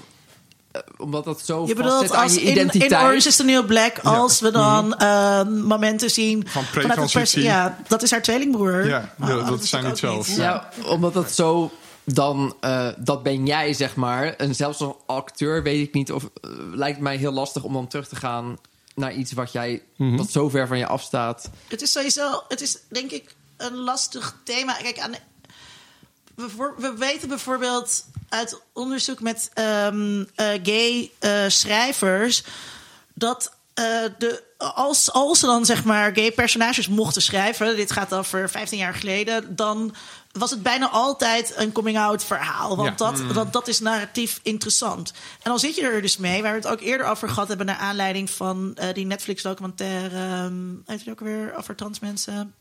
eh, 0.73 0.81
omdat 0.99 1.25
dat 1.25 1.41
zo 1.45 1.67
Je 1.67 1.75
bedoelt 1.75 2.11
als 2.15 2.35
je 2.35 2.41
in, 2.43 2.51
identiteit. 2.53 2.91
in 2.91 2.97
Orange 2.99 3.29
is 3.29 3.37
the 3.37 3.45
New 3.45 3.67
Black, 3.67 3.99
als 3.99 4.41
we 4.41 4.51
dan 4.51 4.95
eh, 4.95 5.43
momenten 5.45 6.11
zien 6.11 6.45
Van 6.49 6.65
pre-transitie. 6.73 7.43
Ja, 7.43 7.79
dat 7.89 8.03
is 8.03 8.11
haar 8.11 8.23
tweelingbroer. 8.23 8.87
Ja, 8.89 9.15
Oh, 9.21 9.49
dat- 9.49 9.65
zijn 9.65 9.85
niet 9.85 9.99
zelf. 9.99 10.37
Ja, 10.37 10.69
omdat 10.87 11.15
dat 11.15 11.31
zo 11.33 11.71
dan, 12.05 12.57
eh, 12.61 12.89
dat 12.99 13.23
ben 13.23 13.47
jij, 13.47 13.73
zeg 13.73 13.97
maar. 13.97 14.35
En 14.37 14.55
zelfs 14.55 14.81
als 14.81 14.95
acteur 15.07 15.63
weet 15.63 15.87
ik 15.87 15.95
niet 15.95 16.13
of, 16.13 16.25
eh, 16.25 16.51
lijkt 16.73 17.01
mij 17.01 17.17
heel 17.17 17.33
lastig 17.33 17.63
om 17.63 17.73
dan 17.73 17.87
terug 17.89 18.09
te 18.09 18.17
gaan 18.17 18.57
naar 18.95 19.13
iets 19.15 19.33
wat 19.33 19.53
jij, 19.53 19.83
wat 19.97 20.31
zo 20.31 20.49
ver 20.49 20.67
van 20.67 20.79
je 20.79 20.87
afstaat. 20.87 21.51
Het 21.69 21.83
is 21.83 21.93
sowieso, 21.93 22.43
het 22.49 22.61
is 22.61 22.79
denk 22.89 23.11
ik 23.11 23.35
een 23.57 23.75
lastig 23.77 24.37
thema. 24.45 24.73
Kijk, 24.73 24.99
aan, 24.99 25.13
we, 26.41 26.49
voor- 26.57 26.75
we 26.79 26.95
weten 26.99 27.29
bijvoorbeeld 27.29 28.05
uit 28.29 28.61
onderzoek 28.73 29.21
met 29.21 29.51
ehm, 29.55 30.25
eh, 30.35 30.47
gay 30.63 31.11
eh, 31.19 31.45
schrijvers 31.49 32.43
dat 33.15 33.53
eh, 33.75 33.85
de, 34.19 34.43
als, 34.59 35.13
als 35.13 35.39
ze 35.39 35.47
dan 35.47 35.65
zeg 35.65 35.85
maar 35.85 36.15
gay 36.15 36.33
personages 36.33 36.89
mochten 36.89 37.23
schrijven, 37.23 37.77
dit 37.77 37.93
gaat 37.93 38.15
over 38.15 38.51
15 38.51 38.79
jaar 38.79 38.95
geleden, 38.95 39.57
dan 39.57 39.95
was 40.33 40.51
het 40.51 40.63
bijna 40.63 40.89
altijd 40.89 41.53
een 41.57 41.73
coming-out 41.73 42.25
verhaal. 42.25 42.77
Want 42.77 42.89
Ja. 42.99 43.11
dat, 43.11 43.35
dat, 43.35 43.53
dat 43.53 43.69
is 43.69 43.81
narratief 43.81 44.41
interessant. 44.43 45.11
En 45.43 45.51
dan 45.51 45.59
zit 45.59 45.75
je 45.75 45.83
er 45.83 46.03
dus 46.03 46.17
mee, 46.17 46.43
waar 46.43 46.51
we 46.53 46.59
het 46.59 46.67
ook 46.67 46.81
eerder 46.81 47.07
over 47.07 47.29
gehad 47.29 47.49
hebben, 47.49 47.67
naar 47.67 47.77
aanleiding 47.77 48.31
van 48.31 48.79
die 48.93 49.07
Netflix-documentaire, 49.07 50.45
um, 50.45 50.83
heet 50.87 50.99
het 51.01 51.09
ook 51.09 51.21
weer 51.21 51.55
over 51.57 51.75
trans 51.75 52.01
mensen? 52.01 52.55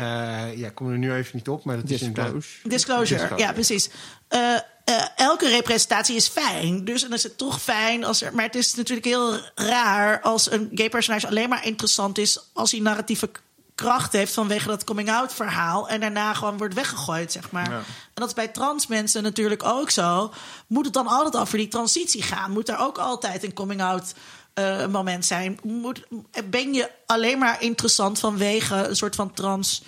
Eh, 0.00 0.58
ja, 0.58 0.66
ik 0.66 0.74
kom 0.74 0.90
er 0.90 0.98
nu 0.98 1.14
even 1.14 1.30
niet 1.36 1.48
op. 1.48 1.64
Maar 1.64 1.76
dat 1.76 1.90
is 1.90 2.02
inderdaad... 2.02 2.32
Disclose. 2.32 2.68
Disclosure, 2.68 3.20
Disclosure. 3.20 3.40
ja, 3.40 3.52
precies. 3.52 3.90
Eh, 4.28 4.54
eh, 4.84 5.04
elke 5.16 5.48
representatie 5.48 6.16
is 6.16 6.28
fijn. 6.28 6.84
Dus 6.84 7.02
dan 7.02 7.12
is 7.12 7.22
het 7.22 7.38
toch 7.38 7.62
fijn 7.62 8.04
als 8.04 8.22
er. 8.22 8.34
Maar 8.34 8.44
het 8.44 8.54
is 8.54 8.74
natuurlijk 8.74 9.06
heel 9.06 9.38
raar 9.54 10.20
als 10.20 10.50
een 10.50 10.70
gay 10.74 10.88
personage 10.88 11.26
alleen 11.26 11.48
maar 11.48 11.66
interessant 11.66 12.18
is 12.18 12.50
als 12.52 12.70
hij 12.70 12.80
narratieve 12.80 13.30
kracht 13.74 14.12
heeft 14.12 14.32
vanwege 14.32 14.68
dat 14.68 14.84
coming-out 14.84 15.32
verhaal. 15.32 15.88
En 15.88 16.00
daarna 16.00 16.34
gewoon 16.34 16.58
wordt 16.58 16.74
weggegooid, 16.74 17.32
zeg 17.32 17.50
maar. 17.50 17.70
Ja. 17.70 17.76
En 17.76 17.84
dat 18.14 18.28
is 18.28 18.34
bij 18.34 18.48
trans 18.48 18.86
mensen 18.86 19.22
natuurlijk 19.22 19.64
ook 19.64 19.90
zo. 19.90 20.32
Moet 20.66 20.84
het 20.84 20.94
dan 20.94 21.06
altijd 21.06 21.42
over 21.42 21.58
die 21.58 21.68
transitie 21.68 22.22
gaan? 22.22 22.50
Moet 22.50 22.68
er 22.68 22.78
ook 22.78 22.98
altijd 22.98 23.44
een 23.44 23.52
coming-out 23.54 24.14
eh, 24.54 24.86
moment 24.86 25.24
zijn? 25.24 25.58
Moet, 25.62 26.06
ben 26.44 26.72
je 26.72 26.90
alleen 27.06 27.38
maar 27.38 27.62
interessant 27.62 28.18
vanwege 28.18 28.88
een 28.88 28.96
soort 28.96 29.14
van 29.14 29.32
trans 29.32 29.82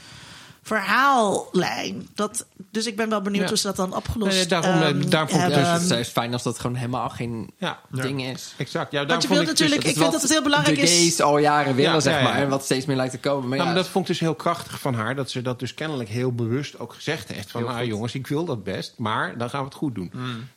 verhaallijn? 0.62 2.08
Dat, 2.14 2.46
dus 2.70 2.86
ik 2.86 2.96
ben 2.96 3.08
wel 3.08 3.22
benieuwd 3.22 3.42
Ja. 3.42 3.48
hoe 3.48 3.56
ze 3.58 3.66
dat 3.66 3.76
dan 3.76 3.94
opgelost 3.96 4.32
Nee, 4.36 4.46
daarom, 4.46 4.82
ehm, 4.82 5.08
daarom 5.10 5.28
vond 5.30 5.42
ik 5.42 5.54
dus 5.54 5.68
het 5.68 5.90
is 5.90 6.08
fijn 6.08 6.32
als 6.32 6.42
dat 6.42 6.58
gewoon 6.58 6.76
helemaal 6.76 7.08
geen 7.08 7.50
Ja, 7.58 7.80
ding 7.90 8.24
is. 8.24 8.54
exact. 8.56 8.92
Ja, 8.92 8.96
Want 8.98 9.08
daarom 9.08 9.28
je 9.28 9.34
wilt 9.34 9.40
ik 9.40 9.56
dus- 9.56 9.58
natuurlijk, 9.60 9.80
ik 9.80 9.86
is 9.94 9.98
vind 9.98 10.12
dat 10.12 10.22
het 10.22 10.30
heel 10.30 10.42
belangrijk 10.42 10.76
de 10.76 10.82
is. 11.06 11.20
al 11.20 11.38
jaren 11.38 11.74
willen, 11.74 11.92
Ja, 11.92 12.00
zeg 12.00 12.12
ja, 12.12 12.18
ja. 12.18 12.24
maar. 12.24 12.34
En 12.42 12.48
wat 12.48 12.64
steeds 12.64 12.86
meer 12.86 12.96
lijkt 12.96 13.12
te 13.12 13.18
komen. 13.20 13.40
Maar 13.48 13.58
Nou, 13.58 13.60
ja, 13.68 13.74
maar 13.74 13.82
dat 13.82 13.92
vond 13.92 14.04
ik 14.04 14.10
dus 14.10 14.20
heel 14.20 14.34
krachtig 14.34 14.80
van 14.80 14.94
haar. 14.94 15.14
Dat 15.14 15.30
ze 15.30 15.42
dat 15.42 15.58
dus 15.58 15.74
kennelijk 15.74 16.08
heel 16.08 16.32
bewust 16.34 16.78
ook 16.78 16.94
gezegd 16.94 17.28
heeft. 17.32 17.50
Van, 17.50 17.64
nou 17.64 17.84
jongens, 17.86 18.14
ik 18.14 18.26
wil 18.26 18.44
dat 18.44 18.64
best. 18.64 18.94
Maar 18.96 19.38
dan 19.38 19.50
gaan 19.50 19.60
we 19.60 19.66
het 19.66 19.74
goed 19.74 19.94
doen. 19.94 20.10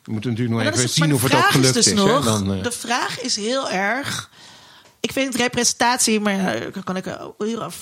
We 0.04 0.12
moeten 0.12 0.30
natuurlijk 0.30 0.58
nog 0.64 0.72
even 0.72 0.84
is- 0.84 0.94
zien 0.94 1.14
of 1.14 1.22
het 1.22 1.34
ook 1.34 1.40
gelukt 1.44 1.76
is 1.76 1.86
is. 1.86 1.94
dus 1.94 2.24
Dan, 2.24 2.54
eh, 2.54 2.62
De 2.62 2.72
vraag 2.72 3.20
is 3.20 3.36
heel 3.36 3.70
erg. 3.70 4.30
Ik 5.06 5.12
vind 5.12 5.34
representatie, 5.34 6.20
maar 6.20 6.60
daar 6.72 6.84
kan 6.84 6.96
ik 6.96 7.18
uren 7.38 7.72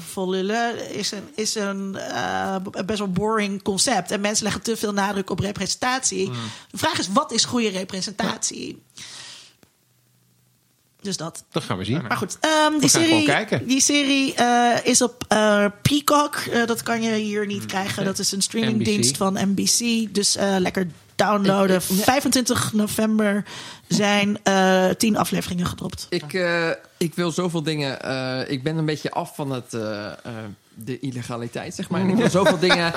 vol 0.00 0.30
lullen, 0.30 0.94
is 0.94 1.10
een, 1.10 1.28
is 1.34 1.54
een 1.54 1.96
eh, 1.96 2.56
best 2.86 2.98
wel 2.98 3.10
boring 3.10 3.62
concept. 3.62 4.10
En 4.10 4.20
mensen 4.20 4.44
leggen 4.44 4.62
te 4.62 4.76
veel 4.76 4.92
nadruk 4.92 5.30
op 5.30 5.38
representatie. 5.38 6.28
Mm. 6.28 6.34
De 6.70 6.78
vraag 6.78 6.98
is, 6.98 7.08
wat 7.08 7.32
is 7.32 7.44
goede 7.44 7.68
representatie? 7.68 8.82
Dus 11.00 11.16
dat. 11.16 11.44
Dat 11.50 11.62
gaan 11.62 11.78
we 11.78 11.84
zien. 11.84 12.02
Maar 12.02 12.16
goed, 12.16 12.38
ehm, 12.40 12.78
die, 12.78 12.88
serie, 12.88 13.46
die 13.66 13.80
serie 13.80 14.34
eh, 14.34 14.76
is 14.82 15.02
op 15.02 15.24
eh, 15.28 15.66
Peacock. 15.82 16.66
Dat 16.66 16.82
kan 16.82 17.02
je 17.02 17.14
hier 17.14 17.46
niet 17.46 17.66
krijgen. 17.66 18.04
Dat 18.04 18.18
is 18.18 18.32
een 18.32 18.42
streamingdienst 18.42 19.16
van 19.16 19.32
NBC. 19.32 20.06
Dus 20.14 20.36
lekker 20.58 20.86
downloaden. 21.26 21.82
25 21.82 22.72
november 22.72 23.44
zijn 23.88 24.38
eh, 24.42 24.88
tien 24.88 25.16
afleveringen 25.16 25.66
gedropt. 25.66 26.06
Ik, 26.10 26.32
eh, 26.32 26.68
ik 26.96 27.14
wil 27.14 27.30
zoveel 27.32 27.62
dingen. 27.62 28.02
eh, 28.02 28.50
ik 28.50 28.62
ben 28.62 28.76
een 28.76 28.84
beetje 28.84 29.10
af 29.10 29.34
van 29.34 29.50
het, 29.50 29.74
eh, 29.74 30.06
eh, 30.06 30.12
de 30.84 30.98
illegaliteit, 31.00 31.74
zeg 31.74 31.90
maar. 31.90 32.00
En 32.00 32.08
ik 32.08 32.16
wil 32.16 32.30
zoveel 32.30 32.58
dingen. 32.68 32.92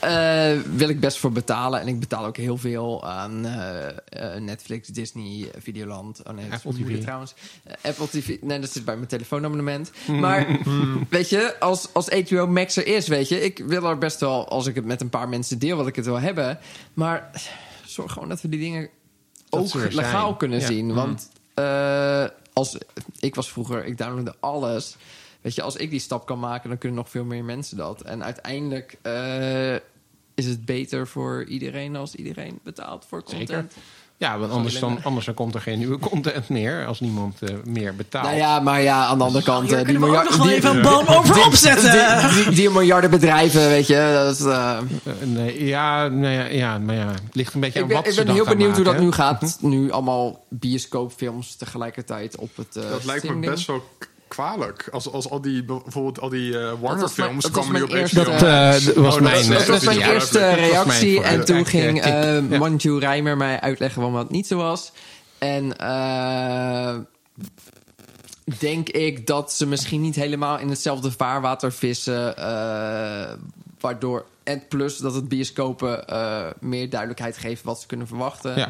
eh, 0.00 0.52
eh, 0.54 0.60
wil 0.72 0.88
ik 0.88 1.00
best 1.00 1.18
voor 1.18 1.32
betalen. 1.32 1.80
En 1.80 1.88
ik 1.88 2.00
betaal 2.00 2.24
ook 2.26 2.36
heel 2.36 2.56
veel 2.56 3.08
aan 3.08 3.46
eh, 3.46 3.88
eh, 3.88 4.42
Netflix, 4.42 4.88
Disney, 4.88 5.50
Videoland. 5.58 6.20
Oh 6.26 6.34
nee, 6.34 6.44
dat 6.48 6.64
Apple 6.64 6.84
TV. 6.84 7.00
trouwens. 7.00 7.34
Apple 7.82 8.08
TV. 8.08 8.36
Nee, 8.40 8.58
dat 8.60 8.70
zit 8.72 8.84
bij 8.84 8.96
mijn 8.96 9.08
telefoonabonnement. 9.08 9.90
Maar 10.06 10.46
weet 11.10 11.28
je, 11.28 11.56
als, 11.60 11.88
als 11.92 12.08
HBO 12.08 12.46
Max 12.46 12.76
er 12.76 12.86
is, 12.86 13.08
weet 13.08 13.28
je, 13.28 13.40
ik 13.40 13.58
wil 13.66 13.84
er 13.84 13.98
best 13.98 14.20
wel, 14.20 14.48
als 14.48 14.66
ik 14.66 14.74
het 14.74 14.84
met 14.84 15.00
een 15.00 15.10
paar 15.10 15.28
mensen 15.28 15.58
deel, 15.58 15.76
wil 15.76 15.86
ik 15.86 15.96
het 15.96 16.06
wel 16.06 16.20
hebben. 16.20 16.58
Maar 16.94 17.30
zorg 17.84 18.12
gewoon 18.12 18.28
dat 18.28 18.40
we 18.40 18.48
die 18.48 18.60
dingen 18.60 18.88
Dat 19.48 19.60
ook 19.60 19.74
legaal 19.92 20.26
zijn. 20.26 20.36
kunnen 20.36 20.60
Ja. 20.60 20.66
zien. 20.66 20.94
Want 20.94 21.28
eh, 21.54 22.24
als 22.52 22.78
ik 23.20 23.34
was 23.34 23.50
vroeger, 23.52 23.84
ik 23.84 23.98
downloadde 23.98 24.34
alles. 24.40 24.96
Weet 25.40 25.54
je, 25.54 25.62
als 25.62 25.76
ik 25.76 25.90
die 25.90 26.00
stap 26.00 26.26
kan 26.26 26.38
maken, 26.38 26.68
dan 26.68 26.78
kunnen 26.78 26.98
nog 26.98 27.10
veel 27.10 27.24
meer 27.24 27.44
mensen 27.44 27.76
dat. 27.76 28.00
En 28.00 28.24
uiteindelijk 28.24 28.98
eh, 29.02 29.74
is 30.34 30.46
het 30.46 30.64
beter 30.64 31.06
voor 31.06 31.44
iedereen 31.44 31.96
als 31.96 32.14
iedereen 32.14 32.58
betaalt 32.62 33.04
voor 33.08 33.22
content. 33.22 33.48
Zeker. 33.48 33.66
Ja, 34.16 34.38
want 34.38 34.52
anders 34.52 34.78
dan, 34.78 34.98
anders 35.02 35.26
dan 35.26 35.34
komt 35.34 35.54
er 35.54 35.60
geen 35.60 35.78
nieuwe 35.78 35.98
content 35.98 36.48
meer 36.48 36.86
als 36.86 37.00
niemand 37.00 37.42
eh, 37.42 37.54
meer 37.64 37.94
betaalt. 37.94 38.24
Nou 38.24 38.36
ja, 38.36 38.60
maar 38.60 38.82
ja, 38.82 39.04
aan 39.04 39.18
de 39.18 39.24
andere 39.24 39.44
kant, 39.44 39.72
eh, 39.72 39.84
die, 39.84 39.98
miljard, 39.98 40.30
nog 40.30 40.46
die, 40.46 40.54
even 40.54 40.76
een 40.76 40.82
boom 40.82 41.06
over 41.06 41.46
opzetten. 41.46 41.92
die, 42.28 42.44
die, 42.44 42.54
die 42.54 42.70
miljarden 42.70 43.10
bedrijven, 43.10 43.68
weet 43.68 43.86
je. 43.86 44.10
Dat 44.14 44.34
is, 44.34 44.44
nee, 45.28 45.64
ja, 45.66 46.08
nou 46.08 46.32
ja, 46.32 46.44
ja, 46.44 46.78
maar 46.78 46.94
ja, 46.94 47.06
het 47.06 47.34
ligt 47.34 47.54
een 47.54 47.60
beetje 47.60 47.78
ik 47.78 47.82
aan 47.82 47.88
ben, 47.88 47.96
wat 47.96 48.06
ik 48.06 48.12
ze 48.12 48.16
ben 48.16 48.26
dan 48.26 48.34
heel 48.34 48.44
gaan 48.44 48.56
benieuwd 48.56 48.76
hoe 48.76 48.84
dat 48.84 48.98
nu 48.98 49.12
gaat. 49.12 49.58
Nu 49.60 49.90
allemaal 49.90 50.44
bioscoopfilms 50.48 51.56
tegelijkertijd 51.56 52.36
op 52.36 52.56
het 52.56 52.72
Dat 52.72 53.04
lijkt 53.04 53.28
me 53.28 53.50
best 53.50 53.66
wel 53.66 53.82
kwalijk. 54.30 54.88
Als, 54.92 55.12
als 55.12 55.30
al 55.30 55.40
die, 55.40 55.64
bijvoorbeeld 55.64 56.20
al 56.20 56.28
die 56.28 56.58
eh, 56.58 56.64
was 56.70 56.78
Warner 56.80 56.96
mijn- 56.98 57.08
films 57.10 57.42
dat 57.44 57.52
was 57.52 57.64
komen 57.64 57.80
nu 57.80 57.86
op 57.86 57.90
mijn 57.92 58.06
HBO. 58.06 58.18
eerste- 58.20 58.44
Dat 58.46 58.94
eh, 58.96 59.02
was 59.02 59.14
Oh, 59.16 59.20
dat 59.20 59.20
mijn, 59.20 59.48
Dat 59.50 59.66
was 59.66 59.84
mijn 59.84 59.98
Ja, 59.98 60.12
eerste 60.12 60.38
mijn 60.38 60.54
reactie. 60.54 61.22
En 61.22 61.44
toen 61.44 61.56
eh, 61.56 61.64
ging 61.66 62.00
eh 62.02 62.50
Ja. 62.50 62.58
Manju 62.58 62.98
Rijmer 62.98 63.36
mij 63.36 63.60
uitleggen 63.60 64.00
waarom 64.02 64.18
dat 64.20 64.30
niet 64.30 64.46
zo 64.46 64.56
was. 64.56 64.92
En 65.38 65.76
eh, 65.76 66.96
denk 68.58 68.88
ik 68.88 69.26
dat 69.26 69.52
ze 69.52 69.66
misschien 69.66 70.00
niet 70.00 70.14
helemaal 70.14 70.58
in 70.58 70.68
hetzelfde 70.68 71.10
vaarwater 71.10 71.72
vissen. 71.72 72.36
eh, 72.36 73.32
waardoor. 73.80 74.24
En 74.42 74.62
plus 74.68 74.96
dat 74.96 75.14
het 75.14 75.28
bioscopen 75.28 76.06
eh, 76.08 76.46
meer 76.60 76.90
duidelijkheid 76.90 77.36
geeft 77.36 77.62
wat 77.62 77.80
ze 77.80 77.86
kunnen 77.86 78.06
verwachten. 78.06 78.56
Ja. 78.56 78.68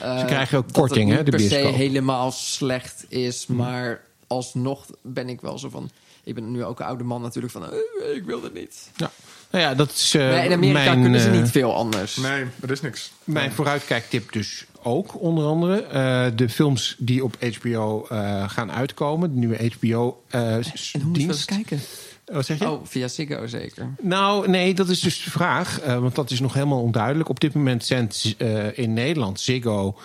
Eh, 0.00 0.18
Ze 0.18 0.24
krijgen 0.24 0.58
ook 0.58 0.64
dat 0.64 0.72
korting, 0.72 1.08
het 1.08 1.18
hè, 1.18 1.22
niet 1.24 1.32
de 1.32 1.36
per 1.38 1.40
se 1.40 1.48
bioscoop. 1.54 1.74
helemaal 1.74 2.30
slecht 2.30 3.04
is, 3.08 3.46
maar 3.46 4.00
alsnog 4.30 4.86
ben 5.02 5.28
ik 5.28 5.40
wel 5.40 5.58
zo 5.58 5.68
van. 5.68 5.90
Ik 6.24 6.34
ben 6.34 6.50
nu 6.52 6.64
ook 6.64 6.80
een 6.80 6.86
oude 6.86 7.04
man 7.04 7.22
natuurlijk 7.22 7.52
van. 7.52 7.64
eh, 7.72 8.16
ik 8.16 8.24
wil 8.24 8.42
het 8.42 8.54
niet. 8.54 8.90
Ja. 8.96 9.10
Nou 9.50 9.64
ja, 9.64 9.74
dat 9.74 9.90
is 9.90 10.14
eh, 10.14 10.28
Nee, 10.28 10.44
in 10.46 10.52
Amerika 10.52 10.84
mijn, 10.84 11.02
kunnen 11.02 11.20
ze 11.20 11.28
eh, 11.30 11.40
niet 11.40 11.50
veel 11.50 11.74
anders. 11.74 12.16
Nee, 12.16 12.44
er 12.60 12.70
is 12.70 12.80
niks. 12.80 13.12
Mijn 13.24 13.52
vooruitkijktip 13.52 14.32
dus 14.32 14.64
ook, 14.82 15.20
onder 15.20 15.44
andere. 15.44 15.82
Eh, 15.82 16.26
de 16.34 16.48
films 16.48 16.96
die 16.98 17.24
op 17.24 17.36
HBO 17.58 18.06
eh, 18.08 18.50
gaan 18.50 18.72
uitkomen. 18.72 19.32
De 19.32 19.38
nieuwe 19.38 19.56
HBO-dienst. 19.78 20.94
En 20.94 21.00
hoe 21.00 21.10
moeten 21.10 21.22
we 21.22 21.26
dat 21.26 21.44
kijken? 21.44 21.80
Wat 22.24 22.46
zeg 22.46 22.58
je? 22.58 22.70
Oh, 22.70 22.80
via 22.86 23.08
Ziggo 23.08 23.46
zeker. 23.46 23.94
Nou, 24.00 24.48
nee, 24.48 24.74
dat 24.74 24.88
is 24.88 25.00
dus 25.00 25.24
de 25.24 25.30
vraag. 25.30 25.80
eh, 25.80 25.98
want 25.98 26.14
dat 26.14 26.30
is 26.30 26.40
nog 26.40 26.54
helemaal 26.54 26.82
onduidelijk. 26.82 27.28
Op 27.28 27.40
dit 27.40 27.54
moment 27.54 27.84
zendt 27.84 28.34
eh, 28.38 28.78
in 28.78 28.92
Nederland 28.92 29.40
Ziggo 29.40 29.96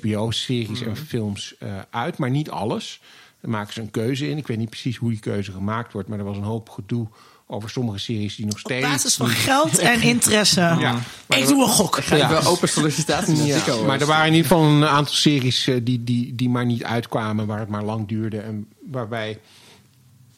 HBO-series 0.00 0.80
en 0.82 0.96
films 0.96 1.54
eh, 1.58 1.68
uit. 1.90 2.18
Maar 2.18 2.30
niet 2.30 2.50
alles. 2.50 3.00
Maken 3.44 3.72
ze 3.72 3.80
een 3.80 3.90
keuze 3.90 4.28
in. 4.28 4.36
Ik 4.36 4.46
weet 4.46 4.58
niet 4.58 4.70
precies 4.70 4.96
hoe 4.96 5.10
die 5.10 5.18
keuze 5.20 5.52
gemaakt 5.52 5.92
wordt. 5.92 6.08
Maar 6.08 6.18
er 6.18 6.24
was 6.24 6.36
een 6.36 6.42
hoop 6.42 6.68
gedoe 6.68 7.06
over 7.46 7.70
sommige 7.70 7.98
series 7.98 8.36
die 8.36 8.44
nog 8.44 8.54
Op 8.54 8.60
steeds... 8.60 8.86
basis 8.86 9.14
van 9.14 9.28
geld 9.28 9.78
en 9.78 10.02
interesse. 10.14 10.60
Ja. 10.60 10.98
Ik 11.28 11.46
doe 11.46 11.62
een 11.62 11.68
gok. 11.68 11.96
Ga 11.96 12.16
Ja. 12.16 12.40
open 12.44 12.68
sollicitatie 12.68 13.34
naar 13.36 13.46
Ja, 13.46 13.76
maar 13.86 14.00
er 14.00 14.06
waren 14.06 14.26
in 14.26 14.34
ieder 14.34 14.50
geval 14.50 14.64
een 14.64 14.84
aantal 14.84 15.14
series 15.14 15.66
eh, 15.66 15.80
die, 15.82 16.04
die, 16.04 16.34
die 16.34 16.48
maar 16.48 16.66
niet 16.66 16.84
uitkwamen, 16.84 17.46
waar 17.46 17.58
het 17.58 17.68
maar 17.68 17.84
lang 17.84 18.08
duurde 18.08 18.38
en 18.38 18.68
waarbij 18.90 19.38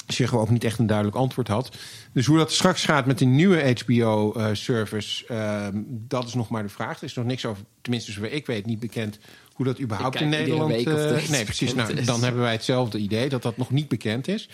Ziggo 0.06 0.40
ook 0.40 0.50
niet 0.50 0.64
echt 0.64 0.78
een 0.78 0.86
duidelijk 0.86 1.16
antwoord 1.16 1.48
had. 1.48 1.76
Dus 2.12 2.26
hoe 2.26 2.38
dat 2.38 2.52
straks 2.52 2.84
gaat 2.84 3.06
met 3.06 3.18
de 3.18 3.24
nieuwe 3.24 3.74
HBO-service, 3.84 5.26
ehm, 5.26 5.82
dat 5.88 6.26
is 6.26 6.34
nog 6.34 6.48
maar 6.48 6.62
de 6.62 6.68
vraag. 6.68 6.96
Er 6.98 7.04
is 7.04 7.14
nog 7.14 7.24
niks 7.24 7.44
over, 7.44 7.62
tenminste 7.80 8.12
zover 8.12 8.32
ik 8.32 8.46
weet, 8.46 8.66
niet 8.66 8.80
bekend 8.80 9.18
hoe 9.56 9.66
dat 9.66 9.80
überhaupt 9.80 10.20
in 10.20 10.28
Nederland... 10.28 10.70
week 10.70 10.86
of 10.86 10.92
eh, 10.92 11.10
er 11.10 11.30
nee, 11.30 11.44
precies. 11.44 11.74
Nou, 11.74 11.92
is. 11.92 12.06
dan 12.06 12.22
hebben 12.22 12.42
wij 12.42 12.52
hetzelfde 12.52 12.98
idee 12.98 13.28
dat 13.28 13.42
dat 13.42 13.56
nog 13.56 13.70
niet 13.70 13.88
bekend 13.88 14.28
is. 14.28 14.48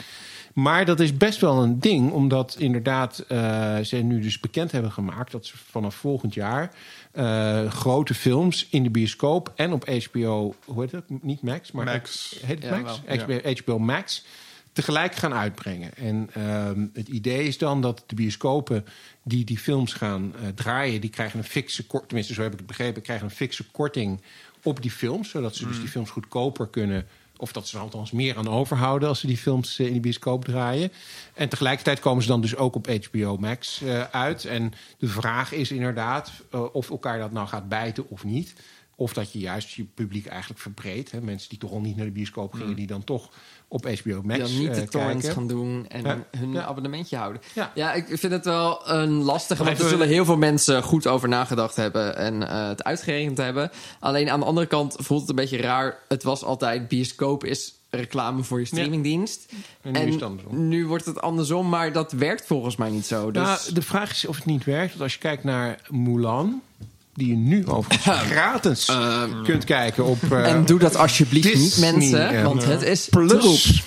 Maar 0.52 0.84
dat 0.84 1.00
is 1.00 1.16
best 1.16 1.40
wel 1.40 1.62
een 1.62 1.80
ding, 1.80 2.10
omdat 2.10 2.56
inderdaad 2.58 3.18
eh, 3.18 3.78
ze 3.78 3.96
nu 3.96 4.20
dus 4.20 4.40
bekend 4.40 4.72
hebben 4.72 4.92
gemaakt 4.92 5.32
dat 5.32 5.46
ze 5.46 5.56
vanaf 5.70 5.94
volgend 5.94 6.34
jaar 6.34 6.74
eh, 7.12 7.70
grote 7.70 8.14
films 8.14 8.66
in 8.70 8.82
de 8.82 8.90
bioscoop 8.90 9.52
en 9.54 9.72
op 9.72 9.88
HBO, 9.88 10.54
hoe 10.64 10.82
heet 10.82 10.92
het? 10.92 11.04
Niet 11.22 11.42
Max, 11.42 11.72
maar 11.72 11.84
Max. 11.84 12.36
heet 12.44 12.62
het 12.62 12.72
Ja, 12.72 12.78
Max? 12.78 13.22
HBO, 13.22 13.40
HBO 13.54 13.78
Max 13.78 14.24
tegelijk 14.72 15.14
gaan 15.14 15.34
uitbrengen. 15.34 15.94
En 15.96 16.30
ehm, 16.32 16.86
het 16.92 17.08
idee 17.08 17.46
is 17.46 17.58
dan 17.58 17.80
dat 17.80 18.04
de 18.06 18.14
bioscopen 18.14 18.84
die 19.22 19.44
die 19.44 19.58
films 19.58 19.92
gaan 19.92 20.34
eh, 20.34 20.48
draaien, 20.48 21.00
die 21.00 21.10
krijgen 21.10 21.38
een 21.38 21.44
fikse 21.44 21.82
korting, 21.82 22.08
tenminste 22.08 22.34
zo 22.34 22.42
heb 22.42 22.52
ik 22.52 22.58
het 22.58 22.66
begrepen, 22.66 23.02
krijgen 23.02 23.24
een 23.26 23.34
fikse 23.34 23.64
korting 23.70 24.20
op 24.62 24.82
die 24.82 24.90
films, 24.90 25.30
zodat 25.30 25.56
ze 25.56 25.66
dus 25.66 25.78
die 25.78 25.88
films 25.88 26.10
goedkoper 26.10 26.68
kunnen 26.68 27.06
of 27.42 27.52
dat 27.52 27.68
ze 27.68 27.76
er 27.76 27.82
althans 27.82 28.10
meer 28.10 28.36
aan 28.36 28.48
overhouden 28.48 29.08
als 29.08 29.20
ze 29.20 29.26
die 29.26 29.36
films 29.36 29.78
eh, 29.78 29.86
in 29.86 29.92
de 29.92 30.00
bioscoop 30.00 30.44
draaien. 30.44 30.92
En 31.34 31.48
tegelijkertijd 31.48 32.00
komen 32.00 32.22
ze 32.22 32.28
dan 32.28 32.40
dus 32.40 32.56
ook 32.56 32.74
op 32.74 32.86
HBO 32.86 33.36
Max 33.36 33.82
eh, 33.82 34.02
uit. 34.02 34.44
En 34.44 34.72
de 34.98 35.08
vraag 35.08 35.52
is 35.52 35.70
inderdaad 35.70 36.32
eh, 36.50 36.74
of 36.74 36.90
elkaar 36.90 37.18
dat 37.18 37.32
nou 37.32 37.48
gaat 37.48 37.68
bijten 37.68 38.08
of 38.08 38.24
niet. 38.24 38.54
Of 38.96 39.12
dat 39.12 39.32
je 39.32 39.38
juist 39.38 39.70
je 39.70 39.84
publiek 39.84 40.26
eigenlijk 40.26 40.60
verbreedt. 40.60 41.10
Hè? 41.10 41.20
Mensen 41.20 41.48
die 41.48 41.58
toch 41.58 41.70
al 41.70 41.80
niet 41.80 41.96
naar 41.96 42.06
de 42.06 42.12
bioscoop 42.12 42.52
gingen, 42.52 42.76
die 42.76 42.86
dan 42.86 43.04
toch 43.04 43.30
op 43.72 43.84
HBO 44.02 44.20
Max 44.22 44.50
niet 44.50 44.74
de 44.74 44.80
eh, 44.80 44.86
torrents 44.88 45.24
kijken. 45.24 45.32
gaan 45.32 45.46
doen 45.46 45.86
en 45.88 46.02
Ja. 46.02 46.18
hun 46.38 46.52
Ja. 46.52 46.64
abonnementje 46.64 47.16
houden. 47.16 47.42
Ja. 47.54 47.72
Ja. 47.74 47.92
ik 47.92 48.06
vind 48.08 48.32
het 48.32 48.44
wel 48.44 48.90
een 48.90 49.10
lastige, 49.22 49.64
want 49.64 49.78
er 49.80 49.88
zullen 49.88 50.08
heel 50.08 50.24
veel 50.24 50.36
mensen 50.36 50.82
goed 50.82 51.06
over 51.06 51.28
nagedacht 51.28 51.76
hebben 51.76 52.16
en 52.16 52.48
eh, 52.48 52.68
het 52.68 52.84
uitgerekend 52.84 53.38
hebben. 53.38 53.70
Alleen 54.00 54.30
aan 54.30 54.40
de 54.40 54.46
andere 54.46 54.66
kant 54.66 54.96
voelt 54.98 55.20
het 55.20 55.30
een 55.30 55.36
beetje 55.36 55.56
raar. 55.56 55.98
Het 56.08 56.22
was 56.22 56.44
altijd 56.44 56.88
bioscoop 56.88 57.44
is 57.44 57.74
reclame 57.90 58.42
voor 58.42 58.58
je 58.60 58.64
streamingdienst. 58.66 59.52
En 59.82 59.92
nu 59.92 60.00
is 60.00 60.14
het 60.14 60.22
andersom. 60.22 60.68
nu 60.68 60.86
wordt 60.86 61.04
het 61.04 61.20
andersom, 61.20 61.68
maar 61.68 61.92
dat 61.92 62.12
werkt 62.12 62.46
volgens 62.46 62.76
mij 62.76 62.90
niet 62.90 63.06
zo. 63.06 63.30
Dus... 63.30 63.42
Nou, 63.42 63.58
de 63.72 63.82
vraag 63.82 64.10
is 64.10 64.26
of 64.26 64.36
het 64.36 64.44
niet 64.44 64.64
werkt. 64.64 64.88
Want 64.90 65.02
als 65.02 65.12
je 65.12 65.18
kijkt 65.18 65.44
naar 65.44 65.80
Mulan, 65.90 66.62
die 67.14 67.28
je 67.28 67.36
nu 67.36 67.66
overigens 67.66 68.18
gratis 68.30 68.90
kunt 69.44 69.64
kijken 69.64 70.04
op. 70.04 70.32
eh, 70.32 70.52
en 70.52 70.64
doe 70.64 70.78
dat 70.78 70.96
alsjeblieft 70.96 71.54
niet, 71.54 71.78
mensen, 71.78 72.28
eh, 72.28 72.44
want 72.44 72.64
het 72.64 72.82
is 72.82 73.08
Plus. 73.08 73.82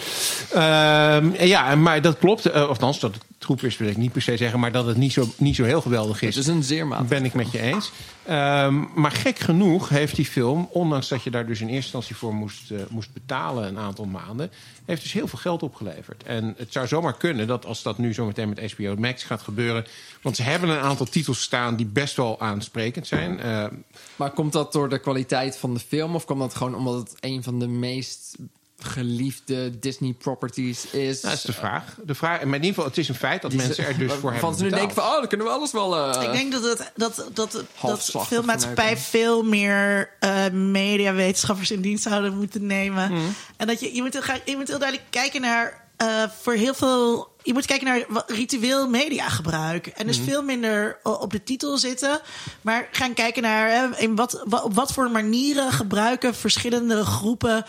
Ehm, 0.54 1.30
ja, 1.40 1.76
maar 1.76 2.02
dat 2.02 2.18
klopt. 2.20 2.48
Uh, 2.48 2.54
althans, 2.54 3.00
dat 3.00 3.18
troep 3.46 3.64
is, 3.64 3.78
wil 3.78 3.88
ik 3.88 3.98
niet 3.98 4.12
per 4.12 4.22
se 4.22 4.38
zeggen. 4.38 4.60
Maar 4.60 4.72
dat 4.72 4.86
het 4.86 4.98
niet 4.98 5.14
zo, 5.14 5.28
niet 5.38 5.56
zo 5.56 5.64
heel 5.64 5.82
geweldig 5.82 6.22
is. 6.22 6.36
Het 6.36 6.44
is 6.44 6.54
een 6.54 6.64
zeer 6.64 7.06
ben 7.08 7.26
ik 7.26 7.34
met 7.34 7.52
je 7.52 7.60
eens. 7.60 7.92
Ehm, 8.26 8.84
maar 8.96 9.12
gek 9.12 9.40
genoeg 9.40 9.90
heeft 9.90 10.16
die 10.16 10.26
film, 10.26 10.70
ondanks 10.72 11.08
dat 11.08 11.24
je 11.24 11.30
daar 11.30 11.46
dus 11.46 11.60
in 11.60 11.68
eerste 11.68 11.84
instantie 11.84 12.16
voor 12.16 12.34
moest, 12.34 12.72
eh, 12.72 12.78
moest 12.90 13.14
betalen 13.14 13.68
een 13.68 13.78
aantal 13.78 14.06
maanden, 14.06 14.52
heeft 14.86 15.02
dus 15.02 15.14
heel 15.14 15.28
veel 15.28 15.40
geld 15.40 15.64
opgeleverd. 15.64 16.24
En 16.24 16.54
het 16.58 16.72
zou 16.72 16.88
zomaar 16.88 17.18
kunnen 17.18 17.48
dat 17.48 17.66
als 17.66 17.84
dat 17.84 17.98
nu 17.98 18.14
zometeen 18.14 18.50
met 18.50 18.72
HBO 18.72 18.96
Max 18.96 19.24
gaat 19.24 19.42
gebeuren, 19.42 19.86
want 20.22 20.36
ze 20.36 20.44
hebben 20.44 20.70
een 20.70 20.80
aantal 20.80 21.06
titels 21.06 21.42
staan 21.42 21.76
die 21.76 21.86
best 21.86 22.16
wel 22.16 22.40
aansprekend 22.40 23.08
zijn. 23.08 23.40
Ehm, 23.40 23.74
Maar 24.16 24.32
komt 24.32 24.54
dat 24.54 24.72
door 24.72 24.90
de 24.90 25.00
kwaliteit 25.00 25.58
van 25.58 25.74
de 25.74 25.80
film? 25.80 26.16
Of 26.16 26.26
komt 26.26 26.40
dat 26.40 26.56
gewoon 26.56 26.76
omdat 26.76 27.10
het 27.10 27.18
een 27.20 27.44
van 27.44 27.60
de 27.60 27.68
meest 27.68 28.38
geliefde 28.80 29.80
Disney 29.80 30.14
properties 30.14 30.86
is? 30.92 31.22
dat 31.22 31.32
is 31.34 31.42
de 31.42 31.54
vraag. 31.54 31.84
De 32.04 32.16
vraag. 32.16 32.36
Maar 32.38 32.46
in 32.48 32.54
ieder 32.54 32.68
geval, 32.68 32.86
het 32.86 32.98
is 32.98 33.08
een 33.10 33.16
feit 33.16 33.42
dat 33.42 33.54
mensen 33.54 33.86
er 33.86 33.98
dus 33.98 34.12
voor 34.22 34.32
hebben 34.32 34.50
Van 34.50 34.56
ze 34.58 34.64
nu 34.64 34.70
denken 34.70 34.96
van, 34.96 35.04
oh, 35.04 35.12
dan 35.20 35.28
kunnen 35.28 35.48
we 35.48 35.54
alles 35.54 35.72
wel... 35.72 35.96
eh, 36.14 36.24
Ik 36.24 36.32
denk 36.32 36.52
dat, 36.52 36.64
het, 36.64 36.92
dat, 36.96 37.30
dat, 37.34 37.64
dat 37.82 38.12
filmmaatschappij 38.28 38.86
vanuit. 38.86 39.00
veel 39.06 39.44
meer 39.44 40.10
eh 40.20 40.50
mediawetenschappers 40.52 41.72
in 41.72 41.82
dienst 41.82 42.04
zouden 42.04 42.38
moeten 42.38 42.66
nemen. 42.66 43.12
Mhm. 43.12 43.22
En 43.58 43.68
dat 43.68 43.80
je, 43.80 43.96
je, 43.96 44.02
moet 44.02 44.14
heel 44.14 44.22
graag, 44.22 44.40
je 44.46 44.56
moet 44.58 44.68
heel 44.68 44.80
duidelijk 44.80 45.10
kijken 45.12 45.42
naar 45.42 45.84
eh, 45.98 46.24
voor 46.42 46.54
heel 46.54 46.74
veel. 46.74 47.34
Je 47.44 47.54
moet 47.54 47.66
kijken 47.66 47.88
naar 47.88 48.06
wat 48.10 48.32
ritueel 48.32 48.90
mediagebruik. 48.90 49.88
En 49.88 50.06
Mhm. 50.06 50.16
dus 50.16 50.26
veel 50.26 50.42
minder 50.44 51.00
op 51.04 51.32
de 51.32 51.44
titel 51.44 51.78
zitten. 51.78 52.20
Maar 52.62 52.88
gaan 52.92 53.14
kijken 53.14 53.42
naar 53.42 53.70
hè, 53.70 53.98
in 53.98 54.16
wat, 54.16 54.44
wa- 54.46 54.62
op 54.62 54.74
wat 54.74 54.92
voor 54.94 55.12
manieren 55.12 55.72
gebruiken 55.72 56.36
verschillende 56.36 57.06
groepen 57.06 57.66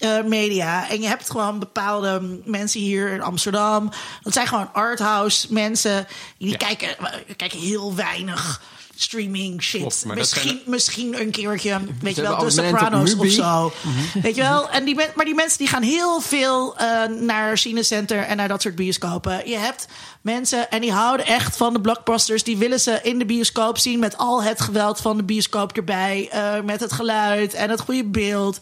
eh, 0.00 0.22
media. 0.24 0.88
En 0.88 1.02
je 1.02 1.08
hebt 1.08 1.30
gewoon 1.30 1.58
bepaalde 1.58 2.40
mensen 2.44 2.80
hier 2.80 3.12
in 3.12 3.22
Amsterdam. 3.22 3.90
Dat 4.22 4.32
zijn 4.32 4.46
gewoon 4.46 4.72
arthouse 4.72 5.46
mensen. 5.50 6.06
Die 6.38 6.50
Ja. 6.50 6.56
kijken, 6.56 6.88
kijken 7.36 7.58
heel 7.58 7.94
weinig 7.94 8.62
streaming 8.96 9.62
shit. 9.62 9.80
Klopt, 9.80 10.04
misschien, 10.04 10.42
zijn 10.48 10.60
misschien 10.66 11.20
een 11.20 11.30
keertje, 11.30 11.80
weet 12.00 12.16
je 12.16 12.22
wel, 12.22 12.38
de 12.38 12.50
Sopranos 12.50 13.14
of 13.16 13.28
zo. 13.28 13.72
Mhm. 13.82 14.20
Weet 14.20 14.34
je 14.34 14.42
wel? 14.42 14.70
En 14.70 14.84
die, 14.84 14.94
maar 15.14 15.24
die 15.24 15.34
mensen 15.34 15.58
die 15.58 15.66
gaan 15.66 15.82
heel 15.82 16.20
veel 16.20 16.76
eh, 16.78 17.04
naar 17.08 17.58
Cinecenter 17.58 18.18
en 18.18 18.36
naar 18.36 18.48
dat 18.48 18.62
soort 18.62 18.74
bioscopen. 18.74 19.48
Je 19.48 19.56
hebt 19.56 19.86
mensen 20.20 20.70
en 20.70 20.80
die 20.80 20.92
houden 20.92 21.26
echt 21.26 21.56
van 21.56 21.72
de 21.72 21.80
blockbusters. 21.80 22.42
Die 22.42 22.56
willen 22.56 22.80
ze 22.80 22.98
in 23.02 23.18
de 23.18 23.24
bioscoop 23.26 23.78
zien 23.78 23.98
met 23.98 24.16
al 24.16 24.42
het 24.42 24.60
geweld 24.60 25.00
van 25.00 25.16
de 25.16 25.22
bioscoop 25.22 25.72
erbij. 25.76 26.28
eh, 26.32 26.60
met 26.64 26.80
het 26.80 26.92
geluid 26.92 27.54
en 27.54 27.70
het 27.70 27.80
goede 27.80 28.04
beeld. 28.04 28.58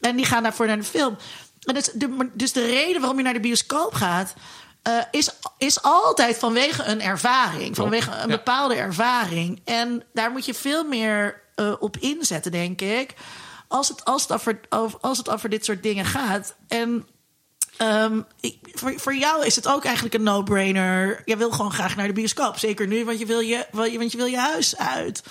En 0.00 0.16
die 0.16 0.26
gaan 0.26 0.42
daarvoor 0.42 0.66
naar 0.66 0.76
de 0.76 0.84
film. 0.84 1.16
En 1.62 1.74
dus, 1.74 1.90
de, 1.94 2.30
dus 2.32 2.52
de 2.52 2.66
reden 2.66 3.00
waarom 3.00 3.18
je 3.18 3.24
naar 3.24 3.32
de 3.32 3.40
bioscoop 3.40 3.94
gaat... 3.94 4.34
eh, 4.82 4.92
is, 5.10 5.30
is 5.58 5.82
altijd 5.82 6.38
vanwege 6.38 6.84
een 6.84 7.00
ervaring. 7.00 7.76
Vanwege 7.76 8.10
een 8.10 8.28
ja. 8.28 8.36
bepaalde 8.36 8.74
ervaring. 8.74 9.60
En 9.64 10.02
daar 10.12 10.30
moet 10.30 10.44
je 10.44 10.54
veel 10.54 10.84
meer 10.84 11.42
eh, 11.54 11.72
op 11.78 11.96
inzetten, 11.96 12.52
denk 12.52 12.80
ik. 12.80 13.14
Als 13.68 13.88
het, 13.88 14.04
als, 14.04 14.28
het 14.28 14.32
over, 14.68 14.98
als 15.00 15.18
het 15.18 15.28
over 15.30 15.48
dit 15.48 15.64
soort 15.64 15.82
dingen 15.82 16.04
gaat. 16.04 16.54
En 16.68 17.06
ehm, 17.76 18.20
ik, 18.40 18.58
voor, 18.72 18.92
voor 18.96 19.14
jou 19.14 19.46
is 19.46 19.56
het 19.56 19.68
ook 19.68 19.84
eigenlijk 19.84 20.14
een 20.14 20.22
no-brainer. 20.22 21.22
Je 21.24 21.36
wil 21.36 21.50
gewoon 21.50 21.72
graag 21.72 21.96
naar 21.96 22.06
de 22.06 22.12
bioscoop. 22.12 22.58
Zeker 22.58 22.86
nu, 22.86 23.04
want 23.04 23.18
je 23.18 23.26
wil 23.26 23.40
je, 23.40 23.66
want 23.70 23.92
je, 23.92 23.98
want 23.98 24.12
je, 24.12 24.18
wil 24.18 24.26
je 24.26 24.38
huis 24.38 24.76
uit. 24.76 25.22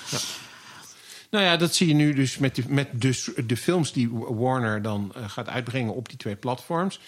Nou 1.32 1.44
ja, 1.44 1.58
dat 1.58 1.76
zie 1.76 1.88
je 1.88 1.94
nu 1.94 2.14
dus 2.14 2.38
met 2.38 2.56
de, 2.56 2.64
met 2.68 2.88
dus 2.92 3.30
de 3.46 3.58
films 3.58 3.94
die 3.94 4.10
Warner 4.12 4.82
dan 4.82 5.12
eh, 5.16 5.22
gaat 5.28 5.50
uitbrengen 5.50 5.94
op 5.96 6.10
die 6.10 6.18
twee 6.18 6.36
platforms. 6.36 7.00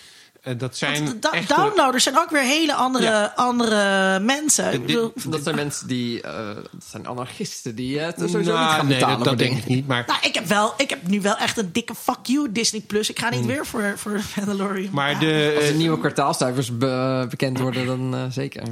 Eh, 0.41 0.53
dat 0.57 0.77
zijn 0.77 1.05
Want 1.05 1.21
da- 1.21 1.31
echte- 1.31 1.53
downloaders 1.55 2.03
zijn 2.03 2.17
ook 2.17 2.29
weer 2.29 2.41
hele 2.41 2.73
andere, 2.73 3.03
Ja. 3.05 3.33
andere 3.35 4.19
mensen. 4.19 4.73
Ik 4.73 4.85
bedoel, 4.85 5.13
Dat 5.27 5.43
zijn 5.43 5.55
mensen 5.55 5.87
die... 5.87 6.21
eh, 6.21 6.55
dat 6.55 6.83
zijn 6.89 7.07
anarchisten 7.07 7.75
die 7.75 7.99
het 7.99 8.15
sowieso 8.17 8.37
niet 8.37 8.47
Nou, 8.47 8.69
gaan 8.69 8.87
nee, 8.87 8.95
betalen 8.97 9.17
dat, 9.17 9.27
dat 9.27 9.37
denk 9.37 9.57
ik 9.57 9.65
niet. 9.67 9.87
Maar, 9.87 10.03
nou, 10.07 10.19
ik, 10.21 10.33
heb 10.33 10.45
wel, 10.45 10.73
ik 10.77 10.89
heb 10.89 11.07
nu 11.07 11.21
wel 11.21 11.37
echt 11.37 11.57
een 11.57 11.69
dikke 11.71 11.95
fuck 11.95 12.17
you 12.25 12.51
Disney 12.51 12.81
Plus. 12.81 13.09
Ik 13.09 13.19
ga 13.19 13.29
niet 13.29 13.45
weer 13.45 13.65
voor, 13.65 13.93
voor 13.95 14.21
Mandalorian. 14.35 14.93
maar 14.93 15.11
Ja. 15.11 15.19
de, 15.19 15.53
Als 15.57 15.67
de 15.67 15.73
nieuwe 15.73 15.99
kwartaalcijfers 15.99 16.77
be- 16.77 17.25
bekend 17.29 17.59
worden, 17.59 17.85
dan 17.85 18.15
eh, 18.15 18.23
zeker. 18.29 18.63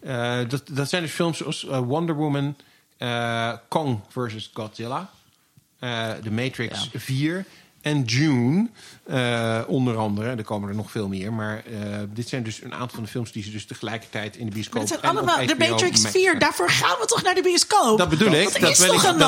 eh, 0.00 0.38
dat, 0.48 0.62
dat 0.70 0.88
zijn 0.88 1.02
dus 1.02 1.12
films 1.12 1.38
zoals 1.38 1.66
eh, 1.68 1.78
Wonder 1.78 2.14
Woman, 2.14 2.56
Kong 3.68 4.00
vs. 4.14 4.50
Godzilla, 4.52 5.08
eh 5.80 6.18
The 6.22 6.30
Matrix 6.30 6.88
4 6.98 7.44
en 7.88 8.02
June. 8.02 8.68
eh, 9.06 9.58
onder 9.66 9.96
andere, 9.96 10.28
er 10.36 10.44
komen 10.44 10.68
er 10.68 10.74
nog 10.74 10.90
veel 10.90 11.08
meer. 11.08 11.32
Maar 11.32 11.56
eh, 11.56 11.72
dit 12.14 12.28
zijn 12.28 12.42
dus 12.42 12.62
een 12.62 12.72
aantal 12.72 12.88
van 12.94 13.02
de 13.02 13.08
films 13.10 13.32
die 13.32 13.42
ze 13.42 13.50
dus 13.50 13.66
tegelijkertijd 13.66 14.36
in 14.36 14.46
de 14.46 14.52
bioscoop 14.52 14.74
Maar 14.74 14.82
het 14.82 15.00
zijn 15.00 15.16
allemaal 15.16 15.46
de 15.46 15.54
Matrix 15.58 16.00
me- 16.02 16.08
4. 16.10 16.38
Daarvoor 16.38 16.70
gaan 16.70 16.96
we 17.00 17.06
toch 17.06 17.22
naar 17.22 17.34
de 17.34 17.42
bioscoop? 17.42 17.98
Dat 17.98 18.08
bedoel 18.08 18.32
ik. 18.32 18.60
Dat, 18.60 18.70
is 18.70 18.78
wil 18.78 18.88
toch 18.92 19.02
ik, 19.04 19.10
een 19.10 19.18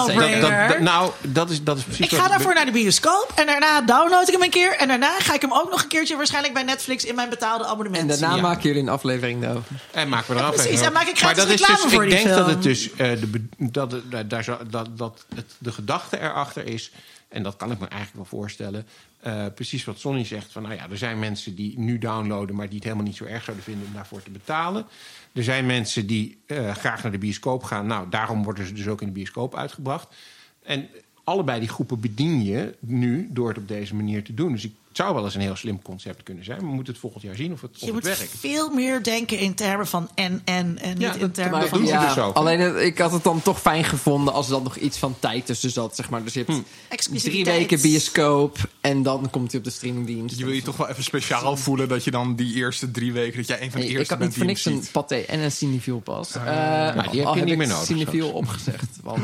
dat- 0.41 0.78
Nou, 0.78 1.11
dat 1.20 1.51
is, 1.51 1.62
dat 1.62 1.77
is 1.78 1.82
precies 1.85 2.07
ik 2.07 2.19
ga 2.19 2.28
daarvoor 2.28 2.55
naar 2.55 2.65
de 2.65 2.73
bioscoop 2.73 3.32
en 3.35 3.47
daarna 3.47 3.81
download 3.81 4.27
ik 4.28 4.32
hem 4.32 4.43
een 4.43 4.51
keer. 4.51 4.77
En 4.77 4.89
daarna 4.89 5.19
ga 5.19 5.35
ik 5.35 5.41
hem 5.41 5.53
ook 5.53 5.70
nog 5.70 5.82
een 5.82 5.89
keertje 5.89 6.16
waarschijnlijk 6.16 6.55
bij 6.55 6.62
Netflix 6.62 7.05
in 7.05 7.15
mijn 7.15 7.28
betaalde 7.28 7.65
abonnement 7.66 8.11
En 8.11 8.19
daarna. 8.20 8.35
Ja. 8.37 8.41
maken 8.43 8.62
jullie 8.62 8.82
een 8.82 8.89
aflevering 8.89 9.41
daarover. 9.43 9.70
En 9.91 10.09
maken 10.09 10.35
we 10.35 10.41
eraf. 10.41 10.55
precies, 10.55 10.70
even. 10.73 10.87
en 10.87 10.93
maak 10.93 11.07
ik 11.07 11.23
maar 11.23 11.35
gratis 11.35 11.43
dat 11.43 11.53
is 11.53 11.61
reclame 11.61 11.82
dus, 11.82 11.93
voor 11.93 12.05
ik 12.05 12.11
die 12.11 12.23
denk 12.23 12.35
dat 12.37 12.47
het 12.47 12.62
dus 12.62 12.91
eh, 12.93 12.97
de, 12.97 13.45
dat, 13.59 13.91
dat, 14.11 14.31
daar 14.31 14.45
zo- 14.45 14.59
dat, 14.70 14.99
dat 14.99 15.24
het, 15.35 15.47
de 15.59 15.73
gedachte 15.73 16.20
erachter 16.20 16.66
is, 16.66 16.91
en 17.31 17.43
dat 17.43 17.57
kan 17.57 17.70
ik 17.70 17.78
me 17.78 17.86
eigenlijk 17.86 18.16
wel 18.16 18.40
voorstellen, 18.40 18.86
eh, 19.20 19.47
precies 19.55 19.85
wat 19.85 19.98
Sonny 19.98 20.24
zegt: 20.24 20.52
van 20.52 20.62
nou 20.62 20.74
ja, 20.74 20.90
er 20.90 20.98
zijn 20.98 21.19
mensen 21.19 21.55
die 21.55 21.78
nu 21.78 21.98
downloaden, 21.98 22.57
maar 22.57 22.66
die 22.66 22.74
het 22.74 22.85
helemaal 22.85 23.05
niet 23.05 23.16
zo 23.16 23.24
erg 23.24 23.44
zouden 23.44 23.65
vinden 23.65 23.86
om 23.86 23.93
daarvoor 23.93 24.23
te 24.23 24.31
betalen. 24.31 24.86
Er 25.32 25.44
zijn 25.44 25.66
mensen 25.66 26.07
die 26.07 26.39
eh, 26.47 26.74
graag 26.74 27.02
naar 27.02 27.12
de 27.12 27.19
bioscoop 27.19 27.62
gaan. 27.62 27.86
Nou, 27.86 28.09
daarom 28.09 28.43
worden 28.43 28.66
ze 28.66 28.73
dus 28.73 28.86
ook 28.89 29.01
in 29.01 29.07
de 29.07 29.12
bioscoop 29.12 29.55
uitgebracht. 29.57 30.15
En 30.62 30.89
allebei 31.24 31.61
die 31.61 31.69
groepen 31.69 32.01
bedien 32.01 32.44
je 32.44 32.77
nu 32.81 33.28
door 33.31 33.48
het 33.48 33.59
op 33.59 33.69
deze 33.69 33.94
manier 33.94 34.24
te 34.24 34.35
doen. 34.35 34.52
Dus 34.52 34.65
ik, 34.65 34.74
het 34.90 34.98
zou 34.98 35.14
wel 35.14 35.24
eens 35.24 35.34
een 35.34 35.40
heel 35.40 35.56
slim 35.56 35.82
concept 35.82 36.22
kunnen 36.22 36.44
zijn. 36.44 36.58
Maar 36.58 36.68
we 36.68 36.74
moeten 36.74 36.92
het 36.92 37.02
volgend 37.02 37.22
jaar 37.22 37.36
zien 37.36 37.52
of 37.52 37.60
het, 37.60 37.70
of 37.70 37.78
Je 37.80 37.84
het 37.84 37.94
moet 37.94 38.04
werkt. 38.04 38.34
veel 38.38 38.70
meer 38.70 39.02
denken 39.02 39.38
in 39.38 39.54
termen 39.54 39.86
van 39.86 40.08
en 40.14 40.42
en 40.44 40.78
en 40.78 40.88
niet 40.90 41.00
Ja, 41.00 41.12
in 41.12 41.20
dat- 41.20 41.34
termen 41.34 41.58
maar 41.58 41.68
van 41.68 41.78
doen 41.78 41.86
ze 41.86 41.92
ja, 41.92 42.14
dus 42.14 42.22
ook, 42.24 42.34
alleen 42.34 42.60
het- 42.60 42.76
ik 42.76 42.98
had 42.98 43.12
het 43.12 43.24
dan 43.24 43.42
toch 43.42 43.60
fijn 43.60 43.84
gevonden 43.84 44.34
als 44.34 44.46
er 44.46 44.52
dan 44.52 44.62
nog 44.62 44.76
iets 44.76 44.98
van 44.98 45.16
tijd 45.18 45.46
tussen 45.46 45.70
zat. 45.70 45.96
Zeg 45.96 46.10
maar. 46.10 46.24
Dus 46.24 46.34
je 46.34 46.44
hebt 46.46 47.22
drie 47.22 47.44
weken 47.44 47.80
bioscoop 47.80 48.58
en 48.80 49.02
dan 49.02 49.30
komt 49.30 49.50
hij 49.50 49.58
op 49.58 49.64
de 49.66 49.72
streamingdienst. 49.72 50.38
Je 50.38 50.44
wil 50.44 50.54
je 50.54 50.62
toch 50.62 50.76
wel 50.76 50.88
even 50.88 51.04
speciaal 51.04 51.56
voelen 51.56 51.88
dat 51.88 52.04
je 52.04 52.10
dan 52.10 52.34
die 52.36 52.54
eerste 52.54 52.90
drie 52.90 53.12
weken... 53.12 53.36
dat 53.36 53.46
jij 53.46 53.62
een 53.62 53.70
van 53.70 53.80
de 53.80 53.86
Hey, 53.86 53.92
ik 53.94 53.98
eerste 53.98 54.14
had 54.14 54.22
niet 54.22 54.36
bent 54.36 54.48
voor 54.48 54.70
die 54.70 54.72
niks 54.72 54.86
een 54.86 54.92
paté 54.92 55.14
en 55.16 55.40
een 55.40 55.52
Cineviel 55.52 55.98
pas. 56.00 56.36
Uh, 56.36 56.44
nou, 56.44 57.10
die 57.10 57.26
heb 57.26 57.34
je 57.34 57.44
niet 57.44 57.56
meer 57.56 57.66
nodig 57.68 57.84
Cineviel 57.84 58.26
straks. 58.26 58.46
opgezegd. 58.46 58.86
Want 59.02 59.22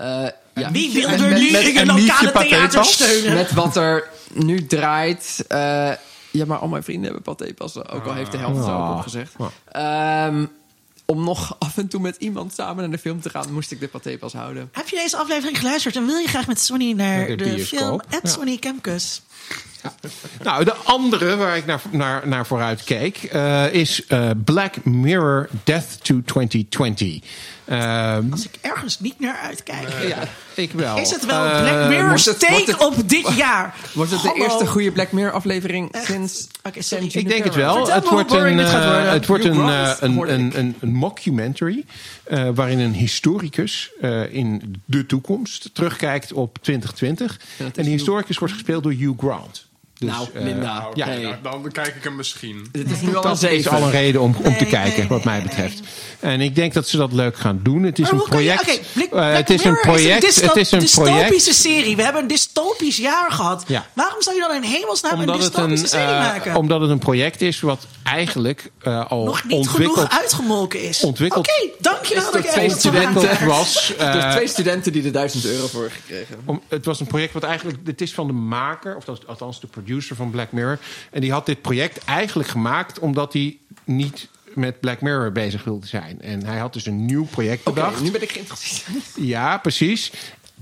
uh, 0.00 0.26
ja, 0.54 0.70
Wie 0.70 0.92
wil 0.92 1.08
Met- 1.10 1.20
er 1.20 1.28
met- 1.28 1.38
nu 1.38 1.50
met 1.50 1.64
een 1.66 1.76
een 1.76 1.86
lokale 1.86 2.06
theater 2.06 2.32
patépas? 2.32 2.92
steunen? 2.92 3.34
met 3.34 3.52
wat 3.52 3.76
er 3.76 4.08
nu 4.32 4.66
draait. 4.66 5.44
eh, 5.48 5.90
ja, 6.30 6.44
maar 6.46 6.58
al 6.58 6.68
mijn 6.68 6.82
vrienden 6.82 7.04
hebben 7.12 7.22
paté 7.34 7.54
passen. 7.54 7.88
Ook 7.88 8.04
al 8.06 8.14
heeft 8.14 8.32
de 8.32 8.38
helft 8.38 8.56
het 8.58 8.66
ook 8.66 8.72
Ah. 8.72 8.90
opgezegd. 8.96 9.32
Ah. 9.38 10.26
Ehm, 10.26 10.46
om 11.06 11.24
nog 11.24 11.56
af 11.58 11.76
en 11.78 11.88
toe 11.88 12.00
met 12.00 12.16
iemand 12.18 12.54
samen 12.54 12.76
naar 12.76 12.90
de 12.90 12.98
film 12.98 13.20
te 13.20 13.30
gaan, 13.30 13.52
moest 13.52 13.70
ik 13.70 13.80
de 13.80 13.88
paté 13.88 14.18
pas 14.18 14.32
houden. 14.32 14.68
Heb 14.72 14.88
je 14.88 14.96
deze 14.96 15.16
aflevering 15.16 15.58
geluisterd 15.58 15.96
en 15.96 16.06
wil 16.06 16.16
je 16.18 16.28
graag 16.28 16.46
met 16.46 16.60
Sonny 16.60 16.92
naar 16.92 17.28
Naar 17.28 17.36
de 17.36 17.58
film 17.66 18.00
Ed 18.10 18.20
Ja. 18.22 18.30
Sonny 18.30 18.56
Kemkus? 18.58 19.22
Nou, 20.44 20.64
de 20.64 20.74
andere 20.74 21.36
waar 21.36 21.56
ik 21.56 21.66
naar, 21.66 21.80
naar, 21.90 22.28
naar 22.28 22.46
vooruit 22.46 22.84
keek 22.84 23.16
eh, 23.22 23.72
is 23.72 24.06
eh, 24.06 24.30
Black 24.44 24.84
Mirror 24.84 25.48
Death 25.64 26.04
to 26.04 26.20
2020. 26.24 27.18
Ehm, 27.64 28.22
Als 28.32 28.44
ik 28.44 28.50
ergens 28.60 29.00
niet 29.00 29.20
naar 29.20 29.36
uitkijk. 29.38 29.88
ja, 30.08 30.18
ik 30.54 30.72
wel. 30.72 30.98
Is 30.98 31.10
het 31.10 31.26
wel 31.26 31.44
Eh, 31.44 31.60
Black 31.62 31.88
wordt 32.06 32.24
het- 32.66 32.76
op 32.78 33.08
dit 33.08 33.36
jaar? 33.36 33.74
Was 33.92 34.10
het 34.10 34.20
de 34.22 34.28
Hallo. 34.28 34.44
eerste 34.44 34.66
goede 34.66 34.92
Black 34.92 35.12
Mirror 35.12 35.32
aflevering 35.32 35.92
Echt? 35.92 36.04
sinds 36.04 36.46
sorry. 36.78 37.10
Ik 37.12 37.28
denk 37.28 37.44
het 37.44 37.54
wel. 37.54 37.74
Vertel 37.74 37.94
Het 37.94 38.08
wordt 38.08 38.30
een, 38.32 38.58
eh, 38.60 39.10
het 39.12 39.26
wordt 39.26 39.44
een, 39.44 39.68
eh, 39.68 39.92
een, 40.00 40.32
een, 40.32 40.58
een, 40.58 40.74
een 40.80 40.92
mockumentary. 40.92 41.84
eh, 42.24 42.48
waarin 42.54 42.78
een 42.78 42.92
historicus 42.94 43.90
eh, 44.00 44.34
in 44.34 44.74
de 44.84 45.06
toekomst 45.06 45.70
terugkijkt 45.72 46.32
op 46.32 46.58
2020. 46.62 47.36
dat 47.36 47.46
is 47.58 47.58
En 47.58 47.70
die 47.72 47.82
Hugh- 47.84 47.90
historicus 47.92 48.38
wordt 48.38 48.54
gespeeld 48.54 48.82
door 48.82 48.92
Hugh 48.92 49.18
Grant. 49.18 49.66
Dus, 50.04 50.14
Nou, 50.14 50.28
eh, 50.34 50.42
Linda. 50.42 50.78
Nou, 50.80 50.92
ja. 50.94 51.06
Hey. 51.06 51.20
nou, 51.42 51.62
dan 51.62 51.70
kijk 51.72 51.94
ik 51.96 52.04
hem 52.04 52.16
misschien. 52.16 52.68
Dit 52.72 52.90
is 52.90 53.00
nu 53.00 53.08
al 53.08 53.16
een 53.16 53.22
Dat 53.22 53.32
is 53.32 53.38
zeven. 53.40 53.70
al 53.70 53.82
een 53.82 53.90
reden 53.90 54.20
om, 54.20 54.36
om 54.44 54.56
te 54.56 54.64
kijken, 54.64 54.98
nee, 54.98 55.08
wat 55.08 55.24
mij 55.24 55.38
nee, 55.38 55.46
betreft. 55.48 55.80
En 56.20 56.40
ik 56.40 56.54
denk 56.54 56.72
dat 56.74 56.88
ze 56.88 56.96
dat 56.96 57.12
leuk 57.12 57.36
gaan 57.36 57.60
doen. 57.62 57.82
Het 57.82 57.98
is 57.98 58.04
Maar 58.04 58.12
een 58.12 58.18
je- 58.18 58.28
project. 58.30 58.80
Black- 58.92 59.34
het 59.36 59.50
is 59.50 59.64
een 59.64 59.78
project. 59.80 60.20
dysto- 60.20 60.46
Het 60.46 60.56
is 60.56 60.70
een 60.72 60.78
project. 60.90 61.16
dystopische 61.30 61.54
serie. 61.54 61.96
We 61.96 62.02
hebben 62.02 62.22
een 62.22 62.28
dystopisch 62.28 62.96
jaar 62.96 63.30
gehad. 63.32 63.64
Ja. 63.66 63.86
Waarom 63.92 64.22
zou 64.22 64.36
je 64.36 64.42
dan 64.48 64.54
in 64.54 64.70
hemelsnaam 64.70 65.12
een 65.12 65.18
Omdat 65.30 65.34
het, 65.42 65.56
een, 65.56 65.68
dystopische 65.68 65.86
serie 65.96 66.14
eh, 66.14 66.20
maken? 66.20 66.56
omdat 66.56 66.80
het 66.80 66.90
een 66.90 66.98
project 66.98 67.40
is 67.40 67.60
wat 67.60 67.86
eigenlijk 68.04 68.70
eh, 68.82 69.10
al 69.10 69.24
Nog 69.24 69.44
niet 69.44 69.52
ontwikkeld, 69.52 69.94
genoeg 69.98 70.10
uitgemolken 70.20 70.82
is. 70.82 71.02
ontwikkeld- 71.04 71.48
Oké, 71.48 71.68
dankjewel 71.78 72.24
dat 72.32 72.44
ik 72.44 72.50
twee 72.50 72.64
even 72.64 72.78
studenten. 72.78 73.46
was. 73.46 73.92
Zijn 73.98 74.30
twee 74.30 74.48
studenten 74.48 74.92
die 74.92 75.04
er 75.04 75.12
1000 75.12 75.44
euro 75.44 75.66
voor 75.66 75.90
gekregen. 75.90 76.36
Om, 76.44 76.62
het 76.68 76.84
was 76.84 77.00
een 77.00 77.06
project 77.06 77.32
wat 77.32 77.42
eigenlijk. 77.42 77.78
Het 77.84 78.00
is 78.00 78.14
van 78.14 78.26
de 78.26 78.32
maker, 78.32 78.96
of 78.96 79.04
dat 79.04 79.18
is 79.18 79.26
althans 79.26 79.60
de 79.60 79.66
producer 79.66 79.93
van 80.00 80.30
Black 80.30 80.52
Mirror. 80.52 80.78
En 81.10 81.20
die 81.20 81.32
had 81.32 81.46
dit 81.46 81.62
project 81.62 82.04
eigenlijk 82.04 82.48
gemaakt 82.48 82.98
omdat 82.98 83.32
hij 83.32 83.56
niet 83.84 84.28
met 84.54 84.80
Black 84.80 85.00
Mirror 85.00 85.32
bezig 85.32 85.64
wilde 85.64 85.86
zijn. 85.86 86.20
En 86.20 86.44
hij 86.46 86.58
had 86.58 86.72
dus 86.72 86.86
een 86.86 87.04
nieuw 87.04 87.24
project 87.24 87.64
bedacht. 87.64 88.02
nu 88.02 88.10
ben 88.10 88.22
ik 88.22 88.30
geïnteresseerd. 88.32 88.98
Ja, 89.16 89.58
precies. 89.58 90.12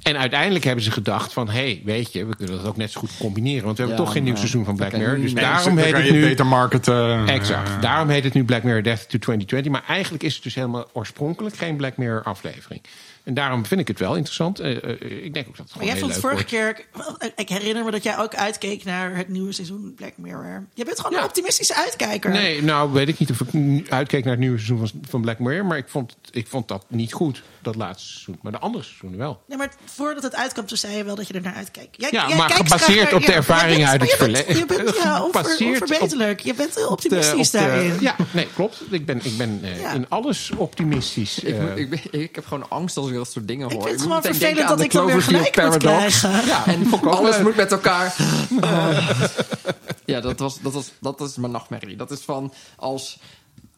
En 0.03 0.17
uiteindelijk 0.19 0.65
hebben 0.65 0.85
ze 0.85 0.91
gedacht 0.91 1.33
van... 1.33 1.47
hé, 1.49 1.53
hey, 1.53 1.83
weet 1.85 2.13
je, 2.13 2.25
we 2.25 2.37
kunnen 2.37 2.57
dat 2.57 2.67
ook 2.67 2.77
net 2.77 2.91
zo 2.91 3.01
goed 3.01 3.11
combineren. 3.19 3.65
Want 3.65 3.77
we 3.77 3.83
hebben 3.85 4.05
toch 4.05 4.13
geen 4.13 4.23
nieuw 4.25 4.37
seizoen 4.37 4.65
van 4.65 4.77
Black 4.77 4.93
Mirror. 4.93 5.21
Dus 5.21 5.33
nee, 5.33 5.45
daarom 5.45 5.77
heet 5.77 5.93
het 5.97 6.11
nu... 6.11 6.21
beter 6.21 6.47
marketen. 6.47 7.29
Exact. 7.29 7.69
Eh, 7.69 7.81
Daarom 7.81 8.09
heet 8.09 8.25
het 8.25 8.33
nu 8.33 8.45
Black 8.45 8.63
Mirror 8.63 8.83
Death 8.83 9.01
to 9.01 9.19
2020. 9.19 9.73
Maar 9.73 9.85
eigenlijk 9.89 10.23
is 10.23 10.35
het 10.35 10.43
dus 10.43 10.55
helemaal 10.55 10.91
oorspronkelijk 10.93 11.57
geen 11.57 11.77
Black 11.77 11.97
Mirror 11.97 12.23
aflevering. 12.23 12.81
En 13.25 13.35
daarom 13.35 13.67
vind 13.67 13.81
ik 13.81 13.89
het 13.89 13.99
wel 13.99 14.15
interessant. 14.15 14.61
Eh, 14.61 14.85
eh, 14.85 15.25
ik 15.25 15.35
denk 15.35 15.49
ook 15.49 15.57
dat 15.57 15.67
het 15.67 15.77
Maar 15.77 15.85
jij 15.85 15.97
vond 15.99 16.13
vorige 16.17 16.57
wordt. 16.57 16.85
keer... 17.15 17.33
Ik 17.37 17.49
herinner 17.49 17.85
me 17.85 17.91
dat 17.91 18.03
jij 18.03 18.19
ook 18.19 18.35
uitkeek 18.35 18.85
naar 18.85 19.17
het 19.17 19.29
nieuwe 19.29 19.53
seizoen 19.53 19.93
Black 19.97 20.13
Mirror. 20.17 20.67
Je 20.75 20.85
bent 20.85 20.97
gewoon 20.97 21.13
Ja. 21.13 21.19
een 21.19 21.25
optimistische 21.25 21.75
uitkijker. 21.77 22.31
Nee, 22.31 22.63
nou 22.63 22.93
weet 22.93 23.09
ik 23.09 23.19
niet 23.19 23.31
of 23.31 23.41
ik 23.41 23.91
uitkeek 23.91 24.23
naar 24.23 24.33
het 24.33 24.41
nieuwe 24.41 24.59
seizoen 24.59 24.89
van, 24.89 25.01
van 25.09 25.21
Black 25.21 25.39
Mirror. 25.39 25.65
Maar 25.67 25.79
ik 25.79 25.89
vond, 25.89 26.17
ik 26.31 26.47
vond 26.47 26.69
dat 26.69 26.85
niet 26.89 27.13
goed, 27.13 27.43
dat 27.63 27.75
laatste 27.77 28.09
seizoen. 28.11 28.39
Maar 28.43 28.53
de 28.53 28.59
andere 28.59 28.85
seizoenen 28.85 29.19
wel. 29.19 29.43
Nee, 29.49 29.59
maar 29.59 29.73
voordat 29.85 30.23
het 30.23 30.35
uitkwam, 30.35 30.67
toen 30.67 30.77
zei 30.77 30.97
je 30.97 31.05
wel 31.05 31.15
dat 31.15 31.27
je 31.29 31.35
er 31.35 31.41
naar 31.43 31.55
uitkijkt. 31.55 31.97
Jij, 32.01 32.09
Ja, 32.13 32.29
jij 32.29 32.37
maar 32.37 32.47
kijkt 32.49 32.63
gebaseerd 32.63 33.05
naar- 33.11 33.15
op 33.21 33.27
de 33.27 33.33
ervaringen 33.33 33.89
uit 33.89 34.01
het 34.01 34.19
maar 34.19 34.29
je 34.29 34.33
bent- 34.35 34.45
verleden. 34.47 34.77
Je 34.77 34.85
bent 34.85 34.97
ja, 35.03 35.23
onver, 35.25 35.41
Gebaseerd 35.45 35.77
op- 35.77 35.83
onverbeterlijk. 35.83 36.41
Je 36.41 36.55
bent 36.55 36.75
heel 36.75 36.85
De- 36.85 36.91
optimistisch 36.91 37.47
op 37.47 37.53
de- 37.53 37.59
daarin. 37.59 37.97
ja, 38.01 38.17
nee, 38.33 38.47
klopt. 38.55 38.83
Ik 38.91 39.07
ben, 39.07 39.21
ik 39.25 39.37
ben 39.37 39.61
eh, 39.63 39.81
Ja. 39.81 39.93
in 39.93 40.07
alles 40.09 40.51
optimistisch. 40.57 41.39
Ik, 41.39 41.55
eh. 41.55 41.61
moet- 41.61 41.79
ik, 41.79 41.91
ben- 41.91 42.21
ik 42.21 42.35
heb 42.35 42.47
gewoon 42.47 42.71
angst 42.71 42.97
als 42.97 43.09
ik 43.09 43.15
dat 43.15 43.31
soort 43.33 43.49
dingen 43.49 43.67
Ik 43.67 43.73
hoor. 43.73 43.83
vind 43.83 44.01
het 44.01 44.09
moet 44.09 44.17
gewoon 44.17 44.35
vervelend 44.37 44.69
dat 44.69 44.81
ik 44.81 44.91
dan 44.93 45.07
weer 45.07 45.23
gelijk 45.23 45.43
moet 45.45 45.79
Paradox. 45.79 46.19
krijgen. 46.21 46.47
Ja, 46.47 46.67
en 46.67 46.83
ik 46.95 47.07
alles 47.07 47.39
moet 47.39 47.57
met 47.57 47.73
elkaar. 47.73 48.15
ja, 50.05 50.21
dat, 50.21 50.39
was, 50.39 50.61
dat, 50.61 50.73
was, 50.73 50.91
dat 51.01 51.21
is 51.21 51.37
mijn 51.37 51.53
nachtmerrie. 51.53 51.97
Dat 51.97 52.11
is 52.11 52.21
van 52.21 52.53
als 52.77 53.19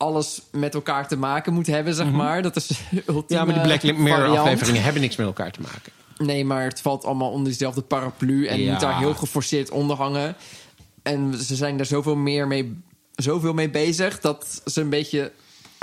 alles 0.04 0.42
met 0.50 0.74
elkaar 0.74 1.08
te 1.08 1.16
maken 1.16 1.52
moet 1.52 1.66
hebben, 1.66 1.94
zeg 1.94 2.10
maar. 2.10 2.42
Dat 2.42 2.56
is 2.56 2.70
Mhm. 2.90 3.20
Ja, 3.26 3.44
maar 3.44 3.54
die 3.54 3.62
Black 3.62 3.96
Mirror 3.96 4.38
afleveringen 4.38 4.82
hebben 4.82 5.02
niks 5.02 5.16
met 5.16 5.26
elkaar 5.26 5.50
te 5.50 5.60
maken. 5.60 5.92
Nee, 6.18 6.44
maar 6.44 6.64
het 6.64 6.80
valt 6.80 7.04
allemaal 7.04 7.30
onder 7.30 7.52
dezelfde 7.52 7.82
paraplu. 7.82 8.46
En 8.46 8.60
moet 8.70 8.80
daar 8.80 8.98
heel 8.98 9.14
geforceerd 9.14 9.70
onder 9.70 9.96
hangen. 9.96 10.34
En 11.02 11.34
ze 11.42 11.56
zijn 11.56 11.76
daar 11.76 11.86
zoveel 11.86 12.16
meer 12.16 12.46
mee, 12.46 12.82
zoveel 13.14 13.52
mee 13.52 13.70
bezig... 13.70 14.20
dat 14.20 14.62
ze 14.64 14.80
een 14.80 14.88
beetje 14.88 15.32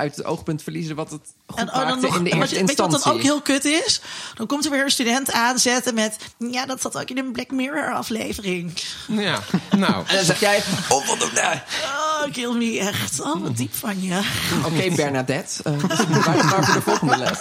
uit 0.02 0.16
het 0.16 0.24
oogpunt 0.24 0.62
verliezen... 0.62 0.96
wat 0.96 1.10
het 1.10 1.20
goed 1.46 1.58
En 1.58 1.68
oh, 1.68 1.86
nog, 1.88 1.88
in 1.88 2.00
de 2.00 2.08
wat- 2.08 2.12
eerste 2.14 2.38
weet 2.38 2.50
je 2.50 2.60
wat 2.60 2.68
instantie. 2.68 2.98
dan 3.04 3.12
ook 3.12 3.20
heel 3.22 3.40
kut 3.40 3.64
is? 3.64 4.00
Dan 4.34 4.46
komt 4.46 4.64
er 4.64 4.70
weer 4.70 4.84
een 4.84 4.90
student 4.90 5.32
aanzetten 5.32 5.94
met... 5.94 6.16
Ja, 6.38 6.66
dat 6.66 6.80
zat 6.80 6.96
ook 7.00 7.08
in 7.08 7.18
een 7.18 7.32
Black 7.32 7.50
Mirror 7.50 7.94
aflevering. 7.94 8.72
Ja, 9.08 9.38
nou. 9.76 10.04
En 10.08 10.16
dan 10.16 10.24
zeg 10.24 10.40
jij. 10.40 10.62
Oh, 10.88 12.32
kill 12.32 12.52
me 12.52 12.78
echt. 12.78 13.20
Oh, 13.20 13.42
wat 13.42 13.56
diep 13.56 13.74
van 13.74 14.02
je. 14.02 14.20
Oké, 14.64 14.94
Bernadette. 14.96 15.62
Uh, 15.66 15.88
dus 15.88 15.98
we 16.06 16.20
waren 16.20 16.46
klaar 16.46 16.64
voor 16.64 16.74
de 16.74 16.80
volgende 16.82 17.16
les. 17.16 17.38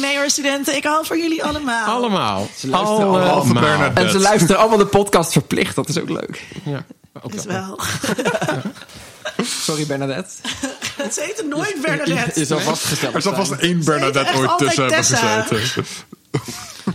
Nee 0.00 0.16
hoor, 0.16 0.30
studenten. 0.30 0.76
Ik 0.76 0.84
hou 0.84 1.06
van 1.06 1.18
jullie 1.18 1.44
allemaal. 1.44 1.86
Allemaal. 1.86 2.48
Ze 2.56 2.68
luisteren 2.68 3.06
allemaal. 3.06 3.52
Bernadette. 3.52 4.00
En 4.00 4.10
ze 4.10 4.18
luisteren 4.18 4.58
allemaal 4.58 4.78
de 4.78 4.86
podcast 4.86 5.32
verplicht. 5.32 5.74
Dat 5.74 5.88
is 5.88 5.98
ook 5.98 6.08
leuk. 6.08 6.44
Ja, 6.64 6.84
ook 7.22 7.32
Is 7.34 7.42
dat. 7.42 7.52
wel. 7.52 7.78
Sorry, 9.42 9.86
Bernadette. 9.86 10.30
Het 11.02 11.20
heet 11.20 11.44
nooit 11.48 11.80
Bernadette. 11.82 12.44
zal 12.44 12.60
vastgesteld 12.60 13.14
Er 13.14 13.22
zal 13.22 13.34
vast 13.34 13.52
één 13.52 13.84
Bernadette 13.84 14.36
ooit 14.36 14.58
tussen 14.58 14.82
hebben 14.82 15.04
gezeten. 15.04 15.84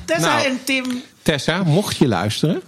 Tessa 0.06 0.36
Nou. 0.36 0.46
en 0.46 0.60
Tim. 0.64 1.04
Tessa, 1.22 1.64
mocht 1.64 1.98
je 1.98 2.08
luisteren, 2.08 2.62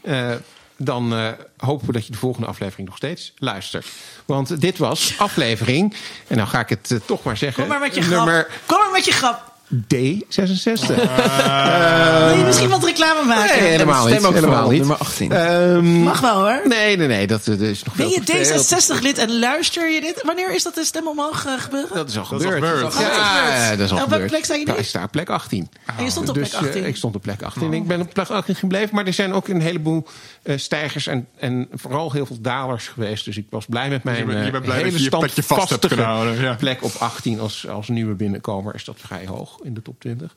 eh, 0.00 0.30
dan 0.76 1.14
eh, 1.14 1.28
hopen 1.56 1.86
we 1.86 1.92
dat 1.92 2.06
je 2.06 2.12
de 2.12 2.18
volgende 2.18 2.46
aflevering 2.46 2.88
nog 2.88 2.96
steeds 2.96 3.32
luistert. 3.38 3.86
Want 4.24 4.60
dit 4.60 4.78
was 4.78 5.14
aflevering, 5.18 5.94
en 6.26 6.36
nou 6.36 6.48
ga 6.48 6.60
ik 6.60 6.68
het 6.68 6.90
eh, 6.90 6.98
toch 7.06 7.22
maar 7.22 7.36
zeggen, 7.36 7.62
Kom 7.62 7.72
maar 7.72 7.80
met 7.80 7.94
je 7.94 8.02
grap. 8.02 8.50
Kom 8.66 8.78
maar 8.78 8.92
met 8.92 9.04
je 9.04 9.12
grap. 9.12 9.51
D66. 9.72 10.86
Wil 10.86 12.36
je 12.36 12.42
misschien 12.46 12.68
wat 12.68 12.84
reclame 12.84 13.24
maken? 13.26 13.60
nee, 13.60 13.68
helemaal 13.70 14.06
niet. 14.06 14.14
Stem 14.14 14.26
ook 14.26 14.34
Helemaal 14.34 14.68
niet. 14.70 14.78
nummer 14.78 14.96
18. 14.96 15.32
Ehm, 15.32 15.84
Mag 16.02 16.20
wel 16.20 16.34
hoor. 16.40 16.60
Nee, 16.64 16.96
nee, 16.96 17.06
nee, 17.08 17.26
dat, 17.26 17.44
dat 17.44 17.60
is 17.60 17.82
nog 17.82 17.94
Ben 17.94 18.08
je 18.08 18.20
te 18.20 18.44
veel. 18.44 18.78
D66-lid 18.98 19.18
en 19.18 19.38
luister 19.38 19.90
je 19.90 20.00
dit? 20.00 20.22
Wanneer 20.26 20.54
is 20.54 20.62
dat 20.62 20.74
de 20.74 20.84
stem 20.84 21.06
omhoog 21.08 21.46
eh, 21.46 21.52
gebeuren? 21.58 21.94
Dat 21.96 22.08
is 22.08 22.18
al 22.18 22.26
Dat 22.30 22.40
is 22.40 22.46
al 22.46 22.52
gebeurd. 22.52 22.64
gebeurd. 22.72 22.80
Dat 22.82 22.92
is 22.92 22.98
Ja, 23.00 23.06
gebeurd. 23.08 23.56
ja, 23.62 23.70
dat 23.76 23.78
is 23.86 23.90
al 23.92 23.96
En 23.98 24.04
op 24.04 24.10
welke 24.10 24.24
gebeurd. 24.24 24.30
plek 24.30 24.44
sta 24.44 24.54
je 24.54 24.64
nu? 24.66 24.72
Ik 24.72 24.86
sta 24.86 25.02
op 25.02 25.10
plek 25.10 25.28
18. 25.30 25.68
En 25.96 26.04
je 26.04 26.10
stond 26.10 26.28
op 26.28 26.34
dus 26.34 26.48
plek 26.48 26.62
18. 26.62 26.82
eh, 26.82 26.88
ik 26.88 26.96
stond 26.96 27.14
op 27.14 27.22
plek 27.22 27.42
18. 27.42 27.72
Ik 27.72 27.86
ben 27.86 28.00
op 28.00 28.12
plek 28.12 28.28
18 28.28 28.54
gebleven. 28.54 28.94
Maar 28.94 29.06
er 29.06 29.12
zijn 29.12 29.32
ook 29.32 29.48
een 29.48 29.60
heleboel 29.60 30.06
eh, 30.42 30.58
stijgers 30.58 31.06
en, 31.06 31.26
en 31.38 31.68
vooral 31.74 32.12
heel 32.12 32.26
veel 32.26 32.38
dalers 32.40 32.88
geweest. 32.88 33.24
Dus 33.24 33.36
ik 33.36 33.46
was 33.50 33.64
blij 33.68 33.88
met 33.88 34.04
mijn 34.04 34.16
je 34.16 34.24
bent- 34.24 34.38
je 34.38 34.44
eh, 34.44 34.50
bent 34.52 34.64
blij 34.64 34.76
hele 34.76 34.90
dat 34.90 35.00
je 35.00 35.08
vast 35.10 35.22
hebt 35.34 35.44
standvastige 35.46 35.86
kunnen 35.86 36.06
houden, 36.06 36.40
ja. 36.40 36.54
plek 36.54 36.82
op 36.82 36.92
18 36.98 37.40
als, 37.40 37.68
als 37.68 37.88
nieuwe 37.88 38.14
binnenkomer. 38.14 38.74
Is 38.74 38.84
dat 38.84 38.96
vrij 38.98 39.26
hoog 39.26 39.58
in 39.64 39.74
de 39.74 39.82
top 39.82 40.00
20. 40.00 40.34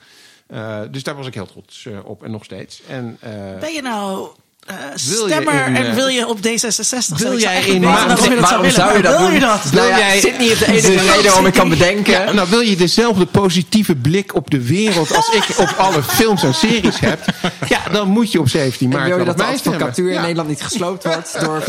Eh, 0.47 0.79
dus 0.91 1.03
daar 1.03 1.15
was 1.15 1.27
ik 1.27 1.33
heel 1.33 1.45
trots 1.45 1.85
eh, 1.85 1.93
op 2.03 2.23
en 2.23 2.31
nog 2.31 2.43
steeds. 2.43 2.81
En, 2.87 3.17
eh, 3.19 3.31
Ben 3.59 3.73
je 3.73 3.81
nou 3.81 4.29
eh, 4.65 4.75
Wil 5.07 5.27
je 5.27 5.33
stemmer 5.33 5.65
in, 5.67 5.75
en 5.75 5.95
wil 5.95 6.07
je 6.07 6.27
op 6.27 6.37
D66 6.37 7.15
wil 7.17 7.39
jij 7.39 7.65
in 7.65 7.81
waarom 7.81 8.09
je 8.09 8.15
dat 8.15 8.19
zou 8.23 8.39
Waarom 8.41 8.69
zou 8.69 8.95
je 8.95 9.01
dat 9.01 9.17
wil 9.17 9.25
doen? 9.25 9.33
je 9.33 9.39
dat? 9.39 9.71
Nou 9.71 9.87
jij- 9.87 10.19
zit 10.19 10.37
niet 10.37 10.51
op 10.51 10.57
de 10.59 10.65
enige 10.67 10.91
Dus- 10.91 11.01
reden 11.01 11.23
waarom 11.23 11.45
ik 11.45 11.53
kan 11.53 11.69
bedenken. 11.77 12.13
Ja, 12.13 12.31
nou 12.31 12.49
wil 12.49 12.59
je 12.59 12.75
dezelfde 12.75 13.25
positieve 13.25 13.95
blik 13.95 14.35
op 14.35 14.49
de 14.51 14.61
wereld 14.65 15.15
als 15.15 15.29
ik 15.29 15.45
op 15.59 15.75
alle 15.77 16.03
films 16.03 16.43
en 16.43 16.53
series 16.53 16.99
heb. 16.99 17.19
Ja, 17.67 17.89
dan 17.91 18.07
moet 18.07 18.31
je 18.31 18.39
op 18.39 18.49
17 18.49 18.91
En 18.91 18.97
maart 18.97 19.09
wil 19.09 19.17
je 19.19 19.25
dat 19.25 19.37
de 19.37 19.43
advocatuur 19.43 20.07
in 20.07 20.13
Ja, 20.13 20.21
Nederland 20.21 20.47
niet 20.49 20.61
gesloopt 20.61 21.03
wordt 21.03 21.37
door 21.45 21.61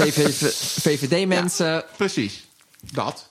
VVD-mensen? 0.83 1.85
Precies. 1.97 2.45
Dat. 2.93 3.26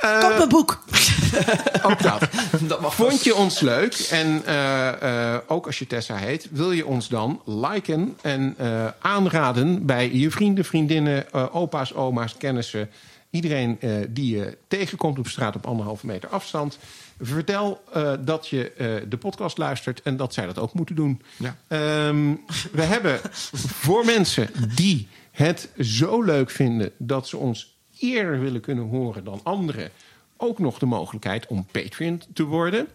Koop 0.00 0.36
mijn 0.36 0.48
boek. 0.48 0.84
ook 1.88 2.02
dat. 2.02 2.28
Dat 2.68 2.80
mag 2.80 2.94
Vond 2.94 3.24
je 3.24 3.34
ons 3.34 3.60
leuk? 3.60 3.94
En 4.10 4.42
eh, 4.44 5.34
eh, 5.34 5.40
ook 5.46 5.66
als 5.66 5.78
je 5.78 5.86
Tessa 5.86 6.16
heet, 6.16 6.48
wil 6.50 6.72
je 6.72 6.86
ons 6.86 7.08
dan 7.08 7.42
liken 7.44 8.16
en 8.22 8.54
eh, 8.58 8.86
aanraden 9.00 9.86
bij 9.86 10.12
je 10.12 10.30
vrienden, 10.30 10.64
vriendinnen, 10.64 11.52
opa's, 11.52 11.94
oma's, 11.94 12.36
kennissen. 12.36 12.90
Iedereen 13.30 13.80
eh, 13.80 13.92
die 14.08 14.36
je 14.36 14.58
tegenkomt 14.68 15.18
op 15.18 15.28
straat 15.28 15.56
op 15.56 15.66
anderhalve 15.66 16.06
meter 16.06 16.28
afstand. 16.28 16.78
Vertel 17.20 17.82
eh, 17.92 18.12
dat 18.20 18.48
je 18.48 18.72
eh, 18.72 18.86
de 19.08 19.16
podcast 19.16 19.58
luistert 19.58 20.02
en 20.02 20.16
dat 20.16 20.34
zij 20.34 20.46
dat 20.46 20.58
ook 20.58 20.72
moeten 20.72 20.94
doen. 20.94 21.22
Ja. 21.36 21.56
Ehm, 21.68 22.34
we 22.72 22.82
hebben 22.82 23.20
voor 23.82 24.04
mensen 24.04 24.50
die 24.74 25.08
het 25.30 25.68
zo 25.78 26.22
leuk 26.22 26.50
vinden 26.50 26.90
dat 26.96 27.28
ze 27.28 27.36
ons 27.36 27.77
eerder 27.98 28.40
willen 28.40 28.60
kunnen 28.60 28.88
horen 28.88 29.24
dan 29.24 29.40
anderen, 29.42 29.90
ook 30.36 30.58
nog 30.58 30.78
de 30.78 30.86
mogelijkheid 30.86 31.46
om 31.46 31.66
Patreon 31.72 32.22
te 32.32 32.44
worden. 32.44 32.88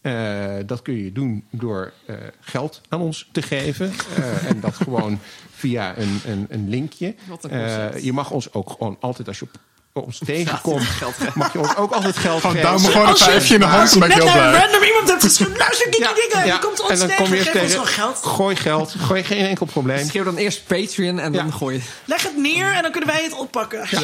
Eh, 0.00 0.56
dat 0.66 0.82
kun 0.82 0.94
je 0.94 1.12
doen 1.12 1.44
door 1.50 1.92
eh, 2.06 2.16
geld 2.40 2.80
aan 2.88 3.00
ons 3.00 3.28
te 3.32 3.42
geven. 3.42 3.92
Eh, 4.16 4.48
en 4.48 4.60
dat 4.60 4.74
gewoon 4.74 5.18
via 5.50 5.98
een, 5.98 6.20
een, 6.26 6.46
een 6.48 6.68
linkje. 6.68 7.14
Wat 7.28 7.44
een 7.44 7.50
concept. 7.50 8.04
je 8.04 8.12
mag 8.12 8.30
ons 8.30 8.52
ook 8.52 8.70
gewoon 8.70 8.96
altijd 9.00 9.28
als 9.28 9.38
je 9.38 9.44
op 9.44 9.60
ons 9.92 10.20
tegenkomt, 10.24 10.86
mag 11.34 11.52
je 11.52 11.58
ons 11.58 11.76
ook 11.76 11.92
altijd 11.92 12.16
geld 12.16 12.40
Gewoon 12.40 12.56
geven. 12.56 12.70
duim 12.70 12.84
gewoon 12.92 13.08
een 13.08 13.16
vijfje 13.16 13.54
in 13.54 13.60
de 13.60 13.66
hand, 13.66 13.98
ben 13.98 14.08
ik 14.10 14.14
heel 14.14 14.32
blij. 14.32 14.52
random 14.52 14.82
iemand 14.82 15.08
hebt 15.08 15.22
geschreven. 15.22 15.56
Luister, 15.56 15.90
die 15.90 16.00
dingen. 16.00 16.46
Ja, 16.46 16.52
Die 16.58 16.66
komt 16.66 16.80
ons 16.80 16.90
en 16.90 16.98
dan 16.98 17.08
tegen. 17.08 17.24
kom 17.24 17.34
je 17.34 17.40
Geef 17.40 17.62
ons 17.62 17.72
wel 17.74 17.84
geld. 17.84 18.16
gooi 18.16 18.56
geld, 18.56 18.94
gooi 18.98 19.24
geen 19.24 19.46
enkel 19.46 19.66
probleem. 19.66 20.06
Schreeuw 20.06 20.24
dan 20.24 20.36
eerst 20.36 20.66
Patreon 20.66 21.18
en 21.18 21.32
dan 21.32 21.52
gooi 21.52 21.74
je... 21.76 21.82
Leg 22.04 22.22
het 22.22 22.36
neer 22.36 22.72
en 22.72 22.82
dan 22.82 22.90
kunnen 22.90 23.10
wij 23.10 23.22
het 23.22 23.32
oppakken. 23.38 23.88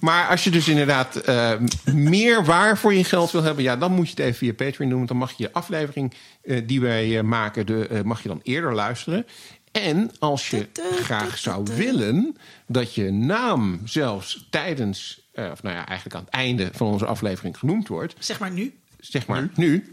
Maar 0.00 0.28
als 0.28 0.44
je 0.44 0.50
dus 0.50 0.68
inderdaad 0.68 1.16
eh, 1.16 1.50
meer 1.84 2.44
waar 2.44 2.78
voor 2.78 2.94
je 2.94 3.04
geld 3.04 3.30
wil 3.30 3.42
hebben, 3.42 3.64
ja, 3.64 3.76
dan 3.76 3.92
moet 3.92 4.04
je 4.06 4.10
het 4.10 4.20
even 4.24 4.34
via 4.38 4.52
Patreon 4.52 4.88
doen. 4.88 4.96
Want 4.98 5.08
dan 5.08 5.16
mag 5.16 5.30
je 5.30 5.42
je 5.42 5.52
aflevering 5.52 6.14
eh, 6.42 6.60
die 6.66 6.80
wij 6.80 7.18
eh, 7.18 7.24
maken, 7.24 7.66
de, 7.66 7.86
eh, 7.86 8.00
mag 8.02 8.22
je 8.22 8.28
dan 8.28 8.40
eerder 8.42 8.74
luisteren. 8.74 9.26
En 9.72 10.10
als 10.18 10.50
je 10.50 10.68
graag 11.02 11.38
zou 11.38 11.64
willen 11.76 12.36
dat 12.72 12.94
je 12.94 13.10
naam 13.10 13.80
zelfs 13.84 14.46
tijdens, 14.50 15.20
eh, 15.32 15.50
of 15.50 15.62
nou 15.62 15.76
ja, 15.76 15.86
eigenlijk 15.86 16.16
aan 16.16 16.24
het 16.24 16.34
einde 16.34 16.68
van 16.72 16.86
onze 16.86 17.06
aflevering 17.06 17.58
genoemd 17.58 17.88
wordt, 17.88 18.14
Zeg 18.18 18.38
maar 18.40 18.50
nu. 18.50 18.78
zeg 19.00 19.26
maar 19.26 19.48
nu. 19.54 19.92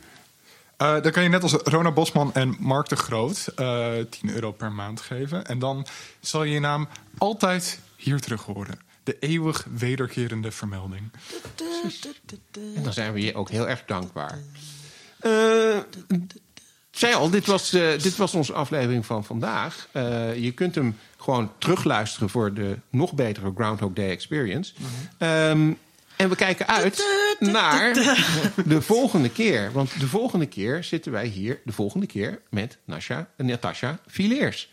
Eh, 0.77 1.01
dan 1.01 1.11
kan 1.11 1.23
je 1.23 1.29
net 1.29 1.43
als 1.43 1.51
Rona 1.53 1.91
Bosman 1.91 2.33
en 2.33 2.55
Mark 2.59 2.89
de 2.89 2.95
Groot 2.95 3.47
eh 3.55 3.93
10 4.09 4.29
euro 4.29 4.51
per 4.51 4.71
maand 4.71 5.01
geven. 5.01 5.45
En 5.45 5.59
dan 5.59 5.85
zal 6.19 6.43
je 6.43 6.53
je 6.53 6.59
naam 6.59 6.87
altijd 7.17 7.79
hier 7.95 8.19
terug 8.19 8.43
horen. 8.43 8.79
De 9.03 9.17
eeuwig 9.19 9.67
wederkerende 9.73 10.51
vermelding. 10.51 11.11
En 12.75 12.83
dan 12.83 12.93
zijn 12.93 13.13
we 13.13 13.19
je 13.21 13.35
ook 13.35 13.49
heel 13.49 13.67
erg 13.67 13.83
dankbaar. 13.85 14.39
Eh 16.97 17.09
zei 17.09 17.13
al, 17.13 17.29
dit 17.29 17.45
was, 17.45 17.73
eh, 17.73 17.99
dit 17.99 18.15
was 18.15 18.33
onze 18.33 18.53
aflevering 18.53 19.05
van 19.05 19.25
vandaag. 19.25 19.87
Eh, 19.91 20.35
je 20.35 20.51
kunt 20.51 20.75
hem 20.75 20.97
gewoon 21.17 21.51
terugluisteren 21.57 22.29
voor 22.29 22.53
de 22.53 22.77
nog 22.89 23.13
betere 23.13 23.51
Groundhog 23.55 23.93
Day 23.93 24.09
Experience. 24.09 24.73
Ehm, 25.17 25.71
en 26.15 26.29
we 26.29 26.35
kijken 26.35 26.67
uit 26.67 27.05
naar 27.39 27.93
de 28.65 28.81
volgende 28.81 29.29
keer. 29.29 29.71
Want 29.71 29.99
de 29.99 30.07
volgende 30.07 30.45
keer 30.45 30.83
zitten 30.83 31.11
wij 31.11 31.25
hier, 31.25 31.59
de 31.65 31.71
volgende 31.71 32.05
keer, 32.05 32.41
met 32.49 32.77
Nasha, 32.85 33.27
Natasha 33.37 33.99
Fileers. 34.07 34.69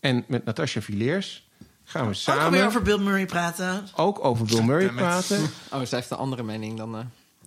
En 0.00 0.24
met 0.28 0.44
Natasha 0.44 0.80
Fileers 0.80 1.48
gaan 1.84 2.02
we 2.02 2.08
Ook 2.08 2.14
samen 2.14 2.44
alweer 2.44 2.66
over 2.66 2.82
Bill 2.82 2.98
Murray 2.98 3.26
praten. 3.26 3.88
ook 3.94 4.24
over 4.24 4.46
Bill 4.46 4.62
Murray 4.62 4.88
praten. 4.88 5.42
Oh, 5.72 5.82
zij 5.82 5.98
heeft 5.98 6.10
een 6.10 6.16
andere 6.16 6.42
mening 6.42 6.76
dan 6.76 6.96
eh, 6.96 7.04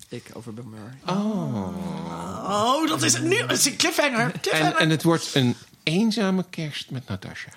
ik 0.09 0.23
over 0.33 0.53
Bill 0.53 0.63
Murray. 0.65 0.97
Oh, 1.05 2.87
dat 2.87 3.03
is 3.03 3.13
het 3.13 3.23
nu. 3.23 3.35
Is 3.47 3.65
een 3.65 3.75
cliffhanger. 3.77 4.19
En, 4.19 4.39
cliffhanger. 4.41 4.75
en 4.75 4.89
het 4.89 5.03
wordt 5.03 5.29
een 5.33 5.55
eenzame 5.83 6.45
kerst 6.49 6.91
met 6.91 7.07
Natasha. 7.07 7.49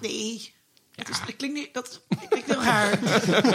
Nee. 0.00 0.52
Dat, 0.94 1.08
is, 1.08 1.20
dat 1.26 1.36
klinkt 1.36 1.56
niet... 1.56 1.74
Dat 1.74 2.00
klinkt 2.28 2.48
heel 2.50 2.62
raar. 2.62 2.98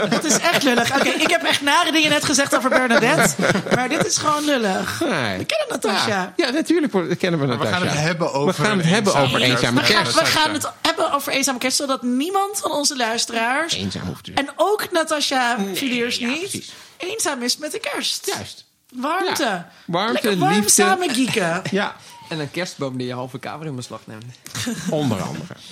dat 0.09 0.23
is 0.23 0.37
echt 0.37 0.63
lullig. 0.63 0.95
Oké, 0.95 1.09
ik 1.09 1.29
heb 1.29 1.43
echt 1.43 1.61
nare 1.61 1.91
dingen 1.91 2.09
net 2.09 2.25
gezegd 2.25 2.55
over 2.55 2.69
Bernadette. 2.69 3.35
Maar 3.75 3.89
dit 3.89 4.05
is 4.05 4.17
gewoon 4.17 4.45
lullig. 4.45 4.99
Nee. 4.99 5.37
We 5.37 5.45
kennen 5.45 5.67
Natasha. 5.69 6.07
Ja, 6.07 6.33
ja, 6.45 6.49
natuurlijk 6.49 6.91
kennen 7.19 7.39
we 7.39 7.45
we 7.45 7.53
Natasha. 7.53 7.71
gaan 7.77 7.87
het 7.87 7.97
hebben 7.97 8.33
over 8.33 8.55
We 8.55 8.61
gaan 8.67 8.77
het 8.77 8.85
een 8.85 8.91
hebben 8.93 9.13
eenzame 9.13 9.27
over 9.27 9.39
kerst. 9.39 9.53
eenzame 9.63 9.79
We 9.79 9.85
gaan, 9.85 10.03
kerst. 10.03 10.19
we 10.19 10.25
gaan 10.25 10.53
het 10.53 10.69
hebben 10.81 11.11
over 11.13 11.33
eenzame 11.33 11.57
kerst, 11.59 11.77
zodat 11.77 12.01
niemand 12.01 12.59
van 12.59 12.71
onze 12.71 12.95
luisteraars... 12.95 13.73
Eenzaam 13.73 14.05
hoeft. 14.07 14.33
En 14.33 14.49
ook 14.55 14.91
Natasha 14.91 15.57
Filiers 15.73 16.17
ja, 16.17 16.27
niet 16.27 16.39
precies. 16.39 16.73
Eenzaam 16.97 17.41
is 17.41 17.57
met 17.57 17.71
de 17.71 17.79
kerst. 17.79 18.25
Juist. 18.35 18.65
Warmte. 18.93 19.43
Ja. 19.43 19.71
Warmte, 19.87 20.13
Lekker 20.13 20.37
warm 20.37 20.53
liefde. 20.55 20.69
samen 20.69 21.09
geeken. 21.09 21.61
Ja, 21.71 21.95
En 22.29 22.39
een 22.39 22.51
kerstboom 22.51 22.97
die 22.97 23.07
je 23.07 23.13
halve 23.13 23.39
kamer 23.39 23.65
in 23.67 23.75
beslag 23.75 24.01
neemt. 24.07 24.25
onder 24.89 25.21
andere. 25.21 25.55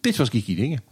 Dit 0.00 0.16
was 0.16 0.28
Kiki 0.30 0.54
Dingen. 0.54 0.82